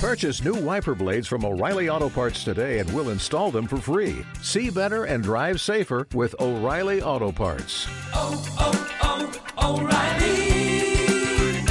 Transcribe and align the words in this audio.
Purchase 0.00 0.42
new 0.42 0.54
wiper 0.54 0.94
blades 0.94 1.28
from 1.28 1.44
O'Reilly 1.44 1.90
Auto 1.90 2.08
Parts 2.08 2.42
today 2.42 2.78
and 2.78 2.90
we'll 2.94 3.10
install 3.10 3.50
them 3.50 3.66
for 3.66 3.76
free. 3.76 4.24
See 4.40 4.70
better 4.70 5.04
and 5.04 5.22
drive 5.22 5.60
safer 5.60 6.08
with 6.14 6.34
O'Reilly 6.40 7.02
Auto 7.02 7.30
Parts. 7.30 7.86
oh, 8.14 8.42
oh, 8.58 9.36
oh 9.58 9.76
O'Reilly 9.76 11.66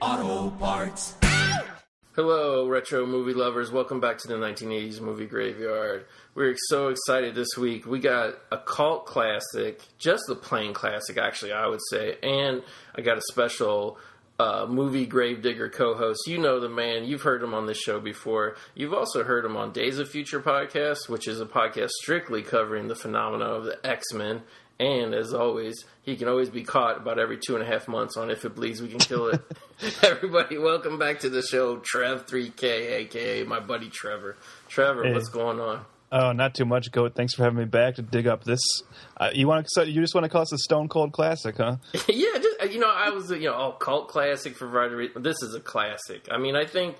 Auto 0.00 0.50
Parts. 0.56 1.14
Hello, 2.16 2.66
retro 2.66 3.06
movie 3.06 3.32
lovers. 3.32 3.70
Welcome 3.70 4.00
back 4.00 4.18
to 4.18 4.26
the 4.26 4.34
1980s 4.34 5.00
movie 5.00 5.26
graveyard. 5.26 6.06
We're 6.34 6.56
so 6.66 6.88
excited 6.88 7.36
this 7.36 7.56
week. 7.56 7.86
We 7.86 8.00
got 8.00 8.34
a 8.50 8.58
cult 8.58 9.06
classic, 9.06 9.82
just 9.98 10.24
a 10.28 10.34
plain 10.34 10.74
classic, 10.74 11.16
actually, 11.16 11.52
I 11.52 11.68
would 11.68 11.78
say, 11.92 12.16
and 12.24 12.64
I 12.96 13.02
got 13.02 13.18
a 13.18 13.22
special 13.30 13.98
uh, 14.38 14.66
movie 14.68 15.04
gravedigger 15.06 15.68
co-host. 15.68 16.20
You 16.26 16.38
know 16.38 16.60
the 16.60 16.68
man. 16.68 17.04
You've 17.04 17.22
heard 17.22 17.42
him 17.42 17.54
on 17.54 17.66
this 17.66 17.78
show 17.78 17.98
before. 18.00 18.56
You've 18.74 18.94
also 18.94 19.24
heard 19.24 19.44
him 19.44 19.56
on 19.56 19.72
Days 19.72 19.98
of 19.98 20.08
Future 20.08 20.40
podcast, 20.40 21.08
which 21.08 21.26
is 21.26 21.40
a 21.40 21.46
podcast 21.46 21.90
strictly 22.02 22.42
covering 22.42 22.86
the 22.88 22.94
phenomena 22.94 23.44
of 23.46 23.64
the 23.64 23.84
X-Men. 23.84 24.42
And 24.80 25.12
as 25.12 25.34
always, 25.34 25.84
he 26.02 26.14
can 26.16 26.28
always 26.28 26.50
be 26.50 26.62
caught 26.62 26.98
about 26.98 27.18
every 27.18 27.36
two 27.44 27.56
and 27.56 27.64
a 27.64 27.66
half 27.66 27.88
months 27.88 28.16
on 28.16 28.30
If 28.30 28.44
It 28.44 28.54
Bleeds, 28.54 28.80
We 28.80 28.86
Can 28.88 29.00
Kill 29.00 29.26
It. 29.30 29.40
Everybody, 30.04 30.56
welcome 30.58 30.98
back 30.98 31.20
to 31.20 31.28
the 31.28 31.42
show, 31.42 31.78
Trev3K, 31.78 32.62
aka 32.62 33.42
my 33.44 33.58
buddy 33.60 33.88
Trevor. 33.88 34.36
Trevor, 34.68 35.04
Hey. 35.04 35.12
what's 35.14 35.28
going 35.28 35.58
on? 35.60 35.84
Oh, 36.10 36.32
not 36.32 36.54
too 36.54 36.64
much, 36.64 36.90
Goat. 36.90 37.14
Thanks 37.14 37.34
for 37.34 37.44
having 37.44 37.58
me 37.58 37.66
back 37.66 37.96
to 37.96 38.02
dig 38.02 38.26
up 38.26 38.44
this. 38.44 38.60
Uh, 39.16 39.30
you 39.34 39.46
want 39.46 39.66
to? 39.66 39.70
So 39.72 39.82
you 39.82 40.00
just 40.00 40.14
want 40.14 40.24
to 40.24 40.30
call 40.30 40.42
this 40.42 40.52
a 40.52 40.58
Stone 40.58 40.88
Cold 40.88 41.12
classic, 41.12 41.58
huh? 41.58 41.76
yeah, 42.08 42.38
just, 42.40 42.72
you 42.72 42.78
know, 42.78 42.90
I 42.90 43.10
was, 43.10 43.30
you 43.30 43.40
know, 43.40 43.54
oh, 43.54 43.72
cult 43.72 44.08
classic 44.08 44.56
for 44.56 44.66
variety. 44.66 45.12
This 45.16 45.42
is 45.42 45.54
a 45.54 45.60
classic. 45.60 46.26
I 46.30 46.38
mean, 46.38 46.56
I 46.56 46.64
think, 46.64 46.96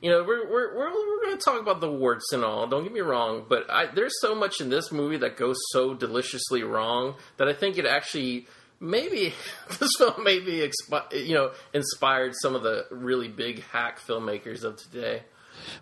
you 0.00 0.10
know, 0.10 0.22
we're 0.22 0.48
we're 0.48 0.76
we're, 0.76 0.90
we're 0.90 1.24
going 1.24 1.36
to 1.36 1.44
talk 1.44 1.60
about 1.60 1.80
the 1.80 1.90
warts 1.90 2.32
and 2.32 2.44
all. 2.44 2.68
Don't 2.68 2.84
get 2.84 2.92
me 2.92 3.00
wrong, 3.00 3.44
but 3.48 3.68
I, 3.68 3.86
there's 3.86 4.20
so 4.20 4.34
much 4.34 4.60
in 4.60 4.68
this 4.68 4.92
movie 4.92 5.16
that 5.18 5.36
goes 5.36 5.56
so 5.70 5.94
deliciously 5.94 6.62
wrong 6.62 7.16
that 7.38 7.48
I 7.48 7.54
think 7.54 7.78
it 7.78 7.86
actually 7.86 8.46
maybe 8.78 9.32
this 9.80 9.90
film 9.98 10.22
maybe 10.22 10.68
expi- 10.68 11.26
you 11.26 11.34
know 11.34 11.50
inspired 11.74 12.34
some 12.40 12.54
of 12.54 12.62
the 12.62 12.86
really 12.90 13.28
big 13.28 13.64
hack 13.64 13.98
filmmakers 13.98 14.62
of 14.62 14.76
today. 14.76 15.22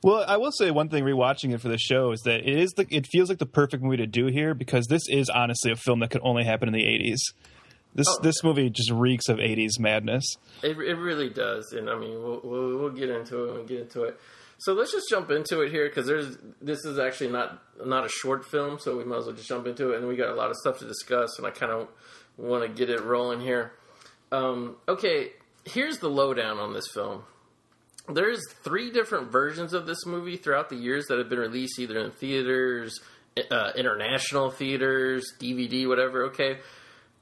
Well, 0.03 0.25
I 0.27 0.37
will 0.37 0.53
say 0.53 0.71
one 0.71 0.89
thing 0.89 1.05
rewatching 1.05 1.53
it 1.53 1.61
for 1.61 1.69
the 1.69 1.79
show 1.79 2.13
is 2.13 2.21
that 2.23 2.41
it 2.41 2.59
is 2.59 2.73
the 2.73 2.87
it 2.91 3.07
feels 3.07 3.29
like 3.29 3.39
the 3.39 3.47
perfect 3.47 3.83
movie 3.83 3.99
to 3.99 4.07
do 4.07 4.27
here 4.27 4.55
because 4.55 4.87
this 4.87 5.03
is 5.09 5.29
honestly 5.29 5.71
a 5.73 5.77
film 5.77 6.01
that 6.01 6.11
could 6.11 6.23
only 6.25 6.45
happen 6.45 6.69
in 6.69 6.75
the 6.75 6.85
80s. 6.85 7.19
This 7.95 8.07
Oh, 8.09 8.21
this 8.23 8.45
movie 8.45 8.71
just 8.71 8.91
reeks 8.91 9.29
of 9.29 9.39
80s 9.39 9.79
madness. 9.81 10.37
It, 10.63 10.79
it 10.79 10.95
really 10.95 11.29
does, 11.29 11.73
and 11.73 11.91
I 11.91 11.99
mean, 11.99 12.23
we'll, 12.23 12.41
we'll, 12.45 12.79
we'll 12.79 12.91
get 12.91 13.11
into 13.11 13.45
it 13.45 13.53
when 13.53 13.61
we 13.63 13.67
get 13.67 13.81
into 13.81 14.05
it. 14.05 14.21
So 14.59 14.75
let's 14.75 14.93
just 14.93 15.09
jump 15.09 15.31
into 15.31 15.63
it 15.63 15.71
here 15.71 15.89
because 15.89 16.07
there's 16.07 16.37
this 16.61 16.85
is 16.85 16.99
actually 16.99 17.31
not 17.31 17.63
not 17.85 18.05
a 18.05 18.09
short 18.09 18.45
film, 18.45 18.79
so 18.79 18.97
we 18.97 19.05
might 19.05 19.19
as 19.19 19.25
well 19.25 19.35
just 19.35 19.49
jump 19.49 19.67
into 19.67 19.93
it. 19.93 19.99
And 19.99 20.07
we 20.07 20.17
got 20.17 20.29
a 20.29 20.35
lot 20.35 20.51
of 20.51 20.57
stuff 20.57 20.79
to 20.81 20.87
discuss, 20.87 21.39
and 21.39 21.47
I 21.47 21.51
kind 21.51 21.73
of 21.73 21.89
want 22.37 22.63
to 22.63 22.69
get 22.69 22.91
it 22.91 23.03
rolling 23.03 23.41
here. 23.41 23.73
Um, 24.31 24.77
okay, 24.87 25.33
here's 25.65 25.99
the 25.99 26.11
lowdown 26.11 26.59
on 26.59 26.75
this 26.75 26.87
film. 26.93 27.25
There's 28.13 28.41
three 28.63 28.91
different 28.91 29.31
versions 29.31 29.73
of 29.73 29.87
this 29.87 30.05
movie 30.07 30.37
throughout 30.37 30.69
the 30.69 30.77
years 30.77 31.07
that 31.07 31.19
have 31.19 31.29
been 31.29 31.39
released, 31.39 31.79
either 31.79 31.99
in 31.99 32.11
theaters, 32.11 33.01
uh, 33.51 33.73
international 33.77 34.51
theaters, 34.51 35.33
DVD, 35.39 35.87
whatever. 35.87 36.25
Okay, 36.27 36.59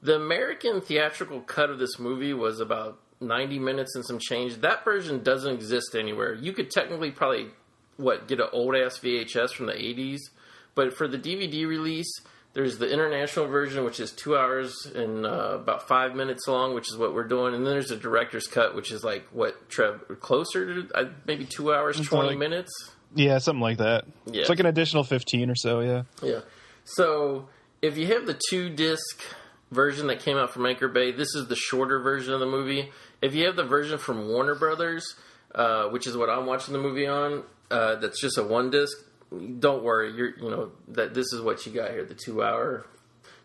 the 0.01 0.15
American 0.15 0.81
theatrical 0.81 1.41
cut 1.41 1.69
of 1.69 1.79
this 1.79 1.99
movie 1.99 2.33
was 2.33 2.59
about 2.59 2.99
90 3.21 3.59
minutes 3.59 3.95
and 3.95 4.05
some 4.05 4.19
change. 4.19 4.61
That 4.61 4.83
version 4.83 5.23
doesn't 5.23 5.53
exist 5.53 5.95
anywhere. 5.95 6.33
You 6.33 6.53
could 6.53 6.71
technically 6.71 7.11
probably 7.11 7.47
what 7.97 8.27
get 8.27 8.39
an 8.39 8.47
old 8.53 8.75
ass 8.75 8.97
VHS 8.99 9.51
from 9.51 9.65
the 9.65 9.73
80s, 9.73 10.19
but 10.73 10.93
for 10.93 11.07
the 11.07 11.17
DVD 11.17 11.67
release, 11.67 12.11
there's 12.53 12.77
the 12.77 12.91
international 12.91 13.47
version, 13.47 13.83
which 13.85 13.99
is 13.99 14.11
two 14.11 14.35
hours 14.35 14.73
and 14.95 15.25
uh, 15.25 15.51
about 15.61 15.87
five 15.87 16.15
minutes 16.15 16.47
long, 16.47 16.73
which 16.73 16.89
is 16.89 16.97
what 16.97 17.13
we're 17.13 17.27
doing, 17.27 17.53
and 17.53 17.65
then 17.65 17.73
there's 17.73 17.91
a 17.91 17.95
director's 17.97 18.47
cut, 18.47 18.75
which 18.75 18.91
is 18.91 19.03
like 19.03 19.27
what 19.31 19.69
Trev 19.69 20.01
closer 20.19 20.83
to 20.83 20.95
uh, 20.95 21.09
maybe 21.27 21.45
two 21.45 21.73
hours 21.73 21.99
twenty 21.99 22.29
like- 22.29 22.37
minutes. 22.37 22.71
Yeah, 23.15 23.39
something 23.39 23.61
like 23.61 23.77
that. 23.77 24.05
Yeah. 24.27 24.41
It's 24.41 24.49
like 24.49 24.59
an 24.59 24.67
additional 24.67 25.03
15 25.03 25.49
or 25.49 25.55
so. 25.55 25.79
Yeah. 25.79 26.03
Yeah. 26.21 26.41
So 26.83 27.49
if 27.81 27.97
you 27.97 28.05
have 28.07 28.27
the 28.27 28.39
two 28.49 28.69
disc 28.69 29.23
version 29.71 30.05
that 30.07 30.19
came 30.19 30.37
out 30.37 30.51
from 30.51 30.67
Anchor 30.67 30.87
Bay, 30.87 31.11
this 31.11 31.33
is 31.33 31.47
the 31.47 31.55
shorter 31.55 31.99
version 31.99 32.35
of 32.35 32.39
the 32.39 32.45
movie. 32.45 32.91
If 33.21 33.33
you 33.33 33.45
have 33.47 33.55
the 33.55 33.63
version 33.63 33.97
from 33.97 34.27
Warner 34.27 34.53
Brothers, 34.53 35.15
uh, 35.55 35.85
which 35.85 36.05
is 36.05 36.15
what 36.15 36.29
I'm 36.29 36.45
watching 36.45 36.73
the 36.73 36.79
movie 36.79 37.07
on, 37.07 37.43
uh, 37.71 37.95
that's 37.95 38.21
just 38.21 38.37
a 38.37 38.43
one 38.43 38.69
disc. 38.69 38.95
Don't 39.59 39.83
worry, 39.83 40.11
you're 40.13 40.37
you 40.37 40.49
know 40.49 40.71
that 40.89 41.13
this 41.13 41.31
is 41.33 41.41
what 41.41 41.65
you 41.65 41.71
got 41.71 41.91
here, 41.91 42.03
the 42.03 42.15
two 42.15 42.41
hour, 42.41 42.85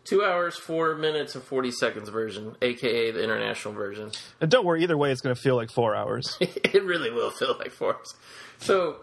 two 0.03 0.23
hours, 0.23 0.57
four 0.57 0.95
minutes 0.95 1.35
and 1.35 1.43
forty 1.43 1.71
seconds 1.71 2.09
version, 2.09 2.55
aka 2.61 3.11
the 3.11 3.23
international 3.23 3.73
version. 3.73 4.11
And 4.41 4.49
don't 4.49 4.65
worry, 4.65 4.83
either 4.83 4.97
way, 4.97 5.11
it's 5.11 5.21
going 5.21 5.35
to 5.35 5.41
feel 5.41 5.55
like 5.55 5.69
four 5.69 5.95
hours. 5.95 6.37
it 6.41 6.83
really 6.83 7.11
will 7.11 7.29
feel 7.29 7.55
like 7.59 7.71
force. 7.71 8.15
So 8.57 8.97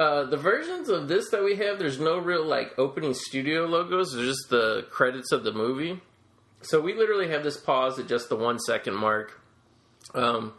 uh, 0.00 0.24
the 0.24 0.36
versions 0.38 0.88
of 0.88 1.08
this 1.08 1.28
that 1.28 1.44
we 1.44 1.56
have, 1.56 1.78
there's 1.78 2.00
no 2.00 2.18
real 2.18 2.44
like 2.44 2.78
opening 2.78 3.12
studio 3.12 3.66
logos. 3.66 4.12
There's 4.12 4.28
just 4.28 4.48
the 4.48 4.86
credits 4.90 5.30
of 5.30 5.44
the 5.44 5.52
movie. 5.52 6.00
So 6.62 6.80
we 6.80 6.94
literally 6.94 7.28
have 7.28 7.42
this 7.42 7.58
pause 7.58 7.98
at 7.98 8.08
just 8.08 8.30
the 8.30 8.36
one 8.36 8.58
second 8.58 8.94
mark. 8.94 9.40
Um, 10.14 10.54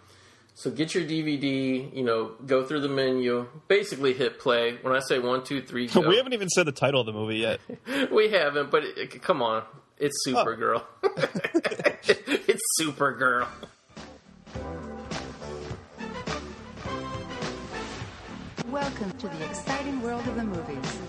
so 0.53 0.69
get 0.69 0.93
your 0.93 1.03
DVD, 1.03 1.93
you 1.95 2.03
know, 2.03 2.31
go 2.45 2.63
through 2.65 2.81
the 2.81 2.89
menu, 2.89 3.47
basically 3.67 4.13
hit 4.13 4.39
play. 4.39 4.77
When 4.81 4.93
I 4.95 4.99
say 4.99 5.19
one, 5.19 5.43
two, 5.43 5.61
three, 5.61 5.87
go. 5.93 6.01
we 6.07 6.17
haven't 6.17 6.33
even 6.33 6.49
said 6.49 6.65
the 6.67 6.71
title 6.71 6.99
of 7.01 7.05
the 7.05 7.13
movie 7.13 7.37
yet. 7.37 7.59
We 8.11 8.29
haven't, 8.29 8.69
but 8.71 8.83
it, 8.83 8.97
it- 8.97 9.21
come 9.21 9.41
on, 9.41 9.63
it's 9.97 10.15
Supergirl. 10.27 10.83
it's 11.03 12.61
Supergirl. 12.79 13.47
Welcome 18.69 19.11
to 19.17 19.27
the 19.27 19.45
exciting 19.45 20.01
world 20.01 20.25
of 20.27 20.35
the 20.35 20.43
movies. 20.43 20.99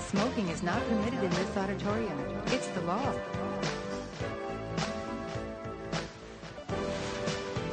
Smoking 0.00 0.48
is 0.48 0.62
not 0.62 0.82
permitted 0.88 1.22
in 1.22 1.30
this 1.30 1.56
auditorium. 1.56 2.18
It's 2.46 2.66
the 2.68 2.80
law. 2.82 3.12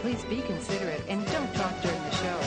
Please 0.06 0.24
be 0.26 0.40
considerate 0.42 1.02
and 1.08 1.26
don't 1.32 1.52
talk 1.56 1.82
during 1.82 2.00
the 2.04 2.12
show. 2.12 2.38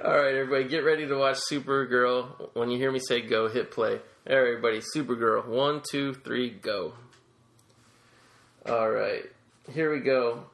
All 0.02 0.16
right, 0.16 0.34
everybody, 0.34 0.64
get 0.64 0.84
ready 0.84 1.06
to 1.06 1.16
watch 1.16 1.36
Supergirl. 1.50 2.48
When 2.54 2.70
you 2.70 2.78
hear 2.78 2.90
me 2.90 2.98
say 2.98 3.20
go, 3.20 3.46
hit 3.46 3.70
play. 3.70 3.90
All 3.90 3.98
right, 4.34 4.48
everybody, 4.48 4.80
Supergirl. 4.96 5.46
One, 5.46 5.82
two, 5.82 6.14
three, 6.14 6.48
go. 6.48 6.94
All 8.66 8.88
right, 8.88 9.24
here 9.70 9.92
we 9.92 10.00
go. 10.00 10.44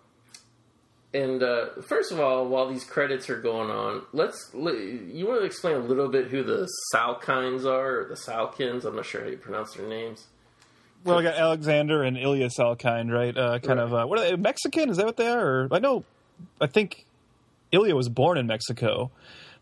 And 1.23 1.43
uh, 1.43 1.67
first 1.87 2.13
of 2.13 2.21
all, 2.21 2.47
while 2.49 2.69
these 2.71 2.85
credits 2.85 3.29
are 3.31 3.41
going 3.41 3.71
on, 3.71 4.03
let's 4.13 4.51
you 4.55 5.25
want 5.27 5.41
to 5.41 5.45
explain 5.47 5.75
a 5.77 5.81
little 5.81 6.09
bit 6.09 6.29
who 6.29 6.43
the 6.45 6.69
Salkinds 6.95 7.65
are, 7.65 8.01
or 8.01 8.05
the 8.09 8.15
Salkins. 8.15 8.85
I'm 8.85 8.95
not 8.97 9.07
sure 9.07 9.23
how 9.23 9.29
you 9.29 9.37
pronounce 9.39 9.75
their 9.75 9.89
names. 9.89 10.27
Well, 11.05 11.17
we 11.17 11.23
got 11.23 11.35
Alexander 11.37 12.03
and 12.03 12.19
Ilya 12.19 12.49
Salkind, 12.59 13.11
right? 13.13 13.37
Uh, 13.37 13.59
kind 13.59 13.79
Right. 13.81 13.87
of. 13.87 13.95
Uh, 13.95 14.07
what 14.07 14.19
are 14.19 14.23
they? 14.31 14.37
Mexican? 14.37 14.91
Is 14.91 14.97
that 14.99 15.07
what 15.07 15.17
they 15.17 15.29
are? 15.29 15.63
Or 15.63 15.69
I 15.73 15.79
know. 15.79 16.05
I 16.61 16.67
think 16.67 17.05
Ilya 17.73 17.95
was 17.97 18.09
born 18.09 18.37
in 18.39 18.47
Mexico, 18.47 19.11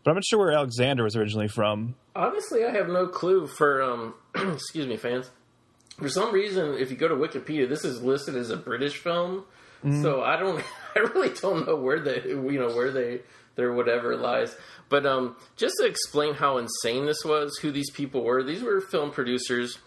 but 0.03 0.11
I'm 0.11 0.15
not 0.15 0.25
sure 0.25 0.39
where 0.39 0.51
Alexander 0.51 1.03
was 1.03 1.15
originally 1.15 1.47
from. 1.47 1.95
Honestly, 2.15 2.65
I 2.65 2.71
have 2.71 2.87
no 2.89 3.07
clue 3.07 3.47
for 3.47 3.81
um 3.81 4.13
excuse 4.35 4.85
me, 4.85 4.97
fans. 4.97 5.29
For 5.97 6.09
some 6.09 6.31
reason, 6.33 6.75
if 6.75 6.91
you 6.91 6.97
go 6.97 7.07
to 7.07 7.15
Wikipedia, 7.15 7.67
this 7.67 7.83
is 7.83 8.03
listed 8.03 8.35
as 8.35 8.51
a 8.51 8.57
British 8.57 8.97
film. 8.97 9.45
So 9.83 10.21
I 10.23 10.37
don't 10.37 10.63
I 10.95 10.99
really 10.99 11.29
don't 11.29 11.67
know 11.67 11.75
where 11.75 11.99
they 11.99 12.23
you 12.27 12.59
know 12.59 12.75
where 12.75 12.91
they 12.91 13.21
their 13.55 13.73
whatever 13.73 14.15
lies. 14.15 14.55
But 14.89 15.05
um 15.05 15.35
just 15.55 15.75
to 15.79 15.85
explain 15.85 16.33
how 16.35 16.57
insane 16.57 17.05
this 17.05 17.23
was, 17.25 17.57
who 17.57 17.71
these 17.71 17.91
people 17.91 18.23
were, 18.23 18.43
these 18.43 18.63
were 18.63 18.81
film 18.81 19.11
producers. 19.11 19.77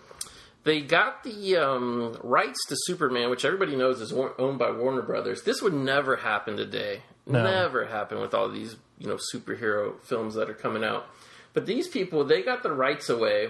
They 0.62 0.82
got 0.82 1.24
the 1.24 1.56
um, 1.56 2.18
rights 2.22 2.58
to 2.68 2.76
Superman, 2.80 3.30
which 3.30 3.46
everybody 3.46 3.76
knows 3.76 3.98
is 4.02 4.12
wa- 4.12 4.32
owned 4.38 4.58
by 4.58 4.70
Warner 4.70 5.00
Brothers. 5.00 5.42
This 5.42 5.62
would 5.62 5.72
never 5.72 6.16
happen 6.16 6.58
today. 6.58 7.00
No. 7.26 7.42
Never 7.42 7.86
happen 7.86 8.20
with 8.20 8.34
all 8.34 8.50
these, 8.50 8.76
you 8.98 9.06
know, 9.06 9.18
superhero 9.34 9.98
films 10.02 10.34
that 10.34 10.50
are 10.50 10.54
coming 10.54 10.84
out. 10.84 11.06
But 11.54 11.64
these 11.64 11.88
people, 11.88 12.24
they 12.24 12.42
got 12.42 12.62
the 12.62 12.72
rights 12.72 13.08
away. 13.08 13.48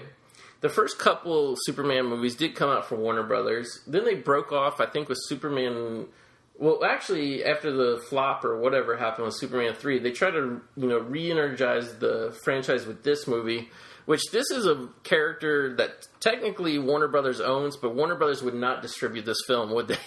The 0.60 0.68
first 0.68 1.00
couple 1.00 1.56
Superman 1.62 2.06
movies 2.06 2.36
did 2.36 2.54
come 2.54 2.70
out 2.70 2.86
for 2.86 2.94
Warner 2.94 3.24
Brothers. 3.24 3.80
Then 3.88 4.04
they 4.04 4.14
broke 4.14 4.52
off, 4.52 4.80
I 4.80 4.86
think, 4.86 5.08
with 5.08 5.18
Superman. 5.22 6.06
Well, 6.60 6.84
actually, 6.84 7.42
after 7.42 7.72
the 7.72 8.02
flop 8.10 8.44
or 8.44 8.60
whatever 8.60 8.96
happened 8.96 9.24
with 9.24 9.34
Superman 9.38 9.74
three, 9.74 9.98
they 9.98 10.12
tried 10.12 10.32
to 10.32 10.60
you 10.76 10.88
know 10.88 10.98
re-energize 10.98 11.98
the 11.98 12.38
franchise 12.44 12.86
with 12.86 13.02
this 13.02 13.26
movie. 13.26 13.70
Which 14.06 14.22
this 14.32 14.50
is 14.50 14.66
a 14.66 14.88
character 15.04 15.76
that 15.76 16.08
technically 16.20 16.78
Warner 16.78 17.08
Brothers 17.08 17.40
owns, 17.40 17.76
but 17.76 17.94
Warner 17.94 18.16
Brothers 18.16 18.42
would 18.42 18.54
not 18.54 18.82
distribute 18.82 19.24
this 19.24 19.36
film, 19.46 19.72
would 19.72 19.88
they? 19.88 19.98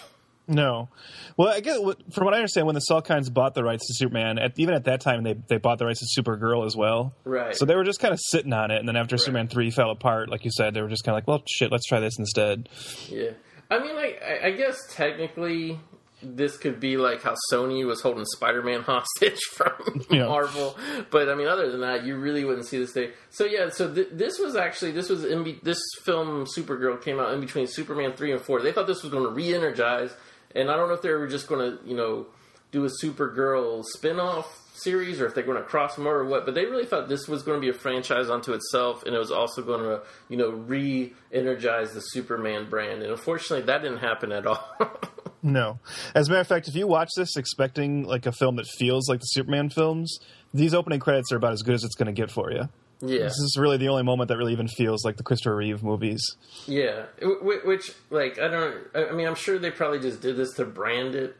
No. 0.46 0.90
Well, 1.36 1.48
I 1.48 1.60
guess 1.60 1.78
from 1.78 2.24
what 2.24 2.34
I 2.34 2.36
understand, 2.36 2.66
when 2.66 2.74
the 2.74 2.84
Salkinds 2.88 3.32
bought 3.32 3.54
the 3.54 3.64
rights 3.64 3.86
to 3.86 3.94
Superman, 3.94 4.38
at, 4.38 4.52
even 4.58 4.74
at 4.74 4.84
that 4.84 5.00
time, 5.00 5.22
they 5.24 5.34
they 5.34 5.56
bought 5.56 5.78
the 5.78 5.86
rights 5.86 6.00
to 6.00 6.22
Supergirl 6.22 6.66
as 6.66 6.76
well. 6.76 7.14
Right. 7.24 7.56
So 7.56 7.64
they 7.64 7.74
were 7.74 7.84
just 7.84 7.98
kind 7.98 8.12
of 8.12 8.20
sitting 8.22 8.52
on 8.52 8.70
it, 8.70 8.78
and 8.78 8.86
then 8.86 8.96
after 8.96 9.16
Superman 9.16 9.48
three 9.48 9.70
fell 9.70 9.90
apart, 9.90 10.28
like 10.28 10.44
you 10.44 10.50
said, 10.52 10.74
they 10.74 10.82
were 10.82 10.88
just 10.88 11.02
kind 11.02 11.14
of 11.14 11.22
like, 11.22 11.28
well, 11.28 11.42
shit, 11.50 11.72
let's 11.72 11.86
try 11.86 11.98
this 11.98 12.18
instead. 12.18 12.68
Yeah, 13.08 13.30
I 13.70 13.78
mean, 13.78 13.96
like, 13.96 14.22
I, 14.22 14.48
I 14.48 14.50
guess 14.50 14.76
technically 14.90 15.80
this 16.24 16.56
could 16.56 16.80
be 16.80 16.96
like 16.96 17.22
how 17.22 17.34
Sony 17.52 17.86
was 17.86 18.00
holding 18.00 18.24
Spider-Man 18.24 18.82
hostage 18.86 19.40
from 19.52 20.04
Yeah. 20.10 20.26
Marvel, 20.26 20.76
but 21.10 21.28
I 21.28 21.34
mean, 21.34 21.46
other 21.46 21.70
than 21.70 21.80
that, 21.82 22.04
you 22.04 22.16
really 22.16 22.44
wouldn't 22.44 22.66
see 22.66 22.78
this 22.78 22.92
day. 22.92 23.10
So 23.30 23.44
yeah, 23.44 23.68
so 23.70 23.92
th- 23.92 24.08
this 24.12 24.38
was 24.38 24.56
actually 24.56 24.92
this 24.92 25.08
was 25.08 25.24
in 25.24 25.44
be- 25.44 25.60
this 25.62 25.78
film 26.04 26.46
Supergirl 26.46 27.02
came 27.02 27.20
out 27.20 27.32
in 27.34 27.40
between 27.40 27.66
Superman 27.66 28.12
three 28.14 28.32
and 28.32 28.40
four. 28.40 28.60
They 28.62 28.72
thought 28.72 28.86
this 28.86 29.02
was 29.02 29.12
going 29.12 29.24
to 29.24 29.30
re-energize, 29.30 30.10
and 30.54 30.70
I 30.70 30.76
don't 30.76 30.88
know 30.88 30.94
if 30.94 31.02
they 31.02 31.10
were 31.12 31.26
just 31.28 31.46
going 31.48 31.60
to 31.78 31.78
you 31.88 31.96
know 31.96 32.26
do 32.72 32.84
a 32.84 32.90
Supergirl 33.02 33.84
spin-off 33.84 34.60
series 34.76 35.20
or 35.20 35.26
if 35.26 35.34
they're 35.34 35.44
going 35.44 35.56
to 35.56 35.62
cross 35.64 35.94
them 35.94 36.06
over 36.06 36.20
or 36.20 36.24
what, 36.26 36.44
but 36.44 36.54
they 36.54 36.64
really 36.66 36.84
thought 36.84 37.08
this 37.08 37.28
was 37.28 37.42
going 37.42 37.56
to 37.58 37.60
be 37.60 37.70
a 37.70 37.78
franchise 37.78 38.28
unto 38.28 38.52
itself, 38.52 39.04
and 39.04 39.14
it 39.14 39.18
was 39.18 39.30
also 39.30 39.62
going 39.62 39.82
to, 39.82 40.02
you 40.28 40.36
know, 40.36 40.50
re-energize 40.50 41.92
the 41.94 42.00
Superman 42.00 42.68
brand. 42.68 43.02
And 43.02 43.10
unfortunately, 43.10 43.66
that 43.66 43.82
didn't 43.82 43.98
happen 43.98 44.32
at 44.32 44.46
all. 44.46 44.76
No. 45.46 45.78
As 46.14 46.28
a 46.28 46.30
matter 46.30 46.40
of 46.40 46.46
fact, 46.46 46.68
if 46.68 46.74
you 46.74 46.86
watch 46.86 47.10
this 47.18 47.36
expecting 47.36 48.04
like 48.04 48.24
a 48.24 48.32
film 48.32 48.56
that 48.56 48.66
feels 48.78 49.10
like 49.10 49.20
the 49.20 49.26
Superman 49.26 49.68
films, 49.68 50.18
these 50.54 50.72
opening 50.72 51.00
credits 51.00 51.30
are 51.32 51.36
about 51.36 51.52
as 51.52 51.60
good 51.60 51.74
as 51.74 51.84
it's 51.84 51.96
going 51.96 52.06
to 52.06 52.14
get 52.18 52.30
for 52.30 52.50
you. 52.50 52.70
yeah, 53.02 53.24
This 53.24 53.32
is 53.40 53.58
really 53.60 53.76
the 53.76 53.88
only 53.90 54.04
moment 54.04 54.28
that 54.28 54.38
really 54.38 54.52
even 54.54 54.68
feels 54.68 55.04
like 55.04 55.18
the 55.18 55.22
Christopher 55.22 55.54
Reeve 55.54 55.82
movies. 55.82 56.24
yeah. 56.66 57.02
Wh- 57.22 57.42
wh- 57.44 57.66
Which, 57.66 57.92
like, 58.08 58.38
I 58.38 58.48
don't. 58.48 58.74
I 58.94 59.12
mean, 59.12 59.26
I'm 59.26 59.34
sure 59.34 59.58
they 59.58 59.70
probably 59.70 60.00
just 60.00 60.22
did 60.22 60.38
this 60.38 60.54
to 60.54 60.64
brand 60.64 61.14
it. 61.14 61.36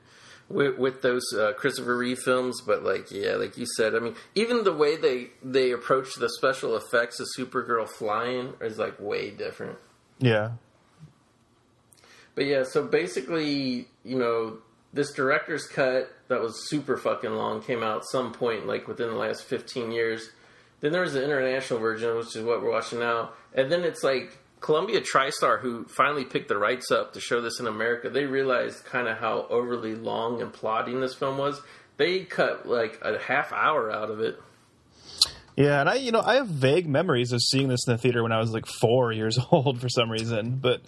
With, 0.50 0.76
with 0.78 1.00
those 1.00 1.24
uh, 1.32 1.54
Christopher 1.54 1.96
Reeve 1.96 2.18
films, 2.18 2.60
but 2.60 2.84
like 2.84 3.10
yeah, 3.10 3.36
like 3.36 3.56
you 3.56 3.66
said, 3.76 3.94
I 3.94 3.98
mean, 3.98 4.14
even 4.34 4.62
the 4.62 4.74
way 4.74 4.96
they 4.96 5.28
they 5.42 5.70
approach 5.70 6.16
the 6.16 6.28
special 6.28 6.76
effects 6.76 7.18
of 7.18 7.26
Supergirl 7.36 7.88
flying 7.88 8.52
is 8.60 8.78
like 8.78 9.00
way 9.00 9.30
different. 9.30 9.78
Yeah. 10.18 10.50
But 12.34 12.46
yeah, 12.46 12.64
so 12.64 12.84
basically, 12.84 13.88
you 14.04 14.18
know, 14.18 14.58
this 14.92 15.12
director's 15.12 15.66
cut 15.66 16.10
that 16.28 16.40
was 16.40 16.68
super 16.68 16.96
fucking 16.96 17.32
long 17.32 17.62
came 17.62 17.82
out 17.82 18.04
some 18.04 18.32
point 18.32 18.66
like 18.66 18.88
within 18.88 19.08
the 19.08 19.16
last 19.16 19.44
15 19.44 19.92
years. 19.92 20.30
Then 20.80 20.92
there 20.92 21.02
was 21.02 21.14
the 21.14 21.24
international 21.24 21.80
version, 21.80 22.16
which 22.16 22.36
is 22.36 22.42
what 22.42 22.62
we're 22.62 22.70
watching 22.70 22.98
now. 22.98 23.30
And 23.54 23.70
then 23.70 23.84
it's 23.84 24.02
like 24.02 24.36
Columbia 24.64 25.02
TriStar, 25.02 25.60
who 25.60 25.84
finally 25.84 26.24
picked 26.24 26.48
the 26.48 26.56
rights 26.56 26.90
up 26.90 27.12
to 27.12 27.20
show 27.20 27.42
this 27.42 27.60
in 27.60 27.66
America, 27.66 28.08
they 28.08 28.24
realized 28.24 28.82
kind 28.86 29.08
of 29.08 29.18
how 29.18 29.46
overly 29.50 29.94
long 29.94 30.40
and 30.40 30.54
plodding 30.54 31.00
this 31.02 31.14
film 31.14 31.36
was. 31.36 31.60
They 31.98 32.24
cut 32.24 32.66
like 32.66 32.98
a 33.02 33.18
half 33.18 33.52
hour 33.52 33.92
out 33.92 34.10
of 34.10 34.20
it. 34.20 34.40
Yeah, 35.54 35.80
and 35.80 35.90
I, 35.90 35.96
you 35.96 36.12
know, 36.12 36.22
I 36.22 36.36
have 36.36 36.48
vague 36.48 36.88
memories 36.88 37.30
of 37.32 37.42
seeing 37.42 37.68
this 37.68 37.86
in 37.86 37.92
the 37.92 37.98
theater 37.98 38.22
when 38.22 38.32
I 38.32 38.38
was 38.38 38.52
like 38.52 38.64
four 38.64 39.12
years 39.12 39.38
old 39.50 39.82
for 39.82 39.90
some 39.90 40.10
reason, 40.10 40.56
but 40.62 40.80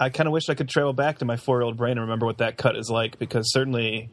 I 0.00 0.10
kind 0.10 0.26
of 0.26 0.32
wish 0.32 0.48
I 0.48 0.54
could 0.54 0.68
travel 0.68 0.92
back 0.92 1.18
to 1.18 1.24
my 1.24 1.36
four-year-old 1.36 1.76
brain 1.76 1.92
and 1.92 2.00
remember 2.00 2.26
what 2.26 2.38
that 2.38 2.58
cut 2.58 2.76
is 2.76 2.90
like 2.90 3.20
because 3.20 3.52
certainly 3.52 4.10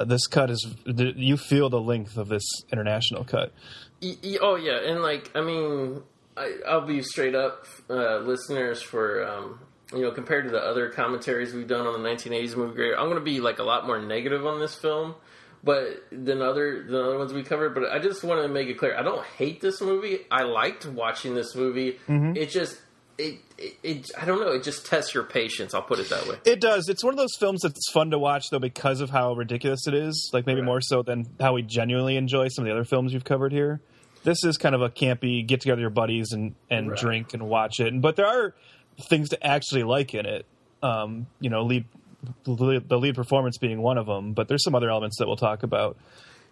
uh, 0.00 0.04
this 0.04 0.26
cut 0.26 0.50
is 0.50 0.66
you 0.84 1.36
feel 1.36 1.70
the 1.70 1.80
length 1.80 2.16
of 2.16 2.28
this 2.28 2.44
international 2.72 3.22
cut. 3.22 3.52
Oh 4.40 4.56
yeah, 4.56 4.80
and 4.84 5.00
like 5.00 5.30
I 5.36 5.42
mean, 5.42 6.02
I, 6.36 6.54
I'll 6.66 6.86
be 6.86 7.02
straight 7.02 7.34
up, 7.34 7.66
uh, 7.90 8.18
listeners. 8.18 8.80
For 8.82 9.26
um, 9.26 9.60
you 9.92 10.00
know, 10.02 10.10
compared 10.10 10.44
to 10.46 10.50
the 10.50 10.60
other 10.60 10.88
commentaries 10.90 11.52
we've 11.52 11.66
done 11.68 11.86
on 11.86 12.02
the 12.02 12.08
1980s 12.08 12.56
movie, 12.56 12.74
grade, 12.74 12.94
I'm 12.94 13.06
going 13.06 13.18
to 13.18 13.24
be 13.24 13.40
like 13.40 13.58
a 13.58 13.64
lot 13.64 13.86
more 13.86 14.00
negative 14.00 14.46
on 14.46 14.58
this 14.60 14.74
film, 14.74 15.14
but 15.62 16.04
than 16.10 16.40
other 16.40 16.82
than 16.84 16.94
other 16.94 17.18
ones 17.18 17.32
we 17.32 17.42
covered. 17.42 17.74
But 17.74 17.90
I 17.92 17.98
just 17.98 18.24
want 18.24 18.42
to 18.42 18.48
make 18.48 18.68
it 18.68 18.78
clear, 18.78 18.96
I 18.96 19.02
don't 19.02 19.24
hate 19.24 19.60
this 19.60 19.80
movie. 19.80 20.20
I 20.30 20.42
liked 20.44 20.86
watching 20.86 21.34
this 21.34 21.54
movie. 21.54 21.98
It 22.08 22.46
just 22.46 22.80
it, 23.18 23.40
it 23.58 23.74
it 23.82 24.10
I 24.18 24.24
don't 24.24 24.40
know. 24.40 24.52
It 24.52 24.62
just 24.64 24.86
tests 24.86 25.12
your 25.12 25.24
patience. 25.24 25.74
I'll 25.74 25.82
put 25.82 25.98
it 25.98 26.08
that 26.08 26.26
way. 26.26 26.36
It 26.46 26.60
does. 26.62 26.88
It's 26.88 27.04
one 27.04 27.12
of 27.12 27.18
those 27.18 27.36
films 27.38 27.60
that's 27.60 27.90
fun 27.92 28.10
to 28.12 28.18
watch 28.18 28.44
though 28.50 28.58
because 28.58 29.02
of 29.02 29.10
how 29.10 29.34
ridiculous 29.34 29.86
it 29.86 29.92
is. 29.92 30.30
Like 30.32 30.46
maybe 30.46 30.60
Right. 30.62 30.66
more 30.66 30.80
so 30.80 31.02
than 31.02 31.26
how 31.38 31.52
we 31.52 31.60
genuinely 31.62 32.16
enjoy 32.16 32.48
some 32.48 32.64
of 32.64 32.68
the 32.68 32.72
other 32.72 32.84
films 32.84 33.12
we've 33.12 33.22
covered 33.24 33.52
here. 33.52 33.82
This 34.24 34.44
is 34.44 34.56
kind 34.56 34.74
of 34.74 34.82
a 34.82 34.88
campy 34.90 35.46
get 35.46 35.60
together 35.60 35.80
your 35.80 35.90
buddies 35.90 36.32
and 36.32 36.54
and 36.70 36.90
Right. 36.90 36.98
drink 36.98 37.34
and 37.34 37.48
watch 37.48 37.80
it. 37.80 38.00
But 38.00 38.16
there 38.16 38.26
are 38.26 38.54
things 39.08 39.30
to 39.30 39.46
actually 39.46 39.82
like 39.84 40.14
in 40.14 40.26
it. 40.26 40.46
Um, 40.82 41.26
you 41.40 41.50
know, 41.50 41.62
lead 41.64 41.84
the 42.44 42.98
lead 42.98 43.14
performance 43.14 43.58
being 43.58 43.80
one 43.82 43.98
of 43.98 44.06
them. 44.06 44.32
But 44.32 44.48
there's 44.48 44.62
some 44.64 44.74
other 44.74 44.90
elements 44.90 45.18
that 45.18 45.26
we'll 45.26 45.36
talk 45.36 45.62
about. 45.62 45.96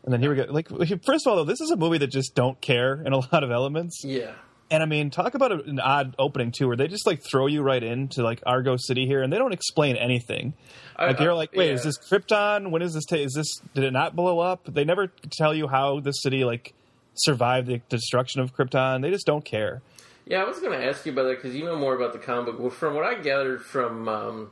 And 0.05 0.13
then 0.13 0.21
here 0.21 0.31
we 0.31 0.37
go. 0.37 0.47
Like 0.49 0.69
first 1.05 1.27
of 1.27 1.31
all, 1.31 1.37
though, 1.37 1.45
this 1.45 1.61
is 1.61 1.71
a 1.71 1.77
movie 1.77 1.99
that 1.99 2.11
just 2.11 2.35
don't 2.35 2.61
care 2.61 3.03
in 3.05 3.13
a 3.13 3.19
lot 3.33 3.45
of 3.45 3.51
elements. 3.51 4.03
Yeah. 4.05 4.33
And 4.73 4.85
I 4.85 4.87
mean, 4.87 5.11
talk 5.11 5.35
about 5.35 5.51
an 5.67 5.81
odd 5.81 6.15
opening 6.17 6.53
too, 6.53 6.69
where 6.69 6.77
they 6.77 6.87
just 6.87 7.05
like 7.05 7.23
throw 7.29 7.47
you 7.49 7.61
right 7.61 7.83
into 7.83 8.23
like 8.23 8.41
Argo 8.47 8.77
City 8.77 9.05
here, 9.05 9.21
and 9.21 9.33
they 9.33 9.37
don't 9.37 9.53
explain 9.53 9.97
anything. 9.97 10.55
I- 10.95 11.09
Like 11.09 11.19
you're 11.21 11.35
like, 11.35 11.53
wait, 11.55 11.69
yeah. 11.69 11.73
is 11.75 11.83
this 11.83 11.99
Krypton? 11.99 12.71
When 12.71 12.81
is 12.81 12.95
this? 12.95 13.05
Ta- 13.05 13.17
is 13.17 13.33
this? 13.35 13.49
Did 13.75 13.83
it 13.83 13.93
not 13.93 14.15
blow 14.15 14.39
up? 14.39 14.61
They 14.73 14.85
never 14.85 15.09
tell 15.37 15.53
you 15.55 15.67
how 15.67 15.99
the 15.99 16.13
city 16.13 16.45
like 16.45 16.73
survived 17.15 17.69
the 17.69 17.81
destruction 17.89 18.41
of 18.41 18.55
Krypton. 18.55 19.03
They 19.03 19.11
just 19.11 19.27
don't 19.27 19.45
care. 19.45 19.83
Yeah, 20.27 20.43
I 20.43 20.45
was 20.45 20.61
going 20.61 20.79
to 20.79 20.87
ask 20.87 21.05
you 21.07 21.13
about 21.13 21.25
that 21.25 21.37
because 21.43 21.57
you 21.57 21.65
know 21.65 21.77
more 21.77 21.95
about 21.95 22.13
the 22.13 22.19
comic 22.19 22.47
book. 22.47 22.61
Well, 22.61 22.71
from 22.71 22.95
what 22.95 23.05
I 23.05 23.21
gathered 23.21 23.63
from 23.63 24.09
um, 24.09 24.51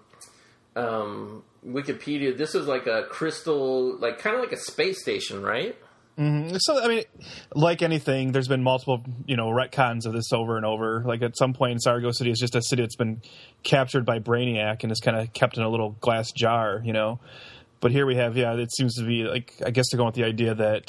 um, 0.75 1.45
Wikipedia, 1.67 2.37
this 2.37 2.55
was 2.55 2.67
like 2.67 2.87
a 2.87 3.05
crystal, 3.09 3.97
like 3.99 4.19
kind 4.19 4.35
of 4.35 4.43
like 4.43 4.53
a 4.53 4.59
space 4.59 5.01
station, 5.01 5.43
right? 5.43 5.77
So 6.59 6.83
I 6.83 6.89
mean, 6.89 7.05
like 7.55 7.81
anything, 7.81 8.33
there's 8.33 8.49
been 8.49 8.65
multiple 8.65 9.05
you 9.27 9.37
know 9.37 9.51
retcons 9.51 10.05
of 10.05 10.13
this 10.13 10.33
over 10.33 10.57
and 10.57 10.67
over. 10.67 11.05
Like 11.07 11.23
at 11.23 11.39
some 11.39 11.53
point, 11.53 11.81
Sargo 11.87 12.13
City 12.13 12.33
is 12.33 12.41
just 12.41 12.57
a 12.57 12.63
city 12.63 12.83
that's 12.83 12.97
been 12.97 13.23
captured 13.63 14.05
by 14.05 14.19
Brainiac 14.19 14.83
and 14.83 14.91
is 14.91 14.99
kind 14.99 15.17
of 15.17 15.33
kept 15.33 15.57
in 15.59 15.63
a 15.63 15.69
little 15.69 15.91
glass 16.01 16.33
jar, 16.33 16.83
you 16.85 16.93
know. 16.93 17.21
But 17.79 17.93
here 17.93 18.05
we 18.05 18.17
have, 18.17 18.37
yeah, 18.37 18.53
it 18.55 18.75
seems 18.75 18.97
to 18.97 19.07
be 19.07 19.23
like 19.23 19.63
I 19.65 19.71
guess 19.71 19.85
they're 19.93 19.99
going 19.99 20.07
with 20.07 20.17
the 20.17 20.25
idea 20.25 20.57
that 20.57 20.89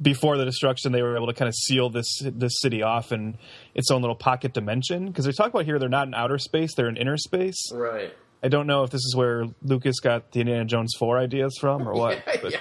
before 0.00 0.36
the 0.36 0.44
destruction, 0.44 0.92
they 0.92 1.02
were 1.02 1.16
able 1.16 1.26
to 1.26 1.32
kind 1.32 1.48
of 1.48 1.54
seal 1.54 1.90
this 1.90 2.20
this 2.22 2.60
city 2.60 2.82
off 2.82 3.12
in 3.12 3.38
its 3.74 3.90
own 3.90 4.02
little 4.02 4.16
pocket 4.16 4.52
dimension. 4.52 5.06
Because 5.06 5.24
they 5.24 5.32
talk 5.32 5.48
about 5.48 5.64
here, 5.64 5.78
they're 5.78 5.88
not 5.88 6.06
in 6.06 6.14
outer 6.14 6.38
space; 6.38 6.74
they're 6.74 6.88
in 6.88 6.96
inner 6.96 7.16
space. 7.16 7.70
Right. 7.72 8.12
I 8.42 8.48
don't 8.48 8.66
know 8.66 8.84
if 8.84 8.90
this 8.90 9.00
is 9.00 9.16
where 9.16 9.46
Lucas 9.62 9.98
got 10.00 10.30
the 10.32 10.40
Indiana 10.40 10.64
Jones 10.66 10.94
four 10.98 11.18
ideas 11.18 11.56
from 11.58 11.88
or 11.88 11.94
what. 11.94 12.22
but- 12.42 12.52
yeah. 12.52 12.58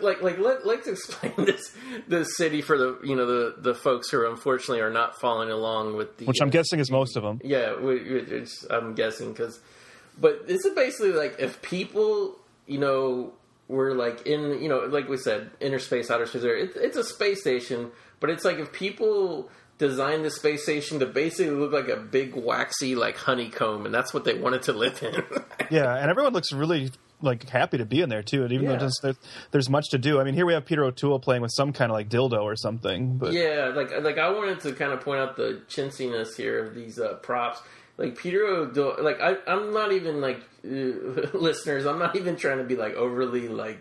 Like, 0.00 0.22
like 0.22 0.38
let, 0.38 0.66
let's 0.66 0.88
explain 0.88 1.32
this 1.38 1.74
this 2.08 2.36
city 2.36 2.62
for 2.62 2.76
the 2.76 2.98
you 3.04 3.14
know 3.14 3.26
the 3.26 3.54
the 3.58 3.74
folks 3.74 4.10
who 4.10 4.28
unfortunately 4.28 4.80
are 4.80 4.90
not 4.90 5.20
following 5.20 5.50
along 5.50 5.96
with 5.96 6.18
the 6.18 6.24
Which 6.24 6.40
I'm 6.42 6.48
uh, 6.48 6.50
guessing 6.50 6.80
is 6.80 6.90
most 6.90 7.16
of 7.16 7.22
them. 7.22 7.40
Yeah, 7.44 7.76
I'm 8.70 8.94
guessing 8.94 9.32
because, 9.32 9.60
but 10.20 10.48
this 10.48 10.64
is 10.64 10.74
basically 10.74 11.12
like 11.12 11.36
if 11.38 11.62
people, 11.62 12.36
you 12.66 12.78
know, 12.78 13.34
were 13.72 13.94
like 13.94 14.26
in, 14.26 14.62
you 14.62 14.68
know, 14.68 14.80
like 14.80 15.08
we 15.08 15.16
said, 15.16 15.50
inner 15.60 15.78
space, 15.78 16.10
outer 16.10 16.26
space. 16.26 16.42
It, 16.44 16.72
it's 16.76 16.96
a 16.96 17.04
space 17.04 17.40
station, 17.40 17.90
but 18.20 18.30
it's 18.30 18.44
like 18.44 18.58
if 18.58 18.70
people 18.72 19.48
designed 19.78 20.24
the 20.24 20.30
space 20.30 20.62
station 20.62 21.00
to 21.00 21.06
basically 21.06 21.50
look 21.52 21.72
like 21.72 21.88
a 21.88 21.96
big 21.96 22.34
waxy 22.36 22.94
like 22.94 23.16
honeycomb, 23.16 23.86
and 23.86 23.94
that's 23.94 24.12
what 24.14 24.24
they 24.24 24.34
wanted 24.34 24.62
to 24.62 24.72
live 24.72 25.02
in. 25.02 25.22
Yeah, 25.70 25.94
and 25.96 26.10
everyone 26.10 26.34
looks 26.34 26.52
really 26.52 26.90
like 27.22 27.48
happy 27.48 27.78
to 27.78 27.86
be 27.86 28.02
in 28.02 28.10
there 28.10 28.22
too. 28.22 28.42
And 28.42 28.52
even 28.52 28.66
Yeah. 28.66 28.72
though 28.76 28.84
just, 28.84 29.00
there's, 29.02 29.16
there's 29.52 29.70
much 29.70 29.88
to 29.92 29.98
do. 29.98 30.20
I 30.20 30.24
mean, 30.24 30.34
here 30.34 30.44
we 30.44 30.52
have 30.52 30.66
Peter 30.66 30.84
O'Toole 30.84 31.18
playing 31.18 31.40
with 31.40 31.52
some 31.54 31.72
kind 31.72 31.90
of 31.90 31.94
like 31.94 32.10
dildo 32.10 32.42
or 32.42 32.56
something. 32.56 33.16
But 33.16 33.32
Yeah, 33.32 33.72
like 33.74 33.90
like 34.02 34.18
I 34.18 34.28
wanted 34.30 34.60
to 34.60 34.72
kind 34.74 34.92
of 34.92 35.00
point 35.00 35.20
out 35.20 35.36
the 35.36 35.62
chintziness 35.68 36.36
here 36.36 36.62
of 36.66 36.74
these 36.74 36.98
uh, 36.98 37.14
props. 37.22 37.62
Like 37.98 38.16
Peter 38.16 38.44
O'Toole, 38.44 38.96
like 39.00 39.20
I, 39.20 39.36
I'm 39.46 39.72
not 39.72 39.92
even 39.92 40.20
like 40.20 40.40
uh, 40.64 40.68
listeners. 41.38 41.86
I'm 41.86 41.98
not 41.98 42.16
even 42.16 42.36
trying 42.36 42.58
to 42.58 42.64
be 42.64 42.76
like 42.76 42.94
overly 42.94 43.48
like 43.48 43.80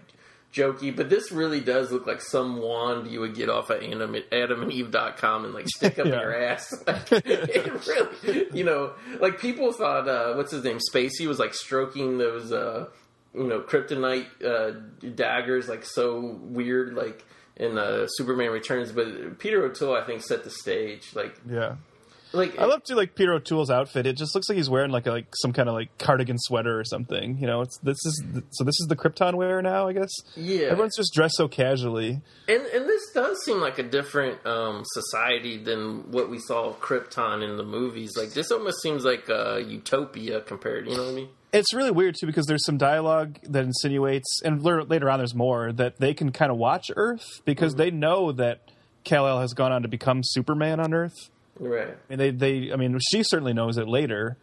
jokey, 0.53 0.93
but 0.93 1.09
this 1.09 1.31
really 1.31 1.61
does 1.61 1.91
look 1.93 2.05
like 2.05 2.21
some 2.21 2.57
wand 2.61 3.07
you 3.09 3.21
would 3.21 3.33
get 3.35 3.49
off 3.49 3.69
of 3.69 3.81
Adam, 3.81 4.13
AdamandEve.com 4.31 5.45
and 5.45 5.53
like 5.53 5.67
stick 5.69 5.97
up 5.97 6.05
Yeah. 6.07 6.21
your 6.21 6.35
ass. 6.43 6.73
Like, 6.87 7.09
it 7.25 7.87
really, 7.87 8.47
you 8.53 8.63
know, 8.65 8.93
like 9.19 9.39
people 9.39 9.71
thought 9.71 10.07
uh, 10.07 10.33
what's 10.33 10.51
his 10.51 10.63
name, 10.63 10.79
Spacey 10.93 11.25
was 11.27 11.39
like 11.39 11.53
stroking 11.53 12.17
those. 12.17 12.51
Uh, 12.51 12.87
you 13.33 13.45
know, 13.45 13.61
kryptonite 13.61 14.25
uh, 14.43 14.77
daggers, 15.15 15.69
like 15.69 15.85
so 15.85 16.37
weird, 16.41 16.95
like 16.95 17.23
in 17.55 17.77
uh, 17.77 18.05
Superman 18.07 18.51
Returns. 18.51 18.91
But 18.91 19.39
Peter 19.39 19.63
O'Toole, 19.63 19.95
I 19.95 20.03
think, 20.03 20.21
set 20.21 20.43
the 20.43 20.49
stage. 20.49 21.15
Like, 21.15 21.39
yeah. 21.49 21.75
Like 22.33 22.57
I 22.57 22.65
love 22.65 22.83
to 22.85 22.95
like 22.95 23.15
Peter 23.15 23.33
O'Toole's 23.33 23.69
outfit. 23.69 24.05
It 24.05 24.17
just 24.17 24.33
looks 24.35 24.47
like 24.47 24.55
he's 24.55 24.69
wearing 24.69 24.91
like 24.91 25.05
a, 25.07 25.11
like 25.11 25.33
some 25.35 25.53
kind 25.53 25.67
of 25.67 25.75
like 25.75 25.97
cardigan 25.97 26.37
sweater 26.37 26.79
or 26.79 26.83
something. 26.83 27.37
You 27.37 27.47
know, 27.47 27.61
it's 27.61 27.77
this 27.79 27.97
is 28.05 28.23
so 28.51 28.63
this 28.63 28.79
is 28.79 28.87
the 28.87 28.95
Krypton 28.95 29.35
wear 29.35 29.61
now. 29.61 29.87
I 29.87 29.93
guess. 29.93 30.11
Yeah. 30.35 30.67
Everyone's 30.67 30.95
just 30.95 31.13
dressed 31.13 31.35
so 31.35 31.47
casually. 31.47 32.21
And 32.47 32.65
and 32.67 32.87
this 32.87 33.01
does 33.13 33.43
seem 33.43 33.59
like 33.59 33.79
a 33.79 33.83
different 33.83 34.45
um, 34.45 34.83
society 34.85 35.57
than 35.57 36.11
what 36.11 36.29
we 36.29 36.39
saw 36.39 36.69
of 36.69 36.79
Krypton 36.79 37.43
in 37.43 37.57
the 37.57 37.65
movies. 37.65 38.11
Like 38.17 38.31
this 38.31 38.51
almost 38.51 38.81
seems 38.81 39.03
like 39.03 39.29
a 39.29 39.63
utopia 39.65 40.41
compared. 40.41 40.87
You 40.87 40.95
know 40.95 41.03
what 41.03 41.11
I 41.11 41.15
mean? 41.15 41.29
It's 41.53 41.73
really 41.73 41.91
weird 41.91 42.15
too 42.17 42.27
because 42.27 42.45
there's 42.45 42.65
some 42.65 42.77
dialogue 42.77 43.39
that 43.43 43.65
insinuates, 43.65 44.41
and 44.43 44.63
later 44.63 45.09
on 45.09 45.19
there's 45.19 45.35
more 45.35 45.73
that 45.73 45.99
they 45.99 46.13
can 46.13 46.31
kind 46.31 46.49
of 46.49 46.57
watch 46.57 46.85
Earth 46.95 47.41
because 47.43 47.75
they 47.75 47.91
know 47.91 48.31
that 48.31 48.61
Kal 49.03 49.27
El 49.27 49.41
has 49.41 49.53
gone 49.53 49.71
on 49.71 49.81
to 49.81 49.89
become 49.89 50.21
Superman 50.23 50.79
on 50.79 50.93
Earth. 50.93 51.29
Right. 51.61 51.89
I 51.89 52.15
mean, 52.15 52.17
they, 52.17 52.31
they, 52.31 52.73
I 52.73 52.75
mean, 52.75 52.97
she 53.11 53.21
certainly 53.23 53.53
knows 53.53 53.77
it 53.77 53.87
later. 53.87 54.37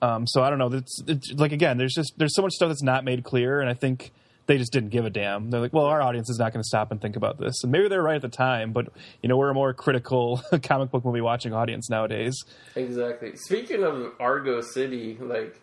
Um, 0.00 0.26
so 0.26 0.42
I 0.42 0.50
don't 0.50 0.58
know. 0.58 0.72
It's, 0.72 1.02
it's 1.06 1.32
like 1.32 1.52
again, 1.52 1.76
there's 1.76 1.92
just 1.92 2.14
there's 2.16 2.34
so 2.34 2.42
much 2.42 2.52
stuff 2.52 2.68
that's 2.68 2.82
not 2.82 3.04
made 3.04 3.22
clear, 3.24 3.60
and 3.60 3.68
I 3.68 3.74
think 3.74 4.12
they 4.46 4.56
just 4.56 4.72
didn't 4.72 4.90
give 4.90 5.04
a 5.04 5.10
damn. 5.10 5.50
They're 5.50 5.60
like, 5.60 5.72
well, 5.72 5.84
our 5.84 6.00
audience 6.00 6.30
is 6.30 6.38
not 6.38 6.52
going 6.52 6.62
to 6.62 6.66
stop 6.66 6.90
and 6.90 7.00
think 7.00 7.16
about 7.16 7.38
this, 7.38 7.62
and 7.62 7.72
maybe 7.72 7.88
they're 7.88 8.02
right 8.02 8.16
at 8.16 8.22
the 8.22 8.28
time, 8.28 8.72
but 8.72 8.86
you 9.22 9.28
know, 9.28 9.36
we're 9.36 9.50
a 9.50 9.54
more 9.54 9.74
critical 9.74 10.42
comic 10.62 10.90
book 10.90 11.04
movie 11.04 11.20
watching 11.20 11.52
audience 11.52 11.90
nowadays. 11.90 12.34
Exactly. 12.76 13.32
Speaking 13.36 13.82
of 13.84 14.12
Argo 14.18 14.60
City, 14.62 15.18
like 15.20 15.60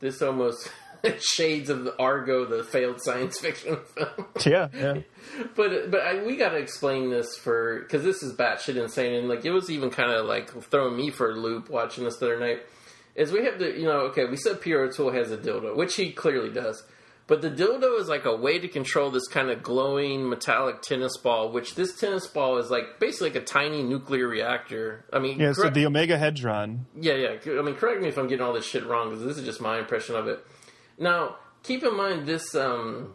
this 0.00 0.22
almost 0.22 0.70
shades 1.20 1.70
of 1.70 1.84
the 1.84 1.96
Argo, 1.98 2.44
the 2.44 2.64
failed 2.64 3.00
science 3.02 3.38
fiction 3.40 3.76
film. 3.96 4.26
Yeah, 4.46 4.68
yeah. 4.74 5.00
but 5.56 5.90
but 5.90 6.00
I, 6.00 6.24
we 6.24 6.36
got 6.36 6.50
to 6.50 6.56
explain 6.58 7.10
this 7.10 7.36
for 7.36 7.80
because 7.80 8.02
this 8.02 8.22
is 8.22 8.34
batshit 8.36 8.76
insane, 8.76 9.14
and 9.14 9.28
like 9.28 9.44
it 9.44 9.50
was 9.52 9.70
even 9.70 9.90
kind 9.90 10.10
of 10.12 10.26
like 10.26 10.50
throwing 10.70 10.96
me 10.96 11.10
for 11.10 11.30
a 11.30 11.34
loop 11.34 11.70
watching 11.70 12.04
this 12.04 12.16
the 12.18 12.26
other 12.26 12.40
night. 12.40 12.60
Is 13.14 13.30
we 13.32 13.44
have 13.44 13.58
to 13.58 13.78
you 13.78 13.84
know 13.86 14.00
okay 14.10 14.24
we 14.26 14.36
said 14.36 14.60
Pierre 14.60 14.82
O'Toole 14.82 15.12
has 15.12 15.30
a 15.30 15.36
dildo, 15.36 15.76
which 15.76 15.94
he 15.96 16.12
clearly 16.12 16.50
does. 16.50 16.82
But 17.26 17.40
the 17.40 17.50
dildo 17.50 17.98
is 17.98 18.06
like 18.06 18.26
a 18.26 18.36
way 18.36 18.58
to 18.58 18.68
control 18.68 19.10
this 19.10 19.26
kind 19.28 19.48
of 19.48 19.62
glowing 19.62 20.28
metallic 20.28 20.82
tennis 20.82 21.16
ball, 21.16 21.50
which 21.52 21.74
this 21.74 21.98
tennis 21.98 22.26
ball 22.26 22.58
is 22.58 22.70
like 22.70 23.00
basically 23.00 23.30
like 23.30 23.42
a 23.42 23.44
tiny 23.46 23.82
nuclear 23.82 24.28
reactor. 24.28 25.06
I 25.10 25.20
mean, 25.20 25.40
Yeah, 25.40 25.54
so 25.54 25.70
the 25.70 25.84
Omegahedron. 25.84 26.80
yeah, 27.00 27.14
yeah. 27.14 27.58
I 27.58 27.62
mean, 27.62 27.76
correct 27.76 28.02
me 28.02 28.08
if 28.08 28.18
I'm 28.18 28.28
getting 28.28 28.44
all 28.44 28.52
this 28.52 28.66
shit 28.66 28.84
wrong 28.84 29.08
because 29.08 29.24
this 29.24 29.38
is 29.38 29.44
just 29.46 29.62
my 29.62 29.78
impression 29.78 30.16
of 30.16 30.26
it. 30.26 30.44
Now, 30.98 31.36
keep 31.62 31.82
in 31.82 31.96
mind 31.96 32.26
this 32.26 32.54
um, 32.54 33.14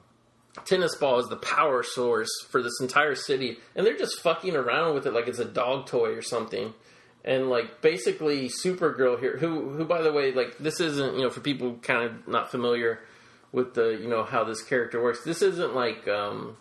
tennis 0.65 0.95
ball 0.95 1.19
is 1.19 1.29
the 1.29 1.37
power 1.37 1.83
source 1.83 2.29
for 2.49 2.61
this 2.61 2.79
entire 2.81 3.15
city, 3.15 3.57
and 3.75 3.85
they're 3.85 3.97
just 3.97 4.19
fucking 4.21 4.55
around 4.55 4.95
with 4.95 5.05
it 5.05 5.13
like 5.13 5.27
it's 5.27 5.39
a 5.39 5.45
dog 5.45 5.85
toy 5.85 6.13
or 6.13 6.21
something. 6.21 6.73
And 7.23 7.49
like 7.49 7.81
basically, 7.81 8.49
Supergirl 8.49 9.19
here, 9.19 9.37
who 9.37 9.69
who 9.69 9.85
by 9.85 10.01
the 10.01 10.11
way, 10.11 10.31
like 10.31 10.57
this 10.57 10.79
isn't 10.79 11.15
you 11.15 11.23
know 11.23 11.29
for 11.29 11.41
people 11.41 11.75
kind 11.81 12.03
of 12.03 12.27
not 12.27 12.49
familiar 12.49 12.99
with 13.51 13.73
the 13.73 13.89
you 14.01 14.07
know 14.07 14.23
how 14.23 14.43
this 14.43 14.63
character 14.63 15.01
works. 15.01 15.23
This 15.23 15.41
isn't 15.41 15.75
like 15.75 16.07
um, 16.07 16.57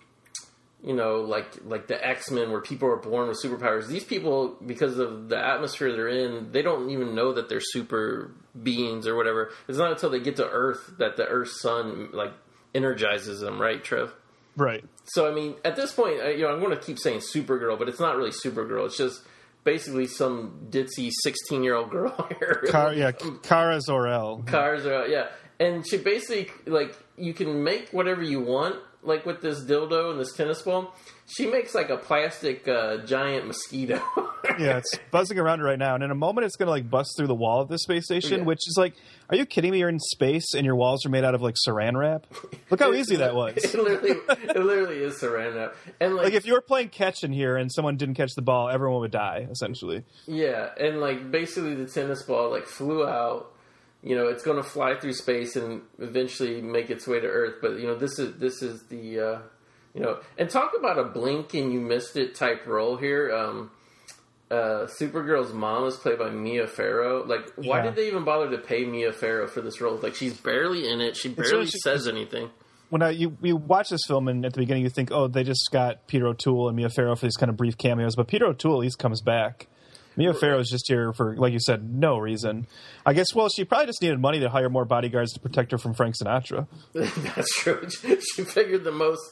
you 0.83 0.95
know, 0.95 1.23
like 1.23 1.47
like 1.65 1.89
the 1.89 2.07
X 2.07 2.31
Men, 2.31 2.51
where 2.51 2.61
people 2.61 2.89
are 2.89 2.97
born 2.97 3.29
with 3.29 3.39
superpowers. 3.43 3.89
These 3.89 4.05
people, 4.05 4.57
because 4.65 4.99
of 4.99 5.29
the 5.29 5.39
atmosphere 5.39 5.93
they're 5.93 6.09
in, 6.09 6.53
they 6.53 6.63
don't 6.63 6.91
even 6.91 7.15
know 7.15 7.33
that 7.33 7.49
they're 7.49 7.61
super 7.61 8.33
beings 8.61 9.07
or 9.07 9.17
whatever. 9.17 9.51
It's 9.67 9.79
not 9.79 9.91
until 9.91 10.11
they 10.11 10.21
get 10.21 10.37
to 10.37 10.49
Earth 10.49 10.95
that 10.99 11.17
the 11.17 11.27
Earth's 11.27 11.61
sun 11.61 12.11
like 12.13 12.33
energizes 12.75 13.41
them, 13.41 13.61
right, 13.61 13.83
Trev? 13.83 14.13
Right. 14.57 14.85
So 15.05 15.31
I 15.31 15.35
mean, 15.35 15.57
at 15.65 15.75
this 15.77 15.93
point, 15.93 16.17
you 16.37 16.43
know, 16.43 16.53
I'm 16.53 16.61
going 16.61 16.77
to 16.77 16.83
keep 16.83 16.99
saying 16.99 17.21
Supergirl, 17.21 17.79
but 17.79 17.89
it's 17.89 18.01
not 18.01 18.17
really 18.17 18.31
Supergirl. 18.31 18.87
It's 18.87 18.97
just 18.97 19.23
basically 19.65 20.07
some 20.07 20.69
ditzy 20.71 21.11
16 21.23 21.63
year 21.65 21.75
old 21.75 21.91
girl 21.91 22.29
here. 22.39 22.65
Car- 22.69 22.95
yeah, 22.95 23.13
Kara 23.43 23.81
Zor-El. 23.81 24.45
cars 24.47 24.87
are 24.87 25.07
yeah 25.09 25.27
and 25.61 25.87
she 25.87 25.99
basically 25.99 26.51
like 26.67 26.97
you 27.17 27.35
can 27.35 27.63
make 27.65 27.89
whatever 27.91 28.23
you 28.23 28.41
want 28.41 28.77
like 29.03 29.25
with 29.27 29.41
this 29.41 29.65
dildo 29.65 30.11
and 30.11 30.21
this 30.21 30.33
tennis 30.33 30.63
ball 30.63 30.95
she 31.27 31.47
makes 31.47 31.75
like 31.75 31.91
a 31.91 31.97
plastic 31.97 32.67
uh, 32.67 32.99
giant 32.99 33.47
mosquito 33.47 34.03
Yeah, 34.59 34.79
it's 34.79 34.99
buzzing 35.11 35.39
around 35.39 35.63
right 35.63 35.79
now, 35.79 35.95
and 35.95 36.03
in 36.03 36.11
a 36.11 36.15
moment, 36.15 36.45
it's 36.47 36.57
going 36.57 36.67
to 36.67 36.71
like 36.71 36.89
bust 36.89 37.11
through 37.17 37.27
the 37.27 37.35
wall 37.35 37.61
of 37.61 37.69
the 37.69 37.79
space 37.79 38.05
station. 38.05 38.41
Yeah. 38.41 38.45
Which 38.47 38.61
is 38.67 38.77
like, 38.79 38.95
are 39.29 39.37
you 39.37 39.45
kidding 39.47 39.73
me? 39.73 39.81
You're 39.81 39.89
in 39.89 40.01
space, 40.01 40.55
and 40.55 40.65
your 40.65 40.75
walls 40.75 41.05
are 41.05 41.11
made 41.11 41.25
out 41.25 41.35
of 41.35 41.43
like 41.43 41.55
Saran 41.67 41.97
wrap. 41.97 42.27
Look 42.71 42.81
how 42.81 42.93
easy 42.95 43.17
that 43.17 43.35
was. 43.35 43.57
it 43.57 43.75
literally 43.75 44.11
it 44.29 44.57
literally 44.57 44.99
is 44.99 45.21
saran 45.21 45.55
wrap 45.55 45.75
and 46.01 46.15
like, 46.15 46.25
Like 46.27 46.35
if 46.35 46.47
you 46.47 46.55
were 46.55 46.61
playing 46.61 46.89
catch 46.89 47.25
in 47.25 47.33
here 47.33 47.57
and 47.57 47.71
someone 47.71 47.97
didn't 47.97 48.15
catch 48.15 48.35
the 48.35 48.43
ball, 48.43 48.69
everyone 48.69 49.01
would 49.01 49.11
die 49.11 49.47
essentially. 49.51 50.05
yeah 50.27 50.71
and 50.79 51.01
like 51.01 51.31
basically 51.31 51.75
the 51.75 51.87
tennis 51.87 52.23
ball 52.23 52.51
like 52.51 52.67
flew 52.67 53.07
out 53.07 53.53
you 54.03 54.15
know 54.17 54.29
it's 54.29 54.43
going 54.43 54.57
to 54.57 54.63
fly 54.63 54.95
through 54.99 55.13
space 55.13 55.57
and 55.57 55.83
eventually 55.99 56.61
make 56.63 56.89
its 56.91 57.07
way 57.07 57.19
to 57.21 57.27
earth 57.27 57.57
but 57.61 57.79
you 57.79 57.87
know 57.87 57.97
this 57.97 58.19
is 58.19 58.39
this 58.39 58.63
is 58.63 58.83
the 58.85 59.19
uh 59.21 59.39
you 59.95 60.01
know 60.01 60.19
and 60.39 60.49
talk 60.51 60.73
about 60.79 60.99
a 60.99 61.05
blink 61.05 61.53
and 61.55 61.73
you 61.73 61.81
missed 61.81 62.17
it 62.17 62.35
type 62.35 62.67
role 62.67 62.97
here 62.97 63.33
um 63.35 63.71
uh, 64.51 64.87
Supergirl's 64.99 65.53
mom 65.53 65.85
is 65.87 65.97
played 65.97 66.19
by 66.19 66.31
Mia 66.31 66.67
Farrow. 66.67 67.23
Like, 67.23 67.53
why 67.57 67.81
Yeah. 67.81 67.83
did 67.83 67.97
they 67.97 68.07
even 68.07 68.25
bother 68.25 68.51
to 68.51 68.57
pay 68.57 68.87
Mia 68.87 69.13
Farrow 69.13 69.47
for 69.47 69.61
this 69.61 69.79
role? 69.79 69.99
Like, 70.03 70.15
she's 70.15 70.41
barely 70.41 70.89
in 70.89 71.03
it. 71.03 71.19
She 71.19 71.29
barely 71.29 71.53
really- 71.53 71.67
says 71.67 72.09
anything. 72.09 72.49
When 72.89 73.03
I, 73.03 73.11
you 73.11 73.37
you 73.43 73.57
watch 73.57 73.91
this 73.91 74.01
film 74.09 74.27
and 74.27 74.47
at 74.47 74.55
the 74.55 74.61
beginning 74.61 74.85
you 74.85 74.89
think, 74.89 75.11
oh, 75.13 75.29
they 75.29 75.45
just 75.45 75.69
got 75.71 76.07
Peter 76.07 76.27
O'Toole 76.27 76.69
and 76.69 76.77
Mia 76.79 76.89
Farrow 76.89 77.15
for 77.15 77.27
these 77.27 77.37
kind 77.37 77.51
of 77.51 77.59
brief 77.59 77.77
cameos, 77.77 78.17
but 78.17 78.27
Peter 78.27 78.47
O'Toole 78.47 78.73
at 78.73 78.79
least 78.81 78.99
comes 78.99 79.21
back. 79.21 79.67
Mia 80.19 80.35
Farrow 80.35 80.59
is 80.59 80.69
just 80.69 80.87
here 80.89 81.13
for, 81.13 81.37
like 81.37 81.53
you 81.53 81.61
said, 81.61 81.89
no 81.89 82.19
reason. 82.19 82.67
I 83.07 83.13
guess. 83.15 83.35
Well, 83.35 83.49
she 83.49 83.65
probably 83.65 83.87
just 83.87 84.03
needed 84.03 84.19
money 84.21 84.41
to 84.41 84.49
hire 84.51 84.69
more 84.69 84.85
bodyguards 84.85 85.33
to 85.35 85.41
protect 85.41 85.71
her 85.71 85.79
from 85.79 85.95
Frank 85.95 86.17
Sinatra. 86.17 86.67
That's 86.93 87.55
true. 87.57 87.89
She 88.35 88.43
figured 88.43 88.85
the 88.85 88.93
most 88.93 89.23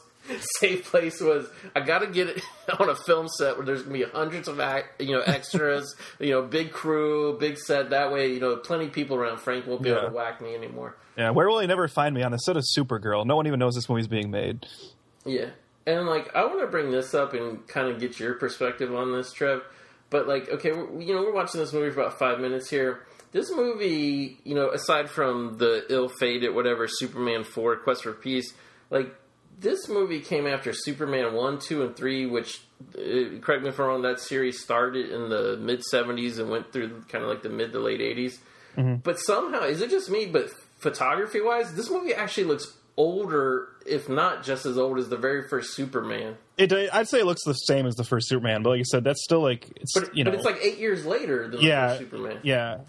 safe 0.59 0.83
place 0.85 1.21
was 1.21 1.47
I 1.75 1.79
got 1.81 1.99
to 1.99 2.07
get 2.07 2.27
it 2.29 2.41
on 2.79 2.89
a 2.89 2.95
film 2.95 3.27
set 3.29 3.55
where 3.57 3.65
there's 3.65 3.83
gonna 3.83 3.93
be 3.97 4.03
hundreds 4.03 4.47
of 4.47 4.59
act, 4.59 5.01
you 5.01 5.11
know 5.13 5.21
extras, 5.21 5.95
you 6.19 6.31
know, 6.31 6.41
big 6.41 6.71
crew, 6.71 7.37
big 7.39 7.57
set. 7.57 7.91
That 7.91 8.11
way, 8.11 8.31
you 8.33 8.39
know, 8.39 8.55
plenty 8.57 8.85
of 8.85 8.91
people 8.93 9.15
around. 9.17 9.39
Frank 9.39 9.67
won't 9.67 9.81
be 9.83 9.89
Yeah. 9.89 9.97
able 9.99 10.07
to 10.09 10.13
whack 10.15 10.41
me 10.41 10.55
anymore. 10.55 10.95
Yeah, 11.17 11.31
where 11.31 11.47
will 11.49 11.59
he 11.59 11.67
never 11.67 11.87
find 11.87 12.13
me 12.13 12.23
on 12.23 12.31
the 12.31 12.37
set 12.37 12.55
of 12.57 12.63
Supergirl? 12.77 13.25
No 13.25 13.35
one 13.35 13.47
even 13.47 13.59
knows 13.59 13.75
this 13.75 13.89
movie's 13.89 14.07
being 14.07 14.29
made. 14.31 14.65
Yeah. 15.25 15.49
And 15.85 16.05
like 16.07 16.35
I 16.35 16.45
want 16.45 16.59
to 16.59 16.67
bring 16.67 16.91
this 16.91 17.13
up 17.13 17.33
and 17.33 17.65
kind 17.67 17.87
of 17.87 17.99
get 17.99 18.19
your 18.19 18.33
perspective 18.33 18.93
on 18.93 19.13
this, 19.13 19.31
Trev. 19.31 19.61
But 20.09 20.27
like, 20.27 20.49
okay, 20.49 20.71
we're, 20.71 21.01
you 21.01 21.13
know, 21.13 21.21
we're 21.21 21.33
watching 21.33 21.59
this 21.59 21.73
movie 21.73 21.91
for 21.91 22.01
about 22.01 22.17
five 22.17 22.39
minutes 22.39 22.69
here. 22.69 23.05
This 23.31 23.51
movie, 23.51 24.39
you 24.43 24.55
know, 24.55 24.69
aside 24.69 25.09
from 25.09 25.57
the 25.57 25.85
ill-fated 25.89 26.55
whatever 26.55 26.87
Superman 26.87 27.43
four 27.43 27.75
Quest 27.75 28.03
for 28.03 28.13
Peace, 28.13 28.53
like 28.89 29.13
this 29.59 29.89
movie 29.89 30.21
came 30.21 30.47
after 30.47 30.71
Superman 30.71 31.33
one, 31.33 31.59
two, 31.59 31.83
and 31.83 31.95
three, 31.95 32.25
which 32.25 32.61
uh, 32.95 33.39
correct 33.41 33.63
me 33.63 33.69
if 33.69 33.79
I'm 33.79 33.87
wrong. 33.87 34.01
That 34.03 34.19
series 34.19 34.61
started 34.61 35.09
in 35.11 35.29
the 35.29 35.57
mid 35.57 35.81
'70s 35.91 36.39
and 36.39 36.49
went 36.49 36.71
through 36.71 37.01
kind 37.09 37.23
of 37.23 37.29
like 37.29 37.41
the 37.41 37.49
mid 37.49 37.73
to 37.73 37.79
late 37.79 37.99
'80s. 37.99 38.37
But 39.03 39.19
somehow, 39.19 39.63
is 39.63 39.81
it 39.81 39.89
just 39.89 40.09
me? 40.09 40.27
But 40.27 40.51
photography 40.77 41.41
wise, 41.41 41.73
this 41.73 41.89
movie 41.89 42.13
actually 42.13 42.43
looks 42.45 42.76
older, 42.97 43.69
if 43.85 44.09
not 44.09 44.43
just 44.43 44.65
as 44.65 44.77
old 44.77 44.97
as 44.97 45.07
the 45.07 45.17
very 45.17 45.47
first 45.47 45.75
Superman. 45.75 46.35
It, 46.57 46.73
I'd 46.73 47.07
say 47.07 47.19
it 47.19 47.25
looks 47.25 47.43
the 47.45 47.53
same 47.53 47.85
as 47.85 47.95
the 47.95 48.03
first 48.03 48.27
Superman, 48.27 48.63
but 48.63 48.71
like 48.71 48.79
you 48.79 48.85
said, 48.85 49.03
that's 49.03 49.23
still 49.23 49.41
like 49.41 49.69
it's 49.79 49.93
But, 49.93 50.17
you 50.17 50.23
know, 50.23 50.31
but 50.31 50.37
it's 50.37 50.45
like 50.45 50.59
eight 50.61 50.79
years 50.79 51.05
later 51.05 51.47
than 51.47 51.59
the 51.61 51.65
yeah, 51.67 51.89
first 51.89 51.99
Superman. 51.99 52.39
yeah. 52.43 52.79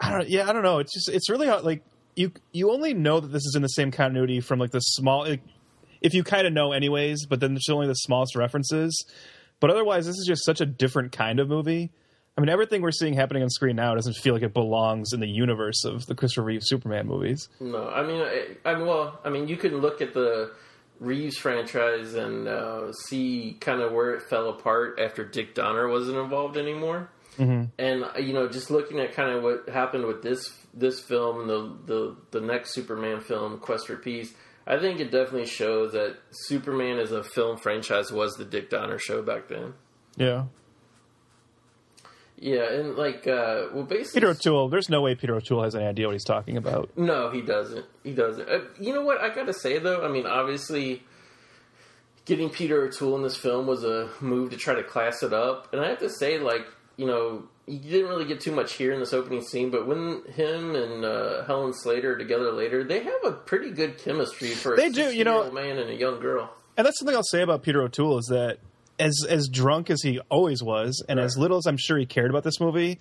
I 0.00 0.10
don't. 0.10 0.28
Yeah, 0.28 0.48
I 0.48 0.52
don't 0.52 0.64
know. 0.64 0.80
It's 0.80 0.92
just 0.92 1.08
it's 1.08 1.30
really 1.30 1.46
hard, 1.46 1.62
like 1.62 1.82
you 2.16 2.32
you 2.52 2.72
only 2.72 2.92
know 2.94 3.20
that 3.20 3.28
this 3.28 3.44
is 3.46 3.54
in 3.56 3.62
the 3.62 3.68
same 3.68 3.90
continuity 3.90 4.40
from 4.40 4.58
like 4.58 4.72
the 4.72 4.80
small. 4.80 5.20
Like, 5.20 5.40
if 6.02 6.12
you 6.12 6.24
kind 6.24 6.46
of 6.46 6.52
know 6.52 6.72
anyways, 6.72 7.26
but 7.26 7.40
then 7.40 7.54
there's 7.54 7.68
only 7.70 7.86
the 7.86 7.94
smallest 7.94 8.34
references. 8.36 9.06
But 9.60 9.70
otherwise, 9.70 10.04
this 10.04 10.16
is 10.16 10.26
just 10.26 10.44
such 10.44 10.60
a 10.60 10.66
different 10.66 11.12
kind 11.12 11.38
of 11.38 11.48
movie. 11.48 11.90
I 12.36 12.40
mean, 12.40 12.50
everything 12.50 12.82
we're 12.82 12.90
seeing 12.90 13.14
happening 13.14 13.42
on 13.44 13.50
screen 13.50 13.76
now 13.76 13.94
doesn't 13.94 14.16
feel 14.16 14.34
like 14.34 14.42
it 14.42 14.52
belongs 14.52 15.12
in 15.12 15.20
the 15.20 15.28
universe 15.28 15.84
of 15.84 16.06
the 16.06 16.16
Christopher 16.16 16.42
Reeve 16.42 16.62
Superman 16.64 17.06
movies. 17.06 17.48
No, 17.60 17.88
I 17.88 18.04
mean, 18.04 18.20
I, 18.20 18.56
I 18.64 18.74
mean, 18.74 18.86
well, 18.86 19.20
I 19.24 19.30
mean, 19.30 19.46
you 19.46 19.56
can 19.56 19.78
look 19.78 20.00
at 20.00 20.14
the 20.14 20.52
Reeves 20.98 21.36
franchise 21.36 22.14
and 22.14 22.48
uh, 22.48 22.92
see 22.92 23.56
kind 23.60 23.80
of 23.80 23.92
where 23.92 24.14
it 24.14 24.22
fell 24.22 24.48
apart 24.48 24.98
after 25.00 25.24
Dick 25.24 25.54
Donner 25.54 25.88
wasn't 25.88 26.18
involved 26.18 26.56
anymore. 26.56 27.08
Mm-hmm. 27.38 27.64
And 27.78 28.04
uh, 28.04 28.18
you 28.18 28.32
know, 28.32 28.48
just 28.48 28.70
looking 28.70 29.00
at 29.00 29.12
kind 29.12 29.30
of 29.30 29.42
what 29.42 29.68
happened 29.68 30.06
with 30.06 30.22
this 30.22 30.52
this 30.72 31.00
film, 31.00 31.46
the 31.46 31.76
the 31.86 32.16
the 32.30 32.40
next 32.40 32.74
Superman 32.74 33.20
film, 33.20 33.58
Quest 33.58 33.86
for 33.86 33.96
Peace, 33.96 34.32
I 34.66 34.78
think 34.78 35.00
it 35.00 35.10
definitely 35.10 35.46
shows 35.46 35.92
that 35.92 36.16
Superman 36.30 36.98
as 36.98 37.12
a 37.12 37.24
film 37.24 37.56
franchise 37.58 38.12
was 38.12 38.34
the 38.34 38.44
Dick 38.44 38.70
Donner 38.70 38.98
show 38.98 39.22
back 39.22 39.48
then. 39.48 39.74
Yeah, 40.16 40.44
Yeah, 42.44 42.70
and 42.70 42.94
like, 42.96 43.26
uh, 43.26 43.68
well, 43.72 43.84
basically, 43.84 44.20
Peter 44.20 44.32
O'Toole. 44.32 44.68
There's 44.68 44.90
no 44.90 45.00
way 45.00 45.14
Peter 45.14 45.34
O'Toole 45.34 45.62
has 45.62 45.74
any 45.74 45.86
idea 45.86 46.06
what 46.06 46.12
he's 46.12 46.24
talking 46.24 46.58
about. 46.58 46.90
No, 46.94 47.30
he 47.30 47.40
doesn't. 47.40 47.86
He 48.02 48.12
doesn't. 48.12 48.46
Uh, 48.46 48.58
you 48.78 48.92
know 48.92 49.00
what? 49.00 49.18
I 49.22 49.34
gotta 49.34 49.54
say 49.54 49.78
though. 49.78 50.04
I 50.04 50.08
mean, 50.08 50.26
obviously, 50.26 51.02
getting 52.26 52.50
Peter 52.50 52.84
O'Toole 52.84 53.16
in 53.16 53.22
this 53.22 53.34
film 53.38 53.66
was 53.66 53.82
a 53.82 54.10
move 54.20 54.50
to 54.50 54.58
try 54.58 54.74
to 54.74 54.82
class 54.82 55.22
it 55.22 55.32
up, 55.32 55.72
and 55.72 55.80
I 55.82 55.88
have 55.88 56.00
to 56.00 56.10
say, 56.10 56.38
like, 56.38 56.66
you 56.98 57.06
know, 57.06 57.44
you 57.66 57.78
didn't 57.78 58.10
really 58.10 58.26
get 58.26 58.40
too 58.40 58.52
much 58.52 58.74
here 58.74 58.92
in 58.92 59.00
this 59.00 59.14
opening 59.14 59.40
scene, 59.40 59.70
but 59.70 59.86
when 59.86 60.22
him 60.34 60.74
and 60.76 61.02
uh, 61.02 61.44
Helen 61.46 61.72
Slater 61.72 62.12
are 62.12 62.18
together 62.18 62.52
later, 62.52 62.84
they 62.84 63.02
have 63.04 63.24
a 63.24 63.32
pretty 63.32 63.70
good 63.70 63.96
chemistry 63.96 64.48
for 64.50 64.74
a 64.74 64.76
They 64.76 64.90
do, 64.90 65.10
you 65.10 65.24
know- 65.24 65.50
man 65.50 65.78
and 65.78 65.88
a 65.88 65.94
young 65.94 66.20
girl. 66.20 66.52
And 66.76 66.84
that's 66.84 66.98
something 66.98 67.16
I'll 67.16 67.22
say 67.22 67.40
about 67.40 67.62
Peter 67.62 67.80
O'Toole 67.82 68.18
is 68.18 68.26
that 68.26 68.58
as 68.98 69.24
as 69.28 69.48
drunk 69.48 69.90
as 69.90 70.02
he 70.02 70.20
always 70.30 70.62
was, 70.62 71.02
and 71.08 71.18
as 71.18 71.36
little 71.36 71.56
as 71.58 71.66
I'm 71.66 71.76
sure 71.78 71.98
he 71.98 72.06
cared 72.06 72.30
about 72.30 72.44
this 72.44 72.60
movie, 72.60 72.98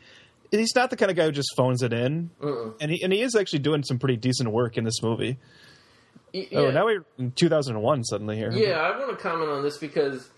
he's 0.51 0.75
not 0.75 0.89
the 0.89 0.95
kind 0.97 1.09
of 1.11 1.17
guy 1.17 1.25
who 1.25 1.31
just 1.31 1.53
phones 1.55 1.81
it 1.83 1.93
in. 1.93 2.29
And 2.79 2.91
he 2.91 3.03
and 3.03 3.13
he 3.13 3.21
is 3.21 3.35
actually 3.35 3.59
doing 3.59 3.83
some 3.83 3.99
pretty 3.99 4.17
decent 4.17 4.51
work 4.51 4.77
in 4.77 4.83
this 4.83 5.01
movie. 5.03 5.37
Y- 6.33 6.47
Oh, 6.53 6.71
now 6.71 6.85
we're 6.85 7.05
in 7.19 7.31
2001 7.31 8.03
suddenly 8.05 8.35
here. 8.37 8.51
Yeah, 8.51 8.79
I 8.79 8.97
want 8.97 9.11
to 9.11 9.15
comment 9.23 9.51
on 9.51 9.61
this 9.61 9.77
because 9.77 10.29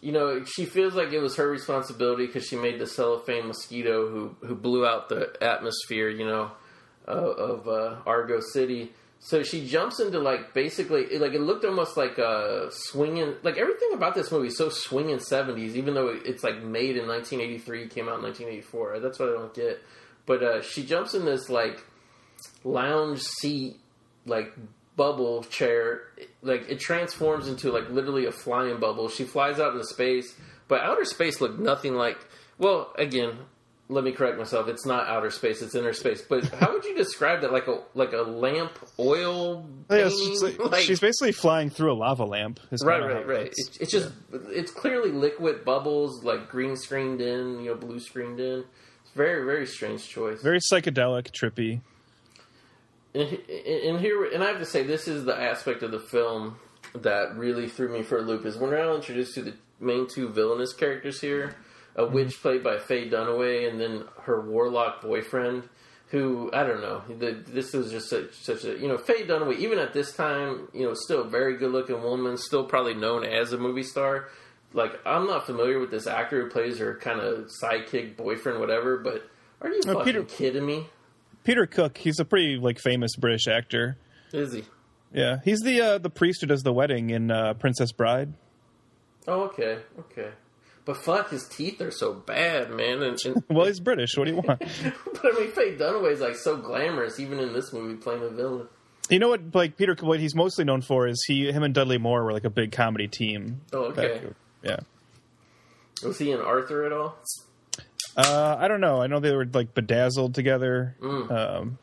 you 0.00 0.10
know 0.12 0.44
she 0.44 0.64
feels 0.64 0.94
like 0.94 1.12
it 1.12 1.20
was 1.20 1.36
her 1.36 1.48
responsibility 1.48 2.26
because 2.26 2.46
she 2.46 2.56
made 2.56 2.78
the 2.80 2.86
cellophane 2.86 3.46
mosquito 3.46 4.08
who 4.10 4.36
who 4.46 4.54
blew 4.56 4.84
out 4.84 5.08
the 5.08 5.32
atmosphere, 5.40 6.08
you 6.08 6.26
know, 6.26 6.50
uh, 7.06 7.12
of 7.12 7.68
uh, 7.68 7.96
Argo 8.04 8.40
City. 8.52 8.92
So 9.18 9.42
she 9.42 9.66
jumps 9.66 9.98
into 9.98 10.20
like 10.20 10.54
basically 10.54 11.18
like 11.18 11.32
it 11.32 11.40
looked 11.40 11.64
almost 11.64 11.96
like 11.96 12.18
a 12.18 12.68
swinging 12.70 13.34
like 13.42 13.56
everything 13.56 13.92
about 13.92 14.14
this 14.14 14.30
movie 14.30 14.48
is 14.48 14.58
so 14.58 14.68
swinging 14.68 15.18
seventies, 15.20 15.76
even 15.76 15.94
though 15.94 16.08
it's 16.08 16.44
like 16.44 16.62
made 16.62 16.96
in 16.96 17.08
1983, 17.08 17.88
came 17.88 18.08
out 18.08 18.18
in 18.18 18.22
1984. 18.22 19.00
That's 19.00 19.18
what 19.18 19.30
I 19.30 19.32
don't 19.32 19.54
get. 19.54 19.82
But 20.26 20.42
uh, 20.42 20.62
she 20.62 20.84
jumps 20.84 21.14
in 21.14 21.24
this 21.24 21.48
like 21.48 21.84
lounge 22.64 23.22
seat 23.22 23.78
like 24.26 24.52
bubble 24.96 25.44
chair 25.44 26.02
like 26.42 26.68
it 26.68 26.80
transforms 26.80 27.48
into 27.48 27.70
like 27.70 27.88
literally 27.90 28.26
a 28.26 28.32
flying 28.32 28.80
bubble 28.80 29.08
she 29.08 29.24
flies 29.24 29.60
out 29.60 29.72
into 29.72 29.84
space 29.84 30.34
but 30.68 30.80
outer 30.80 31.04
space 31.04 31.40
looked 31.40 31.58
nothing 31.58 31.94
like 31.94 32.18
well 32.58 32.92
again 32.98 33.38
let 33.88 34.02
me 34.02 34.10
correct 34.12 34.36
myself 34.36 34.66
it's 34.68 34.84
not 34.84 35.06
outer 35.06 35.30
space 35.30 35.62
it's 35.62 35.74
inner 35.76 35.92
space 35.92 36.20
but 36.22 36.44
how 36.54 36.72
would 36.72 36.84
you 36.84 36.96
describe 36.96 37.40
that 37.42 37.52
like 37.52 37.68
a 37.68 37.78
like 37.94 38.12
a 38.12 38.22
lamp 38.22 38.72
oil 38.98 39.64
Oh, 39.88 39.96
Yeah, 39.96 40.08
she's, 40.08 40.42
like- 40.42 40.58
Like- 40.58 40.82
she's 40.82 40.98
basically 41.00 41.32
flying 41.32 41.70
through 41.70 41.92
a 41.92 41.94
lava 41.94 42.24
lamp. 42.24 42.58
is 42.72 42.84
right 42.84 43.00
right 43.00 43.26
right 43.26 43.40
looks. 43.44 43.54
it's, 43.58 43.76
it's 43.78 43.92
just 43.92 44.12
it's 44.32 44.72
clearly 44.72 45.12
liquid 45.12 45.64
bubbles 45.64 46.24
like 46.24 46.48
green 46.48 46.74
screened 46.76 47.20
in 47.20 47.60
you 47.60 47.66
know 47.70 47.74
blue 47.76 48.00
screened 48.00 48.40
in 48.40 48.64
it's 49.02 49.12
very 49.14 49.44
very 49.44 49.66
strange 49.66 50.08
choice 50.08 50.42
Very 50.42 50.58
psychedelic, 50.58 51.30
trippy. 51.30 51.80
and, 53.14 53.38
and 53.48 54.00
here 54.00 54.24
and 54.24 54.42
I 54.42 54.48
have 54.48 54.58
to 54.58 54.66
say 54.66 54.82
this 54.82 55.08
is 55.08 55.24
the 55.24 55.38
aspect 55.40 55.82
of 55.82 55.90
the 55.90 56.00
film 56.00 56.56
that 56.94 57.36
really 57.36 57.68
threw 57.68 57.88
me 57.92 58.02
for 58.02 58.18
a 58.18 58.22
loop 58.22 58.44
is 58.46 58.56
we're 58.56 58.76
now 58.76 58.94
introduced 58.94 59.34
to 59.34 59.42
the 59.42 59.54
main 59.80 60.06
two 60.08 60.28
villainous 60.28 60.72
characters 60.72 61.20
here 61.20 61.54
a 61.96 62.06
witch 62.06 62.40
played 62.40 62.62
by 62.62 62.78
Faye 62.78 63.08
Dunaway 63.10 63.68
and 63.68 63.80
then 63.80 64.04
her 64.22 64.40
warlock 64.40 65.02
boyfriend 65.02 65.68
who 66.10 66.50
I 66.52 66.62
don't 66.62 66.80
know 66.82 67.02
the, 67.08 67.42
this 67.48 67.72
was 67.72 67.90
just 67.90 68.08
such, 68.08 68.32
such 68.34 68.64
a 68.64 68.78
you 68.78 68.86
know 68.86 68.96
Faye 68.98 69.24
Dunaway 69.26 69.58
even 69.58 69.78
at 69.78 69.92
this 69.92 70.14
time 70.14 70.68
you 70.72 70.84
know 70.86 70.94
still 70.94 71.22
a 71.22 71.28
very 71.28 71.56
good 71.56 71.72
looking 71.72 72.02
woman 72.02 72.36
still 72.36 72.64
probably 72.64 72.94
known 72.94 73.24
as 73.24 73.52
a 73.52 73.58
movie 73.58 73.82
star 73.82 74.28
like 74.72 74.92
I'm 75.06 75.26
not 75.26 75.46
familiar 75.46 75.78
with 75.80 75.90
this 75.90 76.06
actor 76.06 76.42
who 76.44 76.50
plays 76.50 76.78
her 76.78 76.96
kind 76.96 77.20
of 77.20 77.50
sidekick 77.62 78.16
boyfriend 78.16 78.60
whatever 78.60 78.98
but 78.98 79.28
are 79.62 79.70
you 79.70 79.80
Uh, 79.86 79.94
fucking 79.94 80.04
Peter- 80.04 80.22
kidding 80.24 80.66
me 80.66 80.86
Peter 81.44 81.64
Cook, 81.66 81.96
he's 81.98 82.18
a 82.18 82.24
pretty 82.24 82.56
like 82.56 82.78
famous 82.80 83.14
British 83.16 83.46
actor. 83.46 83.96
is 84.32 84.52
he 84.52 84.64
Yeah, 85.14 85.38
he's 85.44 85.60
the 85.60 85.80
uh, 85.80 85.98
the 85.98 86.10
priest 86.10 86.40
who 86.40 86.48
does 86.48 86.62
the 86.64 86.72
wedding 86.72 87.10
in 87.10 87.30
uh, 87.30 87.54
Princess 87.54 87.92
Bride. 87.92 88.32
Oh, 89.28 89.42
okay, 89.44 89.78
okay. 89.98 90.30
But 90.86 90.98
fuck, 90.98 91.30
his 91.30 91.46
teeth 91.48 91.80
are 91.80 91.90
so 91.90 92.14
bad, 92.14 92.70
man. 92.70 93.02
And, 93.02 93.18
and 93.24 93.44
Well, 93.50 93.66
he's 93.66 93.80
British. 93.80 94.16
What 94.16 94.26
do 94.26 94.30
you 94.30 94.36
want? 94.36 94.60
but 94.60 95.24
I 95.24 95.38
mean, 95.38 95.50
Faye 95.50 95.76
Dunaway's 95.76 96.20
like 96.20 96.36
so 96.36 96.56
glamorous, 96.56 97.18
even 97.18 97.40
in 97.40 97.52
this 97.52 97.72
movie, 97.72 97.96
playing 97.96 98.22
a 98.22 98.28
villain. 98.28 98.68
you 99.10 99.18
know 99.18 99.28
what? 99.28 99.52
Like 99.52 99.76
Peter, 99.76 99.96
what 100.00 100.20
he's 100.20 100.36
mostly 100.36 100.64
known 100.64 100.82
for 100.82 101.08
is 101.08 101.22
he, 101.26 101.50
him, 101.50 101.64
and 101.64 101.74
Dudley 101.74 101.98
Moore 101.98 102.24
were 102.24 102.32
like 102.32 102.44
a 102.44 102.50
big 102.50 102.70
comedy 102.70 103.08
team. 103.08 103.62
Oh, 103.72 103.86
okay. 103.86 104.22
Yeah. 104.62 104.78
Was 106.04 106.18
he 106.18 106.30
in 106.30 106.40
Arthur 106.40 106.84
at 106.84 106.92
all? 106.92 107.16
Uh, 108.16 108.56
I 108.58 108.68
don't 108.68 108.80
know. 108.80 109.02
I 109.02 109.08
know 109.08 109.18
they 109.18 109.34
were 109.34 109.44
like 109.44 109.74
bedazzled 109.74 110.34
together. 110.34 110.94
Mm. 111.00 111.30
Um, 111.30 111.78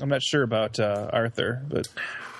I'm 0.00 0.08
not 0.08 0.22
sure 0.22 0.44
about 0.44 0.78
uh, 0.78 1.10
Arthur, 1.12 1.60
but 1.68 1.88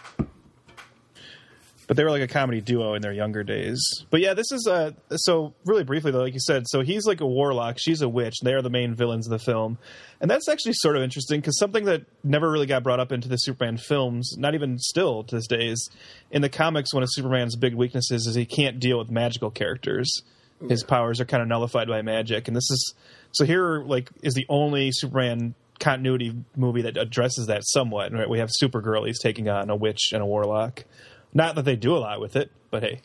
but 1.87 1.97
they 1.97 2.05
were 2.05 2.11
like 2.11 2.23
a 2.23 2.29
comedy 2.29 2.61
duo 2.61 2.95
in 2.95 3.03
their 3.03 3.13
younger 3.13 3.43
days. 3.43 3.81
But 4.11 4.21
yeah, 4.21 4.35
this 4.35 4.51
is 4.53 4.67
uh 4.67 4.93
so 5.17 5.55
really 5.65 5.85
briefly 5.85 6.11
though, 6.11 6.23
like 6.23 6.35
you 6.35 6.41
said, 6.41 6.65
so 6.67 6.81
he's 6.81 7.07
like 7.07 7.21
a 7.21 7.27
warlock, 7.27 7.77
she's 7.79 8.03
a 8.03 8.09
witch. 8.09 8.37
They 8.43 8.55
are 8.55 8.63
the 8.63 8.71
main 8.71 8.95
villains 8.95 9.27
of 9.27 9.31
the 9.31 9.39
film, 9.39 9.79
and 10.21 10.31
that's 10.31 10.49
actually 10.49 10.75
sort 10.75 10.97
of 10.97 11.03
interesting 11.03 11.41
because 11.41 11.59
something 11.59 11.85
that 11.85 12.03
never 12.23 12.51
really 12.51 12.67
got 12.67 12.83
brought 12.83 13.01
up 13.01 13.13
into 13.13 13.29
the 13.29 13.37
Superman 13.37 13.77
films, 13.77 14.37
not 14.39 14.55
even 14.55 14.79
still 14.79 15.25
to 15.25 15.37
this 15.37 15.47
day, 15.47 15.69
is 15.69 15.91
in 16.31 16.43
the 16.43 16.49
comics. 16.49 16.95
One 16.95 17.03
of 17.03 17.09
Superman's 17.13 17.57
big 17.57 17.75
weaknesses 17.75 18.27
is 18.27 18.35
he 18.35 18.47
can't 18.47 18.81
deal 18.81 18.99
with 18.99 19.11
magical 19.11 19.51
characters. 19.51 20.23
His 20.69 20.83
powers 20.83 21.21
are 21.21 21.25
kind 21.25 21.43
of 21.43 21.49
nullified 21.49 21.89
by 21.89 22.01
magic, 22.03 22.49
and 22.49 22.57
this 22.57 22.71
is 22.71 22.95
so 23.33 23.45
here. 23.45 23.83
Like, 23.83 24.09
is 24.23 24.35
the 24.35 24.47
only 24.49 24.91
Superman 24.93 25.55
continuity 25.79 26.35
movie 26.57 26.83
that 26.83 26.97
addresses 26.97 27.47
that 27.47 27.63
somewhat. 27.67 28.13
Right? 28.13 28.29
We 28.29 28.39
have 28.39 28.49
Supergirl; 28.63 29.07
he's 29.07 29.21
taking 29.21 29.49
on 29.49 29.69
a 29.69 29.77
witch 29.77 30.11
and 30.13 30.23
a 30.23 30.27
warlock. 30.27 30.85
Not 31.35 31.57
that 31.57 31.65
they 31.65 31.77
do 31.77 31.97
a 31.97 31.99
lot 31.99 32.21
with 32.21 32.37
it, 32.37 32.51
but 32.71 32.85
hey, 32.85 33.01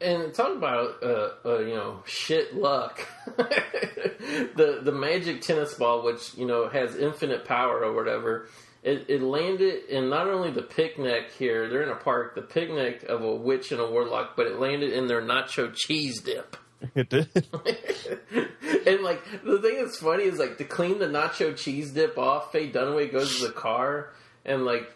And 0.00 0.32
talk 0.34 0.56
about 0.56 1.02
uh, 1.02 1.28
uh, 1.44 1.58
you 1.60 1.74
know 1.74 2.02
shit 2.06 2.56
luck. 2.56 3.06
the 3.36 4.80
the 4.82 4.92
magic 4.92 5.42
tennis 5.42 5.74
ball, 5.74 6.02
which 6.02 6.34
you 6.34 6.46
know 6.46 6.68
has 6.68 6.96
infinite 6.96 7.44
power 7.44 7.84
or 7.84 7.92
whatever. 7.92 8.48
It, 8.82 9.06
it 9.08 9.20
landed 9.20 9.86
in 9.88 10.08
not 10.08 10.28
only 10.28 10.52
the 10.52 10.62
picnic 10.62 11.32
here, 11.36 11.68
they're 11.68 11.82
in 11.82 11.88
a 11.88 11.96
park, 11.96 12.36
the 12.36 12.42
picnic 12.42 13.02
of 13.02 13.20
a 13.20 13.34
witch 13.34 13.72
and 13.72 13.80
a 13.80 13.90
warlock, 13.90 14.36
but 14.36 14.46
it 14.46 14.60
landed 14.60 14.92
in 14.92 15.08
their 15.08 15.20
nacho 15.20 15.74
cheese 15.74 16.20
dip. 16.20 16.56
it 16.94 17.10
did. 17.10 17.28
and 18.86 19.02
like 19.02 19.24
the 19.42 19.58
thing 19.60 19.82
that's 19.82 19.98
funny 19.98 20.24
is 20.24 20.38
like 20.38 20.58
to 20.58 20.64
clean 20.64 20.98
the 20.98 21.06
nacho 21.06 21.56
cheese 21.56 21.90
dip 21.90 22.16
off, 22.16 22.52
Faye 22.52 22.70
Dunaway 22.70 23.10
goes 23.10 23.38
to 23.38 23.48
the 23.48 23.52
car 23.52 24.12
and 24.44 24.64
like 24.64 24.90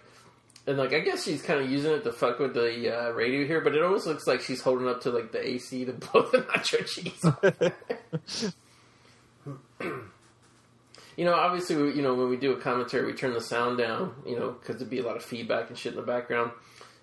and 0.66 0.76
like 0.78 0.92
I 0.92 1.00
guess 1.00 1.24
she's 1.24 1.42
kind 1.42 1.60
of 1.60 1.70
using 1.70 1.92
it 1.92 2.04
to 2.04 2.12
fuck 2.12 2.38
with 2.38 2.54
the 2.54 2.94
uh, 2.96 3.10
radio 3.12 3.46
here, 3.46 3.60
but 3.60 3.74
it 3.74 3.82
almost 3.82 4.06
looks 4.06 4.26
like 4.26 4.40
she's 4.40 4.60
holding 4.60 4.88
up 4.88 5.00
to 5.02 5.10
like 5.10 5.32
the 5.32 5.46
AC 5.46 5.84
to 5.86 5.92
blow 5.92 6.22
the 6.32 6.38
nacho 6.42 6.86
cheese. 6.86 8.52
you 11.16 11.24
know, 11.24 11.34
obviously, 11.34 11.76
we, 11.76 11.94
you 11.94 12.02
know 12.02 12.14
when 12.14 12.28
we 12.28 12.36
do 12.36 12.52
a 12.52 12.60
commentary, 12.60 13.06
we 13.06 13.12
turn 13.14 13.32
the 13.34 13.40
sound 13.40 13.78
down, 13.78 14.14
you 14.26 14.38
know, 14.38 14.50
because 14.52 14.76
there'd 14.76 14.90
be 14.90 14.98
a 14.98 15.02
lot 15.06 15.16
of 15.16 15.24
feedback 15.24 15.68
and 15.68 15.76
shit 15.78 15.92
in 15.92 15.96
the 16.00 16.06
background. 16.06 16.52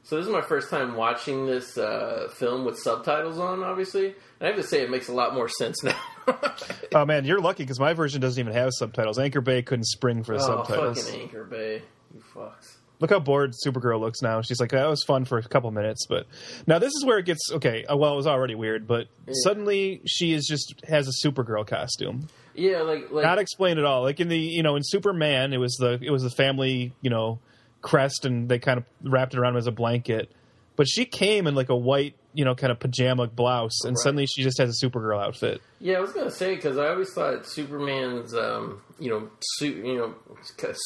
So 0.04 0.16
this 0.16 0.26
is 0.26 0.32
my 0.32 0.42
first 0.42 0.70
time 0.70 0.96
watching 0.96 1.46
this 1.48 1.78
uh, 1.78 2.30
film 2.34 2.64
with 2.64 2.80
subtitles 2.80 3.40
on. 3.40 3.62
Obviously, 3.64 4.06
and 4.06 4.16
I 4.42 4.46
have 4.48 4.56
to 4.56 4.64
say 4.64 4.82
it 4.82 4.90
makes 4.90 5.10
a 5.10 5.14
lot 5.14 5.34
more 5.34 5.50
sense 5.50 5.84
now. 5.84 6.00
oh 6.96 7.06
man, 7.06 7.26
you're 7.26 7.42
lucky 7.42 7.64
because 7.64 7.80
my 7.80 7.94
version 7.94 8.22
doesn't 8.22 8.40
even 8.40 8.54
have 8.54 8.70
subtitles. 8.72 9.20
Anchor 9.20 9.42
Bay 9.42 9.62
couldn't 9.62 9.86
spring 9.86 10.24
for 10.24 10.38
the 10.38 10.44
Oh, 10.44 10.64
subtitles. 10.64 11.04
fucking 11.04 11.22
Anchor 11.24 11.44
Bay, 11.44 11.82
you 12.16 12.24
fucks. 12.34 12.77
Look 13.00 13.12
how 13.12 13.20
bored 13.20 13.54
Supergirl 13.66 14.00
looks 14.00 14.22
now. 14.22 14.42
She's 14.42 14.60
like, 14.60 14.72
that 14.72 14.88
was 14.88 15.04
fun 15.04 15.26
for 15.26 15.38
a 15.38 15.44
couple 15.44 15.70
minutes, 15.72 16.08
but 16.08 16.26
now 16.66 16.80
this 16.80 16.94
is 16.94 17.06
where 17.06 17.20
it 17.20 17.26
gets 17.26 17.52
okay. 17.52 17.86
uh, 17.86 17.96
Well, 17.96 18.14
it 18.14 18.16
was 18.16 18.26
already 18.28 18.56
weird, 18.56 18.88
but 18.88 19.08
suddenly 19.44 20.02
she 20.06 20.34
is 20.34 20.48
just 20.48 20.84
has 20.88 21.08
a 21.08 21.28
Supergirl 21.28 21.66
costume. 21.68 22.28
Yeah, 22.56 22.82
like 22.82 23.12
like 23.12 23.24
Not 23.24 23.38
explained 23.38 23.78
at 23.78 23.86
all. 23.86 24.02
Like 24.02 24.20
in 24.20 24.30
the 24.30 24.38
you 24.38 24.64
know 24.64 24.76
in 24.76 24.84
Superman, 24.84 25.54
it 25.54 25.58
was 25.58 25.76
the 25.76 26.00
it 26.02 26.10
was 26.10 26.24
the 26.24 26.32
family 26.32 26.94
you 27.02 27.12
know 27.12 27.40
crest, 27.82 28.26
and 28.26 28.50
they 28.50 28.58
kind 28.58 28.80
of 28.80 28.86
wrapped 29.04 29.36
it 29.36 29.40
around 29.40 29.54
him 29.54 29.58
as 29.58 29.68
a 29.68 29.72
blanket. 29.72 30.32
But 30.76 30.88
she 30.88 31.06
came 31.06 31.46
in 31.48 31.56
like 31.56 31.70
a 31.70 31.76
white 31.76 32.16
you 32.38 32.46
know 32.46 32.54
kind 32.56 32.72
of 32.72 32.80
pajama 32.80 33.26
blouse, 33.28 33.84
and 33.84 33.96
Right. 33.96 34.04
suddenly 34.04 34.26
she 34.28 34.44
just 34.44 34.60
has 34.60 34.70
a 34.70 34.86
Supergirl 34.86 35.20
outfit. 35.22 35.60
yeah, 35.80 35.98
I 35.98 36.00
was 36.00 36.12
gonna 36.14 36.30
say 36.32 36.56
because 36.56 36.78
I 36.78 36.90
always 36.90 37.12
thought 37.12 37.46
Superman's 37.48 38.34
um, 38.36 38.82
you 39.00 39.10
know 39.10 39.30
suit 39.56 39.84
you 39.84 39.96
know 39.98 40.14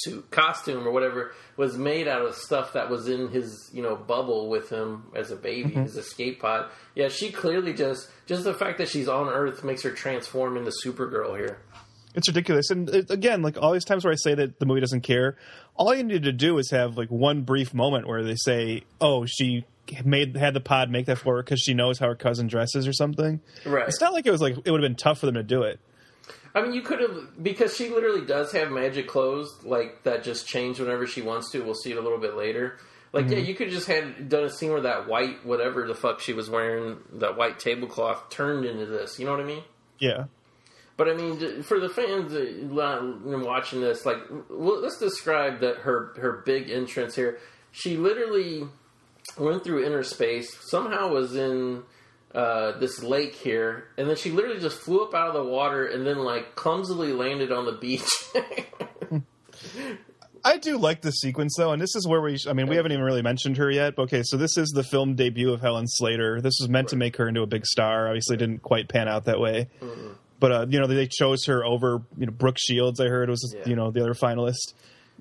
suit 0.03 0.31
costume 0.31 0.87
or 0.87 0.91
whatever 0.91 1.33
was 1.57 1.77
made 1.77 2.07
out 2.07 2.25
of 2.25 2.35
stuff 2.35 2.73
that 2.73 2.89
was 2.89 3.07
in 3.09 3.27
his 3.29 3.69
you 3.73 3.83
know 3.83 3.95
bubble 3.95 4.49
with 4.49 4.69
him 4.69 5.03
as 5.15 5.29
a 5.31 5.35
baby, 5.35 5.71
his 5.73 5.97
escape 5.97 6.39
pod. 6.41 6.69
Yeah, 6.95 7.09
she 7.09 7.31
clearly 7.31 7.73
just 7.73 8.09
just 8.27 8.43
the 8.45 8.53
fact 8.53 8.77
that 8.77 8.87
she's 8.87 9.07
on 9.09 9.27
Earth 9.27 9.63
makes 9.63 9.83
her 9.83 9.91
transform 9.91 10.55
into 10.57 10.71
Supergirl 10.85 11.37
here. 11.37 11.57
It's 12.15 12.27
ridiculous. 12.27 12.69
And 12.69 12.89
it, 12.89 13.09
again, 13.09 13.41
like 13.41 13.57
all 13.57 13.71
these 13.71 13.85
times 13.85 14.03
where 14.03 14.11
I 14.11 14.17
say 14.17 14.35
that 14.35 14.59
the 14.59 14.65
movie 14.65 14.81
doesn't 14.81 15.01
care, 15.01 15.37
all 15.75 15.93
you 15.95 16.03
need 16.03 16.23
to 16.23 16.31
do 16.31 16.57
is 16.57 16.71
have 16.71 16.97
like 16.97 17.09
one 17.09 17.43
brief 17.43 17.73
moment 17.73 18.07
where 18.07 18.23
they 18.23 18.35
say, 18.35 18.83
"Oh, 18.99 19.25
she 19.25 19.65
made 20.03 20.35
had 20.35 20.53
the 20.53 20.59
pod 20.59 20.89
make 20.89 21.05
that 21.05 21.17
for 21.17 21.37
her 21.37 21.43
because 21.43 21.61
she 21.61 21.73
knows 21.73 21.99
how 21.99 22.07
her 22.07 22.15
cousin 22.15 22.47
dresses 22.47 22.87
or 22.87 22.93
something." 22.93 23.39
Right. 23.65 23.87
It's 23.87 24.01
not 24.01 24.13
like 24.13 24.25
it 24.25 24.31
was 24.31 24.41
like 24.41 24.57
it 24.57 24.71
would 24.71 24.83
have 24.83 24.89
been 24.89 24.95
tough 24.95 25.19
for 25.19 25.25
them 25.25 25.35
to 25.35 25.43
do 25.43 25.63
it. 25.63 25.79
I 26.53 26.61
mean, 26.61 26.73
you 26.73 26.81
could 26.81 26.99
have 26.99 27.41
because 27.41 27.75
she 27.75 27.89
literally 27.89 28.25
does 28.25 28.51
have 28.51 28.71
magic 28.71 29.07
clothes 29.07 29.49
like 29.63 30.03
that 30.03 30.23
just 30.23 30.47
change 30.47 30.79
whenever 30.79 31.07
she 31.07 31.21
wants 31.21 31.51
to. 31.51 31.61
We'll 31.61 31.75
see 31.75 31.91
it 31.91 31.97
a 31.97 32.01
little 32.01 32.19
bit 32.19 32.35
later. 32.35 32.77
Like, 33.13 33.29
yeah, 33.29 33.37
mm-hmm. 33.37 33.45
you 33.45 33.55
could 33.55 33.69
just 33.69 33.87
had 33.87 34.29
done 34.29 34.45
a 34.45 34.49
scene 34.49 34.71
where 34.71 34.81
that 34.81 35.07
white 35.07 35.45
whatever 35.45 35.85
the 35.85 35.95
fuck 35.95 36.21
she 36.21 36.33
was 36.33 36.49
wearing, 36.49 36.97
that 37.13 37.37
white 37.37 37.59
tablecloth 37.59 38.29
turned 38.29 38.65
into 38.65 38.85
this. 38.85 39.19
You 39.19 39.25
know 39.25 39.31
what 39.31 39.41
I 39.41 39.45
mean? 39.45 39.63
Yeah. 39.99 40.25
But 41.01 41.09
I 41.09 41.15
mean, 41.15 41.63
for 41.63 41.79
the 41.79 41.89
fans 41.89 42.31
watching 43.43 43.81
this, 43.81 44.05
like, 44.05 44.19
let's 44.51 44.99
describe 44.99 45.61
that 45.61 45.77
her 45.77 46.13
her 46.17 46.43
big 46.45 46.69
entrance 46.69 47.15
here. 47.15 47.39
She 47.71 47.97
literally 47.97 48.67
went 49.35 49.63
through 49.63 49.83
inner 49.83 50.03
space, 50.03 50.55
somehow 50.69 51.07
was 51.07 51.35
in 51.35 51.81
uh, 52.35 52.77
this 52.77 53.01
lake 53.01 53.33
here, 53.33 53.85
and 53.97 54.07
then 54.07 54.15
she 54.15 54.29
literally 54.29 54.59
just 54.59 54.77
flew 54.77 55.03
up 55.03 55.15
out 55.15 55.29
of 55.29 55.33
the 55.33 55.43
water 55.43 55.87
and 55.87 56.05
then 56.05 56.19
like 56.19 56.53
clumsily 56.53 57.13
landed 57.13 57.51
on 57.51 57.65
the 57.65 57.71
beach. 57.71 58.07
I 60.45 60.57
do 60.57 60.77
like 60.77 61.01
the 61.01 61.13
sequence 61.13 61.55
though, 61.57 61.71
and 61.71 61.81
this 61.81 61.95
is 61.95 62.07
where 62.07 62.21
we. 62.21 62.37
I 62.47 62.53
mean, 62.53 62.67
we 62.67 62.75
haven't 62.75 62.91
even 62.91 63.03
really 63.03 63.23
mentioned 63.23 63.57
her 63.57 63.71
yet. 63.71 63.95
But 63.95 64.03
okay, 64.03 64.21
so 64.23 64.37
this 64.37 64.55
is 64.55 64.69
the 64.69 64.83
film 64.83 65.15
debut 65.15 65.51
of 65.51 65.61
Helen 65.61 65.87
Slater. 65.87 66.41
This 66.41 66.59
was 66.61 66.69
meant 66.69 66.89
to 66.89 66.95
make 66.95 67.17
her 67.17 67.27
into 67.27 67.41
a 67.41 67.47
big 67.47 67.65
star. 67.65 68.07
Obviously, 68.07 68.37
didn't 68.37 68.61
quite 68.61 68.87
pan 68.87 69.07
out 69.07 69.25
that 69.25 69.39
way. 69.39 69.67
But 70.41 70.51
uh, 70.51 70.65
you 70.67 70.79
know, 70.81 70.87
they 70.87 71.07
chose 71.07 71.45
her 71.45 71.63
over 71.63 72.01
you 72.17 72.25
know 72.25 72.33
Brooke 72.33 72.57
Shields. 72.59 72.99
I 72.99 73.05
heard 73.07 73.29
was 73.29 73.55
Yeah. 73.57 73.69
you 73.69 73.75
know 73.77 73.91
the 73.91 74.01
other 74.01 74.13
finalist. 74.15 74.73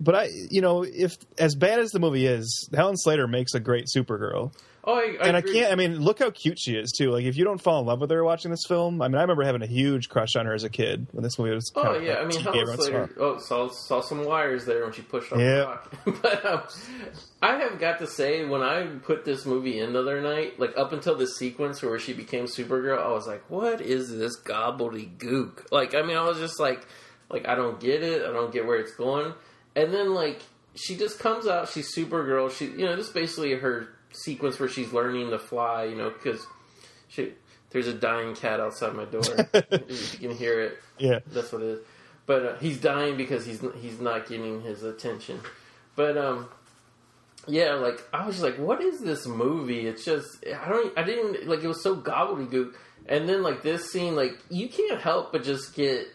But 0.03 0.15
I, 0.15 0.29
you 0.51 0.63
know, 0.63 0.83
if 0.83 1.13
as 1.39 1.55
bad 1.55 1.79
as 1.79 1.91
the 1.91 2.01
movie 2.01 2.27
is, 2.27 2.69
Helen 2.75 2.97
Slater 2.97 3.29
makes 3.29 3.53
a 3.55 3.61
great 3.61 3.85
Supergirl. 3.95 4.53
Oh, 4.85 4.95
I, 4.95 5.16
I 5.21 5.27
and 5.29 5.37
I 5.37 5.40
agree. 5.40 5.53
can't. 5.55 5.73
I 5.73 5.77
mean, 5.77 6.01
look 6.01 6.19
how 6.21 6.31
cute 6.31 6.59
she 6.59 6.75
is 6.77 6.93
too. 6.93 7.11
Like, 7.11 7.25
if 7.25 7.37
you 7.37 7.45
don't 7.45 7.61
fall 7.61 7.81
in 7.81 7.87
love 7.87 8.01
with 8.01 8.11
her 8.11 8.25
watching 8.25 8.51
this 8.51 8.64
film, 8.66 9.01
I 9.03 9.09
mean, 9.09 9.16
I 9.16 9.23
remember 9.23 9.43
having 9.45 9.62
a 9.62 9.66
huge 9.66 10.09
crush 10.09 10.37
on 10.37 10.47
her 10.47 10.55
as 10.55 10.64
a 10.64 10.71
kid 10.71 11.07
when 11.12 11.23
this 11.23 11.38
movie 11.38 11.55
was. 11.55 11.71
Oh 11.77 11.99
yeah, 11.99 12.14
I 12.14 12.25
mean, 12.27 12.40
Helen 12.40 12.66
Slater. 12.77 13.11
saw. 13.16 13.23
Oh, 13.23 13.38
saw 13.38 13.69
saw 13.69 14.01
some 14.01 14.25
wires 14.25 14.64
there 14.64 14.83
when 14.85 14.93
she 14.93 15.03
pushed 15.03 15.33
off 15.33 15.38
Yeah. 15.40 15.55
the 15.57 15.64
rock. 15.66 15.93
but 16.23 16.45
um, 16.47 16.62
I 17.43 17.57
have 17.59 17.79
got 17.79 17.99
to 18.01 18.07
say, 18.07 18.45
when 18.45 18.62
I 18.62 18.85
put 19.03 19.25
this 19.25 19.47
movie 19.47 19.79
in 19.81 19.93
the 19.95 20.01
other 20.01 20.21
night, 20.21 20.59
like 20.61 20.77
up 20.77 20.93
until 20.93 21.16
this 21.16 21.37
sequence 21.37 21.83
where 21.83 21.99
she 21.99 22.12
became 22.12 22.45
Supergirl, 22.47 23.03
I 23.03 23.11
was 23.11 23.27
like, 23.27 23.43
"What 23.51 23.81
is 23.81 24.11
this 24.11 24.38
gobbledygook?" 24.40 25.71
Like, 25.73 25.95
I 25.95 26.03
mean, 26.03 26.16
I 26.16 26.23
was 26.25 26.38
just 26.38 26.59
like, 26.61 26.87
like 27.31 27.47
I 27.49 27.55
don't 27.55 27.81
get 27.81 28.03
it. 28.03 28.23
I 28.23 28.33
don't 28.33 28.53
get 28.53 28.66
where 28.66 28.79
it's 28.79 28.95
going. 28.95 29.33
And 29.77 29.93
then 29.93 30.14
like 30.14 30.40
she 30.75 30.97
just 30.97 31.19
comes 31.19 31.47
out. 31.47 31.69
She's 31.69 31.95
Supergirl. 31.95 32.51
She, 32.51 32.66
you 32.66 32.85
know, 32.87 32.97
this 32.97 33.09
is 33.09 33.12
basically 33.12 33.53
her 33.55 33.88
sequence 34.12 34.59
where 34.59 34.68
she's 34.68 34.92
learning 34.92 35.31
to 35.31 35.38
fly. 35.38 35.85
You 35.85 35.96
know, 35.96 36.11
because 36.11 36.46
she. 37.09 37.35
There's 37.70 37.87
a 37.87 37.94
dying 37.94 38.35
cat 38.35 38.59
outside 38.59 38.94
my 38.94 39.05
door. 39.05 39.23
you 39.81 40.18
can 40.29 40.37
hear 40.37 40.61
it. 40.61 40.79
Yeah, 40.99 41.20
That's 41.29 41.53
what 41.53 41.62
it 41.62 41.68
is. 41.68 41.79
But 42.27 42.44
uh, 42.44 42.57
he's 42.59 42.81
dying 42.81 43.16
because 43.16 43.46
he's 43.46 43.62
he's 43.81 44.01
not 44.01 44.29
getting 44.29 44.61
his 44.62 44.83
attention. 44.83 45.40
But 45.94 46.18
um, 46.18 46.49
yeah, 47.46 47.75
like 47.75 48.03
I 48.12 48.27
was 48.27 48.37
just 48.37 48.44
like, 48.44 48.59
what 48.59 48.81
is 48.83 49.01
this 49.01 49.27
movie? 49.27 49.87
It's 49.87 50.05
just 50.05 50.44
I 50.46 50.68
don't 50.68 50.96
I 50.99 51.03
didn't 51.03 51.49
like 51.49 51.62
it 51.62 51.68
was 51.68 51.83
so 51.83 51.96
gobbledygook. 51.96 52.75
And 53.07 53.29
then 53.29 53.42
like 53.42 53.62
this 53.62 53.90
scene, 53.90 54.14
like 54.16 54.38
you 54.51 54.68
can't 54.68 55.01
help 55.01 55.33
but 55.33 55.42
just 55.42 55.75
get 55.75 56.07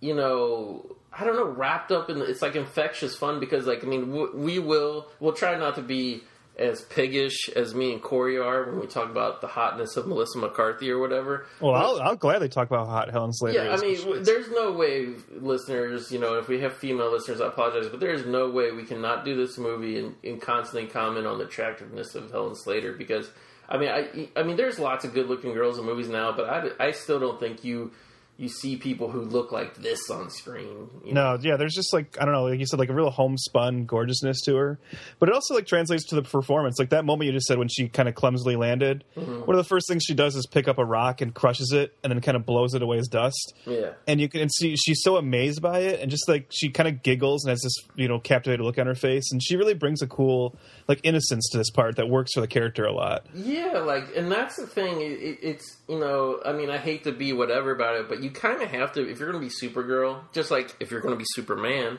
you 0.00 0.14
know 0.14 0.96
I 1.12 1.24
don't 1.24 1.36
know 1.36 1.48
wrapped 1.48 1.92
up 1.92 2.08
in 2.08 2.20
the, 2.20 2.24
it's 2.24 2.42
like 2.42 2.56
infectious 2.56 3.16
fun 3.16 3.40
because 3.40 3.66
like 3.66 3.84
I 3.84 3.86
mean 3.86 4.10
w- 4.10 4.32
we 4.34 4.58
will 4.58 5.08
we'll 5.18 5.32
try 5.32 5.56
not 5.58 5.74
to 5.76 5.82
be 5.82 6.22
as 6.60 6.82
piggish 6.82 7.48
as 7.56 7.74
me 7.74 7.92
and 7.92 8.02
Corey 8.02 8.38
are 8.38 8.64
when 8.70 8.80
we 8.80 8.86
talk 8.86 9.10
about 9.10 9.40
the 9.40 9.46
hotness 9.46 9.96
of 9.96 10.06
Melissa 10.06 10.38
McCarthy 10.38 10.90
or 10.90 10.98
whatever. 10.98 11.46
Well, 11.60 11.74
I'll, 11.74 12.00
I'll 12.02 12.16
gladly 12.16 12.50
talk 12.50 12.68
about 12.68 12.86
how 12.86 12.92
hot 12.92 13.10
Helen 13.10 13.32
Slater 13.32 13.64
Yeah, 13.64 13.72
I 13.72 13.80
mean, 13.80 14.22
there's 14.22 14.50
no 14.50 14.72
way, 14.72 15.08
listeners. 15.32 16.12
You 16.12 16.18
know, 16.18 16.34
if 16.34 16.48
we 16.48 16.60
have 16.60 16.76
female 16.76 17.10
listeners, 17.10 17.40
I 17.40 17.46
apologize, 17.46 17.88
but 17.88 17.98
there's 17.98 18.26
no 18.26 18.50
way 18.50 18.72
we 18.72 18.84
cannot 18.84 19.24
do 19.24 19.34
this 19.34 19.56
movie 19.56 19.98
and, 19.98 20.14
and 20.22 20.40
constantly 20.40 20.88
comment 20.88 21.26
on 21.26 21.38
the 21.38 21.44
attractiveness 21.44 22.14
of 22.14 22.30
Helen 22.30 22.54
Slater 22.54 22.92
because, 22.92 23.30
I 23.68 23.78
mean, 23.78 23.88
I, 23.88 24.28
I 24.36 24.42
mean, 24.42 24.56
there's 24.56 24.78
lots 24.78 25.06
of 25.06 25.14
good-looking 25.14 25.54
girls 25.54 25.78
in 25.78 25.86
movies 25.86 26.08
now, 26.08 26.32
but 26.32 26.50
I, 26.50 26.88
I 26.88 26.90
still 26.90 27.18
don't 27.18 27.40
think 27.40 27.64
you 27.64 27.92
you 28.40 28.48
see 28.48 28.76
people 28.76 29.10
who 29.10 29.20
look 29.20 29.52
like 29.52 29.74
this 29.76 30.08
on 30.08 30.30
screen. 30.30 30.88
you 31.04 31.12
know? 31.12 31.36
No, 31.36 31.38
yeah, 31.42 31.58
there's 31.58 31.74
just 31.74 31.92
like 31.92 32.16
I 32.18 32.24
don't 32.24 32.32
know, 32.32 32.44
like 32.44 32.58
you 32.58 32.64
said, 32.64 32.78
like 32.78 32.88
a 32.88 32.94
real 32.94 33.10
homespun 33.10 33.84
gorgeousness 33.84 34.40
to 34.46 34.56
her, 34.56 34.78
but 35.18 35.28
it 35.28 35.34
also 35.34 35.54
like 35.54 35.66
translates 35.66 36.06
to 36.06 36.14
the 36.14 36.22
performance. 36.22 36.78
Like 36.78 36.88
that 36.88 37.04
moment 37.04 37.26
you 37.26 37.32
just 37.32 37.46
said 37.46 37.58
when 37.58 37.68
she 37.68 37.88
kind 37.88 38.08
of 38.08 38.14
clumsily 38.14 38.56
landed. 38.56 39.04
Mm-hmm. 39.14 39.40
One 39.40 39.50
of 39.50 39.58
the 39.58 39.68
first 39.68 39.86
things 39.88 40.04
she 40.04 40.14
does 40.14 40.36
is 40.36 40.46
pick 40.46 40.68
up 40.68 40.78
a 40.78 40.84
rock 40.84 41.20
and 41.20 41.34
crushes 41.34 41.72
it, 41.72 41.94
and 42.02 42.10
then 42.10 42.22
kind 42.22 42.34
of 42.34 42.46
blows 42.46 42.72
it 42.72 42.80
away 42.80 42.96
as 42.96 43.08
dust. 43.08 43.52
Yeah. 43.66 43.90
And 44.06 44.22
you 44.22 44.28
can 44.30 44.40
and 44.40 44.50
see 44.50 44.74
she's 44.74 45.02
so 45.02 45.16
amazed 45.18 45.60
by 45.60 45.80
it, 45.80 46.00
and 46.00 46.10
just 46.10 46.26
like 46.26 46.46
she 46.48 46.70
kind 46.70 46.88
of 46.88 47.02
giggles 47.02 47.44
and 47.44 47.50
has 47.50 47.60
this 47.60 47.76
you 47.94 48.08
know 48.08 48.18
captivated 48.18 48.64
look 48.64 48.78
on 48.78 48.86
her 48.86 48.94
face, 48.94 49.30
and 49.32 49.42
she 49.42 49.56
really 49.56 49.74
brings 49.74 50.00
a 50.00 50.06
cool 50.06 50.56
like 50.88 51.00
innocence 51.02 51.46
to 51.50 51.58
this 51.58 51.70
part 51.70 51.96
that 51.96 52.08
works 52.08 52.32
for 52.32 52.40
the 52.40 52.48
character 52.48 52.84
a 52.84 52.92
lot. 52.92 53.26
Yeah, 53.34 53.80
like, 53.80 54.16
and 54.16 54.32
that's 54.32 54.56
the 54.56 54.66
thing. 54.66 55.02
It, 55.02 55.12
it, 55.12 55.38
it's 55.42 55.76
you 55.88 55.98
know, 55.98 56.40
I 56.44 56.52
mean, 56.52 56.70
I 56.70 56.78
hate 56.78 57.04
to 57.04 57.12
be 57.12 57.34
whatever 57.34 57.72
about 57.72 57.96
it, 57.96 58.08
but 58.08 58.22
you 58.22 58.29
kind 58.30 58.62
of 58.62 58.70
have 58.70 58.92
to 58.92 59.08
if 59.08 59.18
you're 59.18 59.30
going 59.30 59.42
to 59.42 59.48
be 59.48 59.68
Supergirl, 59.68 60.22
just 60.32 60.50
like 60.50 60.74
if 60.80 60.90
you're 60.90 61.00
going 61.00 61.14
to 61.14 61.18
be 61.18 61.26
Superman. 61.34 61.98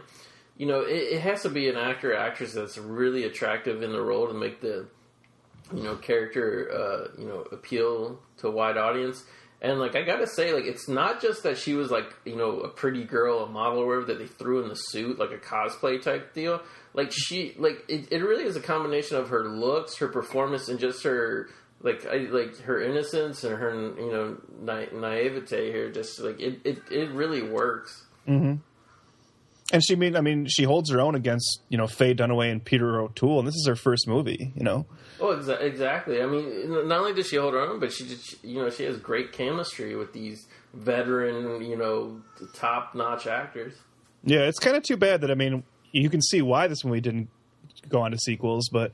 You 0.58 0.68
know, 0.68 0.82
it, 0.82 1.14
it 1.14 1.22
has 1.22 1.44
to 1.44 1.50
be 1.50 1.70
an 1.70 1.78
actor 1.78 2.14
or 2.14 2.18
actress 2.18 2.54
that's 2.54 2.78
really 2.78 3.24
attractive 3.24 3.82
in 3.82 3.92
the 3.92 4.02
role 4.02 4.28
to 4.28 4.34
make 4.34 4.62
the 4.62 4.88
you 5.74 5.84
know 5.84 5.96
character 5.96 6.70
uh, 6.72 7.20
you 7.20 7.28
know 7.28 7.42
appeal 7.52 8.20
to 8.38 8.48
a 8.48 8.52
wide 8.52 8.78
audience. 8.78 9.24
And 9.64 9.80
like 9.80 9.96
I 9.96 10.02
gotta 10.02 10.26
say, 10.26 10.54
like 10.54 10.66
it's 10.66 10.88
not 10.88 11.22
just 11.22 11.44
that 11.44 11.58
she 11.58 11.74
was 11.74 11.92
like 11.92 12.14
you 12.26 12.36
know 12.36 12.62
a 12.62 12.68
pretty 12.68 13.04
girl, 13.04 13.44
a 13.44 13.48
model, 13.48 13.80
or 13.80 13.88
whatever 13.88 14.06
that 14.08 14.20
they 14.20 14.28
threw 14.28 14.64
in 14.64 14.70
the 14.70 14.76
suit, 14.76 15.20
like 15.20 15.32
a 15.32 15.38
cosplay 15.38 16.02
type 16.02 16.34
deal. 16.34 16.62
Like 16.94 17.12
she, 17.12 17.56
like 17.58 17.86
it, 17.88 18.12
it 18.12 18.24
really 18.24 18.44
is 18.44 18.56
a 18.56 18.62
combination 18.62 19.18
of 19.18 19.30
her 19.30 19.48
looks, 19.48 19.98
her 19.98 20.08
performance, 20.08 20.68
and 20.68 20.80
just 20.80 21.04
her 21.04 21.50
like 21.84 22.06
I, 22.06 22.18
like 22.30 22.58
her 22.62 22.82
innocence 22.82 23.44
and 23.44 23.58
her 23.58 23.74
you 23.74 24.12
know 24.12 24.38
na- 24.62 24.92
naivete 24.94 25.72
here. 25.72 25.90
Just 25.92 26.20
like 26.20 26.40
it, 26.40 26.60
it, 26.64 26.80
it 26.92 27.12
really 27.12 27.42
works. 27.42 28.04
Mm-hmm. 28.28 28.56
And 29.74 29.82
she 29.84 29.96
mean 29.96 30.16
I 30.16 30.22
mean 30.22 30.48
she 30.48 30.64
holds 30.64 30.92
her 30.92 31.00
own 31.00 31.16
against 31.16 31.62
you 31.70 31.78
know 31.78 31.88
Faye 31.88 32.14
Dunaway 32.14 32.52
and 32.52 32.64
Peter 32.64 33.00
O'Toole, 33.00 33.40
and 33.40 33.48
this 33.48 33.56
is 33.56 33.66
her 33.68 33.76
first 33.76 34.08
movie. 34.08 34.52
You 34.56 34.64
know, 34.64 34.86
Oh, 35.20 35.36
exa- 35.38 35.62
exactly. 35.62 36.22
I 36.22 36.26
mean, 36.26 36.88
not 36.88 37.00
only 37.00 37.14
does 37.14 37.28
she 37.28 37.36
hold 37.38 37.54
her 37.54 37.62
own, 37.62 37.80
but 37.80 37.94
she, 37.94 38.06
just, 38.08 38.44
you 38.44 38.56
know, 38.60 38.72
she 38.72 38.84
has 38.86 38.98
great 38.98 39.32
chemistry 39.32 39.96
with 39.96 40.14
these 40.14 40.48
veteran, 40.74 41.64
you 41.64 41.78
know, 41.78 42.22
top 42.56 42.96
notch 42.96 43.28
actors. 43.28 43.74
Yeah, 44.24 44.40
it's 44.40 44.58
kind 44.60 44.76
of 44.76 44.82
too 44.84 44.98
bad 44.98 45.22
that 45.22 45.32
I 45.32 45.36
mean 45.36 45.64
you 45.92 46.10
can 46.10 46.22
see 46.22 46.42
why 46.42 46.68
this 46.68 46.84
movie 46.84 47.02
didn't 47.02 47.30
go 47.88 48.02
on 48.02 48.12
to 48.12 48.18
sequels, 48.18 48.68
but 48.70 48.92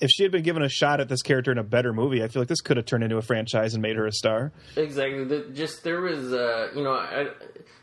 if 0.00 0.10
she 0.10 0.22
had 0.22 0.32
been 0.32 0.42
given 0.42 0.62
a 0.62 0.68
shot 0.68 1.00
at 1.00 1.08
this 1.08 1.22
character 1.22 1.52
in 1.52 1.58
a 1.58 1.64
better 1.64 1.92
movie, 1.92 2.22
I 2.22 2.28
feel 2.28 2.42
like 2.42 2.48
this 2.48 2.60
could 2.60 2.76
have 2.76 2.86
turned 2.86 3.04
into 3.04 3.16
a 3.16 3.22
franchise 3.22 3.74
and 3.74 3.82
made 3.82 3.96
her 3.96 4.06
a 4.06 4.12
star. 4.12 4.52
Exactly. 4.76 5.24
The, 5.24 5.50
just 5.52 5.84
there 5.84 6.00
was, 6.00 6.32
uh, 6.32 6.70
you 6.74 6.82
know, 6.82 6.92
I, 6.92 7.28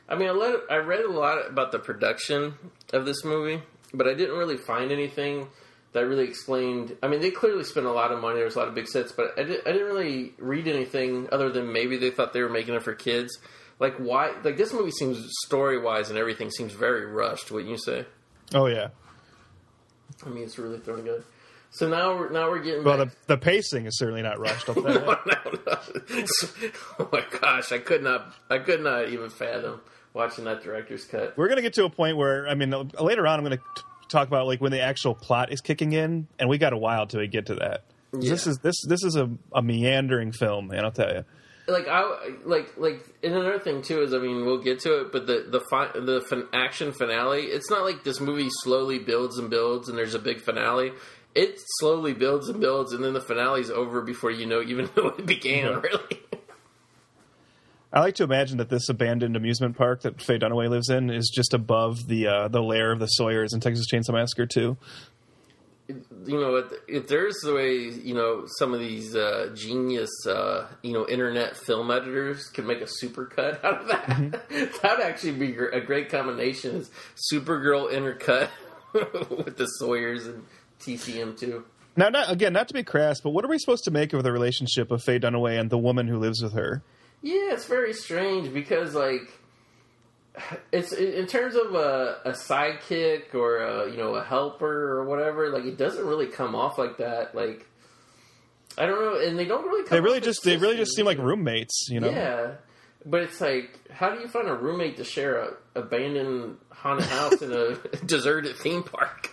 I 0.07 0.15
mean, 0.15 0.27
I, 0.27 0.31
let, 0.31 0.59
I 0.69 0.77
read 0.77 1.01
a 1.01 1.11
lot 1.11 1.47
about 1.47 1.71
the 1.71 1.79
production 1.79 2.55
of 2.93 3.05
this 3.05 3.23
movie, 3.23 3.61
but 3.93 4.07
I 4.07 4.13
didn't 4.13 4.37
really 4.37 4.57
find 4.57 4.91
anything 4.91 5.47
that 5.93 6.01
really 6.01 6.25
explained. 6.25 6.95
I 7.01 7.07
mean, 7.07 7.21
they 7.21 7.31
clearly 7.31 7.63
spent 7.63 7.85
a 7.85 7.91
lot 7.91 8.11
of 8.11 8.19
money. 8.19 8.39
There's 8.39 8.55
a 8.55 8.59
lot 8.59 8.67
of 8.67 8.75
big 8.75 8.87
sets, 8.87 9.11
but 9.11 9.37
I, 9.39 9.43
did, 9.43 9.61
I 9.65 9.71
didn't 9.71 9.87
really 9.87 10.33
read 10.37 10.67
anything 10.67 11.29
other 11.31 11.49
than 11.49 11.71
maybe 11.71 11.97
they 11.97 12.11
thought 12.11 12.33
they 12.33 12.41
were 12.41 12.49
making 12.49 12.75
it 12.75 12.83
for 12.83 12.93
kids. 12.93 13.37
Like 13.79 13.95
why? 13.95 14.33
Like 14.43 14.57
this 14.57 14.73
movie 14.73 14.91
seems 14.91 15.25
story 15.45 15.79
wise 15.79 16.09
and 16.09 16.19
everything 16.19 16.51
seems 16.51 16.73
very 16.73 17.05
rushed. 17.05 17.49
Wouldn't 17.49 17.71
you 17.71 17.77
say? 17.77 18.05
Oh 18.53 18.65
yeah. 18.65 18.89
I 20.25 20.29
mean, 20.29 20.43
it's 20.43 20.59
really 20.59 20.79
thrown 20.79 21.03
good. 21.03 21.23
So 21.71 21.87
now 21.87 22.17
we're 22.17 22.29
now 22.31 22.49
we're 22.49 22.63
getting 22.63 22.83
Well, 22.83 22.97
the 22.97 23.11
the 23.27 23.37
pacing 23.37 23.85
is 23.85 23.97
certainly 23.97 24.21
not 24.21 24.39
rushed. 24.39 24.65
Tell 24.65 24.75
you 24.75 24.83
no, 24.83 25.17
no, 25.25 25.59
no. 25.65 25.77
oh 26.99 27.09
my 27.11 27.23
gosh, 27.39 27.71
I 27.71 27.77
could 27.77 28.03
not, 28.03 28.33
I 28.49 28.57
could 28.57 28.83
not 28.83 29.09
even 29.09 29.29
fathom 29.29 29.81
watching 30.13 30.45
that 30.45 30.63
director's 30.63 31.05
cut. 31.05 31.37
We're 31.37 31.47
gonna 31.47 31.61
get 31.61 31.73
to 31.73 31.85
a 31.85 31.89
point 31.89 32.17
where 32.17 32.47
I 32.47 32.55
mean 32.55 32.73
later 32.99 33.27
on 33.27 33.39
I'm 33.39 33.45
gonna 33.45 33.57
t- 33.57 33.83
talk 34.09 34.27
about 34.27 34.47
like 34.47 34.61
when 34.61 34.71
the 34.71 34.81
actual 34.81 35.13
plot 35.13 35.51
is 35.51 35.61
kicking 35.61 35.93
in, 35.93 36.27
and 36.39 36.49
we 36.49 36.57
got 36.57 36.73
a 36.73 36.77
while 36.77 37.05
till 37.05 37.19
we 37.19 37.27
get 37.27 37.45
to 37.47 37.55
that. 37.55 37.83
This 38.11 38.47
is 38.47 38.57
this 38.59 38.75
this 38.87 39.03
is 39.03 39.15
a, 39.15 39.29
a 39.53 39.61
meandering 39.61 40.31
film, 40.31 40.67
man. 40.67 40.83
I'll 40.83 40.91
tell 40.91 41.13
you. 41.13 41.25
Like 41.67 41.87
I 41.87 42.31
like 42.45 42.73
like, 42.77 43.05
and 43.23 43.35
another 43.35 43.59
thing 43.59 43.83
too 43.83 44.01
is, 44.01 44.11
I 44.11 44.17
mean, 44.17 44.43
we'll 44.43 44.63
get 44.63 44.79
to 44.79 45.01
it, 45.01 45.11
but 45.11 45.27
the 45.27 45.45
the 45.47 45.61
fi- 45.69 45.91
the 45.93 46.19
fin- 46.27 46.47
action 46.51 46.91
finale, 46.91 47.41
it's 47.43 47.69
not 47.69 47.83
like 47.83 48.03
this 48.03 48.19
movie 48.19 48.49
slowly 48.63 48.97
builds 48.97 49.37
and 49.37 49.51
builds, 49.51 49.87
and 49.87 49.95
there's 49.95 50.15
a 50.15 50.19
big 50.19 50.41
finale. 50.41 50.91
It 51.35 51.59
slowly 51.77 52.13
builds 52.13 52.49
and 52.49 52.59
builds, 52.59 52.91
and 52.91 53.03
then 53.03 53.13
the 53.13 53.21
finale's 53.21 53.69
over 53.69 54.01
before 54.01 54.31
you 54.31 54.45
know 54.45 54.61
even 54.61 54.89
know 54.97 55.07
it 55.09 55.25
began. 55.25 55.65
Yeah. 55.65 55.79
Really. 55.79 56.19
I 57.91 58.01
like 58.01 58.15
to 58.15 58.23
imagine 58.23 58.57
that 58.57 58.69
this 58.69 58.87
abandoned 58.87 59.35
amusement 59.35 59.75
park 59.75 60.01
that 60.01 60.21
Faye 60.21 60.37
Dunaway 60.37 60.69
lives 60.69 60.89
in 60.89 61.09
is 61.09 61.31
just 61.33 61.53
above 61.55 62.07
the 62.07 62.27
uh, 62.27 62.47
the 62.47 62.61
lair 62.61 62.91
of 62.91 62.99
the 62.99 63.07
Sawyers 63.07 63.53
in 63.53 63.59
Texas 63.61 63.87
Chainsaw 63.91 64.13
Massacre 64.13 64.45
too. 64.45 64.77
you 65.87 66.39
know, 66.39 66.63
if, 66.87 67.07
there's 67.07 67.35
the 67.43 67.51
way, 67.51 67.77
you 67.77 68.13
know, 68.13 68.45
some 68.59 68.75
of 68.75 68.79
these 68.79 69.15
uh, 69.15 69.49
genius, 69.55 70.11
uh, 70.27 70.67
you 70.83 70.93
know, 70.93 71.07
internet 71.07 71.57
film 71.57 71.89
editors 71.89 72.47
can 72.49 72.67
make 72.67 72.79
a 72.81 72.87
supercut 73.03 73.63
out 73.63 73.81
of 73.81 73.87
that, 73.87 74.47
that 74.49 74.97
would 74.97 75.01
actually 75.05 75.31
be 75.31 75.55
a 75.55 75.81
great 75.81 76.09
combination. 76.09 76.75
Is 76.75 76.91
Supergirl 77.33 77.91
intercut 77.91 78.49
with 79.45 79.57
the 79.57 79.65
Sawyers 79.65 80.27
and 80.27 80.45
TCM 80.79 81.37
too. 81.39 81.65
Now, 81.95 82.09
not, 82.09 82.31
again, 82.31 82.53
not 82.53 82.67
to 82.69 82.73
be 82.73 82.83
crass, 82.83 83.19
but 83.19 83.31
what 83.31 83.43
are 83.43 83.49
we 83.49 83.59
supposed 83.59 83.83
to 83.85 83.91
make 83.91 84.13
of 84.13 84.23
the 84.23 84.31
relationship 84.31 84.91
of 84.91 85.03
Faye 85.03 85.19
Dunaway 85.19 85.59
and 85.59 85.69
the 85.69 85.77
woman 85.77 86.07
who 86.07 86.17
lives 86.17 86.41
with 86.41 86.53
her? 86.53 86.81
Yeah, 87.21 87.53
it's 87.53 87.65
very 87.65 87.93
strange 87.93 88.53
because, 88.53 88.95
like, 88.95 89.29
it's 90.71 90.93
in 90.93 91.27
terms 91.27 91.55
of 91.55 91.75
a, 91.75 92.17
a 92.25 92.31
sidekick 92.31 93.33
or 93.33 93.57
a, 93.57 93.91
you 93.91 93.97
know 93.97 94.15
a 94.15 94.23
helper 94.23 94.97
or 94.97 95.03
whatever. 95.05 95.49
Like 95.49 95.65
it 95.65 95.77
doesn't 95.77 96.05
really 96.05 96.27
come 96.27 96.55
off 96.55 96.77
like 96.77 96.97
that. 96.97 97.35
Like 97.35 97.67
I 98.77 98.85
don't 98.85 98.99
know, 99.01 99.19
and 99.19 99.37
they 99.37 99.45
don't 99.45 99.65
really. 99.65 99.83
Come 99.83 99.97
They 99.97 100.01
really 100.01 100.21
just 100.21 100.43
they 100.43 100.57
really 100.57 100.77
just 100.77 100.95
seem 100.95 101.05
like 101.05 101.17
roommates, 101.17 101.87
you 101.89 101.99
know. 101.99 102.09
Yeah, 102.09 102.51
but 103.05 103.21
it's 103.23 103.41
like, 103.41 103.89
how 103.91 104.13
do 104.13 104.21
you 104.21 104.27
find 104.27 104.47
a 104.47 104.53
roommate 104.53 104.97
to 104.97 105.03
share 105.03 105.41
a 105.41 105.53
abandoned 105.75 106.57
haunted 106.71 107.07
house 107.07 107.41
in 107.41 107.51
a 107.51 107.75
deserted 108.05 108.55
theme 108.57 108.83
park? 108.83 109.31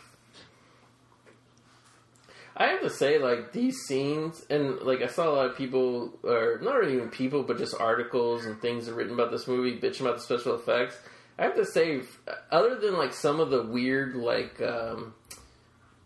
I 2.59 2.69
have 2.69 2.81
to 2.81 2.90
say, 2.90 3.19
like 3.19 3.53
these 3.53 3.77
scenes, 3.87 4.45
and 4.49 4.81
like 4.81 5.03
I 5.03 5.09
saw 5.09 5.29
a 5.29 5.35
lot 5.35 5.47
of 5.51 5.57
people, 5.57 6.19
or 6.23 6.59
not 6.62 6.88
even 6.88 7.11
people, 7.11 7.42
but 7.42 7.59
just 7.59 7.75
articles 7.79 8.47
and 8.47 8.61
things 8.61 8.90
written 8.90 9.12
about 9.12 9.31
this 9.31 9.47
movie, 9.47 9.79
bitching 9.79 10.03
about 10.03 10.16
the 10.16 10.23
special 10.23 10.55
effects. 10.55 10.97
I 11.38 11.45
have 11.45 11.57
to 11.57 11.66
say, 11.66 12.01
other 12.51 12.77
than 12.77 12.97
like 12.97 13.12
some 13.12 13.40
of 13.40 13.51
the 13.51 13.62
weird 13.62 14.16
like 14.16 14.61
um, 14.62 15.12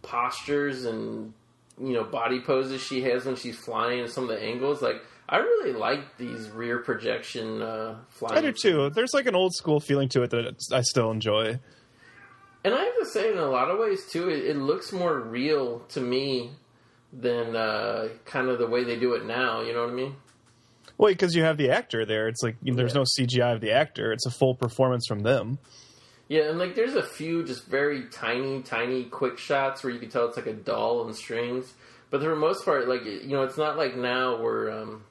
postures 0.03 0.87
and 0.87 1.33
you 1.81 1.93
know 1.93 2.03
body 2.03 2.41
poses 2.41 2.83
she 2.83 3.03
has 3.03 3.27
when 3.27 3.37
she's 3.37 3.57
flying, 3.57 4.01
and 4.01 4.11
some 4.11 4.25
of 4.25 4.31
the 4.31 4.43
angles, 4.43 4.83
like 4.83 5.03
I 5.29 5.37
really 5.37 5.73
like 5.73 6.19
these 6.19 6.51
rear 6.51 6.79
projection 6.79 7.63
uh, 7.63 7.99
flying. 8.09 8.39
I 8.39 8.41
do 8.41 8.53
too. 8.53 8.91
There's 8.91 9.15
like 9.15 9.27
an 9.27 9.37
old 9.37 9.55
school 9.55 9.79
feeling 9.79 10.09
to 10.11 10.23
it 10.25 10.31
that 10.31 10.57
I 10.73 10.81
still 10.81 11.13
enjoy. 11.13 11.61
And 12.65 12.75
I 12.75 12.85
have 12.85 12.99
to 12.99 13.07
say, 13.07 13.33
in 13.33 13.39
a 13.39 13.47
lot 13.49 13.71
of 13.71 13.79
ways 13.79 14.05
too, 14.11 14.29
it, 14.29 14.45
it 14.45 14.57
looks 14.57 14.93
more 14.93 15.19
real 15.19 15.81
to 15.91 16.01
me 16.01 16.51
than 17.13 17.57
uh, 17.57 18.09
kind 18.27 18.49
of 18.49 18.59
the 18.59 18.67
way 18.67 18.85
they 18.85 18.99
do 18.99 19.15
it 19.15 19.25
now. 19.25 19.63
You 19.63 19.73
know 19.73 19.83
what 19.83 19.91
I 19.91 19.95
mean? 19.95 20.17
Well, 20.99 21.11
because 21.13 21.35
you 21.35 21.43
have 21.43 21.57
the 21.57 21.71
actor 21.71 22.05
there, 22.05 22.29
it's 22.29 22.43
like 22.43 22.57
you 22.63 22.73
know, 22.73 22.77
there's 22.77 22.95
Yeah. 22.95 23.01
no 23.01 23.05
CGI 23.05 23.55
of 23.55 23.61
the 23.63 23.73
actor; 23.73 24.13
it's 24.13 24.27
a 24.27 24.31
full 24.31 24.55
performance 24.55 25.07
from 25.09 25.21
them. 25.21 25.59
Yeah, 26.29 26.43
and 26.51 26.59
like 26.59 26.75
there's 26.75 26.95
a 26.95 27.03
few 27.03 27.43
just 27.43 27.67
very 27.67 28.05
tiny, 28.11 28.63
tiny, 28.63 29.05
quick 29.05 29.39
shots 29.39 29.83
where 29.83 29.93
you 29.93 29.99
can 29.99 30.11
tell 30.11 30.27
it's 30.29 30.37
like 30.37 30.47
a 30.47 30.53
doll 30.53 31.07
and 31.07 31.17
strings. 31.17 31.73
But 32.11 32.21
for 32.23 32.29
the 32.29 32.37
most 32.37 32.65
part, 32.67 32.87
like 32.87 33.05
you 33.05 33.29
know, 33.29 33.43
it's 33.43 33.57
not 33.57 33.79
like 33.79 33.97
now 33.97 34.41
where 34.43 34.71
um, 34.71 35.03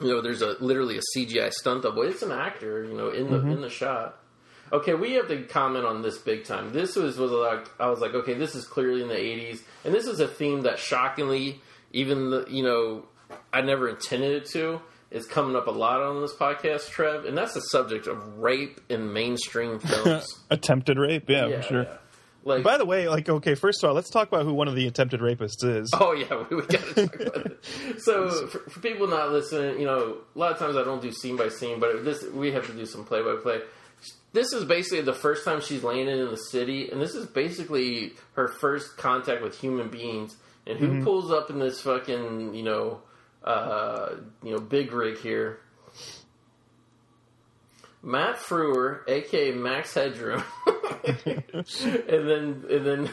you 0.00 0.08
know 0.08 0.20
there's 0.20 0.42
a 0.42 0.56
literally 0.60 0.98
a 0.98 1.02
CGI 1.16 1.50
stunt 1.52 1.82
double. 1.84 2.02
It's 2.02 2.22
an 2.22 2.30
actor, 2.32 2.84
you 2.84 2.94
know, 2.94 3.08
in 3.08 3.30
the 3.30 3.38
in 3.40 3.62
the 3.62 3.70
shot. 3.70 4.18
Okay, 4.72 4.94
we 4.94 5.12
have 5.14 5.28
to 5.28 5.42
comment 5.44 5.84
on 5.84 6.02
this 6.02 6.18
big 6.18 6.44
time. 6.44 6.72
This 6.72 6.96
was 6.96 7.18
was 7.18 7.30
like 7.30 7.68
I 7.80 7.88
was 7.88 8.00
like, 8.00 8.14
okay, 8.14 8.34
this 8.34 8.54
is 8.54 8.66
clearly 8.66 9.02
in 9.02 9.08
the 9.08 9.14
'80s, 9.14 9.60
and 9.84 9.94
this 9.94 10.06
is 10.06 10.20
a 10.20 10.28
theme 10.28 10.62
that 10.62 10.78
shockingly, 10.78 11.60
even 11.92 12.30
the, 12.30 12.46
you 12.48 12.62
know, 12.62 13.04
I 13.52 13.60
never 13.62 13.88
intended 13.88 14.42
it 14.42 14.46
to, 14.50 14.80
is 15.10 15.26
coming 15.26 15.56
up 15.56 15.66
a 15.66 15.70
lot 15.70 16.02
on 16.02 16.20
this 16.20 16.34
podcast, 16.34 16.90
Trev, 16.90 17.24
and 17.24 17.36
that's 17.36 17.54
the 17.54 17.60
subject 17.60 18.06
of 18.06 18.38
rape 18.38 18.80
in 18.88 19.12
mainstream 19.12 19.78
films. 19.80 20.26
Attempted 20.50 20.98
rape, 20.98 21.28
yeah, 21.28 21.46
yeah, 21.46 21.56
for 21.56 21.62
sure. 21.62 21.82
yeah. 21.84 21.96
Like, 22.44 22.62
By 22.62 22.78
the 22.78 22.86
way, 22.86 23.08
like 23.08 23.28
okay, 23.28 23.54
first 23.56 23.82
of 23.82 23.88
all, 23.88 23.94
let's 23.94 24.08
talk 24.08 24.28
about 24.28 24.44
who 24.44 24.54
one 24.54 24.68
of 24.68 24.74
the 24.74 24.86
attempted 24.86 25.20
rapists 25.20 25.62
is. 25.64 25.90
Oh 25.92 26.12
yeah, 26.12 26.44
we, 26.48 26.56
we 26.56 26.62
got 26.62 26.80
to 26.80 27.06
talk 27.06 27.20
about 27.20 27.46
it. 27.46 27.64
So 27.98 28.46
for, 28.46 28.58
for 28.70 28.80
people 28.80 29.06
not 29.06 29.32
listening, 29.32 29.80
you 29.80 29.86
know, 29.86 30.18
a 30.34 30.38
lot 30.38 30.52
of 30.52 30.58
times 30.58 30.76
I 30.76 30.84
don't 30.84 31.02
do 31.02 31.10
scene 31.10 31.36
by 31.36 31.48
scene, 31.48 31.78
but 31.80 32.04
this 32.04 32.24
we 32.32 32.52
have 32.52 32.66
to 32.68 32.72
do 32.72 32.86
some 32.86 33.04
play 33.04 33.22
by 33.22 33.36
play. 33.42 33.60
This 34.32 34.52
is 34.52 34.64
basically 34.64 35.00
the 35.00 35.14
first 35.14 35.44
time 35.44 35.60
she's 35.60 35.82
landed 35.82 36.18
in 36.18 36.28
the 36.30 36.36
city, 36.36 36.90
and 36.90 37.00
this 37.00 37.14
is 37.14 37.26
basically 37.26 38.12
her 38.34 38.48
first 38.48 38.96
contact 38.96 39.42
with 39.42 39.58
human 39.58 39.88
beings. 39.88 40.36
And 40.66 40.78
who 40.78 41.02
pulls 41.02 41.32
up 41.32 41.48
in 41.48 41.58
this 41.58 41.80
fucking 41.80 42.54
you 42.54 42.62
know, 42.62 43.00
uh, 43.42 44.16
you 44.42 44.52
know, 44.52 44.60
big 44.60 44.92
rig 44.92 45.18
here? 45.18 45.60
Matt 48.02 48.36
Frewer, 48.36 49.00
aka 49.08 49.52
Max 49.52 49.94
Headroom, 49.94 50.44
and 51.04 52.28
then 52.28 52.64
and 52.70 52.86
then 52.86 53.10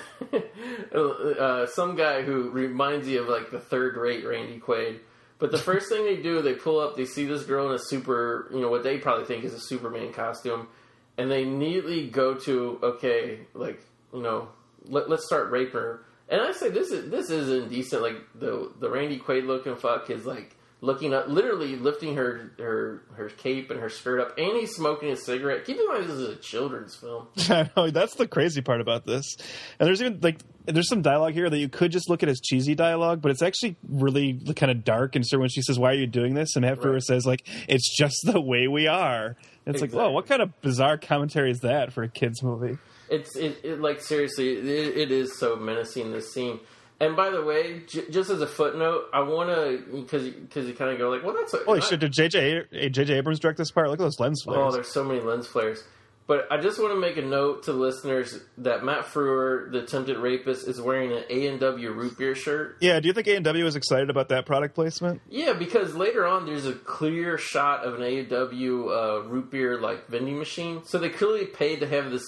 uh, 0.93 1.65
some 1.67 1.95
guy 1.95 2.21
who 2.21 2.49
reminds 2.49 3.07
you 3.07 3.21
of 3.21 3.29
like 3.29 3.51
the 3.51 3.59
third 3.59 3.97
rate 3.97 4.25
Randy 4.25 4.59
Quaid. 4.59 4.99
But 5.37 5.51
the 5.51 5.57
first 5.57 5.89
thing 5.89 6.05
they 6.05 6.17
do, 6.17 6.41
they 6.41 6.53
pull 6.53 6.79
up, 6.79 6.95
they 6.95 7.05
see 7.05 7.25
this 7.25 7.43
girl 7.43 7.67
in 7.67 7.75
a 7.75 7.79
super, 7.79 8.49
you 8.53 8.61
know, 8.61 8.69
what 8.69 8.83
they 8.83 8.99
probably 8.99 9.25
think 9.25 9.43
is 9.43 9.53
a 9.53 9.59
Superman 9.59 10.13
costume, 10.13 10.69
and 11.17 11.29
they 11.31 11.45
neatly 11.45 12.07
go 12.07 12.35
to, 12.35 12.79
okay, 12.83 13.39
like, 13.53 13.81
you 14.13 14.21
know, 14.21 14.49
let, 14.85 15.09
let's 15.09 15.25
start 15.25 15.51
raping 15.51 15.73
her. 15.81 16.01
And 16.29 16.41
I 16.41 16.51
say 16.53 16.69
this 16.69 16.91
is 16.91 17.11
this 17.11 17.29
is 17.29 17.49
indecent. 17.49 18.01
Like 18.01 18.15
the 18.33 18.71
the 18.79 18.89
Randy 18.89 19.19
Quaid 19.19 19.45
looking 19.45 19.75
fuck 19.75 20.09
is 20.09 20.25
like 20.25 20.55
looking 20.81 21.13
up, 21.13 21.27
literally 21.27 21.75
lifting 21.75 22.15
her 22.15 22.51
her 22.57 23.03
her 23.13 23.29
cape 23.29 23.69
and 23.69 23.79
her 23.79 23.89
skirt 23.89 24.19
up, 24.19 24.35
and 24.37 24.57
he's 24.57 24.73
smoking 24.75 25.09
a 25.11 25.15
cigarette. 25.17 25.65
Keep 25.65 25.77
in 25.77 25.87
mind 25.87 26.05
this 26.05 26.15
is 26.15 26.27
a 26.29 26.35
children's 26.37 26.95
film. 26.95 27.27
I 27.49 27.69
know 27.77 27.91
that's 27.91 28.15
the 28.15 28.27
crazy 28.27 28.61
part 28.61 28.81
about 28.81 29.05
this. 29.05 29.35
And 29.79 29.85
there's 29.87 30.01
even 30.01 30.19
like 30.21 30.39
there's 30.65 30.89
some 30.89 31.03
dialogue 31.03 31.33
here 31.33 31.47
that 31.47 31.59
you 31.59 31.69
could 31.69 31.91
just 31.91 32.09
look 32.09 32.23
at 32.23 32.29
as 32.29 32.39
cheesy 32.41 32.73
dialogue, 32.73 33.21
but 33.21 33.29
it's 33.29 33.43
actually 33.43 33.75
really 33.87 34.33
kind 34.55 34.71
of 34.71 34.83
dark. 34.83 35.15
And 35.15 35.23
so 35.23 35.37
when 35.37 35.49
she 35.49 35.61
says, 35.61 35.77
"Why 35.77 35.91
are 35.91 35.95
you 35.95 36.07
doing 36.07 36.33
this?" 36.33 36.55
and 36.55 36.65
afterwards 36.65 37.05
Right. 37.07 37.17
says, 37.17 37.27
"Like 37.27 37.47
it's 37.67 37.95
just 37.95 38.17
the 38.23 38.41
way 38.41 38.67
we 38.67 38.87
are," 38.87 39.37
it's 39.65 39.81
like, 39.81 39.91
"Whoa, 39.91 40.11
what 40.11 40.27
kind 40.27 40.41
of 40.41 40.61
bizarre 40.61 40.97
commentary 40.97 41.51
is 41.51 41.61
that 41.61 41.93
for 41.93 42.03
a 42.03 42.09
kids 42.09 42.43
movie?" 42.43 42.77
It's 43.09 43.35
it, 43.35 43.59
it 43.63 43.81
like 43.81 44.01
seriously, 44.01 44.53
it, 44.57 44.97
it 44.97 45.11
is 45.11 45.37
so 45.39 45.55
menacing 45.55 46.11
this 46.11 46.33
scene. 46.33 46.59
And 46.99 47.15
by 47.15 47.29
the 47.29 47.43
way, 47.43 47.81
j- 47.87 48.09
just 48.09 48.29
as 48.29 48.41
a 48.41 48.47
footnote, 48.47 49.09
I 49.13 49.19
want 49.21 49.49
to 49.49 49.83
because 50.01 50.29
because 50.29 50.67
you 50.67 50.73
kind 50.73 50.91
of 50.91 50.97
go 50.97 51.09
like, 51.09 51.23
well, 51.23 51.35
that's 51.35 51.53
a, 51.53 51.57
Holy 51.65 51.81
I- 51.81 51.83
shit! 51.83 51.99
Did 51.99 52.13
JJ 52.13 52.91
JJ 52.91 53.09
Abrams 53.11 53.39
direct 53.39 53.57
this 53.57 53.71
part? 53.71 53.89
Look 53.89 53.99
at 53.99 54.03
those 54.03 54.19
lens 54.19 54.43
oh, 54.47 54.51
flares. 54.51 54.67
Oh, 54.67 54.71
there's 54.71 54.93
so 54.93 55.03
many 55.03 55.19
lens 55.19 55.47
flares. 55.47 55.83
But 56.27 56.47
I 56.51 56.59
just 56.59 56.79
want 56.79 56.91
to 56.93 56.99
make 56.99 57.17
a 57.17 57.21
note 57.21 57.63
to 57.63 57.71
listeners 57.73 58.39
that 58.57 58.83
Matt 58.83 59.05
Frewer, 59.05 59.71
the 59.71 59.83
attempted 59.83 60.17
rapist, 60.17 60.67
is 60.67 60.81
wearing 60.81 61.11
an 61.11 61.23
A 61.29 61.47
and 61.47 61.59
W 61.59 61.91
root 61.91 62.17
beer 62.17 62.33
shirt. 62.33 62.77
yeah, 62.81 62.99
do 62.99 63.07
you 63.07 63.13
think 63.13 63.27
A 63.27 63.35
and 63.35 63.45
W 63.45 63.63
was 63.63 63.75
excited 63.75 64.09
about 64.09 64.29
that 64.29 64.45
product 64.47 64.73
placement? 64.73 65.21
Yeah, 65.29 65.53
because 65.53 65.93
later 65.95 66.25
on 66.25 66.45
there's 66.47 66.65
a 66.65 66.73
clear 66.73 67.37
shot 67.37 67.83
of 67.85 67.95
an 67.95 68.01
A 68.01 68.19
and 68.19 68.29
W 68.29 68.89
uh, 68.89 69.23
root 69.27 69.51
beer 69.51 69.79
like 69.79 70.07
vending 70.07 70.39
machine, 70.39 70.81
so 70.83 70.97
they 70.97 71.09
clearly 71.09 71.45
paid 71.45 71.79
to 71.81 71.87
have 71.87 72.09
this. 72.09 72.27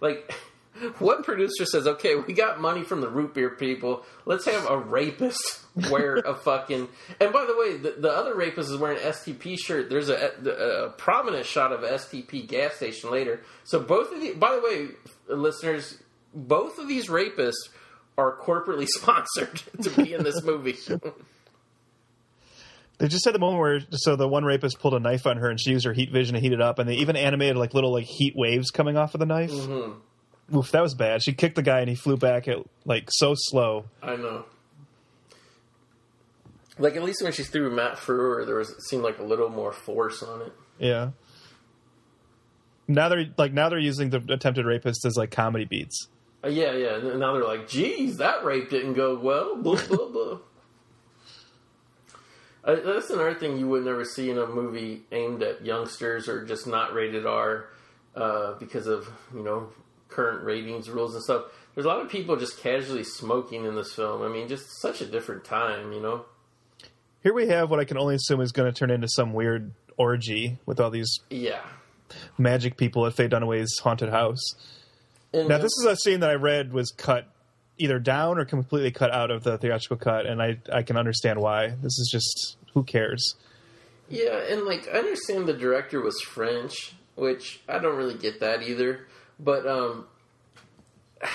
Like, 0.00 0.34
what 0.98 1.24
producer 1.24 1.64
says, 1.64 1.86
"Okay, 1.86 2.14
we 2.16 2.34
got 2.34 2.60
money 2.60 2.82
from 2.82 3.00
the 3.00 3.08
root 3.08 3.34
beer 3.34 3.50
people. 3.50 4.04
Let's 4.24 4.44
have 4.46 4.68
a 4.68 4.78
rapist 4.78 5.60
wear 5.90 6.16
a 6.16 6.34
fucking." 6.34 6.88
And 7.20 7.32
by 7.32 7.44
the 7.46 7.56
way, 7.56 7.76
the, 7.76 7.96
the 7.98 8.10
other 8.10 8.34
rapist 8.34 8.70
is 8.70 8.76
wearing 8.76 8.98
an 8.98 9.12
STP 9.12 9.58
shirt. 9.58 9.90
There's 9.90 10.08
a, 10.08 10.32
a, 10.86 10.90
prominent 10.90 11.46
shot 11.46 11.72
of 11.72 11.80
STP 11.80 12.46
gas 12.46 12.74
station 12.74 13.10
later. 13.10 13.42
So 13.64 13.80
both 13.80 14.12
of 14.12 14.20
the. 14.20 14.32
By 14.34 14.54
the 14.54 14.60
way, 14.60 14.88
listeners, 15.28 15.98
both 16.34 16.78
of 16.78 16.88
these 16.88 17.08
rapists 17.08 17.68
are 18.16 18.36
corporately 18.36 18.86
sponsored 18.88 19.62
to 19.82 19.90
be 19.90 20.12
in 20.12 20.24
this 20.24 20.42
movie. 20.42 20.76
They 22.98 23.06
just 23.06 23.24
had 23.24 23.34
the 23.34 23.38
moment 23.38 23.60
where 23.60 23.80
so 23.92 24.16
the 24.16 24.26
one 24.26 24.44
rapist 24.44 24.80
pulled 24.80 24.94
a 24.94 25.00
knife 25.00 25.26
on 25.26 25.36
her 25.36 25.48
and 25.48 25.60
she 25.60 25.70
used 25.70 25.86
her 25.86 25.92
heat 25.92 26.10
vision 26.10 26.34
to 26.34 26.40
heat 26.40 26.52
it 26.52 26.60
up, 26.60 26.80
and 26.80 26.88
they 26.88 26.96
even 26.96 27.16
animated 27.16 27.56
like 27.56 27.72
little 27.72 27.92
like 27.92 28.06
heat 28.06 28.34
waves 28.36 28.70
coming 28.70 28.96
off 28.96 29.14
of 29.14 29.20
the 29.20 29.26
knife. 29.26 29.52
Mm-hmm. 29.52 29.98
Oof, 30.54 30.70
that 30.70 30.82
was 30.82 30.94
bad. 30.94 31.22
She 31.22 31.32
kicked 31.32 31.56
the 31.56 31.62
guy 31.62 31.80
and 31.80 31.88
he 31.88 31.94
flew 31.94 32.16
back 32.16 32.48
at 32.48 32.58
like 32.84 33.08
so 33.10 33.34
slow. 33.36 33.84
I 34.02 34.16
know. 34.16 34.44
Like 36.78 36.96
at 36.96 37.02
least 37.02 37.22
when 37.22 37.32
she 37.32 37.42
threw 37.42 37.70
Matt 37.74 37.96
Frewer, 37.96 38.46
there 38.46 38.56
was 38.56 38.70
it 38.70 38.82
seemed 38.82 39.02
like 39.02 39.18
a 39.18 39.24
little 39.24 39.48
more 39.48 39.72
force 39.72 40.22
on 40.22 40.42
it. 40.42 40.52
Yeah. 40.78 41.10
Now 42.86 43.08
they're 43.08 43.26
like 43.36 43.52
now 43.52 43.68
they're 43.68 43.78
using 43.78 44.10
the 44.10 44.22
attempted 44.32 44.64
rapist 44.64 45.04
as 45.04 45.16
like 45.16 45.30
comedy 45.30 45.64
beats. 45.66 46.08
Uh, 46.42 46.48
yeah, 46.48 46.72
yeah. 46.72 46.98
Now 47.16 47.34
they're 47.34 47.44
like, 47.44 47.68
"Geez, 47.68 48.16
that 48.18 48.44
rape 48.44 48.70
didn't 48.70 48.94
go 48.94 49.18
well." 49.18 49.56
Blah 49.56 49.86
blah 49.88 50.08
blah. 50.12 50.38
Uh, 52.64 52.76
that's 52.76 53.10
another 53.10 53.34
thing 53.34 53.58
you 53.58 53.68
would 53.68 53.84
never 53.84 54.04
see 54.04 54.30
in 54.30 54.38
a 54.38 54.46
movie 54.46 55.02
aimed 55.12 55.42
at 55.42 55.64
youngsters 55.64 56.28
or 56.28 56.44
just 56.44 56.66
not 56.66 56.92
rated 56.94 57.26
R 57.26 57.68
uh, 58.14 58.54
because 58.54 58.86
of 58.86 59.10
you 59.34 59.42
know 59.42 59.68
current 60.08 60.42
ratings 60.44 60.88
rules 60.90 61.14
and 61.14 61.22
stuff. 61.22 61.44
There's 61.74 61.84
a 61.84 61.88
lot 61.88 62.00
of 62.00 62.08
people 62.10 62.36
just 62.36 62.58
casually 62.60 63.04
smoking 63.04 63.64
in 63.64 63.74
this 63.76 63.92
film. 63.94 64.22
I 64.22 64.28
mean, 64.28 64.48
just 64.48 64.64
such 64.80 65.00
a 65.00 65.06
different 65.06 65.44
time, 65.44 65.92
you 65.92 66.00
know. 66.00 66.24
Here 67.22 67.32
we 67.34 67.48
have 67.48 67.70
what 67.70 67.78
I 67.80 67.84
can 67.84 67.98
only 67.98 68.14
assume 68.14 68.40
is 68.40 68.52
going 68.52 68.72
to 68.72 68.76
turn 68.76 68.90
into 68.90 69.08
some 69.08 69.32
weird 69.32 69.72
orgy 69.96 70.58
with 70.66 70.80
all 70.80 70.90
these 70.90 71.12
Yeah. 71.30 71.60
magic 72.38 72.76
people 72.76 73.06
at 73.06 73.14
Faye 73.14 73.28
Dunaway's 73.28 73.78
haunted 73.80 74.08
house. 74.08 74.40
And 75.32 75.48
Now 75.48 75.58
this 75.58 75.72
is 75.80 75.84
a 75.86 75.96
scene 75.96 76.20
that 76.20 76.30
I 76.30 76.34
read 76.34 76.72
was 76.72 76.90
cut 76.90 77.26
either 77.76 77.98
down 77.98 78.38
or 78.38 78.44
completely 78.44 78.90
cut 78.90 79.12
out 79.12 79.30
of 79.30 79.44
the 79.44 79.58
theatrical 79.58 79.98
cut, 79.98 80.26
and 80.26 80.42
I 80.42 80.58
I 80.72 80.82
can 80.82 80.96
understand 80.96 81.40
why. 81.40 81.68
This 81.68 81.98
is 81.98 82.08
just 82.10 82.56
who 82.74 82.82
cares. 82.82 83.36
Yeah, 84.08 84.38
and 84.50 84.62
like 84.62 84.88
I 84.88 84.98
understand 84.98 85.46
the 85.46 85.52
director 85.52 86.00
was 86.00 86.18
French, 86.22 86.94
which 87.14 87.60
I 87.68 87.78
don't 87.78 87.96
really 87.96 88.16
get 88.16 88.40
that 88.40 88.62
either. 88.62 89.06
But 89.40 89.66
um, 89.66 90.06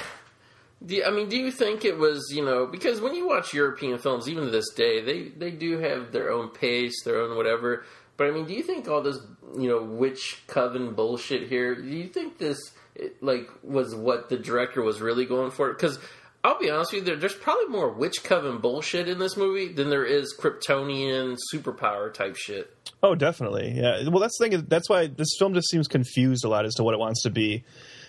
do 0.85 1.03
I 1.03 1.11
mean, 1.11 1.29
do 1.29 1.37
you 1.37 1.51
think 1.51 1.85
it 1.85 1.97
was 1.97 2.31
you 2.33 2.43
know 2.43 2.65
because 2.65 3.01
when 3.01 3.15
you 3.15 3.27
watch 3.27 3.53
European 3.53 3.97
films, 3.97 4.27
even 4.27 4.45
to 4.45 4.49
this 4.49 4.71
day, 4.73 5.01
they 5.01 5.29
they 5.29 5.51
do 5.51 5.77
have 5.79 6.11
their 6.11 6.31
own 6.31 6.49
pace, 6.49 7.03
their 7.03 7.19
own 7.21 7.35
whatever. 7.37 7.85
But 8.17 8.27
I 8.27 8.31
mean, 8.31 8.45
do 8.45 8.53
you 8.53 8.63
think 8.63 8.87
all 8.87 9.01
this, 9.01 9.17
you 9.57 9.67
know, 9.67 9.81
witch 9.81 10.43
coven 10.47 10.93
bullshit 10.93 11.49
here? 11.49 11.75
Do 11.75 11.87
you 11.87 12.07
think 12.07 12.37
this, 12.37 12.59
it, 12.95 13.21
like, 13.23 13.49
was 13.63 13.95
what 13.95 14.29
the 14.29 14.37
director 14.37 14.81
was 14.81 15.01
really 15.01 15.25
going 15.25 15.51
for? 15.51 15.73
Because 15.73 15.97
I'll 16.45 16.59
be 16.59 16.69
honest 16.69 16.91
with 16.91 17.03
you, 17.03 17.05
there, 17.05 17.15
there's 17.15 17.35
probably 17.35 17.67
more 17.67 17.89
witch 17.89 18.21
coven 18.23 18.57
bullshit 18.57 19.07
in 19.07 19.17
this 19.17 19.37
movie 19.37 19.71
than 19.71 19.89
there 19.89 20.03
is 20.03 20.35
Kryptonian 20.37 21.37
superpower 21.53 22.13
type 22.13 22.35
shit. 22.35 22.75
Oh, 23.01 23.15
definitely. 23.15 23.71
Yeah. 23.75 24.09
Well, 24.09 24.19
that's 24.19 24.37
the 24.37 24.49
thing. 24.49 24.65
That's 24.67 24.89
why 24.89 25.07
this 25.07 25.29
film 25.39 25.53
just 25.53 25.69
seems 25.69 25.87
confused 25.87 26.43
a 26.43 26.49
lot 26.49 26.65
as 26.65 26.75
to 26.75 26.83
what 26.83 26.93
it 26.93 26.99
wants 26.99 27.23
to 27.23 27.29
be, 27.29 27.63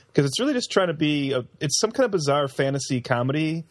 because 0.09 0.27
it's 0.27 0.41
really 0.41 0.53
just 0.53 0.73
trying 0.73 0.89
to 0.89 0.95
be. 0.95 1.33
A, 1.33 1.45
it's 1.61 1.79
some 1.79 1.93
kind 1.93 2.05
of 2.07 2.11
bizarre 2.11 2.49
fantasy 2.49 3.01
comedy, 3.01 3.65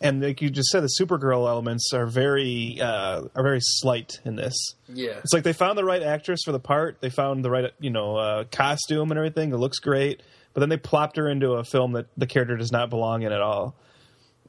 and 0.00 0.22
like 0.22 0.40
you 0.40 0.50
just 0.50 0.68
said, 0.68 0.84
the 0.84 0.90
Supergirl 1.00 1.48
elements 1.48 1.92
are 1.92 2.06
very 2.06 2.78
uh, 2.80 3.22
are 3.34 3.42
very 3.42 3.60
slight 3.60 4.20
in 4.24 4.36
this. 4.36 4.54
Yeah. 4.88 5.18
It's 5.24 5.32
like 5.32 5.42
they 5.42 5.52
found 5.52 5.76
the 5.76 5.84
right 5.84 6.02
actress 6.02 6.42
for 6.44 6.52
the 6.52 6.60
part. 6.60 7.00
They 7.00 7.10
found 7.10 7.44
the 7.44 7.50
right, 7.50 7.72
you 7.80 7.90
know, 7.90 8.16
uh, 8.16 8.44
costume 8.52 9.10
and 9.10 9.18
everything. 9.18 9.52
It 9.52 9.56
looks 9.56 9.78
great, 9.78 10.22
but 10.54 10.60
then 10.60 10.68
they 10.68 10.76
plopped 10.76 11.16
her 11.16 11.28
into 11.28 11.54
a 11.54 11.64
film 11.64 11.92
that 11.92 12.06
the 12.16 12.26
character 12.26 12.56
does 12.56 12.70
not 12.70 12.88
belong 12.88 13.22
in 13.22 13.32
at 13.32 13.40
all. 13.40 13.74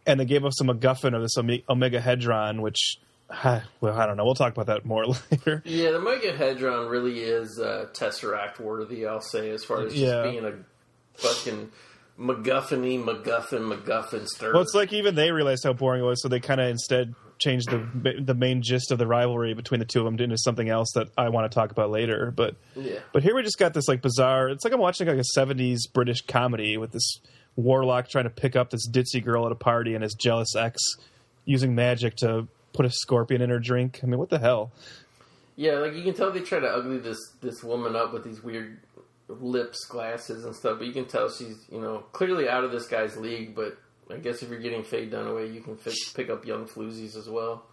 And 0.08 0.20
they 0.20 0.26
gave 0.26 0.46
us 0.46 0.60
a 0.62 0.64
MacGuffin 0.64 1.14
of 1.14 1.22
this 1.22 1.36
Omegahedron, 1.38 2.62
which, 2.62 2.98
well, 3.82 4.00
I 4.00 4.06
don't 4.06 4.18
know. 4.18 4.26
We'll 4.26 4.36
talk 4.36 4.54
about 4.54 4.68
that 4.68 4.86
more 4.86 5.06
later. 5.32 5.62
Yeah, 5.66 5.92
the 5.92 6.00
Mega 6.00 6.34
Hedron 6.34 6.90
really 6.90 7.20
is 7.20 7.60
uh, 7.60 7.88
Tesseract 7.94 8.60
worthy, 8.60 9.06
I'll 9.06 9.22
say, 9.22 9.50
as 9.52 9.64
far 9.64 9.82
as 9.86 9.94
just 9.94 10.04
Yeah. 10.04 10.24
being 10.24 10.46
a 10.46 10.54
fucking 11.16 11.72
MacGuffin 12.20 13.04
MacGuffin, 13.04 13.72
MacGuffin 13.84 14.26
stir. 14.28 14.54
Well, 14.54 14.62
it's 14.62 14.74
like 14.74 14.94
even 14.94 15.16
they 15.16 15.32
realized 15.32 15.64
how 15.64 15.74
boring 15.74 16.02
it 16.02 16.06
was, 16.06 16.22
so 16.22 16.28
they 16.28 16.40
kind 16.40 16.60
of 16.62 16.68
instead 16.70 17.14
changed 17.40 17.70
the 17.70 18.16
the 18.20 18.34
main 18.34 18.64
gist 18.64 18.92
of 18.92 18.98
the 18.98 19.06
rivalry 19.06 19.54
between 19.54 19.78
the 19.80 19.86
two 19.86 20.00
of 20.00 20.06
them 20.06 20.20
into 20.20 20.36
something 20.40 20.70
else 20.70 20.88
that 20.96 21.08
I 21.16 21.30
want 21.30 21.52
to 21.52 21.54
talk 21.54 21.70
about 21.70 21.92
later. 21.92 22.32
But 22.36 22.56
Yeah. 22.76 22.98
but 23.14 23.22
here 23.22 23.36
we 23.36 23.44
just 23.44 23.60
got 23.60 23.76
this 23.76 23.88
like 23.88 24.02
bizarre. 24.02 24.50
It's 24.50 24.64
like 24.64 24.74
I'm 24.74 24.80
watching 24.80 25.06
like 25.08 25.20
a 25.20 25.40
'70s 25.40 25.82
British 25.94 26.22
comedy 26.22 26.78
with 26.78 26.92
this 26.92 27.20
warlock 27.58 28.08
trying 28.08 28.24
to 28.24 28.30
pick 28.30 28.56
up 28.56 28.70
this 28.70 28.88
ditzy 28.90 29.24
girl 29.24 29.46
at 29.46 29.52
a 29.52 29.56
party 29.56 29.94
and 29.94 30.04
his 30.04 30.14
jealous 30.14 30.56
ex 30.56 30.80
using 31.44 31.76
magic 31.76 32.16
to 32.18 32.48
put 32.74 32.86
a 32.86 32.90
scorpion 32.90 33.42
in 33.42 33.50
her 33.50 33.60
drink. 33.60 34.00
I 34.04 34.06
mean, 34.06 34.20
what 34.20 34.30
the 34.30 34.40
hell? 34.40 34.72
Yeah, 35.56 35.74
like 35.80 35.94
you 35.94 36.04
can 36.04 36.14
tell 36.14 36.32
they 36.32 36.42
try 36.42 36.60
to 36.60 36.68
ugly 36.68 37.00
this 37.00 37.18
this 37.42 37.64
woman 37.64 37.96
up 37.96 38.14
with 38.14 38.24
these 38.24 38.44
weird 38.44 38.78
lips, 39.28 39.86
glasses, 39.86 40.46
and 40.46 40.56
stuff. 40.56 40.78
But 40.78 40.88
you 40.88 40.94
can 40.94 41.06
tell 41.06 41.30
she's 41.30 41.66
you 41.72 41.82
know 41.82 42.06
clearly 42.12 42.48
out 42.48 42.64
of 42.64 42.72
this 42.72 42.88
guy's 42.88 43.18
league. 43.18 43.56
But 43.56 43.78
I 44.12 44.18
guess 44.18 44.44
if 44.44 44.50
you're 44.50 44.60
getting 44.60 44.84
Faye 44.84 45.10
Dunaway, 45.10 45.52
you 45.54 45.62
can 45.62 45.76
fi- 45.76 45.92
pick 46.14 46.30
up 46.30 46.46
young 46.46 46.68
floozies 46.68 47.18
as 47.18 47.28
well. 47.28 47.66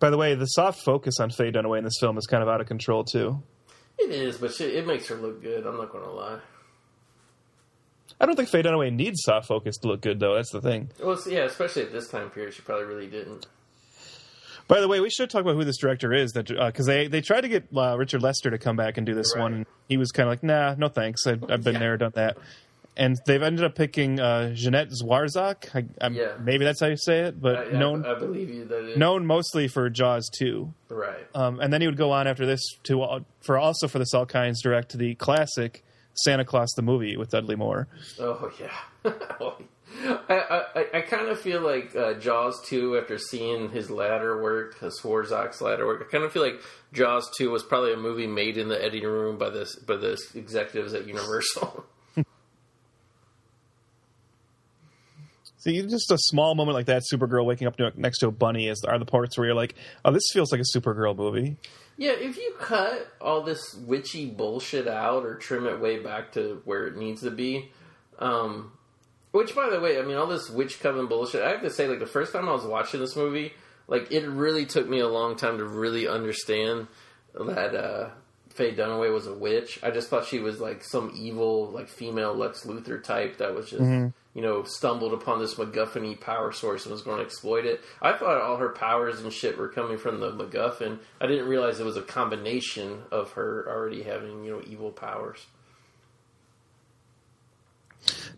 By 0.00 0.10
the 0.10 0.18
way, 0.18 0.34
the 0.34 0.46
soft 0.46 0.82
focus 0.84 1.20
on 1.20 1.30
Faye 1.30 1.52
Dunaway 1.52 1.78
in 1.78 1.84
this 1.84 1.98
film 2.00 2.18
is 2.18 2.26
kind 2.26 2.42
of 2.42 2.48
out 2.48 2.60
of 2.60 2.66
control 2.66 3.04
too. 3.04 3.40
It 3.96 4.10
is, 4.10 4.38
but 4.38 4.52
shit, 4.52 4.74
it 4.74 4.86
makes 4.86 5.08
her 5.08 5.14
look 5.14 5.40
good. 5.40 5.64
I'm 5.64 5.76
not 5.76 5.92
going 5.92 6.04
to 6.04 6.10
lie. 6.10 6.40
I 8.20 8.26
don't 8.26 8.36
think 8.36 8.48
Faye 8.48 8.62
Dunaway 8.62 8.92
needs 8.92 9.22
soft 9.22 9.48
focus 9.48 9.76
to 9.78 9.88
look 9.88 10.00
good, 10.00 10.20
though. 10.20 10.34
That's 10.34 10.50
the 10.52 10.60
thing. 10.60 10.90
Well, 11.02 11.18
yeah, 11.28 11.44
especially 11.44 11.82
at 11.82 11.92
this 11.92 12.08
time 12.08 12.30
period, 12.30 12.54
she 12.54 12.62
probably 12.62 12.86
really 12.86 13.06
didn't. 13.08 13.46
By 14.66 14.80
the 14.80 14.88
way, 14.88 15.00
we 15.00 15.10
should 15.10 15.28
talk 15.28 15.42
about 15.42 15.56
who 15.56 15.64
this 15.64 15.76
director 15.76 16.12
is. 16.14 16.32
That 16.32 16.46
because 16.48 16.86
they 16.86 17.06
they 17.06 17.20
tried 17.20 17.42
to 17.42 17.48
get 17.48 17.64
uh, 17.76 17.96
Richard 17.98 18.22
Lester 18.22 18.50
to 18.50 18.58
come 18.58 18.76
back 18.76 18.96
and 18.96 19.04
do 19.06 19.14
this 19.14 19.34
Right. 19.34 19.42
one, 19.42 19.52
and 19.54 19.66
he 19.88 19.96
was 19.98 20.10
kind 20.10 20.26
of 20.26 20.32
like, 20.32 20.42
"Nah, 20.42 20.74
no 20.78 20.88
thanks. 20.88 21.26
I, 21.26 21.32
I've 21.32 21.62
been 21.62 21.74
Yeah. 21.74 21.78
there, 21.80 21.96
done 21.98 22.12
that." 22.14 22.38
And 22.96 23.18
they've 23.26 23.42
ended 23.42 23.64
up 23.64 23.74
picking 23.74 24.20
uh, 24.20 24.54
Jeannot 24.54 24.88
Szwarc. 24.90 25.68
I, 25.74 25.84
I'm, 26.00 26.14
Yeah. 26.14 26.34
maybe 26.40 26.64
that's 26.64 26.80
how 26.80 26.86
you 26.86 26.96
say 26.96 27.22
it, 27.22 27.40
but 27.42 27.74
I, 27.74 27.76
known 27.78 28.06
I, 28.06 28.12
I 28.12 28.18
believe 28.18 28.48
you 28.48 28.64
that 28.66 28.92
it, 28.92 28.96
known 28.98 29.26
mostly 29.26 29.66
for 29.68 29.90
Jaws 29.90 30.30
two. 30.30 30.72
right. 30.88 31.26
Um, 31.34 31.58
and 31.60 31.70
then 31.72 31.80
he 31.82 31.86
would 31.88 31.96
go 31.98 32.12
on 32.12 32.26
after 32.28 32.46
this 32.46 32.62
to 32.84 33.02
uh, 33.02 33.20
for 33.42 33.58
also 33.58 33.86
for 33.88 33.98
the 33.98 34.06
all 34.14 34.24
kinds 34.24 34.62
direct 34.62 34.92
to 34.92 34.96
the 34.96 35.14
classic 35.16 35.83
Santa 36.14 36.44
Claus 36.44 36.70
the 36.76 36.82
movie 36.82 37.16
with 37.16 37.30
Dudley 37.30 37.56
Moore. 37.56 37.88
Oh 38.18 38.50
yeah. 38.60 38.72
I 40.28 40.64
I, 40.74 40.86
I 40.94 41.00
kind 41.02 41.28
of 41.28 41.40
feel 41.40 41.60
like 41.60 41.94
uh, 41.94 42.14
Jaws 42.14 42.60
two 42.66 42.98
after 42.98 43.18
seeing 43.18 43.70
his 43.70 43.90
ladder 43.90 44.42
work, 44.42 44.78
his 44.80 45.00
Szwarc's 45.00 45.60
ladder 45.60 45.86
work. 45.86 46.04
I 46.06 46.10
kind 46.10 46.24
of 46.24 46.32
feel 46.32 46.42
like 46.42 46.60
Jaws 46.92 47.30
two 47.36 47.50
was 47.50 47.62
probably 47.62 47.92
a 47.92 47.96
movie 47.96 48.26
made 48.26 48.56
in 48.56 48.68
the 48.68 48.82
editing 48.82 49.08
room 49.08 49.38
by 49.38 49.50
this 49.50 49.76
by 49.76 49.96
the 49.96 50.18
executives 50.34 50.94
at 50.94 51.06
Universal. 51.06 51.84
See, 55.64 55.80
just 55.86 56.10
a 56.10 56.18
small 56.18 56.54
moment 56.54 56.74
like 56.74 56.86
that, 56.86 57.02
Supergirl 57.10 57.46
waking 57.46 57.66
up 57.66 57.78
next 57.96 58.18
to 58.18 58.28
a 58.28 58.30
bunny, 58.30 58.68
is 58.68 58.84
are 58.86 58.98
the 58.98 59.06
parts 59.06 59.38
where 59.38 59.46
you're 59.46 59.56
like, 59.56 59.74
"Oh, 60.04 60.12
this 60.12 60.24
feels 60.30 60.52
like 60.52 60.60
a 60.60 60.78
Supergirl 60.78 61.16
movie." 61.16 61.56
yeah, 61.96 62.12
if 62.12 62.36
you 62.36 62.54
cut 62.58 63.08
all 63.20 63.42
this 63.42 63.74
witchy 63.74 64.26
bullshit 64.28 64.88
out 64.88 65.24
or 65.24 65.36
trim 65.36 65.66
it 65.66 65.80
way 65.80 66.00
back 66.00 66.32
to 66.32 66.60
where 66.64 66.86
it 66.86 66.96
needs 66.96 67.22
to 67.22 67.30
be, 67.30 67.70
um, 68.18 68.72
which 69.30 69.54
by 69.54 69.70
the 69.70 69.80
way, 69.80 69.98
I 69.98 70.02
mean 70.02 70.16
all 70.16 70.26
this 70.26 70.50
witch 70.50 70.80
coven 70.80 71.06
bullshit. 71.06 71.42
I 71.42 71.50
have 71.50 71.62
to 71.62 71.70
say, 71.70 71.88
like 71.88 72.00
the 72.00 72.06
first 72.06 72.32
time 72.32 72.48
I 72.48 72.52
was 72.52 72.66
watching 72.66 73.00
this 73.00 73.16
movie, 73.16 73.52
like 73.86 74.10
it 74.10 74.26
really 74.26 74.66
took 74.66 74.88
me 74.88 75.00
a 75.00 75.08
long 75.08 75.36
time 75.36 75.58
to 75.58 75.64
really 75.64 76.08
understand 76.08 76.88
that 77.34 77.74
uh, 77.74 78.10
Faye 78.50 78.74
Dunaway 78.74 79.12
was 79.12 79.26
a 79.26 79.34
witch. 79.34 79.78
I 79.82 79.90
just 79.90 80.08
thought 80.08 80.26
she 80.26 80.40
was 80.40 80.60
like 80.60 80.82
some 80.84 81.12
evil, 81.16 81.70
like 81.70 81.88
female 81.88 82.34
Lex 82.34 82.64
Luthor 82.64 83.02
type 83.02 83.38
that 83.38 83.54
was 83.54 83.70
just 83.70 83.82
you 84.34 84.42
know 84.42 84.64
stumbled 84.64 85.12
upon 85.12 85.38
this 85.38 85.54
MacGuffin 85.54 86.20
power 86.20 86.52
source 86.52 86.84
and 86.84 86.92
was 86.92 87.02
going 87.02 87.18
to 87.18 87.24
exploit 87.24 87.64
it. 87.64 87.80
I 88.02 88.12
thought 88.12 88.40
all 88.40 88.56
her 88.56 88.70
powers 88.70 89.20
and 89.20 89.32
shit 89.32 89.56
were 89.56 89.68
coming 89.68 89.96
from 89.96 90.20
the 90.20 90.32
MacGuffin. 90.32 90.98
I 91.20 91.26
didn't 91.26 91.48
realize 91.48 91.80
it 91.80 91.86
was 91.86 91.96
a 91.96 92.02
combination 92.02 93.02
of 93.10 93.32
her 93.32 93.66
already 93.68 94.02
having 94.02 94.44
you 94.44 94.52
know 94.52 94.62
evil 94.66 94.90
powers. 94.90 95.46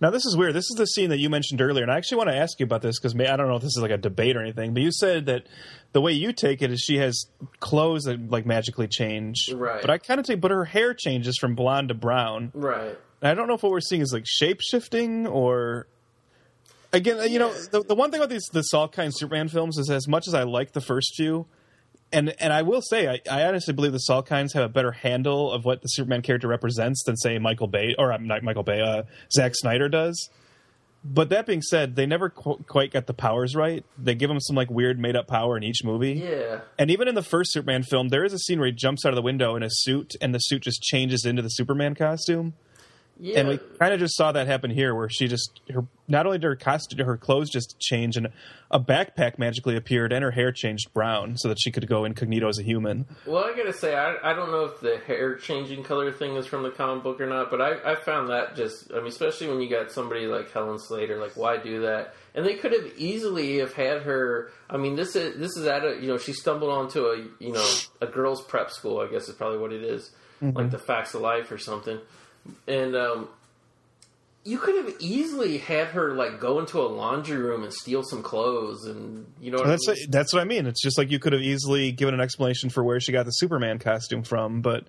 Now, 0.01 0.11
this 0.11 0.27
is 0.27 0.37
weird. 0.37 0.55
This 0.55 0.71
is 0.71 0.77
the 0.77 0.87
scene 0.87 1.11
that 1.11 1.19
you 1.19 1.31
mentioned 1.31 1.61
earlier, 1.61 1.83
and 1.83 1.91
I 1.91 1.97
actually 1.97 2.19
want 2.19 2.31
to 2.31 2.37
ask 2.37 2.61
you 2.61 2.65
about 2.65 2.83
this 2.83 2.99
because 2.99 3.15
I 3.15 3.37
don't 3.37 3.49
know 3.49 3.57
if 3.57 3.63
this 3.63 3.77
is 3.77 3.83
like 3.83 3.91
a 3.91 3.97
debate 3.97 4.37
or 4.37 4.43
anything, 4.43 4.75
but 4.75 4.83
you 4.83 4.93
said 4.93 5.27
that 5.27 5.47
the 5.93 6.01
way 6.01 6.13
you 6.13 6.33
take 6.33 6.63
it 6.63 6.71
is 6.71 6.81
she 6.81 6.99
has 6.99 7.27
clothes 7.61 8.05
that 8.05 8.31
like 8.31 8.45
magically 8.47 8.89
change, 8.89 9.51
Right. 9.53 9.81
But 9.81 9.91
I 9.91 9.99
kind 9.99 10.21
of 10.21 10.27
take, 10.27 10.41
but 10.41 10.51
her 10.51 10.65
hair 10.65 10.95
changes 10.95 11.39
from 11.39 11.55
blonde 11.55 11.89
to 11.89 11.95
brown. 11.95 12.53
Right. 12.55 12.99
I 13.23 13.35
don't 13.35 13.49
know 13.49 13.55
if 13.55 13.63
what 13.63 13.73
we're 13.73 13.81
seeing 13.81 14.03
is 14.03 14.13
like 14.13 14.27
shape 14.27 14.61
shifting 14.61 15.27
or. 15.27 15.87
Again, 16.93 17.31
you 17.31 17.39
know, 17.39 17.53
the, 17.53 17.83
the 17.83 17.95
one 17.95 18.11
thing 18.11 18.21
about 18.21 18.31
these 18.31 18.47
the 18.53 18.65
Salkind 18.73 19.13
Superman 19.15 19.49
films 19.49 19.77
is 19.77 19.91
as 19.91 20.07
much 20.09 20.29
as 20.29 20.35
I 20.35 20.45
like 20.45 20.73
the 20.73 20.81
first 20.81 21.15
few, 21.17 21.47
and 22.13 22.35
and 22.41 22.53
I 22.53 22.63
will 22.63 22.81
say 22.81 23.09
I, 23.09 23.21
I 23.31 23.45
honestly 23.45 23.75
believe 23.75 23.93
the 23.93 24.01
Salkinds 24.09 24.55
have 24.55 24.65
a 24.65 24.69
better 24.69 24.93
handle 24.93 25.53
of 25.53 25.65
what 25.65 25.83
the 25.83 25.89
Superman 25.89 26.23
character 26.23 26.49
represents 26.49 27.03
than 27.05 27.17
say 27.17 27.39
Michael 27.39 27.67
Bay 27.67 27.95
or 27.99 28.13
uh, 28.13 28.19
not 28.19 28.43
Michael 28.43 28.63
Bay, 28.63 28.81
uh, 28.81 29.03
Zack 29.33 29.53
Snyder 29.57 29.89
does. 29.89 30.31
But 31.05 31.29
that 31.29 31.47
being 31.47 31.63
said, 31.63 31.95
they 31.95 32.07
never 32.07 32.31
qu- 32.31 32.65
quite 32.67 32.93
got 32.93 33.07
the 33.07 33.15
powers 33.15 33.55
right. 33.55 33.85
They 33.97 34.15
give 34.15 34.31
him 34.31 34.41
some 34.41 34.57
like 34.57 34.71
weird 34.71 34.99
made 34.99 35.15
up 35.15 35.29
power 35.29 35.57
in 35.57 35.63
each 35.63 35.85
movie. 35.85 36.15
Yeah. 36.15 36.61
And 36.79 36.91
even 36.91 37.07
in 37.07 37.15
the 37.15 37.23
first 37.23 37.53
Superman 37.53 37.83
film, 37.85 38.09
there 38.09 38.25
is 38.25 38.33
a 38.33 38.39
scene 38.39 38.59
where 38.59 38.67
he 38.67 38.73
jumps 38.73 39.05
out 39.05 39.11
of 39.11 39.17
the 39.17 39.23
window 39.23 39.55
in 39.55 39.63
a 39.63 39.71
suit, 39.71 40.15
and 40.21 40.35
the 40.35 40.39
suit 40.39 40.63
just 40.63 40.83
changes 40.83 41.25
into 41.25 41.43
the 41.43 41.49
Superman 41.49 41.95
costume. 41.95 42.55
Yeah. 43.19 43.41
And 43.41 43.49
we 43.49 43.59
kind 43.79 43.95
of 43.95 44.01
just 44.01 44.17
saw 44.17 44.33
that 44.33 44.47
happen 44.47 44.71
here, 44.71 44.95
where 44.95 45.09
she 45.09 45.27
just 45.27 45.61
her 45.73 45.85
not 46.09 46.27
only 46.27 46.39
did 46.39 46.45
her 46.45 46.57
costume, 46.57 47.05
her 47.05 47.17
clothes 47.17 47.51
just 47.51 47.79
change, 47.81 48.17
and 48.17 48.29
a 48.71 48.79
backpack 48.79 49.39
magically 49.39 49.77
appeared, 49.77 50.13
and 50.13 50.23
her 50.23 50.31
hair 50.31 50.53
changed 50.53 50.93
brown 50.93 51.37
so 51.37 51.49
that 51.49 51.59
she 51.61 51.73
could 51.73 51.87
go 51.89 52.05
incognito 52.05 52.49
as 52.49 52.59
a 52.59 52.63
human. 52.63 53.07
Well, 53.27 53.45
I 53.45 53.57
gotta 53.57 53.73
say, 53.73 53.95
I, 53.95 54.17
I 54.23 54.35
don't 54.35 54.51
know 54.51 54.67
if 54.67 54.81
the 54.81 54.99
hair 55.07 55.37
changing 55.37 55.83
color 55.83 56.13
thing 56.13 56.37
is 56.37 56.47
from 56.47 56.63
the 56.63 56.71
comic 56.71 57.03
book 57.03 57.21
or 57.21 57.27
not, 57.27 57.51
but 57.51 57.61
I, 57.61 57.93
I 57.93 57.95
found 57.97 58.31
that 58.31 58.55
just, 58.55 58.93
I 58.93 58.99
mean, 58.99 59.07
especially 59.07 59.49
when 59.49 59.61
you 59.61 59.71
got 59.71 59.91
somebody 59.91 60.27
like 60.27 60.51
Helen 60.53 60.79
Slater, 60.79 61.19
like, 61.19 61.37
why 61.37 61.57
do 61.57 61.83
that? 61.83 62.15
And 62.35 62.45
they 62.45 62.55
could 62.55 62.73
have 62.73 62.93
easily 62.97 63.59
have 63.59 63.73
had 63.73 64.03
her. 64.03 64.53
I 64.69 64.77
mean, 64.77 64.95
this 64.95 65.17
is 65.17 65.39
this 65.39 65.57
is 65.57 65.67
at 65.67 65.85
a 65.85 65.99
you 66.01 66.09
know 66.09 66.19
she 66.19 66.35
stumbled 66.35 66.71
onto 66.71 67.07
a 67.07 67.25
you 67.41 67.53
know 67.53 67.67
a 68.01 68.07
girls' 68.07 68.45
prep 68.45 68.71
school. 68.71 69.01
I 69.01 69.09
guess 69.11 69.29
is 69.29 69.35
probably 69.35 69.59
what 69.59 69.73
it 69.73 69.83
is, 69.83 70.11
mm-hmm. 70.43 70.57
like 70.57 70.71
the 70.71 70.79
Facts 70.79 71.15
of 71.15 71.23
Life 71.23 71.51
or 71.51 71.57
something. 71.57 71.99
And 72.69 72.95
um, 72.97 73.29
you 74.45 74.59
could 74.59 74.77
have 74.77 74.95
easily 75.01 75.59
had 75.59 75.89
her 75.89 76.13
like 76.13 76.41
go 76.41 76.59
into 76.61 76.81
a 76.81 76.87
laundry 76.87 77.37
room 77.39 77.65
and 77.65 77.73
steal 77.73 78.03
some 78.03 78.23
clothes, 78.23 78.87
and 78.87 79.27
you 79.41 79.51
know 79.51 79.59
what 79.59 79.67
That's 79.67 79.89
I 79.89 79.93
mean? 79.95 80.11
that's 80.11 80.33
what 80.33 80.41
I 80.41 80.45
mean. 80.45 80.67
It's 80.67 80.83
just 80.83 80.99
like 80.99 81.11
you 81.11 81.19
could 81.19 81.33
have 81.33 81.43
easily 81.43 81.93
given 81.93 82.15
an 82.15 82.21
explanation 82.21 82.71
for 82.71 82.85
where 82.85 83.01
she 83.01 83.13
got 83.13 83.25
the 83.25 83.33
Superman 83.33 83.79
costume 83.79 84.23
from, 84.23 84.61
but 84.63 84.85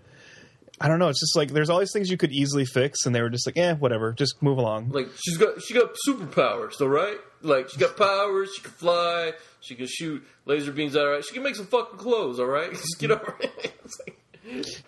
I 0.80 0.88
don't 0.88 1.00
know. 1.00 1.08
It's 1.10 1.20
just 1.20 1.36
like 1.36 1.50
there's 1.52 1.72
all 1.72 1.80
these 1.80 1.92
things 1.92 2.10
you 2.12 2.18
could 2.18 2.32
easily 2.32 2.66
fix, 2.66 3.06
and 3.08 3.16
they 3.16 3.22
were 3.22 3.32
just 3.32 3.48
like, 3.48 3.58
eh, 3.58 3.74
whatever, 3.74 4.14
just 4.14 4.42
move 4.44 4.60
along. 4.60 4.90
Like 4.92 5.08
she's 5.20 5.38
got 5.38 5.62
she 5.64 5.74
got 5.74 5.96
superpowers, 6.08 6.80
all 6.82 6.90
right. 6.90 7.18
Like 7.42 7.70
she 7.70 7.78
got 7.80 7.98
powers, 7.98 8.50
she 8.56 8.62
can 8.62 8.72
fly, 8.72 9.34
she 9.60 9.74
can 9.76 9.88
shoot 9.88 10.24
laser 10.46 10.72
beams. 10.72 10.96
All 10.96 11.08
right, 11.08 11.24
she 11.26 11.34
can 11.34 11.42
make 11.44 11.56
some 11.56 11.66
fucking 11.68 11.98
clothes. 11.98 12.40
All 12.40 12.46
right, 12.46 12.72
just 12.72 13.00
get 13.00 13.10
over 13.12 13.36
it. 13.40 13.74
It's 13.86 13.98
like, 14.06 14.20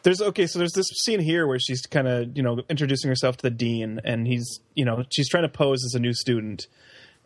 There's 0.04 0.22
okay, 0.22 0.48
so 0.48 0.60
there's 0.60 0.74
this 0.74 0.88
scene 1.04 1.20
here 1.20 1.48
where 1.48 1.60
she's 1.60 1.82
kind 1.82 2.08
of 2.08 2.36
you 2.38 2.44
know 2.44 2.62
introducing 2.70 3.10
herself 3.10 3.38
to 3.38 3.44
the 3.44 3.50
dean, 3.52 4.00
and 4.04 4.28
he's 4.28 4.60
you 4.76 4.86
know 4.86 5.04
she's 5.12 5.30
trying 5.30 5.44
to 5.44 5.50
pose 5.50 5.84
as 5.86 5.94
a 5.96 6.00
new 6.00 6.14
student, 6.14 6.68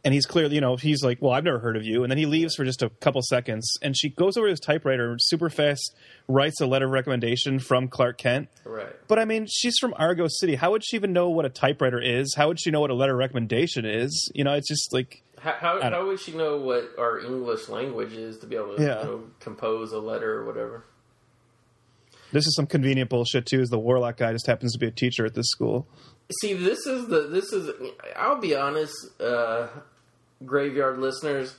and 0.04 0.14
he's 0.14 0.26
clearly, 0.26 0.56
you 0.56 0.62
know, 0.62 0.76
he's 0.76 1.04
like, 1.04 1.22
"Well, 1.22 1.32
I've 1.32 1.44
never 1.44 1.60
heard 1.60 1.78
of 1.78 1.84
you," 1.84 2.04
and 2.04 2.12
then 2.12 2.18
he 2.18 2.26
leaves 2.26 2.56
for 2.56 2.66
just 2.66 2.82
a 2.82 2.90
couple 2.90 3.22
seconds, 3.22 3.72
and 3.82 3.96
she 3.98 4.10
goes 4.10 4.36
over 4.38 4.48
to 4.48 4.52
his 4.52 4.60
typewriter, 4.60 5.16
super 5.20 5.50
fast, 5.50 5.96
writes 6.28 6.60
a 6.60 6.66
letter 6.66 6.86
of 6.86 6.92
recommendation 6.92 7.60
from 7.60 7.88
Clark 7.88 8.18
Kent. 8.18 8.50
Right. 8.66 8.94
But 9.08 9.20
I 9.20 9.26
mean, 9.26 9.48
she's 9.50 9.78
from 9.80 9.94
Argo 9.98 10.28
City. 10.28 10.56
How 10.56 10.72
would 10.72 10.84
she 10.86 10.96
even 10.98 11.14
know 11.14 11.30
what 11.30 11.46
a 11.46 11.50
typewriter 11.50 12.02
is? 12.02 12.34
How 12.36 12.48
would 12.48 12.60
she 12.60 12.72
know 12.72 12.82
what 12.82 12.90
a 12.90 12.96
letter 12.96 13.14
of 13.14 13.20
recommendation 13.20 13.86
is? 13.86 14.32
You 14.34 14.44
know, 14.44 14.54
it's 14.54 14.68
just 14.68 14.92
like 14.94 15.22
How, 15.40 15.54
how, 15.54 15.82
how 15.82 16.08
would 16.08 16.20
she 16.20 16.32
know 16.32 16.58
what 16.58 16.90
our 16.98 17.20
English 17.20 17.70
language 17.70 18.14
is 18.14 18.40
to 18.40 18.48
be 18.48 18.56
able 18.56 18.76
to 18.78 18.82
Yeah. 18.84 19.00
you 19.02 19.06
know, 19.06 19.24
compose 19.40 19.92
a 19.92 20.00
letter 20.00 20.40
or 20.40 20.46
whatever? 20.46 20.86
This 22.34 22.46
is 22.46 22.56
some 22.56 22.68
convenient 22.68 23.10
bullshit 23.10 23.46
too. 23.46 23.62
Is 23.62 23.70
the 23.70 23.80
Warlock 23.80 24.18
guy 24.18 24.34
just 24.34 24.48
happens 24.48 24.74
to 24.74 24.80
be 24.80 24.88
a 24.88 24.92
teacher 24.92 25.26
at 25.26 25.36
this 25.36 25.48
school? 25.48 25.88
See, 26.42 26.54
this 26.54 26.86
is 26.86 27.08
the 27.08 27.28
this 27.28 27.54
is. 27.54 27.70
I'll 28.16 28.40
be 28.40 28.56
honest, 28.56 28.94
uh, 29.22 29.68
graveyard 30.46 31.00
listeners. 31.00 31.56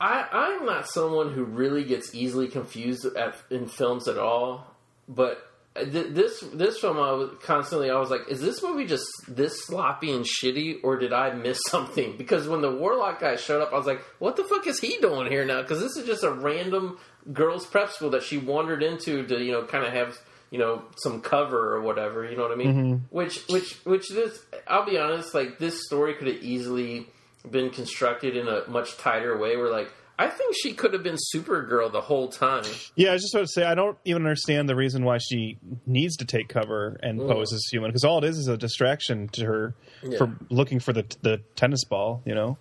I 0.00 0.26
I'm 0.30 0.66
not 0.66 0.88
someone 0.88 1.32
who 1.32 1.44
really 1.44 1.84
gets 1.84 2.14
easily 2.14 2.46
confused 2.46 3.04
at 3.16 3.36
in 3.50 3.66
films 3.66 4.06
at 4.06 4.18
all, 4.18 4.76
but 5.08 5.49
this 5.74 6.40
this 6.52 6.78
film 6.78 6.98
I 6.98 7.12
was 7.12 7.30
constantly 7.42 7.90
I 7.90 7.98
was 7.98 8.10
like, 8.10 8.22
is 8.28 8.40
this 8.40 8.62
movie 8.62 8.86
just 8.86 9.06
this 9.28 9.64
sloppy 9.64 10.10
and 10.12 10.24
shitty, 10.24 10.78
or 10.82 10.98
did 10.98 11.12
I 11.12 11.32
miss 11.32 11.60
something? 11.68 12.16
Because 12.16 12.48
when 12.48 12.60
the 12.60 12.72
Warlock 12.72 13.20
guy 13.20 13.36
showed 13.36 13.62
up, 13.62 13.72
I 13.72 13.76
was 13.76 13.86
like, 13.86 14.02
what 14.18 14.36
the 14.36 14.44
fuck 14.44 14.66
is 14.66 14.80
he 14.80 14.98
doing 14.98 15.30
here 15.30 15.44
now? 15.44 15.62
Because 15.62 15.80
this 15.80 15.96
is 15.96 16.06
just 16.06 16.24
a 16.24 16.32
random 16.32 16.98
girls' 17.32 17.66
prep 17.66 17.90
school 17.90 18.10
that 18.10 18.22
she 18.22 18.38
wandered 18.38 18.82
into 18.82 19.26
to 19.26 19.42
you 19.42 19.52
know 19.52 19.64
kind 19.64 19.84
of 19.84 19.92
have 19.92 20.18
you 20.50 20.58
know 20.58 20.82
some 20.96 21.20
cover 21.20 21.74
or 21.76 21.82
whatever. 21.82 22.24
You 22.28 22.36
know 22.36 22.42
what 22.42 22.52
I 22.52 22.56
mean? 22.56 22.74
Mm-hmm. 22.74 22.94
Which 23.14 23.46
which 23.48 23.74
which 23.84 24.08
this 24.08 24.40
I'll 24.66 24.86
be 24.86 24.98
honest, 24.98 25.34
like 25.34 25.58
this 25.58 25.86
story 25.86 26.14
could 26.14 26.26
have 26.26 26.42
easily 26.42 27.06
been 27.48 27.70
constructed 27.70 28.36
in 28.36 28.48
a 28.48 28.68
much 28.68 28.96
tighter 28.96 29.38
way. 29.38 29.56
Where 29.56 29.70
like 29.70 29.92
I 30.20 30.28
think 30.28 30.54
she 30.54 30.74
could 30.74 30.92
have 30.92 31.02
been 31.02 31.16
Supergirl 31.34 31.90
the 31.90 32.02
whole 32.02 32.28
time. 32.28 32.64
Yeah, 32.94 33.08
I 33.08 33.12
was 33.14 33.22
just 33.22 33.34
about 33.34 33.46
to 33.46 33.52
say 33.52 33.64
I 33.64 33.74
don't 33.74 33.96
even 34.04 34.22
understand 34.22 34.68
the 34.68 34.76
reason 34.76 35.02
why 35.02 35.16
she 35.16 35.56
needs 35.86 36.14
to 36.18 36.26
take 36.26 36.50
cover 36.50 37.00
and 37.02 37.18
mm. 37.20 37.26
pose 37.26 37.54
as 37.54 37.66
human 37.72 37.88
because 37.88 38.04
all 38.04 38.18
it 38.18 38.24
is 38.24 38.36
is 38.36 38.46
a 38.46 38.58
distraction 38.58 39.28
to 39.28 39.46
her 39.46 39.74
Yeah. 40.02 40.18
for 40.18 40.36
looking 40.50 40.78
for 40.78 40.92
the 40.92 41.06
the 41.22 41.38
tennis 41.56 41.84
ball. 41.84 42.22
You 42.26 42.34
know. 42.34 42.58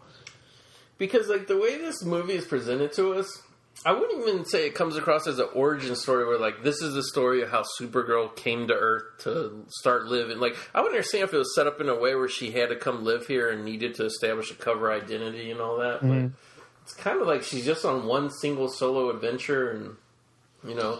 because 0.97 1.27
like 1.27 1.47
the 1.47 1.57
way 1.57 1.77
this 1.77 2.03
movie 2.05 2.35
is 2.35 2.45
presented 2.45 2.93
to 2.93 3.13
us 3.13 3.41
i 3.85 3.91
wouldn't 3.91 4.27
even 4.27 4.43
say 4.45 4.65
it 4.67 4.75
comes 4.75 4.97
across 4.97 5.27
as 5.27 5.39
an 5.39 5.47
origin 5.53 5.95
story 5.95 6.25
where 6.25 6.37
like 6.37 6.63
this 6.63 6.81
is 6.81 6.93
the 6.93 7.03
story 7.03 7.41
of 7.41 7.49
how 7.49 7.63
supergirl 7.79 8.35
came 8.35 8.67
to 8.67 8.73
earth 8.73 9.03
to 9.19 9.65
start 9.69 10.05
living 10.05 10.39
like 10.39 10.55
i 10.75 10.79
wouldn't 10.79 10.95
understand 10.95 11.23
if 11.23 11.33
it 11.33 11.37
was 11.37 11.55
set 11.55 11.67
up 11.67 11.79
in 11.79 11.87
a 11.87 11.95
way 11.95 12.15
where 12.15 12.27
she 12.27 12.51
had 12.51 12.67
to 12.69 12.75
come 12.75 13.05
live 13.05 13.27
here 13.27 13.49
and 13.49 13.63
needed 13.63 13.95
to 13.95 14.03
establish 14.05 14.51
a 14.51 14.55
cover 14.55 14.91
identity 14.91 15.49
and 15.51 15.61
all 15.61 15.77
that 15.77 16.01
but 16.01 16.09
mm. 16.09 16.31
It's 16.89 16.97
kind 16.97 17.21
of 17.21 17.27
like 17.27 17.43
she's 17.43 17.65
just 17.65 17.85
on 17.85 18.07
one 18.07 18.31
single 18.31 18.67
solo 18.67 19.11
adventure 19.11 19.69
and 19.71 19.95
you 20.67 20.75
know 20.75 20.99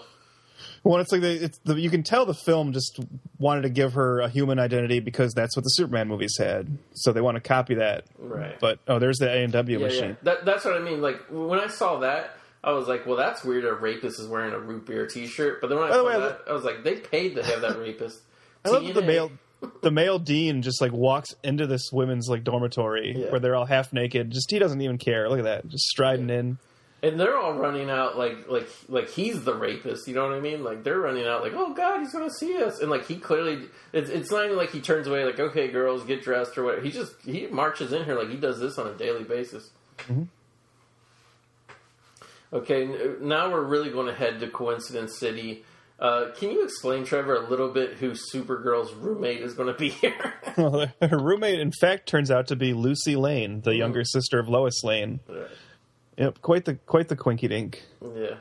Well, 0.84 1.00
it's 1.00 1.12
like 1.12 1.22
they, 1.22 1.34
it's 1.34 1.58
the, 1.64 1.80
you 1.80 1.90
can 1.90 2.04
tell 2.04 2.26
the 2.26 2.36
film 2.36 2.74
just 2.74 3.00
wanted 3.40 3.64
to 3.64 3.70
give 3.70 3.94
her 3.94 4.20
a 4.20 4.30
human 4.30 4.60
identity 4.60 5.00
because 5.00 5.34
that's 5.34 5.56
what 5.56 5.64
the 5.64 5.70
Superman 5.70 6.08
movies 6.08 6.36
had. 6.38 6.78
So 6.94 7.12
they 7.12 7.22
want 7.22 7.36
to 7.36 7.42
copy 7.42 7.76
that. 7.76 8.06
Right. 8.20 8.60
But 8.60 8.80
oh, 8.88 9.00
there's 9.00 9.18
the 9.18 9.30
A 9.30 9.44
and 9.44 9.52
W 9.54 9.80
machine. 9.80 10.10
yeah. 10.10 10.16
That, 10.24 10.46
that's 10.46 10.64
what 10.66 10.76
i 10.76 10.80
mean 10.80 11.02
like 11.02 11.20
when 11.30 11.60
i 11.60 11.68
saw 11.68 12.00
that 12.00 12.36
I 12.62 12.74
was 12.74 12.90
like, 12.90 13.06
well, 13.06 13.16
that's 13.16 13.42
weird. 13.42 13.64
A 13.64 13.72
rapist 13.74 14.20
is 14.20 14.28
wearing 14.28 14.54
a 14.54 14.60
root 14.60 14.86
beer 14.86 15.08
T-shirt. 15.08 15.62
But 15.62 15.70
then 15.70 15.80
when 15.80 15.90
I 15.90 15.94
saw 15.94 16.06
way, 16.06 16.16
I 16.16 16.20
that, 16.20 16.42
I 16.50 16.52
was 16.52 16.66
like, 16.66 16.84
they 16.84 16.98
paid 16.98 17.36
to 17.36 17.44
have 17.44 17.62
that 17.62 17.80
rapist. 17.80 18.20
I 18.66 18.70
love 18.70 18.94
the 18.94 19.02
male 19.02 19.32
the 19.82 19.92
male 19.92 20.20
dean 20.20 20.62
just 20.62 20.82
like 20.82 20.92
walks 20.94 21.36
into 21.44 21.68
this 21.68 21.92
women's 21.92 22.28
like 22.30 22.44
dormitory 22.44 23.14
Yeah. 23.18 23.30
where 23.32 23.40
they're 23.40 23.56
all 23.56 23.66
half 23.66 23.92
naked. 23.94 24.32
Just 24.32 24.50
he 24.52 24.60
doesn't 24.60 24.82
even 24.82 24.98
care. 24.98 25.30
Look 25.30 25.40
at 25.40 25.46
that, 25.46 25.68
just 25.68 25.86
striding 25.86 26.30
in. 26.30 26.58
And 27.02 27.18
they're 27.18 27.38
all 27.38 27.54
running 27.54 27.90
out 27.90 28.18
like 28.18 28.50
like 28.50 28.68
like 28.90 29.10
he's 29.10 29.44
the 29.46 29.54
rapist. 29.56 30.08
You 30.08 30.16
know 30.16 30.24
what 30.28 30.34
I 30.34 30.42
mean? 30.42 30.64
Like 30.66 30.84
they're 30.84 31.00
running 31.00 31.26
out 31.26 31.42
like, 31.42 31.54
oh 31.56 31.74
god, 31.74 32.00
he's 32.02 32.12
gonna 32.12 32.30
see 32.30 32.62
us. 32.62 32.80
And 32.80 32.90
like 32.92 33.08
he 33.08 33.16
clearly, 33.16 33.68
it's, 33.94 34.10
it's 34.10 34.32
not 34.32 34.44
even 34.46 34.58
like 34.58 34.72
he 34.72 34.82
turns 34.82 35.08
away 35.08 35.24
like, 35.24 35.40
okay, 35.40 35.70
girls, 35.70 36.04
get 36.04 36.22
dressed 36.22 36.58
or 36.58 36.64
whatever. 36.66 36.84
He 36.86 36.92
just 36.92 37.14
he 37.24 37.48
marches 37.48 37.94
in 37.94 38.04
here 38.04 38.16
like 38.20 38.30
he 38.30 38.36
does 38.36 38.60
this 38.60 38.78
on 38.78 38.88
a 38.88 38.94
daily 38.94 39.24
basis. 39.24 39.70
Mm-hmm. 40.00 40.24
Okay, 42.52 42.90
now 43.22 43.52
we're 43.52 43.64
really 43.64 43.92
going 43.92 44.08
to 44.08 44.14
head 44.14 44.40
to 44.40 44.48
Coincidence 44.50 45.20
City. 45.20 45.64
Uh, 46.00 46.32
can 46.38 46.50
you 46.52 46.64
explain, 46.64 47.04
Trevor, 47.04 47.36
a 47.36 47.50
little 47.50 47.70
bit 47.70 47.96
who 47.98 48.12
Supergirl's 48.12 48.94
roommate 48.94 49.42
is 49.42 49.54
going 49.54 49.68
to 49.72 49.78
be 49.78 49.90
here? 50.02 50.34
Well, 50.58 50.88
her 51.02 51.20
roommate, 51.20 51.60
in 51.60 51.72
fact, 51.72 52.08
turns 52.08 52.32
out 52.32 52.48
to 52.48 52.56
be 52.56 52.74
Lucy 52.74 53.16
Lane, 53.18 53.62
the 53.62 53.76
younger 53.76 54.04
sister 54.06 54.40
of 54.40 54.48
Lois 54.48 54.84
Lane. 54.84 55.20
Yep, 56.18 56.42
quite 56.42 56.66
the 56.66 56.76
quite 56.76 57.08
the 57.10 57.16
quinky 57.16 57.48
dink. 57.48 57.84
Yeah. 58.02 58.36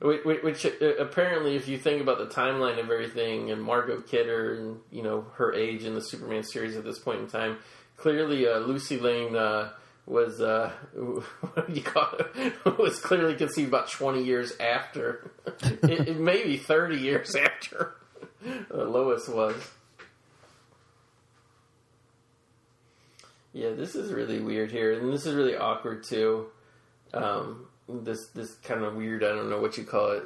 Which, 0.00 0.24
which- 0.24 0.42
which 0.42 0.66
uh, 0.66 0.96
apparently, 0.98 1.56
if 1.56 1.68
you 1.68 1.78
think 1.78 2.02
about 2.02 2.18
the 2.18 2.26
timeline 2.26 2.78
of 2.78 2.90
everything 2.90 3.50
and 3.50 3.62
Margot 3.62 4.00
Kidder 4.00 4.54
and 4.54 4.80
you 4.90 5.02
know 5.02 5.26
her 5.36 5.52
age 5.54 5.84
in 5.84 5.94
the 5.94 6.00
Superman 6.00 6.42
series 6.42 6.76
at 6.76 6.84
this 6.84 6.98
point 6.98 7.20
in 7.20 7.26
time, 7.28 7.58
clearly 7.96 8.46
uh, 8.48 8.58
Lucy 8.58 8.98
Lane 8.98 9.36
uh, 9.36 9.70
was 10.06 10.40
uh, 10.40 10.72
what 10.94 11.66
do 11.68 11.72
you 11.72 11.82
call 11.82 12.08
it? 12.18 12.54
was 12.78 12.98
clearly 12.98 13.34
conceived 13.34 13.68
about 13.68 13.90
twenty 13.90 14.22
years 14.22 14.52
after, 14.58 15.32
it, 15.46 16.08
it 16.08 16.16
maybe 16.18 16.56
thirty 16.56 16.96
years 16.96 17.34
after 17.34 17.94
uh, 18.46 18.84
Lois 18.84 19.28
was. 19.28 19.56
Yeah, 23.52 23.70
this 23.70 23.94
is 23.94 24.12
really 24.12 24.40
weird 24.40 24.72
here, 24.72 24.92
and 24.92 25.12
this 25.12 25.26
is 25.26 25.34
really 25.34 25.56
awkward 25.56 26.04
too 26.04 26.46
um, 27.14 27.66
this 27.88 28.18
this 28.34 28.54
kind 28.56 28.82
of 28.82 28.94
weird 28.94 29.24
I 29.24 29.28
don't 29.28 29.50
know 29.50 29.60
what 29.60 29.76
you 29.76 29.84
call 29.84 30.12
it 30.12 30.24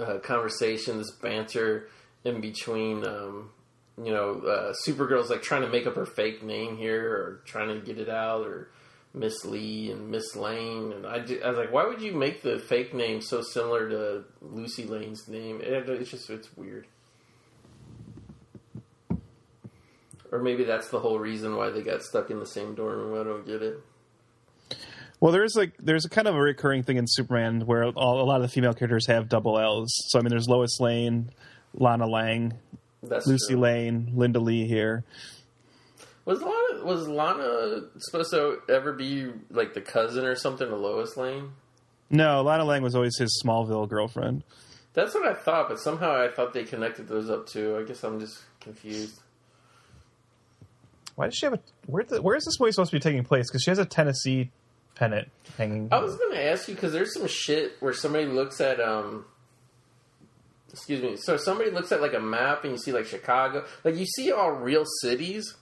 uh, 0.00 0.18
conversation, 0.18 0.98
this 0.98 1.10
banter 1.10 1.88
in 2.24 2.40
between. 2.40 3.06
Um, 3.06 3.50
you 4.02 4.12
know, 4.12 4.40
uh, 4.40 4.72
Supergirl's 4.86 5.30
like 5.30 5.42
trying 5.42 5.62
to 5.62 5.68
make 5.68 5.86
up 5.86 5.96
her 5.96 6.06
fake 6.06 6.42
name 6.42 6.76
here, 6.76 7.10
or 7.12 7.40
trying 7.44 7.68
to 7.68 7.84
get 7.84 7.98
it 7.98 8.08
out, 8.08 8.46
or 8.46 8.70
Miss 9.18 9.44
Lee 9.44 9.90
and 9.90 10.10
Miss 10.10 10.36
Lane, 10.36 10.92
and 10.92 11.06
I, 11.06 11.18
ju- 11.18 11.40
I 11.44 11.48
was 11.48 11.58
like, 11.58 11.72
why 11.72 11.86
would 11.86 12.00
you 12.00 12.12
make 12.14 12.42
the 12.42 12.58
fake 12.58 12.94
name 12.94 13.20
so 13.20 13.42
similar 13.42 13.88
to 13.90 14.24
Lucy 14.40 14.84
Lane's 14.84 15.26
name? 15.28 15.60
It, 15.60 15.88
it's 15.88 16.10
just 16.10 16.30
it's 16.30 16.56
weird. 16.56 16.86
Or 20.30 20.38
maybe 20.40 20.64
that's 20.64 20.88
the 20.90 21.00
whole 21.00 21.18
reason 21.18 21.56
why 21.56 21.70
they 21.70 21.82
got 21.82 22.02
stuck 22.02 22.30
in 22.30 22.38
the 22.38 22.46
same 22.46 22.74
dorm 22.74 22.98
room. 22.98 23.20
I 23.20 23.24
don't 23.24 23.46
get 23.46 23.62
it. 23.62 23.80
Well, 25.20 25.32
there's 25.32 25.54
like 25.56 25.72
there's 25.80 26.04
a 26.04 26.08
kind 26.08 26.28
of 26.28 26.34
a 26.36 26.40
recurring 26.40 26.82
thing 26.84 26.96
in 26.96 27.06
Superman 27.08 27.62
where 27.62 27.84
all, 27.84 28.20
a 28.20 28.26
lot 28.26 28.36
of 28.36 28.42
the 28.42 28.48
female 28.48 28.74
characters 28.74 29.06
have 29.06 29.28
double 29.28 29.58
L's. 29.58 29.88
So 30.10 30.18
I 30.18 30.22
mean, 30.22 30.28
there's 30.28 30.46
Lois 30.48 30.78
Lane, 30.80 31.30
Lana 31.74 32.06
Lang, 32.06 32.54
That's 33.02 33.26
Lucy 33.26 33.54
true. 33.54 33.62
Lane, 33.62 34.12
Linda 34.14 34.38
Lee 34.38 34.68
here. 34.68 35.02
Was 36.28 36.42
Lana 36.42 36.84
was 36.84 37.08
Lana 37.08 37.84
supposed 37.96 38.32
to 38.32 38.58
ever 38.68 38.92
be 38.92 39.30
like 39.48 39.72
the 39.72 39.80
cousin 39.80 40.26
or 40.26 40.34
something 40.36 40.68
to 40.68 40.76
Lois 40.76 41.16
Lane? 41.16 41.52
No, 42.10 42.42
Lana 42.42 42.66
Lang 42.66 42.82
was 42.82 42.94
always 42.94 43.16
his 43.16 43.42
Smallville 43.42 43.88
girlfriend. 43.88 44.44
That's 44.92 45.14
what 45.14 45.26
I 45.26 45.32
thought, 45.32 45.70
but 45.70 45.80
somehow 45.80 46.20
I 46.20 46.28
thought 46.28 46.52
they 46.52 46.64
connected 46.64 47.08
those 47.08 47.30
up 47.30 47.46
too. 47.46 47.78
I 47.78 47.82
guess 47.84 48.04
I'm 48.04 48.20
just 48.20 48.42
confused. 48.60 49.18
Why 51.14 51.28
does 51.28 51.34
she 51.34 51.46
have 51.46 51.54
a 51.54 51.60
where? 51.86 52.04
The, 52.04 52.20
where 52.20 52.36
is 52.36 52.44
this 52.44 52.60
movie 52.60 52.72
supposed 52.72 52.90
to 52.90 52.96
be 52.96 53.00
taking 53.00 53.24
place? 53.24 53.46
Because 53.48 53.62
she 53.62 53.70
has 53.70 53.78
a 53.78 53.86
Tennessee 53.86 54.50
pennant 54.96 55.30
hanging. 55.56 55.88
I 55.90 55.98
was 55.98 56.14
going 56.16 56.32
to 56.32 56.44
ask 56.44 56.68
you 56.68 56.74
because 56.74 56.92
there's 56.92 57.14
some 57.14 57.26
shit 57.26 57.76
where 57.80 57.94
somebody 57.94 58.26
looks 58.26 58.60
at 58.60 58.80
um. 58.82 59.24
Excuse 60.70 61.00
me. 61.00 61.16
So 61.16 61.38
somebody 61.38 61.70
looks 61.70 61.90
at 61.90 62.02
like 62.02 62.12
a 62.12 62.20
map 62.20 62.64
and 62.64 62.72
you 62.74 62.78
see 62.78 62.92
like 62.92 63.06
Chicago, 63.06 63.64
like 63.82 63.96
you 63.96 64.04
see 64.04 64.30
all 64.30 64.50
real 64.50 64.84
cities. 65.00 65.56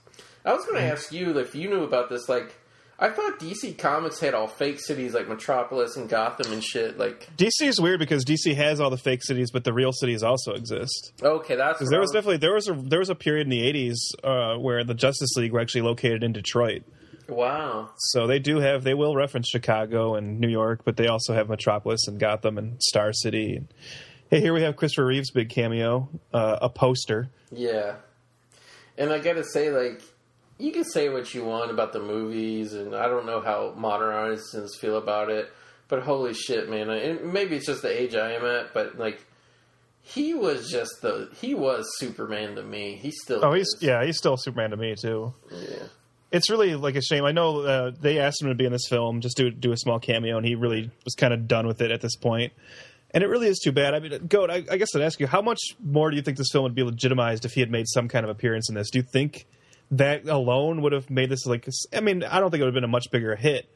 I 0.47 0.55
was 0.55 0.65
going 0.65 0.77
to 0.77 0.83
ask 0.83 1.13
you 1.13 1.37
if 1.39 1.55
you 1.55 1.69
knew 1.69 1.83
about 1.83 2.09
this. 2.09 2.29
Like, 2.29 2.55
I 2.99 3.09
thought 3.11 3.41
DC 3.41 3.77
Comics 3.77 4.21
had 4.21 4.33
all 4.33 4.47
fake 4.47 4.81
cities 4.81 5.13
like 5.13 5.29
Metropolis 5.29 5.97
and 5.97 6.09
Gotham 6.09 6.53
and 6.53 6.63
shit. 6.63 6.97
Like, 6.97 7.29
DC 7.37 7.63
is 7.63 7.81
weird 7.81 7.99
because 7.99 8.25
DC 8.25 8.55
has 8.55 8.81
all 8.81 8.89
the 8.89 8.97
fake 8.97 9.25
cities, 9.25 9.51
but 9.51 9.65
the 9.65 9.73
real 9.73 9.93
cities 9.93 10.23
also 10.23 10.53
exist. 10.53 11.13
okay, 11.21 11.57
that's 11.57 11.79
Because 11.79 11.91
there 11.91 12.01
was 12.01 12.13
definitely 12.13 12.39
there 12.39 12.55
was 12.55 12.69
a 12.69 12.75
there 12.75 13.01
was 13.01 13.11
a 13.11 13.15
period 13.17 13.47
in 13.47 13.51
the 13.51 13.61
'80s 13.61 13.97
uh, 14.25 14.59
where 14.59 14.85
the 14.85 14.95
Justice 14.95 15.37
League 15.37 15.53
were 15.53 15.61
actually 15.61 15.83
located 15.83 16.23
in 16.23 16.33
Detroit. 16.33 16.85
wow. 17.29 17.91
So 17.99 18.29
they 18.29 18.39
do 18.39 18.61
have 18.61 18.85
they 18.85 18.95
will 18.95 19.17
reference 19.17 19.49
Chicago 19.49 20.15
and 20.15 20.39
New 20.41 20.49
York, 20.49 20.83
but 20.85 20.97
they 20.97 21.09
also 21.09 21.35
have 21.35 21.49
Metropolis 21.49 22.07
and 22.07 22.21
Gotham 22.21 22.57
and 22.57 22.81
Star 22.81 23.13
City. 23.13 23.61
Hey, 24.31 24.41
here 24.41 24.55
we 24.55 24.63
have 24.63 24.77
Christopher 24.77 25.07
Reeve's 25.07 25.31
big 25.33 25.51
cameo, 25.51 26.09
uh, 26.33 26.59
a 26.63 26.69
poster. 26.69 27.31
Yeah. 27.51 27.97
And 28.99 29.13
I 29.13 29.19
gotta 29.19 29.45
say, 29.45 29.71
like, 29.71 30.01
you 30.59 30.73
can 30.73 30.85
say 30.85 31.09
what 31.09 31.35
you 31.35 31.45
want 31.45 31.71
about 31.71 31.93
the 31.93 32.01
movies, 32.01 32.73
and 32.73 32.95
I 32.95 33.09
don't 33.09 33.27
know 33.27 33.41
how 33.41 33.75
modern 33.77 34.15
audiences 34.15 34.77
feel 34.81 34.97
about 34.97 35.31
it, 35.31 35.51
but 35.89 36.03
holy 36.03 36.35
shit, 36.35 36.69
man. 36.71 36.89
And 36.91 37.33
maybe 37.33 37.57
it's 37.57 37.67
just 37.67 37.83
the 37.83 38.01
age 38.03 38.15
I 38.15 38.33
am 38.33 38.45
at, 38.45 38.73
but, 38.75 38.99
like, 38.99 39.25
he 40.03 40.35
was 40.35 40.71
just 40.71 40.91
the. 41.03 41.29
He 41.41 41.55
was 41.55 41.85
Superman 41.99 42.55
to 42.55 42.63
me. 42.63 42.95
He 43.01 43.11
still 43.11 43.45
Oh, 43.45 43.53
is. 43.55 43.77
he's 43.81 43.89
yeah, 43.89 44.05
he's 44.05 44.17
still 44.17 44.37
Superman 44.37 44.71
to 44.71 44.77
me 44.77 44.95
too. 44.95 45.35
Yeah. 45.51 45.83
it's 46.31 46.49
really 46.49 46.77
like 46.77 46.95
a 46.95 47.03
shame. 47.03 47.25
I 47.25 47.33
know 47.33 47.61
uh, 47.63 47.91
they 48.01 48.21
asked 48.21 48.41
him 48.41 48.49
to 48.49 48.55
be 48.55 48.65
in 48.67 48.73
this 48.73 48.87
film, 48.89 49.21
just 49.21 49.37
do 49.37 49.51
do 49.51 49.73
a 49.73 49.77
small 49.77 49.99
cameo, 49.99 50.37
and 50.37 50.47
he 50.47 50.55
really 50.55 50.91
was 51.05 51.15
kind 51.15 51.35
of 51.35 51.49
done 51.49 51.67
with 51.67 51.81
it 51.81 51.91
at 51.91 52.01
this 52.03 52.15
point. 52.15 52.53
And 53.13 53.25
it 53.25 53.27
really 53.29 53.49
is 53.49 53.59
too 53.59 53.73
bad. 53.73 53.95
I 53.95 53.99
mean, 54.01 54.27
Goat, 54.29 54.49
I, 54.51 54.63
I 54.71 54.77
guess 54.77 54.95
I'd 54.95 55.03
ask 55.03 55.19
you, 55.19 55.27
how 55.27 55.41
much 55.43 55.59
more 55.83 56.11
do 56.11 56.17
you 56.17 56.23
think 56.23 56.37
this 56.37 56.51
film 56.53 56.63
would 56.65 56.75
be 56.77 56.83
legitimized 56.85 57.45
if 57.45 57.53
he 57.55 57.61
had 57.61 57.71
made 57.71 57.87
some 57.89 58.07
kind 58.09 58.25
of 58.25 58.31
appearance 58.31 58.69
in 58.69 58.75
this? 58.77 58.91
Do 58.91 58.99
you 58.99 59.05
think 59.05 59.47
that 59.93 60.27
alone 60.29 60.83
would 60.83 60.93
have 60.93 61.11
made 61.11 61.31
this 61.31 61.47
like? 61.47 61.69
I 61.95 62.01
mean, 62.01 62.23
I 62.25 62.41
don't 62.41 62.51
think 62.51 62.61
it 62.61 62.65
would 62.65 62.69
have 62.69 62.75
been 62.75 62.85
a 62.85 62.89
much 62.89 63.11
bigger 63.11 63.37
hit, 63.37 63.69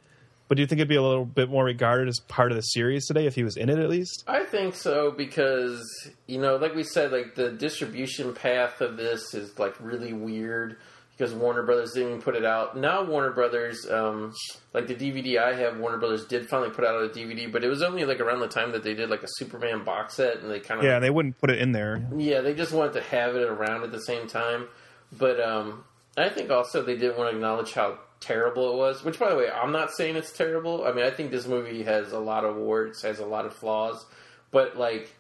but 0.49 0.57
do 0.57 0.63
you 0.63 0.67
think 0.67 0.79
it'd 0.81 0.89
be 0.89 0.97
a 0.97 1.03
little 1.03 1.25
bit 1.25 1.49
more 1.49 1.65
regarded 1.65 2.09
as 2.09 2.19
part 2.29 2.51
of 2.51 2.57
the 2.57 2.63
series 2.63 3.07
today 3.07 3.27
if 3.27 3.35
he 3.35 3.45
was 3.45 3.57
in 3.57 3.69
it 3.69 3.79
at 3.79 3.89
least? 3.89 4.25
I 4.27 4.45
think 4.45 4.75
so 4.75 5.11
because 5.13 5.83
you 6.27 6.39
know, 6.41 6.57
like 6.57 6.75
we 6.75 6.83
said, 6.83 7.13
like 7.13 7.35
the 7.35 7.51
distribution 7.53 8.35
path 8.35 8.81
of 8.81 8.97
this 8.97 9.35
is 9.35 9.59
like 9.59 9.75
really 9.81 10.13
weird 10.13 10.77
because 11.17 11.35
Warner 11.35 11.63
Brothers 11.63 11.93
didn't 11.93 12.09
even 12.09 12.23
put 12.23 12.35
it 12.35 12.47
out. 12.47 12.79
Now 12.79 13.05
Warner 13.05 13.31
Brothers, 13.33 13.87
um, 13.91 14.33
like 14.73 14.87
the 14.87 14.95
DVD 14.95 15.37
I 15.39 15.55
have, 15.55 15.79
Warner 15.79 15.99
Brothers 15.99 16.25
did 16.25 16.49
finally 16.49 16.71
put 16.71 16.83
out 16.87 16.95
a 17.05 17.09
DVD, 17.11 17.53
but 17.53 17.63
it 17.63 17.69
was 17.69 17.83
only 17.83 18.07
like 18.07 18.21
around 18.21 18.41
the 18.41 18.49
time 18.49 18.73
that 18.73 18.83
they 18.83 18.95
did 18.95 19.11
like 19.11 19.23
a 19.23 19.29
Superman 19.37 19.85
box 19.85 20.15
set, 20.17 20.39
and 20.39 20.51
they 20.51 20.61
kind 20.61 20.81
of 20.81 20.87
Yeah, 20.87 20.99
they 20.99 21.11
wouldn't 21.11 21.39
put 21.39 21.51
it 21.51 21.59
in 21.59 21.73
there. 21.73 22.03
yeah, 22.17 22.41
they 22.41 22.55
just 22.55 22.73
wanted 22.73 22.95
to 22.95 23.03
have 23.03 23.37
it 23.37 23.43
around 23.43 23.83
at 23.85 23.93
the 23.93 24.01
same 24.01 24.29
time. 24.29 24.67
But 25.13 25.41
um, 25.41 25.85
I 26.17 26.29
think 26.29 26.51
also 26.51 26.83
they 26.83 26.97
didn't 26.97 27.19
want 27.19 27.31
to 27.31 27.37
acknowledge 27.37 27.73
how 27.73 27.99
terrible 28.21 28.73
it 28.73 28.77
was. 28.77 29.05
Which, 29.05 29.19
by 29.19 29.31
the 29.31 29.37
way, 29.37 29.49
I'm 29.51 29.73
not 29.73 29.91
saying 29.93 30.17
it's 30.17 30.33
terrible. 30.33 30.85
I 30.85 30.93
mean, 30.93 31.05
I 31.05 31.11
think 31.11 31.31
this 31.31 31.47
movie 31.47 31.83
has 31.85 32.13
a 32.13 32.19
lot 32.19 32.45
of 32.45 32.57
warts, 32.57 33.03
has 33.03 33.19
a 33.21 33.27
lot 33.27 33.47
of 33.47 33.55
flaws. 33.55 34.05
But 34.51 34.77
like, 34.77 35.15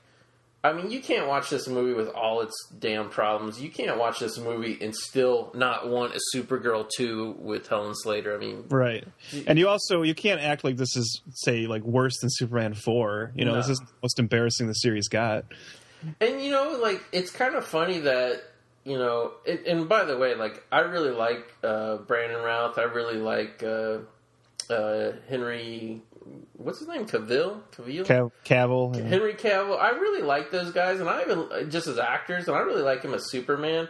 I 0.62 0.72
mean, 0.74 0.91
you 0.91 1.01
can't 1.01 1.26
watch 1.26 1.49
this 1.49 1.66
movie 1.68 1.95
with 1.95 2.09
all 2.09 2.43
its 2.43 2.53
damn 2.78 3.09
problems. 3.09 3.62
You 3.62 3.70
can't 3.70 3.97
watch 3.99 4.18
this 4.18 4.36
movie 4.36 4.76
and 4.82 4.95
still 4.95 5.51
not 5.55 5.88
want 5.88 6.14
a 6.14 6.20
Supergirl 6.36 6.86
two 6.95 7.34
with 7.38 7.66
Helen 7.68 7.95
Slater. 7.95 8.34
I 8.34 8.38
mean, 8.38 8.64
Right. 8.68 9.05
And 9.47 9.59
you 9.59 9.68
also 9.68 10.03
you 10.03 10.14
can't 10.14 10.41
act 10.43 10.62
like 10.64 10.76
this 10.76 10.95
is 10.97 11.22
say 11.32 11.66
like 11.66 11.82
worse 11.82 12.18
than 12.20 12.28
Superman 12.30 12.74
4. 12.74 13.32
You 13.36 13.47
know, 13.47 13.53
No. 13.53 13.57
this 13.59 13.70
is 13.70 13.78
the 13.78 13.86
most 14.03 14.18
embarrassing 14.18 14.66
the 14.66 14.74
series 14.74 15.09
got. 15.09 15.47
And 16.20 16.43
you 16.43 16.51
know, 16.51 16.78
like 16.82 17.03
it's 17.12 17.30
kind 17.30 17.55
of 17.55 17.64
funny 17.64 18.01
that 18.01 18.43
you 18.91 18.99
know. 18.99 19.32
It, 19.45 19.66
and 19.66 19.88
by 19.88 20.05
the 20.05 20.18
way, 20.18 20.34
like 20.34 20.64
I 20.72 20.80
really 20.80 21.12
like 21.12 21.53
uh, 21.62 21.99
Brandon 21.99 22.43
Routh. 22.43 22.78
I 22.78 22.82
really 22.82 23.18
like 23.18 23.62
uh, 23.62 23.99
uh, 24.68 25.12
Henry. 25.28 26.03
What's 26.55 26.80
his 26.80 26.88
name? 26.88 27.07
Cavill. 27.07 27.61
Cavill. 27.72 28.05
Cav- 28.05 28.32
Cavill. 28.45 28.97
yeah. 28.97 29.05
Henry 29.05 29.34
Cavill. 29.34 29.78
I 29.78 29.91
really 29.91 30.22
like 30.22 30.51
those 30.51 30.72
guys, 30.72 31.01
and 31.01 31.09
I 31.09 31.22
even 31.22 31.70
just 31.70 31.86
as 31.86 31.99
actors, 31.99 32.49
and 32.49 32.57
I 32.57 32.61
really 32.61 32.82
like 32.82 33.03
him 33.03 33.14
as 33.14 33.30
Superman. 33.30 33.88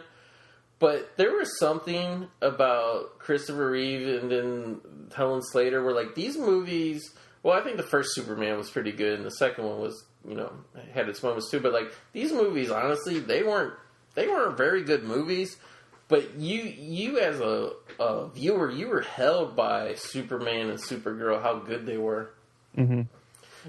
But 0.79 1.15
there 1.17 1.31
was 1.31 1.59
something 1.59 2.27
about 2.41 3.19
Christopher 3.19 3.69
Reeve 3.69 4.21
and 4.23 4.31
then 4.31 4.81
Helen 5.15 5.41
Slater 5.43 5.83
where 5.83 5.93
like 5.93 6.15
these 6.15 6.37
movies. 6.37 7.11
Well, 7.43 7.59
I 7.59 7.63
think 7.63 7.77
the 7.77 7.83
first 7.83 8.13
Superman 8.13 8.57
was 8.57 8.69
pretty 8.69 8.91
good, 8.91 9.17
and 9.17 9.25
the 9.25 9.31
second 9.31 9.65
one 9.65 9.79
was 9.79 10.03
you 10.27 10.35
know 10.35 10.51
had 10.93 11.09
its 11.09 11.21
moments 11.21 11.49
too. 11.51 11.59
But 11.59 11.73
like 11.73 11.91
these 12.13 12.31
movies, 12.31 12.71
honestly, 12.71 13.19
they 13.19 13.43
weren't 13.43 13.73
they 14.15 14.27
weren't 14.27 14.57
very 14.57 14.83
good 14.83 15.03
movies. 15.03 15.57
But 16.07 16.35
you 16.35 16.63
you 16.63 17.19
as 17.19 17.39
a, 17.39 17.71
a 17.99 18.27
viewer, 18.29 18.69
you 18.69 18.89
were 18.89 19.01
held 19.01 19.55
by 19.55 19.95
Superman 19.95 20.69
and 20.69 20.77
Supergirl, 20.79 21.41
how 21.41 21.59
good 21.59 21.85
they 21.85 21.97
were. 21.97 22.31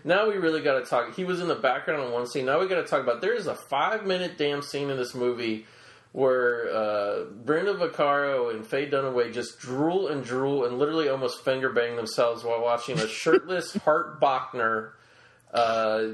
Now 0.05 0.28
we 0.28 0.36
really 0.36 0.62
got 0.62 0.80
to 0.80 0.84
talk. 0.84 1.14
He 1.14 1.24
was 1.24 1.40
in 1.40 1.49
the 1.49 1.55
background 1.55 2.03
on 2.03 2.12
one 2.12 2.26
scene. 2.26 2.47
Now 2.47 2.59
we 2.61 2.66
got 2.66 2.76
to 2.82 2.84
talk 2.86 3.03
about. 3.03 3.20
There 3.20 3.34
is 3.34 3.47
a 3.47 3.55
five 3.55 4.07
minute 4.07 4.38
damn 4.38 4.62
scene 4.62 4.90
in 4.90 4.97
this 4.97 5.14
movie 5.14 5.66
where 6.12 6.74
uh, 6.74 7.24
Brenda 7.45 7.74
Vaccaro 7.74 8.53
and 8.55 8.66
Faye 8.66 8.88
Dunaway 8.90 9.32
just 9.32 9.59
drool 9.59 10.09
and 10.09 10.24
drool 10.24 10.64
and 10.64 10.78
literally 10.78 11.09
almost 11.09 11.45
finger 11.45 11.70
bang 11.70 11.97
themselves 11.97 12.45
while 12.45 12.61
watching 12.61 12.99
a 12.99 13.07
shirtless 13.07 13.74
Hart 13.84 14.20
Bochner 14.20 14.93
uh, 15.55 16.09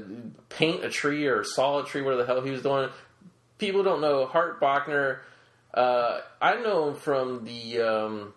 paint 0.49 0.83
a 0.83 0.89
tree 0.89 1.25
or 1.27 1.43
saw 1.43 1.81
a 1.81 1.85
tree, 1.85 2.01
whatever 2.01 2.21
the 2.21 2.27
hell 2.27 2.41
he 2.41 2.51
was 2.51 2.61
doing. 2.61 2.89
People 3.59 3.83
don't 3.83 4.01
know 4.01 4.25
Hart 4.25 4.59
Bochner. 4.59 5.19
Uh, 5.73 6.21
I 6.41 6.55
know 6.55 6.89
him 6.89 6.95
from 6.95 7.45
the 7.45 7.81
um, 7.81 8.33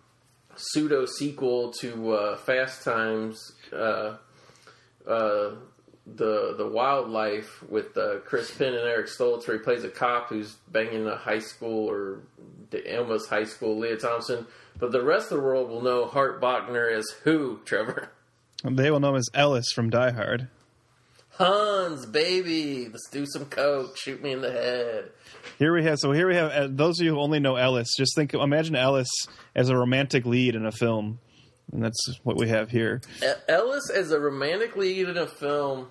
pseudo 0.56 1.06
sequel 1.06 1.72
to 1.80 2.12
uh, 2.12 2.36
Fast 2.36 2.84
Times. 2.84 3.52
Uh, 3.72 4.16
uh, 5.08 5.54
the 6.04 6.54
the 6.58 6.66
wildlife 6.66 7.62
with 7.68 7.96
uh, 7.96 8.18
Chris 8.24 8.50
Penn 8.50 8.74
and 8.74 8.88
Eric 8.88 9.06
Stoltz, 9.06 9.46
where 9.46 9.56
he 9.56 9.62
plays 9.62 9.84
a 9.84 9.88
cop 9.88 10.28
who's 10.28 10.56
banging 10.68 11.06
a 11.06 11.16
high 11.16 11.38
school 11.38 11.88
or 11.88 12.20
the 12.70 12.98
almost 12.98 13.28
high 13.28 13.44
school 13.44 13.78
Lea 13.78 13.96
Thompson. 13.96 14.46
But 14.78 14.90
the 14.90 15.02
rest 15.02 15.30
of 15.30 15.38
the 15.38 15.44
world 15.44 15.68
will 15.68 15.82
know 15.82 16.06
Hart 16.06 16.40
Bochner 16.40 16.92
as 16.92 17.06
who, 17.22 17.60
Trevor? 17.64 18.10
They 18.64 18.90
will 18.90 19.00
know 19.00 19.10
him 19.10 19.16
as 19.16 19.28
Ellis 19.34 19.70
from 19.72 19.90
Die 19.90 20.12
Hard. 20.12 20.48
Hans, 21.38 22.04
baby, 22.06 22.88
let's 22.90 23.08
do 23.10 23.24
some 23.26 23.46
coke. 23.46 23.96
Shoot 23.96 24.22
me 24.22 24.32
in 24.32 24.42
the 24.42 24.52
head. 24.52 25.10
Here 25.58 25.72
we 25.74 25.82
have 25.84 25.98
so 25.98 26.12
here 26.12 26.28
we 26.28 26.34
have 26.36 26.50
uh, 26.52 26.68
those 26.70 27.00
of 27.00 27.06
you 27.06 27.14
who 27.14 27.20
only 27.20 27.40
know 27.40 27.56
Ellis. 27.56 27.88
Just 27.96 28.14
think, 28.14 28.34
imagine 28.34 28.76
Ellis 28.76 29.08
as 29.54 29.68
a 29.70 29.76
romantic 29.76 30.24
lead 30.26 30.54
in 30.54 30.66
a 30.66 30.72
film, 30.72 31.18
and 31.72 31.82
that's 31.82 32.20
what 32.22 32.36
we 32.36 32.48
have 32.48 32.70
here. 32.70 33.00
Ellis 33.48 33.90
as 33.90 34.10
a 34.12 34.20
romantic 34.20 34.76
lead 34.76 35.08
in 35.08 35.16
a 35.16 35.26
film. 35.26 35.88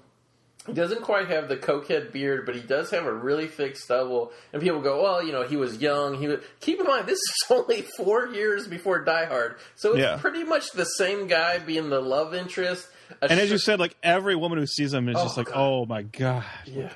He 0.67 0.73
doesn't 0.73 1.01
quite 1.01 1.27
have 1.29 1.49
the 1.49 1.57
cokehead 1.57 2.11
beard, 2.11 2.45
but 2.45 2.53
he 2.55 2.61
does 2.61 2.91
have 2.91 3.05
a 3.07 3.11
really 3.13 3.47
thick 3.47 3.75
stubble. 3.75 4.31
And 4.53 4.61
people 4.61 4.79
go, 4.79 5.01
"Well, 5.01 5.23
you 5.25 5.31
know, 5.31 5.41
he 5.41 5.57
was 5.57 5.77
young." 5.81 6.19
He 6.19 6.27
was. 6.27 6.39
Keep 6.59 6.81
in 6.81 6.85
mind, 6.85 7.07
this 7.07 7.17
is 7.17 7.45
only 7.49 7.81
four 7.97 8.27
years 8.27 8.67
before 8.67 9.03
Die 9.03 9.25
Hard, 9.25 9.55
so 9.75 9.93
it's 9.93 10.01
Yeah. 10.01 10.17
pretty 10.17 10.43
much 10.43 10.69
the 10.73 10.85
same 10.85 11.25
guy 11.25 11.57
being 11.57 11.89
the 11.89 11.99
love 11.99 12.35
interest. 12.35 12.87
And 13.21 13.39
as 13.39 13.49
you 13.51 13.57
said, 13.57 13.79
like 13.79 13.95
every 14.03 14.35
woman 14.35 14.57
who 14.59 14.65
sees 14.67 14.93
him 14.93 15.09
is 15.09 15.15
Oh, 15.17 15.23
just 15.23 15.37
like, 15.37 15.47
God. 15.47 15.55
"Oh 15.57 15.85
my 15.85 16.01
god!" 16.03 16.43
yeah. 16.65 16.91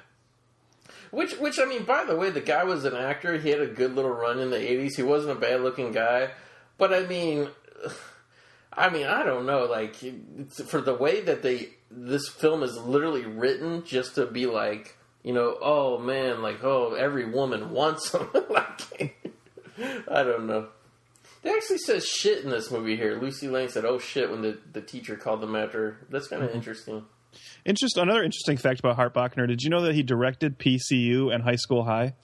Which, 1.11 1.33
which 1.37 1.59
I 1.59 1.65
mean, 1.65 1.83
by 1.85 2.03
the 2.03 2.15
way, 2.15 2.29
the 2.29 2.41
guy 2.41 2.63
was 2.65 2.83
an 2.83 2.93
actor. 2.95 3.37
He 3.37 3.49
had 3.49 3.61
a 3.61 3.67
good 3.67 3.95
little 3.95 4.11
run 4.11 4.39
in 4.39 4.49
the 4.49 4.57
'80s. 4.57 4.95
He 4.97 5.03
wasn't 5.03 5.37
a 5.37 5.39
bad-looking 5.39 5.91
guy, 5.93 6.31
but 6.77 6.93
I 6.93 7.05
mean, 7.05 7.47
I 8.73 8.89
mean, 8.89 9.07
I 9.07 9.23
don't 9.23 9.45
know. 9.45 9.65
Like 9.65 9.95
it's, 10.03 10.61
for 10.63 10.81
the 10.81 10.93
way 10.95 11.21
that 11.21 11.41
they 11.41 11.69
this 11.89 12.27
film 12.27 12.63
is 12.63 12.75
literally 12.77 13.25
written, 13.25 13.83
just 13.85 14.15
to 14.15 14.25
be 14.25 14.45
like, 14.45 14.97
you 15.23 15.33
know, 15.33 15.57
oh 15.61 15.97
man, 15.99 16.41
like 16.41 16.63
oh, 16.63 16.93
every 16.95 17.25
woman 17.25 17.71
wants 17.71 18.11
him. 18.13 18.27
like, 18.49 19.15
I 20.09 20.23
don't 20.23 20.47
know. 20.47 20.67
They 21.45 21.51
actually 21.51 21.77
says 21.77 22.07
shit 22.07 22.43
in 22.43 22.49
this 22.49 22.71
movie 22.71 22.95
here. 22.95 23.19
Lucy 23.21 23.47
Lane 23.47 23.69
said, 23.69 23.85
"Oh 23.85 23.99
shit" 23.99 24.31
when 24.31 24.41
the, 24.41 24.57
the 24.73 24.81
teacher 24.81 25.15
called 25.15 25.41
them 25.41 25.55
after. 25.55 25.99
That's 26.09 26.27
kind 26.27 26.41
of 26.41 26.49
interesting. 26.49 27.05
Interest. 27.63 27.97
Another 27.97 28.23
interesting 28.23 28.57
fact 28.57 28.79
about 28.79 28.95
Hart 28.95 29.13
Bochner. 29.13 29.47
Did 29.47 29.61
you 29.61 29.69
know 29.69 29.81
that 29.83 29.93
he 29.93 30.01
directed 30.01 30.57
PCU 30.57 31.31
and 31.31 31.43
High 31.43 31.57
School 31.57 31.83
High? 31.83 32.15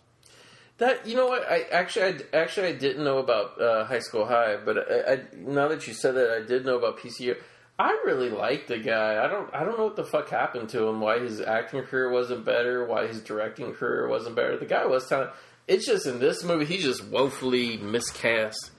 That 0.79 1.05
you 1.05 1.15
know 1.15 1.27
what 1.27 1.43
I 1.47 1.65
actually 1.71 2.23
I 2.33 2.37
actually 2.37 2.69
I 2.69 2.71
didn't 2.71 3.03
know 3.03 3.19
about 3.19 3.61
uh, 3.61 3.85
High 3.85 3.99
School 3.99 4.25
High, 4.25 4.57
but 4.57 4.91
I, 4.91 5.13
I, 5.13 5.19
now 5.37 5.67
that 5.67 5.85
you 5.85 5.93
said 5.93 6.15
that, 6.15 6.31
I 6.31 6.43
did 6.43 6.65
know 6.65 6.79
about 6.79 6.97
PCU. 6.97 7.37
I 7.77 8.01
really 8.03 8.31
like 8.31 8.65
the 8.65 8.79
guy. 8.79 9.23
I 9.23 9.27
don't 9.27 9.53
I 9.53 9.63
don't 9.63 9.77
know 9.77 9.85
what 9.85 9.97
the 9.97 10.03
fuck 10.03 10.29
happened 10.29 10.69
to 10.69 10.87
him. 10.87 10.99
Why 10.99 11.19
his 11.19 11.41
acting 11.41 11.83
career 11.83 12.09
wasn't 12.09 12.43
better? 12.43 12.87
Why 12.87 13.05
his 13.05 13.21
directing 13.21 13.73
career 13.73 14.07
wasn't 14.07 14.35
better? 14.35 14.57
The 14.57 14.65
guy 14.65 14.87
was 14.87 15.07
talented. 15.07 15.35
It's 15.67 15.85
just 15.85 16.07
in 16.07 16.17
this 16.17 16.43
movie 16.43 16.65
he's 16.65 16.85
just 16.85 17.05
woefully 17.05 17.77
miscast. 17.77 18.71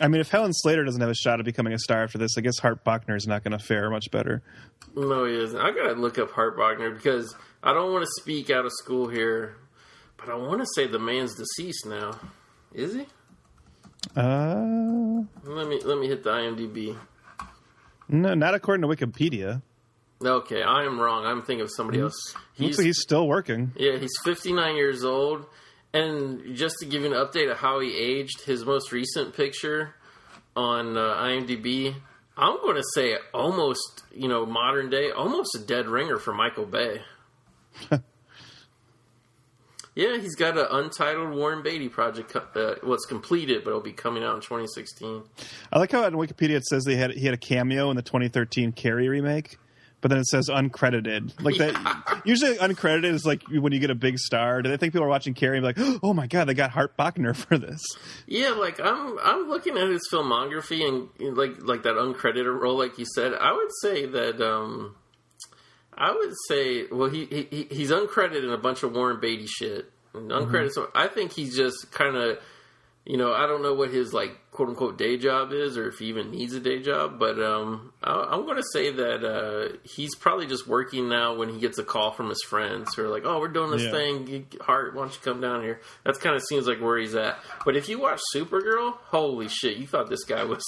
I 0.00 0.08
mean, 0.08 0.20
if 0.20 0.28
Helen 0.30 0.52
Slater 0.52 0.84
doesn't 0.84 1.00
have 1.00 1.10
a 1.10 1.14
shot 1.14 1.38
at 1.38 1.44
becoming 1.44 1.72
a 1.72 1.78
star 1.78 2.02
after 2.02 2.18
this, 2.18 2.36
I 2.36 2.40
guess 2.40 2.58
Hart 2.58 2.84
Bochner 2.84 3.16
is 3.16 3.26
not 3.28 3.44
going 3.44 3.56
to 3.56 3.64
fare 3.64 3.88
much 3.90 4.10
better. 4.10 4.42
No, 4.96 5.24
he 5.24 5.34
isn't. 5.34 5.58
I 5.58 5.70
gotta 5.70 5.92
look 5.92 6.18
up 6.18 6.30
Hart 6.32 6.56
Bochner 6.58 6.92
because 6.94 7.34
I 7.62 7.72
don't 7.72 7.92
want 7.92 8.02
to 8.04 8.10
speak 8.20 8.50
out 8.50 8.64
of 8.64 8.72
school 8.72 9.08
here, 9.08 9.56
but 10.16 10.28
I 10.28 10.34
want 10.34 10.60
to 10.60 10.66
say 10.74 10.86
the 10.88 10.98
man's 10.98 11.34
deceased 11.36 11.86
now. 11.86 12.18
Is 12.72 12.94
he? 12.94 13.06
Uh, 14.16 15.22
Let 15.44 15.68
me 15.68 15.80
let 15.84 15.98
me 15.98 16.08
hit 16.08 16.22
the 16.24 16.30
IMDb. 16.30 16.96
no, 18.08 18.34
not 18.34 18.54
according 18.54 18.88
to 18.88 18.94
Wikipedia. 18.94 19.62
Okay, 20.22 20.62
I 20.62 20.84
am 20.84 20.98
wrong. 21.00 21.24
I'm 21.26 21.42
thinking 21.42 21.62
of 21.64 21.70
somebody 21.74 22.00
else. 22.00 22.14
Looks 22.34 22.44
He's, 22.54 22.78
like 22.78 22.84
he's 22.86 23.00
still 23.00 23.26
working. 23.26 23.72
yeah, 23.76 23.96
he's 23.98 24.12
59 24.24 24.76
years 24.76 25.04
old. 25.04 25.46
And 25.94 26.56
just 26.56 26.74
to 26.80 26.86
give 26.86 27.02
you 27.02 27.14
an 27.14 27.26
update 27.26 27.50
of 27.50 27.56
how 27.58 27.78
he 27.78 27.96
aged, 27.96 28.40
his 28.40 28.64
most 28.64 28.90
recent 28.90 29.34
picture 29.34 29.94
on 30.56 30.96
uh, 30.96 31.00
IMDb, 31.00 31.94
I'm 32.36 32.56
going 32.56 32.74
to 32.74 32.84
say 32.94 33.16
almost, 33.32 34.02
you 34.12 34.26
know, 34.26 34.44
modern 34.44 34.90
day, 34.90 35.12
almost 35.12 35.54
a 35.54 35.60
dead 35.60 35.86
ringer 35.86 36.18
for 36.18 36.34
Michael 36.34 36.66
Bay. 36.66 37.02
yeah, 39.94 40.18
he's 40.18 40.34
got 40.34 40.58
an 40.58 40.66
untitled 40.68 41.32
Warren 41.32 41.62
Beatty 41.62 41.88
project. 41.88 42.34
Uh, 42.34 42.74
well, 42.82 42.94
it's 42.94 43.06
completed, 43.06 43.62
but 43.62 43.70
it'll 43.70 43.80
be 43.80 43.92
coming 43.92 44.24
out 44.24 44.34
in 44.34 44.40
2016. 44.40 45.22
I 45.72 45.78
like 45.78 45.92
how 45.92 46.02
on 46.04 46.14
Wikipedia 46.14 46.56
it 46.56 46.66
says 46.66 46.82
they 46.82 46.96
had 46.96 47.12
he 47.12 47.24
had 47.24 47.34
a 47.34 47.38
cameo 47.38 47.90
in 47.90 47.96
the 47.96 48.02
2013 48.02 48.72
Carrie 48.72 49.08
remake, 49.08 49.58
but 50.04 50.10
then 50.10 50.18
it 50.18 50.26
says 50.26 50.50
uncredited. 50.50 51.32
Like 51.42 51.56
that. 51.56 52.20
Usually, 52.26 52.58
uncredited 52.58 53.04
is 53.04 53.24
like 53.24 53.42
when 53.48 53.72
you 53.72 53.78
get 53.78 53.88
a 53.88 53.94
big 53.94 54.18
star. 54.18 54.60
Do 54.60 54.68
they 54.68 54.76
think 54.76 54.92
people 54.92 55.06
are 55.06 55.08
watching 55.08 55.32
Carrie 55.32 55.56
and 55.56 55.62
be 55.62 55.82
like, 55.82 56.00
"Oh 56.02 56.12
my 56.12 56.26
god, 56.26 56.44
they 56.44 56.52
got 56.52 56.72
Hart 56.72 56.94
Bochner 56.98 57.34
for 57.34 57.56
this"? 57.56 57.82
Yeah, 58.26 58.50
like 58.50 58.78
I'm 58.78 59.18
I'm 59.18 59.48
looking 59.48 59.78
at 59.78 59.88
his 59.88 60.06
filmography 60.12 60.86
and 60.86 61.34
like 61.38 61.52
like 61.62 61.84
that 61.84 61.94
uncredited 61.94 62.60
role, 62.60 62.76
like 62.76 62.98
you 62.98 63.06
said. 63.14 63.32
I 63.32 63.52
would 63.54 63.70
say 63.80 64.04
that 64.04 64.42
um, 64.42 64.94
I 65.96 66.12
would 66.12 66.34
say 66.48 66.84
well 66.92 67.08
he, 67.08 67.24
he 67.24 67.66
he's 67.70 67.90
uncredited 67.90 68.44
in 68.44 68.50
a 68.50 68.58
bunch 68.58 68.82
of 68.82 68.92
Warren 68.92 69.20
Beatty 69.20 69.46
shit. 69.46 69.90
Uncredited, 70.12 70.72
so 70.72 70.90
I 70.94 71.08
think 71.08 71.32
he's 71.32 71.56
just 71.56 71.90
kind 71.92 72.14
of 72.14 72.38
you 73.06 73.16
know 73.16 73.32
I 73.34 73.46
don't 73.46 73.62
know 73.62 73.74
what 73.74 73.90
his 73.90 74.12
like 74.12 74.32
quote 74.50 74.68
unquote 74.68 74.96
day 74.96 75.16
job 75.18 75.52
is 75.52 75.76
or 75.76 75.88
if 75.88 75.98
he 75.98 76.06
even 76.06 76.30
needs 76.30 76.54
a 76.54 76.60
day 76.60 76.80
job, 76.80 77.18
but 77.18 77.42
um, 77.42 77.92
I, 78.02 78.12
I'm 78.30 78.44
going 78.46 78.56
to 78.56 78.64
say 78.72 78.90
that 78.92 79.24
uh, 79.24 79.76
he's 79.82 80.14
probably 80.14 80.46
just 80.46 80.66
working 80.68 81.08
now 81.08 81.34
when 81.34 81.48
he 81.48 81.58
gets 81.58 81.78
a 81.78 81.84
call 81.84 82.12
from 82.12 82.28
his 82.28 82.40
friends 82.48 82.94
who 82.94 83.04
are 83.04 83.08
like, 83.08 83.24
"Oh, 83.26 83.40
we're 83.40 83.48
doing 83.48 83.70
this 83.72 83.82
Yeah. 83.82 83.90
thing, 83.90 84.46
Hart, 84.60 84.94
why 84.94 85.02
don't 85.02 85.12
you 85.12 85.20
come 85.22 85.40
down 85.40 85.62
here?" 85.62 85.80
That's 86.04 86.18
kind 86.18 86.36
of 86.36 86.42
seems 86.42 86.66
like 86.66 86.80
where 86.80 86.98
he's 86.98 87.14
at. 87.16 87.36
But 87.64 87.76
if 87.76 87.88
you 87.88 87.98
watch 88.00 88.20
Supergirl, 88.34 88.94
holy 89.06 89.48
shit, 89.48 89.76
you 89.76 89.86
thought 89.86 90.08
this 90.08 90.24
guy 90.24 90.44
was 90.44 90.62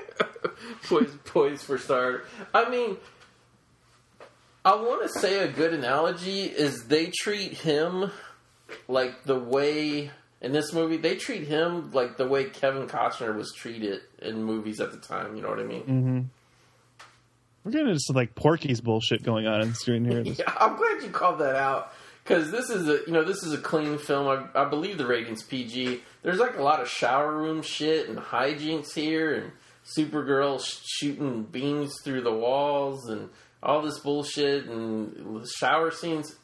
poised, 0.84 1.24
poised 1.24 1.62
for 1.62 1.78
star. 1.78 2.22
I 2.54 2.68
mean, 2.68 2.96
I 4.64 4.74
want 4.74 5.02
to 5.10 5.18
say 5.20 5.38
a 5.38 5.48
good 5.48 5.72
analogy 5.72 6.42
is 6.42 6.84
they 6.86 7.06
treat 7.06 7.54
him 7.54 8.10
like 8.88 9.24
the 9.24 9.38
way 9.38 10.10
in 10.40 10.52
this 10.52 10.72
movie 10.72 10.96
they 10.96 11.16
treat 11.16 11.46
him 11.46 11.90
like 11.92 12.16
the 12.16 12.26
way 12.26 12.44
Kevin 12.44 12.86
Costner 12.86 13.34
was 13.34 13.52
treated 13.54 14.00
in 14.20 14.42
movies 14.44 14.80
at 14.80 14.92
the 14.92 14.98
time. 14.98 15.36
You 15.36 15.42
know 15.42 15.48
what 15.48 15.60
I 15.60 15.64
mean? 15.64 15.82
Mm-hmm. 15.82 16.20
We're 17.64 17.72
getting 17.72 17.88
into 17.88 18.00
some 18.00 18.16
like 18.16 18.34
Porky's 18.34 18.80
bullshit 18.80 19.22
going 19.24 19.46
on 19.46 19.60
in 19.60 19.70
the 19.70 19.74
screen 19.74 20.04
here. 20.04 20.20
Yeah, 20.24 20.52
I'm 20.58 20.76
glad 20.76 21.02
you 21.02 21.10
called 21.10 21.40
that 21.40 21.56
out 21.56 21.92
because 22.22 22.50
this 22.50 22.70
is 22.70 22.88
a 22.88 23.00
you 23.06 23.12
know 23.12 23.24
this 23.24 23.42
is 23.42 23.52
a 23.52 23.58
clean 23.58 23.98
film. 23.98 24.28
I, 24.54 24.62
I 24.62 24.64
believe 24.66 24.98
the 24.98 25.06
rating's 25.06 25.42
PG. 25.42 26.00
There's 26.22 26.38
like 26.38 26.56
a 26.58 26.62
lot 26.62 26.80
of 26.80 26.88
shower 26.88 27.36
room 27.36 27.62
shit 27.62 28.08
and 28.08 28.18
hijinks 28.18 28.94
here, 28.94 29.34
and 29.34 29.52
Supergirl 29.98 30.60
sh- 30.64 30.80
shooting 30.84 31.42
beams 31.44 31.92
through 32.04 32.22
the 32.22 32.32
walls 32.34 33.08
and 33.08 33.30
all 33.62 33.82
this 33.82 33.98
bullshit 33.98 34.66
and 34.66 35.44
shower 35.58 35.90
scenes, 35.90 36.36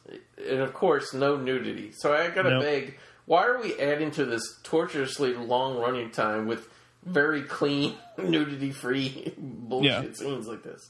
and 0.45 0.59
of 0.59 0.73
course 0.73 1.13
no 1.13 1.37
nudity. 1.37 1.93
So 1.97 2.13
I 2.13 2.29
gotta 2.31 2.49
Nope. 2.49 2.63
beg, 2.63 2.97
why 3.25 3.45
are 3.45 3.61
we 3.61 3.77
adding 3.79 4.11
to 4.11 4.25
this 4.25 4.41
torturously 4.63 5.33
long 5.33 5.77
running 5.77 6.11
time 6.11 6.47
with 6.47 6.67
very 7.05 7.43
clean 7.43 7.95
nudity 8.17 8.71
free 8.71 9.33
bullshit 9.37 10.03
Yeah. 10.03 10.13
scenes 10.13 10.47
like 10.47 10.63
this? 10.63 10.89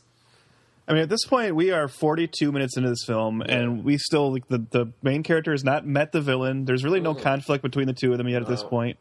I 0.88 0.92
mean, 0.94 1.04
at 1.04 1.10
this 1.10 1.24
point, 1.26 1.56
we 1.56 1.72
are 1.72 1.88
42 1.88 2.52
minutes 2.52 2.76
into 2.76 2.90
this 2.90 3.06
film, 3.08 3.42
and 3.42 3.86
we 3.86 3.98
still 3.98 4.34
like 4.34 4.48
the 4.50 4.58
the 4.70 4.92
main 5.02 5.24
character 5.24 5.52
has 5.52 5.64
not 5.64 5.86
met 5.88 6.12
the 6.12 6.20
villain. 6.20 6.66
There's 6.66 6.84
really 6.84 7.00
no 7.00 7.14
conflict 7.16 7.64
between 7.64 7.88
the 7.88 7.94
two 7.94 8.12
of 8.12 8.18
them 8.18 8.28
yet 8.28 8.42
at 8.42 8.50
this 8.50 8.64
point. 8.64 8.98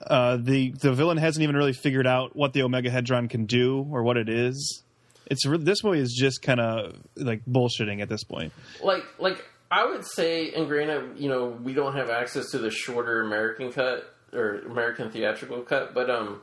Uh, 0.00 0.36
the 0.40 0.70
the 0.80 0.92
villain 0.92 1.18
hasn't 1.18 1.42
even 1.42 1.56
really 1.56 1.72
figured 1.72 2.06
out 2.06 2.34
what 2.36 2.52
the 2.52 2.60
Omegahedron 2.60 3.28
can 3.28 3.46
do 3.46 3.86
or 3.90 4.02
what 4.02 4.16
it 4.16 4.28
is. 4.28 4.82
It's 5.26 5.44
re- 5.44 5.58
this 5.58 5.84
movie 5.84 5.98
is 5.98 6.12
just 6.18 6.40
kind 6.40 6.60
of 6.60 6.96
like 7.16 7.44
bullshitting 7.44 8.00
at 8.00 8.08
this 8.08 8.24
point. 8.24 8.52
like 8.82 9.04
like 9.18 9.44
I 9.70 9.86
would 9.86 10.04
say, 10.04 10.52
and 10.52 10.66
granted, 10.66 11.18
you 11.18 11.28
know, 11.28 11.46
we 11.46 11.74
don't 11.74 11.94
have 11.94 12.10
access 12.10 12.50
to 12.50 12.58
the 12.58 12.70
shorter 12.70 13.22
American 13.22 13.72
cut 13.72 14.14
or 14.32 14.60
American 14.60 15.10
theatrical 15.10 15.62
cut, 15.62 15.94
but 15.94 16.10
um, 16.10 16.40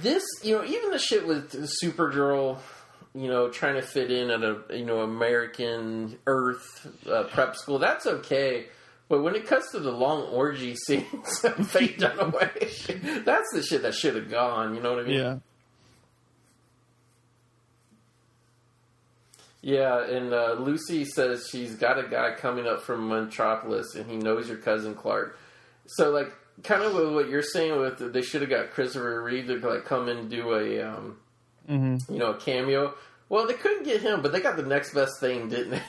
this, 0.00 0.24
you 0.42 0.56
know, 0.56 0.64
even 0.64 0.90
the 0.90 0.98
shit 0.98 1.26
with 1.26 1.52
Supergirl, 1.82 2.58
you 3.14 3.28
know, 3.28 3.48
trying 3.50 3.74
to 3.74 3.82
fit 3.82 4.10
in 4.10 4.30
at 4.30 4.42
a 4.42 4.62
you 4.70 4.84
know 4.84 5.00
American 5.00 6.18
Earth 6.26 6.86
uh, 7.08 7.24
prep 7.24 7.56
school, 7.56 7.78
that's 7.78 8.06
okay. 8.06 8.66
But 9.08 9.22
when 9.22 9.34
it 9.34 9.46
comes 9.46 9.70
to 9.72 9.80
the 9.80 9.92
long 9.92 10.22
orgy 10.22 10.74
scenes, 10.86 11.44
of 11.44 11.70
Faye 11.70 11.88
Dunaway, 11.88 13.24
that's 13.24 13.52
the 13.52 13.62
shit 13.62 13.82
that 13.82 13.94
should 13.94 14.16
have 14.16 14.30
gone. 14.30 14.74
You 14.74 14.80
know 14.80 14.94
what 14.94 15.04
I 15.04 15.06
mean? 15.06 15.18
Yeah, 15.18 15.36
Yeah, 19.64 20.04
and 20.04 20.34
uh, 20.34 20.56
Lucy 20.58 21.06
says 21.06 21.48
she's 21.50 21.74
got 21.74 21.98
a 21.98 22.06
guy 22.06 22.34
coming 22.36 22.66
up 22.66 22.82
from 22.82 23.08
Metropolis, 23.08 23.94
and 23.94 24.04
he 24.10 24.18
knows 24.18 24.46
your 24.46 24.58
cousin 24.58 24.94
Clark. 24.94 25.38
So, 25.86 26.10
like, 26.10 26.30
kind 26.62 26.82
of 26.82 26.92
with 26.94 27.14
what 27.14 27.30
you're 27.30 27.40
saying, 27.40 27.80
with 27.80 28.12
they 28.12 28.20
should 28.20 28.42
have 28.42 28.50
got 28.50 28.72
Christopher 28.72 29.22
Reeve 29.22 29.46
to 29.46 29.54
like 29.66 29.86
come 29.86 30.10
and 30.10 30.28
do 30.28 30.52
a, 30.52 30.82
um, 30.82 31.16
you 31.66 32.18
know, 32.18 32.32
a 32.32 32.36
cameo. 32.36 32.92
Well, 33.30 33.46
they 33.46 33.54
couldn't 33.54 33.84
get 33.84 34.02
him, 34.02 34.20
but 34.20 34.32
they 34.32 34.40
got 34.40 34.56
the 34.56 34.64
next 34.64 34.92
best 34.92 35.18
thing, 35.18 35.48
didn't 35.48 35.80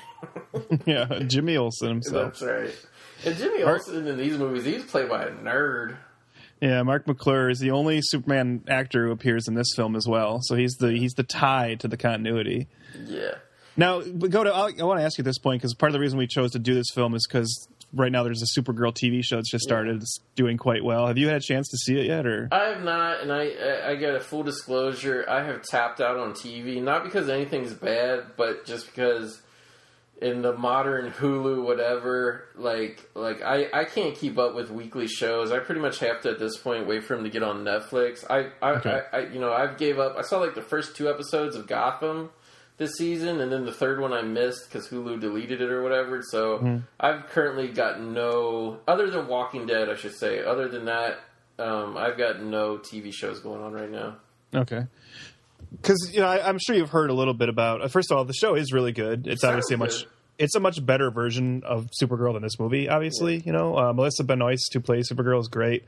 they? 0.54 0.78
yeah. 0.86 1.20
Jimmy 1.28 1.58
Olsen 1.58 1.90
himself. 1.96 2.40
That's 2.40 2.44
right. 2.44 2.86
And 3.26 3.36
Jimmy 3.36 3.66
Mark- 3.66 3.82
Olsen 3.90 4.08
in 4.08 4.18
these 4.18 4.38
movies, 4.38 4.64
he's 4.64 4.86
played 4.86 5.10
by 5.10 5.26
a 5.26 5.32
nerd. 5.32 5.98
Yeah, 6.62 6.82
Marc 6.84 7.08
McClure 7.08 7.50
is 7.50 7.60
the 7.60 7.72
only 7.72 8.00
Superman 8.02 8.64
actor 8.70 9.08
who 9.08 9.12
appears 9.12 9.50
in 9.50 9.56
this 9.56 9.74
film 9.76 9.98
as 9.98 10.08
well. 10.08 10.40
So 10.44 10.56
he's 10.56 10.76
the 10.76 10.92
he's 10.94 11.12
the 11.12 11.24
tie 11.24 11.76
to 11.76 11.90
the 11.90 11.98
continuity. 11.98 12.68
Yeah. 13.06 13.34
Now, 13.78 14.02
go 14.02 14.44
to. 14.44 14.54
I, 14.54 14.72
want 14.84 15.00
to 15.00 15.06
ask 15.06 15.18
you 15.18 15.22
at 15.22 15.26
this 15.26 15.38
point 15.40 15.62
because 15.62 15.74
part 15.74 15.90
of 15.90 15.94
the 15.94 16.00
reason 16.00 16.18
we 16.18 16.28
chose 16.28 16.52
to 16.52 16.60
do 16.60 16.74
this 16.74 16.90
film 16.94 17.14
is 17.14 17.28
because 17.28 17.68
right 17.94 18.12
now 18.12 18.24
there's 18.24 18.42
a 18.42 18.60
Supergirl 18.60 18.94
TV 18.94 19.24
show 19.24 19.36
that's 19.38 19.52
just 19.52 19.64
started. 19.64 19.98
It's 19.98 20.20
doing 20.36 20.58
quite 20.58 20.84
well. 20.84 21.08
Have 21.08 21.18
you 21.18 21.28
had 21.28 21.38
a 21.38 21.42
chance 21.42 21.68
to 21.70 21.78
see 21.78 22.00
it 22.00 22.06
yet? 22.08 22.26
Or 22.26 22.48
I 22.52 22.70
have 22.70 22.84
not, 22.84 23.22
and 23.22 23.32
I 23.34 23.48
I- 23.50 23.90
I 23.92 23.96
got 23.96 24.16
a 24.16 24.20
full 24.20 24.44
disclosure. 24.44 25.26
I 25.28 25.44
have 25.44 25.62
tapped 25.64 26.00
out 26.02 26.18
on 26.18 26.34
TV, 26.34 26.82
not 26.82 27.04
because 27.04 27.30
anything's 27.30 27.74
bad, 27.74 28.24
but 28.38 28.66
just 28.66 28.86
because 28.88 29.42
in 30.22 30.42
the 30.42 30.54
modern 30.54 31.12
Hulu, 31.12 31.66
whatever, 31.66 32.46
like 32.56 33.10
like 33.14 33.42
I 33.42 33.68
I 33.74 33.84
can't 33.84 34.16
keep 34.16 34.38
up 34.38 34.56
with 34.56 34.72
weekly 34.72 35.08
shows. 35.08 35.52
I 35.52 35.60
pretty 35.60 35.82
much 35.82 36.00
have 36.00 36.22
to 36.22 36.30
at 36.30 36.40
this 36.40 36.58
point 36.58 36.88
wait 36.88 37.04
for 37.04 37.16
them 37.16 37.26
to 37.26 37.30
get 37.30 37.44
on 37.44 37.66
Netflix. 37.66 38.24
I 38.30 38.52
I, 38.66 38.72
Okay. 38.78 39.02
I, 39.12 39.18
I 39.18 39.20
you 39.28 39.40
know 39.42 39.52
I've 39.52 39.78
gave 39.78 40.00
up. 40.00 40.16
I 40.18 40.22
saw 40.22 40.40
like 40.40 40.56
the 40.56 40.62
first 40.62 40.96
two 40.96 41.10
episodes 41.10 41.58
of 41.58 41.68
Gotham 41.68 42.30
this 42.78 42.94
season, 42.98 43.40
and 43.42 43.52
then 43.52 43.66
the 43.66 43.72
third 43.72 44.00
one 44.02 44.12
I 44.14 44.22
missed 44.22 44.68
because 44.70 44.88
Hulu 44.90 45.20
deleted 45.22 45.62
it 45.62 45.72
or 45.72 45.82
whatever. 45.84 46.22
So 46.24 46.82
I've 47.00 47.28
currently 47.28 47.70
got 47.70 48.02
no 48.02 48.80
other 48.88 49.10
than 49.10 49.28
Walking 49.28 49.66
Dead, 49.66 49.90
I 49.90 49.96
should 49.96 50.14
say. 50.16 50.44
Other 50.44 50.68
than 50.68 50.86
that, 50.86 51.20
um, 51.58 51.96
I've 51.98 52.18
got 52.18 52.42
no 52.42 52.78
TV 52.78 53.14
shows 53.14 53.40
going 53.40 53.62
on 53.62 53.72
right 53.74 53.90
now. 53.90 54.18
okay, 54.54 54.88
because 55.72 56.12
you 56.14 56.20
know 56.20 56.28
I, 56.28 56.48
I'm 56.48 56.58
sure 56.60 56.76
you've 56.76 56.90
heard 56.90 57.10
a 57.10 57.14
little 57.14 57.34
bit 57.34 57.50
about. 57.50 57.82
uh, 57.82 57.88
First 57.88 58.12
of 58.12 58.18
all, 58.18 58.26
the 58.26 58.34
show 58.34 58.56
is 58.56 58.74
really 58.74 58.92
good. 58.92 59.28
It's 59.28 59.42
sounds 59.42 59.52
obviously 59.54 59.76
a 59.76 59.78
much. 59.78 60.00
good. 60.04 60.10
It's 60.38 60.54
a 60.56 60.60
much 60.60 60.86
better 60.86 61.12
version 61.12 61.64
of 61.64 61.88
Supergirl 62.04 62.34
than 62.34 62.44
this 62.44 62.60
movie. 62.60 62.90
Obviously, 62.90 63.42
you 63.46 63.54
know 63.54 63.78
uh, 63.78 63.94
Melissa 63.94 64.26
Benoist, 64.26 64.70
who 64.74 64.82
plays 64.82 65.08
Supergirl, 65.10 65.40
is 65.40 65.48
great. 65.48 65.86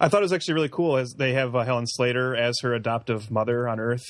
I 0.00 0.08
thought 0.08 0.18
it 0.20 0.22
was 0.22 0.32
actually 0.32 0.54
really 0.54 0.68
cool 0.68 0.96
as 0.98 1.14
they 1.18 1.32
have 1.32 1.56
uh, 1.56 1.64
Helen 1.64 1.84
Slater 1.88 2.36
as 2.36 2.54
her 2.62 2.74
adoptive 2.74 3.28
mother 3.28 3.68
on 3.68 3.80
Earth, 3.80 4.04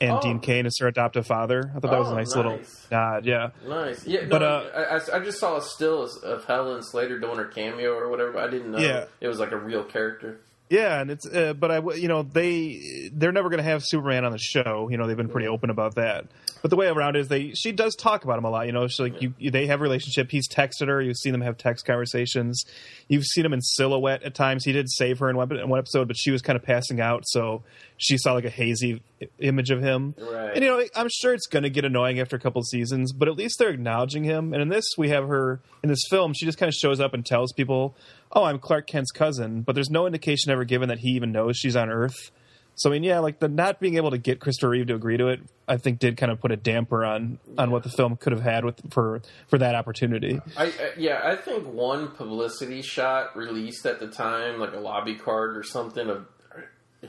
and 0.00 0.12
Oh. 0.12 0.20
Dean 0.20 0.40
Cain 0.40 0.66
is 0.66 0.78
her 0.80 0.86
adoptive 0.88 1.26
father. 1.26 1.70
I 1.74 1.80
thought 1.80 1.90
that 1.90 1.98
was 1.98 2.08
a 2.08 2.12
Oh, 2.12 2.16
nice, 2.16 2.34
little 2.36 2.60
nod. 2.90 3.24
Yeah, 3.26 3.50
Nice, 3.66 4.06
yeah. 4.06 4.20
But, 4.28 4.42
uh, 4.42 4.62
I, 4.74 5.16
I- 5.16 5.20
just 5.20 5.38
saw 5.40 5.56
a 5.56 5.62
still 5.62 6.08
of 6.24 6.44
Helen 6.44 6.82
Slater 6.82 7.18
doing 7.18 7.36
her 7.36 7.44
cameo 7.46 7.92
or 7.92 8.08
whatever. 8.08 8.32
But 8.32 8.44
I 8.44 8.50
didn't 8.50 8.70
know 8.72 8.78
Yeah. 8.78 9.04
it 9.20 9.28
was 9.28 9.38
like 9.38 9.52
a 9.52 9.56
real 9.56 9.84
character. 9.84 10.38
Yeah, 10.70 11.00
and 11.00 11.10
it's 11.10 11.26
uh, 11.26 11.54
but 11.54 11.70
I 11.70 11.94
you 11.94 12.08
know 12.08 12.22
they 12.22 13.10
they're 13.12 13.32
never 13.32 13.48
going 13.48 13.58
to 13.58 13.64
have 13.64 13.82
Superman 13.84 14.24
on 14.24 14.32
the 14.32 14.38
show. 14.38 14.88
You 14.90 14.98
know 14.98 15.06
they've 15.06 15.16
been 15.16 15.30
pretty 15.30 15.48
open 15.48 15.70
about 15.70 15.94
that. 15.94 16.26
But 16.60 16.70
the 16.70 16.76
way 16.76 16.88
around 16.88 17.16
is 17.16 17.28
they 17.28 17.52
she 17.52 17.72
does 17.72 17.94
talk 17.94 18.24
about 18.24 18.38
him 18.38 18.44
a 18.44 18.50
lot. 18.50 18.66
You 18.66 18.72
know, 18.72 18.86
she's 18.86 19.00
like 19.00 19.22
you, 19.22 19.32
you 19.38 19.50
they 19.50 19.66
have 19.66 19.80
a 19.80 19.82
relationship. 19.82 20.30
He's 20.30 20.48
texted 20.48 20.88
her. 20.88 21.00
You've 21.00 21.16
seen 21.16 21.32
them 21.32 21.40
have 21.40 21.56
text 21.56 21.86
conversations. 21.86 22.64
You've 23.08 23.24
seen 23.24 23.46
him 23.46 23.52
in 23.52 23.62
silhouette 23.62 24.22
at 24.22 24.34
times. 24.34 24.64
He 24.64 24.72
did 24.72 24.90
save 24.90 25.20
her 25.20 25.30
in 25.30 25.36
one, 25.36 25.50
in 25.56 25.68
one 25.68 25.78
episode, 25.78 26.08
but 26.08 26.16
she 26.18 26.30
was 26.30 26.42
kind 26.42 26.56
of 26.56 26.62
passing 26.62 27.00
out, 27.00 27.22
so 27.26 27.62
she 27.96 28.18
saw 28.18 28.34
like 28.34 28.44
a 28.44 28.50
hazy 28.50 29.02
image 29.38 29.70
of 29.70 29.80
him. 29.80 30.14
Right. 30.18 30.54
And 30.54 30.64
you 30.64 30.70
know, 30.70 30.84
I'm 30.94 31.08
sure 31.10 31.32
it's 31.32 31.46
going 31.46 31.62
to 31.62 31.70
get 31.70 31.84
annoying 31.84 32.20
after 32.20 32.36
a 32.36 32.40
couple 32.40 32.60
of 32.60 32.66
seasons, 32.66 33.12
but 33.12 33.28
at 33.28 33.36
least 33.36 33.58
they're 33.58 33.70
acknowledging 33.70 34.24
him. 34.24 34.52
And 34.52 34.62
in 34.62 34.68
this, 34.68 34.84
we 34.96 35.08
have 35.10 35.26
her 35.28 35.60
in 35.82 35.88
this 35.88 36.04
film. 36.10 36.34
She 36.34 36.44
just 36.44 36.58
kind 36.58 36.68
of 36.68 36.74
shows 36.74 37.00
up 37.00 37.14
and 37.14 37.24
tells 37.24 37.52
people, 37.52 37.96
"Oh, 38.32 38.44
I'm 38.44 38.58
Clark 38.58 38.86
Kent's 38.86 39.10
cousin," 39.10 39.62
but 39.62 39.74
there's 39.74 39.90
no 39.90 40.06
indication 40.06 40.50
ever 40.50 40.64
given 40.64 40.88
that 40.88 40.98
he 40.98 41.10
even 41.10 41.32
knows 41.32 41.56
she's 41.56 41.76
on 41.76 41.90
Earth. 41.90 42.30
So 42.78 42.90
I 42.90 42.92
mean, 42.92 43.02
yeah, 43.02 43.18
like 43.18 43.40
the 43.40 43.48
not 43.48 43.80
being 43.80 43.96
able 43.96 44.12
to 44.12 44.18
get 44.18 44.38
Christopher 44.38 44.70
Reeve 44.70 44.86
to 44.86 44.94
agree 44.94 45.16
to 45.16 45.28
it, 45.28 45.40
I 45.66 45.78
think 45.78 45.98
did 45.98 46.16
kind 46.16 46.30
of 46.30 46.40
put 46.40 46.52
a 46.52 46.56
damper 46.56 47.04
on 47.04 47.40
on 47.58 47.72
what 47.72 47.82
the 47.82 47.90
film 47.90 48.16
could 48.16 48.32
have 48.32 48.42
had 48.42 48.64
with 48.64 48.92
for 48.92 49.20
for 49.48 49.58
that 49.58 49.74
opportunity. 49.74 50.40
I, 50.56 50.66
I 50.66 50.72
yeah, 50.96 51.20
I 51.24 51.34
think 51.34 51.66
one 51.66 52.08
publicity 52.08 52.82
shot 52.82 53.36
released 53.36 53.84
at 53.84 53.98
the 53.98 54.06
time, 54.06 54.60
like 54.60 54.74
a 54.74 54.78
lobby 54.78 55.16
card 55.16 55.56
or 55.56 55.64
something 55.64 56.08
of 56.08 56.26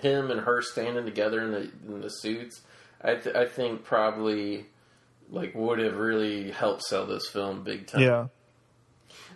him 0.02 0.32
and 0.32 0.42
her 0.42 0.62
standing 0.62 1.06
together 1.06 1.42
in 1.42 1.52
the 1.52 1.72
in 1.88 2.02
the 2.02 2.10
suits. 2.10 2.62
I 3.02 3.16
th- 3.16 3.36
I 3.36 3.46
think 3.46 3.84
probably 3.84 4.66
like 5.30 5.54
would 5.54 5.78
have 5.78 5.98
really 5.98 6.50
helped 6.50 6.82
sell 6.82 7.06
this 7.06 7.28
film 7.30 7.64
big 7.64 7.86
time. 7.86 8.02
Yeah, 8.02 8.28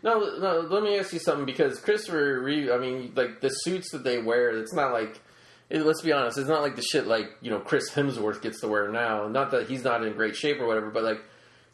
No, 0.04 0.38
no. 0.38 0.60
Let 0.70 0.84
me 0.84 0.99
ask 0.99 1.14
you 1.14 1.20
something 1.20 1.45
because 1.45 1.80
Christopher 1.80 2.41
Reeve. 2.41 2.70
I 2.72 2.78
mean, 2.78 3.14
like 3.16 3.39
the 3.41 3.49
suits 3.49 3.91
that 3.91 4.04
they 4.04 4.18
wear, 4.22 4.49
it's 4.58 4.74
not 4.74 4.91
like 4.91 5.20
it- 5.70 5.86
let's 5.86 6.01
be 6.01 6.12
honest, 6.12 6.38
it's 6.38 6.49
not 6.49 6.62
like 6.62 6.76
the 6.76 6.82
shit 6.82 7.08
like 7.08 7.28
you 7.41 7.49
know 7.49 7.60
Chris 7.60 7.89
Hemsworth 7.91 8.41
gets 8.41 8.60
to 8.62 8.68
wear 8.68 8.89
now. 8.89 9.28
Not 9.28 9.51
that 9.51 9.68
he's 9.70 9.84
not 9.84 10.04
in 10.04 10.14
great 10.14 10.36
shape 10.36 10.60
or 10.60 10.68
whatever, 10.68 10.89
but 10.91 11.04
like 11.04 11.22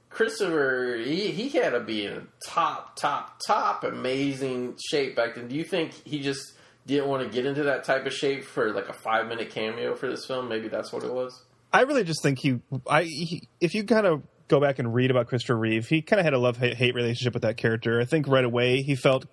Christopher, 0.09 0.97
he 1.03 1.27
he 1.31 1.49
had 1.49 1.71
to 1.71 1.79
be 1.79 2.05
in 2.05 2.27
top, 2.47 2.95
top, 2.95 3.39
top 3.45 3.83
amazing 3.83 4.75
shape 4.91 5.15
back 5.15 5.35
then. 5.35 5.47
Do 5.47 5.55
you 5.55 5.63
think 5.63 5.93
he 6.05 6.19
just 6.19 6.41
didn't 6.87 7.07
want 7.07 7.23
to 7.23 7.29
get 7.29 7.45
into 7.45 7.63
that 7.63 7.83
type 7.83 8.05
of 8.05 8.13
shape 8.13 8.43
for 8.43 8.71
like 8.73 8.89
a 8.89 8.93
five 8.93 9.27
minute 9.27 9.49
cameo 9.51 9.95
for 9.95 10.07
this 10.09 10.25
film? 10.25 10.49
Maybe 10.49 10.67
that's 10.67 10.91
what 10.91 11.03
it 11.03 11.13
was. 11.13 11.43
I 11.71 11.81
really 11.81 12.03
just 12.03 12.23
think 12.23 12.39
he. 12.39 12.59
I 12.87 13.03
he, 13.03 13.47
if 13.61 13.75
you 13.75 13.83
kind 13.83 14.07
of 14.07 14.23
go 14.49 14.59
back 14.59 14.79
and 14.79 14.93
read 14.93 15.11
about 15.11 15.27
Christopher 15.27 15.55
Reeve, 15.57 15.87
he 15.87 16.01
kind 16.01 16.19
of 16.19 16.25
had 16.25 16.33
a 16.33 16.37
love 16.39 16.57
hate 16.57 16.93
relationship 16.93 17.33
with 17.33 17.43
that 17.43 17.55
character. 17.57 18.01
I 18.01 18.05
think 18.05 18.27
right 18.27 18.43
away 18.43 18.81
he 18.81 18.95
felt 18.95 19.25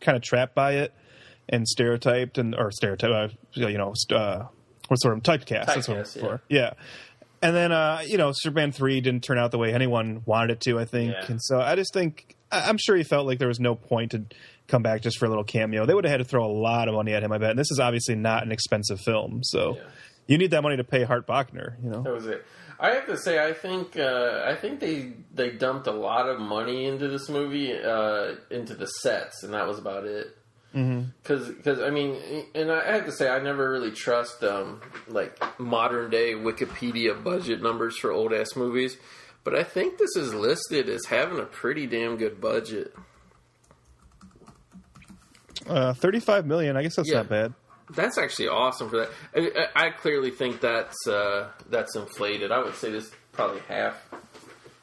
kind 0.00 0.16
of 0.16 0.22
trapped 0.22 0.54
by 0.54 0.72
it 0.74 0.92
and 1.48 1.66
stereotyped 1.66 2.36
and 2.38 2.54
or 2.54 2.70
stereotyped, 2.70 3.34
Uh, 3.56 3.68
you 3.68 3.78
know, 3.78 3.94
uh, 4.14 4.44
what 4.88 4.96
sort 4.96 5.16
of 5.16 5.22
typecast? 5.22 5.66
That's 5.66 5.88
what 5.88 5.96
I'm 5.98 6.04
Typecast, 6.04 6.20
for. 6.20 6.42
Yeah. 6.48 6.74
And 7.42 7.54
then, 7.54 7.70
uh, 7.72 8.02
you 8.06 8.18
know, 8.18 8.32
Superman 8.34 8.72
three 8.72 9.00
didn't 9.00 9.22
turn 9.22 9.38
out 9.38 9.50
the 9.52 9.58
way 9.58 9.72
anyone 9.72 10.22
wanted 10.26 10.50
it 10.52 10.60
to. 10.62 10.78
I 10.78 10.84
think, 10.84 11.12
Yeah. 11.12 11.24
and 11.28 11.42
so 11.42 11.60
I 11.60 11.74
just 11.76 11.92
think 11.92 12.34
I'm 12.52 12.78
sure 12.78 12.96
he 12.96 13.02
felt 13.02 13.26
like 13.26 13.38
there 13.38 13.48
was 13.48 13.60
no 13.60 13.74
point 13.74 14.12
to 14.12 14.22
come 14.68 14.82
back 14.82 15.02
just 15.02 15.18
for 15.18 15.26
a 15.26 15.28
little 15.28 15.44
cameo. 15.44 15.84
They 15.86 15.94
would 15.94 16.04
have 16.04 16.10
had 16.10 16.18
to 16.18 16.24
throw 16.24 16.44
a 16.44 16.50
lot 16.50 16.88
of 16.88 16.94
money 16.94 17.12
at 17.12 17.22
him. 17.22 17.32
I 17.32 17.38
bet. 17.38 17.50
And 17.50 17.58
this 17.58 17.70
is 17.70 17.78
obviously 17.80 18.14
not 18.16 18.42
an 18.44 18.52
expensive 18.52 19.00
film, 19.00 19.40
so 19.44 19.76
Yeah. 19.76 19.82
you 20.28 20.38
need 20.38 20.50
that 20.52 20.62
money 20.62 20.76
to 20.76 20.84
pay 20.84 21.04
Hart 21.04 21.26
Bachner. 21.26 21.74
You 21.82 21.90
know. 21.90 22.02
That 22.02 22.12
was 22.12 22.26
it. 22.26 22.44
I 22.78 22.90
have 22.90 23.06
to 23.06 23.16
say, 23.16 23.42
I 23.44 23.52
think 23.54 23.98
uh, 23.98 24.42
I 24.46 24.54
think 24.54 24.80
they 24.80 25.12
they 25.32 25.50
dumped 25.50 25.86
a 25.86 25.92
lot 25.92 26.28
of 26.28 26.38
money 26.40 26.84
into 26.86 27.08
this 27.08 27.28
movie, 27.28 27.72
uh, 27.72 28.34
into 28.50 28.74
the 28.74 28.86
sets, 28.86 29.42
and 29.42 29.54
that 29.54 29.66
was 29.66 29.78
about 29.78 30.04
it. 30.04 30.36
Because 30.72 31.48
because 31.48 31.80
I 31.80 31.88
mean, 31.88 32.16
and 32.54 32.70
I 32.70 32.92
have 32.92 33.06
to 33.06 33.12
say, 33.12 33.30
I 33.30 33.38
never 33.38 33.70
really 33.70 33.92
trust 33.92 34.44
um, 34.44 34.82
like 35.08 35.38
modern 35.58 36.10
day 36.10 36.34
Wikipedia 36.34 37.22
budget 37.24 37.62
numbers 37.62 37.96
for 37.96 38.12
old 38.12 38.34
ass 38.34 38.54
movies, 38.56 38.98
but 39.42 39.54
I 39.54 39.62
think 39.64 39.96
this 39.96 40.14
is 40.16 40.34
listed 40.34 40.90
as 40.90 41.06
having 41.06 41.38
a 41.38 41.46
pretty 41.46 41.86
damn 41.86 42.18
good 42.18 42.42
budget. 42.42 42.92
Uh, 45.66 45.94
Thirty-five 45.94 46.46
million. 46.46 46.76
I 46.76 46.82
guess 46.82 46.96
that's 46.96 47.08
Yeah. 47.08 47.18
not 47.18 47.28
bad. 47.30 47.54
That's 47.94 48.18
actually 48.18 48.48
awesome 48.48 48.90
for 48.90 48.96
that. 48.98 49.10
I, 49.34 49.68
I 49.74 49.86
I 49.86 49.90
clearly 49.90 50.30
think 50.30 50.60
that's 50.60 51.06
uh, 51.06 51.48
that's 51.70 51.94
inflated. 51.96 52.50
I 52.52 52.58
would 52.62 52.74
say 52.74 52.90
this 52.90 53.10
probably 53.32 53.60
half 53.68 53.94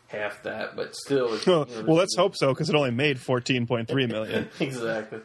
half 0.07 0.43
that, 0.43 0.75
but 0.75 0.95
still. 0.95 1.35
you 1.37 1.41
know, 1.47 1.65
well, 1.85 1.95
let's 1.97 2.15
hope 2.15 2.35
so 2.35 2.49
because 2.53 2.69
it 2.69 2.75
only 2.75 2.91
made 2.91 3.19
fourteen 3.19 3.67
point 3.67 3.87
three 3.89 4.07
million. 4.07 4.49
exactly. 4.59 5.19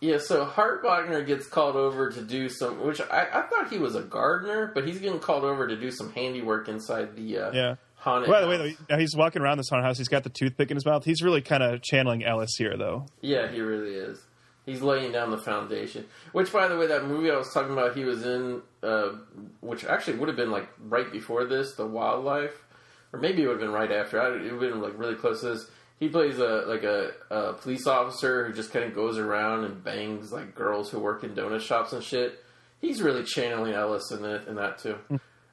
Yeah, 0.00 0.18
so 0.18 0.44
Hart 0.44 0.84
Bochner 0.84 1.26
gets 1.26 1.46
called 1.46 1.74
over 1.74 2.10
to 2.10 2.20
do 2.20 2.50
some, 2.50 2.84
which 2.84 3.00
I, 3.00 3.28
I 3.32 3.42
thought 3.42 3.70
he 3.70 3.78
was 3.78 3.94
a 3.94 4.02
gardener, 4.02 4.70
but 4.74 4.86
he's 4.86 4.98
getting 4.98 5.20
called 5.20 5.42
over 5.42 5.66
to 5.66 5.74
do 5.74 5.90
some 5.90 6.12
handiwork 6.12 6.68
inside 6.68 7.16
the 7.16 7.38
uh, 7.38 7.50
Yeah. 7.52 7.74
haunted. 7.94 8.28
By 8.28 8.42
the 8.42 8.46
way, 8.48 8.76
though, 8.88 8.98
he's 8.98 9.16
walking 9.16 9.40
around 9.40 9.56
this 9.56 9.70
haunted 9.70 9.86
house. 9.86 9.96
He's 9.96 10.08
got 10.08 10.22
the 10.22 10.28
toothpick 10.28 10.70
in 10.70 10.76
his 10.76 10.84
mouth. 10.84 11.02
He's 11.06 11.22
really 11.22 11.40
kind 11.40 11.62
of 11.62 11.80
channeling 11.80 12.22
Ellis 12.24 12.50
here, 12.58 12.76
though. 12.76 13.06
Yeah, 13.22 13.48
he 13.50 13.60
really 13.62 13.94
is. 13.94 14.20
He's 14.66 14.82
laying 14.82 15.12
down 15.12 15.30
the 15.30 15.38
foundation. 15.38 16.06
Which, 16.32 16.52
by 16.52 16.66
the 16.66 16.76
way, 16.76 16.88
that 16.88 17.06
movie 17.06 17.30
I 17.30 17.36
was 17.36 17.52
talking 17.54 17.72
about, 17.72 17.96
he 17.96 18.04
was 18.04 18.26
in, 18.26 18.62
uh, 18.82 19.12
which 19.60 19.84
actually 19.84 20.18
would 20.18 20.28
have 20.28 20.36
been 20.36 20.50
like 20.50 20.68
right 20.80 21.10
before 21.10 21.44
this, 21.44 21.74
The 21.76 21.86
Wildlife, 21.86 22.64
or 23.12 23.20
maybe 23.20 23.42
it 23.42 23.46
would 23.46 23.52
have 23.52 23.60
been 23.60 23.70
right 23.70 23.92
after. 23.92 24.18
It 24.18 24.52
would 24.52 24.62
have 24.62 24.72
been 24.72 24.82
like 24.82 24.98
really 24.98 25.14
close 25.14 25.40
to 25.40 25.50
this. 25.50 25.70
He 26.00 26.08
plays 26.08 26.38
a 26.38 26.64
like 26.66 26.82
a, 26.82 27.12
a 27.30 27.52
police 27.54 27.86
officer 27.86 28.44
who 28.44 28.52
just 28.52 28.72
kind 28.72 28.84
of 28.84 28.94
goes 28.94 29.18
around 29.18 29.64
and 29.64 29.82
bangs 29.82 30.32
like 30.32 30.54
girls 30.54 30.90
who 30.90 30.98
work 30.98 31.22
in 31.22 31.34
donut 31.34 31.60
shops 31.60 31.92
and 31.92 32.02
shit. 32.02 32.44
He's 32.80 33.00
really 33.00 33.22
channeling 33.22 33.72
Ellis 33.72 34.10
in, 34.10 34.24
it, 34.24 34.46
in 34.48 34.56
that 34.56 34.78
too. 34.78 34.98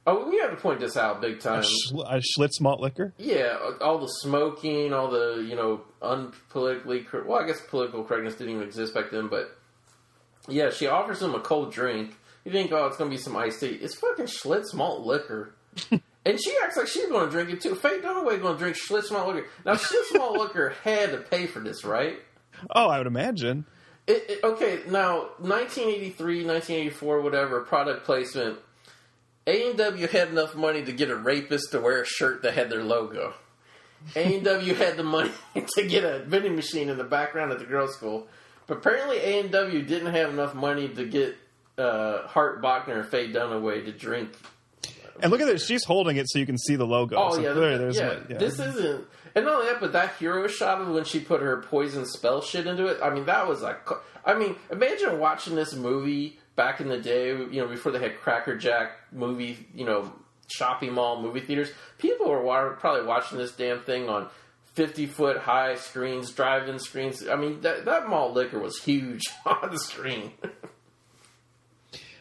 Oh, 0.08 0.30
we 0.30 0.40
have 0.40 0.52
to 0.52 0.58
point 0.58 0.80
this 0.80 0.98
out 0.98 1.22
big 1.22 1.40
time. 1.40 1.64
Schl- 1.64 2.06
a 2.08 2.22
Schlitz 2.22 2.60
malt 2.62 2.80
liquor. 2.80 3.14
Yeah, 3.18 3.58
all 3.82 4.00
the 4.00 4.08
smoking, 4.08 4.94
all 4.94 5.10
the 5.10 5.46
you 5.48 5.56
know 5.56 5.82
unpolitically 6.02 7.08
cor- 7.08 7.24
well, 7.24 7.40
I 7.44 7.48
guess 7.48 7.62
political 7.62 8.04
correctness 8.04 8.36
didn't 8.36 8.54
even 8.56 8.68
exist 8.68 8.94
back 8.94 9.12
then, 9.12 9.28
but 9.28 9.58
yeah, 10.48 10.70
she 10.70 10.88
offers 10.88 11.22
him 11.22 11.34
a 11.36 11.40
cold 11.40 11.72
drink. 11.72 12.16
You 12.46 12.52
think, 12.52 12.72
oh, 12.72 12.88
it's 12.88 12.98
gonna 12.98 13.10
be 13.10 13.18
some 13.18 13.36
iced 13.38 13.60
tea? 13.62 13.68
It's 13.68 13.96
fucking 13.96 14.26
Schlitz 14.26 14.74
malt 14.74 15.06
liquor, 15.06 15.56
and 15.92 16.40
she 16.44 16.54
acts 16.64 16.76
like 16.78 16.88
she's 16.88 17.08
gonna 17.10 17.32
drink 17.32 17.50
it 17.50 17.62
too. 17.62 17.76
Faye 17.76 18.00
Dunaway 18.00 18.42
gonna 18.42 18.58
drink 18.58 18.76
Schlitz 18.78 19.12
malt 19.12 19.34
liquor. 19.36 19.48
Now, 19.66 19.76
Schlitz 19.76 20.18
malt 20.18 20.38
liquor 20.38 20.74
had 20.84 21.12
to 21.12 21.18
pay 21.20 21.46
for 21.48 21.60
this, 21.62 21.86
right? 21.86 22.18
Oh, 22.76 22.88
I 22.90 22.98
would 22.98 23.08
imagine. 23.08 23.66
It, 24.06 24.26
it- 24.30 24.44
okay, 24.44 24.82
now 24.90 25.30
1983, 25.40 26.46
1984, 26.46 27.22
whatever 27.22 27.62
product 27.62 28.06
placement. 28.06 28.60
A 29.46 29.70
and 29.70 29.78
W 29.78 30.08
had 30.08 30.30
enough 30.30 30.56
money 30.56 30.84
to 30.84 30.92
get 30.92 31.10
a 31.10 31.16
rapist 31.16 31.72
to 31.72 31.82
wear 31.82 32.02
a 32.02 32.06
shirt 32.06 32.44
that 32.44 32.54
had 32.54 32.70
their 32.70 32.84
logo. 32.84 33.34
A 34.16 34.36
and 34.36 34.44
W 34.44 34.74
had 34.76 34.98
the 34.98 35.04
money 35.04 35.32
to 35.76 35.88
get 35.88 36.04
a 36.04 36.20
vending 36.20 36.56
machine 36.56 36.90
in 36.90 36.98
the 36.98 37.04
background 37.04 37.52
at 37.52 37.60
the 37.60 37.66
girls' 37.66 37.96
school, 37.96 38.28
but 38.68 38.78
apparently 38.78 39.18
A 39.18 39.40
and 39.42 39.52
W 39.52 39.82
didn't 39.82 40.14
have 40.14 40.30
enough 40.30 40.56
money 40.56 40.88
to 40.90 41.06
get 41.06 41.36
uh, 41.78 42.28
Hart 42.28 42.62
Bochner 42.62 43.00
and 43.00 43.08
Faye 43.08 43.32
Dunaway 43.32 43.86
to 43.86 43.92
drink. 43.92 44.32
And 45.22 45.32
look 45.32 45.42
at 45.42 45.48
this. 45.48 45.66
She's 45.66 45.84
holding 45.84 46.18
it 46.18 46.30
so 46.30 46.40
you 46.40 46.46
can 46.46 46.58
see 46.58 46.76
the 46.76 46.86
logo. 46.86 47.16
Oh 47.18 47.36
so 47.36 47.42
yeah, 47.42 47.54
there's 47.54 47.98
yeah. 47.98 48.20
yeah. 48.30 48.38
This 48.38 48.60
isn't, 48.60 49.06
and 49.36 49.46
not 49.46 49.56
only 49.56 49.68
that, 49.68 49.80
but 49.80 49.94
that 49.94 50.16
hero 50.16 50.48
shot 50.48 50.82
of 50.82 50.90
when 50.90 51.04
she 51.04 51.20
put 51.20 51.42
her 51.42 51.62
poison 51.62 52.06
spell 52.06 52.42
shit 52.42 52.66
into 52.66 52.88
it. 52.88 53.00
I 53.02 53.14
mean, 53.14 53.26
that 53.26 53.48
was 53.48 53.62
like, 53.62 53.88
I 54.26 54.34
mean, 54.34 54.56
imagine 54.72 55.20
watching 55.20 55.56
this 55.56 55.74
movie 55.76 56.40
back 56.56 56.82
in 56.82 56.88
the 56.90 57.00
day. 57.00 57.30
You 57.30 57.62
know, 57.62 57.68
before 57.68 57.92
they 57.92 58.00
had 58.00 58.20
Cracker 58.20 58.58
Jack 58.58 58.92
movie, 59.12 59.68
you 59.74 59.86
know, 59.86 60.12
shopping 60.48 60.94
mall 60.94 61.22
movie 61.22 61.40
theaters. 61.42 61.72
People 61.98 62.30
were 62.30 62.42
wa- 62.42 62.70
probably 62.70 63.06
watching 63.06 63.38
this 63.38 63.52
damn 63.54 63.80
thing 63.82 64.10
on. 64.10 64.30
50 64.74 65.06
foot 65.06 65.38
high 65.38 65.76
screens, 65.76 66.32
drive 66.32 66.68
in 66.68 66.80
screens. 66.80 67.28
I 67.28 67.36
mean, 67.36 67.62
that, 67.62 67.86
that 67.86 68.10
malt 68.10 68.34
liquor 68.34 68.58
was 68.58 68.82
huge 68.82 69.22
on 69.46 69.70
the 69.70 69.78
screen. 69.78 70.32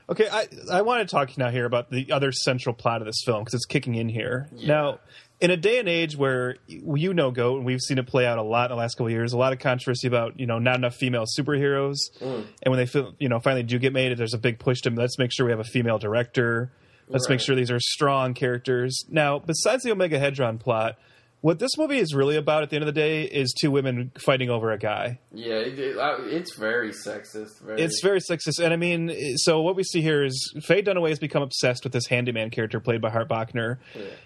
Okay, 0.09 0.29
I 0.31 0.49
I 0.71 0.83
want 0.83 1.09
to 1.09 1.11
talk 1.11 1.39
now 1.39 1.49
here 1.51 1.65
about 1.65 1.91
the 1.91 2.13
other 2.13 2.33
central 2.33 2.75
plot 2.75 3.01
of 3.01 3.07
this 3.07 3.23
film 3.25 3.43
because 3.43 3.55
it's 3.55 3.65
kicking 3.65 3.95
in 3.95 4.09
here 4.09 4.49
now. 4.67 4.99
In 5.43 5.51
a 5.51 5.57
day 5.57 5.81
and 5.81 5.89
age 5.89 6.17
where 6.17 6.55
you 6.69 7.13
know 7.13 7.33
Goat, 7.33 7.57
and 7.57 7.67
we've 7.67 7.81
seen 7.81 7.99
it 7.99 8.07
play 8.07 8.25
out 8.27 8.39
a 8.39 8.43
lot 8.43 8.71
in 8.71 8.77
the 8.77 8.81
last 8.81 8.95
couple 8.95 9.07
of 9.07 9.13
years, 9.13 9.33
a 9.33 9.37
lot 9.37 9.53
of 9.53 9.59
controversy 9.59 10.07
about 10.07 10.39
you 10.39 10.47
know 10.47 10.61
not 10.61 10.77
enough 10.77 10.95
female 10.95 11.25
superheroes, 11.39 11.97
Mm. 12.21 12.45
and 12.63 12.71
when 12.71 12.77
they 12.79 12.87
feel 12.87 13.13
you 13.19 13.29
know 13.29 13.41
finally 13.41 13.65
do 13.65 13.79
get 13.81 13.93
made, 13.93 14.17
there's 14.17 14.35
a 14.35 14.39
big 14.39 14.61
push 14.61 14.81
to 14.83 14.91
let's 14.91 15.19
make 15.19 15.33
sure 15.33 15.45
we 15.45 15.51
have 15.51 15.59
a 15.59 15.65
female 15.65 15.99
director, 15.99 16.71
let's 17.09 17.29
make 17.29 17.41
sure 17.41 17.57
these 17.57 17.73
are 17.73 17.81
strong 17.81 18.35
characters. 18.35 19.05
Now, 19.11 19.41
besides 19.41 19.83
the 19.83 19.91
Omegahedron 19.91 20.61
plot, 20.61 20.97
what 21.43 21.59
this 21.59 21.77
movie 21.77 21.99
is 21.99 22.15
really 22.15 22.37
about 22.37 22.63
at 22.63 22.71
the 22.71 22.77
end 22.77 22.85
of 22.85 22.87
the 22.87 22.99
day 22.99 23.25
is 23.25 23.53
two 23.53 23.71
women 23.71 24.13
fighting 24.25 24.49
over 24.49 24.71
a 24.71 24.79
guy. 24.79 25.19
yeah, 25.35 25.55
it, 25.57 25.79
it, 25.79 25.99
uh, 25.99 26.17
it's 26.21 26.55
very 26.57 26.91
sexist. 26.93 27.61
Very, 27.61 27.83
It's 27.83 28.01
very 28.01 28.21
sexist, 28.21 28.59
and 28.65 28.73
I 28.73 28.77
mean, 28.77 29.13
so 29.39 29.61
what 29.61 29.75
we 29.77 29.83
see 29.83 30.01
here 30.03 30.25
is 30.25 30.55
Faye 30.63 30.83
Dunaway 30.83 31.09
has 31.11 31.19
become 31.19 31.43
obsessed 31.43 31.83
with 31.85 31.93
this 31.93 32.07
handyman 32.07 32.51
character 32.51 32.79
played 32.81 33.01
by 33.03 33.11
Hart 33.11 33.29
Bochner, 33.29 33.79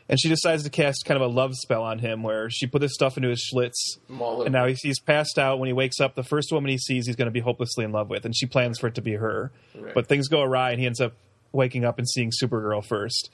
and 0.08 0.20
she 0.20 0.28
decides 0.28 0.62
to 0.64 0.70
cast 0.70 1.04
kind 1.06 1.20
of 1.20 1.28
a 1.28 1.32
love 1.34 1.54
spell 1.54 1.82
on 1.82 1.98
him, 1.98 2.22
where 2.22 2.50
she 2.50 2.66
put 2.66 2.80
this 2.82 2.92
stuff 2.94 3.16
into 3.16 3.30
his 3.30 3.50
Schlitz, 3.50 3.98
and 4.44 4.52
now 4.52 4.66
he's, 4.66 4.80
he's 4.82 5.00
passed 5.00 5.38
out. 5.38 5.58
When 5.58 5.66
he 5.68 5.72
wakes 5.72 5.98
up, 6.00 6.14
the 6.16 6.22
first 6.22 6.52
woman 6.52 6.70
he 6.70 6.78
sees, 6.78 7.06
he's 7.06 7.16
going 7.16 7.26
to 7.26 7.32
be 7.32 7.40
hopelessly 7.40 7.84
in 7.84 7.92
love 7.92 8.10
with, 8.10 8.24
and 8.26 8.36
she 8.36 8.46
plans 8.46 8.78
for 8.78 8.86
it 8.88 8.94
to 8.96 9.02
be 9.02 9.14
her, 9.14 9.50
Right. 9.74 9.94
but 9.94 10.06
things 10.06 10.28
go 10.28 10.42
awry, 10.42 10.70
and 10.72 10.80
he 10.80 10.86
ends 10.86 11.00
up 11.00 11.14
waking 11.52 11.84
up 11.86 11.98
and 11.98 12.06
seeing 12.06 12.30
Supergirl 12.30 12.84
first. 12.84 13.30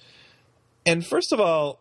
And 0.87 1.05
first 1.05 1.33
of 1.33 1.41
all. 1.41 1.80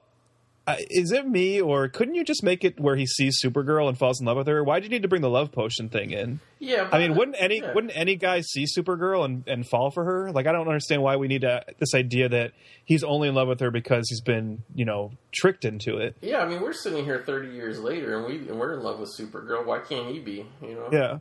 Uh, 0.67 0.75
is 0.91 1.11
it 1.11 1.27
me, 1.27 1.59
or 1.59 1.87
couldn't 1.87 2.13
you 2.13 2.23
just 2.23 2.43
make 2.43 2.63
it 2.63 2.79
where 2.79 2.95
he 2.95 3.07
sees 3.07 3.41
Supergirl 3.43 3.89
and 3.89 3.97
falls 3.97 4.19
in 4.19 4.27
love 4.27 4.37
with 4.37 4.47
her? 4.47 4.63
Why 4.63 4.79
do 4.79 4.83
you 4.83 4.91
need 4.91 5.01
to 5.01 5.07
bring 5.07 5.23
the 5.23 5.29
love 5.29 5.51
potion 5.51 5.89
thing 5.89 6.11
in? 6.11 6.39
yeah. 6.59 6.87
I 6.91 6.99
mean, 6.99 7.15
wouldn't 7.15 7.35
any 7.39 7.61
yeah. 7.61 7.73
wouldn't 7.73 7.93
any 7.95 8.15
guy 8.15 8.41
see 8.41 8.65
Supergirl 8.65 9.25
and, 9.25 9.43
and 9.47 9.67
fall 9.67 9.89
for 9.89 10.05
her? 10.05 10.31
Like, 10.31 10.45
I 10.45 10.51
don't 10.51 10.67
understand 10.67 11.01
why 11.01 11.15
we 11.15 11.27
need 11.27 11.41
to, 11.41 11.65
this 11.79 11.95
idea 11.95 12.29
that 12.29 12.51
he's 12.85 13.03
only 13.03 13.27
in 13.27 13.33
love 13.33 13.47
with 13.47 13.59
her 13.59 13.71
because 13.71 14.07
he's 14.09 14.21
been, 14.21 14.63
you 14.75 14.85
know, 14.85 15.11
tricked 15.31 15.65
into 15.65 15.97
it. 15.97 16.15
Yeah, 16.21 16.41
I 16.41 16.47
mean, 16.47 16.61
we're 16.61 16.73
sitting 16.73 17.05
here 17.05 17.23
30 17.25 17.49
years 17.55 17.79
later, 17.79 18.17
and 18.17 18.27
we 18.27 18.47
and 18.47 18.59
we're 18.59 18.73
in 18.75 18.83
love 18.83 18.99
with 18.99 19.09
Supergirl. 19.17 19.65
Why 19.65 19.79
can't 19.79 20.09
he 20.09 20.19
be? 20.19 20.45
You 20.61 20.75
know? 20.75 20.89
Yeah, 20.91 21.17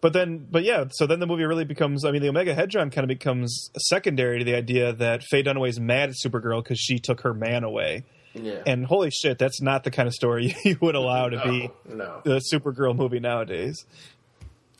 but 0.00 0.12
then, 0.12 0.46
but 0.50 0.62
yeah, 0.62 0.84
so 0.90 1.06
then 1.06 1.20
the 1.20 1.26
movie 1.26 1.44
really 1.44 1.64
becomes. 1.64 2.04
I 2.04 2.10
mean, 2.10 2.22
the 2.22 2.28
Omegahedron 2.28 2.92
kind 2.92 3.04
of 3.04 3.08
becomes 3.08 3.70
secondary 3.76 4.38
to 4.38 4.44
the 4.44 4.54
idea 4.54 4.92
that 4.94 5.24
Faye 5.24 5.42
Dunaway's 5.42 5.80
mad 5.80 6.10
at 6.10 6.14
Supergirl 6.14 6.62
because 6.62 6.78
she 6.78 6.98
took 6.98 7.20
her 7.22 7.34
man 7.34 7.64
away. 7.64 8.04
Yeah. 8.34 8.62
And 8.66 8.84
holy 8.84 9.10
shit, 9.10 9.38
that's 9.38 9.60
not 9.60 9.84
the 9.84 9.90
kind 9.90 10.06
of 10.06 10.14
story 10.14 10.54
you 10.64 10.76
would 10.80 10.94
allow 10.94 11.28
to 11.28 11.40
be 11.42 11.70
no, 11.88 11.94
no. 11.94 12.20
the 12.24 12.40
Supergirl 12.52 12.94
movie 12.94 13.20
nowadays. 13.20 13.84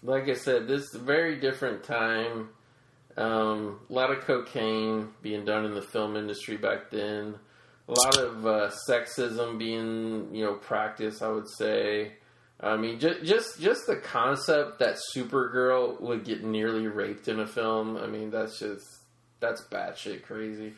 Like 0.03 0.28
I 0.28 0.34
said, 0.34 0.68
this 0.68 0.82
is 0.82 0.94
a 0.94 0.99
very 0.99 1.40
different 1.40 1.82
time. 1.82 2.51
Um, 3.16 3.80
a 3.90 3.92
lot 3.92 4.12
of 4.12 4.20
cocaine 4.20 5.09
being 5.22 5.44
done 5.44 5.64
in 5.64 5.74
the 5.74 5.82
film 5.82 6.16
industry 6.16 6.57
back 6.57 6.90
then. 6.90 7.34
A 7.88 7.92
lot 7.92 8.18
of 8.18 8.46
uh, 8.46 8.70
sexism 8.88 9.59
being, 9.59 10.32
you 10.32 10.44
know, 10.44 10.55
practiced. 10.55 11.22
I 11.22 11.28
would 11.28 11.49
say. 11.49 12.12
I 12.61 12.76
mean, 12.76 13.01
just 13.01 13.24
just 13.24 13.61
just 13.61 13.86
the 13.86 13.96
concept 13.96 14.78
that 14.80 14.99
Supergirl 15.14 16.01
would 16.01 16.24
get 16.24 16.44
nearly 16.44 16.86
raped 16.86 17.28
in 17.28 17.40
a 17.40 17.46
film. 17.46 17.96
I 17.96 18.07
mean, 18.07 18.30
that's 18.30 18.59
just 18.59 18.84
that's 19.40 19.62
batshit 19.64 20.22
crazy. 20.22 20.74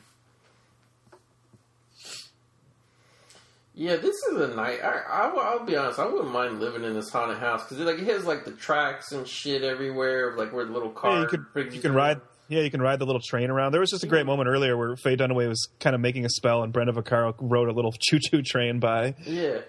Yeah, 3.81 3.97
this 3.97 4.15
is 4.31 4.39
a 4.39 4.49
night. 4.49 4.81
I, 4.85 4.99
I, 5.09 5.29
I'll 5.31 5.65
be 5.65 5.75
honest. 5.75 5.99
I 5.99 6.05
wouldn't 6.05 6.31
mind 6.31 6.61
living 6.61 6.85
in 6.85 6.93
this 6.93 7.09
haunted 7.09 7.39
house 7.39 7.63
because 7.67 7.79
like 7.79 7.99
it 7.99 8.07
has 8.09 8.27
like 8.27 8.45
the 8.45 8.51
tracks 8.51 9.13
and 9.13 9.27
shit 9.27 9.63
everywhere, 9.63 10.37
like 10.37 10.53
where 10.53 10.67
the 10.67 10.73
little 10.73 10.91
car. 10.91 11.13
Yeah, 11.13 11.21
you 11.23 11.27
could 11.29 11.73
you 11.73 11.81
can 11.81 11.95
ride. 11.95 12.21
Yeah, 12.49 12.61
you 12.61 12.71
can 12.71 12.83
ride 12.83 12.99
the 12.99 13.07
little 13.07 13.23
train 13.23 13.49
around. 13.49 13.73
There 13.73 13.81
was 13.81 13.89
just 13.91 14.05
a 14.05 14.07
great 14.07 14.27
moment 14.27 14.51
earlier 14.51 14.77
where 14.77 14.97
Faye 14.97 15.17
Dunaway 15.17 15.49
was 15.49 15.67
kind 15.79 15.95
of 15.95 16.03
making 16.03 16.27
a 16.27 16.29
spell, 16.29 16.63
and 16.63 16.75
Brenda 16.75 16.93
Vaccaro 16.93 17.35
rode 17.41 17.71
a 17.71 17.73
little 17.73 17.93
choo-choo 17.99 18.43
train 18.43 18.81
by. 18.81 19.15
Yeah, 19.25 19.61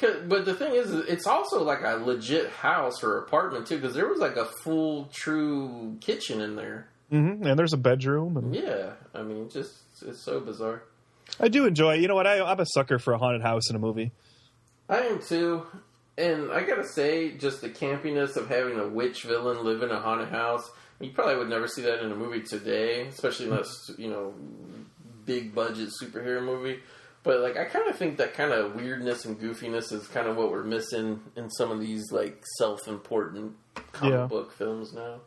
But 0.00 0.44
the 0.44 0.54
thing 0.54 0.74
is, 0.74 0.92
it's 0.92 1.26
also 1.26 1.64
like 1.64 1.80
a 1.82 1.96
legit 1.96 2.50
house 2.50 3.02
or 3.02 3.18
apartment 3.18 3.66
too, 3.66 3.80
because 3.80 3.94
there 3.96 4.06
was 4.06 4.20
like 4.20 4.36
a 4.36 4.44
full, 4.44 5.06
true 5.12 5.96
kitchen 6.00 6.40
in 6.40 6.54
there. 6.54 6.86
hmm 7.10 7.42
And 7.44 7.58
there's 7.58 7.72
a 7.72 7.78
bedroom. 7.78 8.36
And 8.36 8.54
Yeah, 8.54 8.92
I 9.14 9.22
mean, 9.22 9.48
just 9.50 9.72
it's 10.06 10.20
so 10.20 10.38
bizarre. 10.38 10.82
I 11.40 11.48
do 11.48 11.66
enjoy. 11.66 11.94
You 11.94 12.08
know 12.08 12.14
what? 12.14 12.26
I, 12.26 12.40
I'm 12.44 12.60
a 12.60 12.66
sucker 12.66 12.98
for 12.98 13.12
a 13.12 13.18
haunted 13.18 13.42
house 13.42 13.70
in 13.70 13.76
a 13.76 13.78
movie. 13.78 14.12
I 14.88 15.00
am 15.00 15.20
too, 15.22 15.66
and 16.16 16.50
I 16.50 16.62
gotta 16.62 16.86
say, 16.88 17.32
just 17.36 17.60
the 17.60 17.68
campiness 17.68 18.36
of 18.36 18.48
having 18.48 18.78
a 18.78 18.88
witch 18.88 19.24
villain 19.24 19.64
live 19.64 19.82
in 19.82 19.90
a 19.90 20.00
haunted 20.00 20.28
house. 20.30 20.68
You 21.00 21.10
probably 21.10 21.36
would 21.36 21.48
never 21.48 21.68
see 21.68 21.82
that 21.82 22.02
in 22.02 22.10
a 22.10 22.16
movie 22.16 22.40
today, 22.42 23.06
especially 23.06 23.46
unless 23.46 23.68
you 23.98 24.08
know, 24.08 24.34
big 25.26 25.54
budget 25.54 25.90
superhero 26.02 26.42
movie. 26.42 26.80
But 27.22 27.40
like, 27.40 27.56
I 27.56 27.64
kind 27.66 27.88
of 27.88 27.96
think 27.96 28.16
that 28.18 28.32
kind 28.34 28.52
of 28.52 28.74
weirdness 28.74 29.24
and 29.26 29.38
goofiness 29.38 29.92
is 29.92 30.06
kind 30.08 30.26
of 30.26 30.36
what 30.36 30.50
we're 30.50 30.64
missing 30.64 31.20
in 31.36 31.50
some 31.50 31.70
of 31.70 31.78
these 31.80 32.10
like 32.10 32.42
self-important 32.58 33.52
comic 33.92 34.14
Yeah. 34.14 34.26
book 34.26 34.52
films 34.52 34.92
now. 34.94 35.20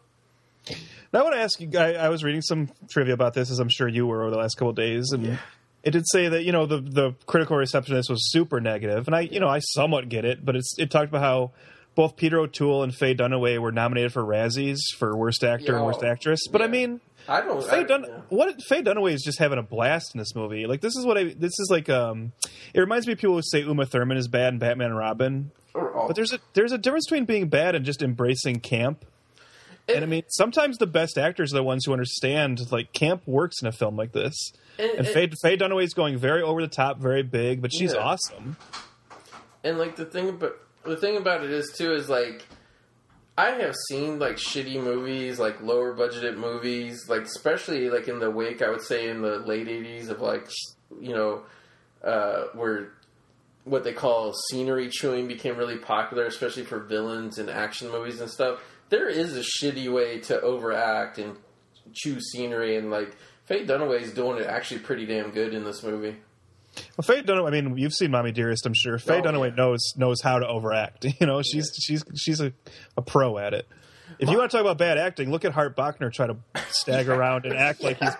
Now, 1.14 1.20
I 1.20 1.24
want 1.24 1.36
to 1.36 1.41
ask 1.41 1.60
you. 1.60 1.70
I, 1.78 1.93
I 1.93 2.10
was 2.10 2.24
reading 2.24 2.41
some 2.41 2.70
trivia 2.89 3.14
about 3.14 3.34
this, 3.34 3.52
as 3.52 3.60
I'm 3.60 3.70
sure 3.70 3.88
you 3.88 4.06
were 4.08 4.22
over 4.24 4.32
the 4.32 4.38
last 4.38 4.56
couple 4.56 4.70
of 4.70 4.76
days, 4.76 5.12
and 5.12 5.38
it 5.84 5.91
did 5.91 6.07
say 6.07 6.27
that 6.29 6.43
you 6.43 6.51
know 6.51 6.65
the 6.65 6.79
the 6.82 7.15
critical 7.25 7.57
reception 7.57 7.95
of 7.95 7.99
this 7.99 8.09
was 8.09 8.32
super 8.32 8.59
negative, 8.61 9.07
and 9.07 9.15
I 9.15 9.21
you 9.21 9.39
know 9.39 9.47
I 9.49 9.59
somewhat 9.59 10.09
get 10.09 10.25
it, 10.25 10.43
but 10.45 10.55
it's 10.55 10.75
it 10.77 10.91
talked 10.91 11.09
about 11.09 11.21
how 11.21 11.51
both 11.95 12.15
Peter 12.15 12.39
O'Toole 12.39 12.84
and 12.84 12.95
Faye 12.95 13.13
Dunaway 13.15 13.59
were 13.59 13.71
nominated 13.71 14.13
for 14.13 14.23
Razzies 14.23 14.77
for 14.97 15.15
worst 15.17 15.43
actor 15.43 15.75
and 15.75 15.86
worst 15.86 16.03
actress, 16.03 16.47
but 16.51 16.61
I 16.61 16.67
mean. 16.67 17.01
I 17.27 17.41
don't. 17.41 17.63
Faye 17.63 17.82
I, 17.82 17.84
Dun- 17.84 18.05
yeah. 18.07 18.21
what 18.29 18.59
Faye 18.63 18.82
Dunaway 18.82 19.13
is 19.13 19.21
just 19.21 19.38
having 19.38 19.59
a 19.59 19.61
blast 19.61 20.15
in 20.15 20.19
this 20.19 20.34
movie. 20.34 20.65
Like 20.65 20.82
this 20.82 20.95
is 20.95 21.05
what 21.05 21.19
I 21.19 21.25
this 21.25 21.51
is 21.59 21.67
like 21.69 21.88
um 21.88 22.32
it 22.73 22.79
reminds 22.79 23.05
me 23.05 23.13
of 23.13 23.19
people 23.19 23.36
who 23.36 23.43
say 23.43 23.61
Uma 23.61 23.86
Thurman 23.86 24.17
is 24.17 24.27
bad 24.27 24.53
in 24.53 24.59
Batman 24.59 24.88
and 24.88 24.97
Robin. 24.97 25.51
Or 25.75 26.05
But 26.07 26.15
there's 26.15 26.34
a 26.34 26.39
there's 26.53 26.71
a 26.71 26.79
difference 26.79 27.05
between 27.05 27.25
being 27.25 27.47
bad 27.47 27.75
and 27.75 27.86
just 27.86 28.01
embracing 28.01 28.59
camp. 28.59 29.05
And 29.88 30.03
I 30.03 30.07
mean, 30.07 30.23
sometimes 30.29 30.77
the 30.77 30.88
best 30.88 31.17
actors 31.17 31.53
are 31.53 31.57
the 31.57 31.63
ones 31.63 31.86
who 31.86 31.91
understand 31.93 32.59
like 32.71 32.93
camp 32.93 33.23
works 33.25 33.61
in 33.61 33.67
a 33.67 33.71
film 33.71 33.95
like 33.97 34.11
this. 34.13 34.36
And- 34.79 34.91
And, 34.99 35.07
Faye, 35.07 35.29
Faye 35.41 35.57
is 35.84 35.93
going 35.93 36.17
very 36.17 36.41
over 36.41 36.61
the 36.61 36.67
top, 36.67 36.99
very 36.99 37.23
big, 37.23 37.61
but 37.61 37.73
she's 37.73 37.93
Yeah. 37.93 37.99
awesome. 37.99 38.55
And 39.63 39.77
like 39.77 39.95
the 39.95 40.05
thing 40.05 40.29
about 40.29 40.55
the 40.84 40.97
thing 40.97 41.17
about 41.17 41.43
it 41.43 41.51
is 41.51 41.71
too 41.77 41.93
is 41.93 42.09
like 42.09 42.45
I 43.38 43.51
have 43.51 43.75
seen 43.89 44.17
like 44.19 44.36
shitty 44.38 44.82
movies, 44.82 45.39
like 45.39 45.61
lower 45.61 45.95
budgeted 45.95 46.38
movies, 46.38 47.07
like 47.09 47.23
especially 47.23 47.89
like 47.89 48.07
in 48.07 48.19
the 48.19 48.32
wake 48.32 48.61
I 48.61 48.69
would 48.69 48.82
say 48.84 49.07
in 49.09 49.21
the 49.21 49.38
late 49.39 49.67
eighties 49.67 50.09
of 50.09 50.21
like 50.21 50.47
you 50.99 51.13
know, 51.13 51.43
uh 52.03 52.45
where 52.53 52.89
what 53.63 53.84
they 53.84 53.93
call 53.93 54.34
scenery 54.49 54.89
chewing 54.89 55.27
became 55.27 55.55
really 55.55 55.77
popular, 55.77 56.25
especially 56.25 56.63
for 56.63 56.79
villains 56.79 57.38
and 57.38 57.47
action 57.49 57.91
movies 57.91 58.19
and 58.19 58.29
stuff. 58.29 58.59
There 58.92 59.10
is 59.10 59.36
a 59.36 59.42
shitty 59.42 59.92
way 59.92 60.20
to 60.20 60.39
overact 60.39 61.18
and 61.18 61.38
chew 61.94 62.20
scenery 62.22 62.78
and 62.78 62.92
like 62.92 63.16
Faye 63.46 63.66
Dunaway's 63.66 64.14
doing 64.14 64.38
it 64.39 64.46
actually 64.46 64.82
pretty 64.82 65.06
damn 65.08 65.32
good 65.32 65.54
in 65.56 65.64
this 65.64 65.82
movie. 65.82 66.16
Well, 66.98 67.04
Faye 67.04 67.24
Dunaway. 67.24 67.48
I 67.48 67.52
mean, 67.62 67.78
you've 67.78 67.94
seen 67.94 68.12
Mommie 68.12 68.32
Dearest, 68.32 68.66
I'm 68.66 68.74
sure. 68.76 68.98
Faye 69.00 69.18
Oh, 69.20 69.22
Dunaway 69.24 69.50
yeah. 69.50 69.56
knows 69.56 69.94
knows 69.98 70.22
how 70.22 70.38
to 70.39 70.48
overact. 70.48 71.06
You 71.20 71.26
know, 71.28 71.42
she's 71.42 71.72
she's 71.82 72.04
she's 72.16 72.39
a, 72.39 72.54
a 72.96 73.02
pro 73.02 73.38
at 73.39 73.54
it. 73.56 73.68
If 74.20 74.30
you 74.30 74.38
want 74.38 74.52
to 74.52 74.58
talk 74.58 74.64
about 74.64 74.78
bad 74.78 74.98
acting, 75.00 75.32
look 75.32 75.46
at 75.46 75.52
Hart 75.54 75.76
Bochner 75.76 76.14
try 76.14 76.28
to 76.28 76.38
stagger 76.70 77.14
around 77.20 77.46
and 77.46 77.56
act 77.56 77.82
like 77.82 77.98
he's 77.98 78.16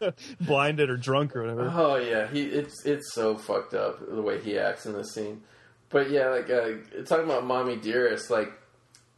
blinded 0.40 0.88
or 0.88 0.96
drunk 0.96 1.34
or 1.36 1.42
whatever. 1.42 1.70
Oh 1.74 1.96
yeah, 1.96 2.26
he 2.28 2.42
it's 2.42 2.84
it's 2.86 3.12
so 3.12 3.36
fucked 3.36 3.74
up 3.74 3.98
the 4.08 4.22
way 4.22 4.40
he 4.40 4.58
acts 4.58 4.86
in 4.86 4.92
this 4.94 5.12
scene. 5.14 5.42
But 5.90 6.10
yeah, 6.10 6.28
like 6.28 6.48
uh, 6.48 7.02
talking 7.04 7.24
about 7.24 7.44
Mommie 7.44 7.76
Dearest, 7.76 8.30
like 8.30 8.52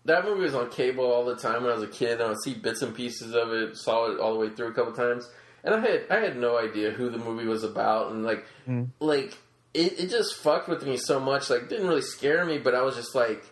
that 0.05 0.25
movie 0.25 0.43
was 0.43 0.55
on 0.55 0.71
cable 0.71 1.05
all 1.05 1.25
the 1.25 1.37
time 1.37 1.63
when 1.63 1.73
I 1.73 1.75
was 1.75 1.83
a 1.83 1.89
kid. 1.89 2.21
I 2.21 2.29
would 2.29 2.43
see 2.43 2.55
bits 2.55 2.83
and 2.83 2.95
pieces 2.95 3.35
of 3.35 3.53
it, 3.53 3.77
saw 3.77 4.11
it 4.11 4.21
all 4.21 4.35
the 4.35 4.39
way 4.39 4.51
through 4.51 4.69
a 4.69 4.73
couple 4.73 4.93
times, 4.93 5.29
and 5.63 5.75
I 5.75 5.81
had 5.81 6.05
I 6.11 6.21
had 6.21 6.37
no 6.37 6.59
idea 6.59 6.91
who 6.91 7.11
the 7.11 7.19
movie 7.19 7.47
was 7.47 7.65
about, 7.65 8.13
and 8.13 8.25
like 8.25 8.45
hmm. 8.67 8.85
like 9.01 9.37
it, 9.73 9.99
it 9.99 10.11
just 10.11 10.37
fucked 10.37 10.69
with 10.69 10.87
me 10.87 10.97
so 10.97 11.19
much. 11.19 11.51
Like, 11.51 11.63
it 11.63 11.69
didn't 11.69 11.89
really 11.89 12.03
scare 12.03 12.45
me, 12.45 12.59
but 12.59 12.75
I 12.75 12.83
was 12.83 12.97
just 12.97 13.15
like. 13.15 13.45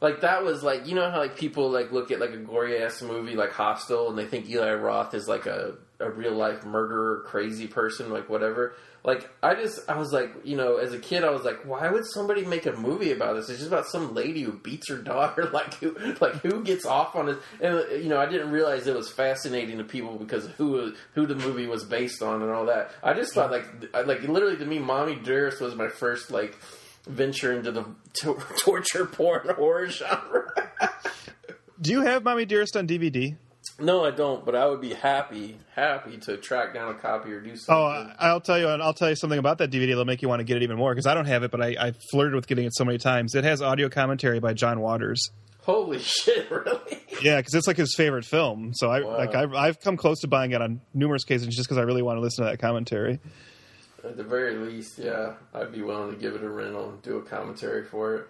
Like 0.00 0.20
that 0.20 0.44
was 0.44 0.62
like 0.62 0.86
you 0.86 0.94
know 0.94 1.10
how 1.10 1.18
like 1.18 1.38
people 1.38 1.70
like 1.70 1.90
look 1.90 2.10
at 2.10 2.20
like 2.20 2.32
a 2.32 2.36
gory 2.36 2.82
ass 2.82 3.00
movie 3.00 3.36
like 3.36 3.52
Hostel 3.52 4.10
and 4.10 4.18
they 4.18 4.26
think 4.26 4.46
Eli 4.50 4.74
Roth 4.74 5.14
is 5.14 5.28
like 5.28 5.46
a, 5.46 5.76
a 6.04 6.10
real 6.10 6.34
life 6.34 6.64
murderer 6.64 7.22
crazy 7.26 7.66
person 7.66 8.10
like 8.10 8.28
whatever. 8.28 8.74
Like 9.02 9.28
I 9.42 9.54
just 9.54 9.80
I 9.88 9.98
was 9.98 10.12
like 10.12 10.32
you 10.44 10.56
know 10.56 10.76
as 10.76 10.92
a 10.92 10.98
kid 10.98 11.24
I 11.24 11.30
was 11.30 11.42
like 11.44 11.64
why 11.66 11.88
would 11.90 12.06
somebody 12.06 12.44
make 12.44 12.66
a 12.66 12.72
movie 12.72 13.12
about 13.12 13.34
this? 13.36 13.48
It's 13.50 13.58
just 13.58 13.70
about 13.70 13.86
some 13.86 14.14
lady 14.14 14.42
who 14.42 14.52
beats 14.52 14.88
her 14.88 14.96
daughter. 14.98 15.48
Like 15.52 15.74
who 15.74 15.94
like 16.20 16.34
who 16.42 16.62
gets 16.64 16.86
off 16.86 17.14
on 17.16 17.28
it? 17.28 17.38
And 17.60 18.02
you 18.02 18.08
know 18.08 18.18
I 18.18 18.26
didn't 18.26 18.50
realize 18.50 18.86
it 18.86 18.94
was 18.96 19.10
fascinating 19.10 19.78
to 19.78 19.84
people 19.84 20.16
because 20.16 20.46
who 20.56 20.94
who 21.14 21.26
the 21.26 21.34
movie 21.34 21.66
was 21.66 21.84
based 21.84 22.22
on 22.22 22.42
and 22.42 22.50
all 22.50 22.66
that. 22.66 22.92
I 23.02 23.12
just 23.14 23.34
thought 23.34 23.50
like 23.50 23.66
like 24.06 24.22
literally 24.22 24.56
to 24.56 24.64
me 24.64 24.78
Mommie 24.78 25.16
Dearest 25.16 25.60
was 25.60 25.74
my 25.74 25.88
first 25.88 26.30
like 26.30 26.56
venture 27.06 27.52
into 27.52 27.70
the 27.70 27.84
to- 28.14 28.42
torture 28.58 29.04
porn 29.04 29.48
horror 29.56 29.88
genre. 29.88 30.50
Do 31.80 31.90
you 31.90 32.02
have 32.02 32.24
Mommie 32.24 32.46
Dearest 32.46 32.76
on 32.76 32.86
DVD? 32.86 33.36
No, 33.80 34.04
I 34.04 34.10
don't, 34.10 34.44
but 34.44 34.54
I 34.54 34.66
would 34.66 34.80
be 34.80 34.94
happy, 34.94 35.58
happy 35.74 36.16
to 36.18 36.36
track 36.36 36.74
down 36.74 36.90
a 36.90 36.94
copy 36.94 37.32
or 37.32 37.40
do 37.40 37.50
oh, 37.52 37.54
something. 37.56 37.74
Oh, 37.76 37.84
I- 38.18 38.28
I'll 38.28 38.40
tell 38.40 38.58
you. 38.58 38.68
I'll 38.68 38.94
tell 38.94 39.08
you 39.10 39.16
something 39.16 39.38
about 39.38 39.58
that 39.58 39.70
DVD 39.70 39.88
that'll 39.88 40.04
make 40.04 40.22
you 40.22 40.28
want 40.28 40.40
to 40.40 40.44
get 40.44 40.56
it 40.56 40.62
even 40.62 40.76
more 40.76 40.92
because 40.92 41.06
I 41.06 41.14
don't 41.14 41.26
have 41.26 41.42
it, 41.42 41.50
but 41.50 41.60
I, 41.62 41.76
I 41.78 41.92
flirted 42.10 42.34
with 42.34 42.46
getting 42.46 42.64
it 42.64 42.74
so 42.74 42.84
many 42.84 42.98
times. 42.98 43.34
It 43.34 43.44
has 43.44 43.60
audio 43.62 43.88
commentary 43.88 44.38
by 44.40 44.52
John 44.54 44.80
Waters. 44.80 45.30
Holy 45.62 45.98
shit, 46.00 46.50
really? 46.50 46.98
Yeah, 47.22 47.38
because 47.38 47.54
it's 47.54 47.66
like 47.66 47.76
his 47.78 47.94
favorite 47.96 48.24
film. 48.24 48.72
So 48.74 48.90
I 48.90 49.00
Wow. 49.00 49.16
like 49.18 49.34
I've, 49.34 49.54
I've 49.54 49.80
come 49.80 49.96
close 49.96 50.20
to 50.20 50.28
buying 50.28 50.52
it 50.52 50.60
on 50.60 50.80
numerous 50.92 51.22
occasions 51.24 51.56
just 51.56 51.68
because 51.68 51.78
I 51.78 51.82
really 51.82 52.02
want 52.02 52.16
to 52.18 52.20
listen 52.20 52.44
to 52.44 52.50
that 52.50 52.58
commentary. 52.58 53.18
At 54.04 54.18
the 54.18 54.22
very 54.24 54.56
least, 54.56 54.98
yeah, 54.98 55.32
I'd 55.54 55.72
be 55.72 55.80
willing 55.80 56.10
to 56.14 56.20
give 56.20 56.34
it 56.34 56.42
a 56.42 56.48
rental 56.50 56.90
and 56.90 57.00
do 57.02 57.16
a 57.16 57.22
commentary 57.22 57.84
for 57.84 58.14
it. 58.16 58.26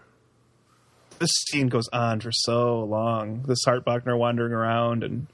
This 1.19 1.31
scene 1.49 1.69
goes 1.69 1.89
on 1.93 2.21
for 2.21 2.33
so 2.33 2.81
long. 2.85 3.43
This 3.47 3.61
Hart 3.65 3.85
Bochner 3.85 4.19
wandering 4.19 4.53
around 4.53 5.05
and 5.05 5.27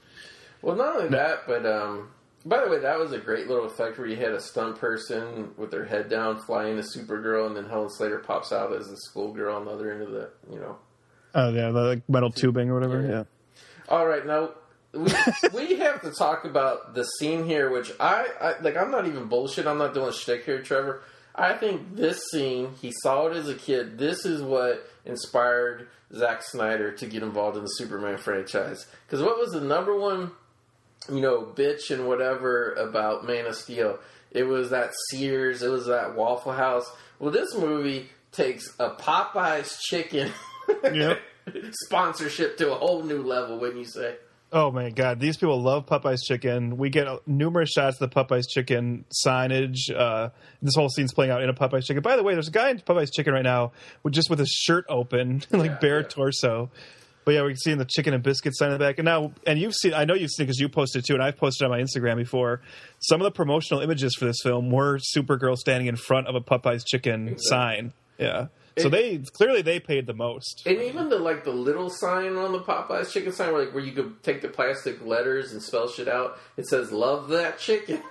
Well, 0.61 0.75
not 0.75 0.95
only 0.95 1.09
that, 1.09 1.47
but 1.47 1.65
um, 1.65 2.09
by 2.45 2.63
the 2.63 2.69
way, 2.69 2.79
that 2.79 2.97
was 2.97 3.11
a 3.11 3.19
great 3.19 3.47
little 3.47 3.65
effect 3.65 3.97
where 3.97 4.07
you 4.07 4.15
had 4.15 4.31
a 4.31 4.39
stunt 4.39 4.79
person 4.79 5.51
with 5.57 5.71
their 5.71 5.85
head 5.85 6.09
down 6.09 6.39
flying 6.39 6.77
a 6.77 6.81
Supergirl, 6.81 7.47
and 7.47 7.55
then 7.55 7.65
Helen 7.65 7.89
Slater 7.89 8.19
pops 8.19 8.51
out 8.51 8.73
as 8.73 8.89
a 8.89 8.97
schoolgirl 8.97 9.55
on 9.55 9.65
the 9.65 9.71
other 9.71 9.91
end 9.91 10.01
of 10.01 10.11
the, 10.11 10.29
you 10.51 10.59
know. 10.59 10.77
oh 11.35 11.49
yeah, 11.49 11.71
the 11.71 11.81
like, 11.81 12.09
metal 12.09 12.31
tubing 12.31 12.69
or 12.69 12.75
whatever. 12.75 13.01
Yeah. 13.01 13.09
Yeah. 13.09 13.23
All 13.89 14.07
right, 14.07 14.25
now 14.25 14.51
we 14.93 15.11
we 15.53 15.75
have 15.77 16.01
to 16.01 16.11
talk 16.11 16.45
about 16.45 16.95
the 16.95 17.03
scene 17.03 17.45
here, 17.45 17.69
which 17.69 17.91
I, 17.99 18.27
I 18.39 18.59
like. 18.61 18.77
I'm 18.77 18.91
not 18.91 19.07
even 19.07 19.25
bullshit. 19.25 19.67
I'm 19.67 19.77
not 19.77 19.93
doing 19.93 20.11
shtick 20.11 20.45
here, 20.45 20.61
Trevor. 20.61 21.03
I 21.35 21.53
think 21.53 21.95
this 21.95 22.21
scene, 22.31 22.71
he 22.81 22.91
saw 23.03 23.27
it 23.27 23.35
as 23.37 23.47
a 23.47 23.55
kid. 23.55 23.97
This 23.97 24.25
is 24.25 24.41
what 24.41 24.85
inspired 25.05 25.87
Zack 26.13 26.43
Snyder 26.43 26.91
to 26.93 27.05
get 27.07 27.23
involved 27.23 27.55
in 27.57 27.63
the 27.63 27.69
Superman 27.69 28.17
franchise. 28.17 28.85
Because 29.05 29.23
what 29.23 29.37
was 29.37 29.51
the 29.51 29.61
number 29.61 29.97
one, 29.97 30.31
you 31.09 31.21
know, 31.21 31.41
bitch 31.43 31.89
and 31.89 32.07
whatever 32.07 32.73
about 32.73 33.25
Man 33.25 33.45
of 33.45 33.55
Steel? 33.55 33.99
It 34.31 34.43
was 34.43 34.69
that 34.71 34.91
Sears. 35.09 35.61
It 35.63 35.69
was 35.69 35.87
that 35.87 36.15
Waffle 36.15 36.53
House. 36.53 36.89
Well, 37.19 37.31
this 37.31 37.55
movie 37.55 38.09
takes 38.31 38.73
a 38.79 38.91
Popeyes 38.91 39.79
chicken 39.81 40.31
Yep. 40.83 41.19
sponsorship 41.85 42.57
to 42.57 42.71
a 42.71 42.75
whole 42.75 43.03
new 43.03 43.21
level. 43.23 43.59
Wouldn't 43.59 43.79
you 43.79 43.85
say? 43.85 44.15
Oh 44.53 44.69
my 44.69 44.89
god, 44.89 45.21
these 45.21 45.37
people 45.37 45.61
love 45.61 45.85
Popeyes 45.85 46.19
chicken. 46.27 46.75
We 46.75 46.89
get 46.89 47.07
numerous 47.25 47.69
shots 47.69 48.01
of 48.01 48.09
the 48.09 48.13
Popeyes 48.13 48.49
chicken 48.49 49.05
signage. 49.25 49.77
Uh, 49.95 50.29
this 50.61 50.75
whole 50.75 50.89
scene's 50.89 51.13
playing 51.13 51.31
out 51.31 51.41
in 51.41 51.47
a 51.49 51.53
Popeyes 51.53 51.85
chicken. 51.85 52.01
By 52.03 52.17
the 52.17 52.23
way, 52.23 52.33
there's 52.33 52.49
a 52.49 52.51
guy 52.51 52.69
in 52.69 52.79
Popeyes 52.79 53.13
chicken 53.13 53.33
right 53.33 53.43
now 53.43 53.71
with 54.03 54.13
just 54.13 54.29
with 54.29 54.39
his 54.39 54.49
shirt 54.49 54.83
open, 54.89 55.41
like 55.51 55.71
Yeah, 55.71 55.77
bare 55.79 56.01
yeah. 56.01 56.07
torso. 56.07 56.69
But 57.23 57.35
yeah, 57.35 57.43
we 57.43 57.49
can 57.51 57.57
see 57.59 57.73
the 57.75 57.85
chicken 57.85 58.13
and 58.13 58.21
biscuit 58.23 58.57
sign 58.57 58.71
in 58.71 58.73
the 58.73 58.79
back. 58.79 58.97
And 58.97 59.05
now, 59.05 59.31
and 59.47 59.57
you've 59.59 59.75
seen, 59.75 59.93
I 59.93 60.05
know 60.05 60.15
you've 60.15 60.31
seen 60.31 60.47
because 60.47 60.59
you 60.59 60.67
posted 60.67 61.05
too, 61.05 61.13
and 61.13 61.21
I've 61.23 61.37
posted 61.37 61.63
on 61.63 61.69
my 61.71 61.79
Instagram 61.79 62.17
before. 62.17 62.61
Some 62.99 63.21
of 63.21 63.25
the 63.25 63.31
promotional 63.31 63.79
images 63.81 64.15
for 64.15 64.25
this 64.25 64.37
film 64.43 64.69
were 64.71 64.97
Supergirl 65.15 65.55
standing 65.55 65.87
in 65.87 65.95
front 65.95 66.27
of 66.27 66.33
a 66.35 66.41
Popeyes 66.41 66.83
chicken 66.85 67.37
sign. 67.37 67.93
Yeah. 68.17 68.47
So 68.77 68.87
It- 68.87 68.91
they 68.91 69.17
clearly 69.33 69.61
they 69.61 69.79
paid 69.79 70.07
the 70.07 70.13
most. 70.13 70.63
And 70.65 70.81
even 70.81 71.09
the 71.09 71.19
like 71.19 71.43
the 71.43 71.51
little 71.51 71.89
sign 71.89 72.35
on 72.37 72.51
the 72.53 72.59
Popeyes 72.61 73.11
chicken 73.11 73.31
sign, 73.33 73.51
where 73.51 73.65
like 73.65 73.73
where 73.73 73.83
you 73.83 73.91
could 73.91 74.23
take 74.23 74.41
the 74.41 74.47
plastic 74.47 75.05
letters 75.05 75.51
and 75.51 75.61
spell 75.61 75.89
shit 75.89 76.07
out, 76.07 76.37
it 76.57 76.67
says 76.67 76.91
"Love 76.91 77.29
that 77.29 77.59
chicken" 77.59 78.01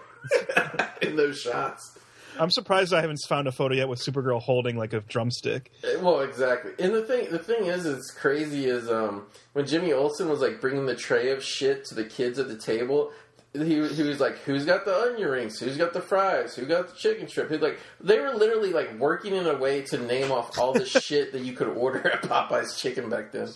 in 1.03 1.17
those 1.17 1.39
shots. 1.41 1.97
I'm 2.39 2.51
surprised 2.51 2.95
I 2.95 3.01
haven't 3.01 3.19
found 3.29 3.49
a 3.49 3.53
photo 3.53 3.75
yet 3.75 3.89
with 3.89 3.99
Supergirl 4.01 4.41
holding 4.41 4.77
like 4.77 4.93
a 4.93 5.01
drumstick. 5.01 5.71
Well, 6.01 6.21
exactly. 6.21 6.73
And 6.79 6.95
the 6.95 7.03
thing, 7.03 7.29
the 7.31 7.39
thing 7.41 7.67
is, 7.67 7.85
it's 7.87 8.11
crazy. 8.13 8.67
Is 8.67 8.89
um 8.89 9.27
when 9.53 9.67
Jimmy 9.67 9.93
Olsen 9.93 10.29
was 10.29 10.41
like 10.41 10.61
bringing 10.61 10.87
the 10.87 10.95
tray 10.95 11.31
of 11.33 11.43
shit 11.43 11.85
to 11.87 11.95
the 11.95 12.05
kids 12.05 12.39
at 12.39 12.49
the 12.49 12.57
table. 12.57 13.11
He, 13.53 13.89
he 13.89 14.03
was 14.03 14.21
like, 14.21 14.39
"Who's 14.39 14.65
got 14.65 14.85
the 14.85 14.97
onion 14.97 15.29
rings? 15.29 15.59
Who's 15.59 15.77
got 15.77 15.93
the 15.93 16.01
fries? 16.01 16.55
Who 16.55 16.67
got 16.67 16.89
the 16.89 16.95
chicken 16.95 17.27
strip?" 17.27 17.51
He's 17.51 17.61
like, 17.61 17.81
they 18.01 18.21
were 18.21 18.33
literally 18.33 18.73
like 18.73 18.97
working 18.99 19.35
in 19.35 19.47
a 19.47 19.57
way 19.57 19.83
to 19.83 19.99
name 19.99 20.31
off 20.31 20.57
all 20.57 20.73
the 20.73 20.85
shit 21.01 21.33
that 21.33 21.43
you 21.43 21.53
could 21.53 21.69
order 21.69 22.09
at 22.09 22.23
Popeye's 22.23 22.79
Chicken 22.79 23.11
back 23.11 23.33
then. 23.33 23.49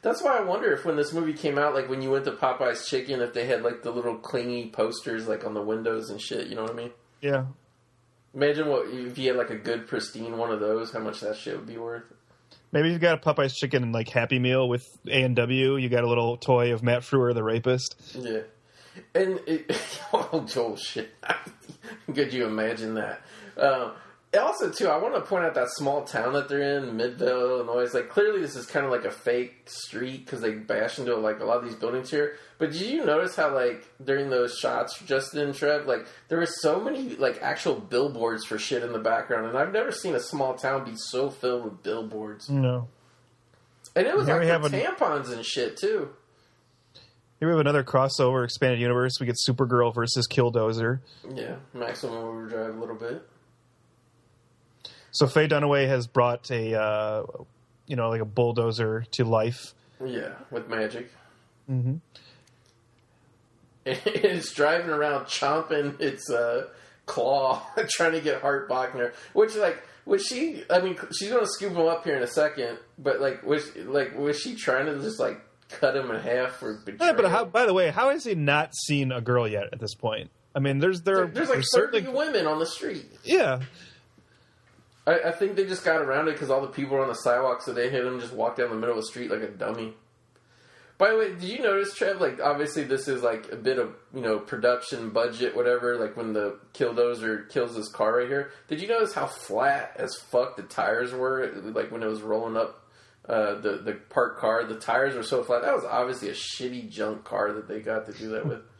That's 0.00 0.22
why 0.22 0.38
I 0.38 0.40
wonder 0.40 0.72
if 0.72 0.84
when 0.84 0.96
this 0.96 1.12
movie 1.12 1.34
came 1.34 1.58
out, 1.58 1.74
like 1.74 1.88
when 1.88 2.00
you 2.00 2.10
went 2.10 2.24
to 2.24 2.32
Popeye's 2.32 2.88
Chicken, 2.88 3.20
if 3.20 3.34
they 3.34 3.46
had 3.46 3.62
like 3.62 3.82
the 3.82 3.90
little 3.90 4.16
clingy 4.16 4.70
posters 4.70 5.28
like 5.28 5.44
on 5.44 5.54
the 5.54 5.62
windows 5.62 6.08
and 6.08 6.20
shit. 6.20 6.46
You 6.46 6.54
know 6.54 6.62
what 6.62 6.70
I 6.70 6.74
mean? 6.74 6.90
Yeah. 7.20 7.46
Imagine 8.34 8.68
what 8.68 8.88
if 8.88 9.18
you 9.18 9.28
had 9.28 9.36
like 9.36 9.50
a 9.50 9.56
good 9.56 9.86
pristine 9.86 10.38
one 10.38 10.50
of 10.50 10.60
those, 10.60 10.92
how 10.92 11.00
much 11.00 11.20
that 11.20 11.36
shit 11.36 11.56
would 11.56 11.66
be 11.66 11.78
worth. 11.78 12.04
Maybe 12.72 12.90
you've 12.90 13.00
got 13.00 13.14
a 13.14 13.18
Popeye's 13.18 13.56
chicken 13.56 13.82
and 13.82 13.92
like 13.92 14.08
Happy 14.08 14.38
Meal 14.38 14.68
with 14.68 14.98
A 15.06 15.22
and 15.22 15.34
W. 15.36 15.76
You 15.76 15.88
got 15.88 16.04
a 16.04 16.08
little 16.08 16.36
toy 16.36 16.72
of 16.72 16.82
Matt 16.82 17.02
Frewer, 17.02 17.32
the 17.34 17.42
rapist. 17.42 17.96
Yeah. 18.14 18.40
And 19.14 19.40
it, 19.46 20.00
oh, 20.12 20.44
Joel, 20.46 20.76
shit. 20.76 21.14
Could 22.14 22.32
you 22.32 22.46
imagine 22.46 22.94
that? 22.94 23.22
Um, 23.56 23.92
also, 24.36 24.70
too, 24.70 24.88
I 24.88 24.98
want 24.98 25.14
to 25.14 25.22
point 25.22 25.44
out 25.44 25.54
that 25.54 25.68
small 25.70 26.04
town 26.04 26.34
that 26.34 26.48
they're 26.48 26.78
in, 26.78 26.96
Midvale, 26.96 27.40
Illinois. 27.60 27.92
Like 27.94 28.10
clearly 28.10 28.40
this 28.42 28.56
is 28.56 28.66
kind 28.66 28.84
of 28.84 28.92
like 28.92 29.04
a 29.04 29.10
fake 29.10 29.62
street 29.66 30.24
because 30.26 30.40
they 30.42 30.50
bash 30.52 30.98
into 30.98 31.16
like 31.16 31.40
a 31.40 31.44
lot 31.44 31.56
of 31.58 31.64
these 31.64 31.74
buildings 31.74 32.10
here. 32.10 32.36
But 32.58 32.72
did 32.72 32.82
you 32.82 33.04
notice 33.06 33.36
how 33.36 33.54
like 33.54 33.86
during 34.04 34.28
those 34.28 34.58
shots, 34.58 34.98
Justin 35.06 35.40
and 35.40 35.54
Trev, 35.54 35.86
like 35.86 36.06
there 36.28 36.38
were 36.38 36.46
so 36.46 36.78
many 36.80 37.16
like 37.16 37.38
actual 37.40 37.76
billboards 37.76 38.44
for 38.44 38.58
shit 38.58 38.82
in 38.82 38.92
the 38.92 38.98
background, 38.98 39.46
and 39.46 39.56
I've 39.56 39.72
never 39.72 39.92
seen 39.92 40.14
a 40.14 40.20
small 40.20 40.54
town 40.54 40.84
be 40.84 40.92
so 40.96 41.30
filled 41.30 41.64
with 41.64 41.82
billboards. 41.82 42.50
No. 42.50 42.88
And 43.96 44.06
it 44.06 44.14
was 44.14 44.26
Here 44.26 44.34
like 44.36 44.42
we 44.44 44.48
have 44.48 44.60
for 44.62 44.68
a- 44.68 44.70
tampons 44.80 45.32
and 45.32 45.44
shit 45.44 45.76
too. 45.78 46.10
Here 47.40 47.48
we 47.48 47.52
have 47.52 47.60
another 47.60 47.84
crossover 47.84 48.42
expanded 48.44 48.80
universe. 48.80 49.14
We 49.20 49.26
get 49.26 49.36
Supergirl 49.48 49.94
versus 49.94 50.26
Killdozer. 50.28 51.00
Yeah, 51.32 51.56
maximum 51.72 52.16
overdrive 52.16 52.74
a 52.76 52.78
little 52.80 52.96
bit. 52.96 53.22
So 55.18 55.26
Faye 55.26 55.48
Dunaway 55.48 55.88
has 55.88 56.06
brought 56.06 56.48
a, 56.52 56.80
uh, 56.80 57.24
you 57.88 57.96
know, 57.96 58.08
like 58.08 58.20
a 58.20 58.24
bulldozer 58.24 59.04
to 59.10 59.24
life. 59.24 59.74
Yeah, 60.04 60.34
with 60.52 60.68
magic. 60.68 61.10
Mm-hmm. 61.68 61.96
it's 63.84 64.52
driving 64.52 64.90
around 64.90 65.24
chomping 65.24 66.00
its 66.00 66.30
uh, 66.30 66.68
claw, 67.06 67.66
trying 67.88 68.12
to 68.12 68.20
get 68.20 68.42
Hart 68.42 68.68
Bochner. 68.68 69.12
Which, 69.32 69.56
like, 69.56 69.82
was 70.06 70.24
she? 70.24 70.62
I 70.70 70.80
mean, 70.80 70.96
she's 71.12 71.30
going 71.30 71.44
to 71.44 71.50
scoop 71.50 71.72
him 71.72 71.88
up 71.88 72.04
here 72.04 72.16
in 72.16 72.22
a 72.22 72.28
second. 72.28 72.78
But 72.96 73.20
like, 73.20 73.42
was 73.42 73.74
like, 73.74 74.16
was 74.16 74.38
she 74.38 74.54
trying 74.54 74.86
to 74.86 75.00
just 75.00 75.18
like 75.18 75.40
cut 75.68 75.96
him 75.96 76.12
in 76.12 76.20
half 76.20 76.52
for 76.52 76.74
betrayal? 76.74 77.10
Yeah, 77.10 77.20
but 77.20 77.28
how, 77.28 77.44
by 77.44 77.66
the 77.66 77.74
way, 77.74 77.90
how 77.90 78.10
has 78.10 78.22
he 78.22 78.36
not 78.36 78.72
seen 78.76 79.10
a 79.10 79.20
girl 79.20 79.48
yet 79.48 79.64
at 79.72 79.80
this 79.80 79.96
point? 79.96 80.30
I 80.54 80.60
mean, 80.60 80.78
there's 80.78 81.02
there, 81.02 81.26
There's 81.26 81.48
like 81.48 81.58
certainly 81.62 82.02
thirty 82.02 82.16
women 82.16 82.46
on 82.46 82.60
the 82.60 82.66
street. 82.66 83.04
yeah. 83.24 83.62
I, 85.08 85.28
I 85.28 85.32
think 85.32 85.56
they 85.56 85.64
just 85.64 85.84
got 85.84 86.02
around 86.02 86.28
it 86.28 86.32
because 86.32 86.50
all 86.50 86.60
the 86.60 86.68
people 86.68 86.96
were 86.96 87.02
on 87.02 87.08
the 87.08 87.14
sidewalk, 87.14 87.62
so 87.62 87.72
they 87.72 87.88
hit 87.88 88.04
him. 88.04 88.20
Just 88.20 88.34
walk 88.34 88.56
down 88.56 88.68
the 88.68 88.76
middle 88.76 88.98
of 88.98 89.02
the 89.02 89.06
street 89.06 89.30
like 89.30 89.40
a 89.40 89.48
dummy. 89.48 89.94
By 90.98 91.10
the 91.10 91.16
way, 91.16 91.28
did 91.28 91.44
you 91.44 91.62
notice, 91.62 91.94
Trev? 91.94 92.20
Like, 92.20 92.40
obviously, 92.40 92.82
this 92.82 93.06
is 93.06 93.22
like 93.22 93.50
a 93.52 93.56
bit 93.56 93.78
of 93.78 93.94
you 94.12 94.20
know 94.20 94.38
production 94.38 95.10
budget, 95.10 95.56
whatever. 95.56 95.96
Like 95.96 96.16
when 96.16 96.34
the 96.34 96.58
killdozer 96.74 97.48
kills 97.48 97.74
this 97.74 97.88
car 97.88 98.18
right 98.18 98.28
here. 98.28 98.50
Did 98.68 98.82
you 98.82 98.88
notice 98.88 99.14
how 99.14 99.26
flat 99.26 99.92
as 99.96 100.14
fuck 100.16 100.56
the 100.56 100.62
tires 100.62 101.12
were? 101.12 101.50
Like 101.56 101.90
when 101.90 102.02
it 102.02 102.06
was 102.06 102.20
rolling 102.20 102.56
up 102.56 102.84
uh, 103.26 103.54
the 103.60 103.78
the 103.78 103.92
parked 104.10 104.40
car, 104.40 104.64
the 104.64 104.78
tires 104.78 105.14
were 105.14 105.22
so 105.22 105.42
flat. 105.42 105.62
That 105.62 105.74
was 105.74 105.84
obviously 105.84 106.28
a 106.28 106.34
shitty 106.34 106.90
junk 106.90 107.24
car 107.24 107.52
that 107.54 107.66
they 107.66 107.80
got 107.80 108.06
to 108.06 108.12
do 108.12 108.30
that 108.30 108.46
with. 108.46 108.60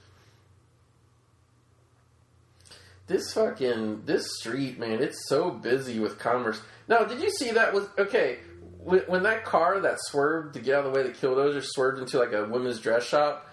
This 3.09 3.33
fucking 3.33 4.03
this 4.05 4.37
street, 4.39 4.79
man, 4.79 5.03
it's 5.03 5.29
so 5.29 5.51
busy 5.51 5.99
with 5.99 6.19
commerce. 6.19 6.61
Now, 6.87 7.05
did 7.05 7.21
you 7.21 7.31
see 7.31 7.51
that 7.53 7.73
was 7.73 7.89
okay 7.99 8.39
when, 8.79 9.23
that 9.25 9.45
car 9.45 9.81
that 9.81 9.99
swerved 10.01 10.55
to 10.55 10.61
get 10.61 10.77
out 10.77 10.87
of 10.87 10.93
the 10.93 10.99
way, 10.99 11.07
the 11.07 11.13
killdozer 11.13 11.63
swerved 11.63 12.01
into 12.01 12.19
like 12.19 12.33
a 12.33 12.45
women's 12.45 12.81
dress 12.81 13.05
shop? 13.05 13.48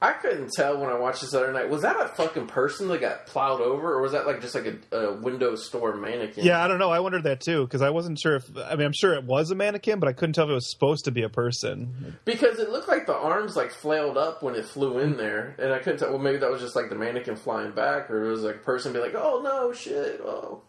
I 0.00 0.12
couldn't 0.12 0.50
tell 0.54 0.78
when 0.78 0.90
I 0.90 0.98
watched 0.98 1.22
this 1.22 1.32
other 1.32 1.50
night. 1.54 1.70
Was 1.70 1.80
that 1.80 1.96
a 1.98 2.08
fucking 2.08 2.48
person 2.48 2.88
that 2.88 3.00
got 3.00 3.26
plowed 3.26 3.62
over, 3.62 3.94
or 3.94 4.02
was 4.02 4.12
that 4.12 4.26
like 4.26 4.42
just 4.42 4.54
like 4.54 4.66
a, 4.92 4.96
a 4.96 5.12
window 5.14 5.54
store 5.54 5.96
mannequin? 5.96 6.44
Yeah, 6.44 6.62
I 6.62 6.68
don't 6.68 6.78
know. 6.78 6.90
I 6.90 7.00
wondered 7.00 7.22
that 7.22 7.40
too 7.40 7.64
because 7.64 7.80
I 7.80 7.88
wasn't 7.88 8.18
sure 8.18 8.36
if 8.36 8.44
I 8.58 8.76
mean 8.76 8.86
I'm 8.86 8.92
sure 8.92 9.14
it 9.14 9.24
was 9.24 9.50
a 9.50 9.54
mannequin, 9.54 9.98
but 9.98 10.08
I 10.08 10.12
couldn't 10.12 10.34
tell 10.34 10.44
if 10.44 10.50
it 10.50 10.54
was 10.54 10.70
supposed 10.70 11.06
to 11.06 11.12
be 11.12 11.22
a 11.22 11.30
person. 11.30 12.18
because 12.26 12.58
it 12.58 12.68
looked 12.70 12.88
like 12.88 13.06
the 13.06 13.16
arms 13.16 13.56
like 13.56 13.70
flailed 13.70 14.18
up 14.18 14.42
when 14.42 14.54
it 14.54 14.66
flew 14.66 14.98
in 14.98 15.16
there, 15.16 15.56
and 15.58 15.72
I 15.72 15.78
couldn't 15.78 16.00
tell. 16.00 16.10
Well, 16.10 16.18
maybe 16.18 16.36
that 16.38 16.50
was 16.50 16.60
just 16.60 16.76
like 16.76 16.90
the 16.90 16.94
mannequin 16.94 17.36
flying 17.36 17.72
back, 17.72 18.10
or 18.10 18.26
it 18.26 18.30
was 18.30 18.42
like 18.42 18.56
a 18.56 18.58
person 18.58 18.92
being 18.92 19.04
like, 19.04 19.14
"Oh 19.14 19.40
no, 19.42 19.72
shit!" 19.72 20.20
Oh, 20.22 20.60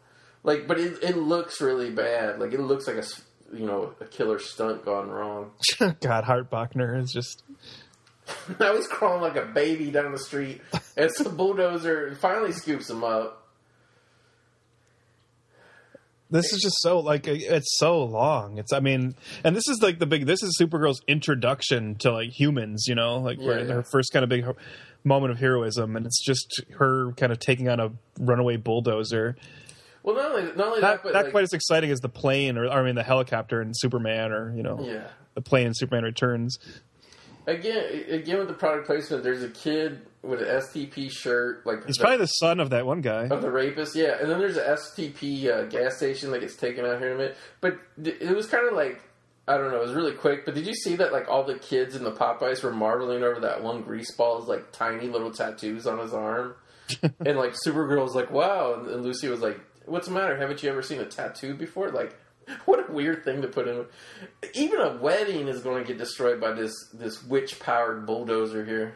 like, 0.43 0.67
but 0.67 0.79
it 0.79 1.03
it 1.03 1.17
looks 1.17 1.59
really 1.59 1.89
bad. 1.91 2.39
Like 2.39 2.53
it 2.53 2.61
looks 2.61 2.87
like 2.87 2.95
a 2.95 3.03
you 3.53 3.65
know 3.65 3.93
a 3.99 4.05
killer 4.05 4.39
stunt 4.39 4.85
gone 4.85 5.09
wrong. 5.09 5.51
God, 5.99 6.23
Hart 6.23 6.49
Bochner 6.49 6.97
is 6.97 7.11
just 7.11 7.43
I 8.59 8.71
was 8.71 8.87
crawling 8.87 9.21
like 9.21 9.35
a 9.35 9.45
baby 9.45 9.91
down 9.91 10.11
the 10.11 10.19
street, 10.19 10.61
and 10.95 11.11
some 11.11 11.35
bulldozer 11.37 12.15
finally 12.15 12.51
scoops 12.51 12.89
him 12.89 13.03
up. 13.03 13.47
this 16.29 16.51
is 16.51 16.61
just 16.61 16.81
so 16.81 16.99
like 16.99 17.27
it's 17.27 17.77
so 17.77 18.03
long. 18.03 18.57
It's 18.57 18.73
I 18.73 18.79
mean, 18.79 19.15
and 19.43 19.55
this 19.55 19.67
is 19.67 19.81
like 19.81 19.99
the 19.99 20.05
big. 20.05 20.25
This 20.25 20.43
is 20.43 20.57
Supergirl's 20.59 21.01
introduction 21.07 21.95
to 21.99 22.11
like 22.11 22.29
humans. 22.29 22.85
You 22.87 22.95
know, 22.95 23.19
like 23.19 23.39
where 23.39 23.59
Yeah, 23.59 23.65
yeah. 23.65 23.73
her 23.75 23.83
first 23.83 24.11
kind 24.11 24.23
of 24.23 24.29
big 24.29 24.45
moment 25.03 25.31
of 25.31 25.39
heroism, 25.39 25.95
and 25.95 26.05
it's 26.05 26.23
just 26.23 26.61
her 26.77 27.13
kind 27.13 27.31
of 27.31 27.39
taking 27.39 27.69
on 27.69 27.79
a 27.79 27.91
runaway 28.19 28.57
bulldozer. 28.57 29.37
Well, 30.03 30.15
not 30.15 30.31
only 30.31 30.43
not 30.55 30.67
only 30.67 30.81
Not, 30.81 30.87
that, 30.97 31.03
but 31.03 31.13
not 31.13 31.23
like, 31.25 31.31
quite 31.31 31.43
as 31.43 31.53
exciting 31.53 31.91
as 31.91 31.99
the 31.99 32.09
plane, 32.09 32.57
or, 32.57 32.69
I 32.69 32.83
mean, 32.83 32.95
the 32.95 33.03
helicopter 33.03 33.61
in 33.61 33.71
Superman, 33.73 34.31
or 34.31 34.55
you 34.55 34.63
know, 34.63 34.79
yeah. 34.81 35.07
the 35.33 35.41
plane 35.41 35.73
Superman 35.73 36.03
Returns. 36.03 36.57
Again, 37.47 38.03
again 38.09 38.37
with 38.39 38.49
the 38.49 38.53
product 38.53 38.85
placement, 38.87 39.23
there's 39.23 39.41
a 39.41 39.49
kid 39.49 40.01
with 40.21 40.41
an 40.41 40.47
STP 40.47 41.09
shirt, 41.09 41.65
like 41.65 41.85
He's 41.85 41.95
the- 41.95 42.01
probably 42.01 42.17
the 42.17 42.25
son 42.27 42.59
of 42.59 42.69
that 42.71 42.85
one 42.85 42.99
guy. 43.01 43.27
of 43.27 43.41
the 43.41 43.49
rapist, 43.49 43.95
yeah. 43.95 44.17
And 44.19 44.29
then 44.29 44.37
there's 44.39 44.57
a 44.57 44.63
STP 44.75 45.47
uh, 45.49 45.63
gas 45.63 45.95
station 45.95 46.31
that 46.31 46.41
gets 46.41 46.57
taken 46.57 46.83
out 46.85 46.99
here 46.99 47.07
in 47.11 47.13
a 47.13 47.17
minute. 47.17 47.37
But 47.61 47.77
th- 48.03 48.17
it 48.19 48.35
was 48.35 48.47
kind 48.47 48.67
of 48.67 48.73
like 48.73 49.01
I 49.47 49.57
don't 49.57 49.71
know, 49.71 49.77
it 49.77 49.85
was 49.85 49.93
really 49.93 50.11
quick. 50.11 50.43
But 50.43 50.55
did 50.55 50.67
you 50.67 50.73
see 50.73 50.97
that 50.97 51.13
like 51.13 51.29
all 51.29 51.45
the 51.45 51.57
kids 51.57 51.95
in 51.95 52.03
the 52.03 52.11
Popeyes 52.11 52.61
were 52.63 52.71
marveling 52.73 53.23
over 53.23 53.39
that 53.39 53.63
one 53.63 53.81
grease 53.81 54.11
ball's 54.11 54.49
like 54.49 54.73
tiny 54.73 55.07
little 55.07 55.31
tattoos 55.31 55.87
on 55.87 55.99
his 55.99 56.13
arm, 56.13 56.55
and 57.25 57.37
like 57.37 57.53
Supergirl's 57.65 58.13
like, 58.13 58.29
wow, 58.29 58.73
and, 58.73 58.87
and 58.89 59.03
Lucy 59.03 59.29
was 59.29 59.39
like, 59.39 59.57
what's 59.85 60.07
the 60.09 60.13
matter? 60.13 60.35
Haven't 60.35 60.61
you 60.63 60.69
ever 60.69 60.81
seen 60.81 60.99
a 60.99 61.05
tattoo 61.05 61.53
before? 61.53 61.91
Like. 61.91 62.13
What 62.65 62.89
a 62.89 62.91
weird 62.91 63.23
thing 63.23 63.41
to 63.41 63.47
put 63.47 63.67
in. 63.67 63.85
Even 64.53 64.79
a 64.79 64.97
wedding 64.97 65.47
is 65.47 65.61
going 65.61 65.83
to 65.83 65.87
get 65.87 65.97
destroyed 65.97 66.39
by 66.39 66.53
this 66.53 66.73
this 66.93 67.23
witch 67.23 67.59
powered 67.59 68.05
bulldozer 68.05 68.63
here. 68.63 68.95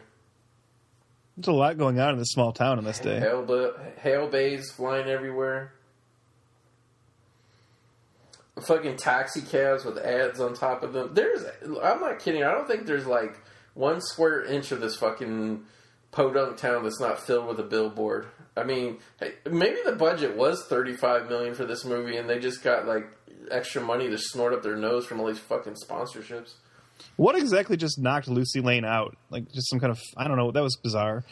There's 1.36 1.48
a 1.48 1.52
lot 1.52 1.78
going 1.78 1.98
on 1.98 2.14
in 2.14 2.18
this 2.18 2.30
small 2.30 2.52
town 2.52 2.78
in 2.78 2.84
this 2.84 2.98
day. 2.98 3.18
Hail, 3.18 3.44
ba- 3.44 3.92
hail 3.98 4.28
bays 4.28 4.70
flying 4.70 5.08
everywhere. 5.08 5.72
Fucking 8.66 8.96
taxi 8.96 9.40
cabs 9.40 9.84
with 9.84 9.96
ads 9.98 10.38
on 10.38 10.52
top 10.52 10.82
of 10.82 10.92
them. 10.92 11.14
There's, 11.14 11.42
I'm 11.82 12.00
not 12.00 12.18
kidding. 12.18 12.44
I 12.44 12.52
don't 12.52 12.68
think 12.68 12.84
there's 12.84 13.06
like 13.06 13.40
one 13.72 14.02
square 14.02 14.44
inch 14.44 14.72
of 14.72 14.80
this 14.80 14.96
fucking 14.96 15.64
podunk 16.10 16.58
town 16.58 16.84
that's 16.84 17.00
not 17.00 17.18
filled 17.18 17.46
with 17.46 17.58
a 17.58 17.64
billboard. 17.64 18.26
I 18.54 18.64
mean, 18.64 18.98
hey, 19.18 19.32
maybe 19.50 19.78
the 19.84 19.92
budget 19.96 20.36
was 20.36 20.66
35 20.66 21.30
million 21.30 21.54
for 21.54 21.64
this 21.64 21.86
movie, 21.86 22.18
and 22.18 22.28
they 22.28 22.38
just 22.38 22.62
got 22.62 22.86
like 22.86 23.10
extra 23.50 23.82
money 23.82 24.08
to 24.08 24.18
snort 24.18 24.52
up 24.52 24.62
their 24.62 24.76
nose 24.76 25.06
from 25.06 25.20
all 25.20 25.26
these 25.26 25.38
fucking 25.38 25.74
sponsorships. 25.74 26.54
What 27.16 27.36
exactly 27.36 27.76
just 27.76 27.98
knocked 27.98 28.28
Lucy 28.28 28.60
Lane 28.60 28.84
out? 28.84 29.16
Like 29.30 29.50
just 29.52 29.68
some 29.70 29.80
kind 29.80 29.90
of 29.90 30.00
I 30.16 30.28
don't 30.28 30.36
know. 30.36 30.50
That 30.50 30.62
was 30.62 30.76
bizarre. 30.76 31.24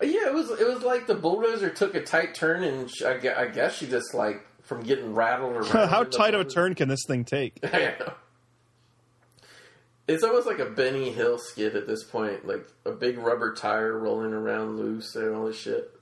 Yeah, 0.00 0.28
it 0.28 0.34
was. 0.34 0.50
It 0.50 0.66
was 0.66 0.82
like 0.82 1.06
the 1.06 1.14
bulldozer 1.14 1.70
took 1.70 1.94
a 1.94 2.02
tight 2.02 2.34
turn, 2.34 2.62
and 2.62 2.88
she, 2.90 3.04
I, 3.04 3.18
I 3.42 3.48
guess 3.48 3.76
she 3.76 3.86
just 3.88 4.14
like 4.14 4.46
from 4.62 4.82
getting 4.82 5.14
rattled 5.14 5.52
around. 5.56 5.88
How 5.88 6.04
tight 6.04 6.34
of 6.34 6.40
a 6.40 6.44
turn 6.44 6.74
can 6.74 6.88
this 6.88 7.04
thing 7.06 7.24
take? 7.24 7.58
I 7.72 7.94
know. 7.98 8.12
It's 10.06 10.22
almost 10.22 10.46
like 10.46 10.58
a 10.58 10.70
Benny 10.70 11.10
Hill 11.10 11.36
skid 11.36 11.76
at 11.76 11.86
this 11.86 12.02
point, 12.02 12.46
like 12.46 12.66
a 12.86 12.92
big 12.92 13.18
rubber 13.18 13.54
tire 13.54 13.98
rolling 13.98 14.32
around 14.32 14.78
loose 14.78 15.14
and 15.14 15.34
all 15.34 15.46
this 15.46 15.58
shit. 15.58 15.92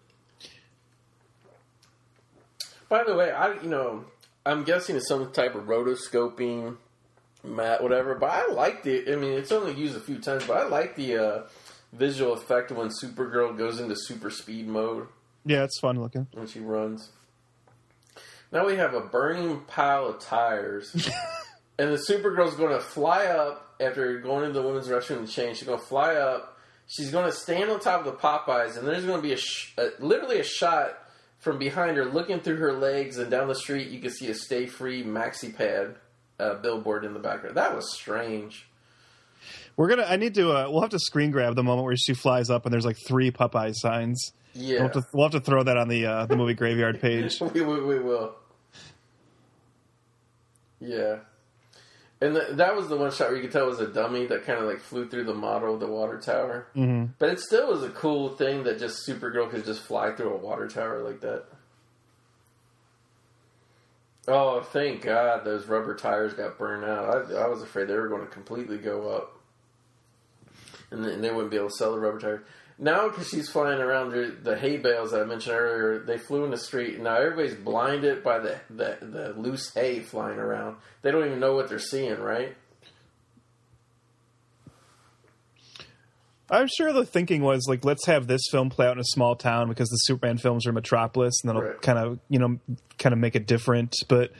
By 2.89 3.03
the 3.03 3.17
way, 3.17 3.33
I 3.33 3.55
you 3.55 3.69
know 3.69 4.05
I'm 4.47 4.65
guessing 4.65 4.97
it's 4.97 5.09
some 5.09 5.31
type 5.33 5.55
of 5.55 5.65
rotoscoping 5.65 6.77
mat, 7.45 7.83
whatever. 7.83 8.15
But 8.15 8.31
I 8.31 8.47
like 8.53 8.83
the. 8.83 9.13
I 9.13 9.17
mean, 9.17 9.33
it's 9.33 9.53
only 9.53 9.75
used 9.75 9.97
a 9.97 10.01
few 10.01 10.19
times, 10.19 10.47
but 10.47 10.57
I 10.59 10.67
like 10.69 10.97
the 10.97 11.17
uh, 11.19 11.43
visual 11.93 12.33
effect 12.33 12.71
when 12.73 12.89
Supergirl 12.89 13.57
goes 13.59 13.81
into 13.81 13.95
super 13.97 14.31
speed 14.31 14.67
mode 14.69 15.09
Yeah, 15.45 15.65
it's 15.65 15.79
fun 15.81 16.01
looking. 16.01 16.27
when 16.33 16.47
she 16.47 16.61
runs. 16.61 17.11
Now 18.53 18.67
we 18.67 18.77
have 18.77 18.95
a 18.95 19.01
burning 19.01 19.61
pile 19.67 20.07
of 20.07 20.21
tires, 20.21 20.93
and 21.79 21.91
the 21.93 21.97
Supergirl's 22.09 22.55
going 22.55 22.73
to 22.73 22.81
fly 22.81 23.27
up 23.27 23.75
after 23.81 24.19
going 24.21 24.45
into 24.45 24.61
the 24.61 24.67
women's 24.67 24.89
restroom 24.89 25.27
to 25.27 25.31
change. 25.31 25.59
She's 25.59 25.67
going 25.67 25.79
to 25.81 25.85
fly 25.85 26.15
up. 26.15 26.57
She's 26.87 27.11
going 27.11 27.27
to 27.27 27.33
stand 27.33 27.69
on 27.71 27.81
top 27.81 28.07
of 28.07 28.07
the 28.07 28.13
Popeyes, 28.13 28.79
and 28.79 28.87
there's 28.87 29.05
going 29.05 29.19
to 29.19 29.23
be 29.23 29.33
a, 29.33 29.37
sh- 29.37 29.75
a 29.77 29.89
literally 29.99 30.39
a 30.39 30.45
shot 30.45 30.97
from 31.47 31.59
behind 31.59 31.97
her, 31.97 32.05
looking 32.05 32.41
through 32.41 32.57
her 32.57 32.73
legs, 32.73 33.19
and 33.19 33.31
down 33.31 33.47
the 33.47 33.55
street 33.55 33.87
you 33.87 34.01
can 34.01 34.11
see 34.11 34.27
a 34.27 34.35
"Stay 34.35 34.67
Free" 34.67 35.05
maxi 35.05 35.55
pad 35.55 35.95
uh, 36.41 36.55
billboard 36.55 37.05
in 37.05 37.15
the 37.15 37.21
background. 37.21 37.57
That 37.57 37.73
was 37.73 37.95
strange. 37.95 38.67
We're 39.77 39.89
gonna. 39.89 40.03
I 40.03 40.17
need 40.17 40.35
to. 40.35 40.51
Uh, 40.51 40.69
we'll 40.69 40.81
have 40.81 40.91
to 40.91 40.99
screen 40.99 41.31
grab 41.31 41.55
the 41.55 41.63
moment 41.63 41.85
where 41.85 41.97
she 41.97 42.15
flies 42.15 42.51
up 42.51 42.67
and 42.67 42.73
there's 42.73 42.85
like 42.85 42.97
three 43.07 43.31
Popeye 43.31 43.71
signs. 43.77 44.33
Yeah, 44.55 44.81
We'll, 44.81 44.83
have 44.83 44.93
to, 44.93 45.03
we'll 45.13 45.25
have 45.27 45.33
to 45.33 45.41
throw 45.41 45.63
that 45.63 45.77
on 45.77 45.87
the 45.87 46.07
uh, 46.07 46.27
the 46.27 46.37
movie 46.37 46.55
graveyard 46.55 47.01
page. 47.01 47.41
we, 47.55 47.61
we, 47.61 47.81
we 47.81 47.99
will. 48.01 48.35
Yeah. 50.81 51.19
And 52.21 52.35
the, 52.35 52.47
that 52.53 52.75
was 52.75 52.89
the 52.89 52.97
one 52.97 53.13
shot 53.13 53.29
where 53.29 53.37
you 53.37 53.43
could 53.43 53.53
tell 53.53 53.65
it 53.65 53.69
was 53.69 53.81
a 53.81 53.89
dummy 53.89 54.27
that 54.27 54.45
kind 54.45 54.59
of 54.59 54.65
like 54.65 54.81
flew 54.81 55.07
through 55.07 55.25
the 55.25 55.35
model 55.35 55.75
of 55.75 55.81
the 55.81 55.87
water 55.87 56.19
tower. 56.19 56.67
Mm-hmm. 56.75 57.13
But 57.19 57.29
it 57.29 57.41
still 57.41 57.69
was 57.69 57.83
a 57.83 57.91
cool 57.91 58.31
thing 58.31 58.65
that 58.65 58.79
just 58.79 59.07
Supergirl 59.07 59.51
could 59.51 59.67
just 59.67 59.83
fly 59.83 60.13
through 60.13 60.33
a 60.33 60.39
water 60.39 60.67
tower 60.67 61.03
like 61.03 61.21
that. 61.21 61.45
Oh, 64.29 64.61
thank 64.63 65.03
God 65.03 65.45
those 65.45 65.67
rubber 65.67 65.95
tires 65.95 66.33
got 66.33 66.59
burned 66.59 66.85
out. 66.85 67.31
I, 67.31 67.35
I 67.35 67.49
was 67.49 67.63
afraid 67.63 67.89
they 67.89 67.95
were 67.95 68.09
going 68.09 68.23
to 68.23 68.33
completely 68.33 68.79
go 68.79 69.11
up. 69.11 69.33
And 70.91 71.05
they 71.05 71.31
wouldn't 71.31 71.51
be 71.51 71.59
able 71.59 71.69
to 71.69 71.75
sell 71.75 71.93
the 71.93 71.99
rubber 71.99 72.19
tires. 72.19 72.41
Now, 72.79 73.09
because 73.09 73.29
she's 73.29 73.49
flying 73.49 73.81
around 73.81 74.11
the, 74.11 74.37
the 74.43 74.57
hay 74.59 74.77
bales 74.77 75.13
that 75.13 75.23
I 75.23 75.25
mentioned 75.25 75.57
earlier, 75.57 75.99
they 76.01 76.19
flew 76.19 76.45
in 76.45 76.51
the 76.51 76.59
street. 76.59 76.97
And 76.97 77.05
now 77.05 77.17
everybody's 77.17 77.55
blinded 77.55 78.23
by 78.23 78.39
the, 78.39 78.61
the, 78.69 78.99
the 79.01 79.35
loose 79.35 79.73
hay 79.73 80.01
flying 80.01 80.39
around. 80.39 80.77
They 81.01 81.11
don't 81.11 81.25
even 81.25 81.41
know 81.41 81.55
what 81.55 81.71
they're 81.71 81.79
seeing, 81.79 82.21
right? 82.21 82.55
I'm 86.51 86.69
sure 86.69 86.93
the 86.93 87.05
thinking 87.05 87.43
was 87.43 87.67
like, 87.69 87.85
let's 87.85 88.07
have 88.07 88.27
this 88.29 88.43
film 88.51 88.71
play 88.71 88.87
out 88.87 88.93
in 88.93 89.01
a 89.01 89.05
small 89.05 89.35
town 89.35 89.69
because 89.69 89.89
the 89.89 89.97
Superman 89.97 90.39
films 90.39 90.67
are 90.67 90.73
Metropolis, 90.73 91.41
and 91.43 91.49
that'll 91.49 91.63
Right. 91.63 91.83
kind 91.83 91.99
of 91.99 92.21
you 92.29 92.39
know 92.39 92.59
kind 92.99 93.13
of 93.13 93.19
make 93.19 93.35
it 93.35 93.47
different. 93.49 93.95
But 94.07 94.31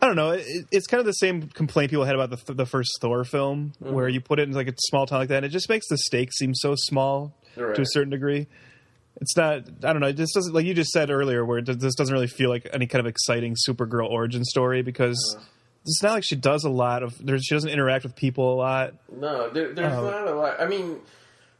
I 0.00 0.06
don't 0.06 0.16
know. 0.16 0.32
It, 0.32 0.44
it's 0.70 0.86
kind 0.86 0.98
of 1.00 1.06
the 1.06 1.12
same 1.12 1.48
complaint 1.48 1.90
people 1.90 2.04
had 2.04 2.14
about 2.14 2.44
the 2.46 2.52
the 2.52 2.66
first 2.66 2.90
Thor 3.00 3.24
film, 3.24 3.72
Mm-hmm. 3.82 3.94
where 3.94 4.08
you 4.08 4.20
put 4.20 4.38
it 4.40 4.48
in 4.48 4.52
like 4.54 4.68
a 4.68 4.74
small 4.76 5.06
town 5.06 5.20
like 5.20 5.28
that, 5.30 5.38
and 5.38 5.46
it 5.46 5.48
just 5.50 5.70
makes 5.70 5.88
the 5.88 5.96
stakes 5.96 6.36
seem 6.36 6.54
so 6.54 6.74
small 6.76 7.34
to 7.58 7.80
a 7.82 7.86
certain 7.86 8.10
degree. 8.10 8.46
It's 9.20 9.36
not. 9.36 9.64
I 9.84 9.92
don't 9.92 10.00
know. 10.00 10.06
It 10.08 10.16
just 10.16 10.34
doesn't 10.34 10.54
like 10.54 10.64
you 10.64 10.74
just 10.74 10.90
said 10.90 11.10
earlier, 11.10 11.44
where 11.44 11.60
does- 11.60 11.78
this 11.78 11.94
doesn't 11.96 12.12
really 12.12 12.28
feel 12.28 12.50
like 12.50 12.68
any 12.72 12.86
kind 12.86 13.00
of 13.00 13.06
exciting 13.06 13.56
Supergirl 13.68 14.08
origin 14.08 14.44
story 14.44 14.82
because. 14.82 15.18
Uh-huh. 15.36 15.44
It's 15.86 16.02
not 16.02 16.12
like 16.12 16.24
she 16.24 16.36
does 16.36 16.64
a 16.64 16.68
lot 16.68 17.02
of. 17.02 17.14
There's, 17.24 17.44
she 17.46 17.54
doesn't 17.54 17.70
interact 17.70 18.04
with 18.04 18.14
people 18.14 18.52
a 18.52 18.56
lot. 18.56 18.94
No, 19.16 19.48
there, 19.48 19.72
there's 19.72 19.92
Oh. 19.94 20.10
not 20.10 20.26
a 20.28 20.34
lot. 20.34 20.60
I 20.60 20.66
mean, 20.68 20.98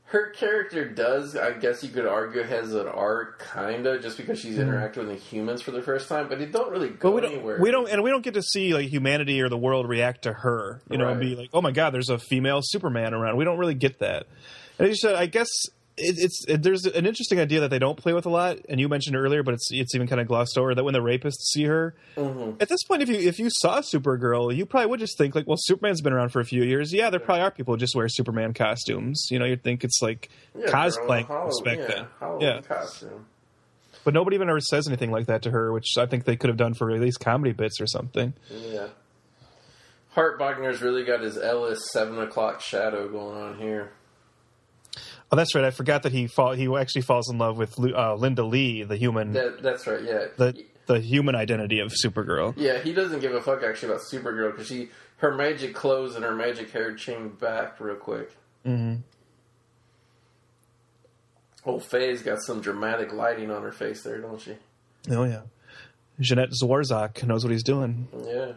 her 0.06 0.30
character 0.32 0.86
does, 0.86 1.34
I 1.34 1.52
guess 1.52 1.82
you 1.82 1.88
could 1.88 2.04
argue, 2.04 2.42
has 2.42 2.74
an 2.74 2.88
arc, 2.88 3.38
kind 3.38 3.86
of, 3.86 4.02
just 4.02 4.18
because 4.18 4.38
she's 4.38 4.58
interacting 4.58 5.06
with 5.06 5.16
the 5.16 5.22
humans 5.24 5.62
for 5.62 5.70
the 5.70 5.80
first 5.80 6.08
time, 6.10 6.28
but 6.28 6.42
it 6.42 6.52
don't 6.52 6.70
really 6.70 6.90
go 6.90 7.12
we 7.12 7.22
don't, 7.22 7.32
anywhere. 7.32 7.58
we 7.58 7.70
don't, 7.70 7.88
and 7.88 8.02
we 8.02 8.10
don't 8.10 8.22
get 8.22 8.34
to 8.34 8.42
see 8.42 8.74
like 8.74 8.88
humanity 8.88 9.40
or 9.40 9.48
the 9.48 9.56
world 9.56 9.88
react 9.88 10.22
to 10.22 10.32
her. 10.34 10.82
You 10.90 10.98
know, 10.98 11.08
and 11.08 11.20
be 11.20 11.34
like, 11.34 11.50
"Oh 11.54 11.62
my 11.62 11.70
God, 11.70 11.94
there's 11.94 12.10
a 12.10 12.18
female 12.18 12.60
Superman 12.62 13.14
around." 13.14 13.38
We 13.38 13.44
don't 13.46 13.58
really 13.58 13.74
get 13.74 14.00
that. 14.00 14.26
And 14.78 14.88
it's 14.88 15.00
just, 15.00 15.14
I 15.14 15.24
guess 15.26 15.48
it, 15.98 16.16
it's 16.18 16.44
it, 16.46 16.62
there's 16.62 16.86
an 16.86 17.06
interesting 17.06 17.38
idea 17.38 17.60
that 17.60 17.70
they 17.70 17.78
don't 17.78 17.96
play 17.96 18.12
with 18.12 18.26
a 18.26 18.30
lot. 18.30 18.58
And 18.68 18.80
you 18.80 18.88
mentioned 18.88 19.16
earlier, 19.16 19.42
but 19.42 19.54
it's 19.54 19.68
it's 19.70 19.94
even 19.94 20.06
kind 20.06 20.20
of 20.20 20.26
glossed 20.26 20.56
over 20.56 20.74
that 20.74 20.84
when 20.84 20.94
the 20.94 21.00
rapists 21.00 21.42
see 21.52 21.64
her. 21.64 21.94
Mm-hmm. 22.16 22.56
At 22.60 22.68
this 22.68 22.82
point, 22.84 23.02
if 23.02 23.08
you 23.08 23.16
if 23.16 23.38
you 23.38 23.48
saw 23.50 23.80
Supergirl, 23.80 24.54
you 24.54 24.64
probably 24.66 24.86
would 24.86 25.00
just 25.00 25.18
think 25.18 25.34
like, 25.34 25.46
"Well, 25.46 25.58
Superman's 25.58 26.00
been 26.00 26.12
around 26.12 26.30
for 26.30 26.40
a 26.40 26.44
few 26.44 26.62
years. 26.62 26.92
Yeah, 26.92 27.10
there 27.10 27.20
probably 27.20 27.42
are 27.42 27.50
people 27.50 27.74
who 27.74 27.78
just 27.78 27.94
wear 27.94 28.08
Superman 28.08 28.54
costumes." 28.54 29.28
You 29.30 29.38
know, 29.38 29.44
you'd 29.44 29.62
think 29.62 29.84
it's 29.84 30.00
like 30.00 30.28
Yeah, 30.58 30.66
cosplaying 30.68 31.28
back 31.64 31.78
yeah, 31.78 31.86
then. 32.20 32.40
Yeah, 32.40 32.60
costume. 32.62 33.26
but 34.04 34.14
nobody 34.14 34.36
even 34.36 34.48
ever 34.48 34.60
says 34.60 34.86
anything 34.88 35.10
like 35.10 35.26
that 35.26 35.42
to 35.42 35.50
her, 35.50 35.72
which 35.72 35.96
I 35.98 36.06
think 36.06 36.24
they 36.24 36.36
could 36.36 36.48
have 36.48 36.56
done 36.56 36.74
for 36.74 36.90
at 36.90 37.00
least 37.00 37.20
comedy 37.20 37.52
bits 37.52 37.80
or 37.80 37.86
something. 37.86 38.34
Yeah. 38.50 38.88
Hart 40.10 40.40
Bochner's 40.40 40.80
really 40.80 41.04
got 41.04 41.20
his 41.20 41.38
Ellis 41.38 41.78
7 41.92 42.18
o'clock 42.18 42.60
shadow 42.60 43.08
going 43.08 43.36
on 43.40 43.58
here. 43.58 43.92
Oh, 45.30 45.36
that's 45.36 45.54
right. 45.54 45.64
I 45.64 45.70
forgot 45.70 46.04
that 46.04 46.12
he 46.12 46.26
fall, 46.26 46.52
he 46.52 46.74
actually 46.74 47.02
falls 47.02 47.30
in 47.30 47.38
love 47.38 47.58
with 47.58 47.78
uh, 47.78 48.14
Linda 48.14 48.44
Lee, 48.44 48.82
the 48.82 48.96
human 48.96 49.32
That, 49.32 49.62
that's 49.62 49.86
right, 49.86 50.02
yeah. 50.02 50.26
the 50.36 50.64
the 50.86 51.00
human 51.00 51.34
identity 51.34 51.80
of 51.80 51.92
Supergirl. 51.92 52.54
Yeah, 52.56 52.78
he 52.78 52.94
doesn't 52.94 53.20
give 53.20 53.34
a 53.34 53.42
fuck 53.42 53.62
actually 53.62 53.90
about 53.90 54.02
Supergirl 54.10 54.52
because 54.52 54.66
she 54.66 54.88
her 55.18 55.34
magic 55.34 55.74
clothes 55.74 56.14
and 56.16 56.24
her 56.24 56.34
magic 56.34 56.70
hair 56.70 56.94
change 56.94 57.38
back 57.38 57.78
real 57.78 57.96
quick. 57.96 58.30
Mm-hmm. 58.66 59.00
Old 61.66 61.84
Faye's 61.84 62.22
got 62.22 62.40
some 62.40 62.62
dramatic 62.62 63.12
lighting 63.12 63.50
on 63.50 63.62
her 63.62 63.72
face 63.72 64.02
there, 64.02 64.18
don't 64.18 64.40
she? 64.40 64.56
Oh 65.10 65.24
yeah, 65.24 65.42
Jeannot 66.20 66.50
Szwarc 66.50 67.22
knows 67.26 67.44
what 67.44 67.50
he's 67.52 67.62
doing. 67.64 68.08
Yeah. 68.24 68.52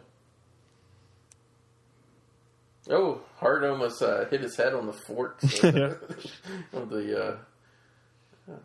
Oh, 2.89 3.21
Hart 3.37 3.63
almost 3.63 4.01
uh, 4.01 4.25
hit 4.25 4.41
his 4.41 4.55
head 4.57 4.73
on 4.73 4.87
the 4.87 4.93
fort 4.93 5.37
Yeah. 5.63 5.93
of 6.73 6.89
the. 6.89 7.23
Uh, 7.23 7.37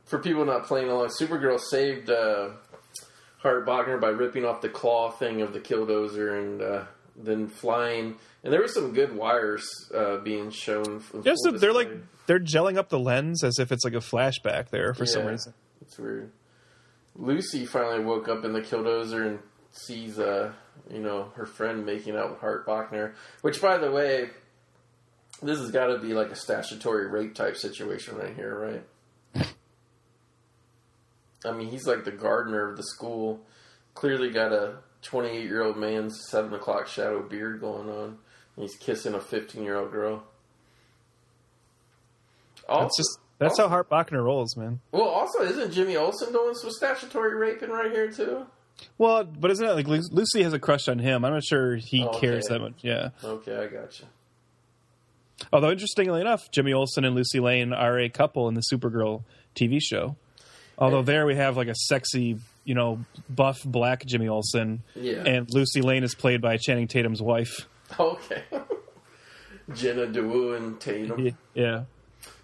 for 0.05 0.19
people 0.19 0.45
not 0.45 0.64
playing 0.67 0.89
along, 0.89 1.09
Supergirl 1.21 1.61
saved 1.61 2.09
uh, 2.11 2.49
Hart 3.39 3.67
Bochner 3.67 4.01
by 4.01 4.09
ripping 4.09 4.45
off 4.45 4.61
the 4.62 4.69
claw 4.71 5.11
thing 5.11 5.43
of 5.43 5.53
the 5.53 5.61
killdozer 5.61 6.39
and 6.41 6.62
uh, 6.62 6.85
then 7.14 7.47
flying. 7.49 8.17
And 8.43 8.53
there 8.53 8.61
were 8.61 8.69
some 8.69 8.93
good 8.95 9.14
wires 9.14 9.64
uh, 9.95 10.17
being 10.19 10.51
shown. 10.51 11.03
Yes, 11.23 11.37
they're 11.53 11.73
like 11.75 11.91
they're 12.27 12.41
gelling 12.41 12.79
up 12.79 12.89
the 12.89 12.99
lens 12.99 13.45
as 13.45 13.59
if 13.59 13.71
it's 13.71 13.85
like 13.85 13.95
a 13.95 13.99
flashback 13.99 14.71
there 14.71 14.95
for 14.95 15.05
some 15.07 15.27
reason. 15.27 15.53
It's 15.83 15.99
weird. 15.99 16.33
Lucy 17.14 17.64
finally 17.67 18.03
woke 18.05 18.29
up 18.29 18.45
in 18.45 18.53
the 18.53 18.61
killdozer 18.62 19.27
and 19.27 19.39
sees, 19.73 20.19
uh, 20.19 20.53
you 20.91 21.01
know, 21.01 21.33
her 21.37 21.47
friend 21.47 21.85
making 21.87 22.16
out 22.16 22.31
with 22.31 22.41
Hart 22.41 22.66
Bochner. 22.66 23.14
Which, 23.43 23.61
by 23.61 23.79
the 23.79 23.91
way, 23.91 24.31
this 25.43 25.59
has 25.59 25.70
got 25.70 25.87
to 25.89 25.99
be 25.99 26.14
like 26.14 26.31
a 26.31 26.37
statutory 26.37 27.07
rape 27.09 27.35
type 27.35 27.57
situation 27.57 28.16
right 28.16 28.35
here, 28.35 28.83
right? 29.35 29.47
I 31.45 31.53
mean, 31.53 31.68
he's 31.68 31.87
like 31.87 32.05
the 32.05 32.12
gardener 32.12 32.68
of 32.70 32.77
the 32.77 32.83
school. 32.83 33.41
Clearly 33.95 34.31
got 34.31 34.53
a 34.53 34.77
28 35.03 35.45
year 35.45 35.62
old 35.62 35.77
man's 35.77 36.29
7 36.29 36.53
o'clock 36.55 36.89
shadow 36.89 37.22
beard 37.22 37.61
going 37.61 37.89
on. 37.89 38.18
And 38.57 38.62
he's 38.62 38.74
kissing 38.77 39.14
a 39.14 39.20
15 39.20 39.62
year 39.62 39.77
old 39.77 39.93
girl. 39.93 40.24
Also, 42.68 42.83
That's 42.85 42.97
just 42.97 43.18
that's 43.39 43.59
how 43.59 43.68
Hart 43.68 43.91
Bochner 43.91 44.24
rolls, 44.24 44.57
man. 44.57 44.81
well, 44.93 45.05
also, 45.09 45.43
isn't 45.43 45.70
Jimmy 45.72 45.95
Olsen 45.97 46.33
doing 46.33 46.55
some 46.55 46.70
statutory 46.70 47.35
raping 47.35 47.68
right 47.68 47.93
here 47.93 48.11
too? 48.11 48.47
Well, 48.99 49.24
but 49.24 49.51
isn't 49.51 49.66
it 49.66 49.72
like 49.72 49.87
Lucy 49.89 50.43
has 50.43 50.53
a 50.53 50.59
crush 50.59 50.89
on 50.89 50.99
him? 50.99 51.24
I'm 51.24 51.33
not 51.33 51.45
sure 51.45 51.77
he 51.77 52.05
Oh, 52.05 52.18
cares 52.18 52.47
that 52.47 52.61
much. 52.61 52.74
Yeah. 52.83 53.11
Okay, 53.24 53.57
I 53.57 53.66
got 53.66 53.99
you. 54.01 54.07
Although 55.53 55.70
interestingly 55.70 56.20
enough, 56.20 56.51
Jimmy 56.51 56.72
Olsen 56.72 57.05
and 57.05 57.14
Lucy 57.14 57.41
Lane 57.41 57.72
are 57.72 57.99
a 57.99 58.09
couple 58.09 58.49
in 58.49 58.55
the 58.55 58.63
Supergirl 58.72 59.22
TV 59.55 59.80
show. 59.83 60.17
Although 60.79 61.03
there 61.03 61.26
we 61.26 61.34
have 61.37 61.57
like 61.57 61.68
a 61.68 61.75
sexy, 61.75 62.38
you 62.64 62.75
know, 62.75 63.05
buff 63.30 63.63
black 63.64 64.05
Jimmy 64.05 64.29
Olsen, 64.29 64.83
Yeah. 64.95 65.22
and 65.26 65.53
Lucy 65.53 65.80
Lane 65.83 66.05
is 66.05 66.14
played 66.14 66.41
by 66.42 66.57
Channing 66.59 66.87
Tatum's 66.88 67.22
wife. 67.22 67.67
Okay, 67.99 68.42
Jenna 69.75 70.07
Dewan 70.07 70.76
Tatum. 70.79 71.18
Yeah, 71.21 71.30
yeah. 71.55 71.84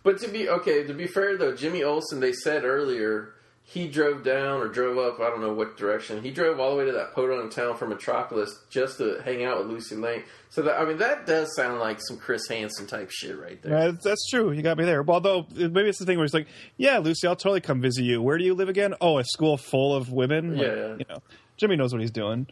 But 0.02 0.18
to 0.20 0.28
be 0.28 0.48
okay, 0.48 0.84
to 0.84 0.94
be 0.94 1.06
fair 1.06 1.36
though, 1.36 1.54
Jimmy 1.54 1.82
Olsen, 1.82 2.20
they 2.20 2.32
said 2.32 2.64
earlier 2.64 3.34
he 3.72 3.88
drove 3.88 4.22
down 4.22 4.60
or 4.60 4.68
drove 4.68 4.98
up. 4.98 5.18
I 5.20 5.30
don't 5.30 5.40
know 5.40 5.54
what 5.54 5.76
direction. 5.78 6.22
He 6.22 6.30
drove 6.30 6.60
all 6.60 6.70
the 6.72 6.76
way 6.76 6.84
to 6.84 6.92
that 6.92 7.14
podunk 7.14 7.52
town 7.52 7.76
from 7.76 7.88
Metropolis 7.88 8.54
just 8.68 8.98
to 8.98 9.22
hang 9.24 9.44
out 9.44 9.58
with 9.58 9.68
Lucy 9.68 9.96
Lane. 9.96 10.24
So 10.50 10.60
that 10.62 10.78
I 10.78 10.84
mean, 10.84 10.98
that 10.98 11.26
does 11.26 11.54
sound 11.56 11.80
like 11.80 11.98
some 12.00 12.18
Chris 12.18 12.46
Hansen 12.48 12.86
type 12.86 13.10
shit 13.10 13.38
right 13.38 13.60
there. 13.62 13.74
Uh, 13.74 13.92
that's 14.04 14.28
true. 14.28 14.52
You 14.52 14.60
got 14.62 14.76
me 14.76 14.84
there. 14.84 15.02
Although 15.08 15.46
maybe 15.54 15.88
it's 15.88 15.98
the 15.98 16.04
thing 16.04 16.18
where 16.18 16.26
it's 16.26 16.34
like, 16.34 16.48
yeah, 16.76 16.98
Lucy, 16.98 17.26
I'll 17.26 17.34
totally 17.36 17.62
come 17.62 17.80
visit 17.80 18.02
you. 18.02 18.20
Where 18.20 18.36
do 18.36 18.44
you 18.44 18.52
live 18.54 18.68
again? 18.68 18.94
Oh, 19.00 19.18
a 19.18 19.24
school 19.24 19.56
full 19.56 19.94
of 19.94 20.10
women. 20.12 20.58
Like, 20.58 20.66
Yeah. 20.66 20.96
you 20.98 21.04
know, 21.08 21.22
Jimmy 21.56 21.76
knows 21.76 21.92
what 21.92 22.02
he's 22.02 22.10
doing. 22.10 22.46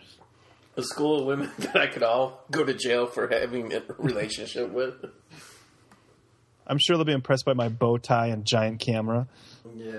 A 0.78 0.82
school 0.82 1.20
of 1.20 1.26
women 1.26 1.50
that 1.58 1.76
I 1.76 1.88
could 1.88 2.02
all 2.02 2.44
go 2.50 2.64
to 2.64 2.72
jail 2.72 3.06
for 3.06 3.28
having 3.28 3.74
a 3.74 3.82
relationship 3.98 4.70
with. 4.70 4.94
I'm 6.66 6.78
sure 6.78 6.96
they'll 6.96 7.04
be 7.04 7.12
impressed 7.12 7.44
by 7.44 7.52
my 7.54 7.68
bow 7.68 7.98
tie 7.98 8.28
and 8.28 8.46
giant 8.46 8.80
camera. 8.80 9.26
Yeah. 9.76 9.98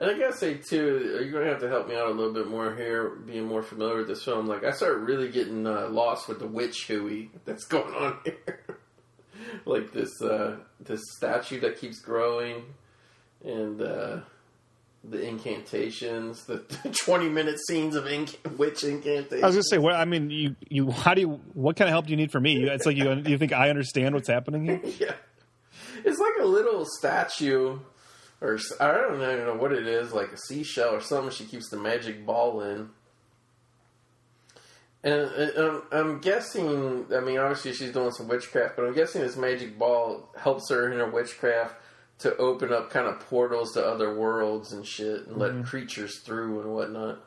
And 0.00 0.10
I 0.10 0.18
gotta 0.18 0.36
say 0.36 0.54
too, 0.54 1.20
you're 1.22 1.30
gonna 1.30 1.50
have 1.50 1.60
to 1.60 1.68
help 1.68 1.86
me 1.86 1.94
out 1.94 2.06
a 2.06 2.10
little 2.10 2.32
bit 2.32 2.48
more 2.48 2.74
here, 2.74 3.10
being 3.10 3.46
more 3.46 3.62
familiar 3.62 3.98
with 3.98 4.08
this 4.08 4.24
film. 4.24 4.46
Like 4.46 4.64
I 4.64 4.70
started 4.70 5.00
really 5.00 5.28
getting 5.30 5.66
uh, 5.66 5.88
lost 5.88 6.26
with 6.26 6.38
the 6.38 6.46
witch 6.46 6.86
hooey 6.88 7.30
that's 7.44 7.64
going 7.66 7.94
on 7.94 8.18
here. 8.24 8.60
like 9.66 9.92
this 9.92 10.20
uh, 10.22 10.56
this 10.80 11.02
statue 11.16 11.60
that 11.60 11.78
keeps 11.78 12.00
growing, 12.00 12.64
and 13.44 13.82
uh, 13.82 14.20
the 15.04 15.20
incantations, 15.20 16.44
the 16.44 16.58
20 17.04 17.28
minute 17.28 17.58
scenes 17.66 17.94
of 17.94 18.04
inc- 18.04 18.56
witch 18.56 18.84
incantations. 18.84 19.42
I 19.42 19.46
was 19.46 19.56
gonna 19.56 19.62
say, 19.64 19.78
what 19.78 19.94
I 19.94 20.04
mean, 20.04 20.30
you, 20.30 20.56
you, 20.68 20.90
how 20.90 21.14
do 21.14 21.20
you, 21.20 21.40
what 21.54 21.76
kind 21.76 21.88
of 21.88 21.92
help 21.92 22.06
do 22.06 22.12
you 22.12 22.16
need 22.16 22.32
from 22.32 22.42
me? 22.42 22.68
It's 22.68 22.86
like 22.86 22.96
you, 22.96 23.22
you 23.26 23.38
think 23.38 23.52
I 23.52 23.70
understand 23.70 24.14
what's 24.14 24.28
happening 24.28 24.64
here? 24.64 24.80
yeah, 24.98 25.14
it's 26.04 26.18
like 26.18 26.34
a 26.40 26.46
little 26.46 26.86
statue, 26.86 27.78
or 28.40 28.58
I 28.80 28.92
don't 28.92 29.16
even 29.16 29.46
know 29.46 29.56
what 29.56 29.72
it 29.72 29.86
is, 29.86 30.12
like 30.12 30.32
a 30.32 30.38
seashell 30.38 30.94
or 30.94 31.00
something. 31.00 31.30
She 31.30 31.44
keeps 31.44 31.68
the 31.68 31.76
magic 31.76 32.24
ball 32.24 32.62
in. 32.62 32.90
And, 35.02 35.22
and 35.22 35.58
I'm, 35.58 35.82
I'm 35.92 36.18
guessing, 36.20 37.06
I 37.14 37.20
mean, 37.20 37.38
obviously 37.38 37.72
she's 37.72 37.92
doing 37.92 38.10
some 38.12 38.28
witchcraft, 38.28 38.76
but 38.76 38.84
I'm 38.84 38.94
guessing 38.94 39.22
this 39.22 39.36
magic 39.36 39.78
ball 39.78 40.28
helps 40.38 40.68
her 40.70 40.90
in 40.90 40.98
her 40.98 41.10
witchcraft 41.10 41.74
to 42.18 42.36
open 42.36 42.72
up 42.72 42.90
kind 42.90 43.06
of 43.06 43.18
portals 43.20 43.72
to 43.72 43.84
other 43.84 44.14
worlds 44.14 44.72
and 44.72 44.86
shit 44.86 45.26
and 45.26 45.38
let 45.38 45.52
mm-hmm. 45.52 45.62
creatures 45.62 46.18
through 46.18 46.60
and 46.60 46.74
whatnot. 46.74 47.24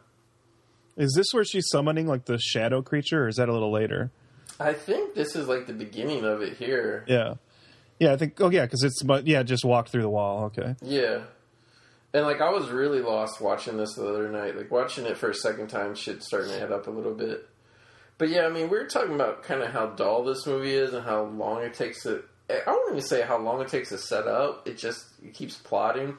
Is 0.96 1.14
this 1.16 1.28
where 1.32 1.44
she's 1.44 1.68
summoning 1.72 2.06
like 2.06 2.26
the 2.26 2.38
shadow 2.38 2.84
creature, 2.84 3.24
or 3.24 3.28
is 3.28 3.38
that 3.38 3.50
a 3.50 3.54
little 3.54 3.72
later? 3.72 4.12
I 4.60 4.74
think 4.74 5.16
this 5.16 5.36
is 5.36 5.48
like 5.48 5.66
the 5.66 5.74
beginning 5.74 6.24
of 6.24 6.44
it 6.44 6.58
here. 6.58 7.04
Yeah, 7.08 7.36
yeah, 8.04 8.14
I 8.14 8.18
think. 8.18 8.40
Oh 8.42 8.50
yeah, 8.50 8.66
because 8.66 8.84
it's 8.84 9.02
but 9.02 9.26
yeah, 9.28 9.44
just 9.44 9.64
walk 9.64 9.88
through 9.88 10.02
the 10.02 10.10
wall. 10.10 10.46
Okay, 10.46 10.76
Yeah. 10.82 11.22
And 12.16 12.26
like 12.26 12.42
I 12.42 12.52
was 12.52 12.70
really 12.70 13.02
lost 13.02 13.42
watching 13.42 13.78
this 13.78 13.96
the 13.96 14.08
other 14.08 14.30
night. 14.30 14.56
Like 14.56 14.70
watching 14.70 15.06
it 15.06 15.18
for 15.18 15.30
a 15.30 15.34
second 15.36 15.70
time, 15.70 15.96
shit 15.96 16.22
starting 16.22 16.52
to 16.52 16.62
add 16.62 16.72
up 16.72 16.86
a 16.88 16.92
little 16.92 17.16
bit. 17.16 17.50
But 18.20 18.30
yeah, 18.30 18.46
I 18.46 18.50
mean, 18.50 18.70
we 18.70 18.78
were 18.78 18.86
talking 18.86 19.16
about 19.16 19.44
kind 19.44 19.64
of 19.64 19.72
how 19.72 19.88
dull 19.88 20.24
this 20.24 20.46
movie 20.46 20.76
is 20.76 20.94
and 20.94 21.04
how 21.04 21.24
long 21.24 21.64
it 21.64 21.74
takes 21.74 22.04
to. 22.04 22.24
Eh, 22.50 22.60
I 22.68 22.70
won't 22.70 22.92
even 22.92 23.08
say 23.08 23.22
how 23.22 23.40
long 23.40 23.62
it 23.62 23.68
takes 23.70 23.90
to 23.90 23.98
set 23.98 24.28
up. 24.28 24.68
It 24.68 24.78
just 24.78 25.06
it 25.24 25.34
keeps 25.34 25.56
plotting. 25.56 26.18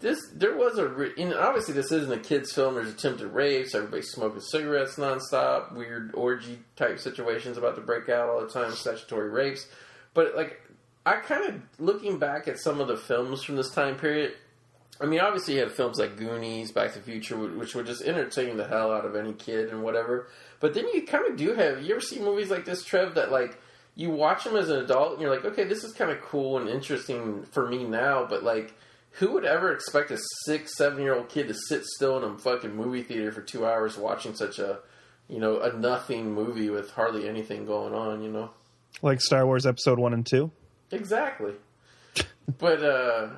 This 0.00 0.18
there 0.34 0.56
was 0.56 0.78
a 0.78 0.88
re- 0.88 1.12
obviously 1.34 1.74
this 1.74 1.92
isn't 1.92 2.12
a 2.12 2.18
kids 2.18 2.52
film. 2.52 2.74
There's 2.74 2.92
attempted 2.92 3.28
rapes. 3.28 3.74
Everybody's 3.74 4.08
smoking 4.08 4.40
cigarettes 4.40 4.96
nonstop. 4.96 5.72
Weird 5.74 6.14
orgy 6.14 6.60
type 6.76 6.98
situations 6.98 7.58
about 7.58 7.74
to 7.76 7.82
break 7.82 8.08
out 8.08 8.30
all 8.30 8.40
the 8.40 8.48
time. 8.48 8.72
Statutory 8.72 9.28
rapes. 9.28 9.66
But 10.14 10.34
like 10.34 10.62
I 11.06 11.16
kind 11.20 11.44
of 11.48 11.62
looking 11.78 12.18
back 12.18 12.48
at 12.48 12.58
some 12.58 12.80
of 12.80 12.88
the 12.88 12.96
films 12.96 13.44
from 13.44 13.54
this 13.54 13.70
time 13.70 13.96
period. 13.96 14.34
I 15.00 15.06
mean, 15.06 15.20
obviously, 15.20 15.54
you 15.54 15.60
had 15.60 15.70
films 15.72 15.98
like 15.98 16.16
Goonies, 16.16 16.72
Back 16.72 16.94
to 16.94 16.98
the 16.98 17.04
Future, 17.04 17.36
which 17.36 17.74
would 17.74 17.86
just 17.86 18.02
entertain 18.02 18.56
the 18.56 18.66
hell 18.66 18.92
out 18.92 19.04
of 19.04 19.14
any 19.14 19.32
kid 19.34 19.68
and 19.68 19.82
whatever. 19.82 20.28
But 20.58 20.74
then 20.74 20.88
you 20.92 21.02
kind 21.06 21.26
of 21.26 21.36
do 21.36 21.54
have. 21.54 21.82
You 21.82 21.92
ever 21.92 22.00
see 22.00 22.18
movies 22.18 22.50
like 22.50 22.64
this, 22.64 22.82
Trev? 22.82 23.14
That 23.14 23.30
like 23.30 23.58
you 23.94 24.10
watch 24.10 24.44
them 24.44 24.56
as 24.56 24.68
an 24.68 24.80
adult, 24.80 25.12
and 25.12 25.22
you're 25.22 25.30
like, 25.30 25.44
okay, 25.44 25.64
this 25.64 25.84
is 25.84 25.92
kind 25.92 26.10
of 26.10 26.20
cool 26.22 26.58
and 26.58 26.68
interesting 26.68 27.44
for 27.52 27.68
me 27.68 27.84
now. 27.84 28.26
But 28.28 28.42
like, 28.42 28.74
who 29.12 29.32
would 29.32 29.44
ever 29.44 29.72
expect 29.72 30.10
a 30.10 30.18
six, 30.44 30.76
seven 30.76 31.02
year 31.02 31.14
old 31.14 31.28
kid 31.28 31.46
to 31.48 31.54
sit 31.54 31.84
still 31.84 32.16
in 32.18 32.24
a 32.24 32.36
fucking 32.38 32.74
movie 32.74 33.02
theater 33.02 33.30
for 33.30 33.42
two 33.42 33.64
hours 33.64 33.96
watching 33.96 34.34
such 34.34 34.58
a, 34.58 34.78
you 35.28 35.38
know, 35.38 35.60
a 35.60 35.72
nothing 35.72 36.32
movie 36.32 36.70
with 36.70 36.90
hardly 36.90 37.28
anything 37.28 37.64
going 37.64 37.94
on? 37.94 38.22
You 38.22 38.30
know. 38.30 38.50
like 39.02 39.20
Star 39.20 39.46
Wars 39.46 39.66
Episode 39.66 39.98
One 39.98 40.14
and 40.14 40.26
Two. 40.26 40.50
Exactly. 40.90 41.52
but 42.58 42.82
uh 42.82 43.28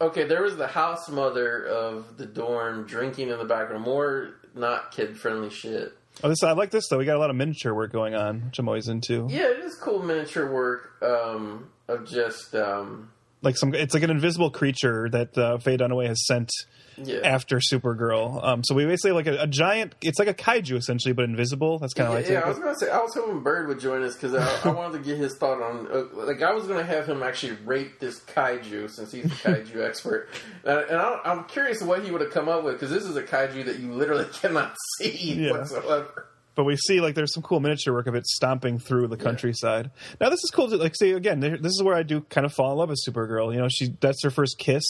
okay, 0.00 0.24
there 0.24 0.42
was 0.42 0.56
the 0.56 0.66
house 0.66 1.08
mother 1.08 1.64
of 1.64 2.16
the 2.16 2.26
dorm 2.26 2.86
drinking 2.86 3.28
in 3.28 3.38
the 3.38 3.44
background. 3.44 3.84
More 3.84 4.34
not 4.54 4.90
kid 4.90 5.16
friendly 5.16 5.50
shit. 5.50 5.92
Oh, 6.22 6.28
this 6.28 6.42
I 6.42 6.52
like 6.52 6.70
this 6.70 6.88
though. 6.88 6.98
We 6.98 7.04
got 7.04 7.16
a 7.16 7.20
lot 7.20 7.30
of 7.30 7.36
miniature 7.36 7.74
work 7.74 7.92
going 7.92 8.14
on, 8.14 8.46
which 8.46 8.58
I'm 8.58 8.68
always 8.68 8.88
into. 8.88 9.26
Yeah, 9.30 9.50
it 9.50 9.60
is 9.60 9.76
cool 9.76 10.02
miniature 10.02 10.52
work 10.52 11.02
um 11.02 11.70
of 11.88 12.06
just 12.06 12.54
um 12.54 13.10
Like 13.40 13.56
some, 13.56 13.74
it's 13.74 13.94
like 13.94 14.02
an 14.02 14.10
invisible 14.10 14.50
creature 14.50 15.08
that 15.10 15.36
uh, 15.38 15.58
Faye 15.58 15.76
Dunaway 15.76 16.06
has 16.08 16.26
sent 16.26 16.50
yeah. 16.96 17.20
after 17.24 17.58
Supergirl. 17.58 18.42
Um, 18.44 18.64
so 18.64 18.74
we 18.74 18.84
basically 18.86 19.12
like 19.12 19.26
a, 19.26 19.42
a 19.42 19.46
giant. 19.46 19.94
It's 20.02 20.18
like 20.18 20.28
a 20.28 20.34
kaiju 20.34 20.76
essentially, 20.76 21.12
but 21.12 21.24
invisible. 21.24 21.78
That's 21.78 21.94
kind 21.94 22.08
of 22.08 22.14
yeah, 22.14 22.18
like 22.20 22.30
yeah, 22.30 22.40
I 22.40 22.48
was 22.48 22.58
gonna 22.58 22.74
say 22.78 22.90
I 22.90 22.98
was 22.98 23.14
hoping 23.14 23.40
Bird 23.40 23.68
would 23.68 23.80
join 23.80 24.02
us 24.02 24.14
because 24.14 24.34
I, 24.34 24.68
I 24.68 24.72
wanted 24.72 24.98
to 24.98 25.04
get 25.04 25.18
his 25.18 25.36
thought 25.36 25.62
on 25.62 25.88
uh, 25.92 26.04
like 26.14 26.42
I 26.42 26.52
was 26.52 26.66
gonna 26.66 26.84
have 26.84 27.06
him 27.06 27.22
actually 27.22 27.56
rate 27.64 28.00
this 28.00 28.20
kaiju 28.20 28.90
since 28.90 29.12
he's 29.12 29.24
the 29.24 29.28
kaiju 29.30 29.86
expert, 29.88 30.28
and, 30.64 30.78
and 30.80 30.98
I, 30.98 31.20
I'm 31.24 31.44
curious 31.44 31.82
what 31.82 32.04
he 32.04 32.10
would 32.10 32.20
have 32.20 32.30
come 32.32 32.48
up 32.48 32.64
with 32.64 32.74
because 32.74 32.90
this 32.90 33.04
is 33.04 33.16
a 33.16 33.22
kaiju 33.22 33.64
that 33.66 33.78
you 33.78 33.92
literally 33.92 34.24
cannot 34.32 34.74
see 34.98 35.34
Yeah. 35.44 35.52
whatsoever. 35.52 36.28
but 36.54 36.64
we 36.64 36.76
see 36.76 37.00
like 37.00 37.14
there's 37.14 37.32
some 37.32 37.42
cool 37.42 37.60
miniature 37.60 37.94
work 37.94 38.06
of 38.06 38.14
it 38.14 38.26
stomping 38.26 38.78
through 38.78 39.08
the 39.08 39.16
countryside. 39.16 39.90
Now 40.20 40.28
this 40.28 40.40
is 40.44 40.50
cool. 40.52 40.68
To, 40.68 40.76
like, 40.76 40.94
see 40.94 41.12
again, 41.12 41.40
this 41.40 41.72
is 41.72 41.82
where 41.82 41.94
I 41.94 42.02
do 42.02 42.20
kind 42.22 42.44
of 42.44 42.52
fall 42.52 42.72
in 42.72 42.78
love 42.78 42.90
with 42.90 42.98
Supergirl. 43.08 43.52
You 43.54 43.60
know, 43.60 43.68
she 43.70 43.94
that's 44.00 44.22
her 44.24 44.30
first 44.30 44.58
kiss. 44.58 44.84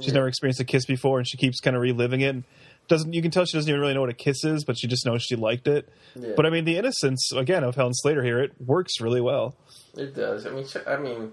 She's 0.00 0.12
never 0.12 0.28
experienced 0.28 0.60
a 0.60 0.64
kiss 0.64 0.84
before, 0.84 1.18
and 1.18 1.26
she 1.26 1.38
keeps 1.38 1.60
kind 1.60 1.74
of 1.74 1.80
reliving 1.80 2.20
it. 2.20 2.36
Doesn't 2.88 3.14
you 3.14 3.22
can 3.22 3.30
tell 3.30 3.44
she 3.46 3.56
doesn't 3.56 3.68
even 3.68 3.80
really 3.80 3.94
know 3.94 4.02
what 4.02 4.10
a 4.10 4.14
kiss 4.14 4.44
is, 4.44 4.64
but 4.64 4.78
she 4.78 4.86
just 4.86 5.06
knows 5.06 5.22
she 5.22 5.36
liked 5.36 5.66
it. 5.66 5.88
Yeah. 6.14 6.34
But 6.36 6.46
I 6.46 6.50
mean, 6.50 6.64
the 6.64 6.76
innocence 6.76 7.32
again 7.32 7.64
of 7.64 7.74
Helen 7.74 7.94
Slater 7.94 8.22
here, 8.22 8.38
it 8.38 8.52
works 8.60 9.00
really 9.00 9.20
well. 9.20 9.56
It 9.96 10.14
does. 10.14 10.46
I 10.46 10.50
mean, 10.50 10.66
I 10.86 10.96
mean, 10.96 11.32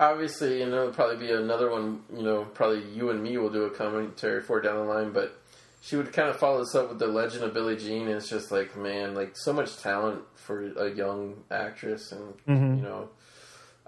obviously, 0.00 0.60
you 0.60 0.64
know, 0.64 0.70
there'll 0.70 0.92
probably 0.92 1.26
be 1.26 1.32
another 1.32 1.70
one. 1.70 2.02
You 2.14 2.22
know, 2.22 2.44
probably 2.44 2.82
you 2.90 3.10
and 3.10 3.22
me 3.22 3.36
will 3.36 3.50
do 3.50 3.64
a 3.64 3.70
commentary 3.70 4.40
for 4.40 4.60
down 4.60 4.76
the 4.76 4.92
line. 4.92 5.12
But 5.12 5.38
she 5.82 5.96
would 5.96 6.12
kind 6.12 6.30
of 6.30 6.38
follow 6.38 6.60
this 6.60 6.74
up 6.74 6.88
with 6.88 6.98
the 6.98 7.06
Legend 7.06 7.44
of 7.44 7.52
Billie 7.52 7.76
Jean, 7.76 8.06
and 8.08 8.16
it's 8.16 8.30
just 8.30 8.50
like, 8.50 8.76
man, 8.76 9.14
like 9.14 9.36
so 9.36 9.52
much 9.52 9.76
talent 9.76 10.22
for 10.36 10.72
a 10.72 10.90
young 10.90 11.36
actress, 11.50 12.12
and 12.12 12.34
mm-hmm. 12.48 12.76
you 12.76 12.82
know. 12.82 13.10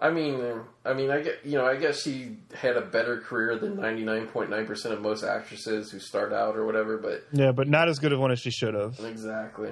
I 0.02 0.10
mean, 0.10 0.42
I 0.84 0.94
mean, 0.94 1.12
I 1.12 1.20
get 1.20 1.38
you 1.44 1.56
know, 1.56 1.64
I 1.64 1.76
guess 1.76 2.02
she 2.02 2.36
had 2.52 2.76
a 2.76 2.80
better 2.80 3.20
career 3.20 3.56
than 3.56 3.76
ninety 3.76 4.04
nine 4.04 4.26
point 4.26 4.50
nine 4.50 4.66
percent 4.66 4.92
of 4.92 5.00
most 5.00 5.22
actresses 5.22 5.92
who 5.92 6.00
start 6.00 6.32
out 6.32 6.56
or 6.56 6.66
whatever. 6.66 6.98
But 6.98 7.24
Yeah, 7.30 7.52
but 7.52 7.68
not 7.68 7.88
as 7.88 8.00
good 8.00 8.12
of 8.12 8.18
one 8.18 8.32
as 8.32 8.40
she 8.40 8.50
should 8.50 8.74
have. 8.74 8.98
Exactly. 8.98 9.70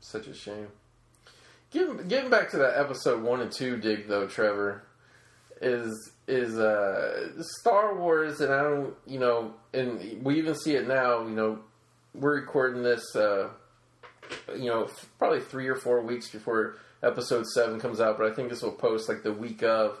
Such 0.00 0.26
a 0.26 0.34
shame. 0.34 0.68
Getting, 1.70 2.08
getting 2.08 2.30
back 2.30 2.50
to 2.50 2.58
that 2.58 2.78
episode 2.78 3.22
one 3.22 3.40
and 3.40 3.50
two 3.50 3.78
dig 3.78 4.06
though, 4.06 4.26
Trevor, 4.26 4.82
is 5.62 6.12
is 6.28 6.58
uh 6.58 7.42
Star 7.60 7.96
Wars 7.96 8.42
and 8.42 8.52
I 8.52 8.62
don't 8.62 8.94
you 9.06 9.18
know 9.18 9.54
and 9.72 10.22
we 10.22 10.36
even 10.36 10.56
see 10.56 10.74
it 10.74 10.86
now, 10.86 11.22
you 11.22 11.34
know, 11.34 11.58
we're 12.14 12.34
recording 12.38 12.82
this 12.82 13.16
uh 13.16 13.48
you 14.54 14.66
know, 14.66 14.88
probably 15.18 15.40
three 15.40 15.68
or 15.68 15.74
four 15.74 16.02
weeks 16.02 16.28
before 16.28 16.76
episode 17.02 17.46
seven 17.46 17.80
comes 17.80 18.00
out, 18.00 18.18
but 18.18 18.30
I 18.30 18.34
think 18.34 18.50
this 18.50 18.62
will 18.62 18.72
post 18.72 19.08
like 19.08 19.22
the 19.22 19.32
week 19.32 19.62
of. 19.62 19.98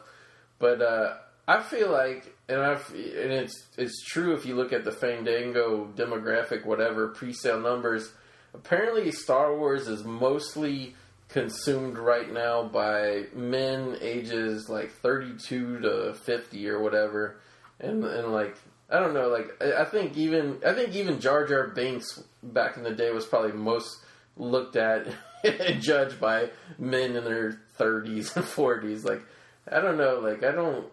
But 0.58 0.82
uh 0.82 1.14
I 1.50 1.60
feel 1.60 1.90
like, 1.90 2.32
and 2.48 2.60
I've, 2.60 2.88
and 2.90 3.32
it's 3.32 3.66
it's 3.76 4.04
true 4.04 4.34
if 4.34 4.46
you 4.46 4.54
look 4.54 4.72
at 4.72 4.84
the 4.84 4.92
Fandango 4.92 5.86
demographic, 5.96 6.64
whatever 6.64 7.08
pre-sale 7.08 7.58
numbers. 7.58 8.12
Apparently, 8.54 9.10
Star 9.10 9.56
Wars 9.56 9.88
is 9.88 10.04
mostly 10.04 10.94
consumed 11.28 11.98
right 11.98 12.32
now 12.32 12.62
by 12.62 13.24
men 13.34 13.96
ages 14.00 14.68
like 14.68 14.92
32 14.92 15.80
to 15.80 16.14
50 16.14 16.68
or 16.68 16.80
whatever, 16.80 17.40
and 17.80 18.04
and 18.04 18.32
like 18.32 18.56
I 18.88 19.00
don't 19.00 19.12
know, 19.12 19.28
like 19.28 19.50
I 19.60 19.82
I 19.82 19.84
think 19.86 20.16
even 20.16 20.58
I 20.64 20.72
think 20.72 20.94
even 20.94 21.18
Jar 21.18 21.48
Jar 21.48 21.66
Binks 21.66 22.22
back 22.44 22.76
in 22.76 22.84
the 22.84 22.94
day 22.94 23.10
was 23.10 23.26
probably 23.26 23.52
most 23.52 24.04
looked 24.36 24.76
at 24.76 25.08
judged 25.80 26.20
by 26.20 26.50
men 26.78 27.16
in 27.16 27.24
their 27.24 27.60
30s 27.78 28.36
and 28.36 28.44
40s. 28.44 29.04
Like 29.04 29.22
I 29.70 29.80
don't 29.80 29.96
know, 29.96 30.20
like 30.20 30.42
I 30.42 30.52
don't. 30.52 30.86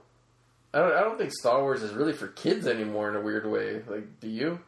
I 0.74 0.80
don't, 0.80 0.94
I 0.94 1.00
don't 1.00 1.18
think 1.18 1.32
Star 1.32 1.62
Wars 1.62 1.82
is 1.82 1.94
really 1.94 2.12
for 2.14 2.28
kids 2.28 2.68
anymore 2.68 3.10
in 3.10 3.16
a 3.16 3.22
weird 3.22 3.50
way. 3.50 3.82
Like, 3.88 4.20
do 4.20 4.28
you? 4.28 4.60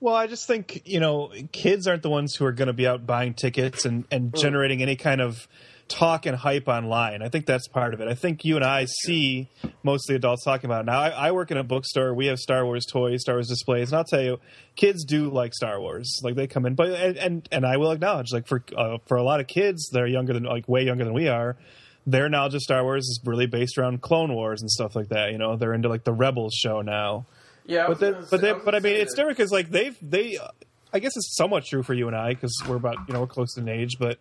Well, 0.00 0.14
I 0.14 0.26
just 0.26 0.46
think 0.46 0.82
you 0.84 0.98
know, 0.98 1.30
kids 1.52 1.86
aren't 1.86 2.02
the 2.02 2.10
ones 2.10 2.34
who 2.34 2.44
are 2.46 2.52
going 2.52 2.66
to 2.66 2.72
be 2.72 2.86
out 2.86 3.06
buying 3.06 3.34
tickets 3.34 3.84
and 3.84 4.04
and 4.10 4.32
mm. 4.32 4.40
generating 4.40 4.82
any 4.82 4.96
kind 4.96 5.20
of 5.20 5.46
talk 5.88 6.26
and 6.26 6.36
hype 6.36 6.66
online. 6.66 7.22
I 7.22 7.28
think 7.28 7.46
that's 7.46 7.68
part 7.68 7.94
of 7.94 8.00
it. 8.00 8.08
I 8.08 8.14
think 8.14 8.44
you 8.44 8.56
and 8.56 8.64
I 8.64 8.86
see 8.86 9.48
most 9.82 10.08
of 10.08 10.14
the 10.14 10.16
adults 10.16 10.44
talking 10.44 10.66
about 10.66 10.82
it. 10.82 10.86
Now, 10.86 10.98
I, 11.00 11.08
I 11.10 11.32
work 11.32 11.50
in 11.50 11.56
a 11.56 11.62
bookstore. 11.64 12.14
We 12.14 12.26
have 12.26 12.38
Star 12.38 12.64
Wars 12.64 12.84
toys, 12.90 13.20
Star 13.20 13.36
Wars 13.36 13.48
displays, 13.48 13.90
and 13.90 13.98
I'll 13.98 14.04
tell 14.04 14.22
you, 14.22 14.40
kids 14.76 15.04
do 15.04 15.30
like 15.30 15.52
Star 15.54 15.80
Wars. 15.80 16.20
Like 16.22 16.34
they 16.34 16.46
come 16.46 16.66
in, 16.66 16.74
but 16.74 16.90
and 16.90 17.16
and, 17.18 17.48
and 17.52 17.66
I 17.66 17.76
will 17.76 17.90
acknowledge, 17.90 18.32
like 18.32 18.46
for 18.46 18.64
uh, 18.76 18.98
for 19.06 19.16
a 19.16 19.22
lot 19.22 19.40
of 19.40 19.46
kids 19.46 19.90
they're 19.92 20.06
younger 20.06 20.32
than 20.32 20.44
like 20.44 20.68
way 20.68 20.84
younger 20.84 21.04
than 21.04 21.14
we 21.14 21.28
are. 21.28 21.56
Their 22.06 22.28
knowledge 22.28 22.54
of 22.54 22.60
Star 22.60 22.82
Wars 22.82 23.04
is 23.04 23.20
really 23.24 23.46
based 23.46 23.78
around 23.78 24.02
Clone 24.02 24.34
Wars 24.34 24.60
and 24.60 24.70
stuff 24.70 24.94
like 24.94 25.08
that. 25.08 25.32
You 25.32 25.38
know, 25.38 25.56
they're 25.56 25.72
into 25.72 25.88
like 25.88 26.04
the 26.04 26.12
Rebels 26.12 26.54
show 26.54 26.82
now 26.82 27.24
Yeah, 27.64 27.86
but 27.88 27.98
then, 27.98 28.12
but 28.14 28.28
say- 28.28 28.36
they, 28.38 28.52
was 28.52 28.62
but 28.64 28.74
I 28.74 28.80
mean, 28.80 28.96
it's 28.96 29.14
different 29.14 29.38
because 29.38 29.50
like 29.50 29.70
they've 29.70 29.96
they, 30.02 30.38
I 30.92 30.98
guess 30.98 31.16
it's 31.16 31.34
somewhat 31.36 31.64
true 31.64 31.82
for 31.82 31.94
you 31.94 32.06
and 32.06 32.16
I 32.16 32.34
because 32.34 32.54
we're 32.68 32.76
about 32.76 32.96
you 33.08 33.14
know 33.14 33.20
we're 33.20 33.26
close 33.26 33.56
in 33.56 33.68
age, 33.68 33.96
but 33.98 34.18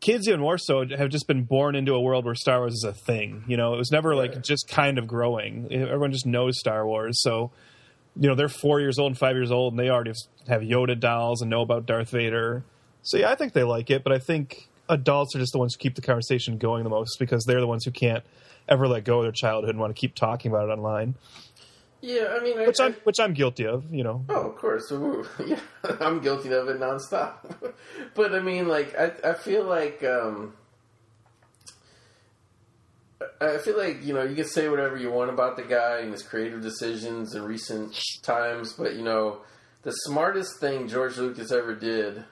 kids 0.00 0.28
even 0.28 0.40
more 0.40 0.58
so 0.58 0.86
have 0.96 1.10
just 1.10 1.26
been 1.26 1.44
born 1.44 1.74
into 1.74 1.94
a 1.94 2.00
world 2.00 2.24
where 2.24 2.34
Star 2.34 2.60
Wars 2.60 2.74
is 2.74 2.84
a 2.84 2.92
thing. 2.92 3.44
You 3.46 3.56
know, 3.56 3.74
it 3.74 3.78
was 3.78 3.90
never 3.90 4.14
like 4.14 4.42
just 4.42 4.68
kind 4.68 4.98
of 4.98 5.06
growing. 5.06 5.72
Everyone 5.72 6.12
just 6.12 6.26
knows 6.26 6.58
Star 6.58 6.86
Wars, 6.86 7.20
so 7.22 7.50
you 8.16 8.28
know 8.28 8.34
they're 8.34 8.48
four 8.48 8.80
years 8.80 8.98
old 8.98 9.12
and 9.12 9.18
five 9.18 9.36
years 9.36 9.50
old, 9.50 9.72
and 9.72 9.80
they 9.80 9.90
already 9.90 10.12
have 10.48 10.62
Yoda 10.62 10.98
dolls 10.98 11.40
and 11.42 11.50
know 11.50 11.62
about 11.62 11.86
Darth 11.86 12.10
Vader. 12.10 12.64
So 13.02 13.16
yeah, 13.16 13.30
I 13.30 13.34
think 13.34 13.52
they 13.52 13.64
like 13.64 13.90
it, 13.90 14.02
but 14.04 14.12
I 14.12 14.18
think 14.18 14.68
adults 14.88 15.34
are 15.36 15.38
just 15.38 15.52
the 15.52 15.58
ones 15.58 15.74
who 15.74 15.78
keep 15.78 15.94
the 15.94 16.02
conversation 16.02 16.58
going 16.58 16.84
the 16.84 16.90
most 16.90 17.18
because 17.18 17.44
they're 17.44 17.60
the 17.60 17.66
ones 17.66 17.84
who 17.84 17.90
can't 17.90 18.24
ever 18.68 18.86
let 18.86 19.04
go 19.04 19.18
of 19.18 19.24
their 19.24 19.32
childhood 19.32 19.70
and 19.70 19.78
want 19.78 19.94
to 19.94 19.98
keep 19.98 20.14
talking 20.14 20.50
about 20.50 20.68
it 20.68 20.72
online, 20.72 21.14
Yeah, 22.00 22.36
I 22.38 22.42
mean, 22.42 22.58
which 22.58 22.78
I'm 22.80 22.92
I- 22.92 22.96
which 23.04 23.18
I'm 23.20 23.34
guilty 23.34 23.66
of. 23.66 23.92
You 23.92 24.04
know, 24.04 24.24
Oh, 24.28 24.50
of 24.50 24.56
course. 24.56 24.90
Ooh, 24.92 25.26
Yeah, 25.46 25.58
I'm 26.00 26.20
guilty 26.20 26.52
of 26.52 26.68
it 26.68 26.78
nonstop. 26.78 27.72
but 28.14 28.34
I 28.34 28.40
mean, 28.40 28.68
like, 28.68 28.96
I 28.98 29.12
I 29.30 29.34
feel 29.34 29.64
like 29.64 30.04
um, 30.04 30.54
I 33.40 33.58
feel 33.58 33.76
like 33.76 34.04
you 34.04 34.14
know 34.14 34.22
you 34.22 34.36
can 34.36 34.46
say 34.46 34.68
whatever 34.68 34.96
you 34.96 35.10
want 35.10 35.30
about 35.30 35.56
the 35.56 35.62
guy 35.64 35.98
and 35.98 36.12
his 36.12 36.22
creative 36.22 36.62
decisions 36.62 37.34
in 37.34 37.42
recent 37.42 37.98
times, 38.22 38.74
but 38.74 38.94
you 38.94 39.02
know 39.02 39.38
the 39.82 39.90
smartest 39.90 40.60
thing 40.60 40.86
George 40.88 41.16
Lucas 41.16 41.50
ever 41.50 41.74
did. 41.74 42.24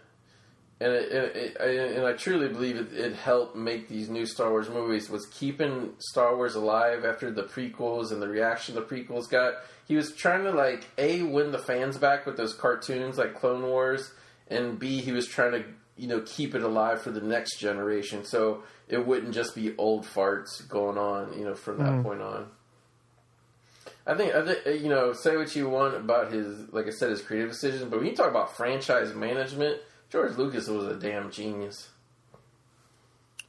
And 0.79 0.93
it, 0.93 1.11
it, 1.11 1.37
it, 1.37 1.57
I- 1.59 1.95
and 1.97 2.07
I 2.07 2.13
truly 2.13 2.49
believe 2.49 2.77
it, 2.77 2.93
it 2.93 3.15
helped 3.15 3.57
make 3.57 3.89
these 3.89 4.11
new 4.11 4.27
Star 4.27 4.51
Wars 4.51 4.69
movies 4.69 5.09
was 5.09 5.27
keeping 5.27 5.95
Star 5.99 6.37
Wars 6.37 6.55
alive 6.55 7.05
after 7.05 7.31
the 7.31 7.45
prequels 7.45 8.13
and 8.13 8.21
the 8.21 8.29
reaction 8.29 8.75
the 8.75 8.83
prequels 8.83 9.29
got. 9.29 9.55
He 9.87 9.97
was 9.97 10.15
trying 10.15 10.45
to 10.45 10.51
like 10.51 10.85
a 10.99 11.23
win 11.23 11.53
the 11.53 11.59
fans 11.59 11.97
back 11.97 12.27
with 12.27 12.37
those 12.37 12.55
cartoons 12.55 13.17
like 13.17 13.35
Clone 13.35 13.63
Wars, 13.63 14.13
and 14.49 14.79
b 14.79 15.01
he 15.01 15.13
was 15.13 15.27
trying 15.27 15.53
to 15.53 15.65
you 15.97 16.09
know 16.09 16.21
keep 16.27 16.55
it 16.55 16.63
alive 16.63 17.01
for 17.01 17.11
the 17.11 17.21
next 17.23 17.59
generation, 17.59 18.25
so 18.25 18.63
it 18.89 19.07
wouldn't 19.07 19.33
just 19.33 19.55
be 19.55 19.75
old 19.79 20.05
farts 20.05 20.67
going 20.69 20.99
on 20.99 21.39
you 21.39 21.45
know 21.45 21.55
from 21.55 21.79
that 21.79 21.89
mm-hmm. 21.89 22.03
point 22.03 22.21
on. 22.21 22.49
I 24.07 24.15
think, 24.15 24.35
I 24.35 24.45
think 24.45 24.83
you 24.83 24.89
know, 24.89 25.13
say 25.13 25.37
what 25.37 25.57
you 25.57 25.69
want 25.69 25.97
about 25.97 26.33
his, 26.33 26.73
like 26.73 26.87
I 26.87 26.91
said, 26.91 27.11
his 27.11 27.23
creative 27.23 27.51
decisions, 27.51 27.91
but 27.91 27.99
when 27.99 28.09
you 28.09 28.15
talk 28.15 28.31
about 28.31 28.57
franchise 28.57 29.13
management, 29.15 29.81
George 30.11 30.37
Lucas 30.37 30.69
was 30.69 30.87
a 30.87 30.95
damn 30.99 31.31
genius. 31.31 31.91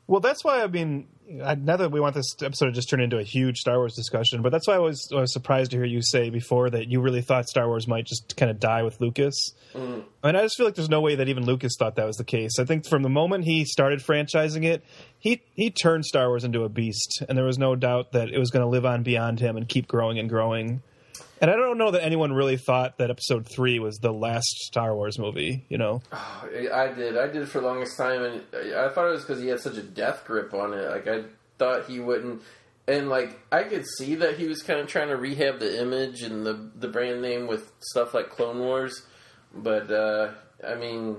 Well, 0.08 0.22
that's 0.22 0.44
why 0.44 0.64
I 0.64 0.68
mean, 0.68 1.08
I, 1.44 1.56
now 1.56 1.76
that 1.76 1.92
we 1.92 2.00
want 2.00 2.16
this 2.16 2.36
episode 2.42 2.68
to 2.68 2.72
just 2.72 2.90
turn 2.90 3.02
into 3.02 3.18
a 3.18 3.24
huge 3.24 3.58
Star 3.58 3.78
Wars 3.78 3.94
discussion, 3.94 4.42
but 4.42 4.54
that's 4.54 4.66
why 4.68 4.76
I 4.76 4.80
was, 4.80 5.10
I 5.12 5.20
was 5.20 5.34
surprised 5.34 5.72
to 5.72 5.78
hear 5.78 5.86
you 5.86 6.02
say 6.02 6.30
before 6.30 6.70
that 6.70 6.88
you 6.88 7.02
really 7.02 7.22
thought 7.22 7.50
Star 7.50 7.68
Wars 7.68 7.88
might 7.88 8.06
just 8.06 8.38
kind 8.38 8.50
of 8.50 8.60
die 8.60 8.84
with 8.84 9.02
Lucas. 9.02 9.52
Mm. 9.74 10.06
I 10.24 10.28
mean, 10.28 10.36
I 10.38 10.44
just 10.44 10.56
feel 10.56 10.66
like 10.66 10.76
there's 10.76 10.90
no 10.90 11.02
way 11.02 11.16
that 11.16 11.28
even 11.28 11.46
Lucas 11.46 11.76
thought 11.78 11.96
that 11.98 12.06
was 12.08 12.16
the 12.16 12.24
case. 12.24 12.58
I 12.58 12.64
think 12.64 12.88
from 12.88 13.04
the 13.04 13.10
moment 13.10 13.44
he 13.44 13.66
started 13.66 14.00
franchising 14.00 14.64
it, 14.64 14.84
he 15.20 15.42
he 15.56 15.70
turned 15.70 16.06
Star 16.06 16.30
Wars 16.30 16.46
into 16.46 16.64
a 16.64 16.70
beast, 16.70 17.24
and 17.28 17.38
there 17.38 17.46
was 17.46 17.58
no 17.58 17.76
doubt 17.76 18.14
that 18.14 18.30
it 18.30 18.40
was 18.40 18.50
going 18.50 18.64
to 18.64 18.70
live 18.70 18.86
on 18.86 19.04
beyond 19.04 19.42
him 19.42 19.58
and 19.58 19.68
keep 19.68 19.88
growing 19.88 20.20
and 20.20 20.30
growing. 20.30 20.82
And 21.40 21.52
I 21.52 21.56
don't 21.56 21.78
know 21.78 21.92
that 21.92 22.04
anyone 22.04 22.34
really 22.34 22.58
thought 22.58 22.98
that 22.98 23.10
Episode 23.12 23.48
Three 23.48 23.80
was 23.80 23.98
the 23.98 24.12
last 24.12 24.48
Star 24.48 24.96
Wars 24.96 25.20
movie. 25.20 25.66
You 25.70 25.78
know, 25.78 26.02
I 26.12 26.92
did, 26.96 27.18
I 27.18 27.28
did 27.28 27.48
for 27.48 27.60
the 27.62 27.68
longest 27.68 27.98
time, 27.98 28.24
and 28.24 28.42
I 28.76 28.90
thought 28.90 29.08
it 29.08 29.12
was 29.12 29.22
because 29.22 29.42
he 29.42 29.48
had 29.48 29.60
such 29.60 29.78
a 29.78 29.84
death 29.84 30.24
grip 30.26 30.54
on 30.54 30.74
it. 30.74 30.90
Like 30.90 31.08
I 31.08 31.24
thought 31.60 31.86
he 31.86 32.00
wouldn't, 32.00 32.42
and 32.88 33.10
like 33.10 33.40
I 33.52 33.64
could 33.64 33.86
see 33.98 34.16
that 34.16 34.38
he 34.38 34.48
was 34.48 34.64
kind 34.64 34.80
of 34.80 34.88
trying 34.88 35.10
to 35.10 35.18
rehab 35.18 35.60
the 35.60 35.80
image 35.82 36.24
and 36.24 36.46
the 36.46 36.72
the 36.76 36.88
brand 36.88 37.22
name 37.22 37.48
with 37.48 37.72
stuff 37.80 38.14
like 38.14 38.30
Clone 38.30 38.60
Wars, 38.60 39.04
but 39.54 39.92
uh, 39.92 40.32
I 40.68 40.76
mean. 40.76 41.18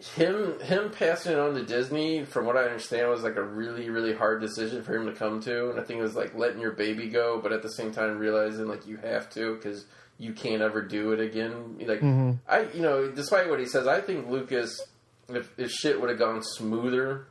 Him 0.00 0.58
him 0.60 0.90
passing 0.90 1.32
it 1.32 1.38
on 1.38 1.54
to 1.54 1.62
Disney, 1.62 2.24
from 2.24 2.46
what 2.46 2.56
I 2.56 2.64
understand, 2.64 3.08
was 3.08 3.22
like 3.22 3.36
a 3.36 3.42
really 3.42 3.90
really 3.90 4.14
hard 4.14 4.40
decision 4.40 4.82
for 4.82 4.96
him 4.96 5.06
to 5.06 5.12
come 5.12 5.40
to, 5.42 5.70
and 5.70 5.78
I 5.78 5.82
think 5.82 6.00
it 6.00 6.02
was 6.02 6.16
like 6.16 6.34
letting 6.34 6.60
your 6.60 6.72
baby 6.72 7.08
go, 7.08 7.38
but 7.40 7.52
at 7.52 7.62
the 7.62 7.70
same 7.70 7.92
time 7.92 8.18
realizing 8.18 8.66
like 8.66 8.86
you 8.86 8.96
have 8.98 9.30
to 9.30 9.56
because 9.56 9.84
you 10.18 10.32
can't 10.32 10.62
ever 10.62 10.82
do 10.82 11.12
it 11.12 11.20
again. 11.20 11.76
Like 11.80 12.02
I, 12.48 12.66
you 12.74 12.82
know, 12.82 13.10
despite 13.10 13.48
what 13.48 13.60
he 13.60 13.66
says, 13.66 13.86
I 13.86 14.00
think 14.00 14.28
Lucas, 14.28 14.80
if, 15.28 15.50
if 15.58 15.70
shit 15.70 16.00
would 16.00 16.10
have 16.10 16.18
gone 16.18 16.42
smoother 16.42 17.26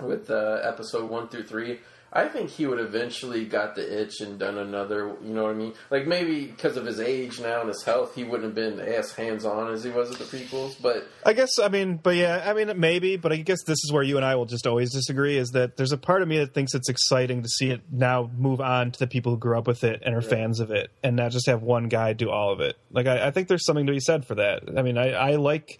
with 0.00 0.30
uh, 0.30 0.60
episode 0.62 1.10
one 1.10 1.28
through 1.28 1.44
three. 1.44 1.80
I 2.12 2.26
think 2.26 2.50
he 2.50 2.66
would 2.66 2.80
eventually 2.80 3.44
got 3.44 3.76
the 3.76 4.02
itch 4.02 4.20
and 4.20 4.36
done 4.36 4.58
another. 4.58 5.14
You 5.22 5.32
know 5.32 5.44
what 5.44 5.52
I 5.52 5.54
mean? 5.54 5.74
Like 5.90 6.08
maybe 6.08 6.46
because 6.46 6.76
of 6.76 6.84
his 6.84 6.98
age 6.98 7.38
now 7.38 7.60
and 7.60 7.68
his 7.68 7.84
health, 7.84 8.16
he 8.16 8.24
wouldn't 8.24 8.44
have 8.44 8.54
been 8.54 8.80
as 8.80 9.12
hands 9.12 9.44
on 9.44 9.72
as 9.72 9.84
he 9.84 9.90
was 9.90 10.10
at 10.10 10.18
the 10.18 10.24
prequels. 10.24 10.74
But 10.80 11.06
I 11.24 11.34
guess 11.34 11.58
I 11.62 11.68
mean, 11.68 12.00
but 12.02 12.16
yeah, 12.16 12.42
I 12.44 12.52
mean 12.52 12.80
maybe, 12.80 13.16
but 13.16 13.32
I 13.32 13.36
guess 13.36 13.62
this 13.64 13.78
is 13.84 13.92
where 13.92 14.02
you 14.02 14.16
and 14.16 14.26
I 14.26 14.34
will 14.34 14.46
just 14.46 14.66
always 14.66 14.92
disagree. 14.92 15.36
Is 15.36 15.50
that 15.50 15.76
there's 15.76 15.92
a 15.92 15.98
part 15.98 16.22
of 16.22 16.28
me 16.28 16.38
that 16.38 16.52
thinks 16.52 16.74
it's 16.74 16.88
exciting 16.88 17.42
to 17.42 17.48
see 17.48 17.70
it 17.70 17.82
now 17.92 18.28
move 18.36 18.60
on 18.60 18.90
to 18.90 18.98
the 18.98 19.06
people 19.06 19.32
who 19.32 19.38
grew 19.38 19.56
up 19.56 19.68
with 19.68 19.84
it 19.84 20.02
and 20.04 20.14
are 20.16 20.22
fans 20.22 20.58
of 20.58 20.72
it, 20.72 20.90
and 21.04 21.14
not 21.14 21.30
just 21.30 21.46
have 21.46 21.62
one 21.62 21.88
guy 21.88 22.12
do 22.12 22.28
all 22.28 22.52
of 22.52 22.60
it. 22.60 22.76
Like 22.90 23.06
I, 23.06 23.28
I 23.28 23.30
think 23.30 23.46
there's 23.46 23.64
something 23.64 23.86
to 23.86 23.92
be 23.92 24.00
said 24.00 24.26
for 24.26 24.34
that. 24.34 24.64
I 24.76 24.82
mean, 24.82 24.98
I, 24.98 25.12
I 25.12 25.36
like. 25.36 25.78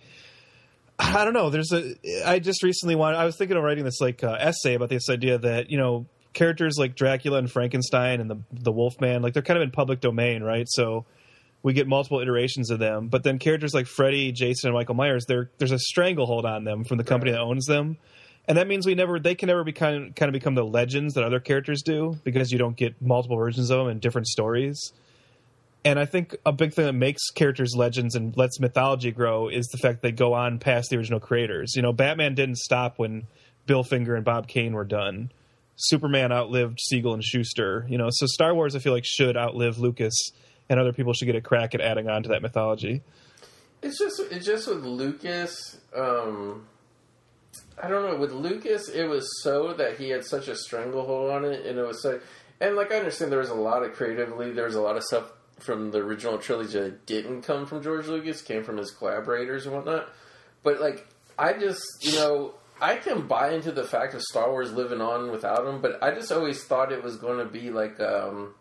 I 0.96 1.24
don't 1.24 1.32
know. 1.34 1.50
There's 1.50 1.72
a. 1.72 1.94
I 2.24 2.38
just 2.38 2.62
recently 2.62 2.94
wanted. 2.94 3.16
I 3.16 3.24
was 3.24 3.36
thinking 3.36 3.56
of 3.56 3.64
writing 3.64 3.84
this 3.84 4.00
like 4.00 4.22
uh, 4.22 4.36
essay 4.38 4.74
about 4.74 4.90
this 4.90 5.08
idea 5.08 5.38
that 5.38 5.70
you 5.70 5.78
know 5.78 6.06
characters 6.32 6.76
like 6.78 6.94
Dracula 6.94 7.38
and 7.38 7.50
Frankenstein 7.50 8.20
and 8.20 8.30
the 8.30 8.38
the 8.52 8.72
Wolfman, 8.72 9.22
like 9.22 9.34
they're 9.34 9.42
kind 9.42 9.58
of 9.58 9.62
in 9.62 9.70
public 9.70 10.00
domain, 10.00 10.42
right? 10.42 10.66
So 10.68 11.04
we 11.62 11.72
get 11.72 11.86
multiple 11.86 12.20
iterations 12.20 12.70
of 12.70 12.78
them. 12.78 13.08
But 13.08 13.22
then 13.22 13.38
characters 13.38 13.74
like 13.74 13.86
Freddy, 13.86 14.32
Jason, 14.32 14.68
and 14.68 14.74
Michael 14.74 14.94
Myers, 14.94 15.26
there 15.26 15.50
there's 15.58 15.72
a 15.72 15.78
stranglehold 15.78 16.46
on 16.46 16.64
them 16.64 16.84
from 16.84 16.98
the 16.98 17.04
company 17.04 17.32
Right. 17.32 17.38
that 17.38 17.42
owns 17.44 17.66
them, 17.66 17.96
and 18.48 18.56
that 18.56 18.66
means 18.66 18.86
we 18.86 18.94
never 18.94 19.18
they 19.18 19.34
can 19.34 19.48
never 19.48 19.64
be 19.64 19.72
kind 19.72 20.08
of, 20.08 20.14
kind 20.14 20.28
of 20.28 20.32
become 20.32 20.54
the 20.54 20.64
legends 20.64 21.14
that 21.14 21.24
other 21.24 21.40
characters 21.40 21.82
do 21.82 22.18
because 22.24 22.50
you 22.52 22.58
don't 22.58 22.76
get 22.76 23.00
multiple 23.02 23.36
versions 23.36 23.70
of 23.70 23.78
them 23.78 23.88
in 23.88 23.98
different 23.98 24.26
stories. 24.26 24.92
And 25.82 25.98
I 25.98 26.04
think 26.04 26.36
a 26.44 26.52
big 26.52 26.74
thing 26.74 26.84
that 26.84 26.92
makes 26.92 27.30
characters 27.30 27.74
legends 27.74 28.14
and 28.14 28.36
lets 28.36 28.60
mythology 28.60 29.12
grow 29.12 29.48
is 29.48 29.66
the 29.68 29.78
fact 29.78 30.02
they 30.02 30.12
go 30.12 30.34
on 30.34 30.58
past 30.58 30.90
the 30.90 30.98
original 30.98 31.20
creators. 31.20 31.74
You 31.74 31.80
know, 31.80 31.92
Batman 31.94 32.34
didn't 32.34 32.58
stop 32.58 32.98
when 32.98 33.22
Bill 33.64 33.82
Finger 33.82 34.14
and 34.14 34.22
Bob 34.22 34.46
Kane 34.46 34.74
were 34.74 34.84
done. 34.84 35.30
Superman 35.80 36.32
outlived 36.32 36.78
Siegel 36.80 37.14
and 37.14 37.22
Shuster. 37.24 37.86
You 37.88 37.98
know, 37.98 38.08
so 38.10 38.26
Star 38.26 38.54
Wars 38.54 38.76
I 38.76 38.78
feel 38.78 38.92
like 38.92 39.04
should 39.06 39.36
outlive 39.36 39.78
Lucas, 39.78 40.14
and 40.68 40.78
other 40.78 40.92
people 40.92 41.12
should 41.12 41.26
get 41.26 41.36
a 41.36 41.40
crack 41.40 41.74
at 41.74 41.80
adding 41.80 42.08
on 42.08 42.22
to 42.24 42.28
that 42.30 42.42
mythology. 42.42 43.02
It's 43.82 43.98
just 43.98 44.20
it's 44.30 44.44
just 44.44 44.68
with 44.68 44.84
Lucas. 44.84 45.78
Um, 45.96 46.66
I 47.82 47.88
don't 47.88 48.06
know. 48.10 48.16
With 48.16 48.32
Lucas, 48.32 48.88
it 48.88 49.06
was 49.06 49.26
so 49.42 49.72
that 49.74 49.98
he 49.98 50.10
had 50.10 50.24
such 50.24 50.48
a 50.48 50.56
stranglehold 50.56 51.30
on 51.30 51.44
it, 51.44 51.64
and 51.66 51.78
it 51.78 51.86
was 51.86 52.02
so. 52.02 52.20
And 52.60 52.76
like 52.76 52.92
I 52.92 52.98
understand, 52.98 53.32
there 53.32 53.38
was 53.38 53.48
a 53.48 53.54
lot 53.54 53.82
of 53.82 53.94
creatively. 53.94 54.52
There 54.52 54.66
was 54.66 54.74
a 54.74 54.82
lot 54.82 54.96
of 54.96 55.02
stuff 55.02 55.32
from 55.58 55.90
the 55.90 55.98
original 55.98 56.38
trilogy 56.38 56.78
that 56.78 57.06
didn't 57.06 57.42
come 57.42 57.66
from 57.66 57.82
George 57.82 58.06
Lucas, 58.06 58.42
came 58.42 58.64
from 58.64 58.76
his 58.76 58.90
collaborators 58.90 59.66
and 59.66 59.74
whatnot. 59.74 60.08
But 60.62 60.80
like, 60.80 61.06
I 61.38 61.54
just 61.54 61.82
you 62.00 62.12
know. 62.12 62.54
I 62.80 62.96
can 62.96 63.26
buy 63.26 63.52
into 63.52 63.72
the 63.72 63.84
fact 63.84 64.14
of 64.14 64.22
Star 64.22 64.50
Wars 64.50 64.72
living 64.72 65.00
on 65.00 65.30
without 65.30 65.66
him, 65.66 65.80
but 65.80 66.02
I 66.02 66.12
just 66.12 66.32
always 66.32 66.64
thought 66.64 66.92
it 66.92 67.02
was 67.02 67.16
going 67.16 67.38
to 67.38 67.44
be 67.44 67.70
like, 67.70 68.00
um, 68.00 68.54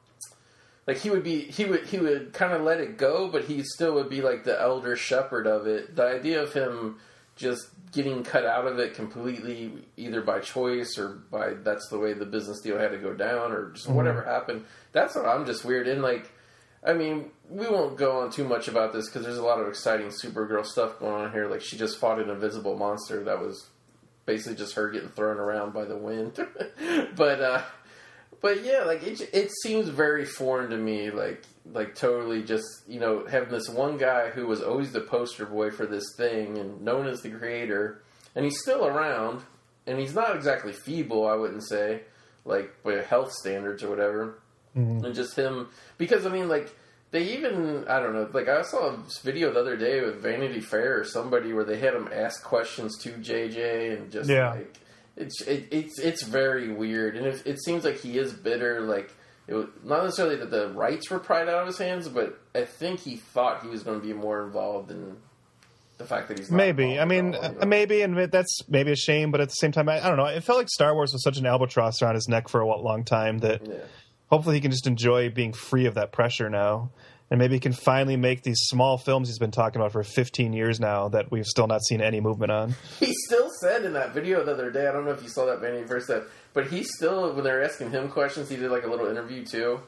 like 0.87 0.97
he 0.97 1.09
would 1.09 1.23
be 1.23 1.41
he 1.41 1.65
would 1.65 1.85
he 1.85 1.99
would 1.99 2.33
kind 2.33 2.51
of 2.51 2.61
let 2.61 2.81
it 2.81 2.97
go 2.97 3.27
but 3.27 3.45
he 3.45 3.61
still 3.61 3.93
would 3.93 4.09
be 4.09 4.21
like 4.21 4.43
the 4.43 4.59
elder 4.59 4.95
shepherd 4.95 5.45
of 5.45 5.67
it. 5.67 5.95
The 5.95 6.03
idea 6.03 6.41
of 6.41 6.51
him 6.51 6.97
just 7.35 7.69
getting 7.91 8.23
cut 8.23 8.45
out 8.45 8.67
of 8.67 8.79
it 8.79 8.93
completely 8.93 9.71
either 9.97 10.21
by 10.21 10.39
choice 10.39 10.97
or 10.97 11.21
by 11.31 11.53
that's 11.63 11.87
the 11.89 11.97
way 11.97 12.13
the 12.13 12.25
business 12.25 12.59
deal 12.61 12.77
had 12.77 12.91
to 12.91 12.97
go 12.97 13.13
down 13.13 13.51
or 13.51 13.71
just 13.71 13.87
whatever 13.87 14.23
happened 14.23 14.63
that's 14.91 15.15
what 15.15 15.25
i'm 15.25 15.45
just 15.45 15.63
weird. 15.63 15.87
In 15.87 16.01
like 16.01 16.29
i 16.83 16.91
mean 16.93 17.31
we 17.49 17.67
won't 17.67 17.97
go 17.97 18.19
on 18.19 18.29
too 18.29 18.43
much 18.43 18.67
about 18.67 18.91
this 18.93 19.07
because 19.07 19.23
there's 19.23 19.37
a 19.37 19.43
lot 19.43 19.59
of 19.59 19.67
exciting 19.67 20.07
supergirl 20.07 20.65
stuff 20.65 20.99
going 20.99 21.25
on 21.25 21.31
here 21.31 21.47
like 21.47 21.61
she 21.61 21.77
just 21.77 21.97
fought 21.97 22.19
an 22.19 22.29
invisible 22.29 22.75
monster 22.75 23.23
that 23.23 23.39
was 23.39 23.67
basically 24.29 24.55
just 24.55 24.75
her 24.75 24.89
getting 24.89 25.09
thrown 25.09 25.37
around 25.37 25.73
by 25.73 25.85
the 25.85 25.97
wind 25.97 26.39
but 27.15 27.41
uh 27.41 27.61
but 28.41 28.63
yeah, 28.63 28.83
like 28.85 29.03
it, 29.03 29.21
it 29.33 29.51
seems 29.63 29.89
very 29.89 30.25
foreign 30.25 30.69
to 30.69 30.77
me. 30.77 31.11
Like, 31.11 31.43
like 31.71 31.95
totally 31.95 32.43
just 32.43 32.65
you 32.87 32.99
know 32.99 33.25
having 33.25 33.49
this 33.49 33.69
one 33.69 33.97
guy 33.97 34.29
who 34.29 34.47
was 34.47 34.61
always 34.61 34.91
the 34.91 35.01
poster 35.01 35.45
boy 35.45 35.71
for 35.71 35.85
this 35.85 36.05
thing 36.15 36.57
and 36.57 36.81
known 36.81 37.07
as 37.07 37.21
the 37.21 37.29
creator, 37.29 38.01
and 38.35 38.45
he's 38.45 38.61
still 38.61 38.85
around, 38.85 39.41
and 39.85 39.99
he's 39.99 40.15
not 40.15 40.35
exactly 40.35 40.73
feeble. 40.73 41.27
I 41.27 41.35
wouldn't 41.35 41.67
say, 41.67 42.01
like 42.45 42.81
by 42.83 43.01
health 43.01 43.31
standards 43.33 43.83
or 43.83 43.89
whatever, 43.89 44.39
and 45.03 45.15
just 45.15 45.35
him 45.35 45.69
because 45.97 46.25
I 46.25 46.29
mean 46.29 46.49
like. 46.49 46.73
They 47.11 47.23
even 47.35 47.85
I 47.87 47.99
don't 47.99 48.13
know 48.13 48.29
like 48.33 48.47
I 48.47 48.61
saw 48.61 48.89
a 48.91 48.97
video 49.23 49.51
the 49.51 49.59
other 49.59 49.75
day 49.75 50.01
with 50.01 50.21
Vanity 50.21 50.59
Fair 50.61 50.99
or 50.99 51.03
somebody 51.03 51.53
where 51.53 51.63
they 51.63 51.79
had 51.79 51.93
him 51.95 52.07
ask 52.13 52.43
questions 52.43 52.97
to 52.99 53.09
JJ 53.13 53.97
and 53.97 54.11
just 54.11 54.29
Yeah. 54.29 54.51
like 54.51 54.75
it's 55.17 55.41
it, 55.41 55.67
it's 55.71 55.99
it's 55.99 56.23
very 56.23 56.71
weird, 56.71 57.17
and 57.17 57.25
it, 57.25 57.41
it 57.45 57.61
seems 57.63 57.83
like 57.83 57.97
he 57.99 58.17
is 58.17 58.31
bitter. 58.31 58.81
Like 58.81 59.11
it 59.47 59.53
was, 59.53 59.65
not 59.83 60.03
necessarily 60.03 60.35
that 60.37 60.51
the 60.51 60.69
rights 60.69 61.09
were 61.09 61.19
pried 61.19 61.49
out 61.49 61.61
of 61.61 61.67
his 61.67 61.77
hands, 61.79 62.07
but 62.07 62.39
I 62.55 62.63
think 62.65 62.99
he 63.01 63.17
thought 63.17 63.63
he 63.63 63.69
was 63.69 63.83
going 63.83 63.99
to 63.99 64.05
be 64.05 64.13
more 64.13 64.45
involved 64.45 64.91
in 64.91 65.17
the 65.97 66.05
fact 66.05 66.27
that 66.29 66.37
he's 66.39 66.49
not 66.51 66.55
Maybe. 66.57 66.99
I 66.99 67.03
mean, 67.05 67.35
all, 67.35 67.43
you 67.51 67.59
know? 67.59 67.65
maybe, 67.65 68.01
and 68.03 68.17
that's 68.31 68.59
maybe 68.69 68.91
a 68.91 68.95
shame, 68.95 69.31
but 69.31 69.41
at 69.41 69.49
the 69.49 69.53
same 69.55 69.71
time, 69.73 69.89
I, 69.89 70.05
I 70.05 70.07
don't 70.07 70.15
know. 70.17 70.25
It 70.27 70.41
felt 70.43 70.57
like 70.59 70.69
Star 70.69 70.93
Wars 70.93 71.11
was 71.11 71.21
such 71.23 71.37
an 71.37 71.45
albatross 71.45 72.01
around 72.01 72.15
his 72.15 72.29
neck 72.29 72.47
for 72.47 72.61
a 72.61 72.65
long 72.79 73.03
time 73.03 73.39
that 73.39 73.65
Yeah. 73.67 73.73
Hopefully 74.29 74.55
he 74.55 74.61
can 74.61 74.71
just 74.71 74.87
enjoy 74.87 75.29
being 75.29 75.53
free 75.53 75.85
of 75.85 75.95
that 75.95 76.11
pressure 76.11 76.49
now. 76.49 76.91
and 77.31 77.37
maybe 77.37 77.53
he 77.53 77.59
can 77.59 77.73
finally 77.73 78.17
make 78.17 78.41
these 78.41 78.59
small 78.61 78.97
films 78.97 79.29
he's 79.29 79.37
been 79.37 79.51
talking 79.51 79.79
about 79.79 79.91
for 79.91 80.03
15 80.03 80.51
years 80.51 80.79
now 80.79 81.09
that 81.09 81.29
we've 81.29 81.45
still 81.45 81.67
not 81.67 81.83
seen 81.83 82.01
any 82.01 82.19
movement 82.19 82.51
on. 82.51 82.73
He 82.99 83.13
still 83.27 83.49
said 83.61 83.85
in 83.85 83.93
that 83.93 84.13
video 84.15 84.43
the 84.43 84.53
other 84.53 84.71
day, 84.71 84.87
I 84.87 84.91
don't 84.91 85.05
know 85.05 85.11
if 85.11 85.21
you 85.21 85.29
saw 85.29 85.45
that 85.45 85.77
he 85.77 85.83
first 85.83 86.09
but 86.53 86.67
he 86.67 86.83
still, 86.83 87.31
when 87.33 87.43
they 87.43 87.51
were 87.51 87.61
asking 87.63 87.91
him 87.91 88.09
questions, 88.09 88.49
he 88.49 88.55
did 88.55 88.71
like 88.71 88.83
a 88.83 88.87
little 88.87 89.07
interview 89.07 89.45
too. 89.45 89.79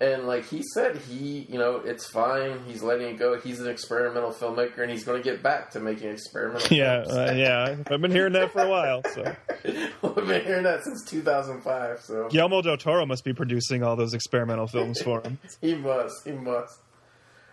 And 0.00 0.26
like 0.26 0.44
he 0.48 0.60
said, 0.74 0.96
he, 0.96 1.46
you 1.48 1.56
know, 1.56 1.76
it's 1.76 2.04
fine. 2.04 2.58
He's 2.66 2.82
letting 2.82 3.08
it 3.14 3.18
go. 3.18 3.38
He's 3.40 3.60
an 3.60 3.68
experimental 3.68 4.32
filmmaker 4.32 4.78
and 4.80 4.90
he's 4.90 5.04
going 5.04 5.22
to 5.22 5.24
get 5.24 5.40
back 5.42 5.70
to 5.70 5.80
making 5.80 6.08
experimental 6.10 6.66
Yeah, 6.76 7.04
films. 7.04 7.16
uh, 7.16 7.34
yeah, 7.36 7.76
I've 7.90 8.00
been 8.00 8.10
hearing 8.10 8.32
that 8.32 8.50
for 8.50 8.62
a 8.62 8.68
while. 8.68 9.02
So 9.14 9.22
I've 9.64 10.26
been 10.26 10.44
hearing 10.44 10.64
that 10.64 10.82
since 10.84 11.04
2005, 11.08 12.00
so 12.00 12.28
Guillermo 12.28 12.60
del 12.60 12.76
Toro 12.76 13.06
must 13.06 13.24
be 13.24 13.32
producing 13.32 13.82
all 13.84 13.94
those 13.94 14.14
experimental 14.14 14.66
films 14.66 15.00
for 15.00 15.20
him. 15.22 15.38
he 15.60 15.74
must. 15.76 16.24
He 16.24 16.32
must. 16.32 16.76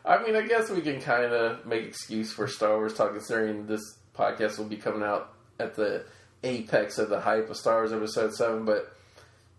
I 0.03 0.21
mean, 0.23 0.35
I 0.35 0.41
guess 0.41 0.69
we 0.71 0.81
can 0.81 0.99
kind 0.99 1.31
of 1.31 1.63
make 1.67 1.83
excuse 1.85 2.33
for 2.33 2.47
Star 2.47 2.75
Wars 2.77 2.95
talk, 2.95 3.11
considering 3.11 3.67
this 3.67 3.81
podcast 4.15 4.57
will 4.57 4.65
be 4.65 4.77
coming 4.77 5.03
out 5.03 5.31
at 5.59 5.75
the 5.75 6.05
apex 6.43 6.97
of 6.97 7.09
the 7.09 7.19
hype 7.21 7.51
of 7.51 7.55
Star 7.55 7.75
Wars 7.77 7.93
Episode 7.93 8.33
Seven. 8.33 8.65
But 8.65 8.91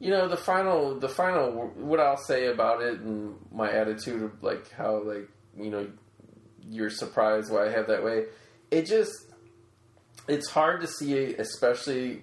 you 0.03 0.11
know, 0.11 0.27
the 0.27 0.37
final, 0.37 0.99
the 0.99 1.09
final, 1.09 1.70
what 1.77 2.01
I'll 2.01 2.16
say 2.16 2.49
about 2.49 2.83
it, 2.83 2.99
and 2.99 3.37
my 3.53 3.70
attitude 3.70 4.20
of 4.20 4.43
like 4.43 4.69
how 4.73 5.01
like 5.01 5.29
you 5.57 5.70
know 5.70 5.89
you're 6.69 6.91
surprised 6.91 7.53
why 7.53 7.66
I 7.66 7.70
have 7.70 7.87
that 7.87 8.03
way. 8.03 8.24
It 8.73 8.87
just, 8.87 9.12
it's 10.27 10.51
hard 10.51 10.81
to 10.81 10.89
see, 10.89 11.35
especially 11.35 12.23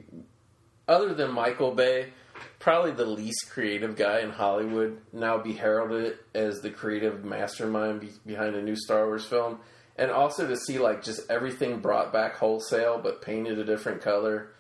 other 0.90 1.14
than 1.14 1.32
Michael 1.32 1.72
Bay, 1.72 2.12
probably 2.60 2.92
the 2.92 3.06
least 3.06 3.50
creative 3.50 3.96
guy 3.96 4.20
in 4.20 4.32
Hollywood, 4.32 5.00
now 5.14 5.38
be 5.38 5.54
heralded 5.54 6.18
as 6.36 6.60
the 6.60 6.72
creative 6.72 7.24
mastermind 7.24 8.02
be- 8.02 8.10
behind 8.26 8.56
a 8.56 8.62
new 8.62 8.76
Star 8.76 9.06
Wars 9.06 9.26
film. 9.26 9.60
And 9.96 10.12
also 10.12 10.46
to 10.46 10.58
see 10.58 10.80
like 10.80 11.02
just 11.02 11.22
everything 11.32 11.80
brought 11.80 12.12
back 12.12 12.36
wholesale 12.36 13.00
but 13.02 13.22
painted 13.22 13.58
a 13.58 13.64
different 13.64 14.02
color. 14.02 14.52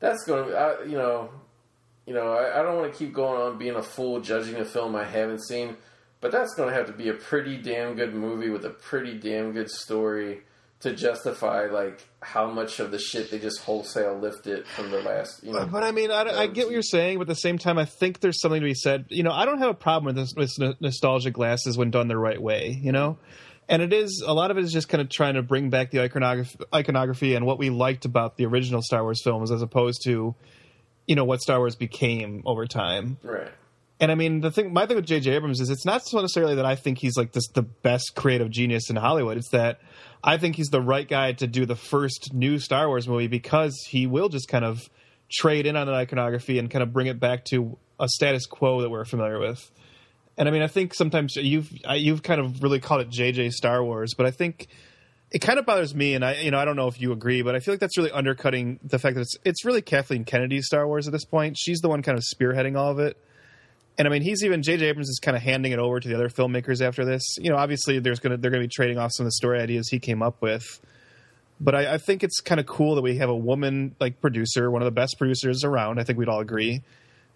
That's 0.00 0.24
going 0.24 0.48
to, 0.48 0.90
you 0.90 0.96
know, 0.96 1.30
you 2.06 2.14
know, 2.14 2.32
I, 2.32 2.60
I 2.60 2.62
don't 2.62 2.76
want 2.76 2.92
to 2.92 2.98
keep 2.98 3.12
going 3.12 3.40
on 3.40 3.58
being 3.58 3.76
a 3.76 3.82
fool 3.82 4.20
judging 4.20 4.56
a 4.56 4.64
film 4.64 4.94
I 4.94 5.04
haven't 5.04 5.44
seen, 5.44 5.76
but 6.20 6.32
that's 6.32 6.54
going 6.54 6.68
to 6.68 6.74
have 6.74 6.86
to 6.86 6.92
be 6.92 7.08
a 7.08 7.14
pretty 7.14 7.56
damn 7.56 7.94
good 7.94 8.14
movie 8.14 8.50
with 8.50 8.64
a 8.64 8.70
pretty 8.70 9.18
damn 9.18 9.52
good 9.52 9.70
story 9.70 10.40
to 10.80 10.94
justify 10.94 11.66
like 11.66 12.06
how 12.20 12.50
much 12.50 12.78
of 12.78 12.90
the 12.90 12.98
shit 12.98 13.30
they 13.30 13.38
just 13.38 13.60
wholesale 13.60 14.18
lifted 14.18 14.66
from 14.66 14.90
the 14.90 15.00
last, 15.00 15.42
you 15.42 15.50
know. 15.50 15.66
But 15.66 15.82
I 15.82 15.92
mean, 15.92 16.10
I, 16.10 16.24
I 16.24 16.46
get 16.46 16.66
what 16.66 16.72
you're 16.74 16.82
saying, 16.82 17.16
but 17.18 17.22
at 17.22 17.28
the 17.28 17.34
same 17.36 17.56
time, 17.56 17.78
I 17.78 17.86
think 17.86 18.20
there's 18.20 18.38
something 18.40 18.60
to 18.60 18.66
be 18.66 18.74
said. 18.74 19.06
You 19.08 19.22
know, 19.22 19.32
I 19.32 19.46
don't 19.46 19.58
have 19.58 19.70
a 19.70 19.74
problem 19.74 20.14
with 20.14 20.16
this 20.16 20.34
with 20.36 20.50
n- 20.60 20.74
nostalgia 20.80 21.30
glasses 21.30 21.78
when 21.78 21.90
done 21.90 22.08
the 22.08 22.18
right 22.18 22.40
way. 22.40 22.78
You 22.82 22.92
know, 22.92 23.18
and 23.66 23.80
it 23.80 23.94
is 23.94 24.22
a 24.26 24.34
lot 24.34 24.50
of 24.50 24.58
it 24.58 24.64
is 24.64 24.72
just 24.72 24.88
kind 24.90 25.00
of 25.00 25.08
trying 25.08 25.34
to 25.34 25.42
bring 25.42 25.70
back 25.70 25.90
the 25.90 26.02
iconography, 26.02 26.58
iconography 26.74 27.34
and 27.34 27.46
what 27.46 27.58
we 27.58 27.70
liked 27.70 28.04
about 28.04 28.36
the 28.36 28.44
original 28.44 28.82
Star 28.82 29.02
Wars 29.02 29.22
films, 29.22 29.50
as 29.50 29.62
opposed 29.62 30.02
to, 30.04 30.34
you 31.06 31.14
know, 31.14 31.24
what 31.24 31.40
Star 31.40 31.58
Wars 31.58 31.76
became 31.76 32.42
over 32.46 32.66
time. 32.66 33.18
Right. 33.22 33.50
And 34.00 34.10
I 34.10 34.16
mean, 34.16 34.40
the 34.40 34.50
thing, 34.50 34.72
my 34.72 34.86
thing 34.86 34.96
with 34.96 35.06
J.J. 35.06 35.30
Abrams 35.30 35.60
is 35.60 35.70
it's 35.70 35.86
not 35.86 36.04
so 36.04 36.20
necessarily 36.20 36.56
that 36.56 36.66
I 36.66 36.74
think 36.74 36.98
he's 36.98 37.16
like 37.16 37.32
this 37.32 37.46
the 37.48 37.62
best 37.62 38.12
creative 38.16 38.50
genius 38.50 38.90
in 38.90 38.96
Hollywood. 38.96 39.36
It's 39.36 39.50
that 39.50 39.80
I 40.22 40.36
think 40.36 40.56
he's 40.56 40.68
the 40.68 40.80
right 40.80 41.08
guy 41.08 41.32
to 41.32 41.46
do 41.46 41.64
the 41.64 41.76
first 41.76 42.34
new 42.34 42.58
Star 42.58 42.88
Wars 42.88 43.06
movie 43.06 43.28
because 43.28 43.74
he 43.88 44.06
will 44.06 44.28
just 44.28 44.48
kind 44.48 44.64
of 44.64 44.88
trade 45.30 45.66
in 45.66 45.76
on 45.76 45.86
that 45.86 45.94
iconography 45.94 46.58
and 46.58 46.70
kind 46.70 46.82
of 46.82 46.92
bring 46.92 47.06
it 47.06 47.20
back 47.20 47.44
to 47.46 47.78
a 48.00 48.08
status 48.08 48.46
quo 48.46 48.82
that 48.82 48.90
we're 48.90 49.04
familiar 49.04 49.38
with. 49.38 49.70
And 50.36 50.48
I 50.48 50.52
mean, 50.52 50.62
I 50.62 50.66
think 50.66 50.94
sometimes 50.94 51.36
you've 51.36 51.70
you've 51.94 52.22
kind 52.22 52.40
of 52.40 52.62
really 52.62 52.80
called 52.80 53.02
it 53.02 53.10
JJ 53.10 53.52
Star 53.52 53.84
Wars, 53.84 54.14
but 54.16 54.26
I 54.26 54.32
think 54.32 54.66
it 55.34 55.40
kind 55.40 55.58
of 55.58 55.66
bothers 55.66 55.96
me, 55.96 56.14
and 56.14 56.24
I 56.24 56.40
you 56.42 56.52
know 56.52 56.58
I 56.58 56.64
don't 56.64 56.76
know 56.76 56.86
if 56.86 57.00
you 57.00 57.10
agree, 57.10 57.42
but 57.42 57.56
I 57.56 57.58
feel 57.58 57.74
like 57.74 57.80
that's 57.80 57.98
really 57.98 58.12
undercutting 58.12 58.78
the 58.84 59.00
fact 59.00 59.16
that 59.16 59.22
it's 59.22 59.36
it's 59.44 59.64
really 59.64 59.82
Kathleen 59.82 60.24
Kennedy's 60.24 60.66
Star 60.66 60.86
Wars 60.86 61.08
at 61.08 61.12
this 61.12 61.24
point. 61.24 61.58
She's 61.58 61.80
the 61.80 61.88
one 61.88 62.02
kind 62.02 62.16
of 62.16 62.22
spearheading 62.24 62.78
all 62.78 62.92
of 62.92 63.00
it. 63.00 63.18
And 63.98 64.06
I 64.06 64.10
mean, 64.12 64.22
he's 64.22 64.44
even 64.44 64.62
J.J. 64.62 64.86
Abrams 64.86 65.08
is 65.08 65.20
kind 65.20 65.36
of 65.36 65.42
handing 65.42 65.72
it 65.72 65.78
over 65.80 65.98
to 65.98 66.08
the 66.08 66.14
other 66.14 66.28
filmmakers 66.28 66.80
after 66.80 67.04
this. 67.04 67.36
You 67.38 67.50
know, 67.50 67.56
obviously, 67.56 67.98
there's 67.98 68.20
gonna 68.20 68.36
they're 68.36 68.52
gonna 68.52 68.62
be 68.62 68.68
trading 68.68 68.96
off 68.96 69.10
some 69.12 69.24
of 69.24 69.28
the 69.28 69.32
story 69.32 69.60
ideas 69.60 69.88
he 69.88 69.98
came 69.98 70.22
up 70.22 70.40
with. 70.40 70.80
But 71.60 71.74
I, 71.74 71.94
I 71.94 71.98
think 71.98 72.22
it's 72.22 72.40
kind 72.40 72.60
of 72.60 72.66
cool 72.66 72.94
that 72.94 73.02
we 73.02 73.16
have 73.16 73.28
a 73.28 73.36
woman 73.36 73.96
like 73.98 74.20
producer, 74.20 74.70
one 74.70 74.82
of 74.82 74.86
the 74.86 74.92
best 74.92 75.16
producers 75.18 75.64
around. 75.64 75.98
I 75.98 76.04
think 76.04 76.16
we'd 76.16 76.28
all 76.28 76.40
agree, 76.40 76.82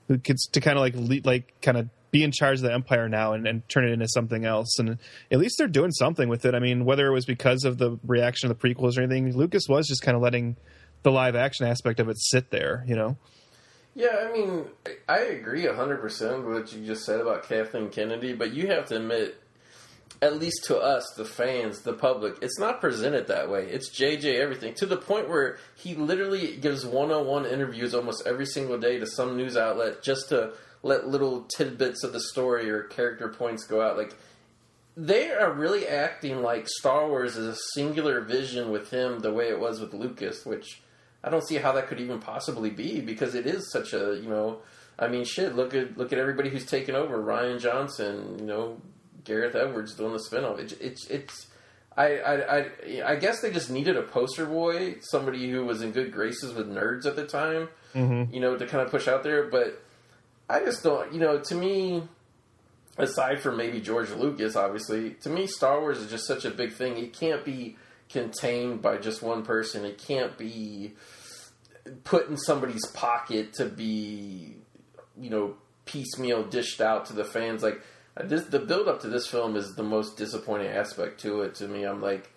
who 0.06 0.18
gets 0.18 0.46
to 0.50 0.60
kind 0.60 0.78
of 0.78 0.82
like 0.82 0.94
lead, 0.94 1.26
like 1.26 1.52
kind 1.62 1.76
of 1.76 1.88
be 2.10 2.22
in 2.22 2.32
charge 2.32 2.58
of 2.58 2.62
the 2.62 2.72
empire 2.72 3.08
now 3.08 3.32
and, 3.32 3.46
and 3.46 3.68
turn 3.68 3.86
it 3.86 3.92
into 3.92 4.08
something 4.08 4.44
else. 4.44 4.78
And 4.78 4.98
at 5.30 5.38
least 5.38 5.56
they're 5.58 5.68
doing 5.68 5.90
something 5.90 6.28
with 6.28 6.44
it. 6.44 6.54
I 6.54 6.58
mean, 6.58 6.84
whether 6.84 7.06
it 7.06 7.12
was 7.12 7.26
because 7.26 7.64
of 7.64 7.78
the 7.78 7.98
reaction 8.06 8.50
of 8.50 8.58
the 8.58 8.68
prequels 8.68 8.98
or 8.98 9.02
anything, 9.02 9.36
Lucas 9.36 9.64
was 9.68 9.86
just 9.86 10.02
kind 10.02 10.16
of 10.16 10.22
letting 10.22 10.56
the 11.02 11.10
live 11.10 11.36
action 11.36 11.66
aspect 11.66 12.00
of 12.00 12.08
it 12.08 12.18
sit 12.18 12.50
there. 12.50 12.84
You 12.86 12.96
know. 12.96 13.16
Yeah, 13.94 14.28
I 14.28 14.32
mean, 14.32 14.66
I 15.08 15.18
agree 15.18 15.64
100% 15.64 16.44
with 16.44 16.54
what 16.54 16.72
you 16.72 16.86
just 16.86 17.04
said 17.04 17.20
about 17.20 17.48
Kathleen 17.48 17.88
Kennedy, 17.90 18.32
but 18.32 18.52
you 18.52 18.68
have 18.68 18.86
to 18.86 18.96
admit, 18.96 19.42
at 20.22 20.38
least 20.38 20.66
to 20.66 20.78
us, 20.78 21.04
the 21.16 21.24
fans, 21.24 21.80
the 21.80 21.94
public, 21.94 22.36
it's 22.40 22.60
not 22.60 22.80
presented 22.80 23.26
that 23.26 23.50
way. 23.50 23.64
It's 23.64 23.90
JJ 23.90 24.38
everything, 24.38 24.74
to 24.74 24.86
the 24.86 24.96
point 24.96 25.28
where 25.28 25.58
he 25.74 25.96
literally 25.96 26.56
gives 26.58 26.86
one 26.86 27.10
on 27.10 27.26
one 27.26 27.44
interviews 27.44 27.92
almost 27.92 28.24
every 28.24 28.46
single 28.46 28.78
day 28.78 29.00
to 29.00 29.06
some 29.06 29.36
news 29.36 29.56
outlet 29.56 30.00
just 30.00 30.28
to 30.28 30.52
let 30.82 31.08
little 31.08 31.42
tidbits 31.42 32.04
of 32.04 32.12
the 32.12 32.20
story 32.20 32.70
or 32.70 32.82
character 32.84 33.28
points 33.28 33.64
go 33.64 33.80
out. 33.80 33.96
Like, 33.96 34.14
they 34.96 35.30
are 35.30 35.52
really 35.52 35.86
acting 35.86 36.42
like 36.42 36.68
Star 36.68 37.08
Wars 37.08 37.36
is 37.36 37.46
a 37.46 37.58
singular 37.74 38.20
vision 38.20 38.70
with 38.70 38.90
him 38.90 39.20
the 39.20 39.32
way 39.32 39.48
it 39.48 39.60
was 39.60 39.80
with 39.80 39.94
Lucas, 39.94 40.44
which 40.44 40.80
I 41.22 41.30
don't 41.30 41.46
see 41.46 41.56
how 41.56 41.72
that 41.72 41.86
could 41.86 42.00
even 42.00 42.18
possibly 42.18 42.70
be 42.70 43.00
because 43.00 43.34
it 43.34 43.46
is 43.46 43.70
such 43.72 43.92
a 43.92 44.18
you 44.20 44.28
know 44.28 44.58
I 44.98 45.06
mean 45.06 45.24
shit 45.24 45.54
look 45.54 45.72
at 45.72 45.96
look 45.96 46.12
at 46.12 46.18
everybody 46.18 46.50
who's 46.50 46.66
taken 46.66 46.96
over. 46.96 47.16
Rian 47.18 47.60
Johnson 47.60 48.38
you 48.40 48.44
know 48.44 48.80
Gareth 49.24 49.54
Edwards 49.54 49.94
doing 49.94 50.12
the 50.12 50.18
spinoff. 50.18 50.58
It, 50.58 50.76
it's 50.80 51.06
it's 51.06 51.46
I, 51.96 52.18
I, 52.18 52.58
I, 52.58 52.70
I 53.06 53.16
guess 53.16 53.40
they 53.40 53.50
just 53.50 53.70
needed 53.70 53.96
a 53.96 54.02
poster 54.02 54.46
boy 54.46 54.96
somebody 55.00 55.50
who 55.50 55.64
was 55.64 55.82
in 55.82 55.90
good 55.90 56.12
graces 56.12 56.54
with 56.54 56.68
nerds 56.68 57.06
at 57.06 57.16
the 57.16 57.26
time 57.26 57.68
mm-hmm. 57.92 58.32
you 58.32 58.40
know 58.40 58.56
to 58.56 58.66
kind 58.66 58.84
of 58.84 58.90
push 58.90 59.08
out 59.08 59.24
there 59.24 59.44
but 59.44 59.82
I 60.48 60.60
just 60.60 60.82
don't 60.82 61.12
you 61.12 61.20
know 61.20 61.38
to 61.40 61.54
me 61.54 62.02
aside 62.98 63.40
from 63.40 63.56
maybe 63.56 63.80
George 63.80 64.10
Lucas, 64.10 64.56
obviously, 64.56 65.10
to 65.22 65.30
me, 65.30 65.46
Star 65.46 65.80
Wars 65.80 65.98
is 65.98 66.10
just 66.10 66.26
such 66.26 66.44
a 66.44 66.50
big 66.50 66.72
thing. 66.72 66.98
It 66.98 67.12
can't 67.12 67.44
be 67.44 67.76
contained 68.10 68.82
by 68.82 68.96
just 68.96 69.22
one 69.22 69.44
person. 69.44 69.84
It 69.84 69.98
can't 69.98 70.36
be 70.36 70.94
put 72.04 72.28
in 72.28 72.36
somebody's 72.36 72.86
pocket 72.86 73.54
to 73.54 73.66
be, 73.66 74.56
you 75.18 75.30
know, 75.30 75.54
piecemeal 75.84 76.42
dished 76.44 76.80
out 76.80 77.06
to 77.06 77.12
the 77.12 77.24
fans. 77.24 77.62
Like 77.62 77.80
this, 78.24 78.44
the 78.46 78.58
build 78.58 78.88
up 78.88 79.00
to 79.02 79.08
this 79.08 79.26
film 79.26 79.56
is 79.56 79.74
the 79.76 79.84
most 79.84 80.16
disappointing 80.16 80.68
aspect 80.68 81.20
to 81.20 81.42
it. 81.42 81.54
To 81.56 81.68
me, 81.68 81.84
I'm 81.84 82.02
like. 82.02 82.32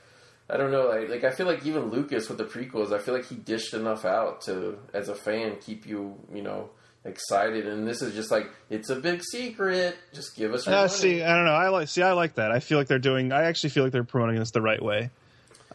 I 0.50 0.58
don't 0.58 0.72
know, 0.72 0.90
like, 0.90 1.08
like 1.08 1.24
I 1.24 1.32
feel 1.32 1.46
like 1.46 1.66
even 1.66 1.92
Lucas 1.92 2.28
with 2.28 2.38
the 2.38 2.44
prequels, 2.44 2.92
I 2.92 2.98
feel 2.98 3.14
like 3.14 3.26
he 3.26 3.36
dished 3.36 3.74
enough 3.74 4.04
out 4.04 4.42
to, 4.42 4.80
as 4.94 5.08
a 5.08 5.16
fan, 5.16 5.56
keep 5.62 5.88
you, 5.88 6.18
you 6.34 6.42
know, 6.42 6.72
excited. 7.06 7.68
And 7.68 7.88
this 7.88 8.02
is 8.02 8.14
just 8.14 8.32
like 8.32 8.50
it's 8.70 8.90
a 8.90 8.96
big 8.96 9.24
secret. 9.24 9.98
Just 10.14 10.36
give 10.36 10.54
us. 10.54 10.66
Your 10.66 10.76
Uh, 10.76 10.80
money. 10.82 10.90
see, 10.94 11.24
I 11.24 11.36
don't 11.36 11.46
know. 11.46 11.52
I 11.54 11.70
like 11.70 11.88
see. 11.88 12.02
I 12.04 12.14
like 12.14 12.36
that. 12.36 12.52
I 12.52 12.60
feel 12.60 12.78
like 12.78 12.88
they're 12.88 13.00
doing. 13.00 13.32
I 13.32 13.44
actually 13.44 13.72
feel 13.72 13.84
like 13.84 13.92
they're 13.92 14.04
promoting 14.04 14.38
this 14.40 14.52
the 14.52 14.62
right 14.62 14.82
way. 14.82 15.10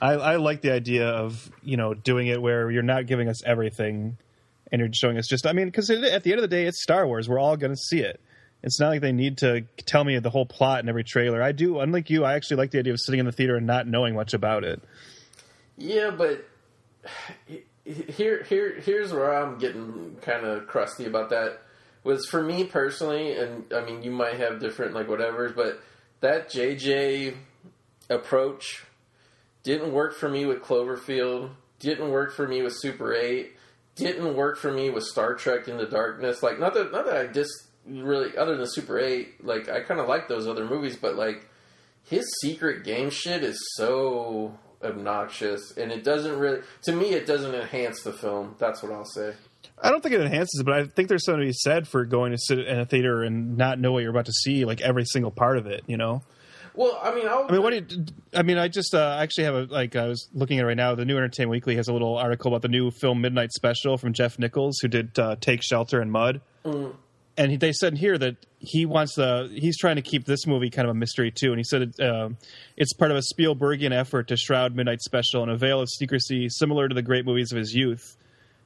I, 0.00 0.12
I 0.12 0.36
like 0.36 0.60
the 0.60 0.72
idea 0.72 1.08
of 1.08 1.50
you 1.62 1.76
know 1.76 1.94
doing 1.94 2.26
it 2.26 2.40
where 2.42 2.70
you're 2.70 2.82
not 2.82 3.06
giving 3.06 3.28
us 3.28 3.42
everything, 3.44 4.18
and 4.70 4.80
you're 4.80 4.90
showing 4.92 5.16
us 5.18 5.26
just. 5.26 5.46
I 5.46 5.52
mean, 5.52 5.66
because 5.66 5.88
at 5.90 6.22
the 6.22 6.32
end 6.32 6.38
of 6.38 6.42
the 6.42 6.54
day, 6.54 6.66
it's 6.66 6.82
Star 6.82 7.06
Wars. 7.06 7.28
We're 7.28 7.38
all 7.38 7.56
going 7.56 7.72
to 7.72 7.76
see 7.80 8.00
it. 8.00 8.20
It's 8.62 8.80
not 8.80 8.88
like 8.88 9.00
they 9.00 9.12
need 9.12 9.38
to 9.38 9.62
tell 9.84 10.02
me 10.02 10.18
the 10.18 10.30
whole 10.30 10.46
plot 10.46 10.80
in 10.80 10.88
every 10.88 11.04
trailer. 11.04 11.42
I 11.42 11.52
do. 11.52 11.78
Unlike 11.80 12.10
you, 12.10 12.24
I 12.24 12.34
actually 12.34 12.56
like 12.56 12.72
the 12.72 12.78
idea 12.80 12.92
of 12.94 13.00
sitting 13.00 13.20
in 13.20 13.26
the 13.26 13.32
theater 13.32 13.56
and 13.56 13.66
not 13.66 13.86
knowing 13.86 14.14
much 14.14 14.34
about 14.34 14.64
it. 14.64 14.82
Yeah, 15.78 16.10
but 16.10 16.44
here, 17.86 18.42
here, 18.42 18.80
here's 18.80 19.12
where 19.12 19.34
I'm 19.34 19.58
getting 19.58 20.16
kind 20.22 20.44
of 20.44 20.66
crusty 20.66 21.06
about 21.06 21.30
that. 21.30 21.62
Was 22.02 22.26
for 22.26 22.42
me 22.42 22.64
personally, 22.64 23.36
and 23.36 23.64
I 23.72 23.84
mean, 23.84 24.02
you 24.02 24.12
might 24.12 24.34
have 24.34 24.60
different 24.60 24.94
like 24.94 25.08
whatever's, 25.08 25.52
but 25.52 25.80
that 26.20 26.50
JJ 26.50 27.34
approach 28.08 28.84
didn't 29.64 29.92
work 29.92 30.14
for 30.14 30.28
me 30.28 30.46
with 30.46 30.62
Cloverfield. 30.62 31.50
Didn't 31.80 32.10
work 32.10 32.32
for 32.32 32.46
me 32.46 32.62
with 32.62 32.74
Super 32.76 33.12
Eight. 33.12 33.54
Didn't 33.96 34.36
work 34.36 34.56
for 34.58 34.70
me 34.70 34.90
with 34.90 35.02
Star 35.04 35.34
Trek 35.34 35.66
Into 35.66 35.88
Darkness. 35.88 36.42
Like, 36.42 36.60
not 36.60 36.74
that, 36.74 36.92
not 36.92 37.06
that 37.06 37.16
I 37.16 37.26
just 37.26 37.52
really, 37.84 38.36
other 38.36 38.56
than 38.56 38.66
Super 38.68 39.00
Eight, 39.00 39.44
like 39.44 39.68
I 39.68 39.80
kind 39.80 39.98
of 40.00 40.08
like 40.08 40.28
those 40.28 40.46
other 40.46 40.64
movies, 40.64 40.96
but 40.96 41.16
like 41.16 41.48
his 42.04 42.24
secret 42.40 42.84
game 42.84 43.10
shit 43.10 43.42
is 43.42 43.58
so 43.74 44.56
obnoxious 44.82 45.76
and 45.76 45.90
it 45.90 46.04
doesn't 46.04 46.38
really 46.38 46.60
to 46.82 46.92
me 46.92 47.06
it 47.10 47.26
doesn't 47.26 47.54
enhance 47.54 48.02
the 48.02 48.12
film 48.12 48.54
that's 48.58 48.82
what 48.82 48.92
i'll 48.92 49.04
say 49.04 49.32
I 49.82 49.90
don't 49.90 50.02
think 50.02 50.14
it 50.14 50.20
enhances 50.20 50.60
it, 50.60 50.64
but 50.64 50.74
I 50.74 50.84
think 50.84 51.08
there's 51.08 51.24
something 51.24 51.40
to 51.40 51.46
be 51.46 51.52
said 51.52 51.86
for 51.86 52.04
going 52.04 52.32
to 52.32 52.38
sit 52.38 52.60
in 52.60 52.78
a 52.78 52.86
theater 52.86 53.22
and 53.22 53.58
not 53.58 53.78
know 53.78 53.92
what 53.92 54.02
you're 54.02 54.10
about 54.10 54.26
to 54.26 54.32
see, 54.32 54.64
like 54.64 54.80
every 54.80 55.04
single 55.04 55.30
part 55.30 55.58
of 55.58 55.66
it. 55.66 55.84
You 55.86 55.96
know. 55.96 56.22
Well, 56.74 56.98
I 57.02 57.14
mean, 57.14 57.26
I'll, 57.26 57.46
I 57.48 57.52
mean, 57.52 57.62
what? 57.62 57.88
Do 57.88 57.96
you, 57.96 58.06
I 58.34 58.42
mean, 58.42 58.58
I 58.58 58.68
just 58.68 58.94
uh, 58.94 59.18
actually 59.20 59.44
have 59.44 59.54
a 59.54 59.64
like. 59.64 59.96
I 59.96 60.08
was 60.08 60.28
looking 60.34 60.58
at 60.58 60.64
it 60.64 60.66
right 60.66 60.76
now. 60.76 60.94
The 60.94 61.04
New 61.04 61.16
Entertainment 61.16 61.50
Weekly 61.50 61.76
has 61.76 61.88
a 61.88 61.92
little 61.92 62.16
article 62.16 62.48
about 62.48 62.62
the 62.62 62.68
new 62.68 62.90
film 62.90 63.20
Midnight 63.20 63.52
Special 63.52 63.98
from 63.98 64.12
Jeff 64.12 64.38
Nichols, 64.38 64.78
who 64.80 64.88
did 64.88 65.18
uh, 65.18 65.36
Take 65.40 65.62
Shelter 65.62 66.00
and 66.00 66.12
Mud. 66.12 66.40
And 67.38 67.60
they 67.60 67.72
said 67.72 67.98
here 67.98 68.16
that 68.16 68.36
he 68.58 68.86
wants 68.86 69.14
the. 69.14 69.50
He's 69.52 69.76
trying 69.76 69.96
to 69.96 70.02
keep 70.02 70.24
this 70.24 70.46
movie 70.46 70.70
kind 70.70 70.88
of 70.88 70.96
a 70.96 70.98
mystery 70.98 71.30
too. 71.30 71.50
And 71.50 71.58
he 71.58 71.64
said 71.64 71.82
it, 71.82 72.00
uh, 72.00 72.30
it's 72.76 72.94
part 72.94 73.10
of 73.10 73.18
a 73.18 73.20
Spielbergian 73.20 73.92
effort 73.92 74.28
to 74.28 74.36
shroud 74.36 74.74
Midnight 74.74 75.02
Special 75.02 75.42
in 75.42 75.50
a 75.50 75.56
veil 75.56 75.80
of 75.80 75.90
secrecy 75.90 76.48
similar 76.48 76.88
to 76.88 76.94
the 76.94 77.02
great 77.02 77.26
movies 77.26 77.52
of 77.52 77.58
his 77.58 77.74
youth. 77.74 78.16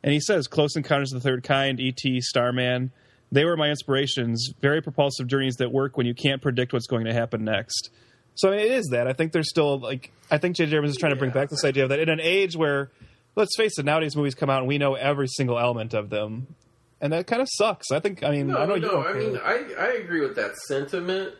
And 0.02 0.12
he 0.12 0.20
says 0.20 0.46
Close 0.46 0.76
Encounters 0.76 1.12
of 1.12 1.22
the 1.22 1.28
Third 1.28 1.42
Kind, 1.42 1.80
E.T., 1.80 2.20
Starman. 2.20 2.92
They 3.32 3.44
were 3.44 3.56
my 3.56 3.70
inspirations. 3.70 4.52
Very 4.60 4.80
propulsive 4.80 5.26
journeys 5.26 5.56
that 5.56 5.72
work 5.72 5.96
when 5.96 6.06
you 6.06 6.14
can't 6.14 6.40
predict 6.40 6.72
what's 6.72 6.86
going 6.86 7.04
to 7.04 7.12
happen 7.12 7.44
next. 7.44 7.90
So 8.34 8.48
I 8.48 8.56
mean, 8.56 8.60
it 8.60 8.72
is 8.72 8.88
that. 8.88 9.06
I 9.06 9.12
think 9.12 9.32
there's 9.32 9.50
still 9.50 9.78
like 9.78 10.12
I 10.30 10.38
think 10.38 10.56
J.J. 10.56 10.76
Abrams 10.76 10.92
is 10.92 10.96
trying 10.96 11.12
to 11.12 11.18
bring 11.18 11.30
back 11.30 11.50
this 11.50 11.64
idea 11.64 11.88
that 11.88 11.98
in 11.98 12.08
an 12.08 12.20
age 12.20 12.56
where, 12.56 12.90
let's 13.36 13.56
face 13.56 13.78
it, 13.78 13.84
nowadays 13.84 14.16
movies 14.16 14.34
come 14.34 14.48
out 14.48 14.60
and 14.60 14.68
we 14.68 14.78
know 14.78 14.94
every 14.94 15.26
single 15.28 15.58
element 15.58 15.92
of 15.92 16.08
them, 16.08 16.54
and 17.00 17.12
that 17.12 17.26
kind 17.26 17.40
of 17.42 17.48
sucks. 17.50 17.90
I 17.90 18.00
think. 18.00 18.22
I 18.22 18.30
mean, 18.30 18.50
I 18.54 18.64
know 18.66 18.66
No, 18.66 18.74
you. 18.76 18.80
no. 18.82 18.90
don't 19.02 19.06
I 19.06 19.12
mean, 19.12 19.38
I 19.42 19.74
I 19.78 19.86
agree 19.94 20.20
with 20.20 20.36
that 20.36 20.56
sentiment. 20.56 21.34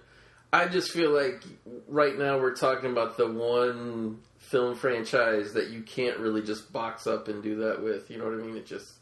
I 0.52 0.66
just 0.66 0.90
feel 0.90 1.10
like 1.12 1.42
right 1.86 2.18
now 2.18 2.38
we're 2.38 2.56
talking 2.56 2.90
about 2.90 3.16
the 3.16 3.30
one 3.30 4.18
film 4.38 4.74
franchise 4.74 5.52
that 5.52 5.70
you 5.70 5.82
can't 5.82 6.18
really 6.18 6.42
just 6.42 6.72
box 6.72 7.06
up 7.06 7.28
and 7.28 7.42
do 7.42 7.56
that 7.56 7.82
with. 7.82 8.10
You 8.10 8.18
know 8.18 8.24
what 8.24 8.34
I 8.34 8.38
mean? 8.38 8.56
It 8.56 8.66
just 8.66 8.92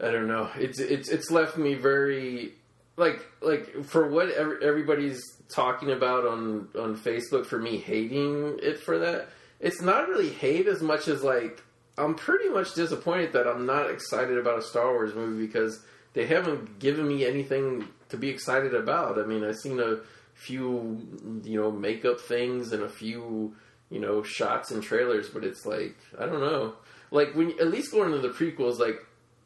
I 0.00 0.10
don't 0.10 0.28
know. 0.28 0.50
It's 0.56 0.80
it's 0.80 1.08
it's 1.08 1.30
left 1.30 1.56
me 1.56 1.74
very 1.74 2.54
like 2.96 3.24
like 3.40 3.84
for 3.84 4.08
what 4.08 4.30
everybody's 4.30 5.20
talking 5.48 5.92
about 5.92 6.26
on 6.26 6.68
on 6.78 6.96
Facebook 6.96 7.46
for 7.46 7.58
me 7.58 7.78
hating 7.78 8.58
it 8.62 8.80
for 8.80 8.98
that. 8.98 9.28
It's 9.60 9.80
not 9.80 10.08
really 10.08 10.28
hate 10.28 10.66
as 10.68 10.82
much 10.82 11.08
as 11.08 11.22
like 11.22 11.62
I'm 11.98 12.14
pretty 12.14 12.48
much 12.48 12.74
disappointed 12.74 13.32
that 13.32 13.46
I'm 13.46 13.66
not 13.66 13.90
excited 13.90 14.38
about 14.38 14.58
a 14.58 14.62
Star 14.62 14.92
Wars 14.92 15.14
movie 15.14 15.46
because 15.46 15.82
they 16.14 16.26
haven't 16.26 16.78
given 16.78 17.08
me 17.08 17.26
anything 17.26 17.88
to 18.08 18.16
be 18.16 18.28
excited 18.28 18.74
about. 18.74 19.18
I 19.18 19.24
mean, 19.24 19.44
I've 19.44 19.56
seen 19.56 19.80
a 19.80 19.98
few 20.34 21.40
you 21.42 21.60
know 21.60 21.72
makeup 21.72 22.20
things 22.20 22.72
and 22.72 22.84
a 22.84 22.88
few 22.88 23.54
you 23.90 24.00
know 24.00 24.22
shots 24.22 24.70
and 24.70 24.82
trailers, 24.82 25.28
but 25.28 25.44
it's 25.44 25.66
like 25.66 25.96
I 26.18 26.26
don't 26.26 26.40
know. 26.40 26.74
Like 27.10 27.34
when 27.34 27.50
at 27.60 27.70
least 27.70 27.92
going 27.92 28.12
to 28.12 28.18
the 28.18 28.28
prequels, 28.28 28.78
like 28.78 29.04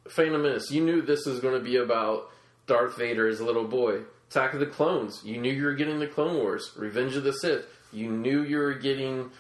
Phantom 0.08 0.42
Menace, 0.42 0.70
you 0.70 0.84
knew 0.84 1.00
this 1.00 1.26
was 1.26 1.40
going 1.40 1.54
to 1.54 1.64
be 1.64 1.76
about 1.76 2.30
Darth 2.66 2.96
Vader 2.96 3.28
as 3.28 3.40
a 3.40 3.44
little 3.44 3.66
boy. 3.66 4.00
Attack 4.30 4.54
of 4.54 4.60
the 4.60 4.66
Clones, 4.66 5.20
you 5.24 5.38
knew 5.38 5.52
you 5.52 5.64
were 5.64 5.74
getting 5.74 5.98
the 5.98 6.06
Clone 6.06 6.36
Wars. 6.36 6.72
Revenge 6.76 7.16
of 7.16 7.24
the 7.24 7.34
Sith, 7.34 7.66
you 7.92 8.10
knew 8.10 8.42
you 8.42 8.56
were 8.56 8.74
getting 8.74 9.30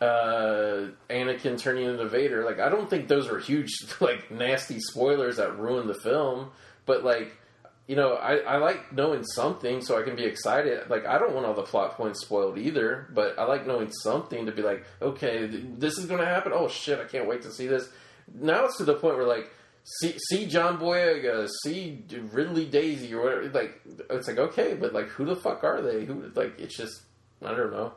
uh, 0.00 0.88
Anakin 1.08 1.58
turning 1.58 1.86
into 1.86 2.08
Vader. 2.08 2.44
Like, 2.44 2.60
I 2.60 2.68
don't 2.68 2.88
think 2.88 3.08
those 3.08 3.28
were 3.28 3.38
huge, 3.38 3.70
like, 4.00 4.30
nasty 4.30 4.80
spoilers 4.80 5.36
that 5.36 5.58
ruined 5.58 5.88
the 5.88 5.94
film. 5.94 6.50
But, 6.84 7.04
like, 7.04 7.36
you 7.86 7.94
know, 7.96 8.14
I, 8.14 8.38
I 8.38 8.56
like 8.56 8.92
knowing 8.92 9.24
something 9.24 9.80
so 9.80 9.98
I 9.98 10.02
can 10.02 10.16
be 10.16 10.24
excited. 10.24 10.90
Like, 10.90 11.06
I 11.06 11.18
don't 11.18 11.34
want 11.34 11.46
all 11.46 11.54
the 11.54 11.62
plot 11.62 11.96
points 11.96 12.20
spoiled 12.20 12.58
either, 12.58 13.08
but 13.14 13.38
I 13.38 13.44
like 13.44 13.66
knowing 13.66 13.90
something 14.02 14.46
to 14.46 14.52
be 14.52 14.62
like, 14.62 14.84
okay, 15.00 15.46
th- 15.46 15.64
this 15.78 15.96
is 15.96 16.06
going 16.06 16.20
to 16.20 16.26
happen. 16.26 16.52
Oh, 16.54 16.68
shit, 16.68 16.98
I 16.98 17.04
can't 17.04 17.28
wait 17.28 17.42
to 17.42 17.52
see 17.52 17.66
this. 17.66 17.88
Now 18.34 18.64
it's 18.64 18.76
to 18.78 18.84
the 18.84 18.94
point 18.94 19.16
where, 19.16 19.26
like, 19.26 19.50
see, 19.84 20.18
see 20.30 20.46
John 20.46 20.78
Boyega, 20.78 21.48
see 21.62 22.02
Ridley 22.32 22.66
Daisy 22.66 23.14
or 23.14 23.22
whatever. 23.22 23.48
Like, 23.50 23.80
it's 24.10 24.26
like, 24.26 24.38
okay, 24.38 24.74
but, 24.74 24.92
like, 24.92 25.06
who 25.06 25.24
the 25.24 25.36
fuck 25.36 25.62
are 25.62 25.80
they? 25.80 26.04
Who, 26.04 26.30
like, 26.34 26.58
it's 26.58 26.76
just, 26.76 27.02
I 27.40 27.54
don't 27.54 27.70
know. 27.70 27.92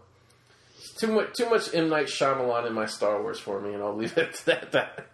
Too 0.98 1.08
much, 1.08 1.34
too 1.36 1.50
much 1.50 1.74
M. 1.74 1.90
Night 1.90 2.08
Shyamalan 2.08 2.68
in 2.68 2.74
my 2.74 2.86
Star 2.86 3.22
Wars 3.22 3.40
for 3.40 3.60
me, 3.60 3.74
and 3.74 3.84
I'll 3.84 3.96
leave 3.96 4.18
it 4.18 4.42
at 4.48 4.72
that. 4.72 5.08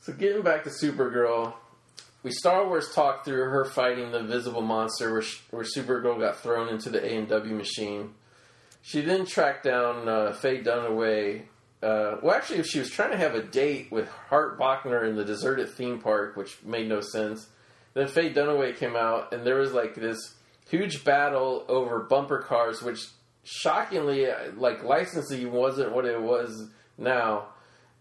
So 0.00 0.12
getting 0.12 0.42
back 0.42 0.64
to 0.64 0.70
Supergirl, 0.70 1.54
we 2.22 2.30
Star 2.30 2.66
Wars 2.66 2.92
talked 2.94 3.24
through 3.24 3.50
her 3.50 3.64
fighting 3.64 4.10
the 4.10 4.20
invisible 4.20 4.62
monster, 4.62 5.12
where, 5.12 5.22
sh- 5.22 5.40
where 5.50 5.64
Supergirl 5.64 6.18
got 6.18 6.38
thrown 6.40 6.68
into 6.68 6.90
the 6.90 7.04
A 7.04 7.16
and 7.16 7.28
W 7.28 7.54
machine. 7.54 8.14
She 8.82 9.02
then 9.02 9.26
tracked 9.26 9.64
down 9.64 10.08
uh, 10.08 10.32
Faye 10.32 10.62
Dunaway. 10.62 11.42
Uh, 11.82 12.16
well, 12.22 12.34
actually, 12.34 12.62
she 12.64 12.78
was 12.78 12.90
trying 12.90 13.10
to 13.10 13.16
have 13.16 13.34
a 13.34 13.42
date 13.42 13.92
with 13.92 14.08
Hart 14.08 14.58
Bochner 14.58 15.06
in 15.08 15.14
the 15.14 15.24
deserted 15.24 15.68
theme 15.70 16.00
park, 16.00 16.36
which 16.36 16.62
made 16.64 16.88
no 16.88 17.00
sense. 17.00 17.46
Then 17.94 18.08
Faye 18.08 18.32
Dunaway 18.32 18.76
came 18.76 18.96
out, 18.96 19.32
and 19.32 19.46
there 19.46 19.56
was 19.56 19.72
like 19.72 19.94
this 19.94 20.34
huge 20.68 21.04
battle 21.04 21.64
over 21.68 22.00
bumper 22.00 22.38
cars, 22.40 22.82
which 22.82 23.00
shockingly, 23.44 24.26
like 24.56 24.82
licensing 24.84 25.50
wasn't 25.52 25.92
what 25.92 26.04
it 26.04 26.20
was 26.20 26.68
now 26.96 27.46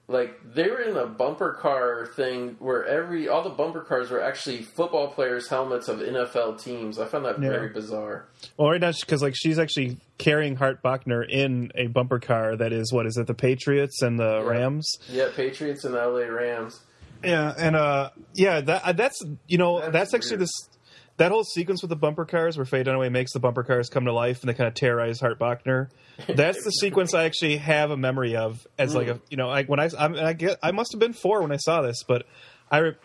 like 0.10 0.40
they 0.54 0.70
were 0.70 0.80
in 0.82 0.96
a 0.96 1.06
bumper 1.06 1.52
car 1.60 2.08
thing 2.16 2.56
where 2.60 2.86
every 2.86 3.28
all 3.28 3.44
the 3.44 3.50
bumper 3.50 3.82
cars 3.82 4.10
were 4.10 4.22
actually 4.24 4.62
football 4.62 5.10
players' 5.10 5.50
helmets 5.50 5.90
of 5.90 6.00
NFL 6.00 6.64
teams. 6.64 6.98
I 6.98 7.06
found 7.08 7.26
that 7.26 7.42
Yeah. 7.42 7.50
very 7.50 7.68
bizarre. 7.70 8.26
Well, 8.56 8.70
right 8.70 8.80
now, 8.80 8.92
because 8.98 9.22
like 9.22 9.34
she's 9.36 9.60
actually 9.60 9.98
carrying 10.18 10.56
Hart 10.56 10.82
Bochner 10.82 11.28
in 11.30 11.72
a 11.76 11.88
bumper 11.88 12.20
car 12.20 12.56
that 12.56 12.72
is 12.72 12.94
what 12.94 13.06
is 13.06 13.18
it? 13.18 13.28
The 13.28 13.34
Patriots 13.34 14.02
and 14.02 14.18
the 14.18 14.44
Rams. 14.46 14.90
Yeah, 15.10 15.28
Patriots 15.36 15.84
and 15.84 15.94
the 15.94 16.00
LA 16.00 16.28
Rams. 16.28 16.80
Yeah, 17.22 17.54
and 17.58 17.76
uh, 17.76 18.12
yeah, 18.34 18.62
that 18.62 18.84
uh, 18.86 18.94
that's 18.94 19.22
you 19.48 19.58
know 19.58 19.82
That's 19.82 19.92
that's, 19.92 20.14
actually 20.14 20.38
weird. 20.38 20.42
this 20.42 20.70
that 21.18 21.32
whole 21.32 21.44
sequence 21.44 21.82
with 21.82 21.90
the 21.90 21.96
bumper 21.96 22.26
cars 22.26 22.58
where 22.58 22.66
Faye 22.66 22.84
Dunaway 22.84 23.12
makes 23.12 23.34
the 23.34 23.40
bumper 23.40 23.64
cars 23.64 23.90
come 23.90 24.06
to 24.06 24.14
life 24.14 24.42
and 24.42 24.50
they 24.50 24.54
kind 24.54 24.68
of 24.68 24.76
terrorize 24.76 25.20
Hart 25.20 25.40
Bochner. 25.40 25.90
That's 26.28 26.64
the 26.64 26.70
sequence 26.80 27.14
I 27.14 27.26
actually 27.26 27.58
have 27.58 27.92
a 27.92 27.98
memory 27.98 28.36
of 28.36 28.66
as 28.78 28.96
like 28.96 29.08
a 29.08 29.16
mm. 29.16 29.22
you 29.30 29.38
know 29.38 29.48
like 29.48 29.68
when 29.68 29.80
I 29.80 29.90
I'm, 29.98 30.16
I 30.16 30.34
get 30.34 30.60
I 30.62 30.72
must 30.72 30.94
have 30.94 31.00
been 31.00 31.14
four 31.14 31.42
when 31.42 31.52
I 31.52 31.58
saw 31.58 31.82
this, 31.82 32.04
but 32.04 32.26
I 32.70 32.78
re- 32.80 32.96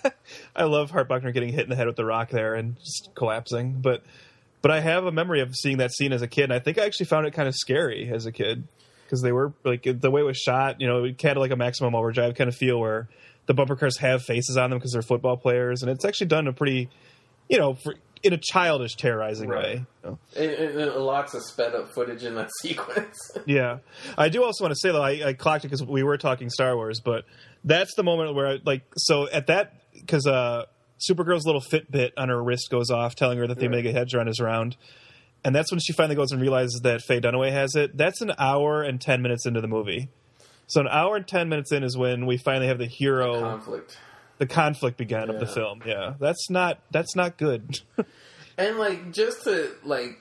I 0.56 0.64
love 0.64 0.90
Hart 0.90 1.08
Bochner 1.08 1.32
getting 1.32 1.52
hit 1.52 1.64
in 1.64 1.70
the 1.70 1.76
head 1.76 1.86
with 1.86 1.96
the 1.96 2.04
rock 2.04 2.30
there 2.30 2.54
and 2.54 2.78
just 2.78 3.10
collapsing, 3.14 3.80
but. 3.80 4.02
But 4.60 4.70
I 4.70 4.78
have 4.78 5.06
a 5.06 5.10
memory 5.10 5.40
of 5.40 5.56
seeing 5.56 5.78
that 5.78 5.90
scene 5.90 6.12
as 6.12 6.22
a 6.22 6.28
kid, 6.28 6.44
and 6.44 6.52
I 6.52 6.60
think 6.60 6.78
I 6.78 6.84
actually 6.86 7.06
found 7.06 7.26
it 7.26 7.32
kind 7.32 7.48
of 7.48 7.54
scary 7.56 8.08
as 8.08 8.26
a 8.26 8.30
kid 8.30 8.62
because 9.04 9.20
they 9.20 9.32
were 9.32 9.52
like 9.64 9.82
the 9.82 10.08
way 10.08 10.20
it 10.20 10.24
was 10.24 10.38
shot. 10.38 10.80
You 10.80 10.86
know, 10.86 11.02
it 11.02 11.20
had 11.20 11.36
like 11.36 11.50
a 11.50 11.56
maximum 11.56 11.96
overdrive 11.96 12.36
kind 12.36 12.46
of 12.46 12.54
feel 12.54 12.78
where 12.78 13.08
the 13.46 13.54
bumper 13.54 13.76
cars 13.76 13.98
have 13.98 14.22
faces 14.22 14.56
on 14.56 14.70
them 14.70 14.78
because 14.78 14.92
they're 14.92 15.02
football 15.02 15.36
players, 15.36 15.82
and 15.82 15.90
it's 15.90 16.04
actually 16.04 16.28
done 16.28 16.46
a 16.46 16.52
pretty, 16.52 16.88
you 17.52 17.58
know, 17.58 17.74
for, 17.74 17.94
in 18.24 18.32
a 18.32 18.38
childish, 18.38 18.94
terrorizing 18.96 19.48
Right. 19.48 19.64
way. 19.64 19.86
you 20.04 20.10
know. 20.10 20.18
And, 20.36 20.50
and, 20.50 20.78
and 20.78 20.94
lots 21.04 21.34
of 21.34 21.42
sped 21.44 21.74
up 21.74 21.92
footage 21.94 22.24
in 22.24 22.34
that 22.36 22.50
sequence. 22.60 23.16
Yeah, 23.46 23.78
I 24.18 24.28
do 24.28 24.42
also 24.44 24.64
want 24.64 24.72
to 24.72 24.78
say 24.80 24.90
though 24.92 25.02
I, 25.02 25.28
I 25.28 25.32
clocked 25.34 25.64
it 25.64 25.68
because 25.68 25.84
we 25.86 26.02
were 26.02 26.16
talking 26.18 26.48
Star 26.50 26.74
Wars, 26.76 27.00
but 27.00 27.24
that's 27.64 27.94
the 27.96 28.02
moment 28.02 28.34
where 28.34 28.46
I, 28.46 28.58
like 28.64 28.82
so 28.96 29.28
at 29.28 29.46
that 29.48 29.74
because 29.94 30.26
uh, 30.26 30.64
Supergirl's 31.08 31.44
little 31.46 31.60
Fitbit 31.60 32.12
on 32.16 32.28
her 32.28 32.42
wrist 32.42 32.68
goes 32.70 32.90
off, 32.90 33.14
telling 33.16 33.38
her 33.38 33.46
that 33.46 33.58
the 33.58 33.68
Right. 33.68 33.84
Omegahedron 33.84 34.28
is 34.28 34.38
around, 34.40 34.76
and 35.44 35.54
that's 35.54 35.70
when 35.72 35.80
she 35.80 35.92
finally 35.92 36.14
goes 36.16 36.30
and 36.32 36.40
realizes 36.40 36.80
that 36.84 37.02
Faye 37.02 37.20
Dunaway 37.20 37.50
has 37.52 37.74
it. 37.74 37.96
That's 37.96 38.20
an 38.20 38.32
hour 38.38 38.82
and 38.82 39.00
ten 39.00 39.20
minutes 39.20 39.46
into 39.46 39.60
the 39.60 39.68
movie. 39.68 40.08
So 40.68 40.80
an 40.80 40.88
hour 40.88 41.16
and 41.16 41.26
ten 41.26 41.48
minutes 41.48 41.72
in 41.72 41.82
is 41.82 41.96
when 41.98 42.24
we 42.24 42.36
finally 42.38 42.68
have 42.68 42.78
the 42.78 42.86
hero, 42.86 43.40
Conflict. 43.40 43.98
The 44.42 44.52
conflict 44.52 44.96
began 44.96 45.30
of 45.30 45.38
the 45.38 45.46
film. 45.46 45.82
Yeah, 45.86 46.14
that's 46.18 46.50
not 46.50 46.80
that's 46.90 47.14
not 47.14 47.38
good. 47.38 47.80
And 48.58 48.76
like 48.76 49.12
just 49.12 49.44
to 49.44 49.70
like 49.82 50.20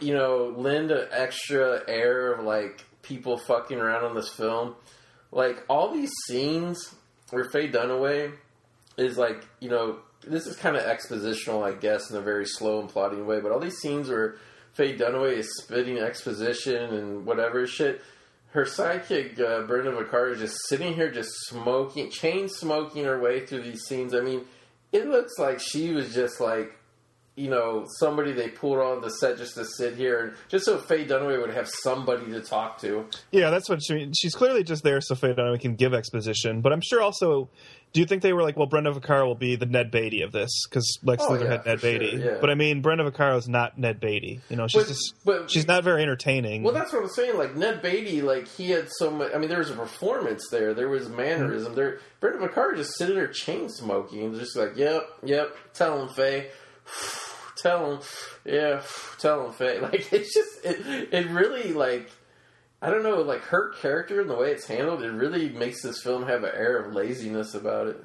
you 0.00 0.14
know 0.14 0.54
lend 0.56 0.92
an 0.92 1.08
extra 1.10 1.82
air 1.88 2.32
of 2.32 2.44
like 2.44 2.84
people 3.02 3.36
fucking 3.36 3.76
around 3.76 4.04
on 4.04 4.14
this 4.14 4.28
film, 4.28 4.76
like 5.32 5.64
all 5.68 5.92
these 5.92 6.12
scenes 6.28 6.94
where 7.30 7.42
Faye 7.44 7.68
Dunaway 7.68 8.32
is 8.96 9.18
like 9.18 9.44
you 9.58 9.70
know 9.70 9.98
this 10.24 10.46
is 10.46 10.54
kind 10.54 10.76
of 10.76 10.84
expositional, 10.84 11.64
I 11.66 11.76
guess, 11.76 12.10
in 12.10 12.16
a 12.16 12.20
very 12.20 12.46
slow 12.46 12.80
and 12.80 12.88
plotting 12.88 13.26
way. 13.26 13.40
But 13.40 13.50
all 13.50 13.58
these 13.58 13.78
scenes 13.78 14.08
where 14.08 14.36
Faye 14.74 14.96
Dunaway 14.96 15.38
is 15.38 15.50
spitting 15.60 15.98
exposition 15.98 16.94
and 16.94 17.26
whatever 17.26 17.66
shit. 17.66 18.00
Her 18.54 18.64
sidekick, 18.64 19.40
uh, 19.40 19.62
Brenda 19.66 19.90
Vaccaro, 19.90 20.38
just 20.38 20.56
sitting 20.68 20.94
here, 20.94 21.10
just 21.10 21.32
smoking, 21.48 22.08
chain 22.08 22.48
smoking 22.48 23.04
her 23.04 23.20
way 23.20 23.44
through 23.44 23.62
these 23.62 23.82
scenes. 23.82 24.14
I 24.14 24.20
mean, 24.20 24.42
it 24.92 25.08
looks 25.08 25.32
like 25.40 25.58
she 25.58 25.90
was 25.92 26.14
just 26.14 26.40
like 26.40 26.72
you 27.36 27.50
know, 27.50 27.84
somebody 27.98 28.30
they 28.32 28.48
pulled 28.48 28.78
on 28.78 29.00
the 29.00 29.10
set 29.10 29.36
just 29.38 29.54
to 29.56 29.64
sit 29.64 29.96
here 29.96 30.20
and 30.20 30.32
just 30.48 30.64
so 30.64 30.78
Faye 30.78 31.04
Dunaway 31.04 31.40
would 31.40 31.52
have 31.52 31.68
somebody 31.68 32.26
to 32.26 32.40
talk 32.40 32.78
to. 32.82 33.06
Yeah, 33.32 33.50
that's 33.50 33.68
what 33.68 33.80
she. 33.82 34.10
She's 34.16 34.34
clearly 34.34 34.62
just 34.62 34.84
there 34.84 35.00
so 35.00 35.14
Faye 35.16 35.34
Dunaway 35.34 35.60
can 35.60 35.74
give 35.74 35.94
exposition. 35.94 36.60
But 36.60 36.72
I'm 36.72 36.80
sure 36.80 37.02
also, 37.02 37.48
do 37.92 38.00
you 38.00 38.06
think 38.06 38.22
they 38.22 38.32
were 38.32 38.42
like, 38.42 38.56
well, 38.56 38.66
Brenda 38.68 38.92
Vaccaro 38.92 39.26
will 39.26 39.34
be 39.34 39.56
the 39.56 39.66
Ned 39.66 39.90
Beatty 39.90 40.22
of 40.22 40.30
this 40.30 40.50
because 40.68 40.98
Lex 41.02 41.24
Oh, 41.26 41.30
Luthor 41.32 41.42
yeah, 41.44 41.50
had 41.50 41.66
Ned 41.66 41.80
for 41.80 41.86
sure, 41.88 41.98
Beatty. 41.98 42.16
yeah. 42.18 42.38
But 42.40 42.50
I 42.50 42.54
mean, 42.54 42.82
Brenda 42.82 43.10
Vaccaro 43.10 43.36
is 43.36 43.48
not 43.48 43.78
Ned 43.78 43.98
Beatty. 43.98 44.40
You 44.48 44.54
know, 44.56 44.68
she's 44.68 44.82
But- 44.82 44.88
just 44.88 45.14
but- 45.24 45.50
she's 45.50 45.66
not 45.66 45.82
very 45.82 46.02
entertaining. 46.02 46.62
Well, 46.62 46.72
that's 46.74 46.92
what 46.92 47.02
I'm 47.02 47.08
saying. 47.08 47.36
Like 47.36 47.56
Ned 47.56 47.82
Beatty, 47.82 48.22
like 48.22 48.46
he 48.46 48.70
had 48.70 48.86
so 48.98 49.10
much. 49.10 49.32
I 49.34 49.38
mean, 49.38 49.48
there 49.48 49.58
was 49.58 49.70
a 49.70 49.74
performance 49.74 50.48
there. 50.52 50.72
There 50.72 50.88
was 50.88 51.08
mannerism. 51.08 51.74
There, 51.74 51.98
Brenda 52.20 52.46
Vaccaro 52.46 52.76
just 52.76 52.96
sitting 52.96 53.16
there 53.16 53.26
chain 53.26 53.68
smoking, 53.68 54.22
and 54.22 54.38
just 54.38 54.56
like, 54.56 54.76
yep, 54.76 55.08
yep. 55.24 55.54
Tell 55.72 56.00
him, 56.00 56.08
Faye. 56.14 56.50
tell 57.56 57.92
him, 57.92 58.00
yeah, 58.44 58.82
tell 59.18 59.46
him, 59.46 59.52
Faye. 59.52 59.78
Like 59.82 60.12
it's 60.12 60.34
just 60.34 60.64
it, 60.64 61.12
it 61.12 61.30
really 61.30 61.72
like 61.72 62.10
I 62.82 62.90
don't 62.90 63.02
know, 63.02 63.22
like 63.22 63.40
her 63.44 63.70
character 63.70 64.20
and 64.20 64.28
the 64.28 64.36
way 64.36 64.50
it's 64.50 64.66
handled, 64.66 65.02
it 65.02 65.10
really 65.10 65.48
makes 65.48 65.82
this 65.82 66.02
film 66.02 66.26
have 66.26 66.44
an 66.44 66.50
air 66.54 66.76
of 66.78 66.94
laziness 66.94 67.54
about 67.54 67.86
it. 67.86 68.04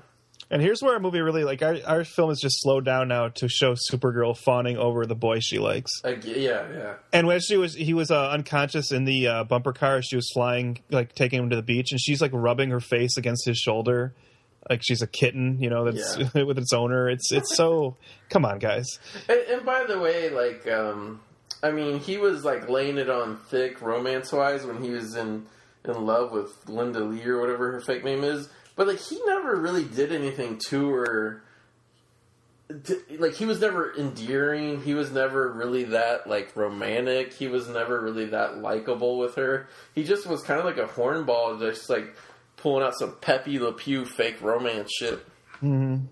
And 0.52 0.62
here's 0.62 0.82
where 0.82 0.94
our 0.94 1.00
movie 1.00 1.20
really 1.20 1.44
like 1.44 1.62
our 1.62 1.78
our 1.86 2.04
film 2.04 2.32
is 2.32 2.40
just 2.40 2.62
slowed 2.62 2.84
down 2.84 3.10
now 3.10 3.28
to 3.28 3.48
show 3.48 3.76
Supergirl 3.76 4.36
fawning 4.36 4.78
over 4.78 5.06
the 5.06 5.16
boy 5.16 5.40
she 5.42 5.60
likes. 5.60 5.92
Like, 6.04 6.26
yeah, 6.26 6.66
yeah, 6.74 6.94
And 7.14 7.28
when 7.28 7.40
she 7.40 7.56
was 7.58 7.76
he 7.76 7.94
was 7.94 8.10
uh, 8.10 8.30
unconscious 8.30 8.92
in 8.92 9.04
the 9.06 9.28
uh, 9.28 9.44
bumper 9.44 9.74
car, 9.74 10.02
she 10.02 10.16
was 10.16 10.28
flying 10.34 10.80
like 10.90 11.14
taking 11.14 11.40
him 11.44 11.50
to 11.52 11.56
the 11.56 11.62
beach, 11.62 11.92
and 11.92 12.00
she's 12.02 12.22
like 12.22 12.32
rubbing 12.34 12.72
her 12.72 12.80
face 12.80 13.16
against 13.18 13.46
his 13.46 13.58
shoulder, 13.58 14.16
like 14.70 14.82
she's 14.84 15.02
a 15.02 15.08
kitten, 15.08 15.62
you 15.62 15.70
know, 15.70 15.92
that's 15.92 16.18
with 16.34 16.58
its 16.58 16.74
owner. 16.74 17.10
It's 17.10 17.32
it's 17.32 17.56
so 17.56 17.96
come 18.30 18.46
on, 18.46 18.58
guys. 18.60 18.88
And, 19.28 19.40
and 19.50 19.66
by 19.66 19.86
the 19.86 20.00
way, 20.00 20.30
like, 20.30 20.68
um, 20.68 21.22
I 21.62 21.72
mean, 21.72 22.00
he 22.00 22.18
was 22.18 22.44
like 22.44 22.68
laying 22.70 22.98
it 22.98 23.10
on 23.10 23.38
thick 23.50 23.82
romance 23.82 24.32
wise 24.32 24.66
when 24.66 24.82
he 24.84 24.90
was 24.90 25.16
in 25.16 25.46
in 25.86 26.06
love 26.06 26.32
with 26.32 26.68
Linda 26.68 27.00
Lee 27.04 27.24
or 27.26 27.40
whatever 27.40 27.72
her 27.72 27.80
fake 27.82 28.04
name 28.04 28.24
is. 28.24 28.50
But 28.76 28.88
like, 28.88 29.00
he 29.00 29.20
never 29.26 29.56
really 29.56 29.84
did 29.84 30.12
anything 30.12 30.60
to 30.70 30.90
her. 30.92 31.44
D- 32.84 33.18
Like 33.18 33.34
he 33.34 33.46
was 33.46 33.60
never 33.60 33.94
endearing. 33.98 34.84
He 34.84 34.94
was 34.94 35.12
never 35.12 35.52
really 35.52 35.86
that 35.86 36.28
like 36.28 36.56
romantic. 36.56 37.34
He 37.34 37.48
was 37.48 37.68
never 37.68 38.00
really 38.00 38.26
that 38.28 38.60
likable 38.60 39.18
with 39.18 39.36
her. 39.36 39.68
He 39.96 40.04
just 40.04 40.28
was 40.28 40.44
kind 40.44 40.60
of 40.60 40.66
like 40.66 40.78
a 40.78 40.86
hornball, 40.86 41.60
just 41.60 41.90
like 41.90 42.14
pulling 42.62 42.84
out 42.86 42.94
some 42.98 43.16
Pepe 43.22 43.60
Le 43.60 43.74
Pew 43.74 44.06
fake 44.06 44.42
romance 44.42 44.92
shit. 44.98 45.26
Mm-hmm. 45.62 46.06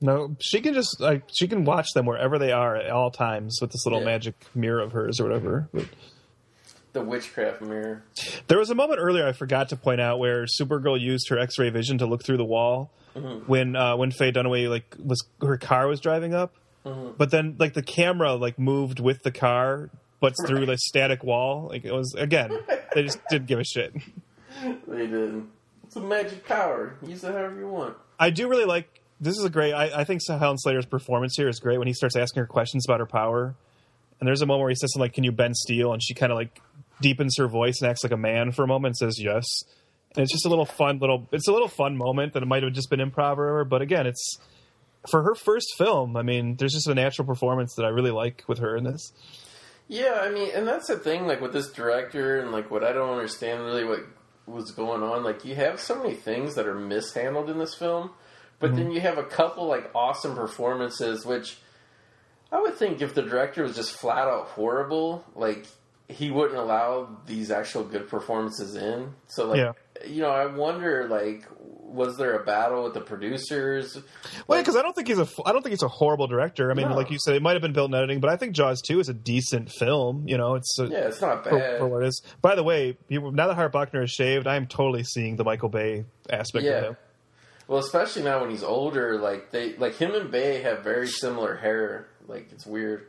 No, 0.00 0.36
she 0.40 0.60
can 0.60 0.74
just 0.74 1.00
like 1.00 1.24
she 1.32 1.48
can 1.48 1.64
watch 1.64 1.88
them 1.94 2.06
wherever 2.06 2.38
they 2.38 2.52
are 2.52 2.76
at 2.76 2.90
all 2.90 3.10
times 3.10 3.58
with 3.60 3.72
this 3.72 3.84
little 3.84 4.00
Yeah. 4.00 4.06
magic 4.06 4.34
mirror 4.54 4.80
of 4.80 4.92
hers 4.92 5.18
or 5.20 5.24
whatever. 5.24 5.68
But 5.74 5.86
The 6.92 7.02
witchcraft 7.02 7.60
mirror. 7.62 8.04
there 8.46 8.58
was 8.58 8.70
a 8.70 8.74
moment 8.76 9.00
earlier 9.02 9.26
I 9.26 9.32
forgot 9.32 9.70
to 9.70 9.76
point 9.76 10.00
out 10.00 10.18
where 10.20 10.44
Supergirl 10.44 11.00
used 11.00 11.28
her 11.30 11.38
X-ray 11.38 11.70
vision 11.70 11.98
to 11.98 12.06
look 12.06 12.24
through 12.24 12.36
the 12.36 12.44
wall 12.44 12.92
mm-hmm. 13.16 13.44
when 13.46 13.74
uh, 13.74 13.96
when 13.96 14.12
Faye 14.12 14.30
Dunaway 14.30 14.68
like 14.68 14.94
was 15.04 15.26
her 15.40 15.56
car 15.58 15.88
was 15.88 16.00
driving 16.00 16.32
up, 16.32 16.54
mm-hmm. 16.86 17.16
but 17.18 17.32
then 17.32 17.56
like 17.58 17.74
the 17.74 17.82
camera 17.82 18.34
like 18.34 18.56
moved 18.56 19.00
with 19.00 19.24
the 19.24 19.32
car, 19.32 19.90
but 20.20 20.34
through 20.46 20.66
the 20.66 20.76
static 20.78 21.22
wall. 21.22 21.68
Like 21.70 21.84
it 21.84 21.92
was 21.92 22.14
again, 22.14 22.50
they 22.94 23.02
just 23.02 23.20
didn't 23.30 23.46
give 23.46 23.58
a 23.58 23.64
shit. 23.64 23.94
They 24.86 25.06
didn't. 25.06 25.48
It's 25.84 25.96
a 25.96 26.00
magic 26.00 26.46
power. 26.46 26.96
Use 27.06 27.24
it 27.24 27.32
however 27.32 27.58
you 27.58 27.68
want. 27.68 27.96
I 28.18 28.30
do 28.30 28.48
really 28.48 28.64
like. 28.64 29.02
This 29.20 29.36
is 29.36 29.44
a 29.44 29.50
great. 29.50 29.72
I, 29.72 30.00
I 30.00 30.04
think 30.04 30.20
Helen 30.28 30.58
Slater's 30.58 30.86
performance 30.86 31.34
here 31.36 31.48
is 31.48 31.58
great 31.58 31.78
when 31.78 31.88
he 31.88 31.94
starts 31.94 32.16
asking 32.16 32.40
her 32.40 32.46
questions 32.46 32.84
about 32.86 33.00
her 33.00 33.06
power. 33.06 33.54
And 34.20 34.26
there's 34.26 34.42
a 34.42 34.46
moment 34.46 34.62
where 34.62 34.70
he 34.70 34.74
says 34.74 34.92
something 34.92 35.04
like, 35.04 35.14
"Can 35.14 35.24
you 35.24 35.32
bend 35.32 35.56
steel?" 35.56 35.92
And 35.92 36.02
she 36.02 36.14
kind 36.14 36.32
of 36.32 36.36
like 36.36 36.60
deepens 37.00 37.36
her 37.38 37.48
voice 37.48 37.80
and 37.80 37.90
acts 37.90 38.02
like 38.02 38.12
a 38.12 38.16
man 38.16 38.52
for 38.52 38.64
a 38.64 38.66
moment 38.66 38.90
and 38.90 38.96
says 38.96 39.22
yes. 39.22 39.44
And 40.14 40.22
it's 40.22 40.32
just 40.32 40.46
a 40.46 40.48
little 40.48 40.64
fun 40.66 40.98
little. 40.98 41.28
It's 41.32 41.48
a 41.48 41.52
little 41.52 41.68
fun 41.68 41.96
moment 41.96 42.32
that 42.34 42.42
it 42.42 42.46
might 42.46 42.62
have 42.62 42.72
just 42.72 42.90
been 42.90 43.00
improv 43.00 43.38
or 43.38 43.46
whatever. 43.46 43.64
But 43.64 43.82
again, 43.82 44.06
it's 44.06 44.38
for 45.10 45.22
her 45.22 45.34
first 45.34 45.68
film. 45.78 46.16
I 46.16 46.22
mean, 46.22 46.56
there's 46.56 46.72
just 46.72 46.88
a 46.88 46.94
natural 46.94 47.26
performance 47.26 47.74
that 47.76 47.84
I 47.84 47.88
really 47.88 48.10
like 48.10 48.44
with 48.48 48.58
her 48.58 48.76
in 48.76 48.84
this. 48.84 49.12
Yeah, 49.88 50.20
I 50.20 50.30
mean, 50.30 50.50
and 50.54 50.68
that's 50.68 50.86
the 50.86 50.98
thing, 50.98 51.26
like 51.26 51.40
with 51.40 51.52
this 51.52 51.70
director, 51.72 52.38
and 52.38 52.52
like 52.52 52.70
what 52.70 52.84
I 52.84 52.92
don't 52.92 53.10
understand 53.10 53.64
really 53.64 53.84
what 53.84 54.00
was 54.46 54.70
going 54.70 55.02
on. 55.02 55.24
Like, 55.24 55.44
you 55.44 55.54
have 55.54 55.80
so 55.80 55.96
many 55.96 56.14
things 56.14 56.54
that 56.54 56.66
are 56.66 56.74
mishandled 56.74 57.50
in 57.50 57.58
this 57.58 57.74
film, 57.74 58.10
but 58.58 58.74
then 58.76 58.88
mhm. 58.88 58.94
you 58.94 59.00
have 59.00 59.18
a 59.18 59.24
couple 59.24 59.66
like 59.66 59.90
awesome 59.94 60.34
performances, 60.34 61.24
which 61.24 61.58
I 62.52 62.60
would 62.60 62.74
think 62.74 63.00
if 63.00 63.14
the 63.14 63.22
director 63.22 63.62
was 63.62 63.76
just 63.76 63.92
flat 63.92 64.28
out 64.28 64.48
horrible, 64.48 65.24
like 65.34 65.66
he 66.08 66.30
wouldn't 66.30 66.58
allow 66.58 67.18
these 67.26 67.50
actual 67.50 67.84
good 67.84 68.08
performances 68.08 68.74
in. 68.74 69.14
So, 69.26 69.46
like, 69.46 69.58
Yeah. 69.58 69.72
you 70.06 70.22
know, 70.22 70.30
I 70.30 70.46
wonder, 70.46 71.06
like, 71.08 71.44
was 71.88 72.16
there 72.16 72.34
a 72.40 72.44
battle 72.44 72.84
with 72.84 72.94
the 72.94 73.00
producers? 73.00 73.98
Well, 74.46 74.60
because 74.60 74.76
I 74.76 74.82
don't 74.82 74.94
think 74.94 75.08
he's 75.08 75.18
a. 75.18 75.26
I 75.46 75.52
don't 75.52 75.62
think 75.62 75.72
he's 75.72 75.82
a 75.82 75.88
horrible 75.88 76.26
director. 76.26 76.70
I 76.70 76.74
mean, 76.74 76.88
No. 76.88 76.94
like 76.96 77.10
you 77.10 77.18
said, 77.18 77.34
it 77.34 77.42
might 77.42 77.54
have 77.54 77.62
been 77.62 77.72
built 77.72 77.90
in 77.90 77.94
editing, 77.94 78.20
but 78.20 78.30
I 78.30 78.36
think 78.36 78.54
Jaws 78.54 78.80
two 78.82 79.00
is 79.00 79.08
a 79.08 79.14
decent 79.14 79.70
film. 79.70 80.28
You 80.28 80.36
know, 80.36 80.54
it's 80.54 80.78
a, 80.78 80.86
yeah, 80.86 80.98
it's 81.08 81.20
not 81.20 81.44
bad. 81.44 81.78
for 81.78 81.86
what 81.88 82.02
it 82.02 82.08
is. 82.08 82.22
By 82.42 82.54
the 82.54 82.62
way, 82.62 82.96
you, 83.08 83.30
now 83.32 83.46
that 83.48 83.54
Hart 83.54 83.72
Bochner 83.72 84.04
is 84.04 84.10
shaved, 84.10 84.46
I 84.46 84.56
am 84.56 84.66
totally 84.66 85.02
seeing 85.04 85.36
the 85.36 85.44
Michael 85.44 85.68
Bay 85.70 86.04
aspect 86.30 86.66
of 86.66 86.84
him. 86.84 86.96
Well, 87.66 87.78
especially 87.80 88.22
now 88.22 88.40
when 88.40 88.50
he's 88.50 88.62
older, 88.62 89.18
like 89.18 89.50
they 89.50 89.76
like 89.76 89.96
him 89.96 90.14
and 90.14 90.30
Bay 90.30 90.62
have 90.62 90.82
very 90.84 91.08
similar 91.08 91.56
hair. 91.56 92.06
Like 92.26 92.48
it's 92.52 92.66
weird. 92.66 93.06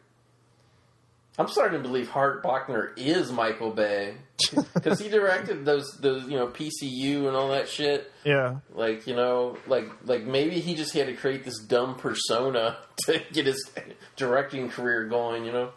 I'm 1.40 1.48
starting 1.48 1.82
to 1.82 1.88
believe 1.88 2.10
Hart 2.10 2.44
Bochner 2.44 2.90
is 2.98 3.32
Michael 3.32 3.72
Bay 3.72 4.16
because 4.74 5.00
he 5.00 5.08
directed 5.08 5.64
those 5.64 5.90
those 6.02 6.24
you 6.28 6.38
know 6.38 6.48
PCU 6.48 7.28
and 7.28 7.36
all 7.36 7.50
that 7.52 7.70
shit. 7.70 8.12
Yeah, 8.26 8.58
Like 8.74 9.08
you 9.08 9.16
know, 9.16 9.58
like 9.66 9.86
like 10.06 10.24
maybe 10.26 10.60
he 10.60 10.76
just 10.76 10.94
had 10.94 11.08
to 11.08 11.14
create 11.14 11.46
this 11.46 11.58
dumb 11.60 11.96
persona 11.96 12.78
to 13.06 13.22
get 13.32 13.46
his 13.46 13.70
directing 14.18 14.70
career 14.70 15.06
going. 15.06 15.46
You 15.46 15.54
know. 15.54 15.70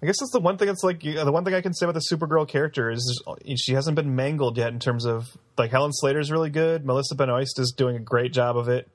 I 0.00 0.06
guess 0.06 0.14
that's 0.20 0.30
the 0.30 0.38
one 0.38 0.56
thing. 0.58 0.68
That's 0.68 0.84
like 0.84 1.02
you- 1.02 1.24
the 1.24 1.32
one 1.32 1.44
thing 1.44 1.54
I 1.54 1.60
can 1.60 1.74
say 1.74 1.84
about 1.84 1.94
the 1.94 2.14
Supergirl 2.14 2.46
character 2.46 2.88
is 2.92 3.20
she 3.56 3.74
hasn't 3.74 3.96
been 3.96 4.14
mangled 4.14 4.56
yet 4.56 4.68
in 4.72 4.78
terms 4.78 5.04
of 5.04 5.26
like 5.56 5.72
Helen 5.72 5.90
Slater's 5.92 6.30
really 6.30 6.50
good. 6.50 6.84
Melissa 6.86 7.16
Benoist 7.16 7.58
is 7.58 7.74
doing 7.76 7.96
a 7.96 8.00
great 8.00 8.32
job 8.32 8.56
of 8.56 8.68
it 8.68 8.88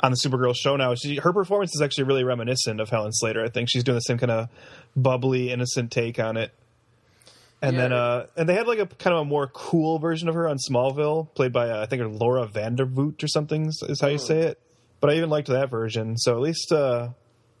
on 0.00 0.10
the 0.12 0.16
Supergirl 0.24 0.54
show 0.54 0.76
now. 0.76 0.94
She 0.94 1.16
her 1.16 1.32
performance 1.32 1.74
is 1.74 1.80
actually 1.82 2.04
really 2.04 2.24
reminiscent 2.24 2.80
of 2.80 2.88
Helen 2.90 3.12
Slater. 3.12 3.44
I 3.44 3.48
think 3.48 3.68
she's 3.70 3.84
doing 3.84 3.96
the 3.96 4.00
same 4.00 4.18
kind 4.18 4.30
of 4.32 4.48
bubbly, 4.94 5.50
innocent 5.50 5.90
take 5.90 6.18
on 6.18 6.36
it. 6.36 6.52
And 7.62 7.74
Yeah. 7.74 7.82
then, 7.82 7.92
uh, 7.92 8.26
and 8.36 8.48
they 8.48 8.54
had 8.54 8.66
like 8.66 8.78
a 8.78 8.86
kind 8.86 9.14
of 9.14 9.22
a 9.22 9.24
more 9.24 9.46
cool 9.46 9.98
version 9.98 10.28
of 10.28 10.34
her 10.34 10.46
on 10.48 10.58
Smallville, 10.58 11.32
played 11.34 11.52
by 11.52 11.70
uh, 11.70 11.82
I 11.82 11.86
think 11.86 12.20
Laura 12.20 12.46
Vandervoort 12.46 13.22
or 13.22 13.28
something 13.28 13.66
is- 13.68 14.00
how 14.00 14.08
you 14.08 14.18
say 14.18 14.40
it. 14.40 14.60
But 15.00 15.10
I 15.10 15.14
even 15.14 15.30
liked 15.30 15.48
that 15.48 15.70
version. 15.70 16.16
So 16.18 16.34
at 16.34 16.40
least 16.40 16.70
uh, 16.72 17.08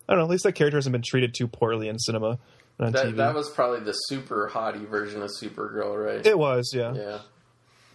I 0.08 0.12
don't 0.12 0.18
know. 0.18 0.24
At 0.24 0.30
least 0.30 0.44
that 0.44 0.52
character 0.52 0.76
hasn't 0.76 0.92
been 0.92 1.02
treated 1.02 1.34
too 1.34 1.48
poorly 1.48 1.88
in 1.88 1.98
cinema 1.98 2.38
and 2.78 2.86
on 2.88 2.92
That 2.92 3.06
TV. 3.06 3.16
that 3.16 3.34
was 3.34 3.48
probably 3.50 3.80
the 3.80 3.92
super 3.92 4.50
hottie 4.52 4.86
version 4.86 5.22
of 5.22 5.30
Supergirl, 5.42 5.96
right? 6.04 6.24
it 6.26 6.38
was, 6.38 6.70
yeah. 6.74 6.92
yeah. 6.94 7.18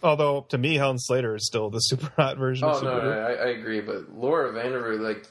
Although 0.03 0.45
to 0.49 0.57
me, 0.57 0.75
Helen 0.75 0.97
Slater 0.99 1.35
is 1.35 1.45
still 1.45 1.69
the 1.69 1.79
super 1.79 2.11
hot 2.15 2.37
version 2.37 2.67
Oh 2.67 2.77
of 2.77 2.83
no, 2.83 2.99
no, 3.01 3.11
I, 3.11 3.31
I 3.33 3.47
agree. 3.49 3.81
But 3.81 4.15
Laura 4.15 4.51
Vandervoort, 4.53 4.99
like 4.99 5.27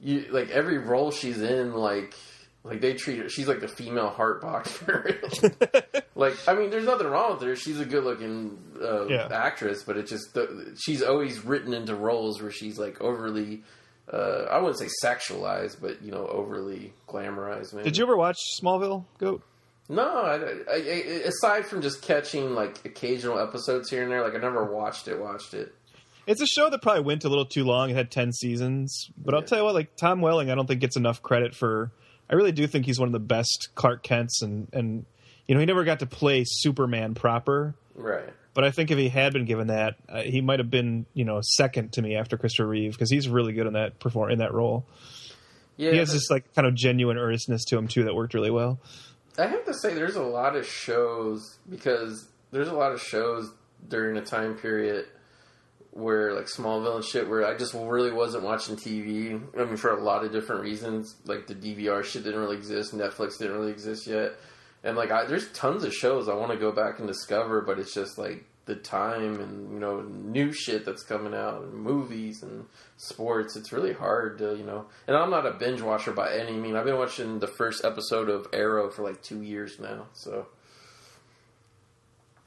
you, 0.00 0.26
like 0.30 0.50
every 0.50 0.78
role 0.78 1.10
she's 1.10 1.40
in, 1.40 1.72
like 1.74 2.14
like 2.64 2.80
they 2.80 2.94
treat 2.94 3.18
her. 3.18 3.28
She's 3.28 3.48
like 3.48 3.60
the 3.60 3.68
female 3.68 4.08
heart 4.10 4.40
boxer. 4.42 5.20
like 6.14 6.36
I 6.48 6.54
mean, 6.54 6.70
there's 6.70 6.84
nothing 6.86 7.06
wrong 7.06 7.32
with 7.34 7.42
her. 7.42 7.56
She's 7.56 7.80
a 7.80 7.84
good 7.84 8.04
looking 8.04 8.58
uh, 8.80 9.06
Yeah. 9.06 9.28
actress, 9.32 9.82
but 9.82 9.96
it's 9.96 10.10
just 10.10 10.36
she's 10.84 11.02
always 11.02 11.44
written 11.44 11.72
into 11.74 11.94
roles 11.94 12.40
where 12.42 12.50
she's 12.50 12.78
like 12.78 13.00
overly. 13.00 13.62
Uh, 14.10 14.46
I 14.50 14.58
wouldn't 14.58 14.78
say 14.78 14.88
sexualized, 15.04 15.82
but 15.82 16.00
you 16.02 16.10
know, 16.10 16.26
overly 16.26 16.94
glamorized. 17.06 17.74
Maybe. 17.74 17.84
Did 17.84 17.98
you 17.98 18.04
ever 18.04 18.16
watch 18.16 18.38
Smallville? 18.62 19.04
Goat. 19.18 19.42
No, 19.88 20.06
I, 20.06 20.36
I, 20.70 20.76
aside 20.76 21.66
from 21.66 21.80
just 21.80 22.02
catching 22.02 22.54
like 22.54 22.84
occasional 22.84 23.38
episodes 23.38 23.88
here 23.88 24.02
and 24.02 24.12
there, 24.12 24.22
like 24.22 24.34
I 24.34 24.38
never 24.38 24.64
watched 24.64 25.08
it. 25.08 25.18
Watched 25.18 25.54
it. 25.54 25.74
It's 26.26 26.42
a 26.42 26.46
show 26.46 26.68
that 26.68 26.82
probably 26.82 27.04
went 27.04 27.24
a 27.24 27.30
little 27.30 27.46
too 27.46 27.64
long. 27.64 27.88
It 27.88 27.96
had 27.96 28.10
ten 28.10 28.32
seasons, 28.32 29.08
but 29.16 29.34
I'll 29.34 29.42
tell 29.42 29.58
you 29.58 29.64
what, 29.64 29.74
like 29.74 29.96
Tom 29.96 30.20
Welling, 30.20 30.50
I 30.50 30.54
don't 30.54 30.66
think 30.66 30.80
gets 30.80 30.96
enough 30.96 31.22
credit 31.22 31.54
for. 31.54 31.90
I 32.28 32.34
really 32.34 32.52
do 32.52 32.66
think 32.66 32.84
he's 32.84 33.00
one 33.00 33.08
of 33.08 33.14
the 33.14 33.18
best 33.18 33.70
Clark 33.74 34.02
Kents, 34.02 34.42
and 34.42 34.68
and 34.74 35.06
you 35.46 35.54
know 35.54 35.60
he 35.60 35.66
never 35.66 35.84
got 35.84 36.00
to 36.00 36.06
play 36.06 36.44
Superman 36.46 37.14
proper. 37.14 37.74
Right. 37.94 38.28
But 38.52 38.64
I 38.64 38.70
think 38.72 38.90
if 38.90 38.98
he 38.98 39.08
had 39.08 39.32
been 39.32 39.44
given 39.46 39.68
that, 39.68 39.96
uh, 40.08 40.20
he 40.20 40.42
might 40.42 40.58
have 40.58 40.70
been 40.70 41.06
you 41.14 41.24
know 41.24 41.40
second 41.42 41.92
to 41.94 42.02
me 42.02 42.14
after 42.16 42.36
Christopher 42.36 42.68
Reeve 42.68 42.92
because 42.92 43.10
he's 43.10 43.26
really 43.26 43.54
good 43.54 43.66
in 43.66 43.72
that 43.72 43.98
perform 43.98 44.30
in 44.30 44.40
that 44.40 44.52
role. 44.52 44.84
Yeah, 45.78 45.92
He 45.92 45.96
has 45.98 46.12
this 46.12 46.28
like 46.28 46.52
kind 46.54 46.66
of 46.66 46.74
genuine 46.74 47.16
earnestness 47.16 47.64
to 47.66 47.78
him 47.78 47.88
too 47.88 48.04
that 48.04 48.14
worked 48.14 48.34
really 48.34 48.50
well. 48.50 48.80
I 49.38 49.46
have 49.46 49.64
to 49.66 49.74
say, 49.74 49.94
there's 49.94 50.16
a 50.16 50.22
lot 50.22 50.56
of 50.56 50.66
shows 50.66 51.58
because 51.68 52.28
there's 52.50 52.68
a 52.68 52.74
lot 52.74 52.92
of 52.92 53.00
shows 53.00 53.50
during 53.86 54.16
a 54.16 54.24
time 54.24 54.56
period 54.56 55.06
where 55.92 56.34
like 56.34 56.46
Smallville 56.46 56.96
and 56.96 57.04
shit, 57.04 57.28
where 57.28 57.46
I 57.46 57.56
just 57.56 57.74
really 57.74 58.12
wasn't 58.12 58.44
watching 58.44 58.76
TV. 58.76 59.40
I 59.58 59.64
mean, 59.64 59.76
for 59.76 59.96
a 59.96 60.02
lot 60.02 60.24
of 60.24 60.32
different 60.32 60.62
reasons, 60.62 61.16
like 61.24 61.46
the 61.46 61.54
DVR 61.54 62.04
shit 62.04 62.24
didn't 62.24 62.40
really 62.40 62.56
exist, 62.56 62.94
Netflix 62.94 63.38
didn't 63.38 63.56
really 63.56 63.72
exist 63.72 64.06
yet, 64.06 64.32
and 64.84 64.96
like 64.96 65.10
I, 65.10 65.24
there's 65.24 65.50
tons 65.52 65.84
of 65.84 65.92
shows 65.92 66.28
I 66.28 66.34
want 66.34 66.52
to 66.52 66.58
go 66.58 66.72
back 66.72 66.98
and 66.98 67.08
discover, 67.08 67.60
but 67.62 67.78
it's 67.78 67.94
just 67.94 68.18
like 68.18 68.44
the 68.68 68.76
time 68.76 69.40
and 69.40 69.72
you 69.72 69.78
know 69.80 70.00
new 70.02 70.52
shit 70.52 70.84
that's 70.84 71.02
coming 71.02 71.34
out 71.34 71.62
and 71.62 71.72
movies 71.74 72.42
and 72.42 72.64
sports 72.96 73.56
it's 73.56 73.72
really 73.72 73.92
hard 73.92 74.38
to 74.38 74.54
you 74.54 74.62
know 74.64 74.86
and 75.08 75.16
i'm 75.16 75.30
not 75.30 75.44
a 75.44 75.52
binge 75.52 75.80
watcher 75.80 76.12
by 76.12 76.32
any 76.32 76.52
mean 76.52 76.76
i've 76.76 76.84
been 76.84 76.96
watching 76.96 77.40
the 77.40 77.46
first 77.48 77.84
episode 77.84 78.28
of 78.28 78.46
arrow 78.52 78.90
for 78.90 79.02
like 79.02 79.20
two 79.22 79.42
years 79.42 79.80
now 79.80 80.06
so 80.12 80.46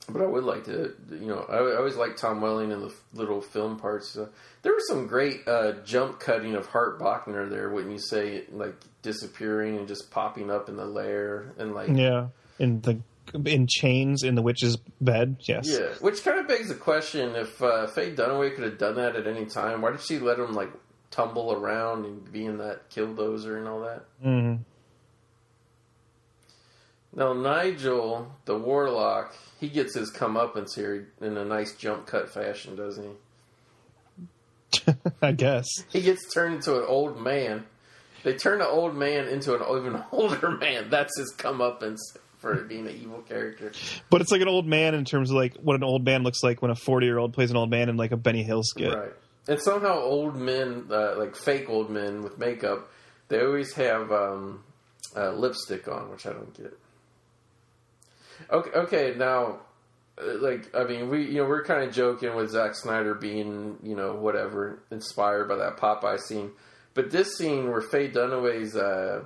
But 0.10 0.22
I 0.24 0.26
would 0.26 0.44
like 0.44 0.66
to, 0.66 0.94
you 1.12 1.28
know, 1.28 1.46
I, 1.48 1.58
I 1.58 1.78
always 1.78 1.96
like 1.96 2.18
Tom 2.18 2.42
Welling 2.42 2.72
and 2.74 2.84
the 2.84 2.94
little 3.14 3.40
film 3.40 3.78
parts. 3.78 4.18
Uh, 4.18 4.28
there 4.62 4.74
was 4.74 4.86
some 4.88 5.08
great 5.08 5.48
uh, 5.48 5.74
jump 5.86 6.20
cutting 6.20 6.56
of 6.56 6.66
Hart 6.66 7.00
Bochner 7.00 7.50
there, 7.50 7.70
wouldn't 7.70 7.94
you 7.94 8.00
say? 8.00 8.44
Like 8.52 8.76
disappearing 9.04 9.78
and 9.78 9.88
just 9.88 10.12
popping 10.12 10.52
up 10.52 10.68
in 10.68 10.76
the 10.76 10.86
lair 10.86 11.54
and 11.58 11.74
like 11.74 11.90
Yeah, 11.90 12.28
in 12.60 12.82
the 12.82 13.00
in 13.46 13.68
chains 13.68 14.24
in 14.24 14.36
the 14.36 14.42
witch's 14.42 14.78
bed. 15.00 15.38
Yes. 15.42 15.68
Yeah, 15.68 15.94
which 16.00 16.24
kind 16.24 16.40
of 16.40 16.48
begs 16.48 16.70
the 16.70 16.76
question: 16.76 17.36
if 17.36 17.62
uh, 17.62 17.88
Faye 17.88 18.14
Dunaway 18.14 18.56
could 18.56 18.64
have 18.64 18.78
done 18.78 18.96
that 18.96 19.16
at 19.16 19.28
any 19.28 19.46
time, 19.46 19.82
why 19.82 19.92
did 19.92 20.02
she 20.02 20.20
let 20.20 20.40
him 20.40 20.54
like 20.54 20.72
tumble 21.10 21.52
around 21.54 22.06
and 22.06 22.32
be 22.32 22.46
in 22.46 22.58
that 22.58 22.90
killdozer 22.90 23.58
and 23.58 23.68
all 23.68 23.82
that? 23.82 24.06
hmm 24.22 24.56
Now 27.16 27.34
Nigel, 27.34 28.34
the 28.46 28.58
warlock, 28.58 29.36
he 29.60 29.70
gets 29.70 29.96
his 29.96 30.12
comeuppance 30.12 30.76
here 30.76 31.10
in 31.22 31.38
a 31.38 31.46
nice 31.46 31.76
jump 31.76 32.08
cut 32.08 32.30
fashion, 32.34 32.76
doesn't 32.76 33.04
he? 33.04 34.94
I 35.22 35.32
guess. 35.34 35.68
He 35.90 36.02
gets 36.02 36.34
turned 36.34 36.56
into 36.56 36.78
an 36.78 36.86
old 36.88 37.20
man. 37.20 37.66
They 38.24 38.36
turn 38.36 38.62
an 38.62 38.68
old 38.70 38.96
man 38.96 39.28
into 39.28 39.56
an 39.56 39.62
even 39.62 40.02
older 40.12 40.52
man. 40.52 40.90
That's 40.90 41.18
his 41.18 41.34
comeuppance 41.38 42.00
for 42.42 42.54
it 42.56 42.68
being 42.68 42.88
an 42.88 42.96
evil 42.96 43.22
character. 43.22 43.72
But 44.10 44.22
it's 44.22 44.32
like 44.32 44.42
an 44.42 44.48
old 44.50 44.66
man 44.66 44.96
in 44.96 45.06
terms 45.06 45.30
of 45.30 45.38
like 45.38 45.56
what 45.58 45.76
an 45.76 45.84
old 45.84 46.04
man 46.04 46.24
looks 46.24 46.44
like 46.44 46.62
when 46.62 46.72
a 46.72 46.76
forty 46.76 47.06
year 47.06 47.20
old 47.20 47.34
plays 47.34 47.52
an 47.52 47.58
old 47.58 47.70
man 47.70 47.88
in 47.88 47.96
like 47.96 48.12
a 48.12 48.18
Benny 48.18 48.44
Hill 48.44 48.64
skit. 48.64 48.94
Right. 48.94 49.14
And 49.48 49.62
somehow 49.62 50.00
old 50.00 50.36
men, 50.36 50.86
uh, 50.92 51.16
like 51.18 51.36
fake 51.36 51.70
old 51.70 51.90
men 51.90 52.22
with 52.22 52.38
makeup, 52.38 52.92
they 53.28 53.42
always 53.42 53.74
have 53.74 54.12
um, 54.12 54.64
uh, 55.16 55.32
lipstick 55.32 55.88
on, 55.88 56.12
which 56.12 56.26
I 56.26 56.34
don't 56.34 56.54
get. 56.54 56.78
Okay, 58.52 58.70
okay, 58.72 59.14
now, 59.18 59.60
uh, 60.22 60.38
like, 60.40 60.76
I 60.76 60.84
mean, 60.84 61.10
we, 61.10 61.26
you 61.26 61.42
know, 61.42 61.48
we're 61.48 61.64
kind 61.64 61.84
of 61.84 61.94
joking 61.94 62.36
with 62.36 62.52
Zack 62.52 62.76
Snyder 62.76 63.14
being, 63.16 63.78
you 63.84 63.96
know, 63.96 64.16
whatever, 64.16 64.84
inspired 64.92 65.48
by 65.48 65.56
that 65.56 65.78
Popeye 65.78 66.20
scene. 66.20 66.52
But 66.94 67.12
this 67.12 67.38
scene 67.38 67.70
where 67.70 67.82
Faye 67.82 68.10
Dunaway's 68.10 68.76
uh, 68.76 69.24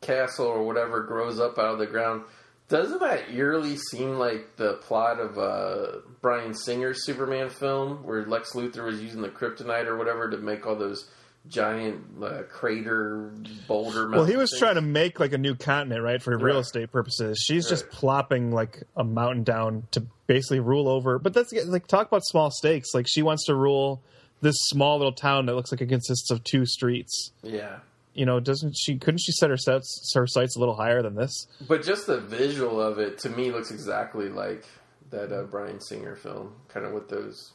castle 0.00 0.46
or 0.46 0.64
whatever 0.64 1.02
grows 1.02 1.38
up 1.38 1.58
out 1.58 1.74
of 1.74 1.78
the 1.78 1.86
ground, 1.86 2.22
doesn't 2.68 3.00
that 3.00 3.30
eerily 3.30 3.76
seem 3.76 4.14
like 4.18 4.56
the 4.56 4.74
plot 4.74 5.20
of 5.20 5.38
uh, 5.38 5.98
Bryan 6.22 6.54
Singer's 6.54 7.04
Superman 7.04 7.50
film, 7.50 8.04
where 8.04 8.24
Lex 8.24 8.52
Luthor 8.54 8.84
was 8.84 9.02
using 9.02 9.20
the 9.22 9.28
kryptonite 9.28 9.86
or 9.86 9.96
whatever 9.96 10.30
to 10.30 10.38
make 10.38 10.66
all 10.66 10.74
those 10.76 11.08
giant 11.46 12.02
uh, 12.22 12.42
crater 12.50 13.30
boulder? 13.68 14.10
Well, 14.10 14.24
he 14.24 14.36
was 14.36 14.50
things? 14.50 14.60
trying 14.60 14.74
to 14.76 14.80
make 14.80 15.20
like 15.20 15.34
a 15.34 15.38
new 15.38 15.54
continent, 15.54 16.02
right, 16.02 16.22
for 16.22 16.36
real 16.38 16.54
Right. 16.56 16.60
estate 16.60 16.90
purposes. 16.90 17.38
She's 17.46 17.68
just 17.68 17.90
plopping 17.90 18.50
like 18.50 18.82
a 18.96 19.04
mountain 19.04 19.44
down 19.44 19.86
to 19.90 20.06
basically 20.26 20.60
rule 20.60 20.88
over. 20.88 21.18
But 21.18 21.34
that's 21.34 21.52
like 21.66 21.86
talk 21.86 22.06
about 22.08 22.24
small 22.24 22.50
stakes. 22.50 22.94
Like 22.94 23.06
she 23.06 23.20
wants 23.22 23.44
to 23.46 23.54
rule 23.54 24.02
this 24.40 24.56
small 24.68 24.96
little 24.96 25.12
town 25.12 25.44
that 25.46 25.54
looks 25.54 25.70
like 25.70 25.82
it 25.82 25.88
consists 25.90 26.30
of 26.30 26.42
two 26.44 26.64
streets. 26.64 27.30
Yeah. 27.42 27.80
You 28.14 28.26
know, 28.26 28.38
doesn't 28.40 28.76
she? 28.76 28.96
Couldn't 28.96 29.18
she 29.18 29.32
set 29.32 29.50
her 29.50 29.56
sets 29.56 30.12
her 30.14 30.26
sights 30.26 30.56
a 30.56 30.60
little 30.60 30.76
higher 30.76 31.02
than 31.02 31.16
this? 31.16 31.48
But 31.66 31.82
just 31.82 32.06
the 32.06 32.20
visual 32.20 32.80
of 32.80 32.98
it 32.98 33.18
to 33.20 33.28
me 33.28 33.50
looks 33.50 33.70
exactly 33.70 34.28
like 34.28 34.64
that 35.10 35.32
uh, 35.32 35.42
Bryan 35.44 35.80
Singer 35.80 36.16
film, 36.16 36.54
kind 36.68 36.86
of 36.86 36.92
with 36.92 37.08
those. 37.08 37.52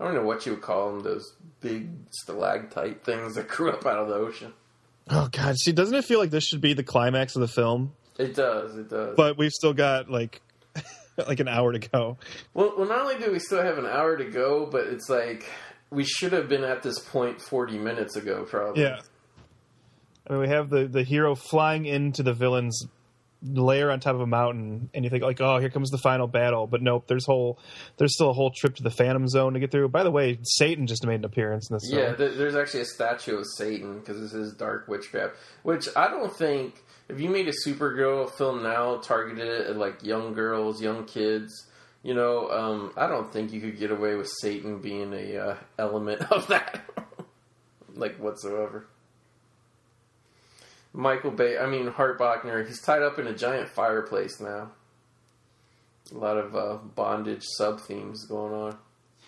I 0.00 0.04
don't 0.04 0.14
know 0.14 0.24
what 0.24 0.44
you 0.44 0.52
would 0.52 0.62
call 0.62 0.90
them, 0.90 1.02
those 1.02 1.34
big 1.60 1.90
stalactite 2.10 3.04
things 3.04 3.34
that 3.36 3.46
grew 3.48 3.70
up 3.70 3.86
out 3.86 3.98
of 3.98 4.08
the 4.08 4.14
ocean. 4.14 4.52
Oh 5.10 5.28
God, 5.30 5.56
see, 5.56 5.72
doesn't 5.72 5.94
it 5.94 6.04
feel 6.04 6.18
like 6.18 6.30
this 6.30 6.44
should 6.44 6.60
be 6.60 6.72
the 6.72 6.82
climax 6.82 7.36
of 7.36 7.40
the 7.40 7.48
film? 7.48 7.92
It 8.18 8.34
does, 8.34 8.76
it 8.76 8.88
does. 8.88 9.14
But 9.16 9.36
we've 9.36 9.52
still 9.52 9.74
got 9.74 10.10
like 10.10 10.40
like 11.16 11.40
an 11.40 11.48
hour 11.48 11.72
to 11.72 11.78
go. 11.78 12.18
well, 12.54 12.74
well, 12.76 12.88
not 12.88 13.00
only 13.00 13.18
do 13.18 13.30
we 13.30 13.38
still 13.38 13.62
have 13.62 13.78
an 13.78 13.86
hour 13.86 14.16
to 14.16 14.24
go, 14.24 14.66
but 14.66 14.86
it's 14.86 15.08
like 15.08 15.44
we 15.90 16.04
should 16.04 16.32
have 16.32 16.48
been 16.48 16.64
at 16.64 16.82
this 16.82 16.98
point 16.98 17.40
forty 17.40 17.78
minutes 17.78 18.16
ago, 18.16 18.44
probably. 18.44 18.82
Yeah. 18.82 19.00
I 20.28 20.32
mean, 20.32 20.42
we 20.42 20.48
have 20.48 20.70
the 20.70 20.86
the 20.86 21.02
hero 21.02 21.34
flying 21.34 21.86
into 21.86 22.22
the 22.22 22.32
villain's 22.32 22.86
lair 23.42 23.90
on 23.90 24.00
top 24.00 24.14
of 24.14 24.22
a 24.22 24.26
mountain, 24.26 24.88
and 24.94 25.04
you 25.04 25.10
think 25.10 25.22
like, 25.22 25.40
oh, 25.40 25.58
here 25.58 25.68
comes 25.68 25.90
the 25.90 25.98
final 25.98 26.26
battle. 26.26 26.66
But 26.66 26.82
nope, 26.82 27.06
there's 27.06 27.26
whole 27.26 27.58
there's 27.98 28.14
still 28.14 28.30
a 28.30 28.32
whole 28.32 28.50
trip 28.50 28.76
to 28.76 28.82
the 28.82 28.90
Phantom 28.90 29.28
Zone 29.28 29.54
to 29.54 29.60
get 29.60 29.70
through. 29.70 29.88
By 29.88 30.02
the 30.02 30.10
way, 30.10 30.38
Satan 30.42 30.86
just 30.86 31.04
made 31.04 31.16
an 31.16 31.24
appearance 31.24 31.70
in 31.70 31.76
this. 31.76 31.90
Yeah, 31.90 32.14
th- 32.14 32.36
there's 32.36 32.56
actually 32.56 32.80
a 32.80 32.86
statue 32.86 33.36
of 33.36 33.46
Satan 33.56 33.98
because 33.98 34.20
this 34.20 34.32
is 34.32 34.54
dark 34.54 34.88
witchcraft, 34.88 35.36
which 35.62 35.88
I 35.94 36.08
don't 36.08 36.34
think 36.34 36.82
if 37.08 37.20
you 37.20 37.28
made 37.28 37.48
a 37.48 37.52
Supergirl 37.66 38.30
film 38.30 38.62
now 38.62 38.96
targeted 38.96 39.68
at 39.68 39.76
like 39.76 40.02
young 40.02 40.32
girls, 40.32 40.80
young 40.80 41.04
kids, 41.04 41.66
you 42.02 42.14
know, 42.14 42.50
um, 42.50 42.92
I 42.96 43.06
don't 43.06 43.32
think 43.32 43.52
you 43.52 43.60
could 43.60 43.78
get 43.78 43.90
away 43.90 44.14
with 44.14 44.30
Satan 44.40 44.80
being 44.80 45.12
a 45.12 45.36
uh, 45.36 45.56
element 45.78 46.22
of 46.32 46.46
that, 46.48 46.80
like 47.94 48.16
whatsoever. 48.16 48.86
Michael 50.96 51.32
Bay, 51.32 51.58
I 51.58 51.66
mean 51.66 51.88
Hart 51.88 52.18
Bochner, 52.20 52.64
he's 52.64 52.80
tied 52.80 53.02
up 53.02 53.18
in 53.18 53.26
a 53.26 53.34
giant 53.34 53.68
fireplace 53.68 54.40
now. 54.40 54.70
A 56.14 56.18
lot 56.18 56.38
of 56.38 56.54
uh, 56.54 56.76
bondage 56.94 57.42
sub 57.56 57.80
themes 57.80 58.24
going 58.26 58.54
on. 58.54 58.78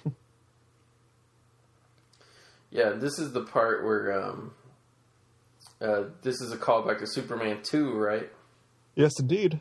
Yeah, 2.68 2.90
this 2.90 3.18
is 3.18 3.32
the 3.32 3.42
part 3.42 3.84
where 3.84 4.22
um, 4.22 4.52
uh, 5.80 6.04
this 6.22 6.40
is 6.40 6.52
a 6.52 6.56
callback 6.56 6.98
to 6.98 7.06
Superman 7.06 7.60
two, 7.62 7.94
right? 7.94 8.30
yes, 8.94 9.12
indeed. 9.18 9.60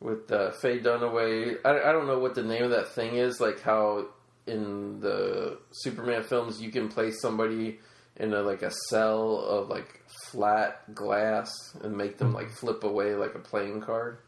With 0.00 0.30
uh, 0.30 0.50
Faye 0.50 0.80
Dunaway. 0.80 1.56
I, 1.64 1.88
I 1.88 1.92
don't 1.92 2.06
know 2.06 2.18
what 2.18 2.34
the 2.34 2.42
name 2.42 2.64
of 2.64 2.70
that 2.70 2.88
thing 2.94 3.14
is. 3.16 3.40
Like 3.40 3.60
how 3.62 4.08
in 4.46 5.00
the 5.00 5.58
Superman 5.70 6.24
films 6.24 6.60
you 6.60 6.70
can 6.70 6.88
play 6.88 7.10
somebody 7.10 7.78
in 8.18 8.34
a, 8.34 8.42
like 8.42 8.62
a 8.62 8.70
cell 8.88 9.38
of 9.38 9.68
like 9.68 10.02
flat 10.30 10.94
glass 10.94 11.50
and 11.82 11.96
make 11.96 12.18
them 12.18 12.32
like 12.32 12.50
flip 12.50 12.84
away 12.84 13.14
like 13.14 13.34
a 13.34 13.38
playing 13.38 13.80
card. 13.80 14.18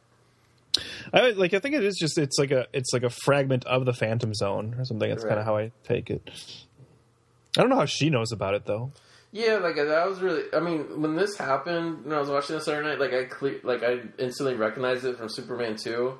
I 1.12 1.31
like. 1.31 1.53
I 1.55 1.59
think 1.59 1.75
it 1.75 1.85
is 1.85 1.97
just. 1.99 2.17
It's 2.17 2.39
like 2.39 2.53
a. 2.53 2.67
It's 2.73 2.93
like 2.93 3.03
a 3.03 3.11
fragment 3.11 3.65
of 3.67 3.85
the 3.85 3.93
Phantom 3.93 4.33
Zone 4.35 4.77
or 4.79 4.85
something. 4.85 5.09
That's 5.09 5.25
kind 5.25 5.41
of 5.41 5.45
how 5.45 5.57
I 5.57 5.73
take 5.85 6.11
it. 6.11 6.31
I 7.59 7.62
don't 7.62 7.71
know 7.71 7.77
how 7.77 7.87
she 7.87 8.11
knows 8.11 8.31
about 8.31 8.55
it 8.55 8.67
though. 8.67 8.93
Yeah, 9.33 9.57
like 9.57 9.77
that 9.77 10.09
was 10.09 10.21
really. 10.21 10.45
I 10.53 10.61
mean, 10.61 11.01
when 11.01 11.17
this 11.17 11.37
happened, 11.37 12.05
when 12.05 12.15
I 12.15 12.21
was 12.21 12.29
watching 12.29 12.57
this 12.57 12.69
other 12.69 12.83
night, 12.83 13.01
like 13.01 13.12
I 13.12 13.25
clear, 13.25 13.61
like 13.62 13.83
I 13.83 14.01
instantly 14.19 14.55
recognized 14.55 15.05
it 15.05 15.19
from 15.19 15.29
Superman 15.29 15.77
two, 15.77 16.19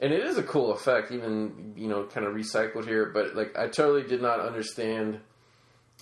and 0.00 0.12
it 0.12 0.24
is 0.24 0.36
a 0.38 0.42
cool 0.42 0.72
effect, 0.72 1.10
even 1.10 1.72
you 1.76 1.88
know, 1.88 2.04
kind 2.04 2.26
of 2.26 2.34
recycled 2.34 2.86
here. 2.86 3.06
But 3.06 3.34
like, 3.34 3.58
I 3.58 3.68
totally 3.68 4.02
did 4.02 4.20
not 4.20 4.40
understand 4.40 5.20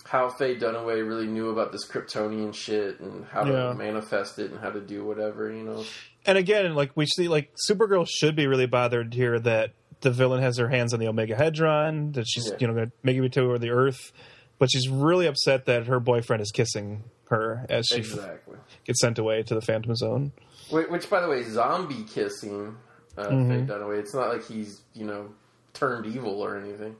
how 0.07 0.29
Faye 0.29 0.57
Dunaway 0.57 1.07
really 1.07 1.27
knew 1.27 1.51
about 1.51 1.73
this 1.73 1.87
Kryptonian 1.87 2.55
shit 2.55 3.01
and 3.01 3.25
how 3.27 3.45
Yeah. 3.45 3.69
to 3.69 3.75
manifest 3.75 4.39
it 4.39 4.51
and 4.51 4.61
how 4.61 4.71
to 4.71 4.81
do 4.81 5.05
whatever, 5.05 5.51
you 5.51 5.63
know. 5.65 5.85
and 6.25 6.39
again, 6.39 6.75
like 6.75 6.93
we 6.97 7.07
see, 7.07 7.29
like 7.29 7.53
Supergirl 7.69 8.07
should 8.09 8.35
be 8.37 8.47
really 8.47 8.67
bothered 8.67 9.15
here 9.15 9.39
that 9.41 9.73
the 10.03 10.11
villain 10.11 10.43
has 10.43 10.59
her 10.59 10.69
hands 10.69 10.93
on 10.95 11.01
the 11.01 11.07
Omegahedron, 11.07 12.15
that 12.15 12.27
she's 12.29 12.47
Yeah. 12.51 12.57
you 12.61 12.67
know 12.69 12.75
going 12.75 12.87
to 12.91 12.93
make 13.03 13.17
it 13.17 13.33
to 13.33 13.59
the 13.59 13.71
Earth, 13.71 14.13
but 14.59 14.71
she's 14.71 14.89
really 14.89 15.27
upset 15.27 15.67
that 15.67 15.87
her 15.87 15.99
boyfriend 16.01 16.41
is 16.43 16.51
kissing 16.53 17.05
her 17.31 17.67
as 17.69 17.87
she 17.89 17.97
Exactly. 17.99 18.57
gets 18.85 19.01
sent 19.01 19.19
away 19.19 19.43
to 19.43 19.55
the 19.55 19.61
Phantom 19.61 19.95
Zone. 19.97 20.33
Which, 20.71 20.89
which 20.89 21.11
by 21.11 21.21
the 21.21 21.29
way, 21.29 21.43
zombie 21.43 22.05
kissing 22.05 22.77
uh, 23.19 23.27
Mm-hmm. 23.29 23.67
Faye 23.67 23.73
Dunaway. 23.73 23.99
It's 23.99 24.15
not 24.15 24.29
like 24.29 24.45
he's 24.47 24.83
you 24.95 25.07
know 25.07 25.31
turned 25.73 26.07
evil 26.07 26.41
or 26.45 26.57
anything. 26.59 26.97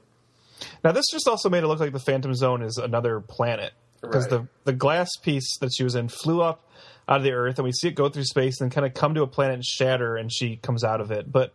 Now, 0.83 0.91
this 0.91 1.05
just 1.11 1.27
also 1.27 1.49
made 1.49 1.63
it 1.63 1.67
look 1.67 1.79
like 1.79 1.93
the 1.93 1.99
Phantom 1.99 2.33
Zone 2.33 2.61
is 2.61 2.77
another 2.77 3.19
planet 3.19 3.73
because 4.01 4.29
Right. 4.31 4.41
the 4.41 4.47
the 4.65 4.73
glass 4.73 5.09
piece 5.21 5.57
that 5.59 5.71
she 5.75 5.83
was 5.83 5.95
in 5.95 6.07
flew 6.09 6.41
up 6.41 6.63
out 7.09 7.17
of 7.17 7.23
the 7.23 7.31
Earth, 7.31 7.57
and 7.57 7.65
we 7.65 7.71
see 7.71 7.87
it 7.87 7.95
go 7.95 8.09
through 8.09 8.23
space 8.25 8.59
and 8.61 8.71
kind 8.71 8.85
of 8.85 8.93
come 8.93 9.13
to 9.15 9.23
a 9.23 9.27
planet 9.27 9.55
and 9.55 9.65
shatter, 9.65 10.17
and 10.17 10.31
she 10.31 10.57
comes 10.57 10.83
out 10.83 10.99
of 11.01 11.11
it. 11.11 11.31
But 11.31 11.53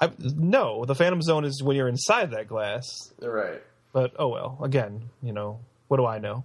I, 0.00 0.10
no, 0.18 0.84
the 0.84 0.94
Phantom 0.94 1.22
Zone 1.22 1.44
is 1.44 1.62
when 1.62 1.76
you're 1.76 1.88
inside 1.88 2.30
that 2.32 2.48
glass. 2.48 2.86
Right. 3.20 3.62
But 3.92 4.14
oh 4.18 4.28
well. 4.28 4.58
Again, 4.62 5.10
you 5.22 5.32
know, 5.32 5.60
what 5.88 5.96
do 5.98 6.06
I 6.06 6.18
know? 6.18 6.44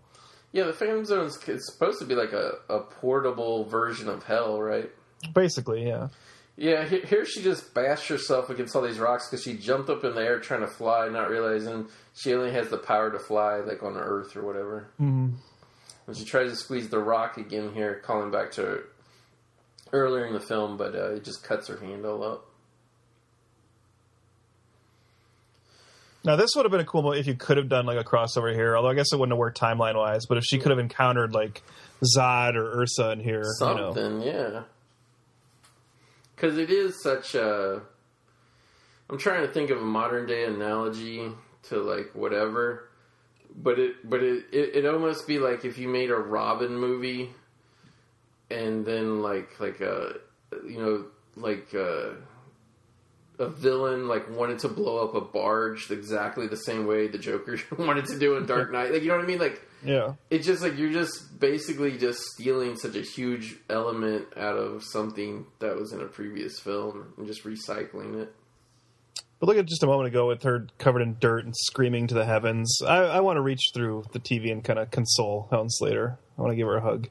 Yeah, 0.51 0.63
the 0.65 0.73
Phantom 0.73 1.03
Zone 1.05 1.25
is 1.25 1.65
supposed 1.65 1.99
to 1.99 2.05
be 2.05 2.15
like 2.15 2.31
a, 2.31 2.53
a 2.69 2.79
portable 2.79 3.65
version 3.65 4.07
of 4.07 4.23
hell, 4.23 4.61
right? 4.61 4.89
Basically, 5.33 5.85
yeah. 5.87 6.07
Yeah, 6.57 6.85
here 6.85 7.25
she 7.25 7.41
just 7.41 7.73
bashed 7.73 8.07
herself 8.07 8.49
against 8.49 8.75
all 8.77 8.81
these 8.81 8.97
rocks 8.97 9.27
because 9.29 9.43
she 9.43 9.57
jumped 9.57 9.89
up 9.89 10.05
in 10.05 10.15
the 10.15 10.21
air 10.21 10.39
trying 10.39 10.61
to 10.61 10.67
fly, 10.67 11.09
not 11.09 11.29
realizing 11.29 11.87
she 12.13 12.33
only 12.33 12.51
has 12.51 12.69
the 12.69 12.77
power 12.77 13.11
to 13.11 13.19
fly, 13.19 13.57
like 13.57 13.83
on 13.83 13.97
Earth 13.97 14.37
or 14.37 14.45
whatever. 14.45 14.87
Mm-hmm. 15.01 15.35
And 16.07 16.17
she 16.17 16.23
tries 16.23 16.51
to 16.51 16.55
squeeze 16.55 16.87
the 16.89 16.99
rock 16.99 17.37
again 17.37 17.73
here, 17.73 17.95
calling 18.05 18.31
back 18.31 18.51
to 18.53 18.83
earlier 19.91 20.25
in 20.25 20.33
the 20.33 20.39
film, 20.39 20.77
but 20.77 20.95
uh, 20.95 21.15
it 21.15 21.25
just 21.25 21.43
cuts 21.43 21.67
her 21.67 21.77
hand 21.77 22.05
all 22.05 22.23
up. 22.23 22.45
Now 26.23 26.37
this 26.37 26.51
would 26.55 26.65
have 26.65 26.71
been 26.71 26.81
a 26.81 26.85
cool 26.85 27.03
movie 27.03 27.19
if 27.19 27.27
you 27.27 27.35
could 27.35 27.57
have 27.57 27.69
done 27.69 27.85
like 27.85 27.99
a 27.99 28.03
crossover 28.03 28.53
here. 28.53 28.75
Although 28.75 28.89
I 28.89 28.95
guess 28.95 29.11
it 29.11 29.19
wouldn't 29.19 29.33
have 29.33 29.39
worked 29.39 29.59
timeline 29.59 29.95
wise. 29.95 30.25
But 30.25 30.37
if 30.37 30.43
she 30.43 30.57
could 30.57 30.71
have 30.71 30.79
encountered 30.79 31.33
like 31.33 31.61
Zod 32.15 32.55
or 32.55 32.81
Ursa 32.81 33.11
in 33.11 33.19
here, 33.19 33.43
you 33.43 33.65
know, 33.65 33.93
Something, 33.93 34.21
yeah. 34.21 34.63
Because 36.35 36.57
it 36.57 36.69
is 36.69 37.01
such 37.01 37.35
a. 37.35 37.81
I'm 39.09 39.17
trying 39.17 39.45
to 39.45 39.53
think 39.53 39.69
of 39.69 39.81
a 39.81 39.85
modern 39.85 40.27
day 40.27 40.45
analogy 40.45 41.29
to 41.69 41.77
like 41.77 42.11
whatever, 42.13 42.89
but 43.55 43.79
it 43.79 44.09
but 44.09 44.21
it 44.21 44.45
it 44.51 44.75
it 44.77 44.85
almost 44.85 45.27
be 45.27 45.39
like 45.39 45.63
if 45.63 45.77
you 45.77 45.87
made 45.87 46.09
a 46.09 46.15
Robin 46.15 46.75
movie, 46.75 47.29
and 48.49 48.85
then 48.85 49.21
like 49.21 49.59
like 49.59 49.79
a 49.81 50.15
you 50.67 50.79
know 50.79 51.05
like 51.35 51.73
a, 51.73 52.15
a 53.39 53.47
villain 53.47 54.07
like 54.07 54.29
wanted 54.29 54.59
to 54.59 54.69
blow 54.69 55.03
up 55.03 55.15
a 55.15 55.21
barge 55.21 55.91
exactly 55.91 56.47
the 56.47 56.57
same 56.57 56.85
way 56.85 57.07
the 57.07 57.17
Joker 57.17 57.57
wanted 57.77 58.05
to 58.05 58.19
do 58.19 58.37
in 58.37 58.45
Dark 58.45 58.71
Knight. 58.73 58.91
Like 58.91 59.01
you 59.01 59.09
know 59.09 59.15
what 59.15 59.23
I 59.23 59.27
mean? 59.27 59.39
Like 59.39 59.61
Yeah. 59.85 60.13
it's 60.29 60.45
just 60.45 60.61
like 60.61 60.77
you're 60.77 60.91
just 60.91 61.39
basically 61.39 61.97
just 61.97 62.19
stealing 62.19 62.75
such 62.77 62.95
a 62.95 63.01
huge 63.01 63.55
element 63.69 64.27
out 64.35 64.57
of 64.57 64.83
something 64.83 65.45
that 65.59 65.75
was 65.75 65.93
in 65.93 66.01
a 66.01 66.05
previous 66.05 66.59
film 66.59 67.13
and 67.17 67.27
just 67.27 67.43
recycling 67.43 68.21
it. 68.21 68.33
But 69.39 69.47
look 69.47 69.57
at 69.57 69.65
just 69.65 69.83
a 69.83 69.87
moment 69.87 70.07
ago 70.07 70.27
with 70.27 70.43
her 70.43 70.67
covered 70.77 71.01
in 71.01 71.17
dirt 71.19 71.43
and 71.45 71.53
screaming 71.55 72.07
to 72.07 72.15
the 72.15 72.25
heavens. 72.25 72.79
I, 72.81 72.97
I 72.97 73.19
want 73.19 73.37
to 73.37 73.41
reach 73.41 73.71
through 73.73 74.05
the 74.13 74.19
TV 74.19 74.51
and 74.51 74.63
kind 74.63 74.79
of 74.79 74.91
console 74.91 75.47
Helen 75.51 75.69
Slater. 75.69 76.17
I 76.37 76.41
want 76.41 76.51
to 76.51 76.55
give 76.55 76.67
her 76.67 76.77
a 76.77 76.81
hug. 76.81 77.09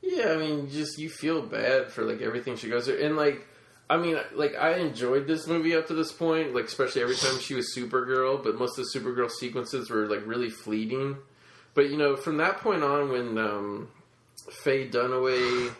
Yeah, 0.00 0.32
I 0.32 0.36
mean, 0.36 0.70
just 0.70 0.98
you 0.98 1.10
feel 1.10 1.42
bad 1.42 1.90
for 1.90 2.04
like 2.04 2.22
everything 2.22 2.56
she 2.56 2.68
goes 2.70 2.86
through, 2.86 3.04
and 3.04 3.16
like, 3.16 3.46
I 3.90 3.96
mean, 3.96 4.16
like 4.34 4.54
I 4.56 4.76
enjoyed 4.76 5.26
this 5.26 5.46
movie 5.46 5.74
up 5.76 5.86
to 5.88 5.94
this 5.94 6.12
point, 6.12 6.54
like 6.54 6.64
especially 6.64 7.02
every 7.02 7.16
time 7.16 7.38
she 7.40 7.54
was 7.54 7.74
Supergirl, 7.76 8.42
but 8.42 8.58
most 8.58 8.78
of 8.78 8.86
the 8.86 8.98
Supergirl 8.98 9.30
sequences 9.30 9.90
were 9.90 10.06
like 10.06 10.26
really 10.26 10.50
fleeting. 10.50 11.18
But 11.78 11.90
you 11.90 11.96
know, 11.96 12.16
from 12.16 12.38
that 12.38 12.56
point 12.58 12.82
on, 12.82 13.08
when 13.12 13.38
um, 13.38 13.88
Faye 14.50 14.88
Dunaway 14.88 15.72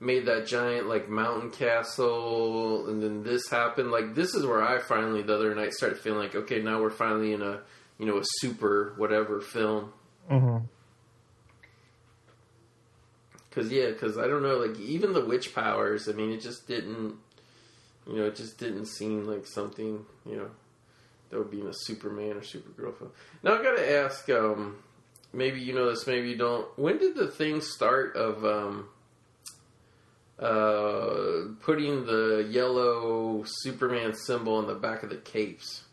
made 0.00 0.24
that 0.24 0.46
giant 0.46 0.88
like 0.88 1.10
mountain 1.10 1.50
castle, 1.50 2.88
and 2.88 3.02
then 3.02 3.22
this 3.24 3.50
happened, 3.50 3.90
like 3.90 4.14
this 4.14 4.34
is 4.34 4.46
where 4.46 4.62
I 4.62 4.78
finally 4.78 5.20
the 5.20 5.34
other 5.34 5.54
night 5.54 5.74
started 5.74 5.98
feeling 5.98 6.20
like, 6.20 6.34
okay, 6.34 6.62
now 6.62 6.80
we're 6.80 6.88
finally 6.88 7.34
in 7.34 7.42
a 7.42 7.60
you 7.98 8.06
know 8.06 8.16
a 8.16 8.22
super 8.38 8.94
whatever 8.96 9.42
film. 9.42 9.92
hmm 10.30 10.60
Cause 13.50 13.70
yeah, 13.70 13.90
cause 13.90 14.16
I 14.16 14.26
don't 14.26 14.42
know, 14.42 14.56
like 14.56 14.80
even 14.80 15.12
the 15.12 15.26
witch 15.26 15.54
powers. 15.54 16.08
I 16.08 16.12
mean, 16.12 16.30
it 16.30 16.40
just 16.40 16.66
didn't, 16.66 17.16
you 18.06 18.16
know, 18.16 18.24
it 18.24 18.36
just 18.36 18.56
didn't 18.56 18.86
seem 18.86 19.26
like 19.26 19.46
something, 19.46 20.06
you 20.24 20.36
know, 20.36 20.48
that 21.28 21.38
would 21.38 21.50
be 21.50 21.60
in 21.60 21.66
a 21.66 21.74
Superman 21.74 22.30
or 22.30 22.40
Supergirl 22.40 22.96
film. 22.96 23.10
Now 23.42 23.58
I 23.58 23.62
gotta 23.62 23.92
ask, 23.92 24.30
um, 24.30 24.78
maybe 25.34 25.60
you 25.60 25.74
know 25.74 25.90
this, 25.90 26.06
maybe 26.06 26.30
you 26.30 26.36
don't. 26.36 26.66
When 26.78 26.98
did 26.98 27.14
the 27.16 27.28
thing 27.28 27.60
start 27.60 28.16
of 28.16 28.44
um, 28.44 28.88
uh, 30.38 31.54
putting 31.60 32.06
the 32.06 32.46
yellow 32.50 33.44
Superman 33.46 34.14
symbol 34.14 34.56
on 34.56 34.66
the 34.66 34.74
back 34.74 35.02
of 35.02 35.10
the 35.10 35.16
capes? 35.16 35.84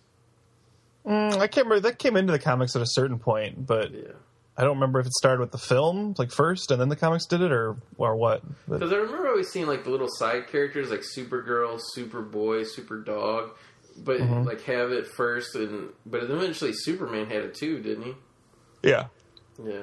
Mm, 1.05 1.39
I 1.39 1.47
can't 1.47 1.65
remember. 1.67 1.89
That 1.89 1.99
came 1.99 2.15
into 2.15 2.31
the 2.31 2.39
comics 2.39 2.75
at 2.75 2.81
a 2.81 2.87
certain 2.87 3.19
point, 3.19 3.65
but 3.65 3.91
Yeah. 3.91 4.13
I 4.57 4.63
don't 4.63 4.75
remember 4.75 4.99
if 4.99 5.07
it 5.07 5.13
started 5.13 5.39
with 5.39 5.51
the 5.51 5.57
film, 5.57 6.13
like 6.17 6.31
first, 6.31 6.71
and 6.71 6.79
then 6.79 6.89
the 6.89 6.95
comics 6.95 7.25
did 7.25 7.41
it, 7.41 7.51
or 7.51 7.77
or 7.97 8.15
what. 8.15 8.43
Because 8.69 8.91
I 8.91 8.97
remember 8.97 9.27
always 9.29 9.49
seeing 9.49 9.65
like 9.65 9.83
the 9.83 9.89
little 9.89 10.09
side 10.09 10.47
characters 10.47 10.91
like 10.91 11.01
Supergirl, 11.01 11.79
Superboy, 11.97 12.65
Superdog, 12.77 13.51
but 13.97 14.19
Mm-hmm. 14.19 14.47
like 14.47 14.61
have 14.63 14.91
it 14.91 15.07
first, 15.07 15.55
and 15.55 15.89
but 16.05 16.23
eventually 16.23 16.73
Superman 16.73 17.27
had 17.27 17.43
it 17.43 17.55
too, 17.55 17.79
didn't 17.79 18.03
he? 18.03 18.13
yeah, 18.83 19.05
Yeah. 19.63 19.81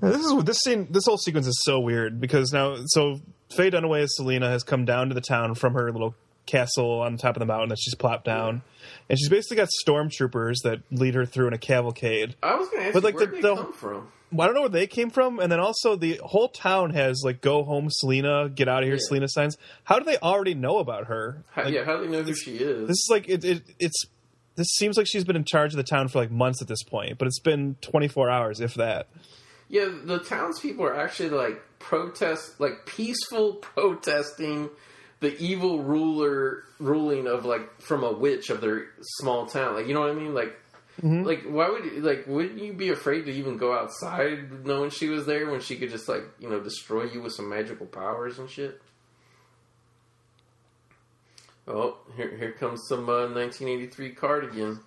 This 0.00 0.24
is 0.24 0.44
this 0.44 0.58
scene. 0.58 0.86
This 0.90 1.04
whole 1.06 1.18
sequence 1.18 1.46
is 1.46 1.60
so 1.64 1.80
weird 1.80 2.20
because 2.20 2.52
now, 2.52 2.76
so 2.86 3.20
Faye 3.54 3.70
Dunaway 3.70 4.02
as 4.02 4.16
Selena 4.16 4.48
has 4.48 4.62
come 4.62 4.84
down 4.84 5.08
to 5.08 5.14
the 5.14 5.20
town 5.20 5.54
from 5.54 5.74
her 5.74 5.90
little 5.92 6.14
castle 6.46 7.00
on 7.00 7.16
top 7.16 7.36
of 7.36 7.40
the 7.40 7.46
mountain 7.46 7.68
that 7.70 7.78
she's 7.80 7.94
plopped 7.96 8.24
down, 8.24 8.62
and 9.08 9.18
she's 9.18 9.28
basically 9.28 9.56
got 9.56 9.68
stormtroopers 9.86 10.56
that 10.64 10.80
lead 10.92 11.14
her 11.14 11.26
through 11.26 11.48
in 11.48 11.52
a 11.52 11.58
cavalcade. 11.58 12.36
I 12.42 12.54
was 12.54 12.68
going 12.68 12.80
to 12.82 12.86
ask 12.86 12.94
But, 12.94 13.02
you, 13.02 13.04
like, 13.06 13.14
where 13.16 13.26
the- 13.26 13.32
did 13.32 13.42
the- 13.42 13.54
they 13.54 13.62
come 13.62 13.72
from? 13.72 14.08
I 14.32 14.44
don't 14.46 14.54
know 14.54 14.60
where 14.62 14.68
they 14.68 14.88
came 14.88 15.10
from, 15.10 15.38
and 15.38 15.50
then 15.52 15.60
also 15.60 15.94
the 15.94 16.20
whole 16.22 16.48
town 16.48 16.90
has 16.90 17.22
like 17.24 17.40
"Go 17.40 17.62
home, 17.62 17.86
Selena, 17.90 18.48
get 18.48 18.68
out 18.68 18.82
of 18.82 18.86
here, 18.86 18.96
Yeah. 18.96 19.00
Selena" 19.06 19.28
signs. 19.28 19.56
How 19.84 20.00
do 20.00 20.04
they 20.04 20.18
already 20.18 20.54
know 20.54 20.78
about 20.78 21.06
her? 21.06 21.44
How, 21.52 21.62
Like, 21.64 21.74
yeah, 21.74 21.84
how 21.84 21.96
do 21.96 22.04
they 22.06 22.10
know 22.10 22.22
who 22.24 22.34
she 22.34 22.56
is? 22.56 22.88
This 22.88 22.96
is 22.96 23.08
like 23.08 23.28
it, 23.28 23.44
it. 23.44 23.62
It's 23.78 24.04
this 24.56 24.68
seems 24.68 24.96
like 24.96 25.06
she's 25.06 25.24
been 25.24 25.36
in 25.36 25.44
charge 25.44 25.72
of 25.72 25.76
the 25.76 25.84
town 25.84 26.08
for 26.08 26.18
like 26.18 26.30
months 26.30 26.60
at 26.60 26.68
this 26.68 26.82
point, 26.82 27.18
but 27.18 27.28
it's 27.28 27.40
been 27.40 27.76
24 27.82 28.28
hours, 28.30 28.60
if 28.60 28.74
that. 28.74 29.08
yeah, 29.68 29.88
the 30.04 30.18
townspeople 30.18 30.84
are 30.84 30.96
actually 30.96 31.30
like 31.30 31.60
protest, 31.78 32.60
like 32.60 32.86
peaceful 32.86 33.54
protesting 33.74 34.70
the 35.20 35.36
evil 35.38 35.82
ruler 35.82 36.64
ruling 36.78 37.26
of 37.26 37.44
like 37.44 37.80
from 37.80 38.04
a 38.04 38.12
witch 38.12 38.50
of 38.50 38.60
their 38.60 38.86
small 39.18 39.46
town. 39.46 39.74
Like 39.74 39.86
you 39.86 39.94
know 39.94 40.00
what 40.00 40.10
I 40.10 40.14
mean? 40.14 40.34
Like. 40.34 40.56
Mm-hmm. 41.02 41.24
Like 41.24 41.42
why 41.42 41.68
would 41.68 41.84
you, 41.84 42.00
like 42.00 42.26
wouldn't 42.26 42.58
you 42.58 42.72
be 42.72 42.88
afraid 42.88 43.26
to 43.26 43.30
even 43.30 43.58
go 43.58 43.74
outside 43.78 44.64
knowing 44.64 44.88
she 44.88 45.10
was 45.10 45.26
there 45.26 45.50
when 45.50 45.60
she 45.60 45.76
could 45.76 45.90
just 45.90 46.08
like 46.08 46.22
you 46.38 46.48
know 46.48 46.58
destroy 46.58 47.04
you 47.04 47.20
with 47.20 47.34
some 47.34 47.50
magical 47.50 47.84
powers 47.84 48.38
and 48.38 48.48
shit? 48.48 48.80
Oh, 51.68 51.96
here 52.16 52.36
here 52.36 52.52
comes 52.52 52.86
some 52.86 53.08
uh, 53.08 53.28
1983 53.28 54.10
cardigan 54.12 54.80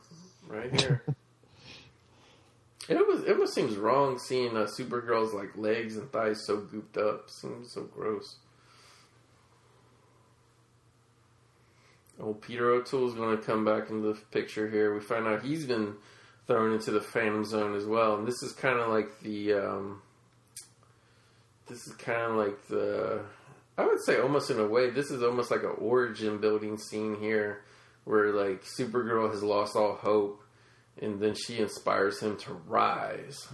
right 0.48 0.80
here. 0.80 1.04
it 2.90 3.08
was 3.08 3.24
it 3.24 3.32
almost 3.32 3.54
seems 3.54 3.76
wrong 3.76 4.18
seeing 4.18 4.56
uh, 4.56 4.62
Supergirl's 4.62 5.34
like 5.34 5.58
legs 5.58 5.98
and 5.98 6.10
thighs 6.12 6.46
so 6.46 6.58
gooped 6.58 6.98
up. 6.98 7.30
Seems 7.30 7.74
so 7.74 7.84
gross. 7.84 8.38
Old 12.20 12.42
Peter 12.42 12.70
O'Toole's 12.72 13.14
going 13.14 13.38
to 13.38 13.44
come 13.44 13.64
back 13.64 13.90
into 13.90 14.14
the 14.14 14.20
picture 14.32 14.70
here. 14.70 14.94
We 14.94 15.00
find 15.00 15.26
out 15.26 15.44
he's 15.44 15.66
been 15.66 15.96
thrown 16.48 16.74
into 16.74 16.92
the 16.92 17.00
Phantom 17.00 17.46
Zone 17.46 17.76
as 17.76 17.86
well, 17.86 18.16
and 18.16 18.28
this 18.28 18.42
is 18.44 18.52
kind 18.54 18.80
of 18.80 18.90
like 18.90 19.20
the. 19.22 19.54
Um, 19.54 20.02
this 21.68 21.88
is 21.88 21.94
kind 21.94 22.22
of 22.22 22.36
like 22.36 22.68
the. 22.68 23.22
I 23.80 23.86
would 23.86 24.04
say 24.04 24.20
almost 24.20 24.52
in 24.52 24.60
a 24.60 24.68
way, 24.68 24.90
this 24.90 25.10
is 25.10 25.24
almost 25.24 25.52
like 25.52 25.64
an 25.64 25.74
origin 25.78 26.40
building 26.40 26.78
scene 26.78 27.16
here, 27.18 27.62
where 28.04 28.34
like 28.34 28.66
Supergirl 28.66 29.32
has 29.32 29.42
lost 29.42 29.78
all 29.78 29.96
hope, 29.96 30.44
and 31.02 31.22
then 31.22 31.34
she 31.34 31.60
inspires 31.60 32.20
him 32.20 32.36
to 32.38 32.54
rise. 32.68 33.48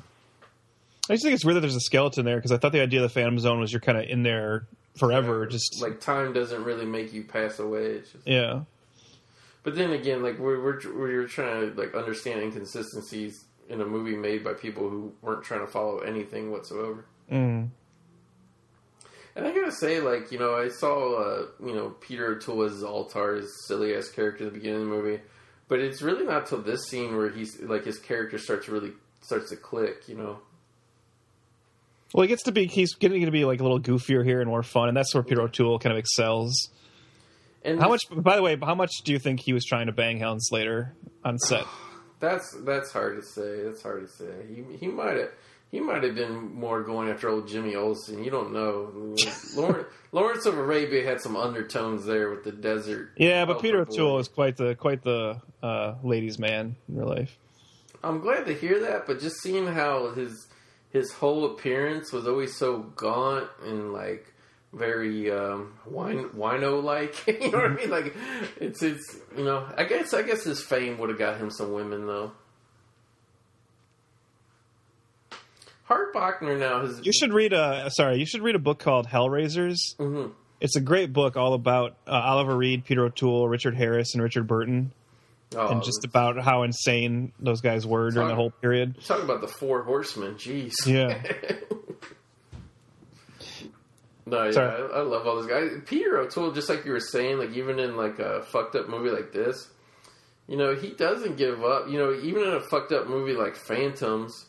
I 1.08 1.14
just 1.14 1.24
think 1.24 1.36
it's 1.36 1.46
weird 1.46 1.58
that 1.58 1.62
there's 1.62 1.76
a 1.76 1.80
skeleton 1.82 2.26
there 2.26 2.38
because 2.38 2.52
I 2.52 2.58
thought 2.58 2.72
the 2.72 2.82
idea 2.82 3.02
of 3.02 3.04
the 3.04 3.14
Phantom 3.14 3.38
Zone 3.38 3.60
was 3.60 3.72
you're 3.72 3.82
kind 3.82 4.00
of 4.00 4.06
in 4.06 4.24
there 4.24 4.66
forever. 4.98 5.46
Just 5.46 5.80
like 5.80 6.00
time 6.00 6.34
doesn't 6.34 6.64
really 6.64 6.86
make 6.86 7.14
you 7.14 7.24
pass 7.24 7.60
away. 7.60 7.86
It's 7.86 8.12
just, 8.12 8.28
yeah, 8.28 8.62
But 9.62 9.76
then 9.76 9.92
again, 9.92 10.24
like 10.24 10.40
we're 10.40 10.60
we're 10.60 10.80
we're 10.98 11.28
trying 11.28 11.70
to 11.70 11.80
like 11.80 11.94
understand 11.94 12.42
inconsistencies 12.42 13.46
in 13.70 13.80
a 13.80 13.86
movie 13.86 14.16
made 14.16 14.44
by 14.44 14.54
people 14.54 14.90
who 14.90 15.14
weren't 15.22 15.44
trying 15.44 15.60
to 15.60 15.68
follow 15.68 16.00
anything 16.00 16.52
whatsoever. 16.52 17.06
mm. 17.32 17.70
And 19.36 19.46
I 19.46 19.54
gotta 19.54 19.72
say, 19.72 20.00
like 20.00 20.32
you 20.32 20.40
know, 20.40 20.56
I 20.56 20.70
saw 20.70 21.16
uh, 21.22 21.46
you 21.66 21.74
know 21.76 21.90
Peter 22.02 22.28
O'Toole 22.36 22.64
as 22.64 22.84
Altar's 22.84 23.50
silly 23.68 23.94
ass 23.96 24.10
character 24.10 24.46
at 24.48 24.54
the 24.54 24.60
beginning 24.60 24.84
of 24.84 24.88
the 24.88 24.96
movie, 24.96 25.22
but 25.68 25.80
it's 25.80 26.02
really 26.02 26.26
not 26.26 26.46
till 26.48 26.62
this 26.62 26.86
scene 26.88 27.18
where 27.18 27.30
he's 27.30 27.60
like 27.62 27.84
his 27.84 28.00
character 28.00 28.38
starts 28.38 28.68
to 28.68 28.72
really 28.72 28.92
starts 29.22 29.50
to 29.50 29.58
click. 29.58 30.08
You 30.08 30.16
know, 30.16 30.40
Well, 32.14 32.22
he 32.22 32.28
gets 32.30 32.44
to 32.44 32.54
be 32.54 32.68
he's 32.68 32.96
getting 32.96 33.26
to 33.26 33.32
be 33.32 33.44
like 33.44 33.60
a 33.60 33.64
little 33.64 33.82
goofier 33.82 34.24
here 34.24 34.40
and 34.40 34.50
more 34.50 34.64
fun, 34.64 34.88
and 34.88 34.96
that's 34.96 35.14
where 35.14 35.24
Peter 35.24 35.42
O'Toole 35.42 35.80
kind 35.80 35.92
of 35.92 36.00
excels. 36.00 36.70
and 37.64 37.80
How 37.82 37.90
much? 37.90 38.04
By 38.10 38.38
the 38.38 38.42
way, 38.42 38.58
how 38.62 38.76
much 38.76 38.92
do 39.04 39.12
you 39.12 39.20
think 39.20 39.42
he 39.42 39.52
was 39.52 39.66
trying 39.66 39.88
to 39.88 39.92
bang 39.92 40.18
Helen 40.18 40.40
Slater 40.40 40.94
on 41.26 41.38
set? 41.40 41.66
That's 42.22 42.56
that's 42.66 42.92
hard 42.94 43.18
to 43.18 43.22
say. 43.22 43.64
That's 43.64 43.84
hard 43.84 44.08
to 44.08 44.12
say. 44.12 44.32
He 44.48 44.78
he 44.78 44.88
might 44.88 45.18
have 45.18 45.32
he 45.72 45.80
might 45.80 46.04
have 46.04 46.16
been 46.16 46.54
more 46.54 46.84
going 46.84 47.10
after 47.10 47.30
old 47.30 47.48
Jimmy 47.48 47.76
Olsen. 47.76 48.24
You 48.24 48.32
don't 48.32 48.54
know. 48.54 49.16
Lawrence, 49.56 49.88
Lawrence 50.12 50.46
of 50.46 50.58
Arabia 50.58 51.04
had 51.06 51.22
some 51.22 51.36
undertones 51.36 52.06
there 52.06 52.30
with 52.30 52.44
the 52.44 52.52
desert. 52.52 53.12
Yeah, 53.18 53.46
but 53.46 53.62
Peter. 53.62 53.82
O'Toole 53.82 54.20
is 54.20 54.28
quite 54.28 54.58
the 54.58 54.76
quite 54.76 55.04
the 55.04 55.42
uh, 55.62 55.96
ladies' 56.04 56.40
man 56.40 56.76
in 56.88 56.96
real 56.96 57.08
life. 57.08 57.38
I'm 58.04 58.20
glad 58.20 58.46
to 58.46 58.54
hear 58.54 58.80
that, 58.82 59.08
but 59.08 59.20
just 59.20 59.42
seeing 59.42 59.68
how 59.68 60.12
his 60.12 60.48
his 60.92 61.12
whole 61.12 61.46
appearance 61.46 62.14
was 62.14 62.28
always 62.28 62.56
so 62.56 62.80
gaunt 62.96 63.50
and 63.64 63.92
like 63.92 64.34
very 64.72 65.32
um, 65.32 65.74
wine 65.86 66.30
wino 66.30 66.84
like. 66.84 67.26
you 67.28 67.52
know 67.52 67.58
what 67.58 67.72
I 67.72 67.76
mean? 67.76 67.90
Like 67.90 68.16
it's 68.62 68.84
it's 68.84 69.18
you 69.36 69.44
know 69.44 69.68
I 69.78 69.86
guess 69.86 70.14
I 70.14 70.22
guess 70.22 70.44
his 70.44 70.62
fame 70.62 70.98
would 71.00 71.10
have 71.10 71.20
got 71.20 71.38
him 71.38 71.50
some 71.50 71.74
women 71.74 72.06
though. 72.06 72.32
Hart 75.86 76.14
Bochner 76.14 76.58
now 76.60 76.82
has 76.82 77.06
You 77.06 77.12
should 77.14 77.34
read 77.34 77.54
a 77.54 77.90
sorry, 77.96 78.18
you 78.18 78.26
should 78.26 78.42
read 78.42 78.56
a 78.56 78.60
book 78.60 78.80
called 78.80 79.08
Hellraisers. 79.08 79.78
Mhm. 80.00 80.32
It's 80.62 80.76
a 80.76 80.82
great 80.82 81.14
book 81.14 81.38
all 81.38 81.54
about 81.54 81.96
uh, 82.08 82.12
Oliver 82.12 82.56
Reed, 82.56 82.86
Peter 82.86 83.06
O'Toole, 83.06 83.48
Richard 83.50 83.76
Harris, 83.76 84.14
and 84.14 84.24
Richard 84.24 84.48
Burton, 84.48 84.92
oh, 85.56 85.68
and 85.68 85.84
just 85.84 86.06
about 86.06 86.40
how 86.42 86.64
insane 86.64 87.34
those 87.40 87.62
guys 87.62 87.86
were 87.86 88.10
during 88.10 88.30
the 88.30 88.36
whole 88.36 88.52
period. 88.52 88.96
talk 89.06 89.22
about 89.22 89.42
the 89.42 89.48
four 89.48 89.84
horsemen. 89.84 90.36
Jeez. 90.36 90.74
Yeah. 90.86 91.22
No, 94.28 94.46
yeah, 94.46 94.52
Sorry. 94.52 94.82
I, 94.92 94.98
I 94.98 95.02
love 95.02 95.28
all 95.28 95.36
those 95.36 95.46
guys. 95.48 95.70
Peter 95.86 96.18
O'Toole, 96.18 96.52
just 96.52 96.68
like 96.68 96.84
you 96.84 96.92
were 96.92 97.00
saying, 97.00 97.38
like 97.38 97.52
even 97.52 97.78
in 97.78 97.96
like 97.96 98.18
a 98.18 98.42
fucked 98.42 98.76
up 98.76 98.90
movie 98.90 99.12
like 99.12 99.32
this, 99.32 99.70
you 100.48 100.58
know, 100.58 100.74
he 100.74 100.90
doesn't 100.92 101.38
give 101.38 101.64
up. 101.64 101.88
You 101.90 102.00
know, 102.00 102.12
even 102.14 102.42
in 102.42 102.54
a 102.54 102.62
fucked 102.62 102.92
up 102.92 103.08
movie 103.08 103.34
like 103.34 103.56
Phantoms, 103.56 104.46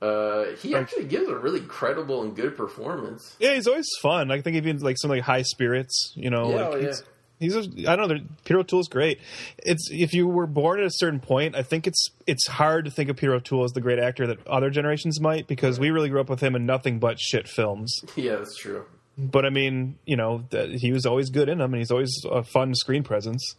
uh, 0.00 0.44
he 0.60 0.74
actually 0.74 1.04
gives 1.04 1.28
a 1.28 1.36
really 1.36 1.60
credible 1.60 2.22
and 2.22 2.36
good 2.36 2.56
performance. 2.56 3.36
Yeah, 3.38 3.54
he's 3.54 3.66
always 3.66 3.88
fun. 4.00 4.30
I 4.30 4.40
think 4.40 4.56
even 4.56 4.78
like 4.78 4.96
some 4.98 5.10
like 5.10 5.22
high 5.22 5.42
spirits, 5.42 6.12
you 6.14 6.30
know, 6.30 6.50
Yeah, 6.50 6.56
like 6.56 6.74
oh, 6.74 6.80
he's, 6.80 7.02
he's 7.40 7.56
a, 7.56 7.90
I 7.90 7.96
don't 7.96 8.08
know. 8.08 8.20
Peter 8.44 8.60
O'Toole's 8.60 8.88
great. 8.88 9.20
It's 9.58 9.88
if 9.90 10.12
you 10.12 10.28
were 10.28 10.46
born 10.46 10.80
at 10.80 10.86
a 10.86 10.90
certain 10.92 11.20
point, 11.20 11.56
I 11.56 11.62
think 11.62 11.86
it's 11.86 12.08
it's 12.26 12.46
hard 12.46 12.84
to 12.84 12.90
think 12.90 13.10
of 13.10 13.16
Peter 13.16 13.34
O'Toole 13.34 13.64
as 13.64 13.72
the 13.72 13.80
great 13.80 13.98
actor 13.98 14.26
that 14.28 14.46
other 14.46 14.70
generations 14.70 15.20
might 15.20 15.46
because 15.48 15.80
we 15.80 15.90
really 15.90 16.08
grew 16.08 16.20
up 16.20 16.28
with 16.30 16.40
him 16.40 16.54
in 16.54 16.64
nothing 16.64 16.98
but 17.00 17.18
shit 17.18 17.48
films. 17.48 17.92
Yeah, 18.14 18.36
that's 18.36 18.56
true. 18.56 18.84
But 19.16 19.44
I 19.44 19.50
mean, 19.50 19.98
you 20.04 20.16
know, 20.16 20.44
that 20.50 20.70
he 20.70 20.92
was 20.92 21.04
always 21.06 21.28
good 21.30 21.48
in 21.48 21.58
them, 21.58 21.72
and 21.74 21.80
he's 21.80 21.90
always 21.90 22.12
a 22.30 22.44
fun 22.44 22.72
screen 22.76 23.02
presence. 23.02 23.56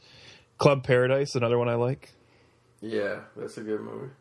Club 0.57 0.85
Paradise, 0.85 1.35
another 1.35 1.57
one 1.57 1.67
I 1.67 1.75
like. 1.75 2.13
Yeah, 2.81 3.21
that's 3.35 3.57
a 3.57 3.61
good 3.61 3.81
movie. 3.81 4.11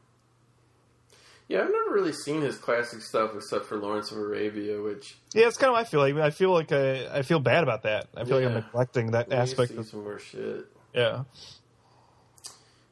Yeah, 1.49 1.63
I've 1.63 1.73
never 1.73 1.91
really 1.93 2.13
seen 2.13 2.43
his 2.43 2.59
classic 2.59 3.01
stuff 3.01 3.31
except 3.35 3.65
for 3.65 3.79
Lawrence 3.79 4.11
of 4.13 4.19
Arabia, 4.19 4.83
which 4.83 5.17
Yeah, 5.33 5.47
it's 5.47 5.57
kind 5.57 5.71
of 5.73 5.79
I 5.79 5.85
feel 5.85 6.01
like. 6.01 6.15
I 6.17 6.31
feel 6.31 6.53
like 6.53 6.71
I, 6.73 7.19
I 7.19 7.23
feel 7.23 7.41
bad 7.41 7.63
about 7.63 7.85
that. 7.85 8.09
I 8.15 8.25
feel 8.25 8.37
like 8.37 8.47
I'm 8.47 8.55
neglecting 8.55 9.13
that 9.13 9.29
we 9.29 9.35
aspect. 9.35 9.73
Of, 9.73 9.87
some 9.87 10.05
more 10.05 10.19
shit. 10.19 10.67
yeah. 10.93 11.25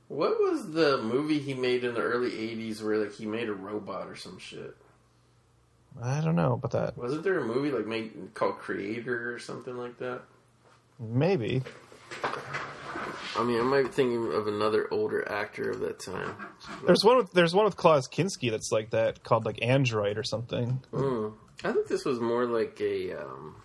What 0.09 0.39
was 0.41 0.73
the 0.73 0.99
movie 0.99 1.39
he 1.41 1.53
made 1.53 1.85
in 1.85 1.95
the 1.95 2.01
early 2.01 2.31
'80s 2.31 2.83
where 2.83 2.97
like 2.97 3.12
he 3.15 3.27
made 3.27 3.49
a 3.49 3.55
robot 3.55 4.09
or 4.09 4.16
some 4.16 4.39
shit? 4.39 4.74
I 6.03 6.20
don't 6.20 6.37
know 6.37 6.55
about 6.55 6.70
that. 6.73 6.97
Wasn't 6.97 7.24
there 7.24 7.39
a 7.39 7.45
movie 7.45 7.70
like 7.70 7.87
made 7.87 8.12
called 8.35 8.59
Creator 8.59 9.35
or 9.35 9.39
something 9.39 9.77
like 9.77 9.99
that? 9.99 10.23
Maybe. 10.99 11.62
I 13.39 13.45
mean, 13.45 13.61
I 13.61 13.65
might 13.65 13.83
be 13.83 13.89
thinking 13.89 14.33
of 14.33 14.47
another 14.49 14.89
older 14.91 15.31
actor 15.31 15.70
of 15.70 15.81
that 15.81 15.99
time. 15.99 16.35
There's 16.87 17.05
one 17.05 17.19
with 17.19 17.33
there's 17.33 17.55
one 17.55 17.66
with 17.66 17.77
Klaus 17.77 18.09
Kinski 18.09 18.51
that's 18.51 18.70
like 18.73 18.91
that 18.91 19.23
called 19.23 19.45
like 19.45 19.62
Android 19.62 20.16
or 20.16 20.23
something. 20.23 20.83
Mm. 20.93 21.35
I 21.65 21.73
think 21.73 21.87
this 21.87 22.05
was 22.05 22.19
more 22.19 22.47
like 22.47 22.81
a 22.81 23.12
um, 23.12 23.57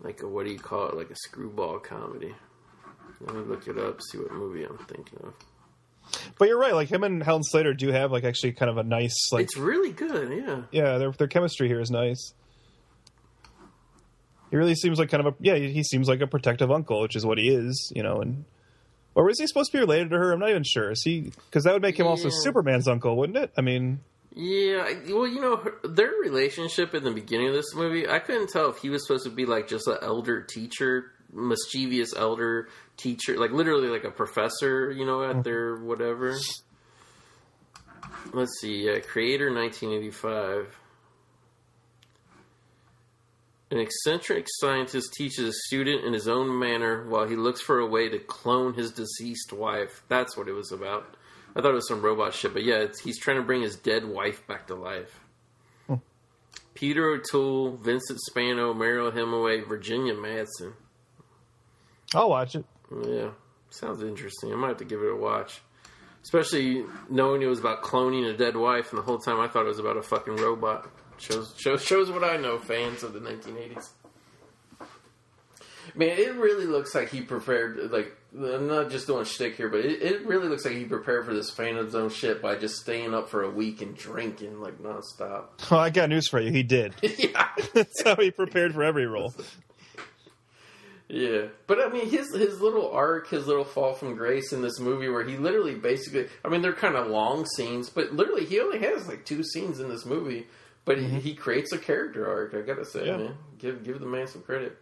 like 0.00 0.22
a 0.22 0.28
what 0.28 0.44
do 0.44 0.52
you 0.52 0.58
call 0.58 0.88
it? 0.88 0.96
Like 0.96 1.10
a 1.10 1.16
screwball 1.16 1.78
comedy. 1.78 2.34
Let 3.20 3.34
me 3.34 3.42
look 3.42 3.66
it 3.68 3.78
up, 3.78 4.00
see 4.02 4.18
what 4.18 4.32
movie 4.32 4.64
I'm 4.64 4.78
thinking 4.78 5.20
of. 5.24 5.34
But 6.38 6.48
you're 6.48 6.58
right. 6.58 6.74
Like 6.74 6.90
him 6.90 7.04
and 7.04 7.22
Helen 7.22 7.42
Slater 7.42 7.74
do 7.74 7.92
have 7.92 8.10
like 8.10 8.24
actually 8.24 8.52
kind 8.52 8.70
of 8.70 8.78
a 8.78 8.82
nice 8.82 9.30
like 9.32 9.44
It's 9.44 9.56
really 9.56 9.92
good, 9.92 10.32
yeah. 10.32 10.62
yeah 10.70 10.98
their 10.98 11.12
their 11.12 11.28
chemistry 11.28 11.68
here 11.68 11.80
is 11.80 11.90
nice. 11.90 12.34
He 14.50 14.56
really 14.56 14.74
seems 14.74 14.98
like 14.98 15.10
kind 15.10 15.26
of 15.26 15.34
a 15.34 15.36
yeah 15.40 15.54
he 15.54 15.82
seems 15.82 16.08
like 16.08 16.20
a 16.20 16.26
protective 16.26 16.70
uncle, 16.70 17.00
which 17.00 17.16
is 17.16 17.24
what 17.24 17.38
he 17.38 17.48
is, 17.48 17.92
you 17.94 18.02
know. 18.02 18.20
And 18.20 18.44
or 19.14 19.30
is 19.30 19.38
he 19.38 19.46
supposed 19.46 19.70
to 19.72 19.78
be 19.78 19.80
related 19.80 20.10
to 20.10 20.18
her? 20.18 20.32
I'm 20.32 20.40
not 20.40 20.50
even 20.50 20.64
sure. 20.64 20.90
Is 20.90 21.02
he 21.02 21.32
because 21.46 21.64
that 21.64 21.72
would 21.72 21.82
make 21.82 21.98
him 21.98 22.06
also 22.06 22.28
Superman's 22.30 22.88
uncle, 22.88 23.16
wouldn't 23.16 23.38
it? 23.38 23.52
I 23.56 23.60
mean, 23.60 24.00
Yeah, 24.34 24.92
well, 25.08 25.26
you 25.26 25.40
know, 25.40 25.56
her, 25.56 25.74
their 25.84 26.12
relationship 26.22 26.94
in 26.94 27.04
the 27.04 27.10
beginning 27.10 27.48
of 27.48 27.54
this 27.54 27.74
movie, 27.74 28.08
I 28.08 28.18
couldn't 28.20 28.50
tell 28.50 28.70
if 28.70 28.78
he 28.78 28.88
was 28.88 29.06
supposed 29.06 29.24
to 29.24 29.30
be 29.30 29.46
like 29.46 29.68
just 29.68 29.86
an 29.88 29.98
elder 30.02 30.42
teacher, 30.42 31.12
mischievous 31.32 32.14
elder 32.14 32.68
teacher, 32.96 33.38
like 33.38 33.50
literally 33.50 33.88
like 33.88 34.04
a 34.04 34.10
professor, 34.10 34.90
you 34.90 35.04
know, 35.04 35.28
at 35.28 35.42
their 35.44 35.76
whatever. 35.76 36.36
Let's 38.32 38.60
see, 38.60 38.88
uh, 38.88 39.00
Creator 39.00 39.52
1985. 39.52 40.79
An 43.70 43.78
eccentric 43.78 44.46
scientist 44.48 45.12
teaches 45.12 45.48
a 45.48 45.52
student 45.66 46.04
in 46.04 46.12
his 46.12 46.26
own 46.26 46.58
manner 46.58 47.08
while 47.08 47.28
he 47.28 47.36
looks 47.36 47.60
for 47.60 47.78
a 47.78 47.86
way 47.86 48.08
to 48.08 48.18
clone 48.18 48.74
his 48.74 48.90
deceased 48.90 49.52
wife. 49.52 50.02
That's 50.08 50.36
what 50.36 50.48
it 50.48 50.52
was 50.52 50.72
about. 50.72 51.16
I 51.54 51.60
thought 51.60 51.70
it 51.70 51.74
was 51.74 51.88
some 51.88 52.02
robot 52.02 52.34
shit, 52.34 52.52
but 52.52 52.64
yeah, 52.64 52.78
it's, 52.78 53.00
he's 53.00 53.18
trying 53.18 53.36
to 53.36 53.44
bring 53.44 53.62
his 53.62 53.76
dead 53.76 54.04
wife 54.04 54.44
back 54.48 54.66
to 54.68 54.74
life. 54.74 55.20
Hmm. 55.86 55.96
Peter 56.74 57.08
O'Toole, 57.10 57.76
Vincent 57.76 58.20
Spano, 58.20 58.74
Mariel 58.74 59.12
Hemingway, 59.12 59.60
Virginia 59.60 60.14
Madsen. 60.14 60.72
I'll 62.14 62.30
watch 62.30 62.56
it. 62.56 62.64
Yeah, 63.06 63.30
sounds 63.70 64.02
interesting. 64.02 64.52
I 64.52 64.56
might 64.56 64.68
have 64.68 64.78
to 64.78 64.84
give 64.84 65.00
it 65.00 65.12
a 65.12 65.16
watch. 65.16 65.60
Especially 66.22 66.84
knowing 67.08 67.40
it 67.40 67.46
was 67.46 67.60
about 67.60 67.82
cloning 67.82 68.28
a 68.28 68.36
dead 68.36 68.56
wife, 68.56 68.90
and 68.90 68.98
the 68.98 69.04
whole 69.04 69.18
time 69.18 69.40
I 69.40 69.46
thought 69.46 69.64
it 69.64 69.68
was 69.68 69.78
about 69.78 69.96
a 69.96 70.02
fucking 70.02 70.36
robot. 70.36 70.90
Shows 71.20 71.54
shows 71.58 71.84
shows 71.84 72.10
what 72.10 72.24
I 72.24 72.36
know, 72.36 72.58
fans 72.58 73.02
of 73.02 73.12
the 73.12 73.20
1980s. 73.20 73.90
Man, 75.94 76.08
it 76.08 76.34
really 76.36 76.66
looks 76.66 76.94
like 76.94 77.10
he 77.10 77.20
prepared. 77.20 77.90
Like 77.90 78.16
I'm 78.34 78.68
not 78.68 78.90
just 78.90 79.06
doing 79.06 79.24
shtick 79.24 79.56
here, 79.56 79.68
but 79.68 79.80
it, 79.80 80.02
it 80.02 80.26
really 80.26 80.48
looks 80.48 80.64
like 80.64 80.74
he 80.74 80.84
prepared 80.84 81.26
for 81.26 81.34
this 81.34 81.50
Phantom 81.50 81.90
Zone 81.90 82.10
shit 82.10 82.40
by 82.40 82.56
just 82.56 82.76
staying 82.76 83.12
up 83.12 83.28
for 83.28 83.42
a 83.42 83.50
week 83.50 83.82
and 83.82 83.96
drinking 83.96 84.60
like 84.60 84.78
nonstop. 84.78 85.20
Well, 85.20 85.48
oh, 85.72 85.78
I 85.78 85.90
got 85.90 86.08
news 86.08 86.28
for 86.28 86.40
you. 86.40 86.50
He 86.50 86.62
did. 86.62 86.94
yeah, 87.02 87.48
That's 87.74 88.02
how 88.02 88.16
he 88.16 88.30
prepared 88.30 88.74
for 88.74 88.82
every 88.82 89.06
role. 89.06 89.34
Yeah, 91.08 91.46
but 91.66 91.80
I 91.80 91.88
mean, 91.88 92.08
his 92.08 92.32
his 92.34 92.60
little 92.60 92.92
arc, 92.92 93.28
his 93.28 93.48
little 93.48 93.64
fall 93.64 93.94
from 93.94 94.14
grace 94.14 94.52
in 94.52 94.62
this 94.62 94.78
movie, 94.78 95.08
where 95.08 95.24
he 95.24 95.36
literally 95.36 95.74
basically, 95.74 96.28
I 96.44 96.48
mean, 96.48 96.62
they're 96.62 96.72
kind 96.72 96.94
of 96.94 97.08
long 97.08 97.46
scenes, 97.46 97.90
but 97.90 98.12
literally 98.12 98.44
he 98.44 98.60
only 98.60 98.78
has 98.78 99.08
like 99.08 99.24
two 99.24 99.42
scenes 99.42 99.80
in 99.80 99.88
this 99.88 100.06
movie, 100.06 100.46
but 100.84 100.98
he, 100.98 101.06
he 101.20 101.34
creates 101.34 101.72
a 101.72 101.78
character 101.78 102.28
arc. 102.28 102.54
I 102.54 102.60
gotta 102.62 102.84
say, 102.84 103.06
Yeah. 103.06 103.16
man, 103.16 103.34
give 103.58 103.84
give 103.84 104.00
the 104.00 104.06
man 104.06 104.26
some 104.26 104.42
credit. 104.42 104.76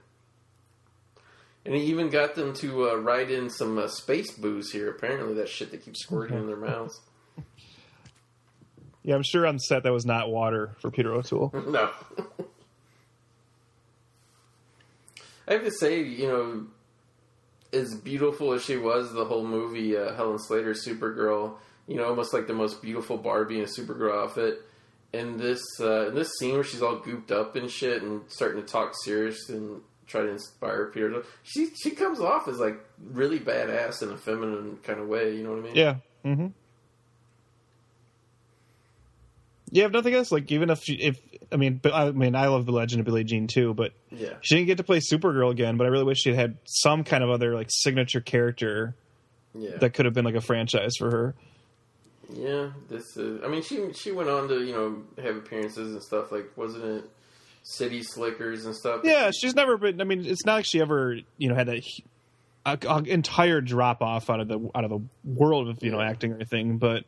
And 1.66 1.74
he 1.74 1.82
even 1.84 2.08
got 2.08 2.34
them 2.34 2.54
to 2.54 2.90
uh, 2.90 2.94
write 2.94 3.30
in 3.30 3.50
some 3.50 3.76
uh, 3.78 3.88
space 3.88 4.30
booze 4.32 4.70
here. 4.70 4.88
Apparently, 4.90 5.34
that 5.34 5.48
shit 5.48 5.70
that 5.72 5.84
keeps 5.84 6.02
squirting 6.02 6.38
in 6.38 6.46
their 6.46 6.56
mouths. 6.68 7.00
Yeah, 9.02 9.14
I'm 9.16 9.22
sure 9.22 9.46
on 9.46 9.58
set 9.58 9.82
that 9.82 9.92
was 9.92 10.06
not 10.06 10.30
water 10.30 10.76
for 10.80 10.90
Peter 10.90 11.12
O'Toole. 11.12 11.52
No. 11.68 11.90
I 15.46 15.54
have 15.54 15.64
to 15.64 15.70
say, 15.70 16.02
you 16.02 16.26
know, 16.28 16.66
as 17.72 17.94
beautiful 17.94 18.52
as 18.52 18.62
she 18.62 18.76
was, 18.76 19.12
the 19.12 19.24
whole 19.24 19.46
movie, 19.46 19.96
uh, 19.96 20.14
Helen 20.14 20.38
Slater's 20.38 20.86
Supergirl, 20.86 21.54
you 21.86 21.96
know, 21.96 22.04
almost 22.04 22.34
like 22.34 22.46
the 22.46 22.52
most 22.54 22.82
beautiful 22.82 23.16
Barbie 23.16 23.56
in 23.58 23.64
a 23.64 23.66
Supergirl 23.66 24.24
outfit. 24.24 24.60
And 25.12 25.40
this 25.40 25.62
uh, 25.80 26.08
in 26.08 26.14
this 26.14 26.30
scene 26.38 26.54
where 26.54 26.64
she's 26.64 26.82
all 26.82 26.98
gooped 26.98 27.30
up 27.30 27.56
and 27.56 27.70
shit 27.70 28.02
and 28.02 28.22
starting 28.28 28.60
to 28.60 28.66
talk 28.68 28.92
serious 29.04 29.48
and 29.48 29.80
try 30.06 30.20
to 30.22 30.28
inspire 30.28 30.86
Peter, 30.86 31.22
she 31.44 31.70
she 31.82 31.90
comes 31.92 32.20
off 32.20 32.46
as 32.48 32.58
like 32.58 32.78
really 33.12 33.38
badass 33.40 34.02
in 34.02 34.10
a 34.10 34.16
feminine 34.18 34.78
kind 34.82 35.00
of 35.00 35.08
way. 35.08 35.34
You 35.34 35.44
know 35.44 35.50
what 35.50 35.60
I 35.60 35.62
mean? 35.62 35.74
Yeah. 35.76 35.94
Mm-hmm. 36.26 36.46
Yeah, 39.70 39.84
if 39.84 39.92
nothing 39.92 40.14
else, 40.14 40.32
like 40.32 40.50
even 40.50 40.70
if 40.70 40.82
she, 40.82 40.94
if 40.94 41.20
I 41.52 41.56
mean, 41.56 41.80
I 41.92 42.10
mean, 42.10 42.34
I 42.34 42.46
love 42.48 42.64
the 42.66 42.72
Legend 42.72 43.00
of 43.00 43.06
Billie 43.06 43.24
Jean 43.24 43.46
too, 43.46 43.74
but 43.74 43.92
Yeah. 44.10 44.34
she 44.40 44.54
didn't 44.56 44.66
get 44.66 44.78
to 44.78 44.84
play 44.84 44.98
Supergirl 44.98 45.50
again. 45.50 45.76
But 45.76 45.86
I 45.86 45.90
really 45.90 46.04
wish 46.04 46.18
she 46.22 46.30
had 46.30 46.38
had 46.38 46.56
some 46.64 47.04
kind 47.04 47.22
of 47.22 47.30
other 47.30 47.54
like 47.54 47.68
signature 47.70 48.20
character 48.20 48.94
Yeah. 49.54 49.76
that 49.78 49.92
could 49.94 50.06
have 50.06 50.14
been 50.14 50.24
like 50.24 50.34
a 50.36 50.40
franchise 50.40 50.92
for 50.98 51.10
her. 51.10 51.34
Yeah, 52.30 52.70
this 52.88 53.16
is. 53.16 53.42
I 53.42 53.48
mean, 53.48 53.62
she 53.62 53.92
she 53.92 54.12
went 54.12 54.28
on 54.28 54.48
to 54.48 54.62
you 54.62 54.72
know 54.72 55.22
have 55.22 55.36
appearances 55.36 55.92
and 55.92 56.02
stuff 56.02 56.30
like 56.30 56.50
wasn't 56.56 56.84
it 56.84 57.04
City 57.62 58.02
Slickers 58.02 58.66
and 58.66 58.74
stuff? 58.74 59.00
Yeah, 59.04 59.30
she's 59.30 59.54
never 59.54 59.76
been. 59.76 60.00
I 60.00 60.04
mean, 60.04 60.24
it's 60.24 60.44
not 60.44 60.54
like 60.56 60.66
she 60.66 60.80
ever 60.80 61.18
you 61.38 61.48
know 61.48 61.54
had 61.54 61.68
a, 61.68 61.82
a, 62.66 62.78
a 62.86 63.02
entire 63.04 63.60
drop 63.60 64.02
off 64.02 64.28
out 64.30 64.40
of 64.40 64.48
the 64.48 64.70
out 64.74 64.84
of 64.84 64.90
the 64.90 65.00
world 65.24 65.68
of 65.68 65.82
you 65.82 65.90
know 65.90 66.00
acting 66.00 66.32
or 66.32 66.36
anything, 66.36 66.78
but 66.78 67.04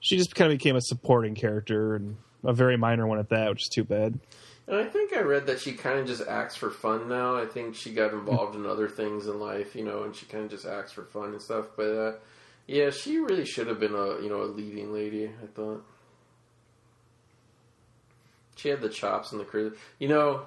she 0.00 0.16
just 0.16 0.34
kind 0.34 0.50
of 0.50 0.58
became 0.58 0.76
a 0.76 0.80
supporting 0.80 1.34
character 1.34 1.94
and 1.94 2.16
a 2.44 2.52
very 2.52 2.76
minor 2.76 3.06
one 3.06 3.20
at 3.20 3.28
that, 3.28 3.50
which 3.50 3.62
is 3.62 3.68
too 3.68 3.84
bad. 3.84 4.18
And 4.66 4.76
I 4.76 4.84
think 4.84 5.16
I 5.16 5.20
read 5.20 5.46
that 5.46 5.60
she 5.60 5.72
kind 5.72 5.98
of 5.98 6.06
just 6.06 6.22
acts 6.26 6.56
for 6.56 6.70
fun 6.70 7.08
now. 7.08 7.36
I 7.36 7.46
think 7.46 7.74
she 7.74 7.92
got 7.92 8.12
involved 8.12 8.56
in 8.56 8.66
other 8.66 8.88
things 8.88 9.26
in 9.26 9.38
life, 9.40 9.74
you 9.74 9.84
know, 9.84 10.04
and 10.04 10.14
she 10.14 10.26
kind 10.26 10.44
of 10.44 10.50
just 10.50 10.66
acts 10.66 10.92
for 10.92 11.04
fun 11.04 11.30
and 11.30 11.42
stuff. 11.42 11.66
But 11.76 11.96
uh, 11.96 12.12
yeah, 12.66 12.90
she 12.90 13.18
really 13.18 13.44
should 13.44 13.66
have 13.66 13.80
been 13.80 13.94
a 13.94 14.20
you 14.20 14.28
know 14.28 14.42
a 14.42 14.44
leading 14.44 14.92
lady. 14.92 15.26
I 15.26 15.46
thought 15.46 15.84
she 18.56 18.68
had 18.68 18.80
the 18.80 18.88
chops 18.88 19.32
and 19.32 19.40
the 19.40 19.44
charisma. 19.44 19.76
You 19.98 20.08
know, 20.08 20.42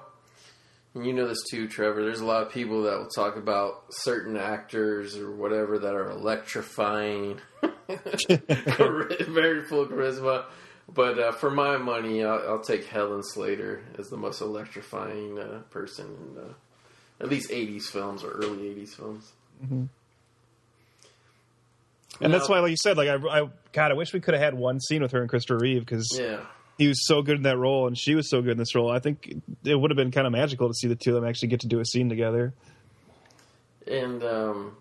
and 0.94 1.06
you 1.06 1.12
know 1.12 1.28
this 1.28 1.42
too, 1.50 1.68
Trevor. 1.68 2.02
There's 2.02 2.20
a 2.20 2.24
lot 2.24 2.42
of 2.42 2.52
people 2.52 2.82
that 2.84 2.98
will 2.98 3.08
talk 3.08 3.36
about 3.36 3.84
certain 3.90 4.36
actors 4.36 5.16
or 5.16 5.30
whatever 5.30 5.78
that 5.78 5.94
are 5.94 6.10
electrifying, 6.10 7.38
very 7.88 9.62
full 9.64 9.82
of 9.82 9.90
charisma. 9.90 10.44
But 10.88 11.18
uh, 11.18 11.32
for 11.32 11.50
my 11.50 11.76
money, 11.76 12.24
I'll, 12.24 12.42
I'll 12.48 12.62
take 12.62 12.86
Helen 12.86 13.22
Slater 13.22 13.82
as 13.98 14.08
the 14.08 14.16
most 14.16 14.40
electrifying 14.40 15.38
uh, 15.38 15.62
person 15.70 16.06
in 16.06 16.42
uh, 16.42 16.52
at 17.20 17.28
least 17.28 17.50
'80s 17.50 17.84
films 17.84 18.24
or 18.24 18.30
early 18.30 18.74
'80s 18.74 18.94
films. 18.96 19.32
And 22.20 22.32
that's 22.32 22.48
why, 22.48 22.60
like 22.60 22.70
you 22.70 22.76
said, 22.76 22.96
like 22.96 23.08
I, 23.08 23.14
I, 23.14 23.48
God, 23.72 23.90
I 23.90 23.94
wish 23.94 24.12
we 24.12 24.20
could 24.20 24.34
have 24.34 24.42
had 24.42 24.54
one 24.54 24.80
scene 24.80 25.02
with 25.02 25.12
her 25.12 25.20
and 25.20 25.28
Christopher 25.28 25.58
Reeve 25.58 25.80
because 25.80 26.16
Yeah, 26.18 26.40
he 26.78 26.88
was 26.88 27.06
so 27.06 27.22
good 27.22 27.36
in 27.36 27.42
that 27.42 27.58
role, 27.58 27.86
and 27.86 27.96
she 27.96 28.14
was 28.14 28.30
so 28.30 28.42
good 28.42 28.52
in 28.52 28.58
this 28.58 28.74
role. 28.74 28.90
I 28.90 28.98
think 28.98 29.34
it 29.64 29.74
would 29.74 29.90
have 29.90 29.96
been 29.96 30.10
kind 30.10 30.26
of 30.26 30.32
magical 30.32 30.68
to 30.68 30.74
see 30.74 30.88
the 30.88 30.96
two 30.96 31.14
of 31.14 31.20
them 31.20 31.28
actually 31.28 31.48
get 31.48 31.60
to 31.60 31.68
do 31.68 31.80
a 31.80 31.84
scene 31.84 32.08
together. 32.08 32.54
And 33.86 34.22
um, 34.24 34.76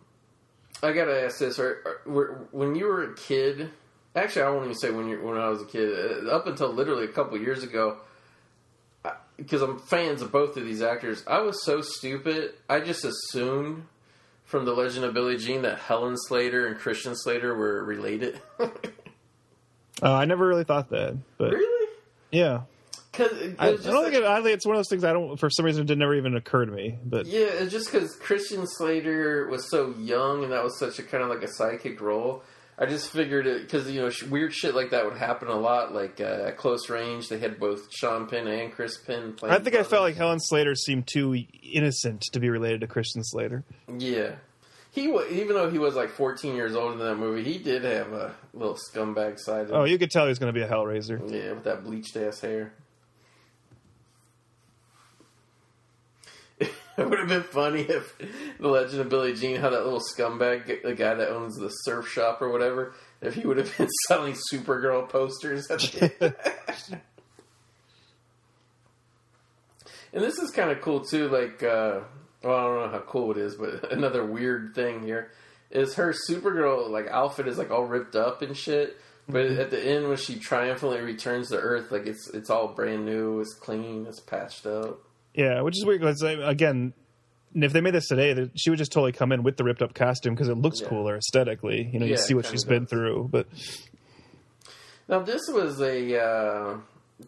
I 0.82 0.92
gotta 0.92 1.24
ask 1.24 1.40
this: 1.40 1.60
are, 1.60 2.02
are, 2.06 2.48
when 2.52 2.76
you 2.76 2.86
were 2.86 3.12
a 3.12 3.16
kid, 3.16 3.70
actually, 4.16 4.44
I 4.44 4.50
won't 4.50 4.66
even 4.66 4.76
say 4.76 4.92
when 4.92 5.08
you 5.08 5.22
when 5.22 5.38
I 5.38 5.50
was 5.50 5.62
a 5.62 5.66
kid. 5.66 5.92
Uh, 5.94 6.30
up 6.30 6.48
until 6.48 6.72
literally 6.72 7.06
a 7.06 7.10
couple 7.10 7.38
years 7.38 7.64
ago, 7.64 7.98
because 9.38 9.62
I'm 9.62 9.80
fans 9.80 10.22
of 10.22 10.32
both 10.32 10.58
of 10.58 10.66
these 10.66 10.82
actors, 10.82 11.24
I 11.28 11.40
was 11.40 11.64
so 11.64 11.82
stupid. 11.82 12.54
I 12.70 12.80
just 12.80 13.06
assumed 13.06 13.86
from 14.46 14.66
the 14.66 14.74
Legend 14.74 15.06
of 15.06 15.14
Billie 15.14 15.38
Jean 15.38 15.64
that 15.64 15.80
Helen 15.80 16.16
Slater 16.18 16.68
and 16.68 16.78
Christian 16.78 17.16
Slater 17.16 17.56
were 17.56 17.84
related. 17.84 18.40
Uh, 20.04 20.12
I 20.12 20.26
never 20.26 20.46
really 20.46 20.66
thought 20.66 20.90
that, 20.90 21.16
but 21.38 21.54
really? 21.54 21.88
yeah, 22.30 22.64
Because 23.14 23.32
I, 23.58 23.70
I 23.70 23.76
don't 23.78 24.04
think 24.04 24.16
it, 24.16 24.26
oddly 24.26 24.52
it's 24.52 24.66
one 24.66 24.76
of 24.76 24.80
those 24.80 24.90
things 24.90 25.06
I 25.06 25.14
don't 25.14 25.40
for 25.40 25.50
some 25.50 25.66
reason 25.66 25.84
it 25.84 25.88
did 25.88 25.98
never 25.98 26.14
even 26.16 26.36
occur 26.36 26.66
to 26.66 26.72
me. 26.72 26.98
But 27.06 27.28
Yeah, 27.28 27.46
it's 27.46 27.72
just 27.72 27.90
because 27.90 28.14
Christian 28.18 28.68
Slater 28.68 29.48
was 29.48 29.72
so 29.72 29.96
young 29.98 30.44
and 30.44 30.52
that 30.52 30.66
was 30.66 30.78
such 30.78 31.00
a 31.00 31.04
kind 31.04 31.24
of 31.24 31.30
like 31.30 31.44
a 31.44 31.48
psychic 31.48 32.02
role. 32.02 32.44
I 32.78 32.86
just 32.86 33.10
figured 33.10 33.48
it 33.48 33.62
because 33.62 33.90
you 33.90 34.02
know 34.02 34.10
sh- 34.10 34.24
weird 34.24 34.54
shit 34.54 34.76
like 34.76 34.92
that 34.92 35.06
would 35.06 35.18
happen 35.18 35.48
a 35.48 35.56
lot. 35.56 35.94
Like 35.94 36.20
uh, 36.20 36.48
at 36.48 36.58
close 36.58 36.90
range, 36.90 37.30
they 37.30 37.40
had 37.40 37.60
both 37.60 37.88
Sean 37.92 38.28
Penn 38.28 38.48
and 38.48 38.72
Chris 38.72 38.98
Penn. 38.98 39.34
Playing 39.34 39.56
I 39.56 39.60
think 39.60 39.76
I 39.76 39.84
felt 39.84 40.04
like 40.04 40.16
Helen 40.16 40.40
Slater 40.40 40.76
seemed 40.76 41.08
too 41.08 41.36
innocent 41.64 42.22
to 42.34 42.40
be 42.40 42.50
related 42.50 42.82
to 42.82 42.88
Christian 42.88 43.24
Slater. 43.24 43.64
yeah, 43.98 44.36
he 44.92 45.04
even 45.04 45.56
though 45.56 45.70
he 45.70 45.80
was 45.80 45.96
like 45.96 46.10
14 46.10 46.56
years 46.56 46.76
old 46.76 46.94
in 46.94 47.00
that 47.00 47.16
movie, 47.16 47.44
he 47.44 47.58
did 47.60 47.84
have 47.86 48.12
a 48.12 48.34
little 48.54 48.78
scumbag 48.92 49.40
side. 49.40 49.68
Oh, 49.72 49.86
you 49.86 49.98
could 49.98 50.12
tell 50.12 50.24
he 50.26 50.30
was 50.30 50.40
going 50.40 50.54
to 50.54 50.58
be 50.60 50.64
a 50.64 50.70
Hellraiser. 50.70 51.20
Yeah, 51.32 51.54
with 51.54 51.64
that 51.64 51.84
bleached 51.84 52.16
ass 52.18 52.42
hair. 52.42 52.74
it 56.98 57.10
would 57.10 57.20
have 57.20 57.28
been 57.28 57.44
funny 57.44 57.82
if 57.82 58.16
the 58.60 58.68
Legend 58.68 59.02
of 59.02 59.10
Billie 59.10 59.34
Jean 59.34 59.60
had 59.60 59.74
that 59.74 59.84
little 59.84 60.02
scumbag, 60.02 60.82
the 60.82 60.96
guy 60.96 61.14
that 61.14 61.30
owns 61.30 61.58
the 61.58 61.70
surf 61.70 62.08
shop 62.08 62.42
or 62.42 62.50
whatever, 62.50 62.94
if 63.22 63.34
he 63.34 63.46
would 63.46 63.58
have 63.58 63.78
been 63.78 63.90
selling 64.08 64.36
Supergirl 64.52 65.10
posters. 65.10 65.68
And 65.70 65.80
this 70.14 70.38
is 70.38 70.52
kind 70.52 70.72
of 70.72 70.80
cool 70.82 71.02
too. 71.02 71.28
Like, 71.28 71.62
uh, 71.64 72.00
well, 72.44 72.58
I 72.58 72.64
don't 72.64 72.82
know 72.82 72.90
how 72.92 73.04
cool 73.06 73.32
it 73.32 73.38
is, 73.38 73.56
but 73.56 73.92
another 73.92 74.26
weird 74.26 74.74
thing 74.74 75.04
here 75.04 75.32
is 75.72 75.96
her 75.96 76.14
Supergirl 76.30 76.90
like 76.90 77.08
outfit 77.08 77.48
is 77.48 77.58
like 77.58 77.72
all 77.72 77.86
ripped 77.86 78.16
up 78.16 78.42
and 78.42 78.56
shit. 78.56 78.96
But 79.28 79.48
at 79.48 79.72
the 79.72 79.84
end, 79.84 80.08
when 80.08 80.18
she 80.18 80.38
triumphantly 80.38 81.02
returns 81.02 81.50
to 81.50 81.58
Earth, 81.58 81.92
like 81.92 82.06
it's 82.06 82.30
it's 82.30 82.50
all 82.50 82.70
brand 82.70 83.06
new, 83.06 83.42
it's 83.42 83.56
clean, 83.56 84.06
it's 84.08 84.20
patched 84.20 84.66
up. 84.66 85.02
Yeah, 85.36 85.62
which 85.62 85.78
is 85.78 85.86
weird 85.86 86.02
because 86.02 86.22
again, 86.22 86.94
if 87.54 87.74
they 87.74 87.82
made 87.82 87.94
this 87.94 88.08
today, 88.08 88.50
she 88.56 88.70
would 88.70 88.80
just 88.80 88.92
totally 88.92 89.12
come 89.12 89.32
in 89.32 89.44
with 89.44 89.58
the 89.58 89.64
ripped 89.64 89.82
up 89.82 89.94
costume 89.94 90.34
because 90.34 90.48
it 90.50 90.56
looks 90.56 90.82
Yeah. 90.82 90.88
cooler 90.90 91.18
aesthetically. 91.18 91.90
You 91.92 92.00
know, 92.00 92.06
you 92.06 92.18
see 92.18 92.34
what 92.34 92.46
she's 92.46 92.64
been 92.64 92.86
through. 92.86 93.30
But 93.32 93.48
Now 95.08 95.20
this 95.20 95.42
was 95.50 95.80
a 95.82 96.22
uh, 96.22 96.78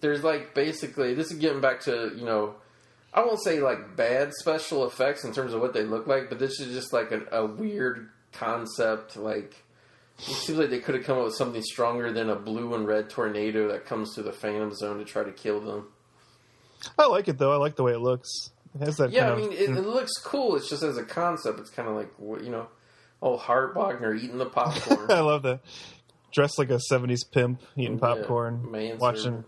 there's 0.01 0.23
like 0.23 0.53
basically 0.53 1.13
this 1.13 1.31
is 1.31 1.37
getting 1.37 1.61
back 1.61 1.81
to 1.81 2.11
you 2.15 2.25
know 2.25 2.55
I 3.13 3.21
won't 3.25 3.41
say 3.43 3.59
like 3.59 3.95
bad 3.95 4.33
special 4.33 4.85
effects 4.85 5.23
in 5.23 5.33
terms 5.33 5.53
of 5.53 5.61
what 5.61 5.73
they 5.73 5.83
look 5.83 6.07
like, 6.07 6.29
but 6.29 6.39
this 6.39 6.59
is 6.59 6.73
just 6.73 6.93
like 6.93 7.11
a, 7.11 7.21
a 7.31 7.45
weird 7.45 8.09
concept. 8.31 9.15
Like 9.17 9.55
it 10.19 10.23
seems 10.23 10.57
like 10.59 10.69
they 10.69 10.79
could 10.79 10.95
have 10.95 11.03
come 11.03 11.17
up 11.19 11.25
with 11.25 11.35
something 11.35 11.61
stronger 11.61 12.11
than 12.11 12.29
a 12.29 12.35
blue 12.35 12.73
and 12.73 12.87
red 12.87 13.09
tornado 13.09 13.67
that 13.69 13.85
comes 13.85 14.15
to 14.15 14.23
the 14.23 14.31
Phantom 14.33 14.73
Zone 14.73 14.97
to 14.97 15.05
try 15.05 15.23
to 15.23 15.31
kill 15.31 15.59
them. 15.61 15.87
I 16.97 17.07
like 17.07 17.27
it 17.27 17.37
though. 17.37 17.51
I 17.51 17.57
like 17.57 17.75
the 17.75 17.83
way 17.83 17.93
it 17.93 17.99
looks. 17.99 18.29
It 18.75 18.85
has 18.85 18.97
that. 18.97 19.11
Yeah, 19.11 19.31
I 19.31 19.35
mean 19.35 19.47
of, 19.47 19.53
it, 19.53 19.69
it 19.69 19.85
looks 19.85 20.13
cool. 20.23 20.55
It's 20.55 20.69
just 20.69 20.83
as 20.83 20.97
a 20.97 21.03
concept, 21.03 21.59
it's 21.59 21.69
kind 21.69 21.87
of 21.87 21.95
like 21.95 22.11
you 22.43 22.49
know, 22.49 22.67
oh 23.21 23.37
Hart 23.37 23.75
Bochner 23.75 24.17
eating 24.17 24.37
the 24.37 24.45
popcorn. 24.45 25.05
I 25.11 25.21
love 25.21 25.43
that. 25.43 25.61
Dressed 26.33 26.59
like 26.59 26.69
a 26.69 26.79
'70s 26.91 27.21
pimp, 27.31 27.61
eating 27.75 27.99
popcorn, 27.99 28.69
Yeah, 28.73 28.95
watching. 28.95 29.43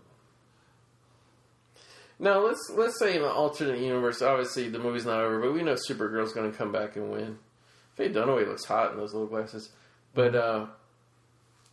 Now 2.18 2.44
let's 2.46 2.70
let's 2.74 2.98
say 2.98 3.16
in 3.16 3.22
an 3.22 3.28
alternate 3.28 3.80
universe, 3.80 4.20
obviously 4.20 4.68
the 4.68 4.78
movie's 4.78 5.06
not 5.06 5.20
over, 5.20 5.40
but 5.40 5.54
we 5.54 5.62
know 5.62 5.74
Supergirl's 5.74 6.32
going 6.32 6.50
to 6.50 6.56
come 6.56 6.70
back 6.70 6.96
and 6.96 7.10
win. 7.10 7.38
Faye 7.94 8.10
Dunaway 8.10 8.46
looks 8.46 8.64
hot 8.66 8.92
in 8.92 8.98
those 8.98 9.12
little 9.12 9.28
glasses, 9.28 9.70
but 10.14 10.34
uh, 10.34 10.66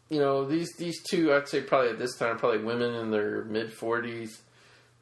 you 0.09 0.19
know 0.19 0.45
these 0.45 0.69
these 0.77 1.01
two, 1.03 1.33
I'd 1.33 1.49
say 1.49 1.61
probably 1.61 1.89
at 1.89 1.99
this 1.99 2.15
time, 2.17 2.37
probably 2.37 2.63
women 2.63 2.95
in 2.95 3.11
their 3.11 3.43
mid 3.43 3.73
forties. 3.73 4.41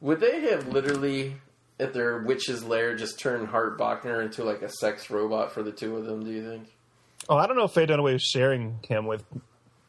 Would 0.00 0.20
they 0.20 0.40
have 0.50 0.68
literally 0.68 1.36
at 1.80 1.92
their 1.92 2.18
witch's 2.22 2.64
lair 2.64 2.96
just 2.96 3.18
turned 3.18 3.48
Hart 3.48 3.78
Bochner 3.78 4.22
into 4.22 4.44
like 4.44 4.62
a 4.62 4.68
sex 4.68 5.10
robot 5.10 5.52
for 5.52 5.62
the 5.62 5.72
two 5.72 5.96
of 5.96 6.04
them? 6.06 6.24
Do 6.24 6.30
you 6.30 6.48
think? 6.48 6.68
Oh, 7.28 7.36
I 7.36 7.46
don't 7.46 7.56
know 7.56 7.64
if 7.64 7.72
Faye 7.72 7.86
Dunaway 7.86 8.12
was 8.14 8.22
sharing 8.22 8.78
him 8.88 9.06
with 9.06 9.24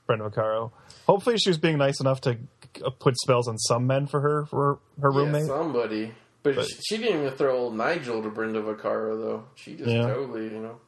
Brenda 0.06 0.30
Vaccaro. 0.30 0.72
Hopefully, 1.06 1.38
she 1.38 1.50
was 1.50 1.58
being 1.58 1.78
nice 1.78 2.00
enough 2.00 2.22
to 2.22 2.38
uh, 2.86 2.90
put 2.92 3.18
spells 3.18 3.48
on 3.48 3.58
some 3.58 3.86
men 3.86 4.08
for 4.08 4.22
her 4.22 4.46
for 4.46 4.80
her 5.02 5.12
roommate. 5.12 5.42
Yeah, 5.44 5.48
somebody. 5.48 6.14
But, 6.44 6.56
But- 6.56 6.68
she, 6.68 6.76
she 6.82 6.98
didn't 6.98 7.22
even 7.24 7.34
throw 7.38 7.56
old 7.58 7.76
Nigel 7.76 8.24
to 8.24 8.30
Brenda 8.30 8.62
Vaccaro 8.62 9.20
though. 9.20 9.44
She 9.56 9.76
just 9.76 9.90
Yeah. 9.90 10.08
totally, 10.08 10.46
you 10.46 10.60
know. 10.62 10.80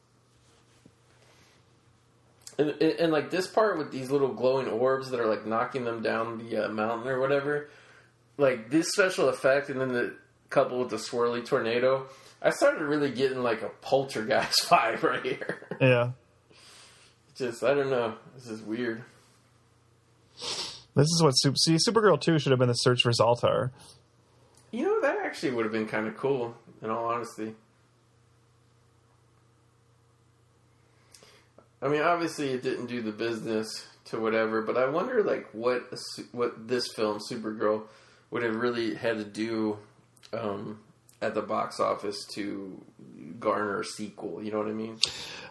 And, 2.58 2.70
and, 2.70 2.82
and, 3.00 3.12
like 3.12 3.30
this 3.30 3.46
part 3.46 3.78
with 3.78 3.90
these 3.90 4.10
little 4.10 4.34
glowing 4.34 4.66
orbs 4.68 5.10
that 5.10 5.20
are 5.20 5.26
like 5.26 5.46
knocking 5.46 5.84
them 5.84 6.02
down 6.02 6.36
the 6.38 6.66
uh, 6.66 6.68
mountain 6.68 7.08
or 7.08 7.18
whatever, 7.18 7.70
like 8.40 8.70
this 8.70 8.88
special 8.90 9.28
effect, 9.28 9.68
and 9.68 9.80
then 9.80 9.92
the 9.92 10.14
couple 10.48 10.80
with 10.80 10.90
the 10.90 10.96
swirly 10.96 11.44
tornado. 11.44 12.06
I 12.42 12.50
started 12.50 12.82
really 12.82 13.10
getting 13.10 13.42
like 13.42 13.62
a 13.62 13.68
poltergeist 13.82 14.62
vibe 14.68 15.02
right 15.02 15.22
here. 15.22 15.66
yeah, 15.80 16.10
Just 17.36 17.62
I 17.62 17.74
don't 17.74 17.90
know. 17.90 18.14
This 18.34 18.46
is 18.48 18.62
weird. 18.62 19.02
this 20.38 21.06
is 21.06 21.20
what 21.22 21.32
Sup- 21.32 21.58
see 21.58 21.74
Supergirl 21.76 22.20
two 22.20 22.38
should 22.38 22.50
have 22.50 22.58
been 22.58 22.68
the 22.68 22.74
search 22.74 23.02
for 23.02 23.10
Zaltar. 23.12 23.70
You 24.72 24.84
know 24.84 25.00
that 25.02 25.18
actually 25.24 25.50
would 25.52 25.64
have 25.66 25.72
been 25.72 25.86
kind 25.86 26.06
of 26.06 26.16
cool. 26.16 26.54
In 26.82 26.88
all 26.88 27.04
honesty. 27.04 27.54
I 31.82 31.88
mean, 31.88 32.02
obviously 32.02 32.50
it 32.50 32.62
didn't 32.62 32.86
do 32.86 33.02
the 33.02 33.12
business 33.12 33.86
to 34.06 34.20
whatever, 34.20 34.62
but 34.62 34.76
I 34.76 34.88
wonder 34.88 35.22
like 35.22 35.48
what 35.52 35.82
what 36.32 36.68
this 36.68 36.88
film 36.94 37.18
Supergirl 37.30 37.82
would 38.30 38.42
it 38.42 38.52
really 38.52 38.94
had 38.94 39.18
to 39.18 39.24
do 39.24 39.78
um, 40.32 40.80
at 41.20 41.34
the 41.34 41.42
box 41.42 41.80
office 41.80 42.24
to 42.34 42.80
garner 43.38 43.80
a 43.80 43.84
sequel. 43.84 44.42
You 44.42 44.52
know 44.52 44.58
what 44.58 44.68
I 44.68 44.72
mean? 44.72 44.98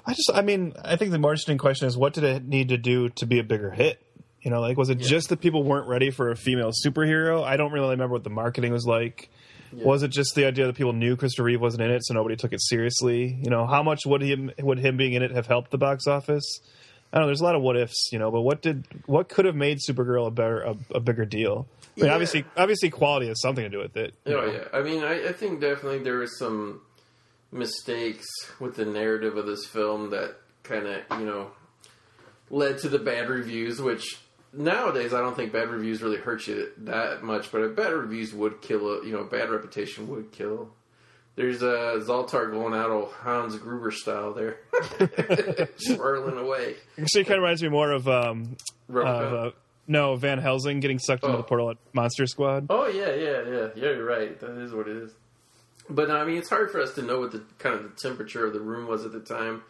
I 0.05 0.13
just, 0.13 0.31
I 0.33 0.41
mean, 0.41 0.73
I 0.83 0.95
think 0.95 1.11
the 1.11 1.19
more 1.19 1.31
interesting 1.31 1.57
question 1.57 1.87
is 1.87 1.97
what 1.97 2.13
did 2.13 2.23
it 2.23 2.45
need 2.45 2.69
to 2.69 2.77
do 2.77 3.09
to 3.09 3.25
be 3.25 3.39
a 3.39 3.43
bigger 3.43 3.71
hit? 3.71 4.01
You 4.41 4.51
know, 4.51 4.61
like 4.61 4.77
was 4.77 4.89
it 4.89 4.99
just 4.99 5.29
that 5.29 5.41
people 5.41 5.63
weren't 5.63 5.87
ready 5.87 6.11
for 6.11 6.31
a 6.31 6.35
female 6.35 6.71
superhero? 6.71 7.43
I 7.43 7.57
don't 7.57 7.71
really 7.71 7.89
remember 7.89 8.13
what 8.13 8.23
the 8.23 8.29
marketing 8.29 8.71
was 8.71 8.85
like. 8.85 9.29
Was 9.71 10.01
it 10.01 10.07
just 10.07 10.33
the 10.33 10.45
idea 10.45 10.65
that 10.65 10.75
people 10.75 10.93
knew 10.93 11.15
Christopher 11.15 11.43
Reeve 11.43 11.61
wasn't 11.61 11.83
in 11.83 11.91
it, 11.91 12.03
so 12.03 12.15
nobody 12.15 12.35
took 12.35 12.53
it 12.53 12.61
seriously? 12.61 13.37
You 13.43 13.51
know, 13.51 13.67
how 13.67 13.83
much 13.83 14.03
would 14.03 14.23
him 14.23 14.49
would 14.59 14.79
him 14.79 14.97
being 14.97 15.13
in 15.13 15.21
it 15.21 15.29
have 15.29 15.45
helped 15.45 15.69
the 15.69 15.77
box 15.77 16.07
office? 16.07 16.61
I 17.13 17.17
don't 17.17 17.23
know. 17.23 17.27
There's 17.27 17.41
a 17.41 17.43
lot 17.43 17.55
of 17.55 17.61
what 17.61 17.77
ifs, 17.77 18.09
you 18.11 18.17
know, 18.17 18.31
but 18.31 18.41
what 18.41 18.63
did 18.63 18.87
what 19.05 19.29
could 19.29 19.45
have 19.45 19.55
made 19.55 19.77
Supergirl 19.77 20.25
a 20.25 20.31
better 20.31 20.61
a, 20.61 20.75
a 20.95 20.99
bigger 20.99 21.25
deal? 21.25 21.67
I 21.97 21.99
mean, 22.01 22.05
Yeah. 22.07 22.13
obviously, 22.13 22.45
obviously, 22.57 22.89
quality 22.89 23.27
has 23.27 23.41
something 23.41 23.63
to 23.63 23.69
do 23.69 23.79
with 23.79 23.97
it. 23.97 24.13
you 24.25 24.37
Oh 24.37 24.45
know. 24.45 24.51
yeah. 24.51 24.63
I 24.73 24.81
mean, 24.81 25.03
I, 25.03 25.29
I 25.29 25.31
think 25.33 25.59
definitely 25.61 25.99
there 25.99 26.17
were 26.17 26.27
some 26.27 26.81
mistakes 27.51 28.27
with 28.59 28.75
the 28.75 28.85
narrative 28.85 29.37
of 29.37 29.45
this 29.45 29.65
film 29.65 30.11
that 30.11 30.35
kind 30.63 30.85
of 30.85 31.19
you 31.19 31.25
know 31.25 31.51
led 32.49 32.77
to 32.79 32.89
the 32.89 32.99
bad 32.99 33.29
reviews. 33.29 33.81
Which 33.81 34.19
nowadays 34.53 35.13
I 35.13 35.19
don't 35.19 35.35
think 35.35 35.51
bad 35.51 35.69
reviews 35.69 36.01
really 36.01 36.17
hurt 36.17 36.47
you 36.47 36.69
that 36.79 37.23
much, 37.23 37.51
but 37.51 37.75
bad 37.75 37.93
reviews 37.93 38.33
would 38.33 38.61
kill 38.61 38.87
a 39.01 39.05
you 39.05 39.11
know 39.11 39.23
bad 39.23 39.49
reputation 39.49 40.07
would 40.09 40.31
kill. 40.31 40.69
There's 41.35 41.61
a 41.61 42.01
Zaltar 42.05 42.51
going 42.51 42.73
out 42.73 42.89
all 42.91 43.05
Hans 43.05 43.55
Gruber 43.55 43.91
style 43.91 44.33
there, 44.33 44.57
swirling 45.77 46.37
away. 46.37 46.75
Actually, 46.99 47.21
it 47.21 47.27
kind 47.27 47.37
of 47.37 47.43
reminds 47.43 47.63
me 47.63 47.69
more 47.69 47.91
of 47.91 48.09
um, 48.09 48.57
Robocop. 48.91 49.21
of, 49.21 49.33
uh, 49.33 49.51
no 49.89 50.15
Van 50.15 50.37
Helsing 50.37 50.79
getting 50.79 50.99
sucked 50.99 51.23
into 51.23 51.33
Oh. 51.35 51.37
the 51.37 51.43
portal 51.43 51.71
at 51.71 51.77
Monster 51.93 52.25
Squad. 52.27 52.67
Oh 52.69 52.87
yeah, 52.87 53.13
yeah, 53.13 53.41
yeah, 53.45 53.67
yeah. 53.75 53.89
You're 53.91 54.05
right. 54.05 54.39
That 54.39 54.51
is 54.57 54.71
what 54.71 54.87
it 54.87 54.95
is. 54.95 55.11
But 55.89 56.09
I 56.11 56.23
mean, 56.23 56.37
it's 56.37 56.49
hard 56.49 56.71
for 56.71 56.79
us 56.79 56.93
to 56.95 57.01
know 57.01 57.19
what 57.19 57.31
the 57.31 57.43
kind 57.57 57.75
of 57.75 57.83
the 57.83 57.89
temperature 58.01 58.45
of 58.45 58.53
the 58.53 58.59
room 58.61 58.87
was 58.87 59.03
at 59.05 59.11
the 59.11 59.19
time. 59.19 59.63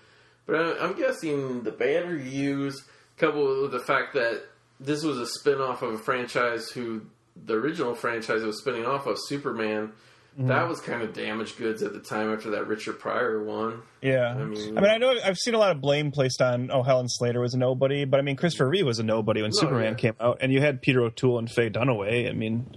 But 0.45 0.55
I, 0.57 0.83
I'm 0.85 0.93
guessing 0.97 1.63
the 1.63 1.71
bad 1.71 2.07
reviews, 2.09 2.83
coupled 3.17 3.61
with 3.61 3.71
the 3.71 3.79
fact 3.79 4.13
that 4.15 4.43
this 4.79 5.03
was 5.03 5.17
a 5.17 5.25
spin-off 5.27 5.81
of 5.81 5.93
a 5.93 5.97
franchise 5.97 6.69
who 6.69 7.01
the 7.45 7.53
original 7.53 7.93
franchise 7.95 8.43
was 8.43 8.59
spinning 8.59 8.85
off 8.85 9.05
of 9.07 9.17
Superman 9.27 9.91
That 10.37 10.69
was 10.69 10.79
kind 10.79 11.01
of 11.01 11.13
damaged 11.13 11.57
goods 11.57 11.83
at 11.83 11.91
the 11.91 11.99
time 11.99 12.31
after 12.33 12.51
that 12.51 12.67
Richard 12.67 12.97
Pryor 12.99 13.43
one. 13.43 13.81
Yeah, 14.01 14.29
I 14.29 14.43
mean, 14.45 14.77
I 14.77 14.81
mean- 14.81 14.89
I 14.89 14.97
know 14.97 15.13
I've 15.23 15.37
seen 15.37 15.53
a 15.53 15.57
lot 15.57 15.71
of 15.71 15.81
blame 15.81 16.11
placed 16.11 16.41
on 16.41 16.71
oh 16.71 16.81
Helen 16.83 17.09
Slater 17.09 17.41
was 17.41 17.53
a 17.53 17.57
nobody, 17.57 18.05
but 18.05 18.19
I 18.19 18.23
mean 18.23 18.37
Christopher 18.37 18.69
Reeve 18.69 18.85
was 18.85 18.99
a 18.99 19.03
nobody 19.03 19.41
when 19.41 19.51
Oh, 19.53 19.59
Superman 19.59 19.93
yeah. 19.93 19.97
came 19.97 20.15
out, 20.21 20.37
and 20.41 20.53
you 20.53 20.61
had 20.61 20.81
Peter 20.81 21.01
O'Toole 21.01 21.39
and 21.39 21.51
Faye 21.51 21.69
Dunaway. 21.69 22.29
I 22.29 22.33
mean, 22.33 22.67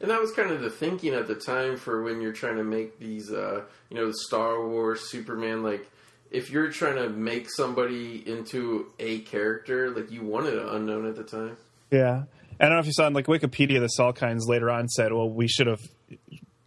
And 0.00 0.10
that 0.10 0.18
was 0.18 0.32
kind 0.32 0.50
of 0.50 0.62
the 0.62 0.70
thinking 0.70 1.12
at 1.12 1.26
the 1.26 1.34
time 1.34 1.76
for 1.76 2.02
when 2.02 2.22
you're 2.22 2.32
trying 2.32 2.56
to 2.56 2.64
make 2.64 2.98
these, 2.98 3.30
uh, 3.30 3.62
you 3.90 3.96
know, 3.98 4.10
Star 4.12 4.66
Wars, 4.66 5.10
Superman. 5.10 5.62
Like, 5.62 5.90
if 6.30 6.50
you're 6.50 6.70
trying 6.70 6.96
to 6.96 7.10
make 7.10 7.48
somebody 7.54 8.26
into 8.26 8.86
a 8.98 9.18
character, 9.18 9.90
like 9.90 10.10
you 10.10 10.22
wanted 10.22 10.54
an 10.54 10.68
unknown 10.70 11.06
at 11.06 11.16
the 11.16 11.24
time. 11.24 11.58
yeah, 11.90 12.22
I 12.58 12.64
don't 12.64 12.74
know 12.74 12.78
if 12.80 12.86
you 12.86 12.92
saw 12.92 13.04
on 13.06 13.12
like 13.12 13.26
Wikipedia, 13.26 13.78
the 13.80 13.90
Salkinds 13.98 14.46
later 14.48 14.70
on 14.70 14.88
said, 14.88 15.12
well, 15.12 15.28
we 15.28 15.48
should 15.48 15.66
have. 15.66 15.80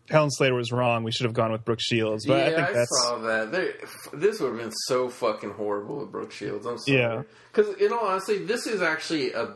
Helen 0.10 0.32
Slater 0.32 0.54
was 0.54 0.72
wrong. 0.72 1.04
We 1.04 1.12
should 1.12 1.26
have 1.26 1.34
gone 1.34 1.52
with 1.52 1.64
Brooke 1.64 1.80
Shields, 1.82 2.26
but 2.26 2.38
yeah, 2.38 2.44
I 2.44 2.56
think 2.56 2.70
I, 2.70 2.74
that's 2.74 3.04
saw 3.04 3.18
that. 3.20 3.52
They, 3.52 3.72
this 4.14 4.40
would 4.40 4.52
have 4.52 4.60
been 4.60 4.74
so 4.88 5.10
fucking 5.10 5.52
horrible 5.52 6.00
with 6.00 6.12
Brooke 6.12 6.32
Shields. 6.32 6.66
I'm 6.66 6.78
sorry. 6.78 6.98
Yeah. 6.98 7.24
Because, 7.52 7.76
in 7.76 7.94
all 7.94 8.06
honesty, 8.06 8.40
this 8.40 8.68
is 8.68 8.82
actually 8.82 9.34
a. 9.34 9.54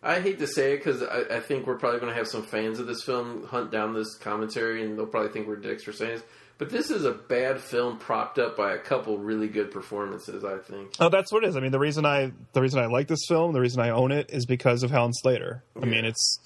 I 0.00 0.20
hate 0.20 0.38
to 0.38 0.46
say 0.46 0.74
it 0.74 0.76
because 0.78 1.02
I, 1.02 1.36
I 1.36 1.40
think 1.40 1.66
we're 1.66 1.76
probably 1.76 1.98
going 1.98 2.12
to 2.12 2.16
have 2.16 2.28
some 2.28 2.44
fans 2.44 2.78
of 2.78 2.86
this 2.86 3.02
film 3.02 3.44
hunt 3.46 3.72
down 3.72 3.94
this 3.94 4.14
commentary 4.14 4.84
and 4.84 4.96
they'll 4.96 5.06
probably 5.06 5.32
think 5.32 5.48
we're 5.48 5.56
dicks 5.56 5.82
for 5.82 5.92
saying 5.92 6.12
this. 6.12 6.22
But 6.58 6.70
this 6.70 6.90
is 6.90 7.04
a 7.04 7.12
bad 7.12 7.60
film 7.60 7.98
propped 7.98 8.38
up 8.38 8.56
by 8.56 8.74
a 8.74 8.78
couple 8.78 9.18
really 9.18 9.46
good 9.46 9.70
performances, 9.70 10.44
I 10.44 10.58
think. 10.58 10.94
Oh, 10.98 11.08
that's 11.08 11.32
what 11.32 11.44
it 11.44 11.48
is. 11.48 11.56
I 11.56 11.60
mean, 11.60 11.70
the 11.70 11.78
reason 11.78 12.04
I 12.04 12.32
the 12.52 12.60
reason 12.60 12.80
I 12.80 12.86
like 12.86 13.06
this 13.06 13.24
film, 13.28 13.52
the 13.52 13.60
reason 13.60 13.80
I 13.80 13.90
own 13.90 14.10
it, 14.10 14.30
is 14.30 14.44
because 14.44 14.82
of 14.82 14.90
Helen 14.90 15.12
Slater. 15.12 15.62
I 15.80 15.84
mean, 15.84 16.04
it's 16.04 16.40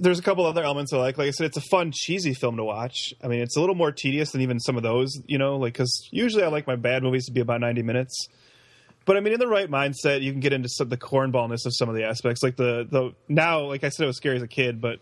there's 0.00 0.18
a 0.18 0.22
couple 0.22 0.44
other 0.46 0.62
elements 0.64 0.92
I 0.92 0.98
like. 0.98 1.18
Like 1.18 1.28
I 1.28 1.30
said, 1.30 1.46
it's 1.46 1.56
a 1.56 1.62
fun, 1.62 1.92
cheesy 1.92 2.34
film 2.34 2.56
to 2.56 2.64
watch. 2.64 3.14
I 3.22 3.28
mean, 3.28 3.40
it's 3.40 3.56
a 3.56 3.60
little 3.60 3.74
more 3.74 3.92
tedious 3.92 4.32
than 4.32 4.40
even 4.40 4.58
some 4.60 4.76
of 4.76 4.82
those, 4.82 5.20
you 5.26 5.38
know, 5.38 5.56
like 5.56 5.74
because 5.74 6.08
usually 6.10 6.42
I 6.42 6.48
like 6.48 6.66
my 6.66 6.76
bad 6.76 7.02
movies 7.02 7.26
to 7.26 7.32
be 7.32 7.40
about 7.40 7.60
90 7.60 7.82
minutes. 7.82 8.28
But 9.04 9.16
I 9.16 9.20
mean, 9.20 9.32
in 9.32 9.40
the 9.40 9.48
right 9.48 9.70
mindset, 9.70 10.22
you 10.22 10.30
can 10.30 10.40
get 10.40 10.52
into 10.52 10.68
some, 10.68 10.88
the 10.88 10.96
cornballness 10.96 11.66
of 11.66 11.74
some 11.74 11.88
of 11.88 11.94
the 11.94 12.04
aspects. 12.04 12.42
Like 12.42 12.56
the 12.56 12.86
the 12.88 13.12
now, 13.28 13.62
like 13.62 13.82
I 13.84 13.88
said, 13.88 14.04
it 14.04 14.06
was 14.06 14.16
scary 14.16 14.36
as 14.36 14.42
a 14.42 14.48
kid, 14.48 14.80
but 14.80 15.00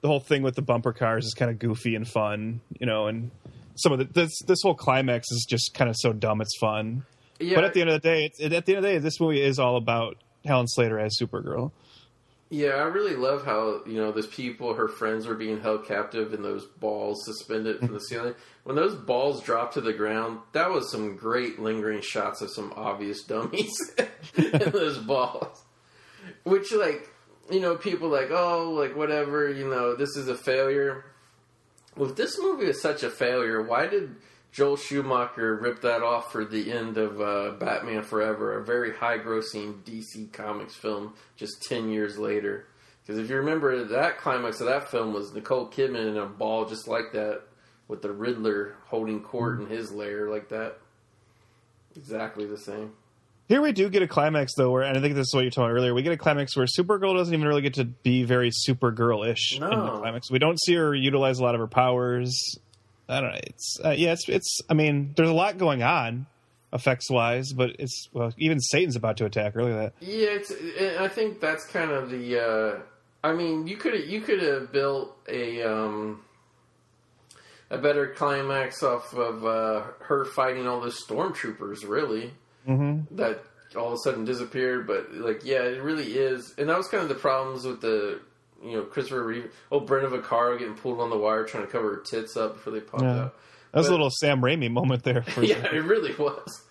the 0.00 0.08
whole 0.08 0.20
thing 0.20 0.42
with 0.42 0.54
the 0.54 0.62
bumper 0.62 0.92
cars 0.92 1.26
is 1.26 1.34
kind 1.34 1.50
of 1.50 1.58
goofy 1.58 1.94
and 1.94 2.08
fun, 2.08 2.60
you 2.78 2.86
know, 2.86 3.06
and 3.06 3.30
some 3.74 3.92
of 3.92 3.98
the 3.98 4.04
this 4.04 4.30
this 4.46 4.62
whole 4.62 4.74
climax 4.74 5.30
is 5.30 5.46
just 5.48 5.74
kind 5.74 5.90
of 5.90 5.96
so 5.98 6.12
dumb 6.12 6.40
it's 6.40 6.56
fun. 6.58 7.04
Yeah, 7.38 7.54
But 7.56 7.64
at 7.64 7.74
the 7.74 7.80
end 7.80 7.90
of 7.90 8.00
the 8.00 8.08
day, 8.08 8.24
it's, 8.26 8.40
at 8.40 8.50
the 8.50 8.56
end 8.56 8.78
of 8.78 8.82
the 8.82 8.88
day, 8.88 8.98
this 8.98 9.18
movie 9.18 9.42
is 9.42 9.58
all 9.58 9.76
about 9.76 10.18
Helen 10.44 10.68
Slater 10.68 10.98
as 10.98 11.16
Supergirl. 11.18 11.72
Yeah, 12.52 12.70
I 12.70 12.82
really 12.82 13.14
love 13.14 13.44
how 13.44 13.82
you 13.86 13.94
know 13.94 14.10
those 14.10 14.26
people, 14.26 14.74
her 14.74 14.88
friends, 14.88 15.26
were 15.26 15.36
being 15.36 15.60
held 15.60 15.86
captive 15.86 16.34
and 16.34 16.44
those 16.44 16.64
balls 16.66 17.24
suspended 17.24 17.78
from 17.78 17.92
the 17.92 18.00
ceiling. 18.08 18.34
When 18.64 18.74
those 18.74 18.96
balls 18.96 19.40
dropped 19.40 19.74
to 19.74 19.80
the 19.80 19.92
ground, 19.92 20.40
that 20.52 20.70
was 20.70 20.90
some 20.90 21.16
great 21.16 21.60
lingering 21.60 22.02
shots 22.02 22.42
of 22.42 22.50
some 22.52 22.72
obvious 22.74 23.22
dummies 23.22 23.72
in 24.36 24.50
those 24.72 24.98
balls. 24.98 25.62
Which, 26.42 26.72
like, 26.72 27.08
you 27.52 27.60
know, 27.60 27.76
people 27.76 28.08
like, 28.08 28.30
oh, 28.32 28.72
like 28.72 28.96
whatever, 28.96 29.48
you 29.48 29.68
know, 29.68 29.94
this 29.94 30.16
is 30.16 30.26
a 30.26 30.36
failure. 30.36 31.04
Well, 31.96 32.10
if 32.10 32.16
this 32.16 32.36
movie 32.40 32.66
is 32.66 32.82
such 32.82 33.04
a 33.04 33.10
failure, 33.10 33.62
why 33.62 33.86
did 33.86 34.16
Joel 34.52 34.76
Schumacher 34.76 35.56
ripped 35.56 35.82
that 35.82 36.02
off 36.02 36.32
for 36.32 36.44
the 36.44 36.72
end 36.72 36.98
of 36.98 37.20
uh, 37.20 37.52
Batman 37.58 38.02
Forever, 38.02 38.58
a 38.58 38.64
very 38.64 38.92
high-grossing 38.92 39.84
DC 39.84 40.32
Comics 40.32 40.74
film, 40.74 41.14
just 41.36 41.62
ten 41.62 41.88
years 41.88 42.18
later? 42.18 42.66
Because 43.02 43.18
if 43.18 43.30
you 43.30 43.36
remember, 43.36 43.84
that 43.84 44.18
climax 44.18 44.60
of 44.60 44.66
that 44.66 44.90
film 44.90 45.12
was 45.12 45.32
Nicole 45.32 45.68
Kidman 45.68 46.08
in 46.08 46.16
a 46.16 46.26
ball 46.26 46.64
just 46.64 46.88
like 46.88 47.12
that, 47.12 47.42
with 47.88 48.02
the 48.02 48.12
Riddler 48.12 48.76
holding 48.86 49.20
court 49.20 49.60
in 49.60 49.66
his 49.66 49.92
lair 49.92 50.28
like 50.28 50.48
that. 50.48 50.78
Exactly 51.96 52.46
the 52.46 52.58
same. 52.58 52.92
Here 53.48 53.60
we 53.60 53.72
do 53.72 53.88
get 53.88 54.02
a 54.02 54.06
climax 54.06 54.52
though, 54.56 54.70
where 54.70 54.82
and 54.82 54.96
I 54.96 55.00
think 55.00 55.16
this 55.16 55.26
is 55.26 55.34
what 55.34 55.42
you 55.44 55.50
told 55.50 55.68
me 55.68 55.74
earlier. 55.74 55.92
We 55.92 56.02
get 56.02 56.12
a 56.12 56.16
climax 56.16 56.56
where 56.56 56.66
Supergirl 56.66 57.16
doesn't 57.16 57.34
even 57.34 57.48
really 57.48 57.62
get 57.62 57.74
to 57.74 57.84
be 57.84 58.22
very 58.22 58.52
Supergirl-ish 58.52 59.56
in 59.56 59.60
the 59.60 59.98
climax. 59.98 60.30
We 60.30 60.38
don't 60.38 60.60
see 60.60 60.74
her 60.74 60.94
utilize 60.94 61.40
a 61.40 61.42
lot 61.42 61.56
of 61.56 61.60
her 61.60 61.66
powers. 61.66 62.32
I 63.10 63.20
don't 63.20 63.30
know. 63.30 63.40
It's 63.42 63.78
uh, 63.84 63.90
yeah, 63.90 64.12
it's 64.12 64.28
it's. 64.28 64.60
I 64.70 64.74
mean, 64.74 65.12
there's 65.16 65.28
a 65.28 65.34
lot 65.34 65.58
going 65.58 65.82
on, 65.82 66.26
effects 66.72 67.10
wise, 67.10 67.52
but 67.52 67.76
it's 67.78 68.08
well, 68.12 68.32
even 68.38 68.60
Satan's 68.60 68.96
about 68.96 69.16
to 69.18 69.26
attack. 69.26 69.56
At 69.56 69.64
that. 69.64 69.92
Yeah, 70.00 70.28
it's. 70.30 70.52
I 70.98 71.08
think 71.08 71.40
that's 71.40 71.66
kind 71.66 71.90
of 71.90 72.10
the. 72.10 72.40
Uh, 72.40 72.80
I 73.22 73.32
mean, 73.32 73.66
you 73.66 73.76
could 73.76 74.08
you 74.08 74.20
could 74.20 74.40
have 74.42 74.72
built 74.72 75.16
a 75.28 75.62
um, 75.62 76.22
a 77.70 77.78
better 77.78 78.08
climax 78.08 78.82
off 78.82 79.12
of 79.14 79.44
uh, 79.44 79.82
her 80.00 80.24
fighting 80.24 80.66
all 80.66 80.80
those 80.80 81.04
stormtroopers. 81.04 81.86
Really, 81.86 82.32
mm-hmm. 82.66 83.14
that 83.16 83.42
all 83.76 83.88
of 83.88 83.94
a 83.94 83.98
sudden 83.98 84.24
disappeared. 84.24 84.86
But 84.86 85.12
like, 85.14 85.44
yeah, 85.44 85.62
it 85.62 85.82
really 85.82 86.12
is, 86.12 86.54
and 86.58 86.68
that 86.68 86.76
was 86.76 86.88
kind 86.88 87.02
of 87.02 87.08
the 87.08 87.16
problems 87.16 87.64
with 87.64 87.80
the. 87.80 88.20
You 88.62 88.72
know, 88.76 88.82
Christopher 88.82 89.24
Reeve. 89.24 89.52
Oh, 89.72 89.80
Brenda 89.80 90.08
Vaccaro 90.10 90.58
getting 90.58 90.74
pulled 90.74 91.00
on 91.00 91.08
the 91.10 91.16
wire 91.16 91.44
trying 91.44 91.66
to 91.66 91.72
cover 91.72 91.94
her 91.96 92.00
tits 92.02 92.36
up 92.36 92.54
before 92.54 92.72
they 92.74 92.80
popped 92.80 93.02
Yeah. 93.02 93.18
out. 93.24 93.34
That 93.72 93.78
was 93.78 93.86
But- 93.86 93.92
a 93.92 93.96
little 93.96 94.10
Sam 94.10 94.40
Raimi 94.42 94.70
moment 94.70 95.02
there. 95.04 95.22
For 95.22 95.42
yeah, 95.44 95.64
it 95.72 95.84
really 95.84 96.14
was. 96.16 96.62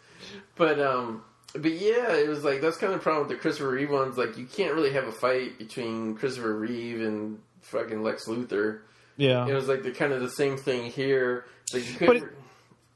But 0.56 0.80
um, 0.80 1.24
but 1.54 1.72
yeah, 1.72 2.14
it 2.16 2.28
was 2.28 2.44
like 2.44 2.62
that's 2.62 2.78
kind 2.78 2.94
of 2.94 3.00
the 3.00 3.04
problem 3.04 3.28
with 3.28 3.36
the 3.38 3.42
Christopher 3.42 3.70
Reeve 3.72 3.90
ones. 3.90 4.18
Like 4.18 4.38
you 4.38 4.46
can't 4.46 4.74
really 4.76 4.92
have 4.94 5.08
a 5.08 5.12
fight 5.12 5.58
between 5.58 6.16
Christopher 6.16 6.54
Reeve 6.56 7.02
and 7.02 7.40
fucking 7.62 8.04
Lex 8.04 8.28
Luthor. 8.28 8.80
yeah. 9.18 9.48
It 9.48 9.54
was 9.54 9.68
like 9.68 9.84
the 9.84 9.92
kind 9.92 10.14
of 10.14 10.22
the 10.22 10.30
same 10.30 10.58
thing 10.58 10.92
here. 10.92 11.46
Like 11.74 12.00
you 12.02 12.08
But 12.08 12.16
it- 12.18 12.24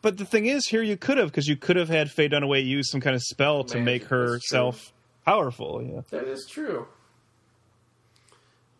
But 0.01 0.17
the 0.17 0.25
thing 0.25 0.45
is, 0.47 0.67
here 0.67 0.83
you 0.83 0.97
could 0.97 1.17
have 1.17 1.27
because 1.27 1.47
you 1.47 1.55
could 1.55 1.77
have 1.77 1.87
had 1.89 2.11
Faye 2.11 2.27
Dunaway 2.29 2.65
use 2.65 2.91
some 2.91 2.99
kind 3.01 3.15
of 3.15 3.21
spell 3.23 3.63
to 3.65 3.79
make 3.79 4.03
herself 4.05 4.91
powerful. 5.25 5.81
Yeah. 5.81 6.01
that 6.11 6.27
is 6.27 6.45
true. 6.51 6.87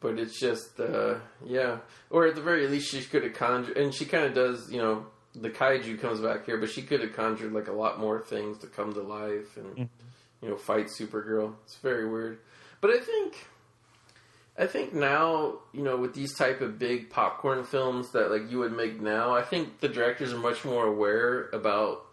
But 0.04 0.20
it's 0.20 0.38
just, 0.38 0.82
uh, 0.82 1.16
yeah. 1.46 1.78
Or 2.10 2.28
at 2.28 2.36
the 2.36 2.42
very 2.42 2.68
least, 2.68 2.92
she 2.92 3.02
could 3.02 3.24
have 3.24 3.34
conjured, 3.34 3.78
and 3.78 3.94
she 3.94 4.04
kind 4.06 4.26
of 4.26 4.34
does. 4.36 4.70
You 4.70 4.80
know, 4.80 5.06
the 5.34 5.50
kaiju 5.50 6.00
comes 6.02 6.20
back 6.20 6.46
here, 6.46 6.58
but 6.58 6.70
she 6.70 6.82
could 6.82 7.02
have 7.02 7.14
conjured 7.14 7.54
like 7.54 7.70
a 7.70 7.72
lot 7.72 8.00
more 8.00 8.20
things 8.20 8.60
to 8.60 8.68
come 8.68 8.94
to 8.94 9.02
life 9.02 9.58
and 9.58 9.90
you 10.42 10.50
know 10.50 10.58
fight 10.58 10.88
Supergirl. 10.88 11.56
It's 11.64 11.78
very 11.78 12.08
weird, 12.08 12.40
but 12.82 12.92
I 12.92 13.00
think. 13.00 13.48
I 14.56 14.68
think 14.68 14.94
now, 14.94 15.62
you 15.72 15.82
know, 15.82 15.98
with 15.98 16.14
these 16.14 16.36
type 16.36 16.62
of 16.62 16.78
big 16.78 17.10
popcorn 17.10 17.64
films 17.64 18.12
that 18.12 18.30
like 18.30 18.52
you 18.52 18.60
would 18.60 18.72
make 18.72 19.02
now, 19.02 19.34
I 19.34 19.42
think 19.42 19.80
the 19.80 19.90
directors 19.90 20.32
are 20.32 20.38
much 20.38 20.64
more 20.64 20.86
aware 20.86 21.50
about 21.54 22.06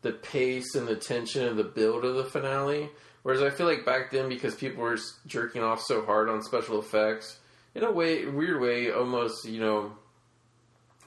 the 0.00 0.12
pace 0.12 0.74
and 0.74 0.88
the 0.88 0.96
tension 0.96 1.46
and 1.46 1.58
the 1.58 1.64
build 1.64 2.06
of 2.06 2.14
the 2.14 2.24
finale. 2.24 2.88
Whereas 3.26 3.42
I 3.42 3.50
feel 3.50 3.66
like 3.66 3.84
back 3.84 4.12
then, 4.12 4.28
because 4.28 4.54
people 4.54 4.84
were 4.84 4.96
jerking 5.26 5.60
off 5.60 5.82
so 5.82 6.04
hard 6.06 6.28
on 6.28 6.44
special 6.44 6.78
effects, 6.78 7.40
in 7.74 7.82
a 7.82 7.90
way, 7.90 8.24
weird 8.24 8.60
way, 8.60 8.92
almost, 8.92 9.44
you 9.44 9.58
know, 9.58 9.90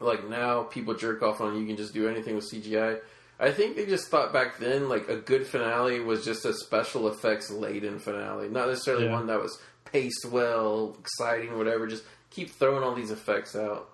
like 0.02 0.28
now 0.28 0.64
people 0.64 0.94
jerk 0.96 1.24
off 1.24 1.40
on 1.40 1.58
you 1.58 1.66
can 1.66 1.78
just 1.78 1.94
do 1.94 2.10
anything 2.10 2.36
with 2.36 2.52
CGI. 2.52 3.00
I 3.40 3.52
think 3.52 3.78
they 3.78 3.86
just 3.86 4.10
thought 4.10 4.34
back 4.34 4.58
then, 4.60 4.90
like 4.90 5.08
a 5.08 5.16
good 5.16 5.48
finale 5.48 6.02
was 6.02 6.26
just 6.26 6.44
a 6.44 6.54
special 6.54 7.08
effects 7.08 7.50
laden 7.50 8.00
finale, 8.00 8.50
not 8.50 8.68
necessarily 8.68 9.06
Yeah. 9.06 9.14
one 9.14 9.28
that 9.28 9.40
was 9.41 9.58
paced 9.86 10.26
well, 10.30 10.98
exciting, 11.00 11.58
whatever. 11.58 11.88
Just 11.88 12.04
keep 12.32 12.50
throwing 12.52 12.84
all 12.84 12.96
these 12.96 13.12
effects 13.12 13.56
out. 13.56 13.91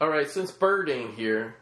All 0.00 0.08
right, 0.08 0.30
since 0.30 0.52
Bird 0.52 0.88
ain't 0.88 1.16
here, 1.16 1.56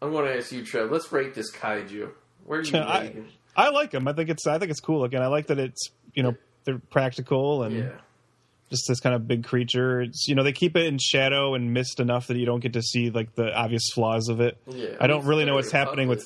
I'm 0.00 0.12
going 0.12 0.26
to 0.26 0.36
ask 0.36 0.52
you, 0.52 0.64
Trev. 0.64 0.92
Let's 0.92 1.10
rate 1.10 1.34
this 1.34 1.50
kaiju. 1.50 2.10
Where 2.44 2.60
are 2.60 2.62
you 2.62 2.78
I, 2.78 2.98
it? 3.00 3.24
I 3.58 3.70
like 3.70 3.90
them. 3.90 4.06
I 4.08 4.12
think 4.14 4.30
it's 4.30 4.46
I 4.46 4.58
think 4.58 4.70
it's 4.70 4.80
cool 4.80 5.00
looking. 5.00 5.18
I 5.20 5.26
like 5.26 5.48
that 5.48 5.58
it's 5.58 5.90
you 6.14 6.22
know 6.22 6.34
they're 6.64 6.78
practical 6.90 7.62
and 7.64 7.76
Yeah. 7.76 7.90
just 8.70 8.84
this 8.88 9.00
kind 9.00 9.14
of 9.14 9.26
big 9.28 9.44
creature. 9.44 10.00
It's 10.00 10.26
you 10.28 10.34
know 10.34 10.42
they 10.44 10.52
keep 10.52 10.76
it 10.76 10.86
in 10.86 10.98
shadow 10.98 11.54
and 11.54 11.74
mist 11.74 12.00
enough 12.00 12.28
that 12.28 12.36
you 12.38 12.46
don't 12.46 12.60
get 12.60 12.72
to 12.74 12.82
see 12.82 13.10
like 13.10 13.34
the 13.34 13.52
obvious 13.52 13.82
flaws 13.94 14.28
of 14.28 14.40
it. 14.40 14.56
Yeah, 14.66 14.90
I 15.00 15.06
don't 15.08 15.26
really 15.26 15.44
know 15.44 15.54
what's 15.56 15.72
happening 15.72 16.08
with. 16.08 16.22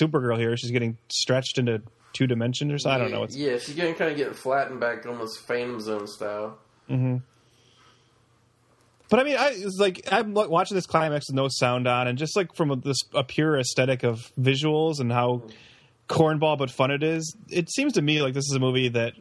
Supergirl 0.00 0.38
here. 0.38 0.56
She's 0.56 0.70
getting 0.70 0.96
stretched 1.10 1.58
into 1.58 1.82
two 2.14 2.26
dimensions 2.26 2.72
or 2.72 2.78
something. 2.78 2.98
I 2.98 3.04
don't 3.04 3.12
know. 3.12 3.20
What's, 3.20 3.36
yeah, 3.36 3.58
she's 3.58 3.74
getting 3.74 3.94
kind 3.94 4.10
of 4.10 4.16
getting 4.16 4.32
flattened 4.32 4.80
back, 4.80 5.04
almost 5.04 5.40
Phantom 5.46 5.78
Zone 5.80 6.06
style. 6.06 6.56
Mm-hmm. 6.88 7.16
But 9.10 9.20
I 9.20 9.24
mean, 9.24 9.36
I 9.36 9.48
it's 9.54 9.76
like 9.78 10.08
I'm 10.10 10.32
watching 10.32 10.76
this 10.76 10.86
climax 10.86 11.28
with 11.28 11.36
no 11.36 11.48
sound 11.50 11.86
on, 11.86 12.08
and 12.08 12.16
just 12.16 12.34
like 12.36 12.54
from 12.54 12.70
a, 12.70 12.76
this 12.76 12.96
a 13.14 13.22
pure 13.22 13.58
aesthetic 13.58 14.02
of 14.02 14.32
visuals 14.40 14.98
and 15.00 15.12
how 15.12 15.42
cornball 16.12 16.58
but 16.58 16.70
fun 16.70 16.90
it 16.90 17.02
is. 17.02 17.36
It 17.48 17.70
seems 17.70 17.94
to 17.94 18.02
me 18.02 18.20
like 18.22 18.34
this 18.34 18.44
is 18.50 18.54
a 18.54 18.60
movie 18.60 18.88
that 18.90 19.14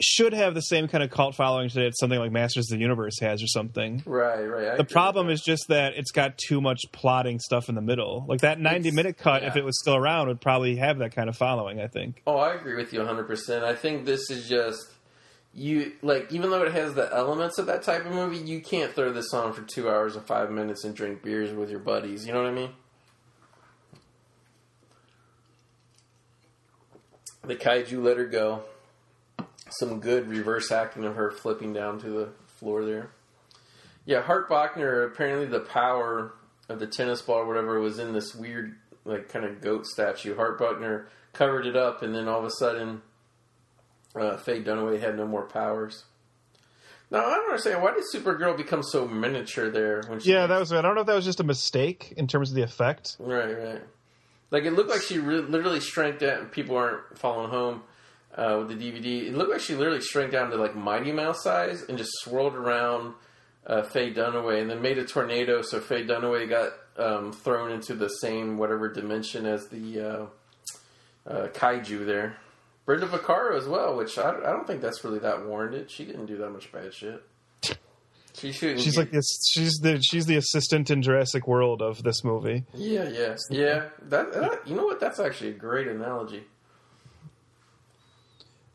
should 0.00 0.32
have 0.32 0.54
the 0.54 0.60
same 0.60 0.86
kind 0.86 1.02
of 1.02 1.10
cult 1.10 1.34
following 1.34 1.68
today 1.68 1.86
that 1.86 1.98
something 1.98 2.20
like 2.20 2.30
Masters 2.30 2.70
of 2.70 2.78
the 2.78 2.80
Universe 2.82 3.18
has 3.20 3.42
or 3.42 3.48
something. 3.48 4.00
Right, 4.06 4.44
right. 4.44 4.68
I 4.68 4.76
The 4.76 4.84
problem 4.84 5.28
is 5.28 5.40
just 5.40 5.66
that 5.68 5.94
it's 5.96 6.12
got 6.12 6.38
too 6.38 6.60
much 6.60 6.82
plotting 6.92 7.40
stuff 7.40 7.68
in 7.68 7.74
the 7.74 7.80
middle. 7.80 8.24
Like 8.28 8.42
that 8.42 8.60
90 8.60 8.78
It's- 8.78 8.94
minute 8.94 9.18
cut, 9.18 9.42
if 9.42 9.56
it 9.56 9.64
was 9.64 9.76
still 9.80 9.96
around, 9.96 10.28
would 10.28 10.40
probably 10.40 10.76
have 10.76 10.98
that 10.98 11.16
kind 11.16 11.28
of 11.28 11.36
following. 11.36 11.80
I 11.80 11.88
think. 11.88 12.22
Oh, 12.28 12.36
I 12.36 12.54
agree 12.54 12.76
with 12.76 12.92
you 12.92 13.00
100. 13.00 13.26
percent 13.26 13.64
I 13.64 13.74
think 13.74 14.06
this 14.06 14.30
is 14.30 14.48
just 14.48 14.80
you 15.52 15.92
like 16.02 16.30
even 16.30 16.50
though 16.50 16.62
it 16.62 16.70
has 16.72 16.94
the 16.94 17.12
elements 17.12 17.58
of 17.58 17.66
that 17.66 17.82
type 17.82 18.06
of 18.06 18.12
movie, 18.12 18.36
you 18.38 18.60
can't 18.60 18.92
throw 18.94 19.12
this 19.12 19.34
on 19.34 19.52
for 19.52 19.62
two 19.62 19.88
hours 19.90 20.14
and 20.14 20.24
five 20.28 20.52
minutes 20.52 20.84
and 20.84 20.94
drink 20.94 21.22
beers 21.24 21.52
with 21.52 21.70
your 21.70 21.80
buddies. 21.80 22.24
You 22.24 22.32
know 22.34 22.42
what 22.42 22.50
I 22.50 22.54
mean? 22.54 22.70
The 27.48 27.56
kaiju 27.56 28.02
let 28.02 28.18
her 28.18 28.26
go. 28.26 28.60
Some 29.70 30.00
good 30.00 30.28
reverse 30.28 30.70
acting 30.70 31.04
of 31.04 31.16
her 31.16 31.30
flipping 31.30 31.72
down 31.72 31.98
to 32.00 32.10
the 32.10 32.28
floor 32.46 32.84
there. 32.84 33.08
Yeah, 34.04 34.20
Hart 34.20 34.50
Bochner, 34.50 35.06
apparently 35.06 35.46
the 35.46 35.60
power 35.60 36.34
of 36.68 36.78
the 36.78 36.86
tennis 36.86 37.22
ball 37.22 37.38
or 37.38 37.46
whatever 37.46 37.80
was 37.80 37.98
in 37.98 38.12
this 38.12 38.34
weird, 38.34 38.76
like, 39.06 39.30
kind 39.30 39.46
of 39.46 39.62
goat 39.62 39.86
statue. 39.86 40.36
Hart 40.36 40.60
Bochner 40.60 41.06
covered 41.32 41.64
it 41.64 41.74
up, 41.74 42.02
and 42.02 42.14
then 42.14 42.28
all 42.28 42.40
of 42.40 42.44
a 42.44 42.50
sudden, 42.50 43.00
uh, 44.14 44.36
Faye 44.36 44.62
Dunaway 44.62 45.00
had 45.00 45.16
no 45.16 45.26
more 45.26 45.46
powers. 45.46 46.04
Now, 47.10 47.20
I 47.24 47.30
don't 47.30 47.46
understand. 47.46 47.82
Why 47.82 47.94
did 47.94 48.04
Supergirl 48.14 48.58
become 48.58 48.82
so 48.82 49.08
miniature 49.08 49.70
there? 49.70 50.02
when 50.06 50.20
she 50.20 50.32
Yeah, 50.32 50.46
that 50.46 50.60
was. 50.60 50.70
I 50.70 50.82
don't 50.82 50.94
know 50.94 51.00
if 51.00 51.06
that 51.06 51.16
was 51.16 51.24
just 51.24 51.40
a 51.40 51.44
mistake 51.44 52.12
in 52.18 52.26
terms 52.26 52.50
of 52.50 52.56
the 52.56 52.62
effect. 52.62 53.16
Right, 53.18 53.52
right. 53.58 53.82
Like 54.50 54.64
it 54.64 54.72
looked 54.72 54.90
like 54.90 55.02
she 55.02 55.18
re- 55.18 55.40
literally 55.40 55.80
shrank 55.80 56.20
down. 56.20 56.46
People 56.46 56.76
aren't 56.76 57.18
following 57.18 57.50
home 57.50 57.82
uh, 58.34 58.56
with 58.58 58.68
the 58.68 58.74
DVD. 58.74 59.28
It 59.28 59.34
looked 59.34 59.50
like 59.50 59.60
she 59.60 59.74
literally 59.74 60.00
shrank 60.00 60.32
down 60.32 60.50
to 60.50 60.56
like 60.56 60.74
Mighty 60.74 61.12
Mouse 61.12 61.42
size 61.42 61.82
and 61.82 61.98
just 61.98 62.10
swirled 62.20 62.54
around 62.54 63.14
uh, 63.66 63.82
Faye 63.82 64.12
Dunaway, 64.12 64.60
and 64.60 64.70
then 64.70 64.80
made 64.80 64.98
a 64.98 65.04
tornado. 65.04 65.60
So 65.62 65.80
Faye 65.80 66.04
Dunaway 66.06 66.48
got 66.48 66.72
um, 66.96 67.32
thrown 67.32 67.70
into 67.70 67.94
the 67.94 68.08
same 68.08 68.56
whatever 68.56 68.92
dimension 68.92 69.44
as 69.46 69.68
the 69.68 70.00
uh, 70.00 70.26
uh, 71.30 71.48
kaiju 71.48 72.06
there. 72.06 72.38
Brenda 72.86 73.06
Vaccaro 73.06 73.54
as 73.56 73.66
well, 73.66 73.96
which 73.96 74.16
I, 74.16 74.30
I 74.30 74.52
don't 74.52 74.66
think 74.66 74.80
that's 74.80 75.04
really 75.04 75.18
that 75.18 75.44
warranted. 75.44 75.90
She 75.90 76.06
didn't 76.06 76.24
do 76.24 76.38
that 76.38 76.50
much 76.50 76.72
bad 76.72 76.94
shit. 76.94 77.22
She 78.38 78.52
shouldn't. 78.52 78.80
She's 78.80 78.96
like 78.96 79.10
this. 79.10 79.26
She's 79.52 79.78
the 79.78 80.00
she's 80.00 80.26
the 80.26 80.36
assistant 80.36 80.90
in 80.90 81.02
Jurassic 81.02 81.46
World 81.46 81.82
of 81.82 82.02
this 82.02 82.22
movie. 82.22 82.64
Yeah, 82.74 83.08
yeah, 83.08 83.36
yeah. 83.50 83.84
That, 84.02 84.32
that 84.32 84.66
you 84.66 84.76
know 84.76 84.84
what? 84.84 85.00
That's 85.00 85.18
actually 85.18 85.50
a 85.50 85.54
great 85.54 85.88
analogy. 85.88 86.44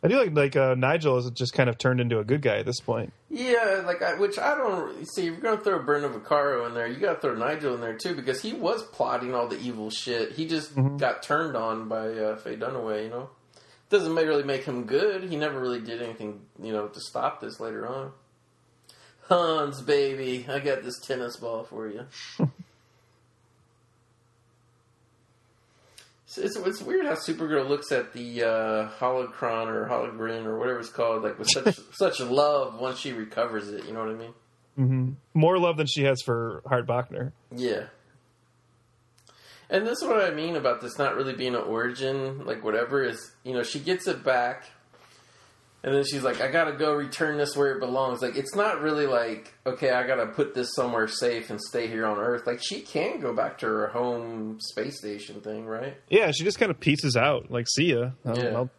I 0.03 0.09
do 0.09 0.17
like 0.17 0.35
like 0.35 0.55
uh, 0.57 0.75
Nigel 0.75 1.15
has 1.15 1.31
just 1.31 1.53
kind 1.53 1.69
of 1.69 1.77
turned 1.77 2.01
into 2.01 2.19
a 2.19 2.25
good 2.25 2.41
guy 2.41 2.57
at 2.57 2.65
this 2.65 2.81
point. 2.81 3.13
Yeah, 3.29 3.83
like 3.85 4.01
I, 4.01 4.15
which 4.15 4.37
I 4.37 4.55
don't 4.55 5.07
see. 5.07 5.27
If 5.27 5.33
you're 5.33 5.37
gonna 5.37 5.61
throw 5.61 5.79
Brenda 5.79 6.09
Vaccaro 6.09 6.67
in 6.67 6.73
there, 6.73 6.87
you 6.87 6.97
gotta 6.97 7.21
throw 7.21 7.35
Nigel 7.35 7.73
in 7.73 7.79
there 7.79 7.97
too 7.97 8.13
because 8.13 8.41
he 8.41 8.51
was 8.51 8.83
plotting 8.83 9.33
all 9.33 9.47
the 9.47 9.59
evil 9.59 9.89
shit. 9.89 10.33
He 10.33 10.45
just 10.45 10.71
got 10.97 11.23
turned 11.23 11.55
on 11.55 11.87
by 11.87 12.09
uh, 12.09 12.35
Faye 12.35 12.57
Dunaway. 12.57 13.05
You 13.05 13.09
know, 13.11 13.29
doesn't 13.89 14.13
really 14.13 14.43
make 14.43 14.65
him 14.65 14.83
good. 14.83 15.23
He 15.23 15.37
never 15.37 15.57
really 15.57 15.79
did 15.79 16.01
anything, 16.01 16.41
you 16.61 16.73
know, 16.73 16.87
to 16.87 16.99
stop 16.99 17.39
this 17.39 17.61
later 17.61 17.87
on. 17.87 18.11
Hans, 19.27 19.81
baby, 19.81 20.45
I 20.49 20.59
got 20.59 20.83
this 20.83 20.99
tennis 20.99 21.37
ball 21.37 21.63
for 21.63 21.87
you. 21.87 22.05
It's, 26.37 26.57
it's, 26.57 26.67
it's 26.67 26.81
weird 26.81 27.05
how 27.05 27.13
Supergirl 27.13 27.67
looks 27.67 27.91
at 27.91 28.13
the 28.13 28.43
uh, 28.43 28.89
holocron 28.99 29.67
or 29.67 29.87
hologrin 29.87 30.45
or 30.45 30.57
whatever 30.57 30.79
it's 30.79 30.89
called, 30.89 31.23
like 31.23 31.37
with 31.37 31.47
such 31.49 31.79
such 31.91 32.19
love 32.19 32.79
once 32.79 32.99
she 32.99 33.13
recovers 33.13 33.69
it. 33.69 33.85
You 33.85 33.93
know 33.93 33.99
what 33.99 34.09
I 34.09 34.13
mean? 34.15 35.17
More 35.35 35.59
love 35.59 35.77
than 35.77 35.85
she 35.85 36.03
has 36.05 36.21
for 36.23 36.63
Hart 36.65 36.87
Bochner. 36.87 37.33
Yeah. 37.55 37.85
And 39.69 39.85
this 39.85 40.01
is 40.01 40.07
what 40.07 40.23
I 40.23 40.31
mean 40.31 40.55
about 40.55 40.81
this 40.81 40.97
not 40.97 41.15
really 41.15 41.33
being 41.33 41.55
an 41.55 41.61
origin, 41.61 42.45
like 42.45 42.63
whatever 42.63 43.03
is, 43.03 43.31
you 43.43 43.53
know, 43.53 43.63
she 43.63 43.79
gets 43.79 44.07
it 44.07 44.23
back, 44.23 44.69
and 45.83 45.93
then 45.93 46.03
she's 46.05 46.23
like, 46.23 46.39
I 46.41 46.49
gotta 46.49 46.73
go 46.73 46.93
return 46.93 47.37
this 47.37 47.55
where 47.57 47.75
it 47.75 47.79
belongs. 47.79 48.21
Like, 48.21 48.35
it's 48.37 48.55
not 48.55 48.81
really 48.81 49.05
like, 49.05 49.53
okay, 49.65 49.91
I 49.91 50.07
gotta 50.07 50.27
put 50.27 50.53
this 50.53 50.69
somewhere 50.75 51.07
safe 51.07 51.49
and 51.49 51.59
stay 51.61 51.87
here 51.87 52.05
on 52.05 52.17
Earth. 52.19 52.47
Like, 52.47 52.61
she 52.63 52.81
can 52.81 53.19
go 53.19 53.33
back 53.33 53.57
to 53.59 53.65
her 53.67 53.87
home 53.87 54.59
space 54.61 54.97
station 54.99 55.41
thing, 55.41 55.65
right? 55.65 55.97
Yeah, 56.09 56.31
she 56.31 56.43
just 56.43 56.57
kind 56.59 56.71
of 56.71 56.79
pieces 56.79 57.15
out. 57.17 57.51
Like, 57.51 57.67
see 57.69 57.93
ya. 57.93 58.11
I'll- 58.25 58.37
Yeah. 58.37 58.55
I'll- 58.55 58.69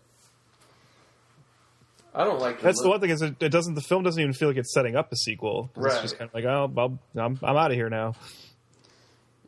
I 2.17 2.23
don't 2.25 2.39
like 2.41 2.61
that's 2.61 2.81
the 2.81 2.89
one 2.89 3.01
thing 3.01 3.11
is 3.11 3.23
it, 3.23 3.39
doesn't. 3.41 3.75
The 3.75 3.81
film 3.81 4.05
doesn't 4.05 4.21
even 4.21 4.35
feel 4.35 4.47
like 4.47 4.57
it's 4.57 4.73
setting 4.73 4.95
up 4.95 5.11
a 5.11 5.17
sequel. 5.17 5.71
It's 5.77 6.01
just 6.01 6.17
kind 6.17 6.29
of 6.31 6.35
like, 6.35 6.45
oh, 6.45 6.71
I'll, 6.79 6.99
I'm 7.21 7.39
I'm 7.43 7.57
out 7.57 7.73
of 7.73 7.77
here 7.77 7.91
now. 7.91 8.15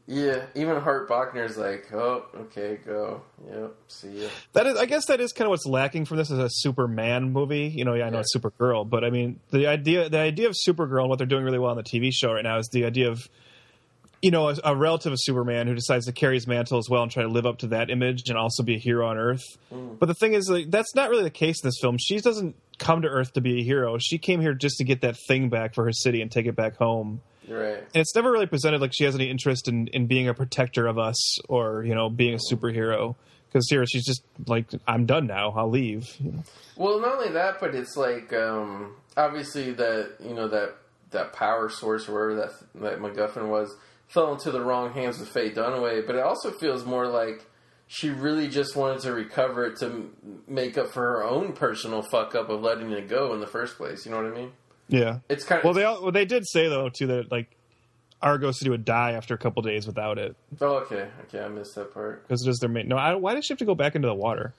Yeah, 0.08 0.44
even 0.54 0.80
Hart 0.80 1.08
Bochner's 1.08 1.56
like, 1.56 1.92
oh, 1.92 2.26
okay, 2.42 2.78
go. 2.86 3.22
Yep, 3.50 3.74
see 3.88 4.22
ya. 4.22 4.28
That 4.52 4.68
is, 4.68 4.76
I 4.78 4.86
guess, 4.86 5.06
that 5.06 5.20
is 5.20 5.32
kind 5.32 5.46
of 5.46 5.50
what's 5.50 5.66
lacking 5.66 6.04
from 6.04 6.16
this 6.18 6.30
is 6.30 6.38
a 6.38 6.48
Superman 6.48 7.32
movie. 7.32 7.66
You 7.74 7.84
know, 7.84 7.94
yeah, 7.94 8.06
I 8.06 8.10
know 8.10 8.18
Yeah. 8.18 8.20
it's 8.20 8.36
Supergirl, 8.36 8.88
but 8.88 9.02
I 9.02 9.10
mean, 9.10 9.40
the 9.50 9.66
idea, 9.66 10.08
the 10.08 10.18
idea 10.20 10.46
of 10.46 10.54
Supergirl 10.54 11.00
and 11.00 11.08
what 11.08 11.18
they're 11.18 11.26
doing 11.26 11.44
really 11.44 11.58
well 11.58 11.72
on 11.72 11.76
the 11.76 11.82
TV 11.82 12.10
show 12.12 12.32
right 12.32 12.44
now 12.44 12.58
is 12.58 12.68
the 12.72 12.84
idea 12.84 13.10
of, 13.10 13.28
you 14.22 14.30
know, 14.30 14.48
a, 14.48 14.56
a 14.62 14.76
relative 14.76 15.12
of 15.12 15.18
Superman 15.20 15.66
who 15.66 15.74
decides 15.74 16.06
to 16.06 16.12
carry 16.12 16.34
his 16.34 16.46
mantle 16.46 16.78
as 16.78 16.88
well 16.88 17.02
and 17.02 17.10
try 17.10 17.24
to 17.24 17.28
live 17.28 17.44
up 17.44 17.58
to 17.58 17.66
that 17.68 17.90
image 17.90 18.28
and 18.28 18.38
also 18.38 18.62
be 18.62 18.76
a 18.76 18.78
hero 18.78 19.08
on 19.08 19.16
Earth. 19.18 19.42
Mm. 19.74 19.98
But 19.98 20.06
the 20.06 20.14
thing 20.14 20.34
is, 20.34 20.48
like, 20.48 20.70
that's 20.70 20.94
not 20.94 21.10
really 21.10 21.24
the 21.24 21.30
case 21.30 21.60
in 21.64 21.66
this 21.66 21.78
film. 21.80 21.98
She 21.98 22.20
doesn't 22.20 22.54
come 22.78 23.02
to 23.02 23.08
Earth 23.08 23.32
to 23.32 23.40
be 23.40 23.60
a 23.60 23.64
hero. 23.64 23.98
She 23.98 24.18
came 24.18 24.40
here 24.40 24.54
just 24.54 24.76
to 24.78 24.84
get 24.84 25.00
that 25.00 25.16
thing 25.26 25.48
back 25.48 25.74
for 25.74 25.84
her 25.84 25.92
city 25.92 26.22
and 26.22 26.30
take 26.30 26.46
it 26.46 26.54
back 26.54 26.76
home. 26.76 27.22
Right. 27.48 27.78
And 27.78 28.01
it's 28.01 28.14
never 28.14 28.31
really 28.31 28.47
presented 28.47 28.81
like 28.81 28.93
she 28.94 29.05
has 29.05 29.14
any 29.14 29.31
interest 29.31 29.68
in, 29.68 29.86
in 29.89 30.06
being 30.06 30.28
a 30.28 30.35
protector 30.35 30.86
of 30.86 30.98
us 30.98 31.40
or, 31.48 31.85
you 31.85 31.94
know, 31.94 32.09
being 32.10 32.35
a 32.35 32.55
superhero. 32.55 33.14
Because 33.48 33.66
here 33.70 33.85
she's 33.86 34.05
just 34.05 34.23
like, 34.47 34.66
I'm 34.86 35.06
done 35.06 35.27
now. 35.27 35.52
I'll 35.56 35.70
leave. 35.70 36.14
You 36.18 36.32
know? 36.32 36.43
Well, 36.77 37.01
not 37.01 37.14
only 37.14 37.31
that, 37.31 37.59
but 37.60 37.74
it's 37.74 37.97
like 37.97 38.32
um, 38.32 38.97
obviously 39.16 39.73
that 39.73 40.16
you 40.20 40.35
know 40.35 40.48
that 40.48 40.74
that 41.12 41.32
power 41.32 41.70
source, 41.70 42.09
wherever 42.09 42.35
that 42.35 42.51
that 42.82 42.98
MacGuffin 42.98 43.48
was, 43.48 43.74
fell 44.09 44.32
into 44.32 44.51
the 44.51 44.60
wrong 44.60 44.93
hands 44.93 45.18
with 45.18 45.28
Faye 45.28 45.51
Dunaway. 45.51 46.06
But 46.06 46.16
it 46.16 46.23
also 46.23 46.51
feels 46.51 46.85
more 46.85 47.06
like 47.06 47.47
she 47.86 48.10
really 48.10 48.48
just 48.48 48.77
wanted 48.77 49.01
to 49.02 49.12
recover 49.12 49.64
it 49.66 49.78
to 49.78 50.10
make 50.47 50.77
up 50.77 50.89
for 50.89 51.02
her 51.02 51.24
own 51.24 51.52
personal 51.52 52.02
fuck 52.02 52.35
up 52.35 52.51
of 52.51 52.60
letting 52.60 52.90
it 52.90 53.09
go 53.09 53.32
in 53.32 53.40
the 53.40 53.47
first 53.47 53.77
place. 53.77 54.05
You 54.05 54.10
know 54.10 54.23
what 54.23 54.32
I 54.32 54.35
mean? 54.35 54.52
Yeah. 54.88 55.18
It's 55.28 55.44
kind 55.44 55.58
of 55.60 55.64
Well, 55.64 55.74
they 55.74 55.84
all, 55.84 56.02
well, 56.02 56.12
they 56.12 56.24
did 56.24 56.46
say 56.46 56.68
though 56.68 56.88
too 56.88 57.06
that 57.08 57.30
like 57.32 57.50
Argo 58.22 58.50
City 58.52 58.70
would 58.70 58.84
die 58.84 59.12
after 59.12 59.34
a 59.34 59.38
couple 59.38 59.62
days 59.62 59.86
without 59.86 60.18
it 60.18 60.36
Oh, 60.60 60.76
okay, 60.78 61.08
okay, 61.24 61.40
I 61.44 61.48
missed 61.48 61.74
that 61.74 61.92
part. 61.92 62.22
because 62.26 62.46
it 62.46 62.50
is 62.50 62.58
their 62.58 62.70
main. 62.70 62.88
No, 62.88 62.96
I, 62.96 63.14
why 63.14 63.34
did 63.34 63.44
she 63.44 63.52
have 63.52 63.58
to 63.58 63.64
go 63.64 63.74
back 63.74 63.94
into 63.94 64.08
the 64.08 64.14
water? 64.14 64.54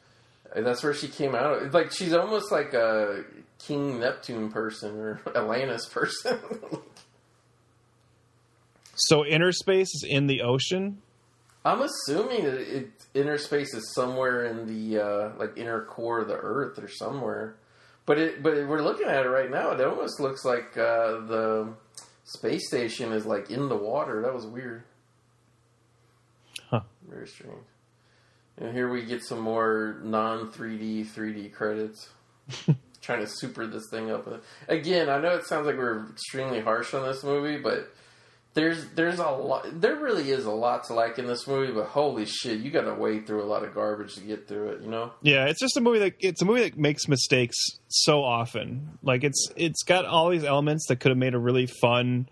That's 0.55 0.83
where 0.83 0.93
she 0.93 1.07
came 1.07 1.35
out. 1.35 1.61
It's 1.63 1.73
like 1.73 1.91
she's 1.91 2.13
almost 2.13 2.51
like 2.51 2.73
a 2.73 3.23
King 3.59 3.99
Neptune 3.99 4.49
person 4.51 4.97
or 4.97 5.21
Atlantis 5.35 5.87
person. 5.89 6.39
So 8.99 9.23
inner 9.23 9.51
space 9.51 9.89
is 9.93 10.03
in 10.07 10.25
the 10.25 10.41
ocean. 10.41 11.03
I'm 11.63 11.81
assuming 11.81 12.45
that 12.45 12.55
it, 12.55 12.89
inner 13.13 13.37
space 13.37 13.73
is 13.75 13.93
somewhere 13.93 14.45
in 14.45 14.65
the 14.65 14.99
uh, 15.03 15.31
like 15.37 15.55
inner 15.55 15.81
core 15.83 16.21
of 16.21 16.27
the 16.27 16.35
Earth 16.35 16.79
or 16.79 16.87
somewhere. 16.87 17.55
But 18.07 18.17
it, 18.17 18.41
but 18.41 18.53
we're 18.67 18.81
looking 18.81 19.07
at 19.07 19.25
it 19.25 19.29
right 19.29 19.51
now. 19.51 19.71
It 19.71 19.81
almost 19.81 20.21
looks 20.21 20.45
like 20.45 20.77
uh, 20.77 21.19
the 21.27 21.73
space 22.23 22.65
station 22.67 23.11
is 23.11 23.25
like 23.25 23.51
in 23.51 23.67
the 23.67 23.75
water. 23.75 24.21
That 24.21 24.34
was 24.34 24.47
weird. 24.47 24.84
Huh. 26.69 26.81
Very 27.07 27.27
strange. 27.27 27.65
And 28.57 28.73
here 28.73 28.89
we 28.89 29.03
get 29.03 29.23
some 29.23 29.41
more 29.41 29.99
non 30.01 30.51
3D 30.51 31.07
3D 31.07 31.51
credits. 31.51 32.09
Trying 33.01 33.19
to 33.19 33.27
super 33.27 33.67
this 33.67 33.89
thing 33.91 34.09
up. 34.09 34.41
Again, 34.69 35.09
I 35.09 35.19
know 35.19 35.35
it 35.35 35.45
sounds 35.45 35.67
like 35.67 35.77
we're 35.77 36.09
extremely 36.09 36.61
harsh 36.61 36.93
on 36.93 37.03
this 37.03 37.25
movie, 37.25 37.57
but 37.57 37.93
there's 38.57 38.88
there's 38.95 39.19
a 39.19 39.27
lot 39.29 39.67
there 39.79 39.95
really 39.97 40.31
is 40.31 40.45
a 40.45 40.51
lot 40.51 40.84
to 40.84 40.93
like 40.93 41.19
in 41.19 41.27
this 41.27 41.45
movie 41.45 41.71
but 41.71 41.85
holy 41.85 42.25
shit 42.25 42.59
you 42.59 42.71
gotta 42.71 42.91
wade 42.91 43.27
through 43.27 43.43
a 43.43 43.45
lot 43.45 43.63
of 43.63 43.71
garbage 43.75 44.15
to 44.15 44.21
get 44.21 44.47
through 44.47 44.69
it 44.69 44.81
you 44.81 44.89
know 44.89 45.11
Yeah, 45.21 45.45
it's 45.45 45.59
just 45.59 45.77
a 45.77 45.81
movie 45.81 45.99
that 45.99 46.13
it's 46.19 46.41
a 46.41 46.45
movie 46.45 46.61
that 46.61 46.75
makes 46.75 47.07
mistakes 47.07 47.55
so 47.88 48.23
often. 48.23 48.97
Like 49.03 49.23
it's 49.23 49.51
it's 49.55 49.84
got 49.84 50.05
all 50.05 50.29
these 50.29 50.43
elements 50.43 50.88
that 50.88 50.99
could 50.99 51.09
have 51.11 51.19
made 51.19 51.35
a 51.35 51.39
really 51.39 51.67
fun, 51.67 52.27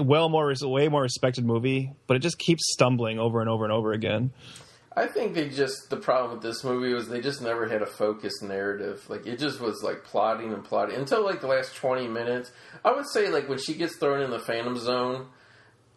well 0.00 0.28
more 0.28 0.54
way 0.62 0.88
more 0.88 1.02
respected 1.02 1.44
movie, 1.44 1.92
but 2.06 2.16
it 2.16 2.20
just 2.20 2.38
keeps 2.38 2.62
stumbling 2.72 3.18
over 3.18 3.40
and 3.40 3.50
over 3.50 3.64
and 3.64 3.72
over 3.72 3.92
again. 3.92 4.30
i 4.96 5.06
think 5.06 5.34
they 5.34 5.48
just 5.48 5.90
the 5.90 5.96
problem 5.96 6.32
with 6.32 6.42
this 6.42 6.62
movie 6.62 6.92
was 6.94 7.08
they 7.08 7.20
just 7.20 7.42
never 7.42 7.66
had 7.68 7.82
a 7.82 7.86
focused 7.86 8.42
narrative 8.42 9.02
like 9.08 9.26
it 9.26 9.38
just 9.38 9.60
was 9.60 9.82
like 9.82 10.04
plotting 10.04 10.52
and 10.52 10.62
plotting 10.64 10.96
until 10.96 11.24
like 11.24 11.40
the 11.40 11.46
last 11.46 11.74
20 11.76 12.06
minutes 12.08 12.50
i 12.84 12.92
would 12.92 13.08
say 13.14 13.30
like 13.30 13.48
when 13.48 13.58
she 13.58 13.74
gets 13.74 13.96
thrown 13.96 14.20
in 14.20 14.30
the 14.30 14.38
phantom 14.40 14.76
zone 14.76 15.26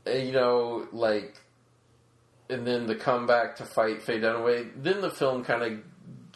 you 0.06 0.32
know 0.32 0.88
like 0.92 1.40
and 2.50 2.68
then 2.68 2.86
the 2.88 2.96
comeback 2.96 3.58
to 3.58 3.66
fight 3.66 4.04
Faye 4.04 4.20
Dunaway, 4.20 4.70
then 4.76 5.02
the 5.02 5.10
film 5.10 5.44
kind 5.44 5.64
of, 5.64 5.80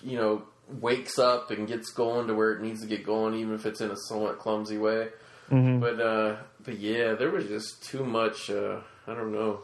you 0.03 0.17
know, 0.17 0.43
wakes 0.67 1.19
up 1.19 1.51
and 1.51 1.67
gets 1.67 1.91
going 1.91 2.27
to 2.27 2.33
where 2.33 2.53
it 2.53 2.61
needs 2.61 2.81
to 2.81 2.87
get 2.87 3.05
going, 3.05 3.35
even 3.35 3.53
if 3.53 3.65
it's 3.65 3.81
in 3.81 3.91
a 3.91 3.97
somewhat 4.07 4.39
clumsy 4.39 4.77
way. 4.77 5.09
But 5.49 6.01
uh, 6.01 6.37
but 6.63 6.77
yeah, 6.77 7.13
there 7.13 7.31
was 7.31 7.45
just 7.45 7.83
too 7.83 8.03
much. 8.03 8.49
Uh, 8.49 8.81
I 9.07 9.13
don't 9.13 9.31
know. 9.31 9.61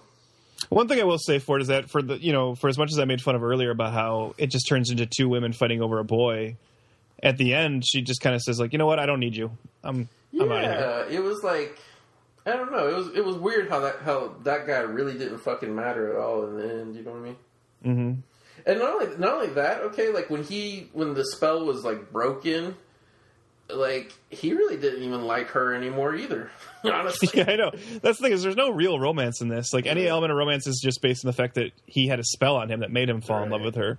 One 0.69 0.87
thing 0.87 0.99
I 1.01 1.03
will 1.03 1.17
say 1.17 1.39
for 1.39 1.57
it 1.57 1.61
is 1.61 1.67
that 1.67 1.89
for 1.89 2.01
the 2.01 2.17
you 2.17 2.31
know 2.31 2.55
for 2.55 2.69
as 2.69 2.77
much 2.77 2.91
as 2.93 2.99
I 2.99 3.05
made 3.05 3.21
fun 3.21 3.35
of 3.35 3.43
earlier 3.43 3.69
about 3.69 3.91
how 3.91 4.33
it 4.37 4.47
just 4.47 4.67
turns 4.67 4.91
into 4.91 5.05
two 5.05 5.27
women 5.27 5.51
fighting 5.51 5.81
over 5.81 5.99
a 5.99 6.05
boy, 6.05 6.55
at 7.21 7.37
the 7.37 7.53
end, 7.53 7.83
she 7.85 8.01
just 8.01 8.21
kind 8.21 8.33
of 8.33 8.41
says 8.41 8.59
like, 8.59 8.71
you 8.71 8.79
know 8.79 8.85
what, 8.85 8.99
I 8.99 9.05
don't 9.05 9.19
need 9.19 9.35
you. 9.35 9.51
I'm 9.83 10.07
I'm 10.39 10.51
out 10.51 10.63
of 10.63 10.71
here. 10.71 11.05
Yeah, 11.09 11.17
it 11.17 11.21
was 11.21 11.43
like 11.43 11.77
I 12.45 12.51
don't 12.53 12.71
know. 12.71 12.87
It 12.89 12.95
was 12.95 13.07
it 13.15 13.23
was 13.25 13.37
weird 13.37 13.69
how 13.69 13.79
that 13.81 13.99
how 14.03 14.35
that 14.43 14.67
guy 14.67 14.79
really 14.79 15.17
didn't 15.17 15.39
fucking 15.39 15.73
matter 15.73 16.13
at 16.13 16.19
all 16.19 16.45
in 16.47 16.57
the 16.57 16.73
end. 16.81 16.95
You 16.95 17.03
know 17.03 17.11
what 17.11 17.19
I 17.19 17.23
mean? 17.23 17.35
hmm 17.83 18.13
And 18.69 18.79
not 18.79 18.93
only 18.93 19.17
not 19.17 19.33
only 19.35 19.47
that, 19.53 19.81
okay, 19.81 20.09
like 20.11 20.29
when 20.29 20.43
he 20.43 20.89
when 20.93 21.13
the 21.13 21.25
spell 21.25 21.65
was 21.65 21.83
like 21.85 22.11
broken, 22.11 22.75
like 23.69 24.11
he 24.29 24.53
really 24.53 24.75
didn't 24.77 25.03
even 25.03 25.21
like 25.23 25.47
her 25.49 25.73
anymore 25.73 26.15
either. 26.15 26.51
Honestly, 26.83 27.29
Yeah, 27.33 27.45
I 27.47 27.55
know. 27.55 27.71
That's 28.01 28.17
the 28.17 28.23
thing 28.23 28.33
is, 28.33 28.43
there's 28.43 28.57
no 28.57 28.71
real 28.71 28.99
romance 28.99 29.39
in 29.41 29.47
this. 29.47 29.71
Like 29.73 29.85
any 29.85 30.05
element 30.05 30.31
of 30.31 30.37
romance 30.37 30.67
is 30.67 30.81
just 30.83 31.01
based 31.01 31.23
on 31.23 31.29
the 31.29 31.33
fact 31.33 31.55
that 31.55 31.71
he 31.85 32.07
had 32.07 32.19
a 32.19 32.23
spell 32.25 32.57
on 32.57 32.69
him 32.69 32.81
that 32.81 32.91
made 32.91 33.09
him 33.09 33.21
fall 33.21 33.41
in 33.43 33.49
love 33.49 33.61
with 33.61 33.75
her. 33.75 33.97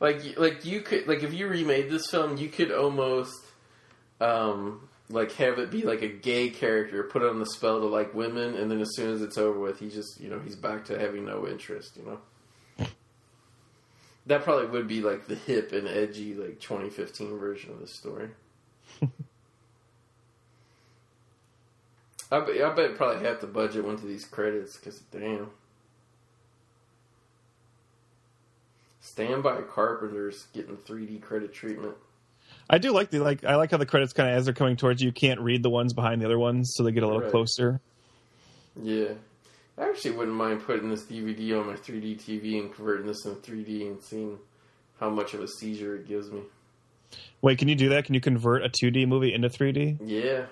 like 0.00 0.36
like 0.36 0.64
you 0.64 0.80
could 0.80 1.06
like 1.06 1.22
if 1.22 1.32
you 1.32 1.46
remade 1.46 1.90
this 1.90 2.08
film, 2.10 2.36
you 2.36 2.48
could 2.48 2.72
almost 2.72 3.32
um 4.20 4.88
like 5.10 5.32
have 5.32 5.58
it 5.58 5.70
be 5.70 5.82
like 5.82 6.02
a 6.02 6.08
gay 6.08 6.48
character 6.48 7.02
put 7.04 7.22
it 7.22 7.28
on 7.28 7.38
the 7.38 7.46
spell 7.46 7.80
to 7.80 7.86
like 7.86 8.14
women, 8.14 8.54
and 8.54 8.70
then 8.70 8.80
as 8.80 8.94
soon 8.94 9.12
as 9.12 9.22
it's 9.22 9.38
over 9.38 9.58
with, 9.58 9.78
he 9.78 9.88
just 9.88 10.20
you 10.20 10.28
know 10.30 10.38
he's 10.40 10.56
back 10.56 10.84
to 10.86 10.98
having 10.98 11.24
no 11.24 11.46
interest. 11.46 11.96
You 11.96 12.04
know. 12.04 12.88
That 14.26 14.42
probably 14.42 14.66
would 14.66 14.88
be 14.88 15.02
like 15.02 15.26
the 15.26 15.34
hip 15.34 15.72
and 15.72 15.86
edgy 15.86 16.34
like 16.34 16.58
2015 16.60 17.38
version 17.38 17.72
of 17.72 17.80
the 17.80 17.86
story. 17.86 18.30
I 22.32 22.40
bet, 22.40 22.62
I 22.62 22.74
bet 22.74 22.96
probably 22.96 23.24
half 23.24 23.40
the 23.40 23.46
budget 23.46 23.84
went 23.84 23.98
to 24.00 24.06
these 24.06 24.24
credits 24.24 24.76
because 24.76 25.00
damn. 25.12 25.50
Stand 29.00 29.42
by 29.42 29.60
Carpenters 29.60 30.46
getting 30.54 30.78
3D 30.78 31.20
credit 31.20 31.52
treatment. 31.52 31.94
I 32.70 32.78
do 32.78 32.92
like 32.92 33.10
the 33.10 33.18
like. 33.20 33.44
I 33.44 33.56
like 33.56 33.70
how 33.70 33.76
the 33.76 33.86
credits 33.86 34.12
kind 34.12 34.28
of 34.30 34.36
as 34.36 34.44
they're 34.46 34.54
coming 34.54 34.76
towards 34.76 35.02
you, 35.02 35.06
you 35.08 35.12
can't 35.12 35.40
read 35.40 35.62
the 35.62 35.70
ones 35.70 35.92
behind 35.92 36.20
the 36.20 36.24
other 36.26 36.38
ones, 36.38 36.72
so 36.74 36.82
they 36.82 36.92
get 36.92 37.02
a 37.02 37.06
little 37.06 37.22
Right. 37.22 37.30
closer. 37.30 37.80
Yeah. 38.82 39.12
I 39.76 39.88
actually 39.88 40.12
wouldn't 40.12 40.36
mind 40.36 40.62
putting 40.62 40.88
this 40.88 41.02
DVD 41.04 41.58
on 41.60 41.66
my 41.66 41.74
3D 41.74 42.16
TV 42.16 42.58
and 42.60 42.72
converting 42.72 43.06
this 43.06 43.24
in 43.26 43.34
3D 43.36 43.86
and 43.88 44.02
seeing 44.02 44.38
how 45.00 45.10
much 45.10 45.34
of 45.34 45.40
a 45.40 45.48
seizure 45.48 45.96
it 45.96 46.06
gives 46.06 46.30
me. 46.30 46.42
Wait, 47.42 47.58
can 47.58 47.68
you 47.68 47.74
do 47.74 47.88
that? 47.90 48.04
Can 48.04 48.14
you 48.14 48.20
convert 48.20 48.64
a 48.64 48.68
2D 48.68 49.06
movie 49.06 49.34
into 49.34 49.48
3D? 49.48 49.98
Yeah, 50.04 50.46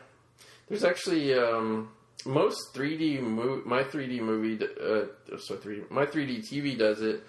there's 0.68 0.82
actually 0.84 1.34
um, 1.34 1.90
most 2.26 2.74
3D 2.74 3.20
mo- 3.20 3.62
my 3.64 3.84
3D 3.84 4.20
movie 4.20 4.58
uh, 4.64 5.38
sorry 5.38 5.60
3D 5.60 5.90
my 5.90 6.04
3D 6.04 6.40
TV 6.48 6.76
does 6.76 7.00
it, 7.00 7.22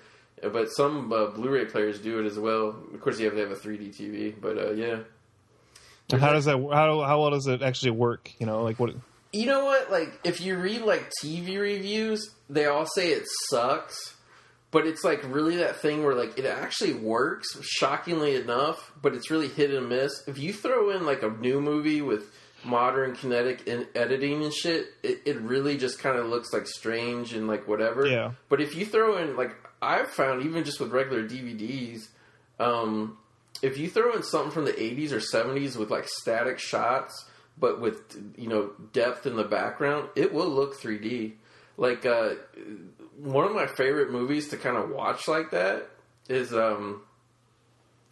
but 0.49 0.68
some 0.68 1.11
uh, 1.11 1.28
Blu-ray 1.28 1.65
players 1.65 1.99
do 1.99 2.20
it 2.20 2.26
as 2.26 2.38
well. 2.38 2.76
Of 2.94 3.02
course, 3.02 3.20
you 3.20 3.26
have 3.26 3.36
to 3.36 3.41
have 3.41 3.52
a 3.52 3.56
3D 3.56 3.95
TV, 3.95 4.34
but 4.40 4.57
uh, 4.57 4.72
yeah. 4.72 4.99
And 6.11 6.22
how 6.22 6.34
does 6.34 6.45
that? 6.45 6.57
How 6.57 7.02
how 7.02 7.22
well 7.22 7.32
does 7.32 7.48
it 7.48 7.61
actually 7.61 7.91
work? 7.91 8.32
You 8.40 8.45
know, 8.45 8.64
like 8.64 8.80
what? 8.80 8.94
You 9.32 9.45
know 9.45 9.65
what? 9.65 9.90
Like, 9.90 10.20
if 10.24 10.41
you 10.41 10.57
read 10.57 10.82
like 10.82 11.11
TV 11.24 11.60
reviews, 11.60 12.30
they 12.49 12.65
all 12.65 12.86
say 12.86 13.11
it 13.14 13.24
sucks, 13.49 14.15
but 14.70 14.86
it's 14.86 15.03
like 15.03 15.24
really 15.24 15.56
that 15.57 15.78
thing 15.78 16.03
where 16.03 16.14
like 16.14 16.38
it 16.38 16.45
actually 16.45 16.94
works, 16.94 17.48
shockingly 17.61 18.36
enough, 18.36 18.91
but 19.02 19.14
it's 19.15 19.32
really 19.32 19.48
hit 19.48 19.72
and 19.72 19.90
miss. 19.90 20.11
If 20.28 20.38
you 20.38 20.53
throw 20.53 20.91
in 20.91 21.06
like 21.06 21.24
a 21.24 21.30
new 21.30 21.61
movie 21.61 22.02
with 22.02 22.32
modern 22.65 23.15
kinetic 23.15 23.68
in- 23.68 23.88
editing 23.95 24.44
and 24.44 24.53
shit, 24.53 24.88
it, 25.03 25.22
it 25.26 25.41
really 25.41 25.78
just 25.78 25.99
kind 25.99 26.18
of 26.18 26.28
looks 26.28 26.53
like 26.53 26.68
strange 26.68 27.34
and 27.34 27.48
like 27.48 27.68
whatever. 27.68 28.06
Yeah. 28.06 28.32
But 28.49 28.61
if 28.61 28.76
you 28.76 28.86
throw 28.86 29.18
in 29.18 29.36
like 29.36 29.56
I've 29.84 30.10
found 30.10 30.43
even 30.43 30.64
just 30.64 30.80
with 30.80 30.91
regular 30.91 31.27
DVDs, 31.27 32.07
um, 32.60 33.18
if 33.61 33.77
you 33.77 33.89
throw 33.89 34.14
in 34.14 34.23
something 34.23 34.51
from 34.51 34.65
the 34.65 34.73
80s 34.73 35.11
or 35.11 35.19
70s 35.19 35.76
with 35.76 35.89
like 35.89 36.07
static 36.07 36.60
shots 36.60 37.26
but 37.57 37.80
with 37.80 38.34
you 38.38 38.49
know 38.49 38.72
depth 38.91 39.26
in 39.26 39.35
the 39.35 39.43
background 39.43 40.10
it 40.15 40.34
will 40.34 40.49
look 40.49 40.80
3d 40.80 41.34
like 41.77 42.05
uh 42.05 42.34
one 43.18 43.45
of 43.45 43.53
my 43.53 43.68
favorite 43.68 44.11
movies 44.11 44.49
to 44.49 44.57
kind 44.57 44.77
of 44.77 44.89
watch 44.89 45.27
like 45.27 45.51
that 45.51 45.88
is 46.30 46.53
um 46.53 47.01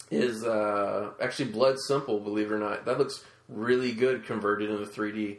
is 0.10 0.43
uh 0.43 1.11
actually 1.22 1.49
blood 1.49 1.80
simple 1.80 2.19
believe 2.19 2.52
it 2.52 2.56
or 2.56 2.60
not. 2.60 2.85
That 2.85 2.98
looks 2.98 3.23
really 3.48 3.93
good 3.93 4.26
converted 4.26 4.69
into 4.69 4.85
3d 4.85 5.38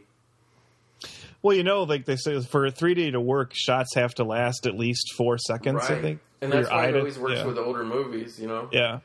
Well, 1.43 1.57
you 1.57 1.65
know, 1.65 1.83
like 1.83 2.05
they 2.05 2.17
say, 2.17 2.41
for 2.41 2.71
3D 2.71 3.13
to 3.13 3.21
work, 3.21 3.53
shots 3.55 3.95
have 3.97 4.15
to 4.15 4.25
last 4.25 4.67
at 4.67 4.77
least 4.77 5.13
four 5.17 5.39
seconds. 5.39 5.83
I 5.85 6.01
think, 6.01 6.21
and 6.41 6.53
that's 6.53 6.71
why 6.71 6.89
it 6.89 6.97
always 6.97 7.19
works 7.19 7.39
yeah. 7.39 7.47
with 7.47 7.59
older 7.59 7.85
movies 7.85 8.39
you 8.39 8.49
know 8.49 8.69
Yeah, 8.73 9.01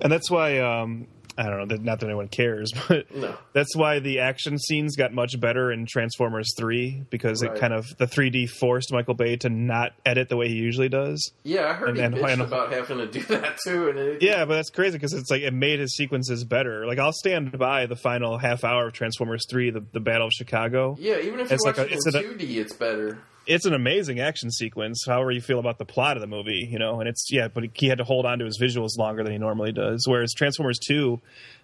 and 0.00 0.12
that's 0.12 0.30
why 0.30 0.58
um, 0.58 1.06
I 1.40 1.48
don't 1.48 1.66
know. 1.68 1.76
Not 1.76 2.00
that 2.00 2.06
anyone 2.06 2.28
cares, 2.28 2.70
but 2.88 3.10
No. 3.16 3.34
that's 3.54 3.74
why 3.74 3.98
the 3.98 4.18
action 4.18 4.58
scenes 4.58 4.94
got 4.94 5.14
much 5.14 5.40
better 5.40 5.72
in 5.72 5.86
Transformers 5.86 6.52
Three 6.58 7.02
because 7.08 7.42
Right. 7.42 7.56
it 7.56 7.58
kind 7.60 7.72
of 7.72 7.86
the 7.96 8.06
3D 8.06 8.46
forced 8.50 8.92
Michael 8.92 9.14
Bay 9.14 9.36
to 9.36 9.48
not 9.48 9.92
edit 10.04 10.28
the 10.28 10.36
way 10.36 10.48
he 10.48 10.54
usually 10.54 10.90
does. 10.90 11.32
yeah 11.42 11.68
i 11.68 11.72
heard 11.72 11.96
And 11.98 12.14
he 12.14 12.20
bitched 12.20 12.32
and- 12.32 12.42
about 12.42 12.72
having 12.72 12.98
to 12.98 13.06
do 13.06 13.20
that 13.28 13.58
too 13.66 13.88
and 13.88 13.98
it, 13.98 14.22
Yeah, 14.22 14.44
but 14.44 14.56
that's 14.56 14.70
crazy 14.70 14.98
because 14.98 15.14
it's 15.14 15.30
like 15.30 15.40
it 15.42 15.54
made 15.54 15.80
his 15.80 15.96
sequences 15.96 16.44
better. 16.44 16.86
Like 16.86 16.98
I'll 16.98 17.12
stand 17.12 17.56
by 17.58 17.86
the 17.86 17.96
final 17.96 18.36
half 18.36 18.62
hour 18.62 18.88
of 18.88 18.92
Transformers 18.92 19.44
Three, 19.50 19.70
the, 19.70 19.82
the 19.92 20.00
Battle 20.00 20.26
of 20.26 20.32
Chicago. 20.34 20.96
yeah 21.00 21.18
even 21.20 21.40
if 21.40 21.48
you 21.50 21.54
It's 21.54 21.64
watch 21.64 21.78
like 21.78 21.86
a- 21.88 21.90
it 21.90 21.96
it's 21.96 22.06
in 22.06 22.16
a- 22.16 22.22
2d 22.22 22.56
it's 22.58 22.72
better 22.74 23.18
It's 23.46 23.64
an 23.64 23.74
amazing 23.74 24.20
action 24.20 24.50
sequence. 24.50 25.04
However, 25.06 25.30
you 25.30 25.40
feel 25.40 25.58
about 25.58 25.78
the 25.78 25.84
plot 25.84 26.16
of 26.16 26.20
the 26.20 26.26
movie, 26.26 26.68
you 26.70 26.78
know, 26.78 27.00
and 27.00 27.08
it's 27.08 27.26
yeah, 27.30 27.48
but 27.48 27.64
he 27.74 27.88
had 27.88 27.98
to 27.98 28.04
hold 28.04 28.26
on 28.26 28.38
to 28.38 28.44
his 28.44 28.60
visuals 28.60 28.98
longer 28.98 29.22
than 29.22 29.32
he 29.32 29.38
normally 29.38 29.72
does. 29.72 30.06
Whereas 30.06 30.32
Transformers 30.34 30.78
Two, 30.78 31.20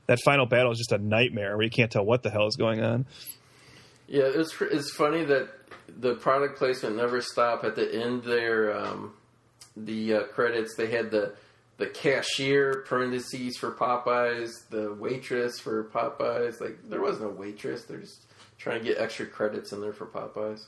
that 0.07 0.19
final 0.25 0.47
battle 0.47 0.73
is 0.73 0.79
just 0.79 0.93
a 0.93 0.99
nightmare 0.99 1.57
where 1.57 1.65
you 1.65 1.71
can't 1.71 1.91
tell 1.91 2.05
what 2.05 2.23
the 2.23 2.31
hell 2.31 2.47
is 2.47 2.57
going 2.57 2.83
on. 2.83 3.07
Yeah, 4.09 4.25
it's 4.25 4.55
it's 4.61 4.91
funny 4.93 5.25
that 5.25 5.49
the 5.89 6.15
product 6.15 6.59
placement 6.59 6.97
never 6.97 7.21
stopped. 7.21 7.65
At 7.65 7.77
the 7.77 8.03
end 8.03 8.25
there, 8.25 8.77
um, 8.77 9.15
the 9.77 10.15
uh, 10.15 10.23
credits 10.25 10.75
they 10.77 10.89
had 10.89 11.11
the 11.11 11.35
the 11.79 11.87
cashier 11.87 12.85
parentheses 12.87 13.59
for 13.59 13.73
Popeyes, 13.73 14.51
the 14.71 14.95
waitress 14.95 15.59
for 15.59 15.85
Popeyes. 15.85 16.61
Like 16.61 16.79
there 16.89 17.01
was 17.01 17.21
no 17.21 17.29
waitress. 17.29 17.85
They're 17.85 17.99
just 17.99 18.23
trying 18.59 18.81
to 18.81 18.85
get 18.85 18.99
extra 18.99 19.27
credits 19.27 19.73
in 19.73 19.81
there 19.81 19.93
for 19.93 20.07
Popeyes. 20.07 20.65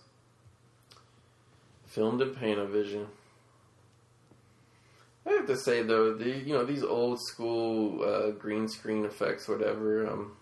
Filmed 1.98 2.22
in 2.22 2.32
Panavision. 2.32 3.06
I 5.26 5.30
have 5.30 5.48
to 5.48 5.56
say 5.56 5.82
though, 5.82 6.14
the 6.14 6.28
you 6.30 6.52
know 6.52 6.64
these 6.64 6.84
old 6.84 7.20
school 7.20 8.04
uh, 8.04 8.30
green 8.30 8.68
screen 8.68 9.04
effects, 9.04 9.48
whatever. 9.48 10.08
Um, 10.08 10.36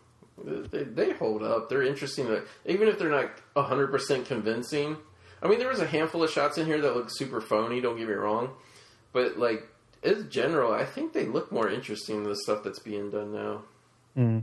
they, 0.45 0.83
they 0.83 1.13
hold 1.15 1.43
up. 1.43 1.71
They're 1.71 1.83
interesting. 1.83 2.29
Even 2.67 2.89
if 2.89 2.99
they're 2.99 3.09
not 3.09 3.31
hundred 3.57 3.87
percent 3.87 4.27
convincing. 4.27 4.99
I 5.43 5.49
mean, 5.49 5.59
there 5.59 5.71
was 5.71 5.81
a 5.81 5.87
handful 5.87 6.23
of 6.23 6.31
shots 6.31 6.59
in 6.59 6.67
here 6.67 6.79
that 6.83 6.95
look 6.95 7.09
super 7.09 7.41
phony. 7.41 7.81
Don't 7.81 7.97
get 7.97 8.07
me 8.07 8.13
wrong, 8.13 8.51
but 9.15 9.39
like 9.39 9.67
as 10.03 10.25
general, 10.25 10.75
I 10.75 10.85
think 10.85 11.15
they 11.15 11.25
look 11.25 11.51
more 11.51 11.71
interesting 11.71 12.23
than 12.23 12.33
the 12.33 12.39
stuff 12.39 12.65
that's 12.65 12.81
being 12.81 13.09
done 13.09 13.33
now. 13.33 13.63
Mm. 14.15 14.43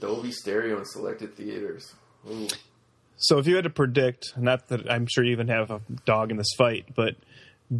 Dolby 0.00 0.32
stereo 0.32 0.80
in 0.80 0.84
selected 0.84 1.36
theaters. 1.36 1.94
Ooh. 2.28 2.48
So, 3.18 3.38
if 3.38 3.46
you 3.46 3.56
had 3.56 3.64
to 3.64 3.70
predict, 3.70 4.36
not 4.36 4.68
that 4.68 4.90
I'm 4.90 5.06
sure 5.06 5.24
you 5.24 5.32
even 5.32 5.48
have 5.48 5.70
a 5.70 5.80
dog 6.06 6.30
in 6.30 6.36
this 6.36 6.52
fight, 6.56 6.86
but 6.94 7.16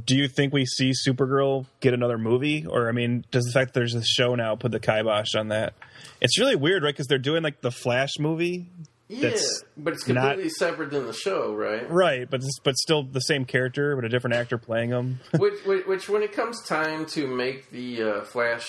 do 0.05 0.16
you 0.16 0.28
think 0.28 0.52
we 0.52 0.66
see 0.66 0.93
Supergirl 1.06 1.66
get 1.81 1.94
another 1.94 2.19
movie, 2.19 2.66
or 2.66 2.89
I 2.89 2.93
mean, 2.93 3.24
does 3.31 3.44
the 3.44 3.52
fact 3.52 3.73
that 3.73 3.81
there's 3.81 3.94
a 3.94 4.02
show 4.05 4.35
now 4.35 4.55
put 4.56 4.73
the 4.73 4.81
kibosh 4.81 5.35
on 5.35 5.48
that? 5.48 5.74
It's 6.20 6.39
really 6.39 6.56
weird, 6.56 6.82
right? 6.82 6.93
Because 6.93 7.06
they're 7.06 7.19
doing 7.19 7.43
like 7.43 7.60
the 7.62 7.70
Flash 7.70 8.10
movie, 8.19 8.66
Yeah, 9.09 9.31
but 9.77 9.94
it's 9.94 10.06
not- 10.09 10.23
completely 10.31 10.51
separate 10.51 10.90
than 10.90 11.06
the 11.06 11.15
show, 11.15 11.55
right? 11.55 11.89
right? 11.90 12.28
But 12.28 12.43
but 12.65 12.77
still 12.77 13.02
the 13.05 13.20
same 13.20 13.44
character, 13.47 13.97
but 13.97 14.05
a 14.05 14.09
different 14.10 14.35
actor 14.36 14.59
playing 14.59 14.90
him. 14.90 15.20
which, 15.39 15.65
which, 15.65 15.86
which, 15.86 16.09
when 16.09 16.23
it 16.23 16.32
comes 16.32 16.62
time 16.66 17.06
to 17.15 17.27
make 17.27 17.70
the 17.70 18.02
uh, 18.02 18.24
Flash 18.24 18.66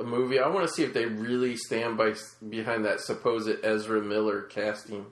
a 0.00 0.02
movie, 0.02 0.40
I 0.40 0.48
want 0.48 0.66
to 0.66 0.72
see 0.74 0.82
if 0.82 0.92
they 0.92 1.04
really 1.06 1.56
stand 1.56 1.96
by 1.96 2.14
behind 2.48 2.84
that 2.86 3.00
supposed 3.00 3.48
Ezra 3.62 4.02
Miller 4.02 4.42
casting, 4.42 5.06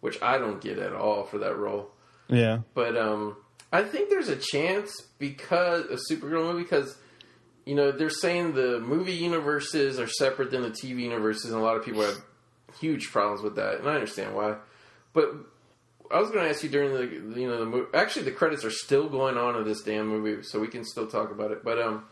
which 0.00 0.20
I 0.22 0.38
don't 0.38 0.60
get 0.60 0.78
at 0.78 0.92
all 0.92 1.24
for 1.24 1.38
that 1.38 1.56
role. 1.56 1.90
yeah. 2.28 2.60
But 2.74 2.96
um, 2.96 3.36
I 3.72 3.82
think 3.82 4.10
there's 4.10 4.28
a 4.28 4.36
chance 4.36 5.02
because 5.18 5.84
a 5.86 5.98
Supergirl 6.12 6.52
movie 6.52 6.62
because 6.62 6.96
you 7.64 7.74
know 7.74 7.90
they're 7.90 8.10
saying 8.10 8.54
the 8.54 8.80
movie 8.80 9.14
universes 9.14 9.98
are 9.98 10.08
separate 10.08 10.50
than 10.50 10.62
the 10.62 10.70
TV 10.70 11.00
universes, 11.00 11.50
and 11.50 11.60
a 11.60 11.64
lot 11.64 11.76
of 11.76 11.84
people 11.84 12.02
have 12.02 12.16
huge 12.80 13.10
problems 13.10 13.42
with 13.42 13.56
that, 13.56 13.80
and 13.80 13.88
I 13.88 13.94
understand 13.94 14.34
why. 14.34 14.56
But 15.12 15.34
I 16.10 16.20
was 16.20 16.30
going 16.30 16.44
to 16.44 16.50
ask 16.50 16.62
you 16.62 16.68
during 16.68 16.94
the 16.94 17.40
you 17.40 17.48
know 17.48 17.58
the 17.58 17.66
movie. 17.66 17.88
Actually, 17.94 18.26
the 18.26 18.32
credits 18.32 18.64
are 18.64 18.70
still 18.70 19.08
going 19.08 19.36
on 19.36 19.56
of 19.56 19.64
this 19.64 19.82
damn 19.82 20.06
movie, 20.06 20.42
so 20.42 20.60
we 20.60 20.68
can 20.68 20.84
still 20.84 21.06
talk 21.06 21.30
about 21.30 21.50
it. 21.50 21.64
But 21.64 21.80
um, 21.80 22.04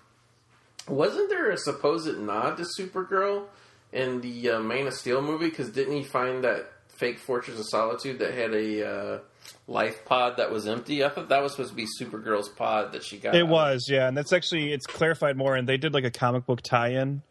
wasn't 0.89 1.31
there 1.31 1.51
a 1.51 1.57
supposed 1.57 2.19
nod 2.19 2.57
to 2.57 2.67
Supergirl 2.79 3.45
in 3.93 4.21
the 4.21 4.51
uh, 4.51 4.61
Man 4.61 4.87
of 4.87 4.95
Steel 4.95 5.23
movie? 5.23 5.51
Because 5.51 5.71
didn't 5.71 5.95
he 5.95 6.03
find 6.03 6.45
that 6.45 6.73
fake 6.97 7.19
Fortress 7.19 7.59
of 7.59 7.67
Solitude 7.69 8.19
that 8.21 8.35
had 8.35 8.55
a 8.55 8.89
uh, 8.89 9.19
life 9.67 10.05
pod 10.05 10.37
that 10.37 10.51
was 10.51 10.67
empty. 10.67 11.05
I 11.05 11.09
thought 11.09 11.29
that 11.29 11.43
was 11.43 11.53
supposed 11.53 11.71
to 11.71 11.77
be 11.77 11.87
Supergirl's 12.01 12.49
pod 12.49 12.93
that 12.93 13.05
she 13.05 13.19
got. 13.19 13.35
It 13.35 13.47
was, 13.47 13.87
yeah, 13.89 14.09
and 14.09 14.17
that's 14.17 14.33
actually 14.33 14.73
it's 14.73 14.87
clarified 14.87 15.37
more, 15.37 15.57
and 15.57 15.69
they 15.69 15.77
did 15.77 15.95
like 15.95 16.05
a 16.05 16.11
comic 16.11 16.47
book 16.47 16.63
tie-in 16.63 17.23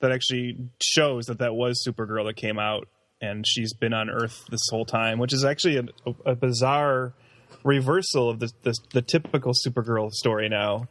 that 0.00 0.12
actually 0.12 0.56
shows 0.82 1.26
that 1.26 1.38
that 1.38 1.54
was 1.54 1.84
Supergirl 1.86 2.26
that 2.26 2.36
came 2.36 2.58
out, 2.58 2.88
and 3.20 3.44
she's 3.46 3.72
been 3.72 3.94
on 3.94 4.10
Earth 4.10 4.44
this 4.50 4.60
whole 4.70 4.84
time, 4.84 5.18
which 5.18 5.32
is 5.32 5.44
actually 5.44 5.78
a, 5.78 5.84
a 6.26 6.34
bizarre 6.34 7.14
reversal 7.64 8.28
of 8.28 8.40
the, 8.40 8.52
the 8.62 8.74
the 8.92 9.02
typical 9.02 9.52
Supergirl 9.66 10.10
story 10.10 10.48
now, 10.48 10.88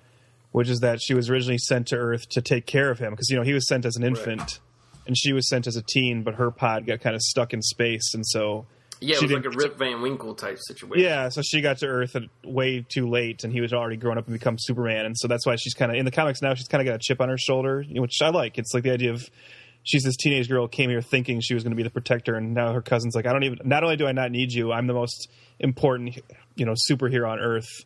which 0.51 0.69
is 0.69 0.79
that 0.79 0.99
she 1.01 1.13
was 1.13 1.29
originally 1.29 1.59
sent 1.59 1.87
to 1.87 1.95
Earth 1.95 2.27
to 2.29 2.41
take 2.41 2.65
care 2.65 2.89
of 2.89 2.99
him 2.99 3.11
because 3.11 3.29
you 3.29 3.37
know 3.37 3.43
he 3.43 3.53
was 3.53 3.67
sent 3.67 3.85
as 3.85 3.95
an 3.95 4.03
infant, 4.03 4.59
and 5.05 5.17
she 5.17 5.33
was 5.33 5.47
sent 5.47 5.67
as 5.67 5.75
a 5.75 5.81
teen, 5.81 6.23
but 6.23 6.35
her 6.35 6.51
pod 6.51 6.85
got 6.85 7.01
kind 7.01 7.15
of 7.15 7.21
stuck 7.21 7.53
in 7.53 7.61
space, 7.61 8.13
and 8.13 8.25
so. 8.25 8.65
Yeah, 8.99 9.17
it 9.17 9.23
was 9.23 9.31
like 9.33 9.43
a 9.43 9.49
Rip 9.49 9.77
Van 9.77 10.01
Winkle 10.01 10.33
type 10.33 10.57
situation. 10.61 11.03
Yeah, 11.03 11.27
so 11.27 11.41
she 11.41 11.59
got 11.59 11.79
to 11.79 11.87
Earth 11.87 12.15
at 12.15 12.23
way 12.45 12.85
too 12.87 13.09
late, 13.09 13.43
and 13.43 13.51
he 13.51 13.59
was 13.59 13.73
already 13.73 13.97
grown 13.97 14.17
up 14.17 14.27
and 14.27 14.33
become 14.33 14.55
Superman, 14.57 15.05
and 15.05 15.17
so 15.17 15.27
that's 15.27 15.45
why 15.45 15.57
she's 15.57 15.73
kind 15.73 15.91
of 15.91 15.97
in 15.97 16.05
the 16.05 16.11
comics 16.11 16.41
now. 16.41 16.53
She's 16.53 16.69
kind 16.69 16.81
of 16.81 16.85
got 16.85 16.95
a 16.95 16.99
chip 16.99 17.19
on 17.19 17.27
her 17.27 17.37
shoulder, 17.37 17.83
which 17.89 18.21
I 18.21 18.29
like. 18.29 18.57
It's 18.57 18.73
like 18.73 18.83
the 18.83 18.91
idea 18.91 19.11
of 19.11 19.29
she's 19.83 20.03
this 20.03 20.15
teenage 20.15 20.47
girl 20.47 20.69
came 20.69 20.89
here 20.89 21.01
thinking 21.01 21.41
she 21.41 21.53
was 21.53 21.63
going 21.63 21.71
to 21.71 21.75
be 21.75 21.83
the 21.83 21.89
protector, 21.89 22.35
and 22.35 22.53
now 22.53 22.71
her 22.71 22.81
cousin's 22.81 23.13
like, 23.13 23.25
I 23.25 23.33
don't 23.33 23.43
even. 23.43 23.59
Not 23.65 23.83
only 23.83 23.97
do 23.97 24.07
I 24.07 24.13
not 24.13 24.31
need 24.31 24.53
you, 24.53 24.71
I'm 24.71 24.87
the 24.87 24.93
most 24.93 25.29
important, 25.59 26.17
you 26.55 26.65
know, 26.65 26.73
superhero 26.89 27.29
on 27.29 27.39
Earth, 27.39 27.83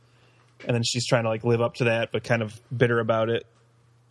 and 0.65 0.76
then 0.76 0.84
she's 0.84 1.07
trying 1.07 1.23
to 1.23 1.30
like 1.30 1.44
live 1.44 1.61
up 1.61 1.76
to 1.76 1.85
that, 1.85 2.11
but 2.11 2.23
kind 2.23 2.44
of 2.44 2.61
bitter 2.76 2.99
about 2.99 3.30
it. 3.30 3.45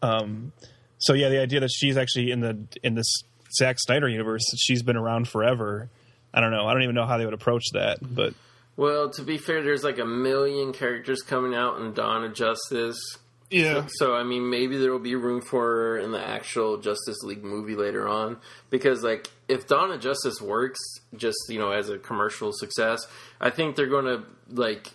Um, 0.03 0.53
so 0.99 1.13
yeah, 1.13 1.29
the 1.29 1.41
idea 1.41 1.61
that 1.61 1.71
she's 1.71 1.97
actually 1.97 2.31
in 2.31 2.41
the 2.41 2.59
in 2.83 2.95
this 2.95 3.13
Zack 3.57 3.77
Snyder 3.79 4.09
universe, 4.09 4.45
she's 4.59 4.83
been 4.83 4.97
around 4.97 5.29
forever. 5.29 5.89
I 6.33 6.41
don't 6.41 6.51
know. 6.51 6.67
I 6.67 6.73
don't 6.73 6.83
even 6.83 6.95
know 6.95 7.07
how 7.07 7.19
they 7.19 7.25
would 7.25 7.35
approach 7.35 7.65
that, 7.73 7.99
but. 8.03 8.35
Well, 8.77 9.09
to 9.11 9.23
be 9.23 9.39
fair, 9.39 9.63
there's 9.63 9.83
like 9.83 9.99
a 9.99 10.05
million 10.05 10.75
characters 10.75 11.23
coming 11.23 11.55
out 11.55 11.81
in 11.81 11.95
Dawn 11.95 12.25
of 12.25 12.35
Justice. 12.35 12.99
Yeah. 13.51 13.87
So 13.89 14.15
I 14.15 14.23
mean, 14.23 14.51
maybe 14.51 14.77
there 14.77 14.93
will 14.93 14.99
be 14.99 15.15
room 15.15 15.41
for 15.41 15.63
her 15.63 15.99
in 15.99 16.13
the 16.13 16.23
actual 16.23 16.77
Justice 16.79 17.23
League 17.23 17.45
movie 17.45 17.77
later 17.77 18.07
on. 18.07 18.39
Because 18.69 19.03
like, 19.03 19.31
if 19.49 19.67
Dawn 19.67 19.93
of 19.93 20.01
Justice 20.01 20.43
works, 20.43 20.81
just 21.17 21.39
you 21.49 21.59
know, 21.59 21.71
as 21.71 21.89
a 21.89 21.99
commercial 21.99 22.53
success, 22.53 23.07
I 23.41 23.51
think 23.51 23.77
they're 23.77 23.87
going 23.87 24.05
to 24.05 24.25
like 24.51 24.93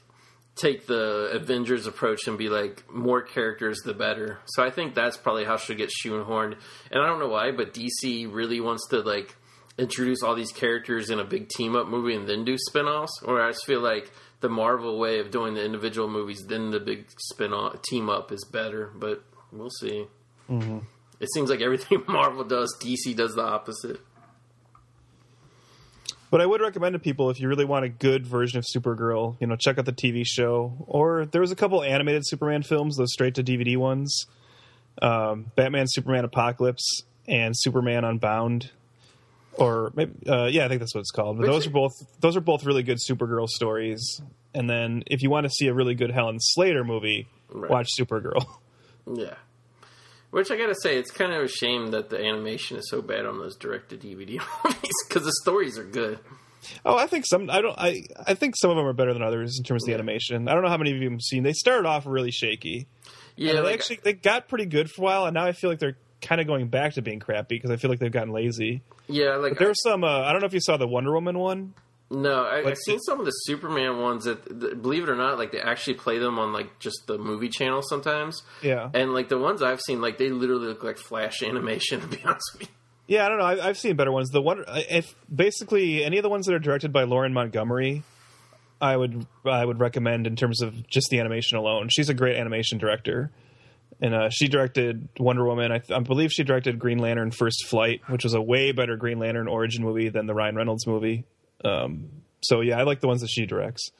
take 0.62 0.86
the 0.86 1.32
Avengers 1.34 1.88
approach 1.88 2.28
and 2.28 2.38
be 2.38 2.50
like, 2.50 2.90
more 2.94 3.22
characters 3.22 3.80
the 3.84 3.94
better. 3.94 4.40
So 4.46 4.64
I 4.64 4.70
think 4.70 4.94
that's 4.94 5.18
probably 5.18 5.46
how 5.46 5.58
she'll 5.58 5.78
get 5.78 5.90
shoehorned. 5.90 6.56
And 6.92 7.02
I 7.02 7.08
don't 7.08 7.20
know 7.20 7.30
why, 7.30 7.52
but 7.52 7.74
DC 7.74 8.32
really 8.32 8.62
wants 8.62 8.88
to 8.90 9.00
like 9.02 9.36
introduce 9.78 10.22
all 10.22 10.36
these 10.36 10.52
characters 10.52 11.10
in 11.10 11.20
a 11.20 11.24
big 11.24 11.50
team 11.50 11.76
up 11.76 11.88
movie 11.88 12.16
and 12.16 12.28
then 12.28 12.46
do 12.46 12.58
spin 12.58 12.86
offs. 12.86 13.22
Or 13.24 13.42
I 13.42 13.52
just 13.52 13.66
feel 13.66 13.82
like 13.82 14.12
the 14.42 14.50
Marvel 14.50 15.00
way 15.00 15.20
of 15.20 15.32
doing 15.32 15.56
the 15.56 15.66
individual 15.66 16.08
movies, 16.08 16.46
then 16.48 16.72
the 16.72 16.80
big 16.80 17.08
spin 17.18 17.54
off 17.54 17.82
team 17.82 18.10
up 18.10 18.32
is 18.32 18.46
better. 18.46 18.92
But 18.96 19.24
we'll 19.52 19.70
see. 19.70 20.06
Mm-hmm. 20.50 20.80
It 21.20 21.32
seems 21.34 21.50
like 21.50 21.62
everything 21.62 22.04
Marvel 22.08 22.44
does, 22.44 22.76
DC 22.80 23.16
does 23.16 23.36
the 23.36 23.44
opposite. 23.44 24.00
But 26.32 26.41
I 26.41 26.45
would 26.45 26.62
recommend 26.62 26.94
to 26.94 26.99
people 26.99 27.30
if 27.30 27.40
you 27.40 27.48
really 27.49 27.66
want 27.66 27.86
a 27.86 27.90
good 27.90 28.26
version 28.26 28.58
of 28.58 28.66
Supergirl, 28.66 29.36
you 29.40 29.45
know, 29.48 29.56
check 29.58 29.78
out 29.78 29.86
the 29.86 29.91
TV 29.94 30.24
show. 30.26 30.74
Or 30.88 31.26
there 31.26 31.41
was 31.41 31.52
a 31.52 31.56
couple 31.56 31.84
animated 31.84 32.24
Superman 32.26 32.64
films, 32.64 32.95
those 32.98 33.12
straight 33.12 33.36
to 33.36 33.44
DVD 33.44 33.76
ones, 33.78 34.26
um, 35.02 35.52
Batman, 35.56 35.86
Superman, 35.88 36.24
Apocalypse, 36.26 37.03
and 37.28 37.53
Superman 37.56 38.03
Unbound. 38.06 38.72
Or 39.56 39.91
maybe, 39.94 40.14
uh, 40.28 40.45
yeah, 40.45 40.64
I 40.66 40.70
think 40.70 40.80
that's 40.80 40.95
what 40.95 41.02
it's 41.02 41.12
called. 41.12 41.36
But 41.38 41.44
Which- 41.44 41.52
those 41.52 41.68
are 41.68 41.72
both 41.72 41.94
those 42.22 42.38
are 42.38 42.41
both 42.41 42.64
really 42.64 42.84
good 42.84 42.98
Supergirl 42.99 43.48
stories. 43.49 44.22
And 44.53 44.70
then 44.70 45.03
if 45.08 45.22
you 45.22 45.30
want 45.30 45.44
to 45.45 45.49
see 45.49 45.68
a 45.68 45.74
really 45.74 45.95
good 45.95 46.12
Helen 46.12 46.38
Slater 46.40 46.84
movie, 46.86 47.28
Right. 47.49 47.70
watch 47.70 47.90
Supergirl. 47.99 48.45
Yeah. 49.14 49.34
Which 50.32 50.49
I 50.49 50.58
gotta 50.58 50.76
say, 50.82 50.98
it's 50.98 51.12
kind 51.12 51.32
of 51.34 51.44
a 51.44 51.48
shame 51.48 51.91
that 51.91 52.10
the 52.10 52.18
animation 52.18 52.78
is 52.78 52.90
so 52.90 53.02
bad 53.02 53.26
on 53.26 53.38
those 53.40 53.56
direct 53.58 53.90
to 53.90 53.98
DVD 53.98 54.40
movies 54.66 54.91
because 55.08 55.24
the 55.24 55.34
stories 55.41 55.78
are 55.78 55.84
good. 55.86 56.20
Oh, 56.86 56.95
I 56.98 57.08
think 57.08 57.26
some. 57.28 57.49
I 57.49 57.62
don't. 57.62 57.78
I. 57.78 58.03
I 58.28 58.34
think 58.36 58.56
some 58.56 58.70
of 58.72 58.78
them 58.78 58.86
are 58.86 58.94
better 58.94 59.14
than 59.14 59.24
others 59.24 59.58
in 59.58 59.64
terms 59.64 59.84
of 59.84 59.88
the 59.88 59.94
animation. 59.94 60.48
I 60.48 60.53
don't 60.53 60.64
know 60.64 60.70
how 60.70 60.78
many 60.78 60.91
of 60.91 60.98
you 61.02 61.10
have 61.10 61.22
seen. 61.22 61.44
They 61.44 61.53
started 61.53 61.88
off 61.88 62.06
really 62.06 62.32
shaky. 62.32 62.88
Yeah, 63.36 63.49
And 63.49 63.58
they 63.60 63.64
like, 63.64 63.74
actually 63.76 63.99
they 64.03 64.14
got 64.14 64.48
pretty 64.48 64.66
good 64.66 64.90
for 64.90 65.02
a 65.02 65.06
while, 65.06 65.26
and 65.26 65.34
now 65.34 65.45
I 65.45 65.53
feel 65.53 65.70
like 65.70 65.80
they're 65.80 65.98
kind 66.22 66.40
of 66.40 66.45
going 66.48 66.68
back 66.68 66.94
to 66.94 67.02
being 67.02 67.20
crappy 67.20 67.56
because 67.56 67.72
I 67.72 67.78
feel 67.78 67.90
like 67.90 67.99
they've 67.99 68.12
gotten 68.12 68.32
lazy. 68.32 68.84
yeah, 69.08 69.38
like 69.38 69.53
But 69.53 69.60
there 69.60 69.68
was 69.70 69.82
some. 69.84 70.03
Uh, 70.03 70.22
I 70.22 70.32
don't 70.32 70.41
know 70.41 70.48
if 70.48 70.53
you 70.53 70.62
saw 70.62 70.78
the 70.78 70.88
Wonder 70.88 71.12
Woman 71.14 71.38
one. 71.38 71.74
No, 72.14 72.44
I, 72.44 72.68
I've 72.68 72.78
seen 72.78 73.00
some 73.00 73.22
of 73.22 73.26
the 73.26 73.32
Superman 73.32 74.02
ones 74.02 74.26
that, 74.26 74.82
believe 74.82 75.04
it 75.04 75.10
or 75.10 75.16
not, 75.16 75.38
like 75.38 75.54
they 75.54 75.62
actually 75.62 75.94
play 75.94 76.18
them 76.18 76.40
on 76.40 76.52
like 76.52 76.78
just 76.78 77.08
the 77.08 77.18
movie 77.18 77.48
channel 77.48 77.82
sometimes. 77.82 78.44
Yeah. 78.62 78.90
And 78.94 79.14
like 79.14 79.30
the 79.30 79.38
ones 79.38 79.62
I've 79.62 79.80
seen, 79.80 80.02
like 80.02 80.18
they 80.18 80.30
literally 80.30 80.68
look 80.68 80.84
like 80.84 80.98
flash 80.98 81.42
animation. 81.42 82.02
To 82.02 82.08
be 82.08 82.22
honest 82.26 82.44
with 82.54 82.64
you. 82.64 82.68
Yeah, 83.08 83.26
I 83.26 83.30
don't 83.30 83.38
know. 83.38 83.46
I, 83.46 83.68
I've 83.68 83.78
seen 83.78 83.96
better 83.96 84.12
ones. 84.12 84.30
The 84.30 84.42
one, 84.42 84.64
if 84.68 85.16
basically 85.34 86.04
any 86.04 86.18
of 86.18 86.24
the 86.24 86.30
ones 86.30 86.48
that 86.48 86.54
are 86.54 86.60
directed 86.60 86.92
by 86.92 87.04
Lauren 87.04 87.34
Montgomery, 87.34 88.04
I 88.82 88.98
would 88.98 89.26
I 89.46 89.64
would 89.64 89.80
recommend 89.80 90.28
in 90.28 90.36
terms 90.36 90.62
of 90.62 90.88
just 90.90 91.10
the 91.10 91.20
animation 91.20 91.58
alone. 91.58 91.90
She's 91.90 92.10
a 92.10 92.14
great 92.14 92.38
animation 92.38 92.78
director, 92.78 93.32
and 94.02 94.16
uh, 94.16 94.30
she 94.30 94.48
directed 94.48 95.10
Wonder 95.20 95.46
Woman. 95.46 95.72
I, 95.72 95.82
I 95.94 96.00
believe 96.00 96.32
she 96.32 96.44
directed 96.44 96.80
Green 96.80 96.98
Lantern: 96.98 97.32
First 97.32 97.68
Flight, 97.68 98.02
which 98.08 98.24
was 98.24 98.34
a 98.34 98.42
way 98.42 98.72
better 98.72 98.98
Green 98.98 99.20
Lantern 99.20 99.48
origin 99.48 99.84
movie 99.84 100.10
than 100.10 100.26
the 100.26 100.34
Ryan 100.34 100.56
Reynolds 100.56 100.88
movie. 100.88 101.26
Um, 101.64 102.10
so 102.42 102.62
yeah, 102.62 102.80
I 102.80 102.84
like 102.84 103.00
the 103.02 103.08
ones 103.08 103.22
that 103.22 103.30
she 103.30 103.46
directs. 103.46 103.92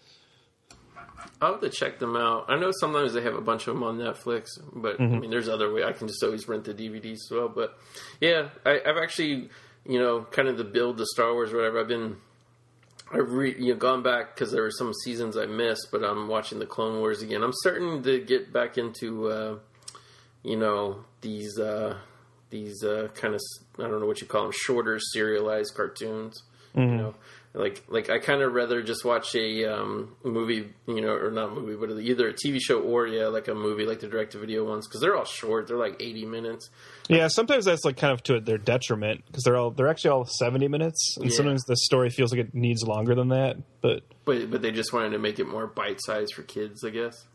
I'll 1.42 1.54
have 1.54 1.62
to 1.62 1.70
check 1.70 1.98
them 1.98 2.16
out. 2.16 2.46
I 2.50 2.60
know 2.60 2.72
sometimes 2.72 3.14
they 3.14 3.22
have 3.24 3.34
a 3.34 3.42
bunch 3.42 3.68
of 3.68 3.74
them 3.74 3.84
on 3.84 3.98
Netflix, 3.98 4.50
but 4.74 5.02
I 5.02 5.08
mean, 5.08 5.32
there's 5.32 5.50
other 5.50 5.74
way. 5.74 5.84
I 5.84 5.92
can 5.92 6.08
just 6.08 6.22
always 6.24 6.48
rent 6.48 6.66
the 6.66 6.74
DVDs 6.74 7.14
as 7.14 7.30
well. 7.32 7.50
But 7.50 7.78
yeah, 8.20 8.50
I, 8.64 8.80
I've 8.86 8.98
actually, 9.02 9.50
you 9.84 9.98
know, 10.00 10.22
kind 10.22 10.48
of 10.48 10.58
the 10.58 10.64
build 10.64 10.98
the 10.98 11.08
Star 11.08 11.34
Wars, 11.34 11.52
or 11.52 11.58
whatever. 11.58 11.80
I've 11.80 11.88
been, 11.88 12.18
I've 13.12 13.32
re, 13.32 13.56
you 13.58 13.74
know, 13.74 13.80
gone 13.80 14.04
back 14.04 14.36
because 14.36 14.52
there 14.52 14.62
were 14.62 14.72
some 14.72 14.94
seasons 15.04 15.36
I 15.36 15.48
missed, 15.48 15.88
but 15.92 16.04
I'm 16.04 16.28
watching 16.28 16.60
the 16.60 16.68
Clone 16.68 17.00
Wars 17.00 17.24
again. 17.24 17.42
I'm 17.42 17.54
starting 17.54 18.04
to 18.04 18.20
get 18.20 18.54
back 18.54 18.78
into, 18.78 19.28
uh, 19.28 19.58
you 20.44 20.58
know, 20.58 21.06
these 21.22 21.58
uh, 21.58 21.98
these 22.52 22.84
uh, 22.84 23.08
kind 23.16 23.34
of 23.34 23.42
I 23.80 23.88
don't 23.88 24.00
know 24.00 24.06
what 24.06 24.22
you 24.22 24.28
call 24.28 24.44
them, 24.44 24.52
shorter 24.54 25.00
serialized 25.00 25.74
cartoons. 25.74 26.44
You 26.92 26.98
know, 26.98 27.16
like 27.54 27.84
like 27.90 28.10
I 28.10 28.20
kind 28.20 28.42
of 28.42 28.54
rather 28.54 28.82
just 28.82 29.04
watch 29.04 29.36
a 29.36 29.66
um, 29.66 30.16
movie, 30.24 30.70
you 30.88 31.02
know, 31.02 31.10
or 31.14 31.32
not 31.32 31.54
movie, 31.54 31.76
but 31.76 31.90
either 32.02 32.30
a 32.30 32.34
TV 32.34 32.60
show 32.62 32.80
or 32.82 33.08
yeah, 33.08 33.28
like 33.28 33.48
a 33.50 33.54
movie, 33.56 33.86
like 33.86 34.00
the 34.00 34.08
direct 34.08 34.32
to 34.34 34.38
video 34.40 34.64
ones, 34.64 34.88
because 34.88 35.02
they're 35.02 35.16
all 35.18 35.26
short. 35.26 35.68
They're 35.68 35.78
like 35.78 36.02
eighty 36.02 36.26
minutes. 36.26 36.70
Yeah, 37.10 37.28
sometimes 37.28 37.66
that's 37.66 37.84
like 37.84 37.98
kind 37.98 38.14
of 38.14 38.24
to 38.24 38.40
their 38.40 38.58
detriment 38.58 39.24
because 39.28 39.44
they're 39.44 39.58
all 39.58 39.72
they're 39.72 39.90
actually 39.90 40.12
all 40.12 40.26
seventy 40.26 40.68
minutes, 40.70 41.18
and 41.18 41.30
Yeah. 41.30 41.36
sometimes 41.38 41.64
the 41.66 41.76
story 41.76 42.10
feels 42.10 42.32
like 42.32 42.40
it 42.40 42.54
needs 42.56 42.84
longer 42.84 43.16
than 43.16 43.28
that. 43.30 43.58
But 43.82 44.04
But 44.24 44.50
but 44.50 44.62
they 44.62 44.72
just 44.72 44.94
wanted 44.94 45.10
to 45.12 45.20
make 45.20 45.38
it 45.40 45.48
more 45.48 45.68
bite 45.68 46.00
sized 46.02 46.34
for 46.34 46.44
kids, 46.44 46.84
I 46.86 46.90
guess. 46.92 47.26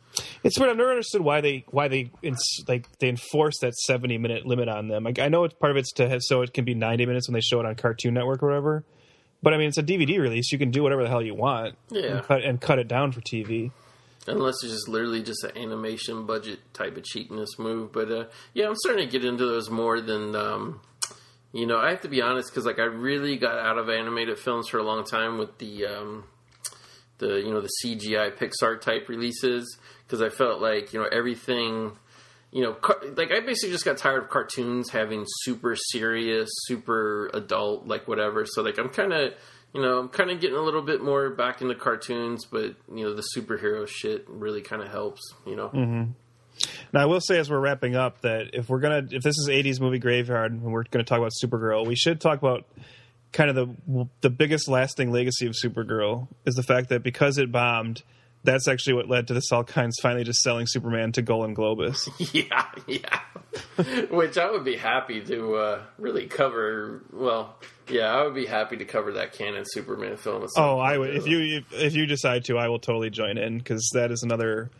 It's 0.42 0.58
weird. 0.58 0.70
I've 0.70 0.78
never 0.78 0.88
understood 0.90 1.20
why 1.20 1.42
they 1.42 1.66
why 1.68 1.88
they 1.88 2.10
ins- 2.22 2.64
like 2.66 2.86
they 3.00 3.10
enforce 3.10 3.58
that 3.60 3.74
seventy 3.74 4.16
minute 4.16 4.46
limit 4.46 4.70
on 4.70 4.88
them. 4.88 5.04
Like 5.04 5.18
I 5.18 5.28
know 5.28 5.44
it's 5.44 5.52
part 5.54 5.72
of 5.72 5.76
it's 5.76 5.92
to 5.94 6.08
have, 6.08 6.22
so 6.22 6.40
it 6.40 6.54
can 6.54 6.64
be 6.64 6.74
ninety 6.74 7.04
minutes 7.04 7.28
when 7.28 7.34
they 7.34 7.40
show 7.42 7.60
it 7.60 7.66
on 7.66 7.74
Cartoon 7.74 8.14
Network 8.14 8.42
or 8.42 8.46
whatever. 8.46 8.84
But 9.42 9.54
I 9.54 9.58
mean, 9.58 9.68
it's 9.68 9.78
a 9.78 9.82
DVD 9.82 10.18
release. 10.18 10.50
You 10.50 10.58
can 10.58 10.70
do 10.70 10.82
whatever 10.82 11.02
the 11.02 11.08
hell 11.08 11.22
you 11.22 11.34
want. 11.34 11.76
Yeah. 11.90 12.16
and 12.16 12.22
cut, 12.24 12.44
and 12.44 12.60
cut 12.60 12.78
it 12.78 12.88
down 12.88 13.12
for 13.12 13.20
TV. 13.20 13.70
Unless 14.28 14.56
it's 14.64 14.72
just 14.72 14.88
literally 14.88 15.22
just 15.22 15.44
an 15.44 15.56
animation 15.56 16.26
budget 16.26 16.58
type 16.74 16.96
of 16.96 17.04
cheapness 17.04 17.58
move. 17.58 17.92
But 17.92 18.10
uh, 18.10 18.24
yeah, 18.54 18.66
I'm 18.66 18.74
starting 18.74 19.06
to 19.06 19.10
get 19.10 19.24
into 19.24 19.46
those 19.46 19.70
more 19.70 20.00
than 20.00 20.34
um, 20.34 20.80
you 21.52 21.64
know. 21.66 21.78
I 21.78 21.90
have 21.90 22.00
to 22.00 22.08
be 22.08 22.22
honest 22.22 22.50
because 22.50 22.66
like 22.66 22.80
I 22.80 22.84
really 22.84 23.36
got 23.36 23.56
out 23.58 23.78
of 23.78 23.88
animated 23.88 24.38
films 24.38 24.68
for 24.68 24.78
a 24.78 24.82
long 24.82 25.04
time 25.04 25.38
with 25.38 25.58
the 25.58 25.86
um, 25.86 26.24
the 27.18 27.36
you 27.36 27.52
know 27.52 27.60
the 27.60 27.70
CGI 27.84 28.36
Pixar 28.36 28.80
type 28.80 29.08
releases 29.08 29.78
because 30.06 30.20
I 30.20 30.28
felt 30.28 30.60
like 30.60 30.92
you 30.92 31.00
know 31.00 31.08
everything. 31.12 31.92
You 32.56 32.62
know, 32.62 32.72
car- 32.72 33.02
like 33.18 33.30
I 33.32 33.40
basically 33.40 33.72
just 33.72 33.84
got 33.84 33.98
tired 33.98 34.22
of 34.22 34.30
cartoons 34.30 34.88
having 34.88 35.26
super 35.42 35.76
serious, 35.76 36.48
super 36.62 37.28
adult, 37.34 37.86
like 37.86 38.08
whatever. 38.08 38.46
So 38.46 38.62
like 38.62 38.78
I'm 38.78 38.88
kind 38.88 39.12
of, 39.12 39.34
you 39.74 39.82
know, 39.82 39.98
I'm 39.98 40.08
kind 40.08 40.30
of 40.30 40.40
getting 40.40 40.56
a 40.56 40.62
little 40.62 40.80
bit 40.80 41.02
more 41.02 41.28
back 41.28 41.60
into 41.60 41.74
cartoons, 41.74 42.46
but 42.46 42.74
you 42.90 43.04
know, 43.04 43.12
the 43.12 43.22
superhero 43.36 43.86
shit 43.86 44.24
really 44.26 44.62
kind 44.62 44.80
of 44.80 44.88
helps. 44.88 45.20
You 45.44 45.54
know, 45.54 45.68
mm-hmm. 45.68 46.04
Now, 46.94 47.02
I 47.02 47.04
will 47.04 47.20
say 47.20 47.38
as 47.38 47.50
we're 47.50 47.60
wrapping 47.60 47.94
up 47.94 48.22
that 48.22 48.54
if 48.54 48.70
we're 48.70 48.80
gonna 48.80 49.06
if 49.10 49.22
this 49.22 49.36
is 49.36 49.50
'80s 49.50 49.78
movie 49.78 49.98
graveyard 49.98 50.52
and 50.52 50.62
we're 50.62 50.84
gonna 50.84 51.04
talk 51.04 51.18
about 51.18 51.32
Supergirl, 51.44 51.86
we 51.86 51.94
should 51.94 52.22
talk 52.22 52.38
about 52.38 52.64
kind 53.32 53.50
of 53.50 53.56
the 53.56 54.08
the 54.22 54.30
biggest 54.30 54.66
lasting 54.66 55.12
legacy 55.12 55.46
of 55.46 55.52
Supergirl 55.52 56.28
is 56.46 56.54
the 56.54 56.62
fact 56.62 56.88
that 56.88 57.02
because 57.02 57.36
it 57.36 57.52
bombed, 57.52 58.02
that's 58.46 58.68
actually 58.68 58.94
what 58.94 59.08
led 59.08 59.26
to 59.28 59.34
the 59.34 59.42
Salkinds 59.52 59.92
finally 60.00 60.24
just 60.24 60.40
selling 60.40 60.66
Superman 60.66 61.12
to 61.12 61.22
Golan 61.22 61.54
Globus. 61.54 62.08
yeah, 62.32 62.66
yeah. 62.86 63.20
Which 64.10 64.38
I 64.38 64.50
would 64.50 64.64
be 64.64 64.76
happy 64.76 65.20
to 65.22 65.54
uh, 65.56 65.82
really 65.98 66.26
cover. 66.26 67.02
Well, 67.12 67.56
Yeah, 67.88 68.06
I 68.06 68.24
would 68.24 68.34
be 68.34 68.46
happy 68.46 68.76
to 68.78 68.84
cover 68.84 69.12
that 69.12 69.32
Cannon 69.32 69.64
Superman 69.66 70.16
film. 70.16 70.46
Oh, 70.56 70.78
I 70.78 70.96
would. 70.96 71.14
If 71.14 71.26
you 71.26 71.58
if, 71.58 71.72
if 71.72 71.94
you 71.94 72.06
decide 72.06 72.44
to, 72.46 72.58
I 72.58 72.68
will 72.68 72.78
totally 72.78 73.10
join 73.10 73.38
in 73.38 73.58
because 73.58 73.90
that 73.94 74.10
is 74.10 74.22
another 74.22 74.70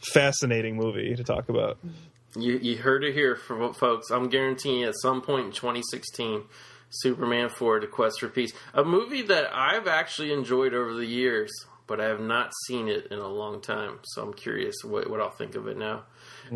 fascinating 0.00 0.76
movie 0.76 1.14
to 1.14 1.24
talk 1.24 1.48
about. 1.48 1.78
You, 2.36 2.58
you 2.58 2.76
heard 2.76 3.02
it 3.04 3.14
here, 3.14 3.34
from 3.36 3.72
folks. 3.72 4.10
I'm 4.10 4.28
guaranteeing 4.28 4.84
at 4.84 4.94
some 5.00 5.22
point 5.22 5.46
in 5.46 5.52
2016, 5.52 6.42
Superman 6.90 7.48
4: 7.48 7.80
The 7.80 7.86
Quest 7.86 8.20
for 8.20 8.28
Peace, 8.28 8.52
a 8.74 8.84
movie 8.84 9.22
that 9.22 9.48
I've 9.54 9.86
actually 9.86 10.32
enjoyed 10.32 10.74
over 10.74 10.92
the 10.94 11.06
years, 11.06 11.50
but 11.86 12.00
I 12.00 12.06
have 12.06 12.20
not 12.20 12.52
seen 12.66 12.88
it 12.88 13.08
in 13.10 13.18
a 13.18 13.28
long 13.28 13.60
time. 13.60 14.00
So 14.04 14.22
I'm 14.22 14.32
curious 14.34 14.76
what, 14.84 15.08
what 15.08 15.20
I'll 15.20 15.30
think 15.30 15.54
of 15.54 15.68
it 15.68 15.76
now. 15.76 16.04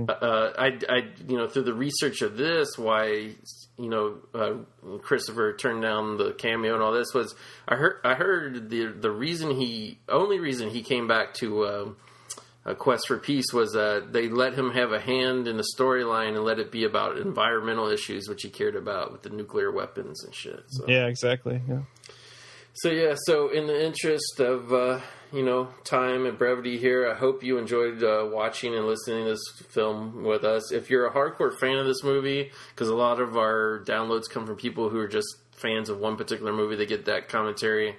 Uh, 0.08 0.50
I, 0.56 0.78
I, 0.88 1.08
you 1.26 1.36
know, 1.36 1.48
through 1.48 1.64
the 1.64 1.74
research 1.74 2.22
of 2.22 2.36
this, 2.36 2.78
why 2.78 3.34
you 3.76 3.88
know 3.88 4.18
uh, 4.34 4.98
Christopher 4.98 5.56
turned 5.56 5.82
down 5.82 6.16
the 6.16 6.32
cameo 6.32 6.74
and 6.74 6.82
all 6.82 6.92
this 6.92 7.12
was 7.14 7.34
I 7.66 7.76
heard 7.76 8.00
I 8.04 8.14
heard 8.14 8.70
the 8.70 8.86
the 8.86 9.10
reason 9.10 9.50
he 9.50 9.98
only 10.08 10.38
reason 10.38 10.70
he 10.70 10.82
came 10.82 11.08
back 11.08 11.34
to. 11.34 11.66
Um, 11.66 11.96
a 12.66 12.74
quest 12.74 13.08
for 13.08 13.16
peace 13.16 13.54
was 13.54 13.74
uh, 13.74 14.02
they 14.10 14.28
let 14.28 14.52
him 14.52 14.72
have 14.72 14.92
a 14.92 15.00
hand 15.00 15.48
in 15.48 15.56
the 15.56 15.64
storyline 15.78 16.36
and 16.36 16.44
let 16.44 16.58
it 16.58 16.70
be 16.70 16.84
about 16.84 17.16
environmental 17.16 17.88
issues, 17.88 18.28
which 18.28 18.42
he 18.42 18.50
cared 18.50 18.76
about 18.76 19.12
with 19.12 19.22
the 19.22 19.30
nuclear 19.30 19.72
weapons 19.72 20.22
and 20.22 20.34
shit. 20.34 20.62
So 20.68 20.84
Yeah, 20.86 21.06
exactly. 21.06 21.62
Yeah. 21.66 21.80
so 22.74 22.90
yeah, 22.90 23.14
so 23.24 23.48
in 23.48 23.66
the 23.66 23.82
interest 23.86 24.40
of 24.40 24.70
uh, 24.74 25.00
you 25.32 25.44
know 25.44 25.68
time 25.84 26.26
and 26.26 26.36
brevity 26.38 26.78
here, 26.78 27.08
I 27.10 27.14
hope 27.14 27.42
you 27.42 27.58
enjoyed 27.58 28.02
uh, 28.02 28.28
watching 28.32 28.74
and 28.74 28.86
listening 28.86 29.24
to 29.24 29.30
this 29.30 29.66
film 29.68 30.24
with 30.24 30.44
us. 30.44 30.72
If 30.72 30.90
you're 30.90 31.06
a 31.06 31.12
hardcore 31.12 31.56
fan 31.58 31.78
of 31.78 31.86
this 31.86 32.02
movie, 32.02 32.50
because 32.74 32.88
a 32.88 32.94
lot 32.94 33.20
of 33.20 33.36
our 33.36 33.82
downloads 33.86 34.28
come 34.30 34.46
from 34.46 34.56
people 34.56 34.88
who 34.88 34.98
are 34.98 35.08
just 35.08 35.26
fans 35.52 35.88
of 35.88 35.98
one 35.98 36.16
particular 36.16 36.52
movie, 36.52 36.76
they 36.76 36.86
get 36.86 37.04
that 37.06 37.28
commentary. 37.28 37.96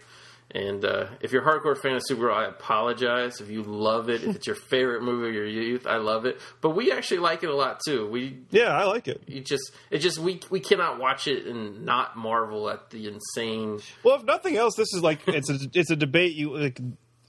And 0.53 0.83
uh, 0.83 1.05
if 1.21 1.31
you're 1.31 1.47
a 1.47 1.59
hardcore 1.59 1.77
fan 1.81 1.95
of 1.95 2.01
Supergirl, 2.09 2.33
I 2.35 2.43
apologize. 2.45 3.39
If 3.39 3.49
you 3.49 3.63
love 3.63 4.09
it, 4.09 4.21
if 4.25 4.35
it's 4.35 4.47
your 4.47 4.57
favorite 4.57 5.01
movie 5.01 5.29
of 5.29 5.33
your 5.33 5.45
youth, 5.47 5.87
I 5.87 5.95
love 5.95 6.25
it. 6.25 6.41
But 6.59 6.71
we 6.71 6.91
actually 6.91 7.19
like 7.19 7.43
it 7.43 7.49
a 7.49 7.55
lot 7.55 7.79
too. 7.85 8.09
We 8.09 8.39
Yeah, 8.49 8.75
I 8.75 8.83
like 8.83 9.07
it. 9.07 9.21
you 9.27 9.39
just 9.39 9.71
it 9.89 9.99
just 9.99 10.19
we 10.19 10.41
we 10.49 10.59
cannot 10.59 10.99
watch 10.99 11.27
it 11.27 11.45
and 11.45 11.85
not 11.85 12.17
marvel 12.17 12.69
at 12.69 12.89
the 12.89 13.07
insane 13.07 13.79
Well, 14.03 14.17
if 14.17 14.25
nothing 14.25 14.57
else, 14.57 14.75
this 14.75 14.93
is 14.93 15.01
like 15.01 15.19
it's 15.25 15.49
a 15.49 15.57
it's 15.73 15.89
a 15.89 15.95
debate 15.95 16.33
you 16.35 16.57
like 16.57 16.81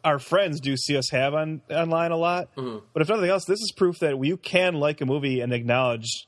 our 0.05 0.19
friends 0.19 0.61
do 0.61 0.77
see 0.77 0.97
us 0.97 1.11
have 1.11 1.35
on 1.35 1.63
online 1.71 2.11
a 2.13 2.17
lot. 2.17 2.55
Mm-hmm. 2.57 2.85
But 2.93 3.03
if 3.03 3.09
nothing 3.09 3.29
else, 3.31 3.45
this 3.45 3.61
is 3.61 3.73
proof 3.77 3.99
that 4.01 4.23
you 4.25 4.37
can 4.37 4.75
like 4.75 5.01
a 5.01 5.07
movie 5.07 5.41
and 5.41 5.53
acknowledge 5.53 6.27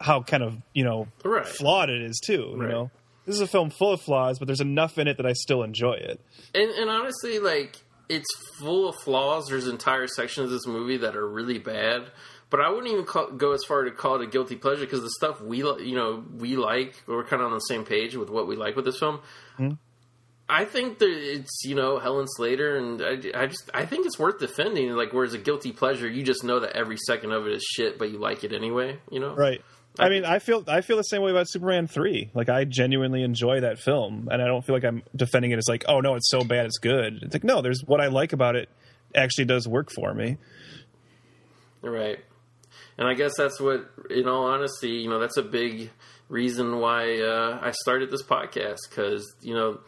how 0.00 0.22
kind 0.22 0.42
of 0.42 0.56
you 0.74 0.84
know 0.84 1.08
Right. 1.24 1.46
flawed 1.46 1.88
it 1.90 2.02
is 2.02 2.20
too. 2.24 2.52
You 2.54 2.56
Right. 2.60 2.70
know, 2.70 2.90
this 3.24 3.34
is 3.34 3.40
a 3.40 3.46
film 3.46 3.70
full 3.70 3.92
of 3.92 4.00
flaws, 4.02 4.38
but 4.38 4.46
there's 4.46 4.60
enough 4.60 4.98
in 4.98 5.08
it 5.08 5.16
that 5.16 5.26
I 5.26 5.32
still 5.32 5.62
enjoy 5.62 5.94
it. 5.94 6.20
And, 6.54 6.70
and 6.70 6.90
honestly, 6.90 7.38
like 7.38 7.76
it's 8.08 8.26
full 8.60 8.88
of 8.88 8.94
flaws. 9.04 9.46
There's 9.48 9.66
entire 9.66 10.06
sections 10.06 10.44
of 10.44 10.50
this 10.50 10.66
movie 10.66 10.98
that 10.98 11.16
are 11.16 11.26
really 11.28 11.58
bad. 11.58 12.04
But 12.48 12.60
I 12.60 12.68
wouldn't 12.70 12.86
even 12.92 13.04
call, 13.04 13.32
go 13.32 13.50
as 13.52 13.64
far 13.64 13.82
to 13.82 13.90
call 13.90 14.14
it 14.16 14.22
a 14.22 14.26
guilty 14.28 14.54
pleasure 14.54 14.82
because 14.84 15.00
the 15.02 15.10
stuff 15.16 15.40
we 15.40 15.58
you 15.58 15.96
know 15.96 16.22
we 16.36 16.54
like, 16.56 17.02
we're 17.08 17.24
kind 17.24 17.42
of 17.42 17.46
on 17.48 17.54
the 17.54 17.58
same 17.60 17.84
page 17.84 18.14
with 18.14 18.30
what 18.30 18.46
we 18.46 18.54
like 18.54 18.76
with 18.76 18.84
this 18.84 18.98
film. 19.00 19.20
I 20.48 20.64
think 20.64 20.98
that 20.98 21.10
it's 21.10 21.64
you 21.64 21.74
know 21.74 21.98
Helen 21.98 22.26
Slater, 22.28 22.76
and 22.76 23.02
I, 23.02 23.42
I 23.42 23.46
just 23.46 23.70
I 23.74 23.84
think 23.86 24.06
it's 24.06 24.18
worth 24.18 24.38
defending. 24.38 24.90
Like 24.92 25.12
whereas 25.12 25.34
a 25.34 25.38
guilty 25.38 25.72
pleasure, 25.72 26.08
you 26.08 26.22
just 26.22 26.44
know 26.44 26.60
that 26.60 26.76
every 26.76 26.96
second 26.96 27.32
of 27.32 27.46
it 27.46 27.54
is 27.54 27.62
shit, 27.64 27.98
but 27.98 28.10
you 28.10 28.18
like 28.18 28.44
it 28.44 28.52
anyway. 28.52 28.98
You 29.10 29.20
know, 29.20 29.34
Right. 29.34 29.62
I 29.98 30.10
mean, 30.10 30.24
I 30.26 30.40
feel 30.40 30.62
I 30.68 30.82
feel 30.82 30.98
the 30.98 31.04
same 31.04 31.22
way 31.22 31.30
about 31.30 31.48
Superman 31.48 31.86
three. 31.86 32.30
Like, 32.34 32.48
I 32.48 32.64
genuinely 32.64 33.22
enjoy 33.22 33.60
that 33.60 33.78
film, 33.78 34.28
and 34.30 34.42
I 34.42 34.46
don't 34.46 34.64
feel 34.64 34.74
like 34.74 34.84
I'm 34.84 35.02
defending 35.14 35.52
it 35.52 35.58
as 35.58 35.68
like, 35.68 35.84
oh 35.88 36.00
no, 36.00 36.16
it's 36.16 36.30
so 36.30 36.44
bad, 36.44 36.66
it's 36.66 36.78
good. 36.78 37.20
It's 37.22 37.34
like, 37.34 37.44
no, 37.44 37.62
there's 37.62 37.82
what 37.84 38.00
I 38.00 38.08
like 38.08 38.32
about 38.32 38.56
it. 38.56 38.68
Actually, 39.14 39.46
does 39.46 39.66
work 39.66 39.90
for 39.90 40.12
me. 40.12 40.36
Right. 41.80 42.18
And 42.98 43.08
I 43.08 43.14
guess 43.14 43.36
that's 43.36 43.60
what, 43.60 43.90
in 44.10 44.26
all 44.26 44.46
honesty, 44.46 44.90
you 44.90 45.08
know, 45.08 45.18
that's 45.18 45.36
a 45.36 45.42
big 45.42 45.90
reason 46.28 46.78
why 46.78 47.20
uh, 47.20 47.58
I 47.62 47.70
started 47.70 48.10
this 48.10 48.22
podcast 48.22 48.78
because, 48.88 49.34
you 49.42 49.54
know, 49.54 49.80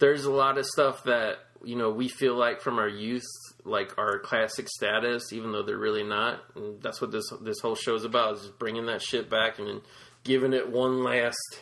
there's 0.00 0.24
a 0.24 0.30
lot 0.32 0.58
of 0.58 0.66
stuff 0.66 1.04
that, 1.04 1.36
you 1.62 1.76
know, 1.76 1.90
we 1.90 2.08
feel 2.08 2.34
like 2.34 2.60
from 2.60 2.78
our 2.78 2.88
youth, 2.88 3.22
like 3.64 3.96
our 3.98 4.18
classic 4.18 4.68
status, 4.68 5.32
even 5.32 5.52
though 5.52 5.62
they're 5.62 5.78
really 5.78 6.02
not. 6.04 6.42
And 6.56 6.82
that's 6.82 7.00
what 7.00 7.12
this 7.12 7.24
this 7.42 7.60
whole 7.60 7.74
show's 7.76 8.04
about 8.04 8.34
is 8.34 8.40
just 8.40 8.58
bringing 8.58 8.86
that 8.86 9.02
shit 9.02 9.30
back 9.30 9.58
and 9.58 9.80
giving 10.24 10.52
it 10.52 10.70
one 10.70 11.04
last 11.04 11.60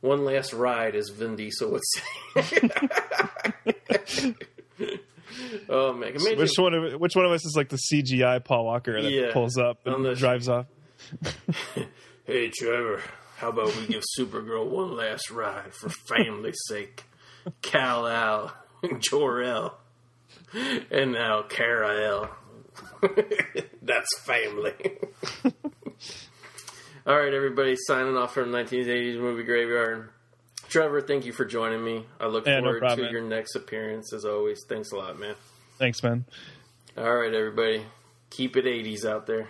one 0.00 0.24
last 0.24 0.52
ride, 0.52 0.94
as 0.94 1.08
Vin 1.08 1.34
Diesel 1.36 1.72
would 1.72 1.82
say. 1.84 2.02
oh 5.68 5.92
man, 5.92 6.10
imagine, 6.14 6.38
Which 6.38 6.52
one? 6.58 6.74
Of, 6.74 7.00
which 7.00 7.16
one 7.16 7.24
of 7.24 7.32
us 7.32 7.44
is 7.44 7.54
like 7.56 7.68
the 7.68 7.78
CGI 7.92 8.44
Paul 8.44 8.64
Walker 8.66 9.00
that 9.02 9.10
Yeah. 9.10 9.32
pulls 9.32 9.56
up 9.58 9.86
and 9.86 10.04
the- 10.04 10.14
drives 10.14 10.48
off? 10.48 10.66
Hey 12.26 12.50
Trevor, 12.50 13.00
how 13.38 13.48
about 13.48 13.74
we 13.74 13.86
give 13.86 14.02
Supergirl 14.18 14.66
one 14.68 14.94
last 14.94 15.30
ride 15.30 15.72
for 15.74 15.88
family's 15.88 16.58
sake? 16.66 17.04
Kal-El, 17.62 18.52
Jor-El, 18.98 19.78
and 20.90 21.12
now 21.12 21.42
Kara-El. 21.42 22.30
That's 23.82 24.18
family. 24.20 24.72
All 27.06 27.16
right, 27.18 27.32
everybody, 27.32 27.74
signing 27.76 28.16
off 28.16 28.34
from 28.34 28.50
1980s 28.50 29.18
movie 29.18 29.42
graveyard. 29.44 30.10
Trevor, 30.68 31.00
thank 31.00 31.24
you 31.24 31.32
for 31.32 31.46
joining 31.46 31.82
me. 31.82 32.04
I 32.20 32.26
look 32.26 32.46
Yeah, 32.46 32.56
no 32.56 32.64
forward 32.64 32.80
problem, 32.80 32.98
to 32.98 33.04
man. 33.04 33.12
your 33.12 33.22
next 33.22 33.54
appearance 33.54 34.12
as 34.12 34.24
always. 34.26 34.58
Thanks 34.68 34.92
a 34.92 34.96
lot, 34.96 35.18
man. 35.18 35.34
Thanks, 35.78 36.02
man. 36.02 36.26
All 36.96 37.14
right, 37.14 37.32
everybody, 37.32 37.84
keep 38.30 38.56
it 38.56 38.66
80s 38.66 39.06
out 39.06 39.26
there. 39.26 39.48